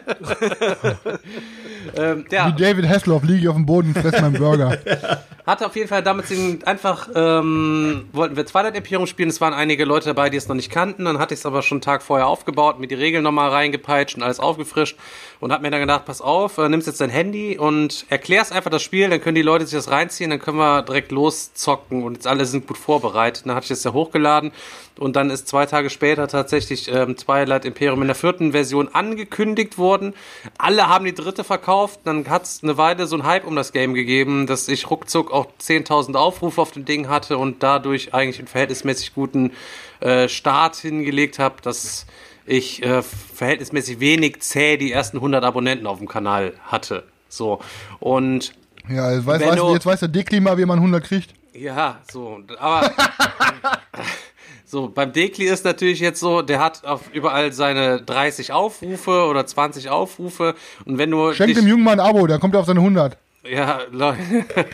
ähm, 1.96 2.24
Wie 2.28 2.62
David 2.62 2.88
Hasselhoff 2.88 3.24
liege 3.24 3.40
ich 3.40 3.48
auf 3.48 3.56
dem 3.56 3.66
Boden 3.66 3.92
und 3.94 3.98
fresse 3.98 4.20
meinen 4.20 4.34
Burger. 4.34 4.78
hatte 5.46 5.66
auf 5.66 5.76
jeden 5.76 5.88
Fall 5.88 6.02
den, 6.02 6.64
einfach, 6.64 7.08
ähm, 7.14 8.08
wollten 8.12 8.36
wir 8.36 8.46
Twilight 8.46 8.76
Imperium 8.76 9.06
spielen. 9.06 9.28
Es 9.28 9.40
waren 9.40 9.52
einige 9.52 9.84
Leute 9.84 10.06
dabei, 10.06 10.30
die 10.30 10.38
es 10.38 10.48
noch 10.48 10.56
nicht 10.56 10.70
kannten. 10.70 11.04
Dann 11.04 11.18
hatte 11.18 11.34
ich 11.34 11.40
es 11.40 11.46
aber 11.46 11.62
schon 11.62 11.76
einen 11.76 11.82
Tag 11.82 12.02
vorher 12.02 12.26
aufgebaut, 12.26 12.80
mir 12.80 12.86
die 12.86 12.94
Regeln 12.94 13.22
nochmal 13.22 13.50
reingepeitscht 13.50 14.16
und 14.16 14.22
alles 14.22 14.40
aufgefrischt 14.40 14.96
und 15.40 15.52
hab 15.52 15.60
mir 15.60 15.70
dann 15.70 15.80
gedacht, 15.80 16.06
pass 16.06 16.22
auf, 16.22 16.56
äh, 16.56 16.68
nimmst 16.68 16.86
jetzt 16.86 17.00
dein 17.00 17.10
Handy 17.10 17.58
und 17.58 18.06
erklärst 18.08 18.52
einfach 18.52 18.70
das 18.70 18.82
Spiel, 18.82 19.10
dann 19.10 19.20
können 19.20 19.34
die 19.34 19.42
Leute 19.42 19.66
sich 19.66 19.76
das 19.76 19.90
reinziehen, 19.90 20.30
dann 20.30 20.38
können 20.38 20.56
wir 20.56 20.82
direkt 20.82 21.12
loszocken 21.34 22.04
und 22.04 22.14
jetzt 22.14 22.26
alle 22.26 22.46
sind 22.46 22.66
gut 22.66 22.78
vorbereitet. 22.78 23.46
Dann 23.46 23.54
hatte 23.54 23.64
ich 23.64 23.68
das 23.70 23.84
ja 23.84 23.92
hochgeladen 23.92 24.52
und 24.98 25.16
dann 25.16 25.30
ist 25.30 25.48
zwei 25.48 25.66
Tage 25.66 25.90
später 25.90 26.28
tatsächlich 26.28 26.90
ähm, 26.92 27.16
Twilight 27.16 27.64
Imperium 27.64 28.00
in 28.02 28.08
der 28.08 28.14
vierten 28.14 28.52
Version 28.52 28.88
angekündigt 28.92 29.76
worden. 29.78 30.14
Alle 30.58 30.88
haben 30.88 31.04
die 31.04 31.14
dritte 31.14 31.44
verkauft, 31.44 32.00
dann 32.04 32.28
hat 32.28 32.44
es 32.44 32.62
eine 32.62 32.76
Weile 32.76 33.06
so 33.06 33.16
ein 33.16 33.24
Hype 33.24 33.46
um 33.46 33.56
das 33.56 33.72
Game 33.72 33.94
gegeben, 33.94 34.46
dass 34.46 34.68
ich 34.68 34.90
ruckzuck 34.90 35.32
auch 35.32 35.46
10.000 35.60 36.14
Aufrufe 36.14 36.60
auf 36.60 36.72
dem 36.72 36.84
Ding 36.84 37.08
hatte 37.08 37.38
und 37.38 37.62
dadurch 37.62 38.14
eigentlich 38.14 38.38
einen 38.38 38.48
verhältnismäßig 38.48 39.14
guten 39.14 39.52
äh, 40.00 40.28
Start 40.28 40.76
hingelegt 40.76 41.38
habe, 41.38 41.56
dass 41.62 42.06
ich 42.46 42.82
äh, 42.82 43.02
verhältnismäßig 43.02 44.00
wenig 44.00 44.40
zäh 44.40 44.76
die 44.76 44.92
ersten 44.92 45.16
100 45.16 45.42
Abonnenten 45.44 45.86
auf 45.86 45.98
dem 45.98 46.08
Kanal 46.08 46.52
hatte. 46.66 47.04
So. 47.28 47.60
Und 48.00 48.52
Ja, 48.88 49.12
jetzt 49.12 49.26
weiß, 49.26 49.40
weiß, 49.40 49.60
jetzt 49.72 49.86
weiß 49.86 50.00
der 50.00 50.08
Deklima, 50.08 50.56
wie 50.58 50.64
man 50.66 50.78
100 50.78 51.02
kriegt. 51.04 51.32
ja, 51.54 52.00
so, 52.10 52.40
aber 52.58 52.90
so 54.66 54.88
beim 54.88 55.12
Dekli 55.12 55.46
ist 55.46 55.64
natürlich 55.64 56.00
jetzt 56.00 56.20
so, 56.20 56.42
der 56.42 56.58
hat 56.60 56.84
auf 56.84 57.02
überall 57.12 57.52
seine 57.52 58.02
30 58.02 58.52
Aufrufe 58.52 59.24
oder 59.26 59.46
20 59.46 59.88
Aufrufe 59.90 60.54
und 60.84 60.98
wenn 60.98 61.10
du 61.10 61.32
Schenkt 61.32 61.50
dich- 61.56 61.58
dem 61.58 61.68
Jungen 61.68 61.84
mal 61.84 61.92
ein 61.92 62.00
Abo, 62.00 62.26
dann 62.26 62.40
kommt 62.40 62.54
er 62.54 62.60
auf 62.60 62.66
seine 62.66 62.80
100. 62.80 63.16
ja, 63.48 63.80
Leute, 63.90 64.18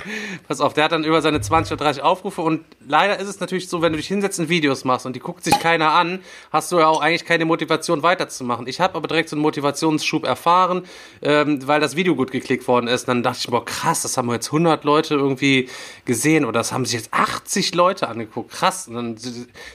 pass 0.49 0.61
auf, 0.61 0.75
der 0.75 0.85
hat 0.85 0.93
dann 0.93 1.05
über 1.05 1.21
seine 1.23 1.41
20 1.41 1.73
oder 1.73 1.85
30 1.85 2.03
Aufrufe 2.03 2.43
und 2.43 2.65
leider 2.87 3.19
ist 3.19 3.29
es 3.29 3.41
natürlich 3.41 3.69
so, 3.69 3.83
wenn 3.83 3.93
du 3.93 3.97
dich 3.97 4.07
hinsetzt 4.07 4.39
und 4.39 4.49
Videos 4.49 4.85
machst 4.85 5.07
und 5.07 5.17
die 5.17 5.21
guckt 5.21 5.43
sich 5.45 5.59
keiner 5.59 5.93
an, 5.93 6.21
hast 6.53 6.71
du 6.71 6.79
ja 6.79 6.87
auch 6.87 7.01
eigentlich 7.01 7.25
keine 7.25 7.45
Motivation 7.45 8.03
weiterzumachen. 8.03 8.67
Ich 8.67 8.81
habe 8.81 8.95
aber 8.95 9.09
direkt 9.09 9.29
so 9.29 9.37
einen 9.37 9.43
Motivationsschub 9.43 10.25
erfahren, 10.25 10.85
ähm, 11.23 11.67
weil 11.67 11.81
das 11.81 11.97
Video 11.97 12.15
gut 12.15 12.31
geklickt 12.31 12.67
worden 12.69 12.87
ist. 12.87 13.09
Dann 13.09 13.23
dachte 13.23 13.39
ich, 13.41 13.51
boah, 13.51 13.65
krass, 13.65 14.03
das 14.03 14.17
haben 14.17 14.31
jetzt 14.31 14.49
100 14.49 14.85
Leute 14.85 15.15
irgendwie 15.15 15.69
gesehen 16.05 16.45
oder 16.45 16.61
das 16.61 16.73
haben 16.73 16.85
sich 16.85 16.95
jetzt 16.95 17.13
80 17.13 17.75
Leute 17.75 18.09
angeguckt. 18.09 18.53
Krass, 18.53 18.89
und 18.89 18.95
dann 18.95 19.17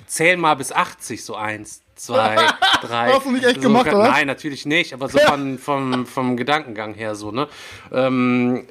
zählen 0.08 0.40
mal 0.40 0.56
bis 0.56 0.72
80, 0.72 1.24
so 1.24 1.36
eins. 1.36 1.82
Zwei, 1.96 2.36
drei. 2.82 3.14
Hast 3.14 3.26
du 3.26 3.32
nicht 3.32 3.46
echt 3.46 3.56
so, 3.56 3.62
gemacht, 3.62 3.88
oder? 3.88 4.10
Nein, 4.10 4.28
natürlich 4.28 4.66
nicht, 4.66 4.94
aber 4.94 5.08
so 5.08 5.18
von, 5.18 5.58
vom, 5.58 6.06
vom 6.06 6.36
Gedankengang 6.36 6.94
her 6.94 7.16
so, 7.16 7.32
ne? 7.32 7.48
Ähm, 7.92 8.68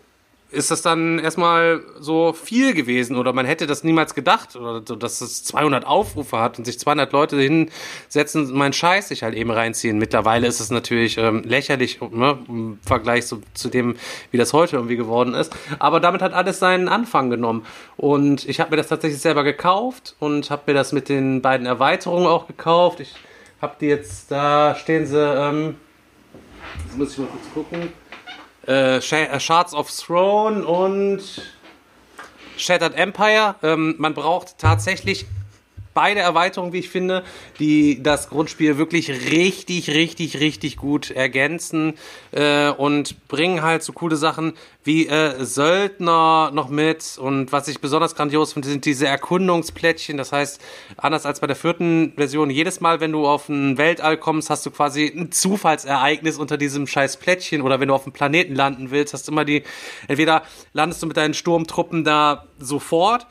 ist 0.55 0.71
das 0.71 0.83
dann 0.83 1.19
erstmal 1.19 1.83
so 1.99 2.33
viel 2.33 2.75
gewesen 2.75 3.17
oder 3.17 3.33
man 3.33 3.47
hätte 3.47 3.67
das 3.67 3.85
niemals 3.85 4.15
gedacht 4.15 4.57
oder 4.57 4.83
so, 4.87 4.97
dass 4.97 5.21
es 5.21 5.45
200 5.45 5.85
Aufrufe 5.85 6.39
hat 6.39 6.59
und 6.59 6.65
sich 6.65 6.79
200 6.79 7.13
Leute 7.13 7.39
hinsetzen 7.39 8.47
und 8.47 8.55
meinen 8.55 8.73
Scheiß 8.73 9.09
sich 9.09 9.23
halt 9.23 9.35
eben 9.35 9.51
reinziehen. 9.51 9.99
Mittlerweile 9.99 10.47
ist 10.47 10.61
es 10.61 10.71
natürlich 10.71 11.19
ähm, 11.19 11.43
lächerlich 11.45 12.01
ne, 12.01 12.39
im 12.49 12.79
Vergleich 12.87 13.27
so, 13.27 13.41
zu 13.55 13.69
dem, 13.69 13.97
wie 14.31 14.39
das 14.39 14.53
heute 14.53 14.77
irgendwie 14.77 14.97
geworden 14.97 15.35
ist. 15.35 15.55
Aber 15.79 16.01
damit 16.01 16.23
hat 16.23 16.33
alles 16.33 16.59
seinen 16.59 16.89
Anfang 16.89 17.31
genommen 17.31 17.67
und 17.97 18.49
ich 18.49 18.61
habe 18.61 18.71
mir 18.71 18.77
das 18.77 18.89
tatsächlich 18.89 19.21
selber 19.21 19.45
gekauft 19.45 20.17
und 20.21 20.51
habe 20.51 20.63
mir 20.67 20.75
das 20.75 20.93
mit 20.93 21.09
den 21.09 21.43
beiden 21.43 21.67
Erweiterungen 21.67 22.27
auch 22.27 22.47
gekauft. 22.47 23.01
Ich 23.01 23.15
habe 23.61 23.75
die 23.81 23.87
jetzt, 23.87 24.31
da 24.31 24.75
stehen 24.75 25.07
sie, 25.07 25.19
ähm, 25.19 25.77
jetzt 26.87 26.97
muss 26.97 27.13
ich 27.13 27.19
mal 27.19 27.29
kurz 27.29 27.53
gucken 27.53 28.04
äh, 28.67 28.97
äh, 28.97 29.41
Shards 29.41 29.75
of 29.75 29.91
Throne 29.91 30.65
und 30.65 31.23
Shattered 32.57 32.95
Empire. 32.97 33.57
Ähm, 33.63 33.95
man 33.99 34.15
braucht 34.15 34.59
tatsächlich 34.59 35.27
beide 35.95 36.21
Erweiterungen, 36.21 36.73
wie 36.73 36.81
ich 36.81 36.91
finde, 36.91 37.25
die 37.59 38.03
das 38.03 38.29
Grundspiel 38.29 38.77
wirklich 38.77 39.11
richtig, 39.11 39.91
richtig, 39.91 40.41
richtig 40.41 40.77
gut 40.77 41.11
ergänzen 41.11 41.95
äh, 42.33 42.71
und 42.71 43.29
bringen 43.29 43.63
halt 43.63 43.83
so 43.83 43.93
coole 43.93 44.17
Sachen 44.17 44.55
wie 44.83 45.07
äh, 45.07 45.45
Söldner 45.45 46.51
noch 46.53 46.69
mit. 46.69 47.17
Und 47.19 47.53
was 47.53 47.69
ich 47.69 47.81
besonders 47.81 48.15
grandios 48.15 48.53
finde, 48.53 48.69
sind 48.69 48.85
diese 48.85 49.07
Erkundungsplättchen. 49.07 50.17
Das 50.17 50.33
heißt, 50.33 50.61
anders 50.97 51.25
als 51.25 51.41
bei 51.41 51.47
der 51.47 51.57
vierten 51.57 52.13
Version, 52.17 52.51
jedes 52.51 52.81
Mal, 52.81 53.01
wenn 53.01 53.13
du 53.13 53.27
auf 53.27 53.49
ein 53.49 53.79
Weltall 53.79 54.19
kommst, 54.19 54.51
hast 54.51 54.67
du 54.67 54.71
quasi 54.71 55.07
ein 55.07 55.33
Zufallsereignis 55.33 56.39
unter 56.39 56.59
diesem 56.59 56.87
scheiß 56.87 57.17
Plättchen. 57.17 57.63
Oder 57.63 57.81
wenn 57.81 57.89
du 57.89 57.95
auf 57.95 58.05
einem 58.05 58.13
Planeten 58.13 58.55
landen 58.55 58.91
willst, 58.91 59.15
hast 59.15 59.29
du 59.29 59.33
immer 59.33 59.45
die, 59.45 59.63
entweder 60.09 60.43
landest 60.73 61.03
du 61.03 61.07
mit 61.07 61.17
deinen 61.17 61.35
Sturmtruppen 61.35 62.05
da 62.05 62.47
sofort 62.59 63.27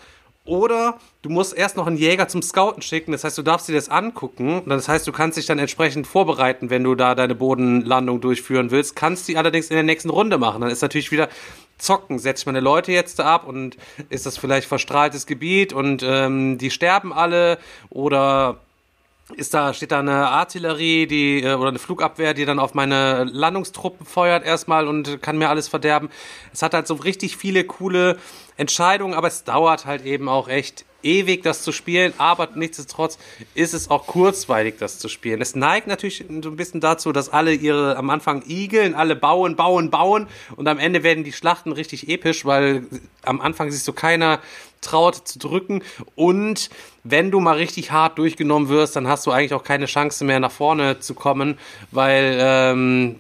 oder 0.46 1.00
du 1.22 1.30
musst 1.30 1.56
erst 1.56 1.78
noch 1.78 1.88
einen 1.88 1.96
Jäger 1.96 2.28
zum 2.28 2.42
Scouten 2.42 2.82
schicken. 2.82 3.14
Das 3.14 3.24
heißt, 3.24 3.38
du 3.38 3.44
darfst 3.44 3.70
dir 3.70 3.76
das 3.76 3.88
angucken. 3.88 4.62
Das 4.66 4.90
heißt, 4.90 5.08
du 5.08 5.14
kannst 5.14 5.38
dich 5.38 5.46
dann 5.46 5.58
entsprechend 5.58 6.06
vorbereiten, 6.06 6.70
wenn 6.70 6.84
du 6.84 6.96
da 6.96 7.16
deine 7.16 7.34
Bodenlandung 7.34 8.20
durchführen 8.20 8.70
willst. 8.70 8.96
Kannst 8.96 9.28
die 9.30 9.38
allerdings 9.38 9.70
in 9.70 9.76
der 9.76 9.84
nächsten 9.84 10.10
Runde 10.10 10.38
machen. 10.38 10.60
Dann 10.60 10.70
ist 10.70 10.82
natürlich 10.82 11.12
wieder 11.12 11.30
zocken. 11.78 12.20
Setze 12.20 12.42
ich 12.42 12.46
meine 12.46 12.60
Leute 12.60 12.92
jetzt 12.92 13.20
da 13.20 13.26
ab 13.26 13.48
und 13.48 13.78
ist 14.10 14.26
das 14.26 14.38
vielleicht 14.38 14.68
verstrahltes 14.68 15.28
Gebiet 15.28 15.72
und 15.72 16.04
ähm, 16.04 16.58
die 16.58 16.72
sterben 16.72 17.14
alle 17.14 17.58
oder 17.90 18.58
ist 19.36 19.54
da, 19.54 19.74
steht 19.74 19.92
da 19.92 20.00
eine 20.00 20.28
Artillerie, 20.28 21.08
die, 21.08 21.44
äh, 21.44 21.54
oder 21.54 21.70
eine 21.70 21.80
Flugabwehr, 21.80 22.34
die 22.34 22.46
dann 22.46 22.60
auf 22.60 22.74
meine 22.74 23.24
Landungstruppen 23.24 24.06
feuert 24.06 24.46
erstmal 24.46 24.88
und 24.88 25.22
kann 25.22 25.38
mir 25.38 25.50
alles 25.50 25.70
verderben. 25.70 26.10
Es 26.52 26.62
hat 26.62 26.74
halt 26.74 26.88
so 26.88 26.96
richtig 26.96 27.38
viele 27.38 27.64
coole 27.64 28.18
Entscheidungen, 28.58 29.14
aber 29.14 29.28
es 29.28 29.44
dauert 29.44 29.86
halt 29.86 30.06
eben 30.06 30.30
auch 30.30 30.48
echt 30.48 30.86
ewig, 31.04 31.44
das 31.44 31.62
zu 31.62 31.72
spielen, 31.72 32.14
aber 32.18 32.50
nichtsdestotrotz 32.56 33.18
ist 33.54 33.74
es 33.74 33.90
auch 33.90 34.08
kurzweilig, 34.08 34.76
das 34.80 35.00
zu 35.00 35.10
spielen. 35.10 35.42
Es 35.42 35.56
neigt 35.56 35.88
natürlich 35.88 36.26
so 36.42 36.50
ein 36.50 36.56
bisschen 36.56 36.82
dazu, 36.82 37.12
dass 37.12 37.30
alle 37.30 37.54
ihre 37.54 37.98
am 37.98 38.10
Anfang 38.10 38.44
igeln, 38.48 38.96
alle 38.96 39.16
bauen, 39.16 39.56
bauen, 39.56 39.90
bauen. 39.90 40.28
Und 40.56 40.68
am 40.68 40.80
Ende 40.80 41.04
werden 41.04 41.24
die 41.24 41.34
Schlachten 41.34 41.72
richtig 41.72 42.08
episch, 42.08 42.46
weil 42.46 42.86
am 43.24 43.42
Anfang 43.42 43.72
sich 43.72 43.84
so 43.84 43.94
keiner 43.94 44.40
traut 44.82 45.28
zu 45.28 45.40
drücken. 45.40 45.84
Und 46.16 46.70
wenn 47.04 47.32
du 47.32 47.40
mal 47.40 47.58
richtig 47.58 47.92
hart 47.92 48.18
durchgenommen 48.18 48.70
wirst, 48.70 48.96
dann 48.96 49.08
hast 49.08 49.26
du 49.26 49.32
eigentlich 49.32 49.54
auch 49.54 49.64
keine 49.64 49.86
Chance 49.86 50.26
mehr 50.26 50.40
nach 50.40 50.52
vorne 50.52 51.00
zu 51.00 51.14
kommen, 51.14 51.58
weil 51.92 52.38
ähm, 52.40 53.16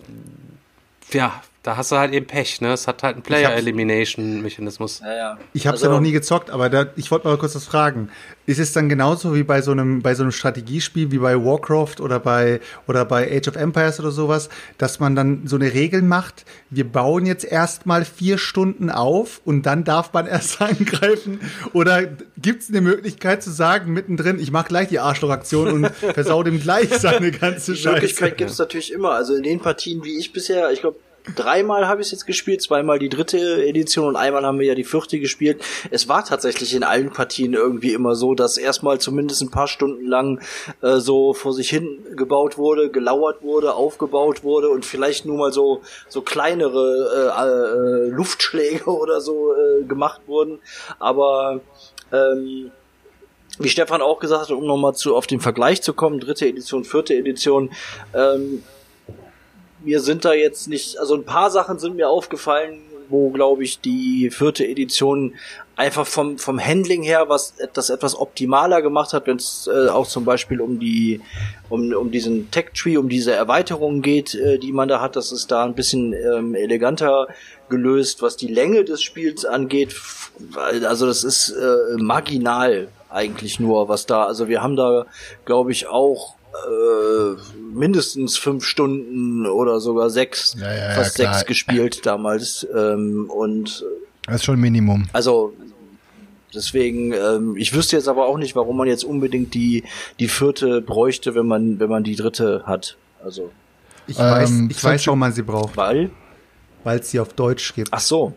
ja, 1.11 1.41
da 1.63 1.77
hast 1.77 1.91
du 1.91 1.95
halt 1.97 2.13
eben 2.13 2.27
Pech, 2.27 2.59
ne? 2.61 2.73
Es 2.73 2.87
hat 2.87 3.03
halt 3.03 3.15
einen 3.15 3.23
Player-Elimination-Mechanismus. 3.23 4.99
Ja, 4.99 5.15
ja. 5.15 5.37
Ich 5.53 5.65
habe 5.65 5.75
es 5.77 5.81
Also- 5.83 5.91
ja 5.91 5.97
noch 5.97 6.01
nie 6.05 6.11
gezockt, 6.11 6.49
aber 6.51 6.69
da, 6.69 6.87
ich 6.97 7.09
wollte 7.09 7.27
mal 7.27 7.37
kurz 7.37 7.55
was 7.55 7.65
fragen. 7.65 8.09
Ist 8.45 8.59
es 8.59 8.73
dann 8.73 8.89
genauso 8.89 9.33
wie 9.35 9.43
bei 9.43 9.61
so 9.61 9.71
einem 9.71 10.01
bei 10.01 10.15
so 10.15 10.23
einem 10.23 10.33
Strategiespiel 10.33 11.11
wie 11.11 11.17
bei 11.19 11.35
Warcraft 11.37 12.01
oder 12.01 12.19
bei 12.19 12.59
oder 12.87 13.05
bei 13.05 13.31
Age 13.31 13.47
of 13.47 13.55
Empires 13.55 13.99
oder 14.01 14.11
sowas, 14.11 14.49
dass 14.77 14.99
man 14.99 15.15
dann 15.15 15.47
so 15.47 15.55
eine 15.55 15.73
Regel 15.73 16.01
macht, 16.01 16.43
wir 16.69 16.83
bauen 16.83 17.25
jetzt 17.25 17.45
erstmal 17.45 18.03
vier 18.03 18.37
Stunden 18.37 18.89
auf 18.89 19.39
und 19.45 19.65
dann 19.65 19.85
darf 19.85 20.11
man 20.11 20.27
erst 20.27 20.61
angreifen? 20.61 21.39
Oder 21.71 22.03
gibt 22.37 22.63
es 22.63 22.69
eine 22.69 22.81
Möglichkeit 22.81 23.41
zu 23.41 23.51
sagen 23.51 23.93
mittendrin, 23.93 24.39
ich 24.39 24.51
mache 24.51 24.67
gleich 24.67 24.89
die 24.89 24.99
Arschlochaktion 24.99 25.71
und 25.71 25.89
versau 26.13 26.43
dem 26.43 26.59
gleich 26.59 26.89
seine 26.93 27.31
ganze 27.31 27.73
Die 27.73 27.87
Möglichkeit 27.87 28.29
Scheiße? 28.31 28.35
gibt 28.35 28.49
es 28.51 28.57
natürlich 28.59 28.91
immer. 28.91 29.11
Also 29.11 29.35
in 29.35 29.43
den 29.43 29.61
Partien, 29.61 30.03
wie 30.03 30.17
ich 30.19 30.33
bisher, 30.33 30.69
ich 30.71 30.81
glaube, 30.81 30.97
dreimal 31.35 31.87
habe 31.87 32.01
ich 32.01 32.07
es 32.07 32.11
jetzt 32.11 32.25
gespielt, 32.25 32.61
zweimal 32.61 32.99
die 32.99 33.09
dritte 33.09 33.65
Edition 33.65 34.07
und 34.07 34.15
einmal 34.15 34.45
haben 34.45 34.59
wir 34.59 34.67
ja 34.67 34.75
die 34.75 34.83
vierte 34.83 35.19
gespielt. 35.19 35.63
Es 35.89 36.07
war 36.09 36.25
tatsächlich 36.25 36.75
in 36.75 36.83
allen 36.83 37.11
Partien 37.11 37.53
irgendwie 37.53 37.93
immer 37.93 38.15
so, 38.15 38.35
dass 38.35 38.57
erstmal 38.57 38.99
zumindest 38.99 39.41
ein 39.41 39.51
paar 39.51 39.67
Stunden 39.67 40.05
lang 40.05 40.41
äh, 40.81 40.97
so 40.97 41.33
vor 41.33 41.53
sich 41.53 41.69
hin 41.69 41.99
gebaut 42.15 42.57
wurde, 42.57 42.89
gelauert 42.89 43.41
wurde, 43.41 43.73
aufgebaut 43.73 44.43
wurde 44.43 44.69
und 44.69 44.85
vielleicht 44.85 45.25
nur 45.25 45.37
mal 45.37 45.53
so 45.53 45.81
so 46.09 46.21
kleinere 46.21 48.05
äh, 48.05 48.07
äh, 48.07 48.09
Luftschläge 48.09 48.85
oder 48.89 49.21
so 49.21 49.53
äh, 49.53 49.83
gemacht 49.83 50.21
wurden. 50.27 50.59
Aber 50.99 51.61
ähm, 52.11 52.71
wie 53.59 53.69
Stefan 53.69 54.01
auch 54.01 54.19
gesagt 54.19 54.43
hat, 54.43 54.51
um 54.51 54.65
nochmal 54.65 54.95
zu 54.95 55.15
auf 55.15 55.27
den 55.27 55.39
Vergleich 55.39 55.81
zu 55.81 55.93
kommen, 55.93 56.19
dritte 56.19 56.47
Edition, 56.47 56.83
vierte 56.83 57.13
Edition, 57.13 57.71
ähm, 58.13 58.63
mir 59.83 59.99
sind 59.99 60.25
da 60.25 60.33
jetzt 60.33 60.67
nicht, 60.67 60.97
also 60.99 61.15
ein 61.15 61.23
paar 61.23 61.51
Sachen 61.51 61.79
sind 61.79 61.95
mir 61.95 62.09
aufgefallen, 62.09 62.81
wo, 63.09 63.29
glaube 63.29 63.63
ich, 63.63 63.79
die 63.79 64.29
vierte 64.31 64.65
Edition 64.65 65.35
einfach 65.75 66.05
vom, 66.05 66.37
vom 66.37 66.63
Handling 66.63 67.03
her 67.03 67.29
was 67.29 67.55
das 67.73 67.89
etwas 67.89 68.15
optimaler 68.17 68.81
gemacht 68.81 69.13
hat, 69.13 69.27
wenn 69.27 69.37
es 69.37 69.69
äh, 69.71 69.89
auch 69.89 70.07
zum 70.07 70.23
Beispiel 70.23 70.61
um 70.61 70.79
die, 70.79 71.21
um, 71.69 71.93
um 71.93 72.11
diesen 72.11 72.51
Tech-Tree, 72.51 72.97
um 72.97 73.09
diese 73.09 73.31
Erweiterungen 73.31 74.01
geht, 74.01 74.35
äh, 74.35 74.57
die 74.59 74.71
man 74.71 74.87
da 74.87 75.01
hat, 75.01 75.15
das 75.15 75.31
ist 75.31 75.51
da 75.51 75.63
ein 75.63 75.73
bisschen 75.73 76.13
ähm, 76.13 76.55
eleganter 76.55 77.27
gelöst, 77.69 78.21
was 78.21 78.37
die 78.37 78.47
Länge 78.47 78.83
des 78.83 79.01
Spiels 79.01 79.45
angeht. 79.45 79.95
Also 80.55 81.07
das 81.07 81.23
ist 81.23 81.49
äh, 81.49 82.01
marginal 82.01 82.87
eigentlich 83.09 83.59
nur, 83.59 83.89
was 83.89 84.05
da, 84.05 84.25
also 84.25 84.47
wir 84.47 84.61
haben 84.61 84.75
da, 84.75 85.05
glaube 85.45 85.71
ich, 85.71 85.87
auch 85.87 86.35
äh, 86.53 87.35
mindestens 87.73 88.37
fünf 88.37 88.63
Stunden 88.65 89.45
oder 89.45 89.79
sogar 89.79 90.09
sechs, 90.09 90.55
Ja, 90.59 90.71
ja, 90.73 90.89
ja, 90.89 90.95
fast 90.95 91.15
klar. 91.15 91.33
sechs 91.33 91.45
gespielt 91.47 92.05
damals. 92.05 92.67
Ähm, 92.75 93.29
und 93.29 93.83
Das 94.27 94.35
ist 94.35 94.45
schon 94.45 94.55
ein 94.57 94.61
Minimum. 94.61 95.07
also 95.13 95.53
deswegen, 96.53 97.13
ähm, 97.13 97.55
ich 97.57 97.73
wüsste 97.73 97.95
jetzt 97.95 98.07
aber 98.07 98.27
auch 98.27 98.37
nicht, 98.37 98.55
warum 98.55 98.77
man 98.77 98.87
jetzt 98.87 99.03
unbedingt 99.03 99.53
die, 99.53 99.83
die 100.19 100.27
vierte 100.27 100.81
bräuchte, 100.81 101.33
wenn 101.35 101.47
man, 101.47 101.79
wenn 101.79 101.89
man 101.89 102.03
die 102.03 102.15
dritte 102.15 102.63
hat. 102.65 102.97
Also, 103.23 103.51
Ich 104.07 104.17
weiß, 104.19 104.49
Ähm, 104.49 104.67
ich 104.71 104.83
weiß, 104.83 105.07
warum 105.07 105.19
man 105.19 105.31
sie 105.33 105.41
braucht, 105.43 105.75
weil, 105.77 106.11
weil 106.83 106.99
es 106.99 107.09
sie 107.11 107.19
auf 107.19 107.33
Deutsch 107.33 107.73
gibt. 107.73 107.89
ach 107.91 107.99
so, 108.01 108.33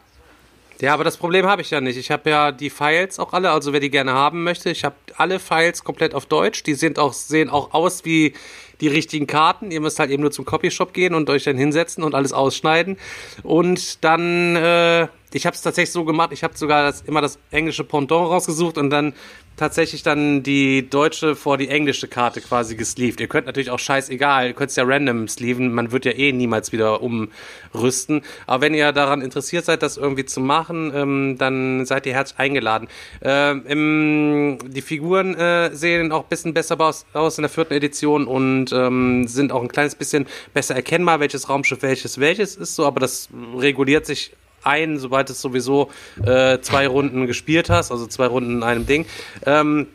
Ja, 0.80 0.92
aber 0.92 1.04
das 1.04 1.16
Problem 1.16 1.46
habe 1.46 1.62
ich 1.62 1.70
ja 1.70 1.80
nicht. 1.80 1.96
Ich 1.96 2.10
habe 2.10 2.28
ja 2.28 2.52
die 2.52 2.68
Files 2.68 3.18
auch 3.18 3.32
alle, 3.32 3.50
also 3.50 3.72
wer 3.72 3.80
die 3.80 3.90
gerne 3.90 4.12
haben 4.12 4.44
möchte, 4.44 4.68
ich 4.70 4.84
habe 4.84 4.96
alle 5.16 5.38
Files 5.38 5.84
komplett 5.84 6.14
auf 6.14 6.26
Deutsch. 6.26 6.62
Die 6.64 6.74
sind 6.74 6.98
auch, 6.98 7.14
sehen 7.14 7.48
auch 7.48 7.72
aus 7.72 8.04
wie 8.04 8.34
die 8.82 8.88
richtigen 8.88 9.26
Karten. 9.26 9.70
Ihr 9.70 9.80
müsst 9.80 9.98
halt 9.98 10.10
eben 10.10 10.22
nur 10.22 10.32
zum 10.32 10.44
Copyshop 10.44 10.92
gehen 10.92 11.14
und 11.14 11.30
euch 11.30 11.44
dann 11.44 11.56
hinsetzen 11.56 12.04
und 12.04 12.14
alles 12.14 12.34
ausschneiden. 12.34 12.98
Und 13.42 14.04
dann, 14.04 14.56
äh, 14.56 15.08
ich 15.36 15.46
habe 15.46 15.54
es 15.54 15.62
tatsächlich 15.62 15.92
so 15.92 16.04
gemacht, 16.04 16.32
ich 16.32 16.42
habe 16.42 16.56
sogar 16.56 16.82
das, 16.84 17.02
immer 17.02 17.20
das 17.20 17.38
englische 17.50 17.84
Pendant 17.84 18.30
rausgesucht 18.30 18.78
und 18.78 18.90
dann 18.90 19.12
tatsächlich 19.56 20.02
dann 20.02 20.42
die 20.42 20.88
deutsche 20.88 21.34
vor 21.34 21.56
die 21.56 21.68
englische 21.68 22.08
Karte 22.08 22.40
quasi 22.40 22.76
gesleeved. 22.76 23.20
Ihr 23.20 23.28
könnt 23.28 23.46
natürlich 23.46 23.70
auch 23.70 23.78
scheißegal, 23.78 24.48
ihr 24.48 24.52
könnt 24.52 24.70
es 24.70 24.76
ja 24.76 24.84
random 24.84 25.28
sleeven, 25.28 25.72
man 25.72 25.92
wird 25.92 26.04
ja 26.04 26.12
eh 26.12 26.32
niemals 26.32 26.72
wieder 26.72 27.00
umrüsten. 27.02 28.22
Aber 28.46 28.62
wenn 28.62 28.74
ihr 28.74 28.92
daran 28.92 29.22
interessiert 29.22 29.64
seid, 29.64 29.82
das 29.82 29.96
irgendwie 29.96 30.26
zu 30.26 30.40
machen, 30.40 30.92
ähm, 30.94 31.36
dann 31.38 31.86
seid 31.86 32.06
ihr 32.06 32.12
herzlich 32.12 32.38
eingeladen. 32.38 32.88
Ähm, 33.22 33.64
im, 33.66 34.58
die 34.66 34.82
Figuren 34.82 35.34
äh, 35.34 35.74
sehen 35.74 36.12
auch 36.12 36.24
ein 36.24 36.28
bisschen 36.28 36.54
besser 36.54 36.78
aus, 36.80 37.06
aus 37.14 37.38
in 37.38 37.42
der 37.42 37.50
vierten 37.50 37.74
Edition 37.74 38.26
und 38.26 38.72
ähm, 38.72 39.26
sind 39.26 39.52
auch 39.52 39.62
ein 39.62 39.68
kleines 39.68 39.94
bisschen 39.94 40.26
besser 40.52 40.74
erkennbar, 40.74 41.20
welches 41.20 41.48
Raumschiff 41.48 41.82
welches 41.82 42.20
welches 42.20 42.56
ist 42.56 42.74
so, 42.74 42.86
aber 42.86 43.00
das 43.00 43.28
reguliert 43.56 44.06
sich 44.06 44.32
ein, 44.66 44.98
sobald 44.98 45.30
es 45.30 45.40
sowieso 45.40 45.90
äh, 46.24 46.60
zwei 46.60 46.86
Runden 46.86 47.26
gespielt 47.26 47.70
hast, 47.70 47.90
also 47.90 48.06
zwei 48.06 48.26
Runden 48.26 48.56
in 48.56 48.62
einem 48.62 48.86
Ding. 48.86 49.06
Ähm, 49.44 49.88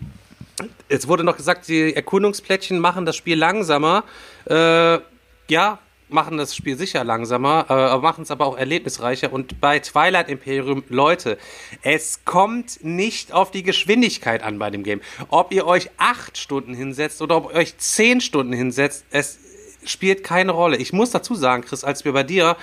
es 0.90 1.08
wurde 1.08 1.24
noch 1.24 1.38
gesagt, 1.38 1.68
die 1.68 1.96
Erkundungsplättchen 1.96 2.80
machen 2.80 3.06
das 3.06 3.16
Spiel 3.16 3.38
langsamer. 3.38 4.04
Äh, 4.46 5.00
ja, 5.50 5.80
machen 6.12 6.38
das 6.38 6.56
Spiel 6.56 6.78
sicher 6.78 7.04
langsamer, 7.04 7.66
äh, 7.70 7.98
machen 8.00 8.24
es 8.24 8.32
aber 8.32 8.46
auch 8.46 8.58
erlebnisreicher. 8.58 9.32
Und 9.32 9.62
bei 9.62 9.80
Twilight 9.80 10.30
Imperium, 10.30 10.84
Leute, 10.90 11.38
es 11.82 12.26
kommt 12.26 12.84
nicht 12.84 13.32
auf 13.32 13.52
die 13.52 13.64
Geschwindigkeit 13.64 14.44
an 14.44 14.60
bei 14.60 14.70
dem 14.70 14.84
Game. 14.84 15.02
Ob 15.30 15.52
ihr 15.54 15.66
euch 15.66 15.90
acht 15.98 16.38
Stunden 16.38 16.74
hinsetzt 16.74 17.22
oder 17.22 17.38
ob 17.38 17.52
ihr 17.52 17.58
euch 17.58 17.78
zehn 17.78 18.22
Stunden 18.22 18.54
hinsetzt, 18.54 19.06
es 19.12 19.40
spielt 19.86 20.24
keine 20.24 20.52
Rolle. 20.52 20.78
Ich 20.78 20.94
muss 20.94 21.12
dazu 21.12 21.34
sagen, 21.34 21.64
Chris, 21.64 21.84
als 21.84 22.06
wir 22.06 22.14
bei 22.14 22.24
dir 22.24 22.56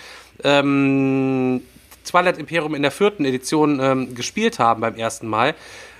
ähm, 0.44 1.62
Twilight 2.08 2.38
Imperium 2.38 2.74
in 2.74 2.82
der 2.82 2.90
vierten 2.90 3.24
Edition 3.24 3.80
ähm, 3.80 4.14
gespielt 4.14 4.58
haben 4.58 4.80
beim 4.80 4.94
ersten 4.94 5.28
Mal, 5.28 5.54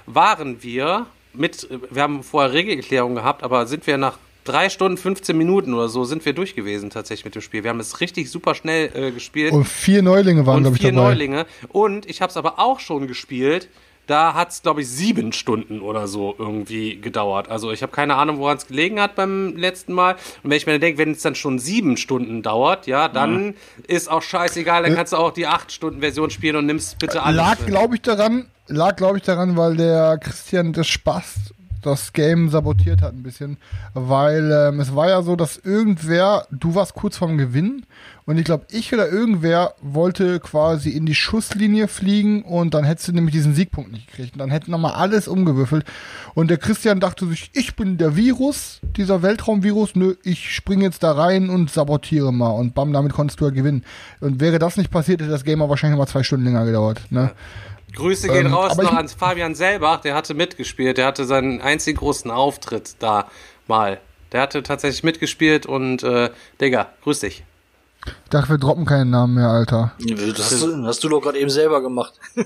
waren 0.06 0.62
wir 0.62 1.06
mit, 1.32 1.68
wir 1.90 2.02
haben 2.02 2.22
vorher 2.22 2.52
Regelerklärung 2.52 3.14
gehabt, 3.14 3.42
aber 3.42 3.66
sind 3.66 3.86
wir 3.86 3.98
nach 3.98 4.18
drei 4.44 4.70
Stunden, 4.70 4.96
15 4.96 5.36
Minuten 5.36 5.74
oder 5.74 5.88
so, 5.88 6.04
sind 6.04 6.24
wir 6.24 6.32
durch 6.32 6.54
gewesen 6.54 6.90
tatsächlich 6.90 7.26
mit 7.26 7.34
dem 7.34 7.42
Spiel. 7.42 7.62
Wir 7.62 7.70
haben 7.70 7.80
es 7.80 8.00
richtig 8.00 8.30
super 8.30 8.54
schnell 8.54 8.90
äh, 8.94 9.10
gespielt. 9.10 9.52
Und 9.52 9.66
vier 9.66 10.02
Neulinge 10.02 10.46
waren, 10.46 10.62
glaube 10.62 10.76
ich, 10.76 10.82
vier 10.82 10.92
dabei. 10.92 11.08
Neulinge. 11.08 11.46
Und 11.68 12.08
ich 12.08 12.22
habe 12.22 12.30
es 12.30 12.36
aber 12.36 12.58
auch 12.58 12.80
schon 12.80 13.06
gespielt. 13.06 13.68
Da 14.08 14.32
hat 14.32 14.50
es, 14.50 14.62
glaube 14.62 14.80
ich, 14.80 14.88
sieben 14.88 15.32
Stunden 15.32 15.80
oder 15.80 16.08
so 16.08 16.34
irgendwie 16.38 16.98
gedauert. 16.98 17.50
Also 17.50 17.70
ich 17.70 17.82
habe 17.82 17.92
keine 17.92 18.16
Ahnung, 18.16 18.38
woran 18.38 18.56
es 18.56 18.66
gelegen 18.66 19.00
hat 19.00 19.14
beim 19.14 19.54
letzten 19.54 19.92
Mal. 19.92 20.14
Und 20.42 20.50
wenn 20.50 20.56
ich 20.56 20.66
mir 20.66 20.78
denke, 20.78 20.98
wenn 20.98 21.12
es 21.12 21.20
dann 21.20 21.34
schon 21.34 21.58
sieben 21.58 21.98
Stunden 21.98 22.42
dauert, 22.42 22.86
ja, 22.86 23.08
dann 23.08 23.54
ist 23.86 24.10
auch 24.10 24.22
scheißegal. 24.22 24.82
Dann 24.82 24.94
kannst 24.94 25.12
du 25.12 25.18
auch 25.18 25.30
die 25.30 25.46
acht 25.46 25.70
Stunden 25.70 26.00
Version 26.00 26.30
spielen 26.30 26.56
und 26.56 26.66
nimmst 26.66 26.98
bitte 26.98 27.22
alles. 27.22 27.36
Lag, 27.36 27.66
glaube 27.66 27.96
ich, 27.96 28.02
daran, 28.02 28.46
lag, 28.66 28.96
glaube 28.96 29.18
ich, 29.18 29.24
daran, 29.24 29.56
weil 29.58 29.76
der 29.76 30.16
Christian 30.18 30.72
das 30.72 30.88
Spaß 30.88 31.52
das 31.90 32.12
Game 32.12 32.48
sabotiert 32.48 33.02
hat 33.02 33.14
ein 33.14 33.22
bisschen, 33.22 33.56
weil 33.94 34.50
ähm, 34.52 34.80
es 34.80 34.94
war 34.94 35.08
ja 35.08 35.22
so, 35.22 35.36
dass 35.36 35.56
irgendwer, 35.56 36.46
du 36.50 36.74
warst 36.74 36.94
kurz 36.94 37.16
vorm 37.16 37.38
Gewinn 37.38 37.84
und 38.28 38.36
ich 38.36 38.44
glaube, 38.44 38.66
ich 38.70 38.92
oder 38.92 39.08
irgendwer 39.08 39.72
wollte 39.80 40.38
quasi 40.38 40.90
in 40.90 41.06
die 41.06 41.14
Schusslinie 41.14 41.88
fliegen 41.88 42.42
und 42.42 42.74
dann 42.74 42.84
hättest 42.84 43.08
du 43.08 43.12
nämlich 43.12 43.34
diesen 43.34 43.54
Siegpunkt 43.54 43.90
nicht 43.90 44.06
gekriegt. 44.06 44.34
Und 44.34 44.40
dann 44.40 44.50
hätte 44.50 44.70
nochmal 44.70 44.92
alles 44.92 45.28
umgewürfelt 45.28 45.86
und 46.34 46.50
der 46.50 46.58
Christian 46.58 47.00
dachte 47.00 47.26
sich, 47.26 47.50
ich 47.54 47.74
bin 47.74 47.96
der 47.96 48.16
Virus, 48.16 48.80
dieser 48.96 49.22
Weltraumvirus, 49.22 49.94
nö, 49.94 50.14
ich 50.24 50.54
springe 50.54 50.84
jetzt 50.84 51.02
da 51.02 51.12
rein 51.12 51.48
und 51.48 51.70
sabotiere 51.70 52.30
mal 52.30 52.50
und 52.50 52.74
bam, 52.74 52.92
damit 52.92 53.14
konntest 53.14 53.40
du 53.40 53.46
ja 53.46 53.50
gewinnen. 53.50 53.82
Und 54.20 54.40
wäre 54.40 54.58
das 54.58 54.76
nicht 54.76 54.90
passiert, 54.90 55.22
hätte 55.22 55.30
das 55.30 55.44
Game 55.44 55.60
wahrscheinlich 55.60 55.96
noch 55.96 56.04
mal 56.04 56.10
zwei 56.10 56.22
Stunden 56.22 56.44
länger 56.44 56.66
gedauert, 56.66 57.00
ne? 57.10 57.30
Grüße 57.94 58.28
gehen 58.28 58.46
Ähm, 58.46 58.54
raus 58.54 58.76
noch 58.76 58.92
an 58.92 59.08
Fabian 59.08 59.54
Selbach, 59.54 60.00
der 60.00 60.14
hatte 60.14 60.34
mitgespielt, 60.34 60.98
der 60.98 61.06
hatte 61.06 61.24
seinen 61.24 61.60
einzigen 61.60 61.98
großen 61.98 62.30
Auftritt 62.30 62.96
da 62.98 63.28
mal. 63.66 64.00
Der 64.32 64.42
hatte 64.42 64.62
tatsächlich 64.62 65.02
mitgespielt 65.02 65.66
und 65.66 66.02
äh, 66.02 66.30
Digga, 66.60 66.88
grüß 67.02 67.20
dich. 67.20 67.44
Ich 68.06 68.30
dachte, 68.30 68.50
wir 68.50 68.58
droppen 68.58 68.84
keinen 68.84 69.10
Namen 69.10 69.34
mehr, 69.34 69.48
Alter. 69.48 69.92
das 69.98 70.52
hast 70.52 70.62
du, 70.62 70.86
hast 70.86 71.02
du 71.02 71.08
doch 71.08 71.20
gerade 71.20 71.38
eben 71.38 71.50
selber 71.50 71.82
gemacht. 71.82 72.14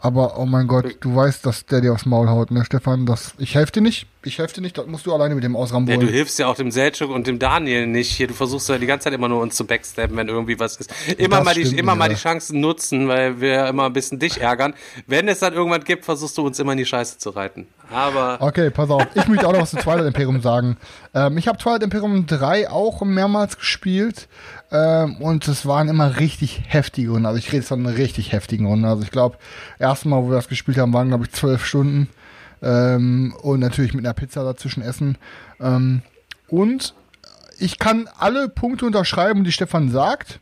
Aber 0.00 0.38
oh 0.38 0.46
mein 0.46 0.68
Gott, 0.68 0.96
du 1.00 1.14
weißt, 1.14 1.44
dass 1.44 1.66
der 1.66 1.80
dir 1.80 1.92
aufs 1.92 2.06
Maul 2.06 2.28
haut, 2.28 2.50
ne, 2.50 2.64
Stefan? 2.64 3.04
Das, 3.04 3.34
ich 3.38 3.54
helfe 3.56 3.72
dir 3.72 3.80
nicht. 3.80 4.06
Ich 4.28 4.38
helfe 4.38 4.54
dir 4.54 4.60
nicht. 4.60 4.76
Das 4.78 4.86
musst 4.86 5.06
du 5.06 5.12
alleine 5.14 5.34
mit 5.34 5.42
dem 5.42 5.54
Ja, 5.54 5.58
ausrambolen. 5.58 6.00
du 6.00 6.06
hilfst 6.06 6.38
ja 6.38 6.46
auch 6.46 6.54
dem 6.54 6.70
Selchuk 6.70 7.10
und 7.10 7.26
dem 7.26 7.38
Daniel 7.38 7.86
nicht. 7.86 8.10
Hier, 8.12 8.26
du 8.28 8.34
versuchst 8.34 8.68
ja 8.68 8.78
die 8.78 8.86
ganze 8.86 9.04
Zeit 9.04 9.14
immer 9.14 9.28
nur 9.28 9.40
uns 9.40 9.56
zu 9.56 9.66
backstabben, 9.66 10.16
wenn 10.16 10.28
irgendwie 10.28 10.58
was 10.60 10.76
ist. 10.76 10.92
Immer 11.16 11.36
Das 11.38 11.44
mal 11.46 11.54
die, 11.54 11.64
stimmt, 11.64 11.80
immer 11.80 11.94
mal 11.94 12.08
ja. 12.10 12.14
die 12.14 12.20
Chancen 12.20 12.60
nutzen, 12.60 13.08
weil 13.08 13.40
wir 13.40 13.66
immer 13.66 13.86
ein 13.86 13.92
bisschen 13.92 14.18
dich 14.18 14.40
ärgern. 14.40 14.74
Wenn 15.06 15.26
es 15.28 15.38
dann 15.40 15.54
irgendwann 15.54 15.82
gibt, 15.82 16.04
versuchst 16.04 16.36
du 16.38 16.46
uns 16.46 16.58
immer 16.58 16.72
in 16.72 16.78
die 16.78 16.86
Scheiße 16.86 17.18
zu 17.18 17.30
reiten. 17.30 17.66
Aber 17.90 18.36
Okay, 18.40 18.70
pass 18.70 18.90
auf. 18.90 19.06
Ich 19.14 19.26
möchte 19.28 19.48
auch 19.48 19.52
noch 19.52 19.62
was 19.62 19.70
zu 19.70 19.76
Twilight 19.78 20.06
Imperium 20.06 20.42
sagen. 20.42 20.76
Ähm, 21.14 21.38
ich 21.38 21.48
habe 21.48 21.56
Twilight 21.58 21.82
Imperium 21.82 22.26
3 22.26 22.70
auch 22.70 23.00
mehrmals 23.02 23.56
gespielt. 23.58 24.28
Ähm, 24.70 25.16
und 25.22 25.48
es 25.48 25.64
waren 25.64 25.88
immer 25.88 26.18
richtig 26.20 26.60
heftige 26.66 27.12
Runden. 27.12 27.24
Also 27.24 27.38
ich 27.38 27.46
rede 27.46 27.56
jetzt 27.58 27.68
von 27.68 27.80
einer 27.86 27.96
richtig 27.96 28.32
heftigen 28.32 28.66
Runde. 28.66 28.86
Also 28.88 29.02
ich 29.02 29.10
glaube, 29.10 29.38
erstmal, 29.78 30.22
wo 30.22 30.28
wir 30.28 30.34
das 30.36 30.48
gespielt 30.48 30.76
haben, 30.76 30.92
waren, 30.92 31.08
glaube 31.08 31.24
ich, 31.24 31.32
zwölf 31.32 31.64
Stunden. 31.64 32.10
Ähm, 32.62 33.34
und 33.42 33.60
natürlich 33.60 33.94
mit 33.94 34.04
einer 34.04 34.14
Pizza 34.14 34.44
dazwischen 34.44 34.82
essen. 34.82 35.18
Ähm, 35.60 36.02
und 36.48 36.94
ich 37.58 37.78
kann 37.78 38.08
alle 38.18 38.48
Punkte 38.48 38.86
unterschreiben, 38.86 39.44
die 39.44 39.52
Stefan 39.52 39.90
sagt. 39.90 40.40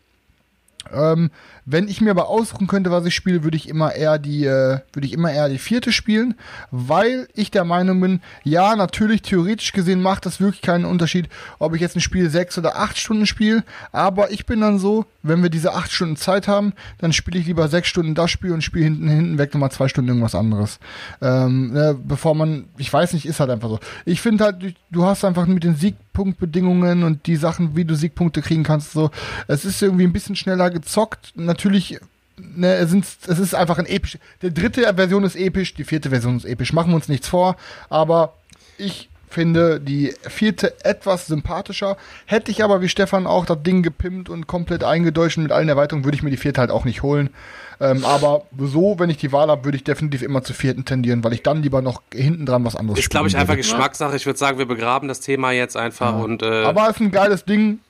Ähm, 0.93 1.31
wenn 1.65 1.89
ich 1.89 2.01
mir 2.01 2.11
aber 2.11 2.29
aussuchen 2.29 2.67
könnte, 2.69 2.91
was 2.91 3.05
ich 3.07 3.15
spiele, 3.15 3.43
würde 3.43 3.57
ich 3.57 3.69
immer 3.69 3.95
eher 3.95 4.19
die, 4.19 4.45
äh, 4.45 4.79
würde 4.93 5.07
ich 5.07 5.13
immer 5.13 5.33
eher 5.33 5.49
die 5.49 5.59
vierte 5.59 5.91
spielen, 5.93 6.35
weil 6.71 7.27
ich 7.35 7.51
der 7.51 7.65
Meinung 7.65 8.01
bin, 8.01 8.21
ja, 8.45 8.77
natürlich 8.77 9.23
theoretisch 9.23 9.73
gesehen 9.73 10.01
macht 10.01 10.27
das 10.27 10.41
wirklich 10.41 10.63
keinen 10.63 10.85
Unterschied, 10.85 11.29
ob 11.59 11.75
ich 11.75 11.81
jetzt 11.81 11.97
ein 11.97 12.01
Spiel 12.01 12.31
sechs 12.31 12.57
oder 12.57 12.77
acht 12.79 12.99
Stunden 12.99 13.27
spiele, 13.27 13.65
aber 13.93 14.31
ich 14.31 14.47
bin 14.47 14.61
dann 14.61 14.79
so, 14.79 15.07
wenn 15.23 15.43
wir 15.43 15.51
diese 15.51 15.75
acht 15.75 15.91
Stunden 15.91 16.17
Zeit 16.17 16.47
haben, 16.47 16.73
dann 16.99 17.13
spiele 17.13 17.39
ich 17.41 17.47
lieber 17.47 17.67
sechs 17.69 17.89
Stunden 17.89 18.15
das 18.15 18.31
Spiel 18.31 18.53
und 18.53 18.63
spiele 18.63 18.85
hinten 18.85 19.09
hinten 19.09 19.39
weg 19.39 19.53
nochmal 19.53 19.73
zwei 19.73 19.89
Stunden 19.89 20.09
irgendwas 20.11 20.35
anderes. 20.37 20.79
Ähm, 21.21 21.73
ne, 21.73 21.99
bevor 22.01 22.35
man, 22.37 22.67
ich 22.79 22.93
weiß 22.93 23.13
nicht, 23.13 23.27
ist 23.27 23.41
halt 23.41 23.51
einfach 23.51 23.69
so. 23.69 23.81
Ich 24.05 24.21
finde 24.21 24.45
halt, 24.45 24.75
du- 24.91 25.05
hast 25.07 25.25
einfach 25.25 25.47
mit 25.47 25.63
den 25.65 25.77
Siegpunktbedingungen 26.17 27.05
und 27.05 27.27
die 27.27 27.37
Sachen, 27.37 27.77
wie 27.77 27.85
du 27.85 27.95
Siegpunkte 27.95 28.41
kriegen 28.41 28.63
kannst. 28.63 28.93
So, 28.93 29.11
es 29.49 29.65
ist 29.65 29.83
irgendwie 29.83 30.05
ein 30.05 30.13
bisschen 30.13 30.37
schneller 30.37 30.71
gezockt. 30.71 31.33
Natürlich, 31.37 31.99
ne, 32.39 32.75
es, 32.75 32.91
sind, 32.91 33.05
es 33.05 33.39
ist 33.39 33.55
einfach 33.55 33.79
ein 33.79 33.87
episch. 33.87 34.19
Die 34.43 34.53
dritte 34.53 34.83
Version 34.95 35.25
ist 35.25 35.37
episch, 35.37 35.75
die 35.75 35.85
vierte 35.85 36.11
Version 36.11 36.37
ist 36.37 36.47
episch. 36.47 36.73
Machen 36.73 36.91
wir 36.91 36.97
uns 36.97 37.09
nichts 37.09 37.29
vor, 37.29 37.57
aber 37.91 38.35
ich 38.79 39.09
finde 39.29 39.81
die 39.81 40.15
vierte 40.29 40.75
etwas 40.85 41.27
sympathischer. 41.27 41.97
Hätte 42.27 42.51
ich 42.51 42.63
aber 42.63 42.81
wie 42.81 42.89
Stefan 42.89 43.27
auch 43.27 43.47
das 43.47 43.63
Ding 43.63 43.83
gepimpt 43.83 44.29
und 44.29 44.47
komplett 44.47 44.85
eingedeutscht 44.85 45.39
und 45.39 45.45
mit 45.45 45.53
allen 45.53 45.69
Erweiterungen, 45.69 46.05
würde 46.05 46.17
ich 46.17 46.23
mir 46.23 46.31
die 46.31 46.37
vierte 46.37 46.61
halt 46.61 46.71
auch 46.71 46.85
nicht 46.85 47.03
holen. 47.03 47.31
Ähm, 47.79 48.05
aber 48.05 48.45
so, 48.59 48.99
wenn 48.99 49.11
ich 49.11 49.19
die 49.19 49.33
Wahl 49.33 49.49
habe, 49.49 49.65
würde 49.65 49.77
ich 49.77 49.85
definitiv 49.85 50.23
immer 50.23 50.43
zur 50.43 50.57
vierten 50.57 50.85
tendieren, 50.85 51.23
weil 51.25 51.35
ich 51.35 51.43
dann 51.43 51.63
lieber 51.63 51.83
noch 51.83 52.03
hinten 52.13 52.47
dran 52.47 52.65
was 52.65 52.75
anderes 52.75 52.99
Ist, 52.99 53.11
glaube 53.11 53.29
ich, 53.29 53.37
einfach. 53.37 53.57
Geschmackssache. 53.57 54.17
Ich 54.17 54.25
würde 54.25 54.39
sagen, 54.39 54.59
wir 54.59 54.67
begraben 54.67 55.09
das 55.09 55.21
Thema 55.21 55.51
jetzt 55.51 55.77
einfach 55.77 56.19
und 56.19 56.43
äh, 56.43 56.65
Aber 56.65 56.85
es 56.85 56.97
ist 56.97 57.01
ein 57.01 57.11
geiles 57.11 57.45
Ding. 57.45 57.81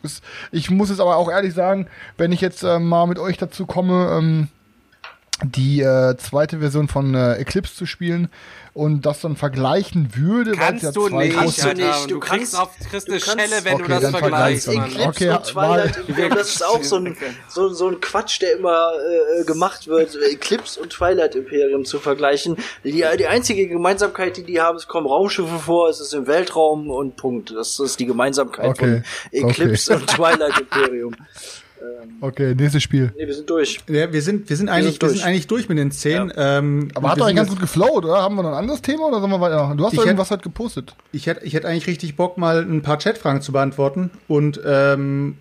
Ich 0.51 0.71
muss 0.71 0.91
es 0.91 0.99
aber 0.99 1.17
auch 1.17 1.31
ehrlich 1.31 1.55
sagen, 1.55 1.87
wenn 2.19 2.33
ich 2.33 2.41
jetzt 2.41 2.65
äh, 2.65 2.81
mal 2.81 3.07
mit 3.07 3.19
euch 3.19 3.37
dazu 3.37 3.67
komme, 3.67 4.17
ähm, 4.19 4.49
die 5.45 5.83
äh, 5.83 6.17
zweite 6.17 6.61
Version 6.61 6.89
von 6.89 7.15
äh, 7.15 7.35
Eclipse 7.35 7.75
zu 7.75 7.85
spielen 7.85 8.31
und 8.73 9.05
das 9.05 9.21
dann 9.21 9.37
vergleichen 9.37 10.15
würde, 10.17 10.53
weil 10.53 10.59
es 10.77 10.83
kannst 10.83 10.83
ja 10.85 10.93
du 10.93 11.09
zwei 11.09 11.25
nicht, 11.27 11.37
Kannst 11.37 11.63
du 11.65 11.69
nicht, 11.75 12.05
Du, 12.05 12.09
du 12.15 12.21
kriegst 12.21 12.55
kannst- 12.55 12.59
auf 12.59 12.71
kriegst 12.91 13.11
eine 13.11 13.21
Schelle, 13.21 13.65
wenn 13.65 13.75
Okay, 13.75 13.83
du 13.83 14.01
das 14.01 14.11
vergleichst. 14.11 14.69
Eclipse 14.69 15.09
Okay, 15.09 15.31
und 15.31 15.45
Twilight 15.45 15.97
Imperium, 16.09 16.35
das 16.37 16.55
ist 16.55 16.65
auch 16.65 16.83
so 16.83 16.97
ein, 16.97 17.17
so, 17.49 17.69
so 17.73 17.89
ein 17.89 18.01
Quatsch, 18.01 18.41
der 18.41 18.57
immer 18.57 18.91
äh, 19.41 19.45
gemacht 19.45 19.87
wird, 19.89 20.17
Eclipse 20.33 20.81
und 20.81 20.91
Twilight 20.91 21.35
Imperium 21.35 21.85
zu 21.85 21.99
vergleichen. 21.99 22.57
Die, 22.85 22.93
die 22.93 23.27
einzige 23.27 23.69
Gemeinsamkeit, 23.69 24.39
die 24.39 24.43
die 24.45 24.61
haben, 24.63 24.77
es 24.77 24.89
kommen 24.89 25.07
Raumschiffe 25.07 25.59
vor, 25.59 25.91
es 25.91 26.01
ist 26.01 26.15
im 26.15 26.27
Weltraum 26.27 26.89
und 26.91 27.17
Punkt. 27.17 27.51
Das 27.55 27.79
ist 27.79 28.01
die 28.01 28.07
Gemeinsamkeit 28.07 28.65
Okay, 28.71 29.03
von 29.31 29.51
Eclipse 29.51 29.97
und 29.97 30.07
Twilight 30.07 30.59
Imperium. 30.61 31.15
Okay, 32.21 32.55
nächstes 32.55 32.83
Spiel. 32.83 33.13
Nee, 33.17 33.27
wir 33.27 33.35
sind 33.35 33.49
durch. 33.51 33.79
Ja, 33.89 34.13
wir 34.13 34.23
sind, 34.23 34.49
wir 34.49 34.57
sind 34.57 34.69
eigentlich, 34.69 34.95
wir 34.95 34.99
durch. 35.09 35.19
sind 35.19 35.27
eigentlich 35.27 35.47
durch 35.47 35.69
mit 35.69 35.79
den 35.79 35.91
zehn. 35.91 36.33
Ähm, 36.37 36.89
Aber 36.95 37.11
hat 37.11 37.17
wir 37.17 37.21
doch 37.21 37.27
eigentlich 37.27 37.37
ganz 37.37 37.49
gut 37.51 37.61
geflowt, 37.61 38.05
oder? 38.05 38.23
Haben 38.23 38.37
wir 38.37 38.43
noch 38.43 38.51
ein 38.51 38.57
anderes 38.57 38.83
Thema 38.83 39.07
oder 39.09 39.21
sollen 39.21 39.31
wir 39.33 39.41
weitermachen? 39.41 39.77
Du 39.77 39.85
hast 39.85 39.93
Ich 39.93 39.99
doch 39.99 40.07
irgendwas 40.07 40.31
halt 40.31 40.43
gepostet. 40.43 40.95
Ich 41.13 41.27
hätte, 41.27 41.45
ich 41.45 41.55
hätte 41.55 41.69
eigentlich 41.69 41.87
richtig 41.87 42.17
Bock, 42.17 42.39
mal 42.39 42.63
ein 42.63 42.83
paar 42.83 42.99
Chatfragen 42.99 43.43
zu 43.43 43.53
beantworten. 43.53 44.11
Und 44.29 44.61
ähm, 44.65 45.37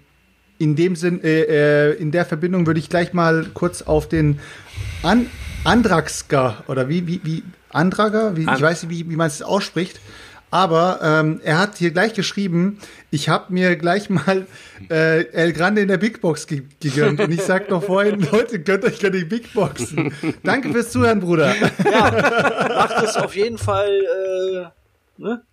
in 0.58 0.76
dem 0.76 0.96
Sinn, 0.96 1.24
äh, 1.24 1.92
äh, 1.92 1.94
in 1.94 2.12
der 2.12 2.26
Verbindung 2.26 2.66
würde 2.68 2.80
ich 2.80 2.90
gleich 2.90 3.14
mal 3.14 3.46
kurz 3.54 3.82
auf 3.82 4.08
den 4.10 4.40
An 5.04 5.28
Andraxka 5.64 6.64
oder 6.68 6.90
wie, 6.90 7.08
wie, 7.08 7.22
wie 7.24 7.44
Andrager, 7.70 8.38
wie, 8.38 8.48
An- 8.48 8.56
ich 8.56 8.62
weiß 8.62 8.84
nicht, 8.84 8.92
wie, 8.92 9.10
wie 9.10 9.16
man 9.16 9.28
es 9.28 9.42
ausspricht. 9.42 10.00
Aber 10.56 11.02
ähm, 11.04 11.42
er 11.44 11.58
hat 11.58 11.76
hier 11.76 11.92
gleich 11.92 12.14
geschrieben, 12.14 12.80
ich 13.12 13.28
habe 13.28 13.52
mir 13.52 13.76
gleich 13.76 14.10
mal 14.10 14.48
äh, 14.90 15.26
El 15.34 15.52
Grande 15.52 15.82
in 15.82 15.90
der 15.90 15.98
Big 15.98 16.22
Box 16.22 16.48
ge 16.48 16.64
gegönnt. 16.80 17.20
Und 17.20 17.30
ich 17.34 17.42
sag 17.42 17.70
noch 17.70 17.84
vorhin, 17.84 18.22
Leute, 18.32 18.62
gönnt 18.62 18.86
euch 18.86 18.98
gerne 19.00 19.18
die 19.18 19.26
Big 19.26 19.54
Boxen. 19.54 20.14
Danke 20.44 20.72
fürs 20.72 20.92
Zuhören, 20.92 21.20
Bruder. 21.20 21.54
Macht 21.84 23.04
es 23.04 23.18
auf 23.18 23.36
jeden 23.36 23.58
Fall 23.58 24.72
äh, 25.20 25.22
ne? 25.22 25.44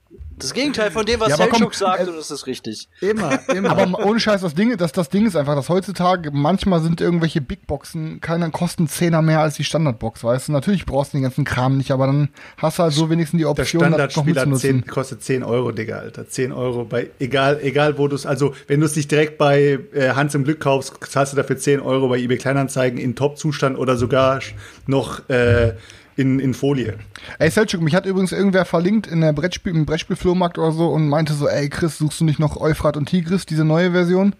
Das 0.43 0.55
Gegenteil 0.55 0.90
von 0.90 1.06
dem, 1.06 1.20
was 1.20 1.31
Ja, 1.31 1.36
komm, 1.36 1.51
Selchuk 1.51 1.74
sagt, 1.74 2.06
äh, 2.06 2.10
und 2.10 2.16
es 2.19 2.31
ist 2.31 2.47
richtig. 2.47 2.89
Immer, 3.01 3.39
immer. 3.48 3.70
Aber 3.70 4.05
ohne 4.05 4.20
Scheiß, 4.20 4.40
das 4.40 4.55
Ding, 4.55 4.77
das, 4.77 4.93
das 4.93 5.09
Ding 5.09 5.27
ist 5.27 5.36
einfach, 5.36 5.55
dass 5.55 5.69
heutzutage 5.69 6.31
manchmal 6.32 6.81
sind 6.81 7.01
irgendwelche 7.01 7.40
Big 7.40 7.66
Boxen, 7.66 8.20
keine 8.20 8.51
kosten 8.51 8.89
Zehner 8.89 9.23
mehr 9.23 9.40
als 9.40 9.55
die 9.55 9.64
Standardbox, 9.64 10.24
weißt 10.24 10.48
du? 10.48 10.52
Natürlich 10.52 10.86
brauchst 10.86 11.12
du 11.12 11.19
den 11.19 11.23
ganzen 11.23 11.44
Kram 11.44 11.77
nicht, 11.77 11.90
aber 11.90 12.06
dann 12.06 12.28
hast 12.59 12.78
du 12.78 12.82
halt 12.85 12.93
so 12.93 13.10
wenigstens 13.10 13.39
die 13.39 13.44
Der 13.44 13.51
Option, 13.51 13.81
das 13.82 13.90
noch 13.90 13.97
Standardspieler 13.97 14.47
mitzunutzen. 14.47 14.82
10, 14.85 14.86
kostet 14.86 15.23
10 15.23 15.43
Euro, 15.43 15.73
Digga, 15.73 15.98
Alter. 15.98 16.28
10 16.28 16.52
Euro 16.52 16.85
bei, 16.85 17.10
egal, 17.19 17.60
egal 17.62 17.98
wo 17.98 18.09
du 18.09 18.16
es, 18.16 18.27
also 18.27 18.55
wenn 18.66 18.81
du 18.81 18.86
es 18.86 18.97
nicht 18.97 19.10
direkt 19.10 19.39
bei 19.39 19.78
äh, 19.93 20.10
Hans 20.10 20.35
im 20.35 20.44
Glück 20.44 20.60
kaufst, 20.60 20.94
zahlst 21.09 21.32
du 21.32 21.36
dafür 21.36 21.56
10 21.56 21.81
Euro 21.81 22.09
bei 22.09 22.19
eBay 22.19 22.39
Kleinanzeigen 22.39 22.98
in 22.98 23.14
Top-Zustand 23.14 23.78
oder 23.78 23.97
sogar 23.97 24.40
noch 24.86 25.28
äh, 25.28 25.74
in, 26.16 26.39
in 26.39 26.55
Folie. 26.55 26.98
Ey, 27.39 27.51
Selchuk, 27.51 27.80
mich 27.80 27.94
hat 27.94 28.06
übrigens 28.06 28.32
irgendwer 28.32 28.64
verlinkt 28.64 29.06
in 29.06 29.20
der 29.20 29.32
Brettspiel, 29.32 29.74
im 29.74 29.86
Brettspielflohmarkt 29.86 30.59
oder 30.59 30.72
so 30.72 30.89
und 30.89 31.09
meinte 31.09 31.32
so, 31.32 31.48
ey 31.48 31.68
Chris, 31.68 31.98
suchst 31.98 32.20
du 32.20 32.24
nicht 32.24 32.39
noch 32.39 32.56
Euphrat 32.56 32.97
und 32.97 33.06
Tigris, 33.06 33.47
diese 33.47 33.64
neue 33.64 33.93
Version? 33.93 34.34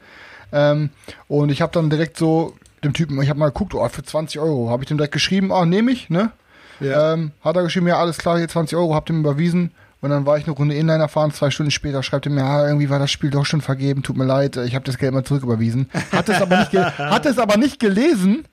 Ähm, 0.53 0.91
und 1.29 1.51
ich 1.51 1.63
habe 1.63 1.73
dann 1.73 1.91
direkt 1.91 2.19
so 2.19 2.55
dem 2.85 2.93
Typen, 2.93 3.21
ich 3.23 3.29
habe 3.29 3.39
mal 3.39 3.47
geguckt, 3.47 3.75
oh, 3.75 3.89
für 3.89 4.03
20 4.03 4.41
Euro, 4.41 4.71
habe 4.71 4.83
ich 4.83 4.89
dem 4.89 4.99
direkt 4.99 5.15
geschrieben, 5.15 5.53
ah, 5.53 5.65
nehme 5.65 5.93
ich, 5.93 6.11
ne? 6.11 6.33
Ja. 6.81 7.15
Ähm, 7.15 7.31
hat 7.43 7.57
er 7.57 7.63
geschrieben, 7.63 7.87
ja, 7.87 7.99
alles 7.99 8.19
klar, 8.19 8.39
hier 8.39 8.49
20 8.49 8.77
Euro, 8.77 8.95
habt 8.95 9.09
ihr 9.11 9.15
ihm 9.15 9.21
überwiesen. 9.21 9.71
Und 10.01 10.11
dann 10.11 10.27
war 10.27 10.37
ich 10.37 10.45
eine 10.47 10.57
Runde 10.57 10.75
Inliner 10.75 11.07
fahren, 11.07 11.31
zwei 11.31 11.51
Stunden 11.51 11.71
später 11.71 12.03
schreibt 12.03 12.27
er 12.27 12.33
mir, 12.33 12.41
ja, 12.41 12.67
irgendwie 12.67 12.91
war 12.91 12.99
das 12.99 13.13
Spiel 13.13 13.31
doch 13.31 13.47
schon 13.47 13.61
vergeben, 13.61 14.03
tut 14.03 14.17
mir 14.17 14.25
leid, 14.25 14.57
ich 14.57 14.75
habe 14.75 14.85
das 14.85 14.99
Geld 14.99 15.15
mal 15.15 15.23
zurücküberwiesen. 15.23 15.89
Hat 16.11 16.29
es 16.29 16.43
aber 16.43 16.59
nicht, 16.59 16.73
hat 16.99 17.25
es 17.25 17.39
aber 17.39 17.57
nicht 17.57 17.79
gelesen, 17.79 18.45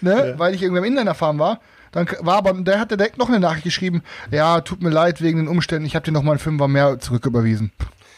ne, 0.00 0.34
weil 0.38 0.54
ich 0.54 0.62
irgendwie 0.62 0.78
am 0.78 0.84
Inliner 0.86 1.14
fahren 1.14 1.38
war. 1.38 1.60
Dann 1.96 2.06
war 2.20 2.36
aber, 2.36 2.52
der 2.52 2.78
hat 2.78 2.90
direkt 2.90 3.16
noch 3.16 3.30
eine 3.30 3.40
Nachricht 3.40 3.64
geschrieben, 3.64 4.02
ja, 4.30 4.60
tut 4.60 4.82
mir 4.82 4.90
leid 4.90 5.22
wegen 5.22 5.38
den 5.38 5.48
Umständen, 5.48 5.86
ich 5.86 5.94
habe 5.96 6.04
dir 6.04 6.12
noch 6.12 6.22
mal 6.22 6.32
einen 6.32 6.38
Fünfer 6.38 6.68
mehr 6.68 6.98
zurücküberwiesen. 6.98 7.72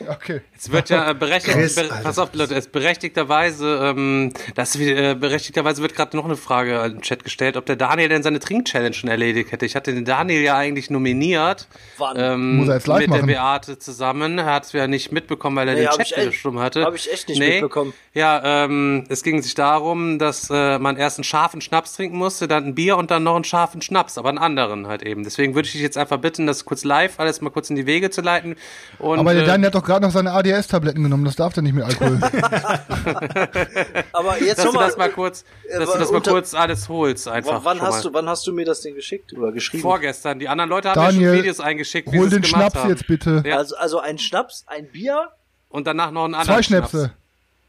Okay. 0.06 0.40
Es 0.56 0.70
wird 0.70 0.90
ja 0.90 1.10
äh, 1.10 1.14
berechtigt, 1.14 1.56
Chris, 1.56 1.74
be 1.74 1.82
Alter. 1.82 1.96
pass 2.02 2.18
auf, 2.18 2.30
Leute, 2.34 2.54
es 2.54 2.68
berechtigterweise, 2.68 3.80
ähm, 3.96 4.32
das 4.54 4.76
äh, 4.76 5.14
berechtigterweise 5.14 5.82
wird 5.82 5.94
gerade 5.94 6.16
noch 6.16 6.24
eine 6.24 6.36
Frage 6.36 6.78
im 6.84 7.00
Chat 7.02 7.24
gestellt, 7.24 7.56
ob 7.56 7.66
der 7.66 7.76
Daniel 7.76 8.08
denn 8.08 8.22
seine 8.22 8.38
Trink-Challenge 8.38 8.94
schon 8.94 9.10
erledigt 9.10 9.52
hätte. 9.52 9.66
Ich 9.66 9.74
hatte 9.76 9.92
den 9.92 10.04
Daniel 10.04 10.42
ja 10.42 10.56
eigentlich 10.56 10.90
nominiert. 10.90 11.68
Wann? 11.98 12.16
Ähm, 12.18 12.56
Muss 12.58 12.68
er 12.68 12.74
jetzt 12.76 12.86
live 12.86 13.00
mit 13.00 13.10
machen. 13.10 13.26
der 13.26 13.34
Beate 13.34 13.78
zusammen. 13.78 14.38
Er 14.38 14.46
hat 14.46 14.64
es 14.66 14.72
ja 14.72 14.86
nicht 14.86 15.10
mitbekommen, 15.12 15.56
weil 15.56 15.68
er 15.68 15.74
Nee, 15.74 15.86
den 15.86 16.04
Chat 16.04 16.34
stumm 16.34 16.58
hatte. 16.60 16.84
hab 16.84 16.94
ich 16.94 17.12
echt 17.12 17.28
nicht 17.28 17.38
mitbekommen. 17.38 17.92
Ja, 18.14 18.64
ähm, 18.64 19.04
es 19.08 19.22
ging 19.22 19.42
sich 19.42 19.54
darum, 19.54 20.18
dass 20.18 20.48
äh, 20.50 20.78
man 20.78 20.96
erst 20.96 21.18
einen 21.18 21.24
scharfen 21.24 21.60
Schnaps 21.60 21.94
trinken 21.94 22.16
musste, 22.16 22.48
dann 22.48 22.64
ein 22.64 22.74
Bier 22.74 22.96
und 22.96 23.10
dann 23.10 23.22
noch 23.22 23.34
einen 23.36 23.44
scharfen 23.44 23.82
Schnaps, 23.82 24.18
aber 24.18 24.28
einen 24.28 24.38
anderen 24.38 24.86
halt 24.86 25.02
eben. 25.02 25.24
Deswegen 25.24 25.54
würde 25.54 25.66
ich 25.66 25.72
dich 25.72 25.82
jetzt 25.82 25.98
einfach 25.98 26.18
bitten, 26.18 26.46
das 26.46 26.64
kurz 26.64 26.84
live 26.84 27.18
alles 27.18 27.40
mal 27.40 27.50
kurz 27.50 27.70
in 27.70 27.76
die 27.76 27.86
Wege 27.86 28.10
zu 28.10 28.20
leiten. 28.20 28.56
Und, 28.98 29.18
Aber 29.18 29.34
der 29.34 29.42
äh, 29.42 29.46
Daniel 29.46 29.66
hat 29.68 29.74
doch 29.74 29.88
gerade 29.89 30.06
noch 30.06 30.12
seine 30.12 30.31
ADS-Tabletten 30.32 31.02
genommen, 31.02 31.24
das 31.24 31.35
darf 31.35 31.52
der 31.55 31.65
nicht 31.65 31.73
mit 31.74 31.82
Alkohol. 31.85 32.20
Aber 34.12 34.40
jetzt 34.40 34.59
dass 34.59 34.65
du 34.65 34.73
nochmal. 34.73 34.86
das 34.86 34.97
mal 34.97 35.10
kurz, 35.10 35.44
äh, 35.69 35.78
dass 35.78 35.93
du 35.93 35.98
das 35.98 36.12
mal 36.12 36.20
kurz 36.20 36.55
alles 36.55 36.89
holst 36.89 37.27
einfach. 37.27 37.65
Wann, 37.65 37.81
hast 37.81 38.05
mal. 38.05 38.10
du, 38.10 38.15
wann 38.15 38.28
hast 38.28 38.47
du 38.47 38.52
mir 38.52 38.65
das 38.65 38.82
denn 38.82 38.94
geschickt 38.94 39.32
oder 39.32 39.51
geschrieben? 39.52 39.82
Vorgestern. 39.82 40.39
Die 40.39 40.48
anderen 40.48 40.70
Leute 40.70 40.90
haben 40.90 40.94
Daniel, 41.01 41.23
ja 41.23 41.28
schon 41.31 41.39
Videos 41.39 41.60
eingeschickt, 41.60 42.12
wie 42.12 42.19
Hol 42.19 42.31
sie 42.31 42.36
es 42.36 42.43
den 42.43 42.44
Schnaps 42.44 42.77
haben. 42.77 42.90
jetzt 42.90 43.06
bitte. 43.06 43.43
Ja. 43.44 43.56
Also, 43.56 43.77
also 43.77 43.98
ein 44.01 44.19
Schnaps, 44.19 44.65
ein 44.69 44.89
Bier. 44.90 45.31
Und 45.70 45.86
danach 45.86 46.10
noch 46.12 46.24
einen 46.24 46.35
anderen 46.35 46.56
Zwei 46.56 46.62
Schnäpse. 46.62 46.98
Schnaps. 46.98 47.15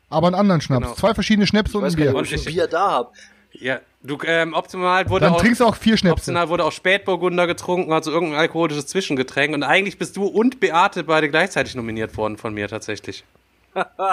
Aber 0.09 0.27
einen 0.27 0.35
anderen 0.35 0.61
Schnaps. 0.61 0.83
Genau. 0.83 0.95
Zwei 0.95 1.13
verschiedene 1.13 1.47
Schnäpse 1.47 1.71
Ich 1.71 1.75
und 1.75 1.83
ein 1.83 1.87
nicht, 1.87 1.97
Bier. 1.97 2.15
ob 2.15 2.23
ich 2.23 2.33
ein 2.33 2.45
Bier 2.45 2.67
da 2.67 2.91
hab. 2.91 3.13
Ja, 3.51 3.79
du, 4.03 4.17
ähm, 4.25 4.53
optimal 4.53 5.09
wurde 5.09 5.25
Dann 5.25 5.33
auch, 5.33 5.41
trinkst 5.41 5.59
du 5.61 5.65
auch 5.65 5.75
vier 5.75 5.97
Schnäpse. 5.97 6.13
optional 6.13 6.49
wurde 6.49 6.63
auch 6.65 6.71
Spätburgunder 6.71 7.47
getrunken, 7.47 7.91
also 7.91 8.11
irgendein 8.11 8.39
alkoholisches 8.39 8.85
Zwischengetränk. 8.87 9.53
Und 9.53 9.63
eigentlich 9.63 9.97
bist 9.97 10.15
du 10.17 10.25
und 10.25 10.59
Beate 10.59 11.03
beide 11.03 11.29
gleichzeitig 11.29 11.75
nominiert 11.75 12.15
worden 12.15 12.37
von 12.37 12.53
mir 12.53 12.67
tatsächlich. 12.67 13.23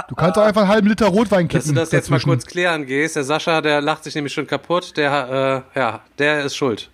Du 0.09 0.15
kannst 0.15 0.39
auch 0.39 0.43
einfach 0.45 0.63
einen 0.63 0.71
halben 0.71 0.89
Liter 0.89 1.07
Rotwein 1.07 1.49
kippen. 1.49 1.59
Dass 1.59 1.67
du 1.67 1.75
das 1.75 1.93
jetzt 1.93 2.11
mal 2.11 2.17
dazwischen. 2.17 2.31
kurz 2.31 2.47
klären 2.47 2.87
gehst. 2.87 3.17
Der 3.17 3.25
Sascha, 3.25 3.61
der 3.61 3.81
lacht 3.81 4.05
sich 4.05 4.15
nämlich 4.15 4.33
schon 4.33 4.47
kaputt. 4.47 4.97
Der, 4.97 5.65
äh, 5.75 5.79
ja, 5.79 6.01
der 6.19 6.45
ist 6.45 6.57
schuld. 6.57 6.91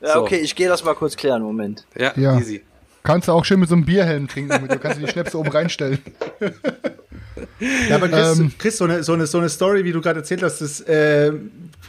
Ja, 0.00 0.12
So. 0.14 0.20
okay, 0.22 0.36
ich 0.36 0.54
gehe 0.54 0.68
das 0.68 0.84
mal 0.84 0.94
kurz 0.94 1.16
klären. 1.16 1.42
Moment. 1.42 1.86
Ja, 1.98 2.12
Ja. 2.16 2.38
easy. 2.38 2.62
Kannst 3.02 3.28
du 3.28 3.32
auch 3.32 3.44
schön 3.44 3.60
mit 3.60 3.68
so 3.68 3.74
einem 3.76 3.84
Bierhelm 3.84 4.28
trinken. 4.28 4.66
Du 4.68 4.78
kannst 4.78 4.98
dir 5.00 5.06
die 5.06 5.12
Schnäpse 5.12 5.38
oben 5.38 5.50
reinstellen. 5.50 5.98
Ja, 7.88 7.96
aber 7.96 8.08
Chris, 8.08 8.38
Ähm. 8.38 8.52
Chris 8.58 8.76
so, 8.78 8.84
eine, 8.84 9.02
so, 9.02 9.12
eine, 9.12 9.26
so 9.26 9.38
eine 9.38 9.48
Story, 9.48 9.84
wie 9.84 9.92
du 9.92 10.00
gerade 10.00 10.20
erzählt 10.20 10.42
hast, 10.42 10.60
das 10.60 10.80
äh, 10.80 11.32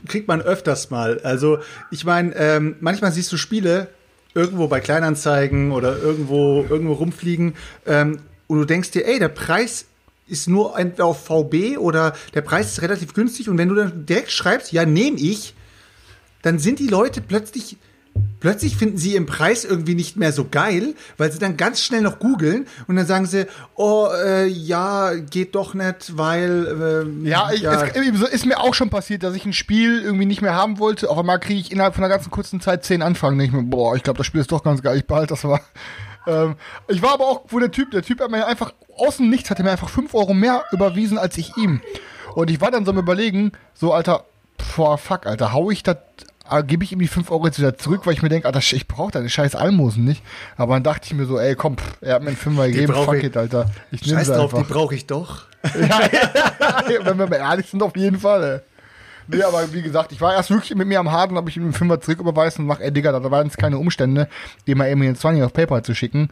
kriegt 0.07 0.27
man 0.27 0.41
öfters 0.41 0.89
mal. 0.89 1.19
Also, 1.21 1.59
ich 1.91 2.05
meine, 2.05 2.35
ähm, 2.35 2.75
manchmal 2.79 3.11
siehst 3.11 3.31
du 3.31 3.37
Spiele 3.37 3.87
irgendwo 4.33 4.67
bei 4.67 4.79
Kleinanzeigen 4.79 5.71
oder 5.71 5.97
irgendwo, 5.97 6.65
irgendwo 6.69 6.93
rumfliegen 6.93 7.55
ähm, 7.85 8.19
und 8.47 8.59
du 8.59 8.65
denkst 8.65 8.91
dir, 8.91 9.07
ey, 9.07 9.19
der 9.19 9.29
Preis 9.29 9.85
ist 10.27 10.47
nur 10.47 10.77
entweder 10.77 11.05
auf 11.05 11.25
VB 11.25 11.77
oder 11.77 12.13
der 12.33 12.41
Preis 12.41 12.73
ist 12.73 12.81
relativ 12.81 13.13
günstig 13.13 13.49
und 13.49 13.57
wenn 13.57 13.69
du 13.69 13.75
dann 13.75 14.05
direkt 14.05 14.31
schreibst, 14.31 14.71
ja, 14.71 14.85
nehme 14.85 15.17
ich, 15.17 15.55
dann 16.43 16.59
sind 16.59 16.79
die 16.79 16.87
Leute 16.87 17.21
plötzlich 17.21 17.77
plötzlich 18.39 18.77
finden 18.77 18.97
sie 18.97 19.13
ihren 19.13 19.25
Preis 19.25 19.65
irgendwie 19.65 19.95
nicht 19.95 20.17
mehr 20.17 20.31
so 20.31 20.47
geil, 20.49 20.95
weil 21.17 21.31
sie 21.31 21.39
dann 21.39 21.57
ganz 21.57 21.81
schnell 21.81 22.01
noch 22.01 22.19
googeln 22.19 22.67
und 22.87 22.95
dann 22.95 23.05
sagen 23.05 23.25
sie, 23.25 23.47
oh, 23.75 24.07
äh, 24.25 24.47
ja, 24.47 25.13
geht 25.13 25.55
doch 25.55 25.73
nicht, 25.73 26.17
weil 26.17 27.05
ähm, 27.05 27.25
Ja, 27.25 27.49
ich, 27.51 27.63
Es, 27.63 28.21
ist 28.29 28.45
mir 28.45 28.59
auch 28.59 28.73
schon 28.73 28.89
passiert, 28.89 29.23
dass 29.23 29.35
ich 29.35 29.45
ein 29.45 29.53
Spiel 29.53 30.01
irgendwie 30.01 30.25
nicht 30.25 30.41
mehr 30.41 30.55
haben 30.55 30.79
wollte. 30.79 31.09
Auf 31.09 31.17
einmal 31.17 31.39
kriege 31.39 31.59
ich 31.59 31.71
innerhalb 31.71 31.95
von 31.95 32.03
einer 32.03 32.13
ganzen 32.13 32.31
kurzen 32.31 32.61
Zeit 32.61 32.85
zehn 32.85 33.01
Anfragen. 33.01 33.39
Ich 33.39 33.51
mir, 33.51 33.63
boah, 33.63 33.95
ich 33.95 34.03
glaube, 34.03 34.17
das 34.17 34.27
Spiel 34.27 34.41
ist 34.41 34.51
doch 34.51 34.63
ganz 34.63 34.81
geil. 34.81 34.97
Ich 34.97 35.05
behalte 35.05 35.33
das 35.33 35.43
mal. 35.43 35.61
Ähm, 36.27 36.55
ich 36.87 37.01
war 37.01 37.13
aber 37.13 37.25
auch, 37.25 37.45
wo 37.47 37.59
der 37.59 37.71
Typ, 37.71 37.91
der 37.91 38.01
Typ 38.03 38.19
hat 38.19 38.29
mir 38.29 38.45
einfach 38.45 38.73
aus 38.97 39.17
dem 39.17 39.29
Nichts 39.29 39.49
hat 39.49 39.59
er 39.59 39.63
mir 39.63 39.71
einfach 39.71 39.89
fünf 39.89 40.13
Euro 40.13 40.33
mehr 40.33 40.63
überwiesen 40.71 41.17
als 41.17 41.37
ich 41.37 41.55
ihm. 41.57 41.81
Und 42.35 42.49
ich 42.49 42.61
war 42.61 42.71
dann 42.71 42.85
so 42.85 42.91
am 42.91 42.97
überlegen, 42.97 43.51
so 43.73 43.93
Alter, 43.93 44.25
boah, 44.75 44.97
fuck, 44.97 45.25
Alter, 45.25 45.53
hau 45.53 45.71
ich 45.71 45.83
das 45.83 45.95
äh, 45.95 45.99
gebe 46.65 46.83
ich 46.83 46.91
ihm 46.91 46.99
die 46.99 47.07
5 47.07 47.29
Euro 47.31 47.45
jetzt 47.45 47.59
wieder 47.59 47.77
zurück, 47.77 48.01
weil 48.05 48.13
ich 48.13 48.21
mir 48.21 48.29
denke, 48.29 48.47
Alter, 48.47 48.59
ich 48.59 48.87
brauche 48.87 49.11
deine 49.11 49.29
scheiß 49.29 49.55
Almosen 49.55 50.03
nicht. 50.05 50.23
Aber 50.55 50.73
dann 50.75 50.83
dachte 50.83 51.05
ich 51.05 51.13
mir 51.13 51.25
so, 51.25 51.37
ey, 51.39 51.55
komm, 51.55 51.77
pff, 51.77 51.97
er 52.01 52.15
hat 52.15 52.21
mir 52.21 52.29
einen 52.29 52.37
Fünfer 52.37 52.67
gegeben, 52.67 52.93
fuck 52.93 53.15
ich- 53.15 53.23
it, 53.25 53.37
Alter. 53.37 53.69
Ich 53.91 54.03
Scheiß 54.05 54.27
drauf, 54.27 54.51
die 54.51 54.57
einfach. 54.59 54.73
brauche 54.73 54.95
ich 54.95 55.05
doch. 55.07 55.43
ja, 55.79 55.99
ja, 56.89 57.05
wenn 57.05 57.17
wir 57.17 57.27
mal 57.27 57.35
ehrlich 57.35 57.67
sind, 57.69 57.81
auf 57.83 57.95
jeden 57.95 58.19
Fall, 58.19 58.43
ey. 58.43 58.59
Nee, 59.29 59.43
aber 59.43 59.73
wie 59.73 59.81
gesagt, 59.81 60.13
ich 60.13 60.21
war 60.21 60.33
erst 60.33 60.49
wirklich 60.49 60.73
mit 60.75 60.87
mir 60.87 60.99
am 61.01 61.11
Haken, 61.11 61.35
habe 61.35 61.49
ich 61.49 61.57
ihm 61.57 61.63
einen 61.63 61.73
Fünfer 61.73 61.99
zurücküberweisen 61.99 62.61
und 62.63 62.67
mach, 62.67 62.79
ey 62.79 62.91
Digga, 62.93 63.11
da 63.11 63.29
waren 63.29 63.45
jetzt 63.47 63.57
keine 63.57 63.77
Umstände, 63.77 64.29
dem 64.67 64.77
mal 64.77 64.89
eben 64.89 65.01
den 65.01 65.15
20 65.17 65.43
auf 65.43 65.51
PayPal 65.51 65.83
zu 65.83 65.93
schicken. 65.93 66.29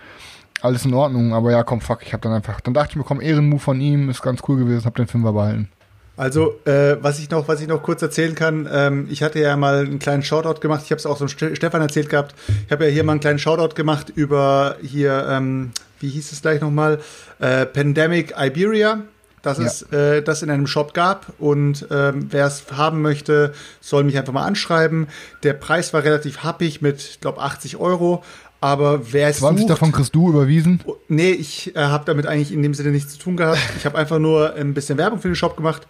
Alles 0.62 0.86
in 0.86 0.94
Ordnung, 0.94 1.34
aber 1.34 1.52
ja, 1.52 1.64
komm, 1.64 1.82
fuck, 1.82 2.04
ich 2.04 2.14
hab 2.14 2.22
dann 2.22 2.32
einfach, 2.32 2.62
dann 2.62 2.74
dachte 2.74 2.92
ich 2.92 2.96
mir, 2.96 3.04
komm, 3.04 3.20
Ehrenmove 3.20 3.62
von 3.62 3.82
ihm, 3.82 4.10
ist 4.10 4.22
ganz 4.22 4.42
cool 4.48 4.58
gewesen, 4.58 4.86
hab 4.86 4.96
den 4.96 5.08
Fünfer 5.08 5.34
behalten. 5.34 5.70
Also, 6.18 6.60
äh, 6.66 6.96
was 7.02 7.20
ich 7.20 7.30
noch, 7.30 7.48
was 7.48 7.60
ich 7.62 7.68
noch 7.68 7.84
kurz 7.84 8.02
erzählen 8.02 8.36
kann, 8.36 8.70
ähm, 8.72 9.08
ich 9.10 9.22
hatte 9.22 9.40
ja 9.40 9.58
mal 9.58 9.80
einen 9.80 10.00
kleinen 10.00 10.24
Shoutout 10.24 10.62
gemacht. 10.62 10.82
Ich 10.86 10.92
habe 10.92 11.00
es 11.00 11.06
auch 11.06 11.18
so 11.18 11.28
Ste 11.28 11.56
Stefan 11.56 11.82
erzählt 11.82 12.10
gehabt. 12.10 12.36
Ich 12.66 12.72
habe 12.72 12.86
ja 12.86 12.92
hier 12.92 13.04
mal 13.04 13.14
einen 13.14 13.22
kleinen 13.22 13.40
Shoutout 13.40 13.76
gemacht 13.76 14.12
über 14.16 14.78
hier, 14.82 15.28
ähm, 15.30 15.72
wie 16.00 16.10
hieß 16.10 16.32
es 16.32 16.42
gleich 16.42 16.62
nochmal, 16.62 17.00
äh, 17.40 17.66
Pandemic 17.66 18.34
Iberia. 18.38 19.02
Dass 19.42 19.60
Ja. 19.60 19.66
es 19.66 19.84
äh, 19.92 20.24
das 20.24 20.42
in 20.42 20.50
einem 20.50 20.66
Shop 20.66 20.96
gab 20.96 21.28
und 21.38 21.86
ähm, 21.92 22.30
wer 22.32 22.48
es 22.48 22.64
haben 22.76 23.04
möchte, 23.04 23.54
soll 23.80 24.04
mich 24.04 24.18
einfach 24.18 24.34
mal 24.34 24.44
anschreiben. 24.44 25.06
Der 25.44 25.54
Preis 25.54 25.94
war 25.94 26.04
relativ 26.04 26.40
happig 26.44 26.82
mit, 26.82 27.00
ich 27.00 27.22
glaube, 27.22 27.42
80 27.42 27.78
Euro. 27.78 28.24
Aber 28.66 29.14
wer 29.14 29.30
es 29.30 29.38
20 29.38 29.62
sucht, 29.62 29.70
davon 29.70 29.92
kriegst 29.92 30.16
du 30.16 30.28
überwiesen. 30.28 30.82
Nee, 31.08 31.30
ich 31.30 31.76
äh, 31.76 31.80
habe 31.82 32.04
damit 32.06 32.26
eigentlich 32.26 32.52
in 32.52 32.64
dem 32.64 32.74
Sinne 32.74 32.90
nichts 32.90 33.14
zu 33.14 33.20
tun 33.20 33.38
gehabt. 33.38 33.60
Ich 33.78 33.86
habe 33.86 33.96
einfach 33.96 34.18
nur 34.18 34.56
ein 34.56 34.74
bisschen 34.74 34.98
Werbung 34.98 35.20
für 35.20 35.28
den 35.28 35.36
Shop 35.36 35.56
gemacht. 35.56 35.86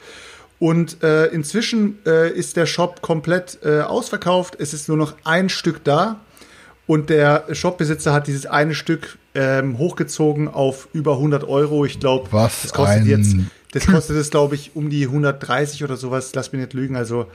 Und 0.59 1.01
äh, 1.01 1.27
inzwischen 1.27 1.99
äh, 2.05 2.29
ist 2.29 2.57
der 2.57 2.65
Shop 2.65 3.01
komplett 3.01 3.59
äh, 3.63 3.79
ausverkauft. 3.79 4.57
Es 4.59 4.73
ist 4.73 4.89
nur 4.89 4.97
noch 4.97 5.13
ein 5.23 5.47
Stück 5.47 5.85
da. 5.85 6.19
Und 6.85 7.09
der 7.09 7.45
Shopbesitzer 7.49 8.11
hat 8.11 8.27
dieses 8.27 8.45
eine 8.45 8.75
Stück 8.75 9.19
ähm, 9.35 9.77
hochgezogen 9.77 10.49
auf 10.49 10.89
über 10.91 11.13
100 11.13 11.45
Euro. 11.45 11.85
Ich 11.85 12.01
glaube, 12.01 12.27
das 12.29 12.73
kostet 12.73 13.05
jetzt, 13.05 13.37
das 13.71 13.87
kostet 13.87 14.17
es, 14.17 14.31
glaube 14.31 14.55
ich, 14.55 14.71
um 14.75 14.89
die 14.89 15.05
130 15.05 15.81
oder 15.85 15.95
sowas. 15.95 16.35
Lass 16.35 16.51
mich 16.51 16.59
nicht 16.59 16.73
lügen. 16.73 16.97
Also 16.97 17.27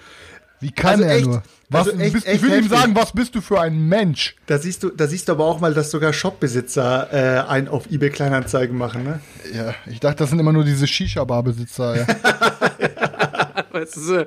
Wie 0.60 0.70
kann 0.72 0.90
Also 0.92 1.04
er 1.04 1.16
echt, 1.16 1.26
nur? 1.26 1.42
Was, 1.70 1.88
also 1.88 2.00
echt- 2.00 2.12
bist, 2.12 2.26
echt 2.26 2.36
ich 2.36 2.42
will 2.42 2.50
ihm 2.50 2.54
heftig. 2.64 2.78
sagen, 2.78 2.94
was 2.94 3.12
bist 3.12 3.34
du 3.34 3.40
für 3.40 3.60
ein 3.60 3.78
Mensch? 3.88 4.36
da 4.46 4.58
siehst 4.58 4.82
du, 4.82 4.90
da 4.90 5.06
siehst 5.06 5.28
du 5.28 5.32
aber 5.32 5.44
auch 5.46 5.60
mal, 5.60 5.72
dass 5.72 5.90
sogar 5.90 6.12
Shopbesitzer 6.12 7.08
äh, 7.12 7.48
einen 7.48 7.68
auf 7.68 7.90
eBay 7.90 8.10
Kleinanzeigen 8.10 8.76
machen. 8.76 9.04
Ne? 9.04 9.20
Ja, 9.54 9.74
ich 9.86 10.00
dachte, 10.00 10.16
das 10.18 10.30
sind 10.30 10.38
immer 10.38 10.52
nur 10.52 10.64
diese 10.64 10.86
Shisha-Bar-Besitzer. 10.86 11.96
Ja. 11.96 12.06
Weißt 13.80 13.96
du, 13.96 14.00
so, 14.00 14.24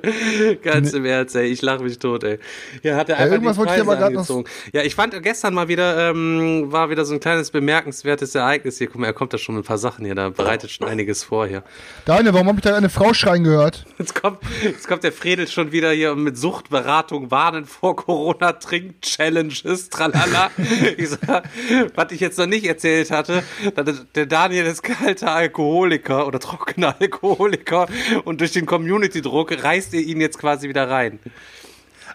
ganz 0.62 0.92
im 0.94 1.04
Ernst, 1.04 1.36
ey, 1.36 1.46
ich 1.46 1.62
lache 1.62 1.84
mich 1.84 1.98
tot, 2.00 2.24
ey. 2.24 2.40
Ja, 2.82 2.96
hat 2.96 3.08
er 3.08 3.18
einfach 3.18 3.34
irgendwas 3.34 3.54
die 3.54 3.60
wollte 3.60 3.74
ich 3.74 3.80
aber 3.80 3.96
grad 3.96 4.12
noch-. 4.12 4.44
Ja, 4.72 4.82
ich 4.82 4.96
fand 4.96 5.22
gestern 5.22 5.54
mal 5.54 5.68
wieder, 5.68 6.10
ähm, 6.10 6.72
war 6.72 6.90
wieder 6.90 7.04
so 7.04 7.14
ein 7.14 7.20
kleines 7.20 7.52
bemerkenswertes 7.52 8.34
Ereignis 8.34 8.78
hier. 8.78 8.88
Guck 8.88 9.00
mal, 9.00 9.06
er 9.06 9.12
kommt 9.12 9.32
da 9.32 9.38
schon 9.38 9.54
mit 9.54 9.64
ein 9.64 9.66
paar 9.66 9.78
Sachen 9.78 10.04
hier, 10.04 10.16
da 10.16 10.30
bereitet 10.30 10.72
schon 10.72 10.88
einiges 10.88 11.22
vor 11.22 11.46
hier. 11.46 11.62
Daniel, 12.04 12.34
warum 12.34 12.48
habe 12.48 12.58
ich 12.58 12.64
da 12.64 12.74
eine 12.74 12.88
Frau 12.88 13.14
schreien 13.14 13.44
gehört? 13.44 13.84
Jetzt 13.98 14.20
kommt, 14.20 14.38
jetzt 14.62 14.88
kommt 14.88 15.04
der 15.04 15.12
Fredel 15.12 15.46
schon 15.46 15.70
wieder 15.70 15.92
hier 15.92 16.16
mit 16.16 16.36
Suchtberatung, 16.36 17.30
warnen 17.30 17.64
vor 17.64 17.94
Corona-Trink-Challenges, 17.94 19.90
tralala. 19.90 20.50
Ich 20.96 21.08
sag, 21.10 21.44
was 21.94 22.12
ich 22.12 22.20
jetzt 22.20 22.38
noch 22.38 22.46
nicht 22.46 22.64
erzählt 22.66 23.10
hatte, 23.10 23.42
der 24.14 24.26
Daniel 24.26 24.66
ist 24.66 24.82
kalter 24.82 25.34
Alkoholiker 25.34 26.26
oder 26.26 26.38
trockener 26.38 26.96
Alkoholiker 26.98 27.86
und 28.24 28.40
durch 28.40 28.52
den 28.52 28.66
Community-Druck 28.66 29.43
reißt 29.50 29.92
ihr 29.94 30.00
ihn 30.00 30.20
jetzt 30.20 30.38
quasi 30.38 30.68
wieder 30.68 30.88
rein. 30.88 31.18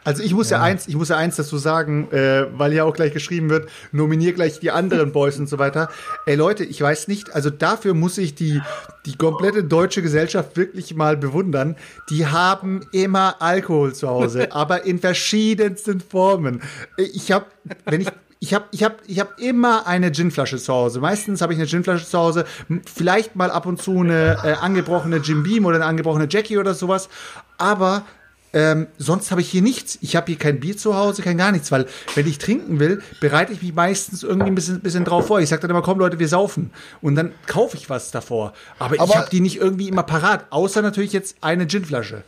Also 0.03 0.23
ich 0.23 0.33
muss 0.33 0.49
ja, 0.49 0.61
eins, 0.61 0.87
ich 0.87 0.95
muss 0.95 1.09
ja 1.09 1.17
eins 1.17 1.35
dazu 1.35 1.57
sagen, 1.57 2.09
äh, 2.11 2.45
weil 2.57 2.73
ja 2.73 2.83
auch 2.83 2.93
gleich 2.93 3.13
geschrieben 3.13 3.49
wird, 3.49 3.69
nominier 3.91 4.33
gleich 4.33 4.59
die 4.59 4.71
anderen 4.71 5.11
Boys 5.11 5.37
und 5.37 5.49
so 5.49 5.59
weiter. 5.59 5.89
Ey 6.25 6.35
Leute, 6.35 6.63
ich 6.63 6.81
weiß 6.81 7.07
nicht, 7.07 7.33
also 7.35 7.49
dafür 7.49 7.93
muss 7.93 8.17
ich 8.17 8.35
die, 8.35 8.61
die 9.05 9.17
komplette 9.17 9.63
deutsche 9.63 10.01
Gesellschaft 10.01 10.55
wirklich 10.55 10.95
mal 10.95 11.17
bewundern. 11.17 11.75
Die 12.09 12.25
haben 12.25 12.81
immer 12.91 13.41
Alkohol 13.41 13.93
zu 13.93 14.07
Hause, 14.07 14.51
aber 14.53 14.85
in 14.85 14.99
verschiedensten 14.99 15.99
Formen. 15.99 16.61
Ich 16.97 17.31
habe, 17.31 17.45
wenn 17.85 18.01
ich 18.01 18.07
ich 18.39 18.53
habe 18.53 18.65
ich 18.71 18.83
hab, 18.83 19.01
ich 19.05 19.19
hab 19.19 19.37
immer 19.39 19.85
eine 19.85 20.11
Ginflasche 20.11 20.57
zu 20.57 20.73
Hause. 20.73 20.99
Meistens 21.01 21.41
habe 21.41 21.53
ich 21.53 21.59
eine 21.59 21.67
Ginflasche 21.67 22.05
zu 22.05 22.17
Hause. 22.17 22.45
Vielleicht 22.93 23.35
mal 23.35 23.51
ab 23.51 23.65
und 23.65 23.81
zu 23.81 23.99
eine 23.99 24.37
äh, 24.43 24.53
angebrochene 24.53 25.17
Jim 25.17 25.43
Beam 25.43 25.65
oder 25.65 25.75
eine 25.75 25.85
angebrochene 25.85 26.27
Jackie 26.29 26.57
oder 26.57 26.73
sowas. 26.73 27.09
Aber 27.57 28.05
ähm, 28.53 28.87
sonst 28.97 29.29
habe 29.31 29.41
ich 29.41 29.49
hier 29.49 29.61
nichts. 29.61 29.97
Ich 30.01 30.15
habe 30.15 30.27
hier 30.27 30.37
kein 30.37 30.59
Bier 30.61 30.77
zu 30.77 30.95
Hause, 30.95 31.21
kein 31.21 31.37
gar 31.37 31.51
nichts, 31.51 31.71
weil 31.71 31.85
wenn 32.15 32.25
ich 32.27 32.37
trinken 32.37 32.79
will, 32.79 33.01
bereite 33.19 33.51
ich 33.53 33.61
mich 33.61 33.75
meistens 33.75 34.23
irgendwie 34.23 34.47
ein 34.49 34.55
bisschen, 34.55 34.79
bisschen 34.79 35.03
drauf 35.05 35.27
vor. 35.27 35.41
Ich 35.41 35.49
sage 35.49 35.61
dann 35.61 35.71
immer, 35.71 35.81
komm 35.81 35.99
Leute, 35.99 36.17
wir 36.17 36.27
saufen. 36.29 36.71
Und 37.01 37.15
dann 37.15 37.33
kaufe 37.45 37.75
ich 37.75 37.89
was 37.89 38.09
davor. 38.11 38.53
Aber, 38.79 38.95
ich 38.95 39.01
Aber- 39.01 39.15
habe 39.15 39.29
die 39.29 39.41
nicht 39.41 39.57
irgendwie 39.57 39.89
immer 39.89 40.03
parat, 40.03 40.45
außer 40.49 40.81
natürlich 40.81 41.11
jetzt 41.13 41.35
eine 41.41 41.67
Ginflasche. 41.67 42.23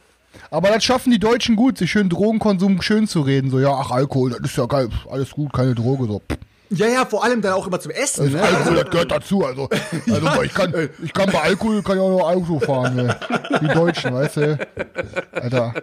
Aber 0.53 0.67
das 0.67 0.83
schaffen 0.83 1.11
die 1.11 1.19
Deutschen 1.19 1.55
gut, 1.55 1.77
sich 1.77 1.89
schön 1.89 2.09
Drogenkonsum 2.09 2.81
schön 2.81 3.07
zu 3.07 3.21
reden. 3.21 3.49
So, 3.49 3.59
ja, 3.61 3.71
ach, 3.71 3.89
Alkohol, 3.89 4.31
das 4.31 4.51
ist 4.51 4.57
ja 4.57 4.65
geil, 4.65 4.89
alles 5.09 5.31
gut, 5.31 5.53
keine 5.53 5.73
Droge. 5.73 6.05
So. 6.07 6.19
Pff, 6.19 6.37
Ja, 6.71 6.87
ja, 6.87 7.05
vor 7.05 7.23
allem 7.23 7.41
dann 7.41 7.53
auch 7.53 7.67
immer 7.67 7.79
zum 7.79 7.91
Essen. 7.91 8.31
Ne? 8.31 8.41
Alkohol, 8.41 8.75
das 8.75 8.89
gehört 8.89 9.11
dazu. 9.11 9.45
Also, 9.45 9.69
also 10.11 10.41
ich, 10.41 10.53
kann, 10.53 10.89
ich 11.03 11.13
kann 11.13 11.29
bei 11.31 11.41
Alkohol 11.41 11.83
kann 11.83 11.97
ich 11.97 12.01
auch 12.01 12.17
noch 12.17 12.29
Auto 12.29 12.59
fahren. 12.59 12.95
Ne? 12.95 13.15
Die 13.61 13.67
Deutschen, 13.67 14.13
weißt 14.13 14.37
du? 14.37 14.59
Alter. 15.33 15.73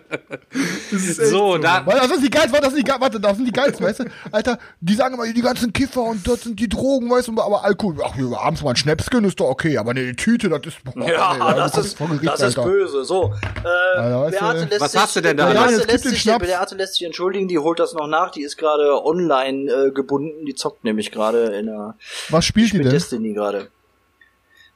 So, 0.91 1.59
da, 1.59 1.85
Weil 1.85 1.99
das 1.99 2.11
ist 2.11 2.25
die 2.25 2.31
geilsten, 2.31 2.61
das 2.61 2.73
sind 2.73 2.87
die, 2.87 2.91
warte, 2.91 3.21
das 3.21 3.37
sind 3.37 3.47
die 3.47 3.53
geilsten, 3.53 3.85
weißt 3.85 4.01
du? 4.01 4.05
Alter, 4.33 4.59
die 4.81 4.95
sagen 4.95 5.15
immer, 5.15 5.31
die 5.31 5.43
ganzen 5.43 5.73
Kiffer 5.73 6.03
und 6.03 6.27
das 6.27 6.43
sind 6.43 6.59
die 6.59 6.69
Drogen, 6.69 7.11
weißt 7.11 7.29
du, 7.29 7.41
aber 7.41 7.65
Alkohol, 7.65 7.97
ach, 8.03 8.17
wir 8.17 8.39
abends 8.39 8.63
mal 8.63 8.71
ein 8.71 8.77
Schnäpschen 8.77 9.25
ist 9.25 9.39
doch 9.39 9.51
okay, 9.51 9.77
aber 9.77 9.93
ne, 9.93 10.07
die 10.07 10.17
Tüte, 10.17 10.49
das 10.49 10.61
ist, 10.65 10.83
boah, 10.85 11.07
Ja, 11.07 11.35
ey, 11.35 11.57
das, 11.57 11.73
kommst 11.73 11.87
ist, 11.87 11.99
Gericht, 11.99 12.25
das 12.27 12.43
ist 12.43 12.63
böse. 12.63 13.05
So, 13.05 13.35
äh, 13.65 13.99
Alter, 13.99 14.31
Beate 14.31 14.65
lässt 14.65 14.81
was 14.81 14.93
sich, 14.93 15.01
hast 15.01 15.17
du 15.17 15.21
denn 15.21 15.37
da? 15.37 15.47
Beate, 15.51 15.85
lässt 15.85 16.05
sich. 16.05 16.25
Beate 16.25 16.75
lässt 16.75 16.95
sich 16.95 17.07
entschuldigen, 17.07 17.49
die 17.49 17.59
holt 17.59 17.79
das 17.79 17.93
noch 17.95 18.07
nach. 18.07 18.31
Die 18.31 18.43
ist 18.43 18.57
gerade 18.57 19.05
online 19.05 19.71
äh, 19.71 19.91
gebunden. 19.91 20.47
Die 20.47 20.55
zockt 20.55 20.78
nämlich 20.83 21.11
gerade 21.11 21.57
in 21.57 21.67
der 21.67 21.95
Was 22.29 22.45
spielt 22.45 22.73
die 22.73 22.79
mit 22.79 22.87
denn? 22.87 22.93
Destiny 22.93 23.33
gerade. 23.33 23.69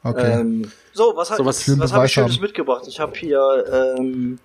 Okay. 0.04 0.40
Ähm, 0.40 0.70
so, 0.92 1.12
was, 1.16 1.28
So, 1.28 1.44
was 1.44 1.68
was, 1.78 1.92
habe 1.92 2.06
ich 2.06 2.12
Schönes 2.12 2.34
haben. 2.34 2.42
mitgebracht? 2.42 2.84
Ich 2.88 2.98
habe 2.98 3.16
hier 3.16 3.94
ähm, 3.96 4.38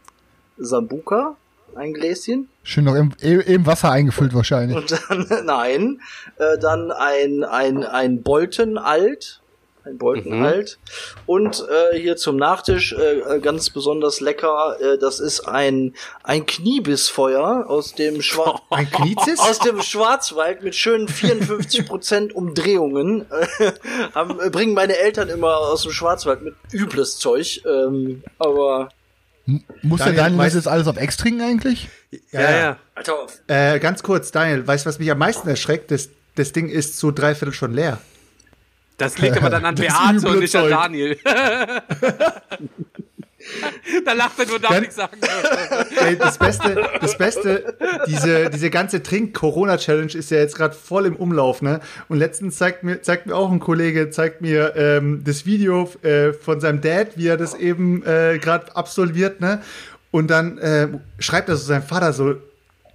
Sambuka, 0.57 1.35
ein 1.75 1.93
Gläschen. 1.93 2.49
Schön 2.63 2.83
noch 2.85 2.95
im, 2.95 3.11
im 3.21 3.65
Wasser 3.65 3.91
eingefüllt 3.91 4.33
wahrscheinlich. 4.33 4.77
Und 4.77 4.91
dann, 4.91 5.27
nein, 5.45 6.01
äh, 6.37 6.57
dann 6.59 6.91
ein, 6.91 7.43
ein, 7.43 7.83
ein 7.83 8.21
Bolten 8.21 8.77
alt. 8.77 9.41
Ein 9.87 9.97
Bolten 9.97 10.39
Mhm. 10.39 10.43
alt. 10.45 10.79
Und 11.25 11.65
äh, 11.93 11.97
hier 11.97 12.17
zum 12.17 12.35
Nachtisch 12.37 12.93
äh, 12.93 13.39
ganz 13.39 13.69
besonders 13.69 14.19
lecker. 14.19 14.75
Äh, 14.81 14.97
das 14.97 15.19
ist 15.19 15.47
ein, 15.47 15.93
ein 16.23 16.45
Kniebissfeuer 16.45 17.65
aus 17.69 17.93
dem. 17.95 18.21
Ein 18.69 18.89
Knizis? 18.91 19.39
Aus 19.39 19.59
dem 19.59 19.81
Schwarzwald 19.81 20.61
mit 20.63 20.75
schönen 20.75 21.07
54% 21.07 22.31
Umdrehungen 22.33 23.25
äh, 23.59 23.71
haben, 24.13 24.39
äh, 24.39 24.49
bringen 24.49 24.73
meine 24.73 24.97
Eltern 24.97 25.29
immer 25.29 25.57
aus 25.57 25.83
dem 25.83 25.91
Schwarzwald 25.91 26.41
mit 26.41 26.55
übles 26.73 27.17
Zeug. 27.17 27.61
Ähm, 27.65 28.23
aber 28.39 28.89
Muss 29.81 29.99
der 29.99 30.07
Daniel, 30.07 30.15
Daniel 30.23 30.37
das 30.37 30.51
weißt- 30.51 30.55
jetzt 30.55 30.67
alles 30.67 30.87
auf 30.87 30.97
Ex 30.97 31.17
trinken 31.17 31.41
eigentlich? 31.41 31.89
ja, 32.31 32.41
ja. 32.59 32.77
Alter, 32.95 33.27
Äh, 33.47 33.79
ganz 33.79 34.03
kurz, 34.03 34.31
Daniel, 34.31 34.65
weißt 34.67 34.85
du, 34.85 34.89
was 34.89 34.99
mich 34.99 35.11
am 35.11 35.17
meisten 35.19 35.47
erschreckt? 35.47 35.91
Das, 35.91 36.09
das 36.35 36.51
Ding 36.51 36.67
ist 36.69 36.97
zu 36.97 37.11
dreiviertel 37.11 37.53
schon 37.53 37.73
leer. 37.73 37.99
Das 38.97 39.17
liegt 39.19 39.37
aber 39.37 39.49
dann 39.49 39.65
an 39.65 39.75
Beate 39.79 40.27
und 40.27 40.39
nicht 40.39 40.55
an. 40.55 40.69
Daniel. 40.69 41.17
da 44.05 44.13
lacht 44.13 44.39
er 44.39 44.47
nur, 44.47 44.59
darf 44.59 44.79
nichts 44.79 44.95
sagen. 44.95 45.17
Ey, 46.03 46.17
das 46.17 46.37
Beste, 46.37 46.89
das 46.99 47.17
Beste, 47.17 47.77
diese, 48.07 48.49
diese 48.49 48.69
ganze 48.69 49.03
Trink-Corona-Challenge 49.03 50.13
ist 50.13 50.31
ja 50.31 50.39
jetzt 50.39 50.55
gerade 50.55 50.75
voll 50.75 51.05
im 51.05 51.15
Umlauf, 51.15 51.61
ne? 51.61 51.79
Und 52.09 52.17
letztens 52.17 52.57
zeigt 52.57 52.83
mir, 52.83 53.01
zeigt 53.01 53.27
mir 53.27 53.35
auch 53.35 53.51
ein 53.51 53.59
Kollege, 53.59 54.09
zeigt 54.09 54.41
mir 54.41 54.75
ähm, 54.75 55.23
das 55.23 55.45
Video 55.45 55.89
äh, 56.01 56.33
von 56.33 56.59
seinem 56.59 56.81
Dad, 56.81 57.17
wie 57.17 57.27
er 57.27 57.37
das 57.37 57.53
eben 57.53 58.03
äh, 58.05 58.39
gerade 58.39 58.75
absolviert, 58.75 59.39
ne? 59.41 59.61
Und 60.11 60.29
dann 60.31 60.57
äh, 60.57 60.87
schreibt 61.19 61.49
er 61.49 61.57
so 61.57 61.65
seinem 61.65 61.83
Vater 61.83 62.13
so 62.13 62.35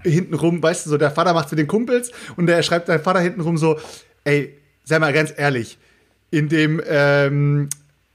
hintenrum, 0.03 0.63
weißt 0.63 0.87
du, 0.87 0.91
so 0.91 0.99
der 0.99 1.11
Vater 1.11 1.33
macht's 1.35 1.53
mit 1.53 1.59
den 1.61 1.69
Kumpels 1.69 2.11
und 2.37 2.47
der 2.47 2.63
schreibt 2.63 2.89
seinem 2.89 3.03
Vater 3.03 3.21
hintenrum 3.21 3.57
so, 3.57 3.79
ey, 4.25 4.59
sei 4.85 4.99
mal 4.99 5.13
ganz 5.13 5.33
ehrlich, 5.37 5.79
in 6.33 6.49
dem 6.49 6.83
ähm, 6.85 7.69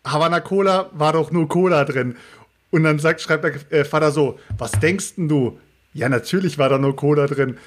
Havana 0.05 0.41
Cola 0.41 0.89
war 0.91 1.13
doch 1.13 1.31
nur 1.31 1.47
Cola 1.47 1.85
drin. 1.85 2.15
Und 2.71 2.83
dann 2.83 2.99
sagt, 2.99 3.21
schreibt 3.21 3.45
der 3.45 3.53
äh, 3.71 3.85
Vater 3.85 4.11
so, 4.11 4.39
was 4.57 4.71
denkst 4.71 5.15
denn 5.15 5.29
du? 5.29 5.57
Ja, 5.93 6.09
natürlich 6.09 6.57
war 6.57 6.67
da 6.67 6.77
nur 6.77 6.95
Cola 6.95 7.27
drin. 7.27 7.57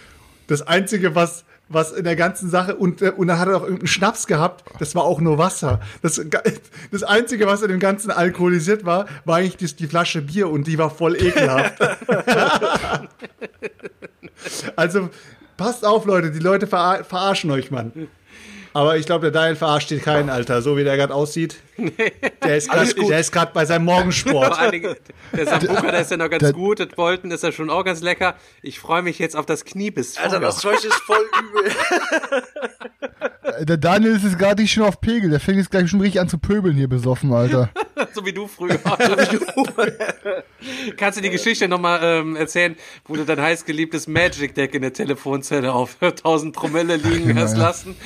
Das 0.48 0.60
Einzige, 0.62 1.14
was, 1.14 1.44
was 1.68 1.92
in 1.92 2.04
der 2.04 2.16
ganzen 2.16 2.50
Sache, 2.50 2.74
und, 2.74 3.00
äh, 3.00 3.12
und 3.16 3.28
dann 3.28 3.38
hat 3.38 3.48
er 3.48 3.56
auch 3.56 3.62
irgendeinen 3.62 3.86
Schnaps 3.86 4.26
gehabt, 4.26 4.64
das 4.80 4.94
war 4.94 5.04
auch 5.04 5.20
nur 5.20 5.38
Wasser. 5.38 5.80
Das, 6.02 6.20
das 6.90 7.02
Einzige, 7.04 7.46
was 7.46 7.62
in 7.62 7.68
dem 7.68 7.80
Ganzen 7.80 8.10
alkoholisiert 8.10 8.84
war, 8.84 9.06
war 9.24 9.36
eigentlich 9.36 9.56
die, 9.56 9.74
die 9.74 9.86
Flasche 9.86 10.20
Bier 10.20 10.50
und 10.50 10.66
die 10.66 10.76
war 10.76 10.90
voll 10.90 11.16
ekelhaft. 11.16 11.78
Also 14.74 15.10
passt 15.58 15.84
auf, 15.84 16.06
Leute, 16.06 16.30
die 16.30 16.38
Leute 16.38 16.66
verar 16.66 17.04
verarschen 17.04 17.50
euch, 17.50 17.70
Mann. 17.70 18.08
Aber 18.72 18.96
ich 18.96 19.06
glaube, 19.06 19.22
der 19.22 19.30
Daniel 19.32 19.56
verarscht 19.56 19.88
hier 19.88 19.98
keinen, 19.98 20.30
Alter. 20.30 20.62
So 20.62 20.76
wie 20.76 20.84
der 20.84 20.96
gerade 20.96 21.14
aussieht. 21.14 21.56
Der 22.44 22.56
ist 22.58 22.68
grad- 22.70 22.94
der 23.08 23.20
ist 23.20 23.32
gerade 23.32 23.52
bei 23.54 23.64
seinem 23.64 23.84
Morgensport. 23.86 24.54
Dingen, 24.72 24.96
der 25.32 25.46
Sambuka, 25.46 25.90
der 25.90 26.00
ist 26.00 26.10
ja 26.10 26.16
noch 26.18 26.28
ganz 26.28 26.42
Der- 26.42 26.52
gut. 26.52 26.78
Das 26.80 26.88
Bolton 26.88 27.30
ist 27.30 27.42
ja 27.42 27.52
schon 27.52 27.70
auch 27.70 27.84
ganz 27.84 28.00
lecker. 28.02 28.34
Ich 28.62 28.78
freue 28.78 29.00
mich 29.02 29.18
jetzt 29.18 29.34
auf 29.36 29.46
das 29.46 29.64
Kniebiss. 29.64 30.18
Alter, 30.18 30.40
das 30.40 30.58
Zeug 30.58 30.76
ist 30.84 30.92
voll 30.92 31.24
übel. 31.40 31.72
Der 33.66 33.76
Daniel 33.76 34.14
ist 34.16 34.22
jetzt 34.24 34.38
gerade 34.38 34.62
nicht 34.62 34.72
schon 34.72 34.84
auf 34.84 35.00
Pegel. 35.00 35.30
Der 35.30 35.40
fängt 35.40 35.58
jetzt 35.58 35.70
gleich 35.70 35.90
schon 35.90 36.00
richtig 36.00 36.20
an 36.20 36.28
zu 36.28 36.38
pöbeln 36.38 36.76
hier 36.76 36.88
besoffen, 36.88 37.32
Alter. 37.32 37.70
so 38.14 38.24
wie 38.24 38.32
du 38.32 38.46
früher. 38.46 38.78
Kannst 40.96 41.18
du 41.18 41.22
die 41.22 41.30
Geschichte 41.30 41.66
nochmal 41.68 42.00
ähm, 42.02 42.36
erzählen, 42.36 42.76
wo 43.06 43.16
du 43.16 43.24
dein 43.24 43.40
heißgeliebtes 43.40 44.06
Magic 44.06 44.54
Deck 44.54 44.74
in 44.74 44.82
der 44.82 44.92
Telefonzelle 44.92 45.72
auf 45.72 45.96
1000 46.00 46.54
Promille 46.54 46.96
liegen 46.96 47.38
hast 47.38 47.56
lassen? 47.56 47.96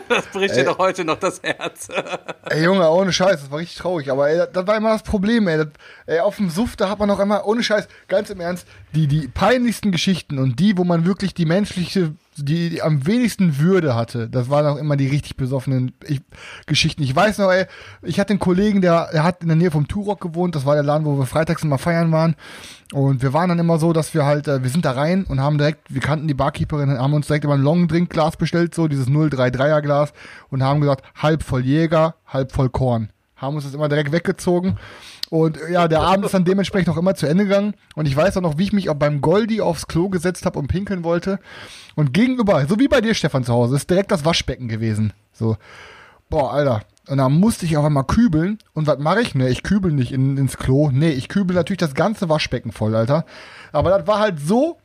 Das 0.08 0.26
bricht 0.26 0.56
dir 0.56 0.64
doch 0.64 0.78
heute 0.78 1.04
noch 1.04 1.18
das 1.18 1.42
Herz. 1.42 1.88
Ey, 2.50 2.64
Junge, 2.64 2.88
ohne 2.90 3.12
Scheiß, 3.12 3.40
das 3.40 3.50
war 3.50 3.58
richtig 3.58 3.78
traurig. 3.78 4.10
Aber 4.10 4.28
ey, 4.28 4.42
das 4.52 4.66
war 4.66 4.76
immer 4.76 4.92
das 4.92 5.02
Problem, 5.02 5.48
ey. 5.48 5.58
Das, 5.58 5.68
ey 6.06 6.20
auf 6.20 6.36
dem 6.36 6.50
Suff, 6.50 6.76
da 6.76 6.88
hat 6.88 6.98
man 6.98 7.08
noch 7.08 7.20
immer, 7.20 7.46
ohne 7.46 7.62
Scheiß, 7.62 7.88
ganz 8.08 8.30
im 8.30 8.40
Ernst, 8.40 8.66
die, 8.94 9.06
die 9.06 9.28
peinlichsten 9.28 9.92
Geschichten 9.92 10.38
und 10.38 10.58
die, 10.58 10.76
wo 10.76 10.84
man 10.84 11.04
wirklich 11.04 11.34
die 11.34 11.44
menschliche, 11.46 12.14
die, 12.44 12.70
die 12.70 12.82
am 12.82 13.06
wenigsten 13.06 13.58
Würde 13.58 13.94
hatte, 13.94 14.28
das 14.28 14.50
waren 14.50 14.66
auch 14.66 14.76
immer 14.76 14.96
die 14.96 15.06
richtig 15.06 15.36
besoffenen 15.36 15.92
ich, 16.06 16.20
Geschichten. 16.66 17.02
Ich 17.02 17.14
weiß 17.14 17.38
noch, 17.38 17.50
ey, 17.50 17.66
ich 18.02 18.20
hatte 18.20 18.30
einen 18.30 18.38
Kollegen, 18.38 18.80
der, 18.80 19.08
der 19.12 19.24
hat 19.24 19.42
in 19.42 19.48
der 19.48 19.56
Nähe 19.56 19.70
vom 19.70 19.88
Turok 19.88 20.20
gewohnt, 20.20 20.54
das 20.54 20.66
war 20.66 20.74
der 20.74 20.82
Laden, 20.82 21.04
wo 21.04 21.18
wir 21.18 21.26
freitags 21.26 21.62
immer 21.62 21.78
feiern 21.78 22.12
waren. 22.12 22.36
Und 22.92 23.22
wir 23.22 23.32
waren 23.32 23.48
dann 23.48 23.58
immer 23.58 23.78
so, 23.78 23.92
dass 23.92 24.14
wir 24.14 24.24
halt, 24.24 24.48
äh, 24.48 24.62
wir 24.62 24.70
sind 24.70 24.84
da 24.84 24.92
rein 24.92 25.24
und 25.24 25.40
haben 25.40 25.58
direkt, 25.58 25.92
wir 25.92 26.00
kannten 26.00 26.26
die 26.26 26.34
Barkeeperin, 26.34 26.98
haben 26.98 27.12
uns 27.12 27.26
direkt 27.26 27.44
immer 27.44 27.54
ein 27.54 27.62
Long-Drink-Glas 27.62 28.36
bestellt, 28.36 28.74
so 28.74 28.88
dieses 28.88 29.08
033er-Glas 29.08 30.12
und 30.50 30.62
haben 30.62 30.80
gesagt, 30.80 31.04
halb 31.14 31.42
voll 31.42 31.64
Jäger, 31.64 32.14
halb 32.26 32.52
voll 32.52 32.70
Korn. 32.70 33.10
Haben 33.36 33.54
uns 33.54 33.64
das 33.64 33.74
immer 33.74 33.88
direkt 33.88 34.10
weggezogen. 34.10 34.78
Und 35.30 35.60
äh, 35.60 35.72
ja, 35.72 35.88
der 35.88 36.00
Abend 36.00 36.24
ist 36.24 36.34
dann 36.34 36.44
dementsprechend 36.44 36.88
auch 36.88 36.96
immer 36.96 37.14
zu 37.14 37.26
Ende 37.26 37.44
gegangen. 37.44 37.74
Und 37.94 38.06
ich 38.06 38.16
weiß 38.16 38.36
auch 38.36 38.42
noch, 38.42 38.58
wie 38.58 38.64
ich 38.64 38.72
mich 38.72 38.88
auch 38.88 38.94
beim 38.94 39.20
Goldi 39.20 39.60
aufs 39.60 39.86
Klo 39.86 40.08
gesetzt 40.08 40.46
habe 40.46 40.58
und 40.58 40.68
pinkeln 40.68 41.04
wollte. 41.04 41.38
Und 41.94 42.14
gegenüber, 42.14 42.64
so 42.66 42.78
wie 42.78 42.88
bei 42.88 43.00
dir, 43.00 43.14
Stefan, 43.14 43.44
zu 43.44 43.52
Hause, 43.52 43.76
ist 43.76 43.90
direkt 43.90 44.10
das 44.10 44.24
Waschbecken 44.24 44.68
gewesen. 44.68 45.12
So, 45.32 45.56
boah, 46.30 46.52
Alter. 46.52 46.82
Und 47.08 47.18
dann 47.18 47.32
musste 47.32 47.64
ich 47.64 47.76
auf 47.76 47.84
einmal 47.84 48.04
kübeln. 48.04 48.58
Und 48.74 48.86
was 48.86 48.98
mache 48.98 49.22
ich? 49.22 49.34
Ne, 49.34 49.48
ich 49.48 49.62
kübel 49.62 49.92
nicht 49.92 50.12
in, 50.12 50.36
ins 50.36 50.58
Klo. 50.58 50.90
Nee, 50.90 51.10
ich 51.10 51.28
kübel 51.28 51.56
natürlich 51.56 51.78
das 51.78 51.94
ganze 51.94 52.28
Waschbecken 52.28 52.72
voll, 52.72 52.94
Alter. 52.94 53.24
Aber 53.72 53.90
das 53.90 54.06
war 54.06 54.20
halt 54.20 54.38
so. 54.40 54.78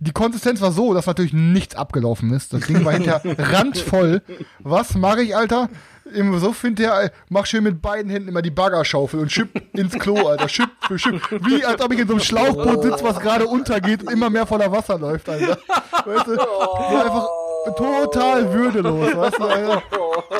Die 0.00 0.10
Konsistenz 0.10 0.60
war 0.60 0.72
so, 0.72 0.94
dass 0.94 1.06
natürlich 1.06 1.32
nichts 1.32 1.76
abgelaufen 1.76 2.32
ist. 2.32 2.52
Das 2.52 2.62
Ding 2.66 2.84
war 2.84 2.92
hinterher 2.92 3.22
randvoll. 3.38 4.22
Was 4.58 4.96
mache 4.96 5.22
ich, 5.22 5.36
Alter? 5.36 5.68
Im 6.14 6.38
Suff 6.38 6.60
hinterher, 6.60 7.04
äh, 7.04 7.10
mach 7.28 7.46
schön 7.46 7.64
mit 7.64 7.82
beiden 7.82 8.10
Händen 8.10 8.28
immer 8.28 8.42
die 8.42 8.50
Baggerschaufel 8.50 9.20
und 9.20 9.32
schipp 9.32 9.50
ins 9.76 9.98
Klo, 9.98 10.28
Alter. 10.28 10.48
Schipp 10.48 10.70
für 10.86 10.98
Schipp. 10.98 11.20
Wie 11.30 11.64
als 11.64 11.80
ob 11.80 11.92
ich 11.92 12.00
in 12.00 12.06
so 12.08 12.14
einem 12.14 12.22
Schlauchboot 12.22 12.82
sitze, 12.82 13.04
was 13.04 13.20
gerade 13.20 13.46
untergeht 13.46 14.02
und 14.02 14.12
immer 14.12 14.30
mehr 14.30 14.46
voller 14.46 14.70
Wasser 14.72 14.98
läuft, 14.98 15.28
Alter. 15.28 15.58
Weißt 16.04 16.26
du? 16.26 16.34
So 16.34 16.96
einfach 16.96 17.28
total 17.76 18.52
würdelos, 18.52 19.16
weißt 19.16 19.38
du, 19.38 19.44
Alter. 19.44 19.82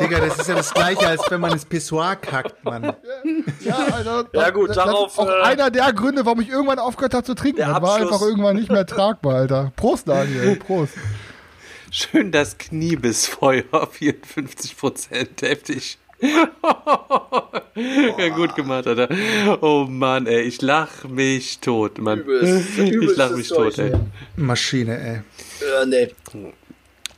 Digga, 0.01 0.21
das 0.21 0.39
ist 0.39 0.49
ja 0.49 0.55
das 0.57 0.75
Gleiche, 0.75 1.07
als 1.07 1.23
wenn 1.31 1.41
man 1.41 1.53
ins 1.53 1.65
Pissoir 1.65 2.17
kackt, 2.17 2.65
Mann. 2.65 2.95
Ja, 3.61 3.77
Alter. 3.93 4.25
Ja, 4.33 4.51
gut, 4.51 4.71
das, 4.71 4.77
darauf, 4.77 5.05
Das 5.05 5.13
ist 5.13 5.19
auch 5.19 5.29
äh, 5.29 5.43
einer 5.43 5.71
der 5.71 5.93
Gründe, 5.93 6.25
warum 6.27 6.41
ich 6.41 6.49
irgendwann 6.49 6.79
aufgehört 6.79 7.15
habe 7.15 7.25
zu 7.25 7.35
trinken. 7.35 7.59
Der 7.59 7.69
Das 7.69 7.83
war 7.83 7.97
einfach 7.97 8.21
irgendwann 8.21 8.57
nicht 8.57 8.71
mehr 8.71 8.87
tragbar, 8.87 9.37
Alter. 9.37 9.73
Prost, 9.77 10.09
Daniel. 10.09 10.57
Prost. 10.57 10.95
Schön 11.95 12.33
das 12.33 12.57
Kniebissfeuer, 12.57 13.87
54 13.91 14.77
Prozent, 14.79 15.43
heftig. 15.43 15.99
ja, 16.23 16.49
gut 18.35 18.55
gemacht, 18.55 18.87
Alter. 18.87 19.09
Oh 19.61 19.85
Mann, 19.89 20.27
ey, 20.27 20.41
ich 20.43 20.63
lach 20.63 21.05
mich 21.05 21.59
tot, 21.59 21.99
Mann. 21.99 22.21
Übelst- 22.21 22.79
Ich 22.79 23.17
lach 23.17 23.31
mich 23.33 23.49
tot, 23.49 23.79
ey. 23.79 23.93
Maschine, 24.37 24.99
ey. 24.99 25.17
Äh, 25.83 25.87
nee. 25.87 26.09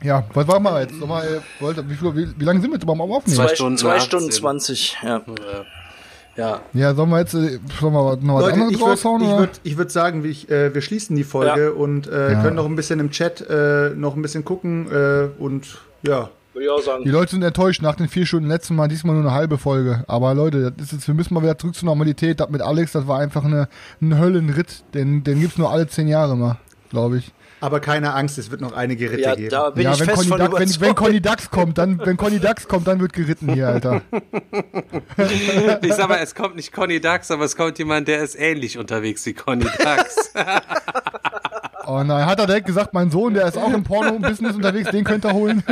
Ja, 0.03 0.25
was 0.33 0.45
machen 0.47 0.63
wir 0.65 0.81
jetzt? 0.81 0.95
Sag 0.99 1.07
mal, 1.07 1.41
wollt, 1.61 1.77
wie, 1.89 2.01
wie, 2.01 2.27
wie 2.37 2.43
lange 2.43 2.59
sind 2.61 2.71
wir 2.71 2.77
jetzt 2.77 2.89
am 2.89 2.99
Aufnehmen? 2.99 3.35
Zwei 3.37 3.55
Stunden 3.55 3.77
zwei 3.77 3.95
18. 3.95 4.07
Stunden 4.07 4.31
20, 4.31 4.97
ja. 5.03 5.09
Ja. 5.09 5.21
Ja, 6.37 6.93
sollen 6.95 7.09
wir 7.09 7.19
jetzt 7.19 7.33
äh, 7.33 7.59
sollen 7.79 7.93
wir 7.93 8.17
noch 8.17 8.35
was 8.35 8.41
Leute, 8.43 8.53
anderes 8.53 8.71
ich 8.73 8.79
würde 8.79 8.91
raushauen? 8.91 9.21
ich 9.21 9.27
oder? 9.29 9.39
würd, 9.39 9.59
ich 9.63 9.77
würd 9.77 9.91
sagen, 9.91 10.23
wir, 10.23 10.31
äh, 10.49 10.73
wir 10.73 10.81
schließen 10.81 11.15
die 11.15 11.23
Folge 11.23 11.65
Ja. 11.65 11.69
und 11.71 12.07
äh, 12.07 12.33
Ja. 12.33 12.41
können 12.41 12.55
noch 12.57 12.65
ein 12.65 12.75
bisschen 12.75 12.99
im 12.99 13.11
Chat 13.11 13.41
äh, 13.49 13.91
noch 13.95 14.15
ein 14.15 14.21
bisschen 14.21 14.43
gucken 14.43 14.87
äh, 14.91 15.27
und 15.39 15.77
ja. 16.03 16.29
Würde 16.53 16.65
ich 16.67 16.71
auch 16.71 16.81
sagen. 16.81 17.03
Die 17.03 17.09
Leute 17.09 17.31
sind 17.31 17.43
enttäuscht 17.43 17.81
nach 17.81 17.95
den 17.95 18.07
vier 18.07 18.25
Stunden 18.25 18.47
letzten 18.47 18.75
Mal, 18.77 18.87
diesmal 18.87 19.13
nur 19.15 19.25
eine 19.25 19.33
halbe 19.33 19.57
Folge. 19.57 20.05
Aber 20.07 20.33
Leute, 20.33 20.71
das 20.71 20.87
ist 20.87 20.91
jetzt, 20.93 21.07
wir 21.07 21.13
müssen 21.13 21.33
mal 21.33 21.43
wieder 21.43 21.57
zurück 21.57 21.75
zur 21.75 21.85
Normalität. 21.87 22.39
Das 22.39 22.49
mit 22.49 22.61
Alex, 22.61 22.93
das 22.93 23.07
war 23.07 23.19
einfach 23.19 23.43
eine, 23.43 23.67
ein 24.01 24.17
Höllenritt. 24.17 24.83
Den, 24.93 25.23
den 25.25 25.41
gibt's 25.41 25.57
nur 25.57 25.69
alle 25.69 25.87
zehn 25.87 26.07
Jahre 26.07 26.37
mal, 26.37 26.57
glaube 26.89 27.17
ich. 27.17 27.33
Aber 27.65 27.79
keine 27.79 28.13
Angst, 28.13 28.37
es 28.37 28.51
wird 28.51 28.61
noch 28.61 28.73
einige 28.73 29.09
Ritte 29.09 29.21
Ja, 29.23 29.33
geben. 29.35 29.49
da 29.49 29.71
bin 29.71 29.83
ja, 29.85 29.93
ich 29.93 29.99
wenn 29.99 30.05
fest 30.05 30.17
Conny, 30.17 30.29
von 30.29 30.39
Duck, 30.39 30.59
wenn, 30.59 30.81
wenn 30.81 30.93
Conny 30.95 31.19
Dax 31.19 31.49
kommt, 31.49 31.79
dann, 31.79 31.99
wenn 32.05 32.15
Conny 32.15 32.39
Dax 32.39 32.67
kommt, 32.67 32.85
dann 32.87 32.99
wird 32.99 33.13
geritten 33.13 33.51
hier, 33.51 33.69
Alter. 33.69 34.01
Ich 35.81 35.93
sag 35.93 36.09
mal, 36.09 36.19
es 36.21 36.35
kommt 36.35 36.55
nicht 36.55 36.71
Conny 36.71 37.01
Dax, 37.01 37.31
aber 37.31 37.45
es 37.45 37.55
kommt 37.55 37.79
jemand, 37.79 38.07
der 38.07 38.21
ist 38.23 38.35
ähnlich 38.35 38.77
unterwegs 38.77 39.25
wie 39.25 39.33
Conny 39.33 39.65
Dax. 39.79 40.31
Oh 41.87 42.03
nein, 42.03 42.25
hat 42.25 42.39
er 42.39 42.47
direkt 42.47 42.65
gesagt, 42.67 42.93
mein 42.93 43.11
Sohn, 43.11 43.33
der 43.33 43.47
ist 43.47 43.57
auch 43.57 43.71
im 43.73 43.83
Porno-Business 43.83 44.55
unterwegs, 44.55 44.89
den 44.91 45.03
könnt 45.03 45.23
ihr 45.25 45.33
holen. 45.33 45.63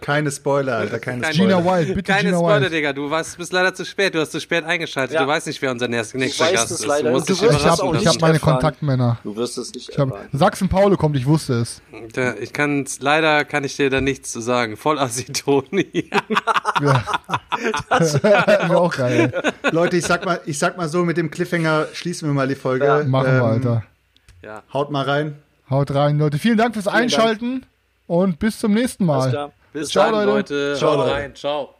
Keine 0.00 0.30
Spoiler, 0.30 0.76
Alter, 0.76 0.98
keine 0.98 1.22
Keine 1.22 1.34
Spoiler. 1.34 1.60
Gina 1.62 1.76
Wild, 1.76 1.94
bitte 1.94 2.12
Keine 2.12 2.24
Gina 2.28 2.38
Spoiler, 2.38 2.60
Wild. 2.62 2.72
Digga. 2.72 2.92
Du 2.92 3.10
warst, 3.10 3.38
bist 3.38 3.52
leider 3.52 3.72
zu 3.74 3.84
spät. 3.84 4.14
Du 4.14 4.20
hast 4.20 4.32
zu 4.32 4.40
spät 4.40 4.64
eingeschaltet. 4.64 5.14
Ja. 5.14 5.22
Du 5.22 5.28
weißt 5.28 5.46
nicht, 5.46 5.60
wer 5.62 5.70
unser 5.70 5.88
nächster, 5.88 6.18
Gast 6.18 6.70
ist. 6.70 6.84
leider. 6.86 7.08
Du 7.10 7.14
musst 7.16 7.28
Du 7.28 7.32
dich 7.34 7.42
wirst 7.42 7.58
Ich 7.60 7.64
habe 7.66 7.82
hab 7.98 8.20
meine 8.20 8.34
erfahren. 8.34 8.52
Kontaktmänner. 8.54 9.18
Du 9.24 9.34
wirst 9.36 9.56
es 9.58 9.72
nicht 9.74 9.88
Ich 9.90 9.98
hab, 9.98 10.10
erfahren. 10.10 10.28
Sachsen 10.32 10.68
Paule 10.68 10.96
kommt, 10.96 11.16
ich 11.16 11.26
wusste 11.26 11.54
es. 11.54 11.80
Da- 12.12 12.34
Ich 12.34 12.52
kann 12.52 12.84
leider 13.00 13.44
kann 13.44 13.64
ich 13.64 13.76
dir 13.76 13.88
da 13.90 14.00
nichts 14.00 14.30
zu 14.32 14.40
sagen. 14.40 14.76
Voll 14.76 14.98
Asitoni. 14.98 16.10
Ja. 16.82 17.02
Wäre 18.22 18.76
auch 18.76 18.94
geil. 18.96 19.32
Leute, 19.70 19.96
ich 19.96 20.04
sag 20.04 20.24
mal, 20.24 20.40
ich 20.46 20.58
sag 20.58 20.76
mal 20.76 20.88
so, 20.88 21.04
mit 21.04 21.16
dem 21.16 21.30
Cliffhanger 21.30 21.86
schließen 21.92 22.28
wir 22.28 22.34
mal 22.34 22.48
die 22.48 22.54
Folge. 22.54 22.84
Ja. 22.86 23.04
Machen 23.04 23.26
wir, 23.26 23.32
Ähm, 23.38 23.42
Alter. 23.44 23.82
ja. 24.42 24.62
Haut 24.72 24.90
mal 24.90 25.04
rein. 25.04 25.36
Haut 25.72 25.94
rein, 25.94 26.18
Leute. 26.18 26.38
Vielen 26.38 26.58
Dank 26.58 26.74
fürs 26.74 26.88
Einschalten 26.88 27.64
und 28.06 28.38
bis 28.38 28.58
zum 28.58 28.74
nächsten 28.74 29.06
Mal. 29.06 29.52
Bis 29.72 29.88
Ciao, 29.88 30.12
dann, 30.12 30.26
Leute. 30.26 30.54
Leute. 30.54 30.78
Ciao, 30.78 30.90
Haut 30.92 30.98
Leute. 30.98 31.12
rein. 31.12 31.34
Ciao. 31.34 31.74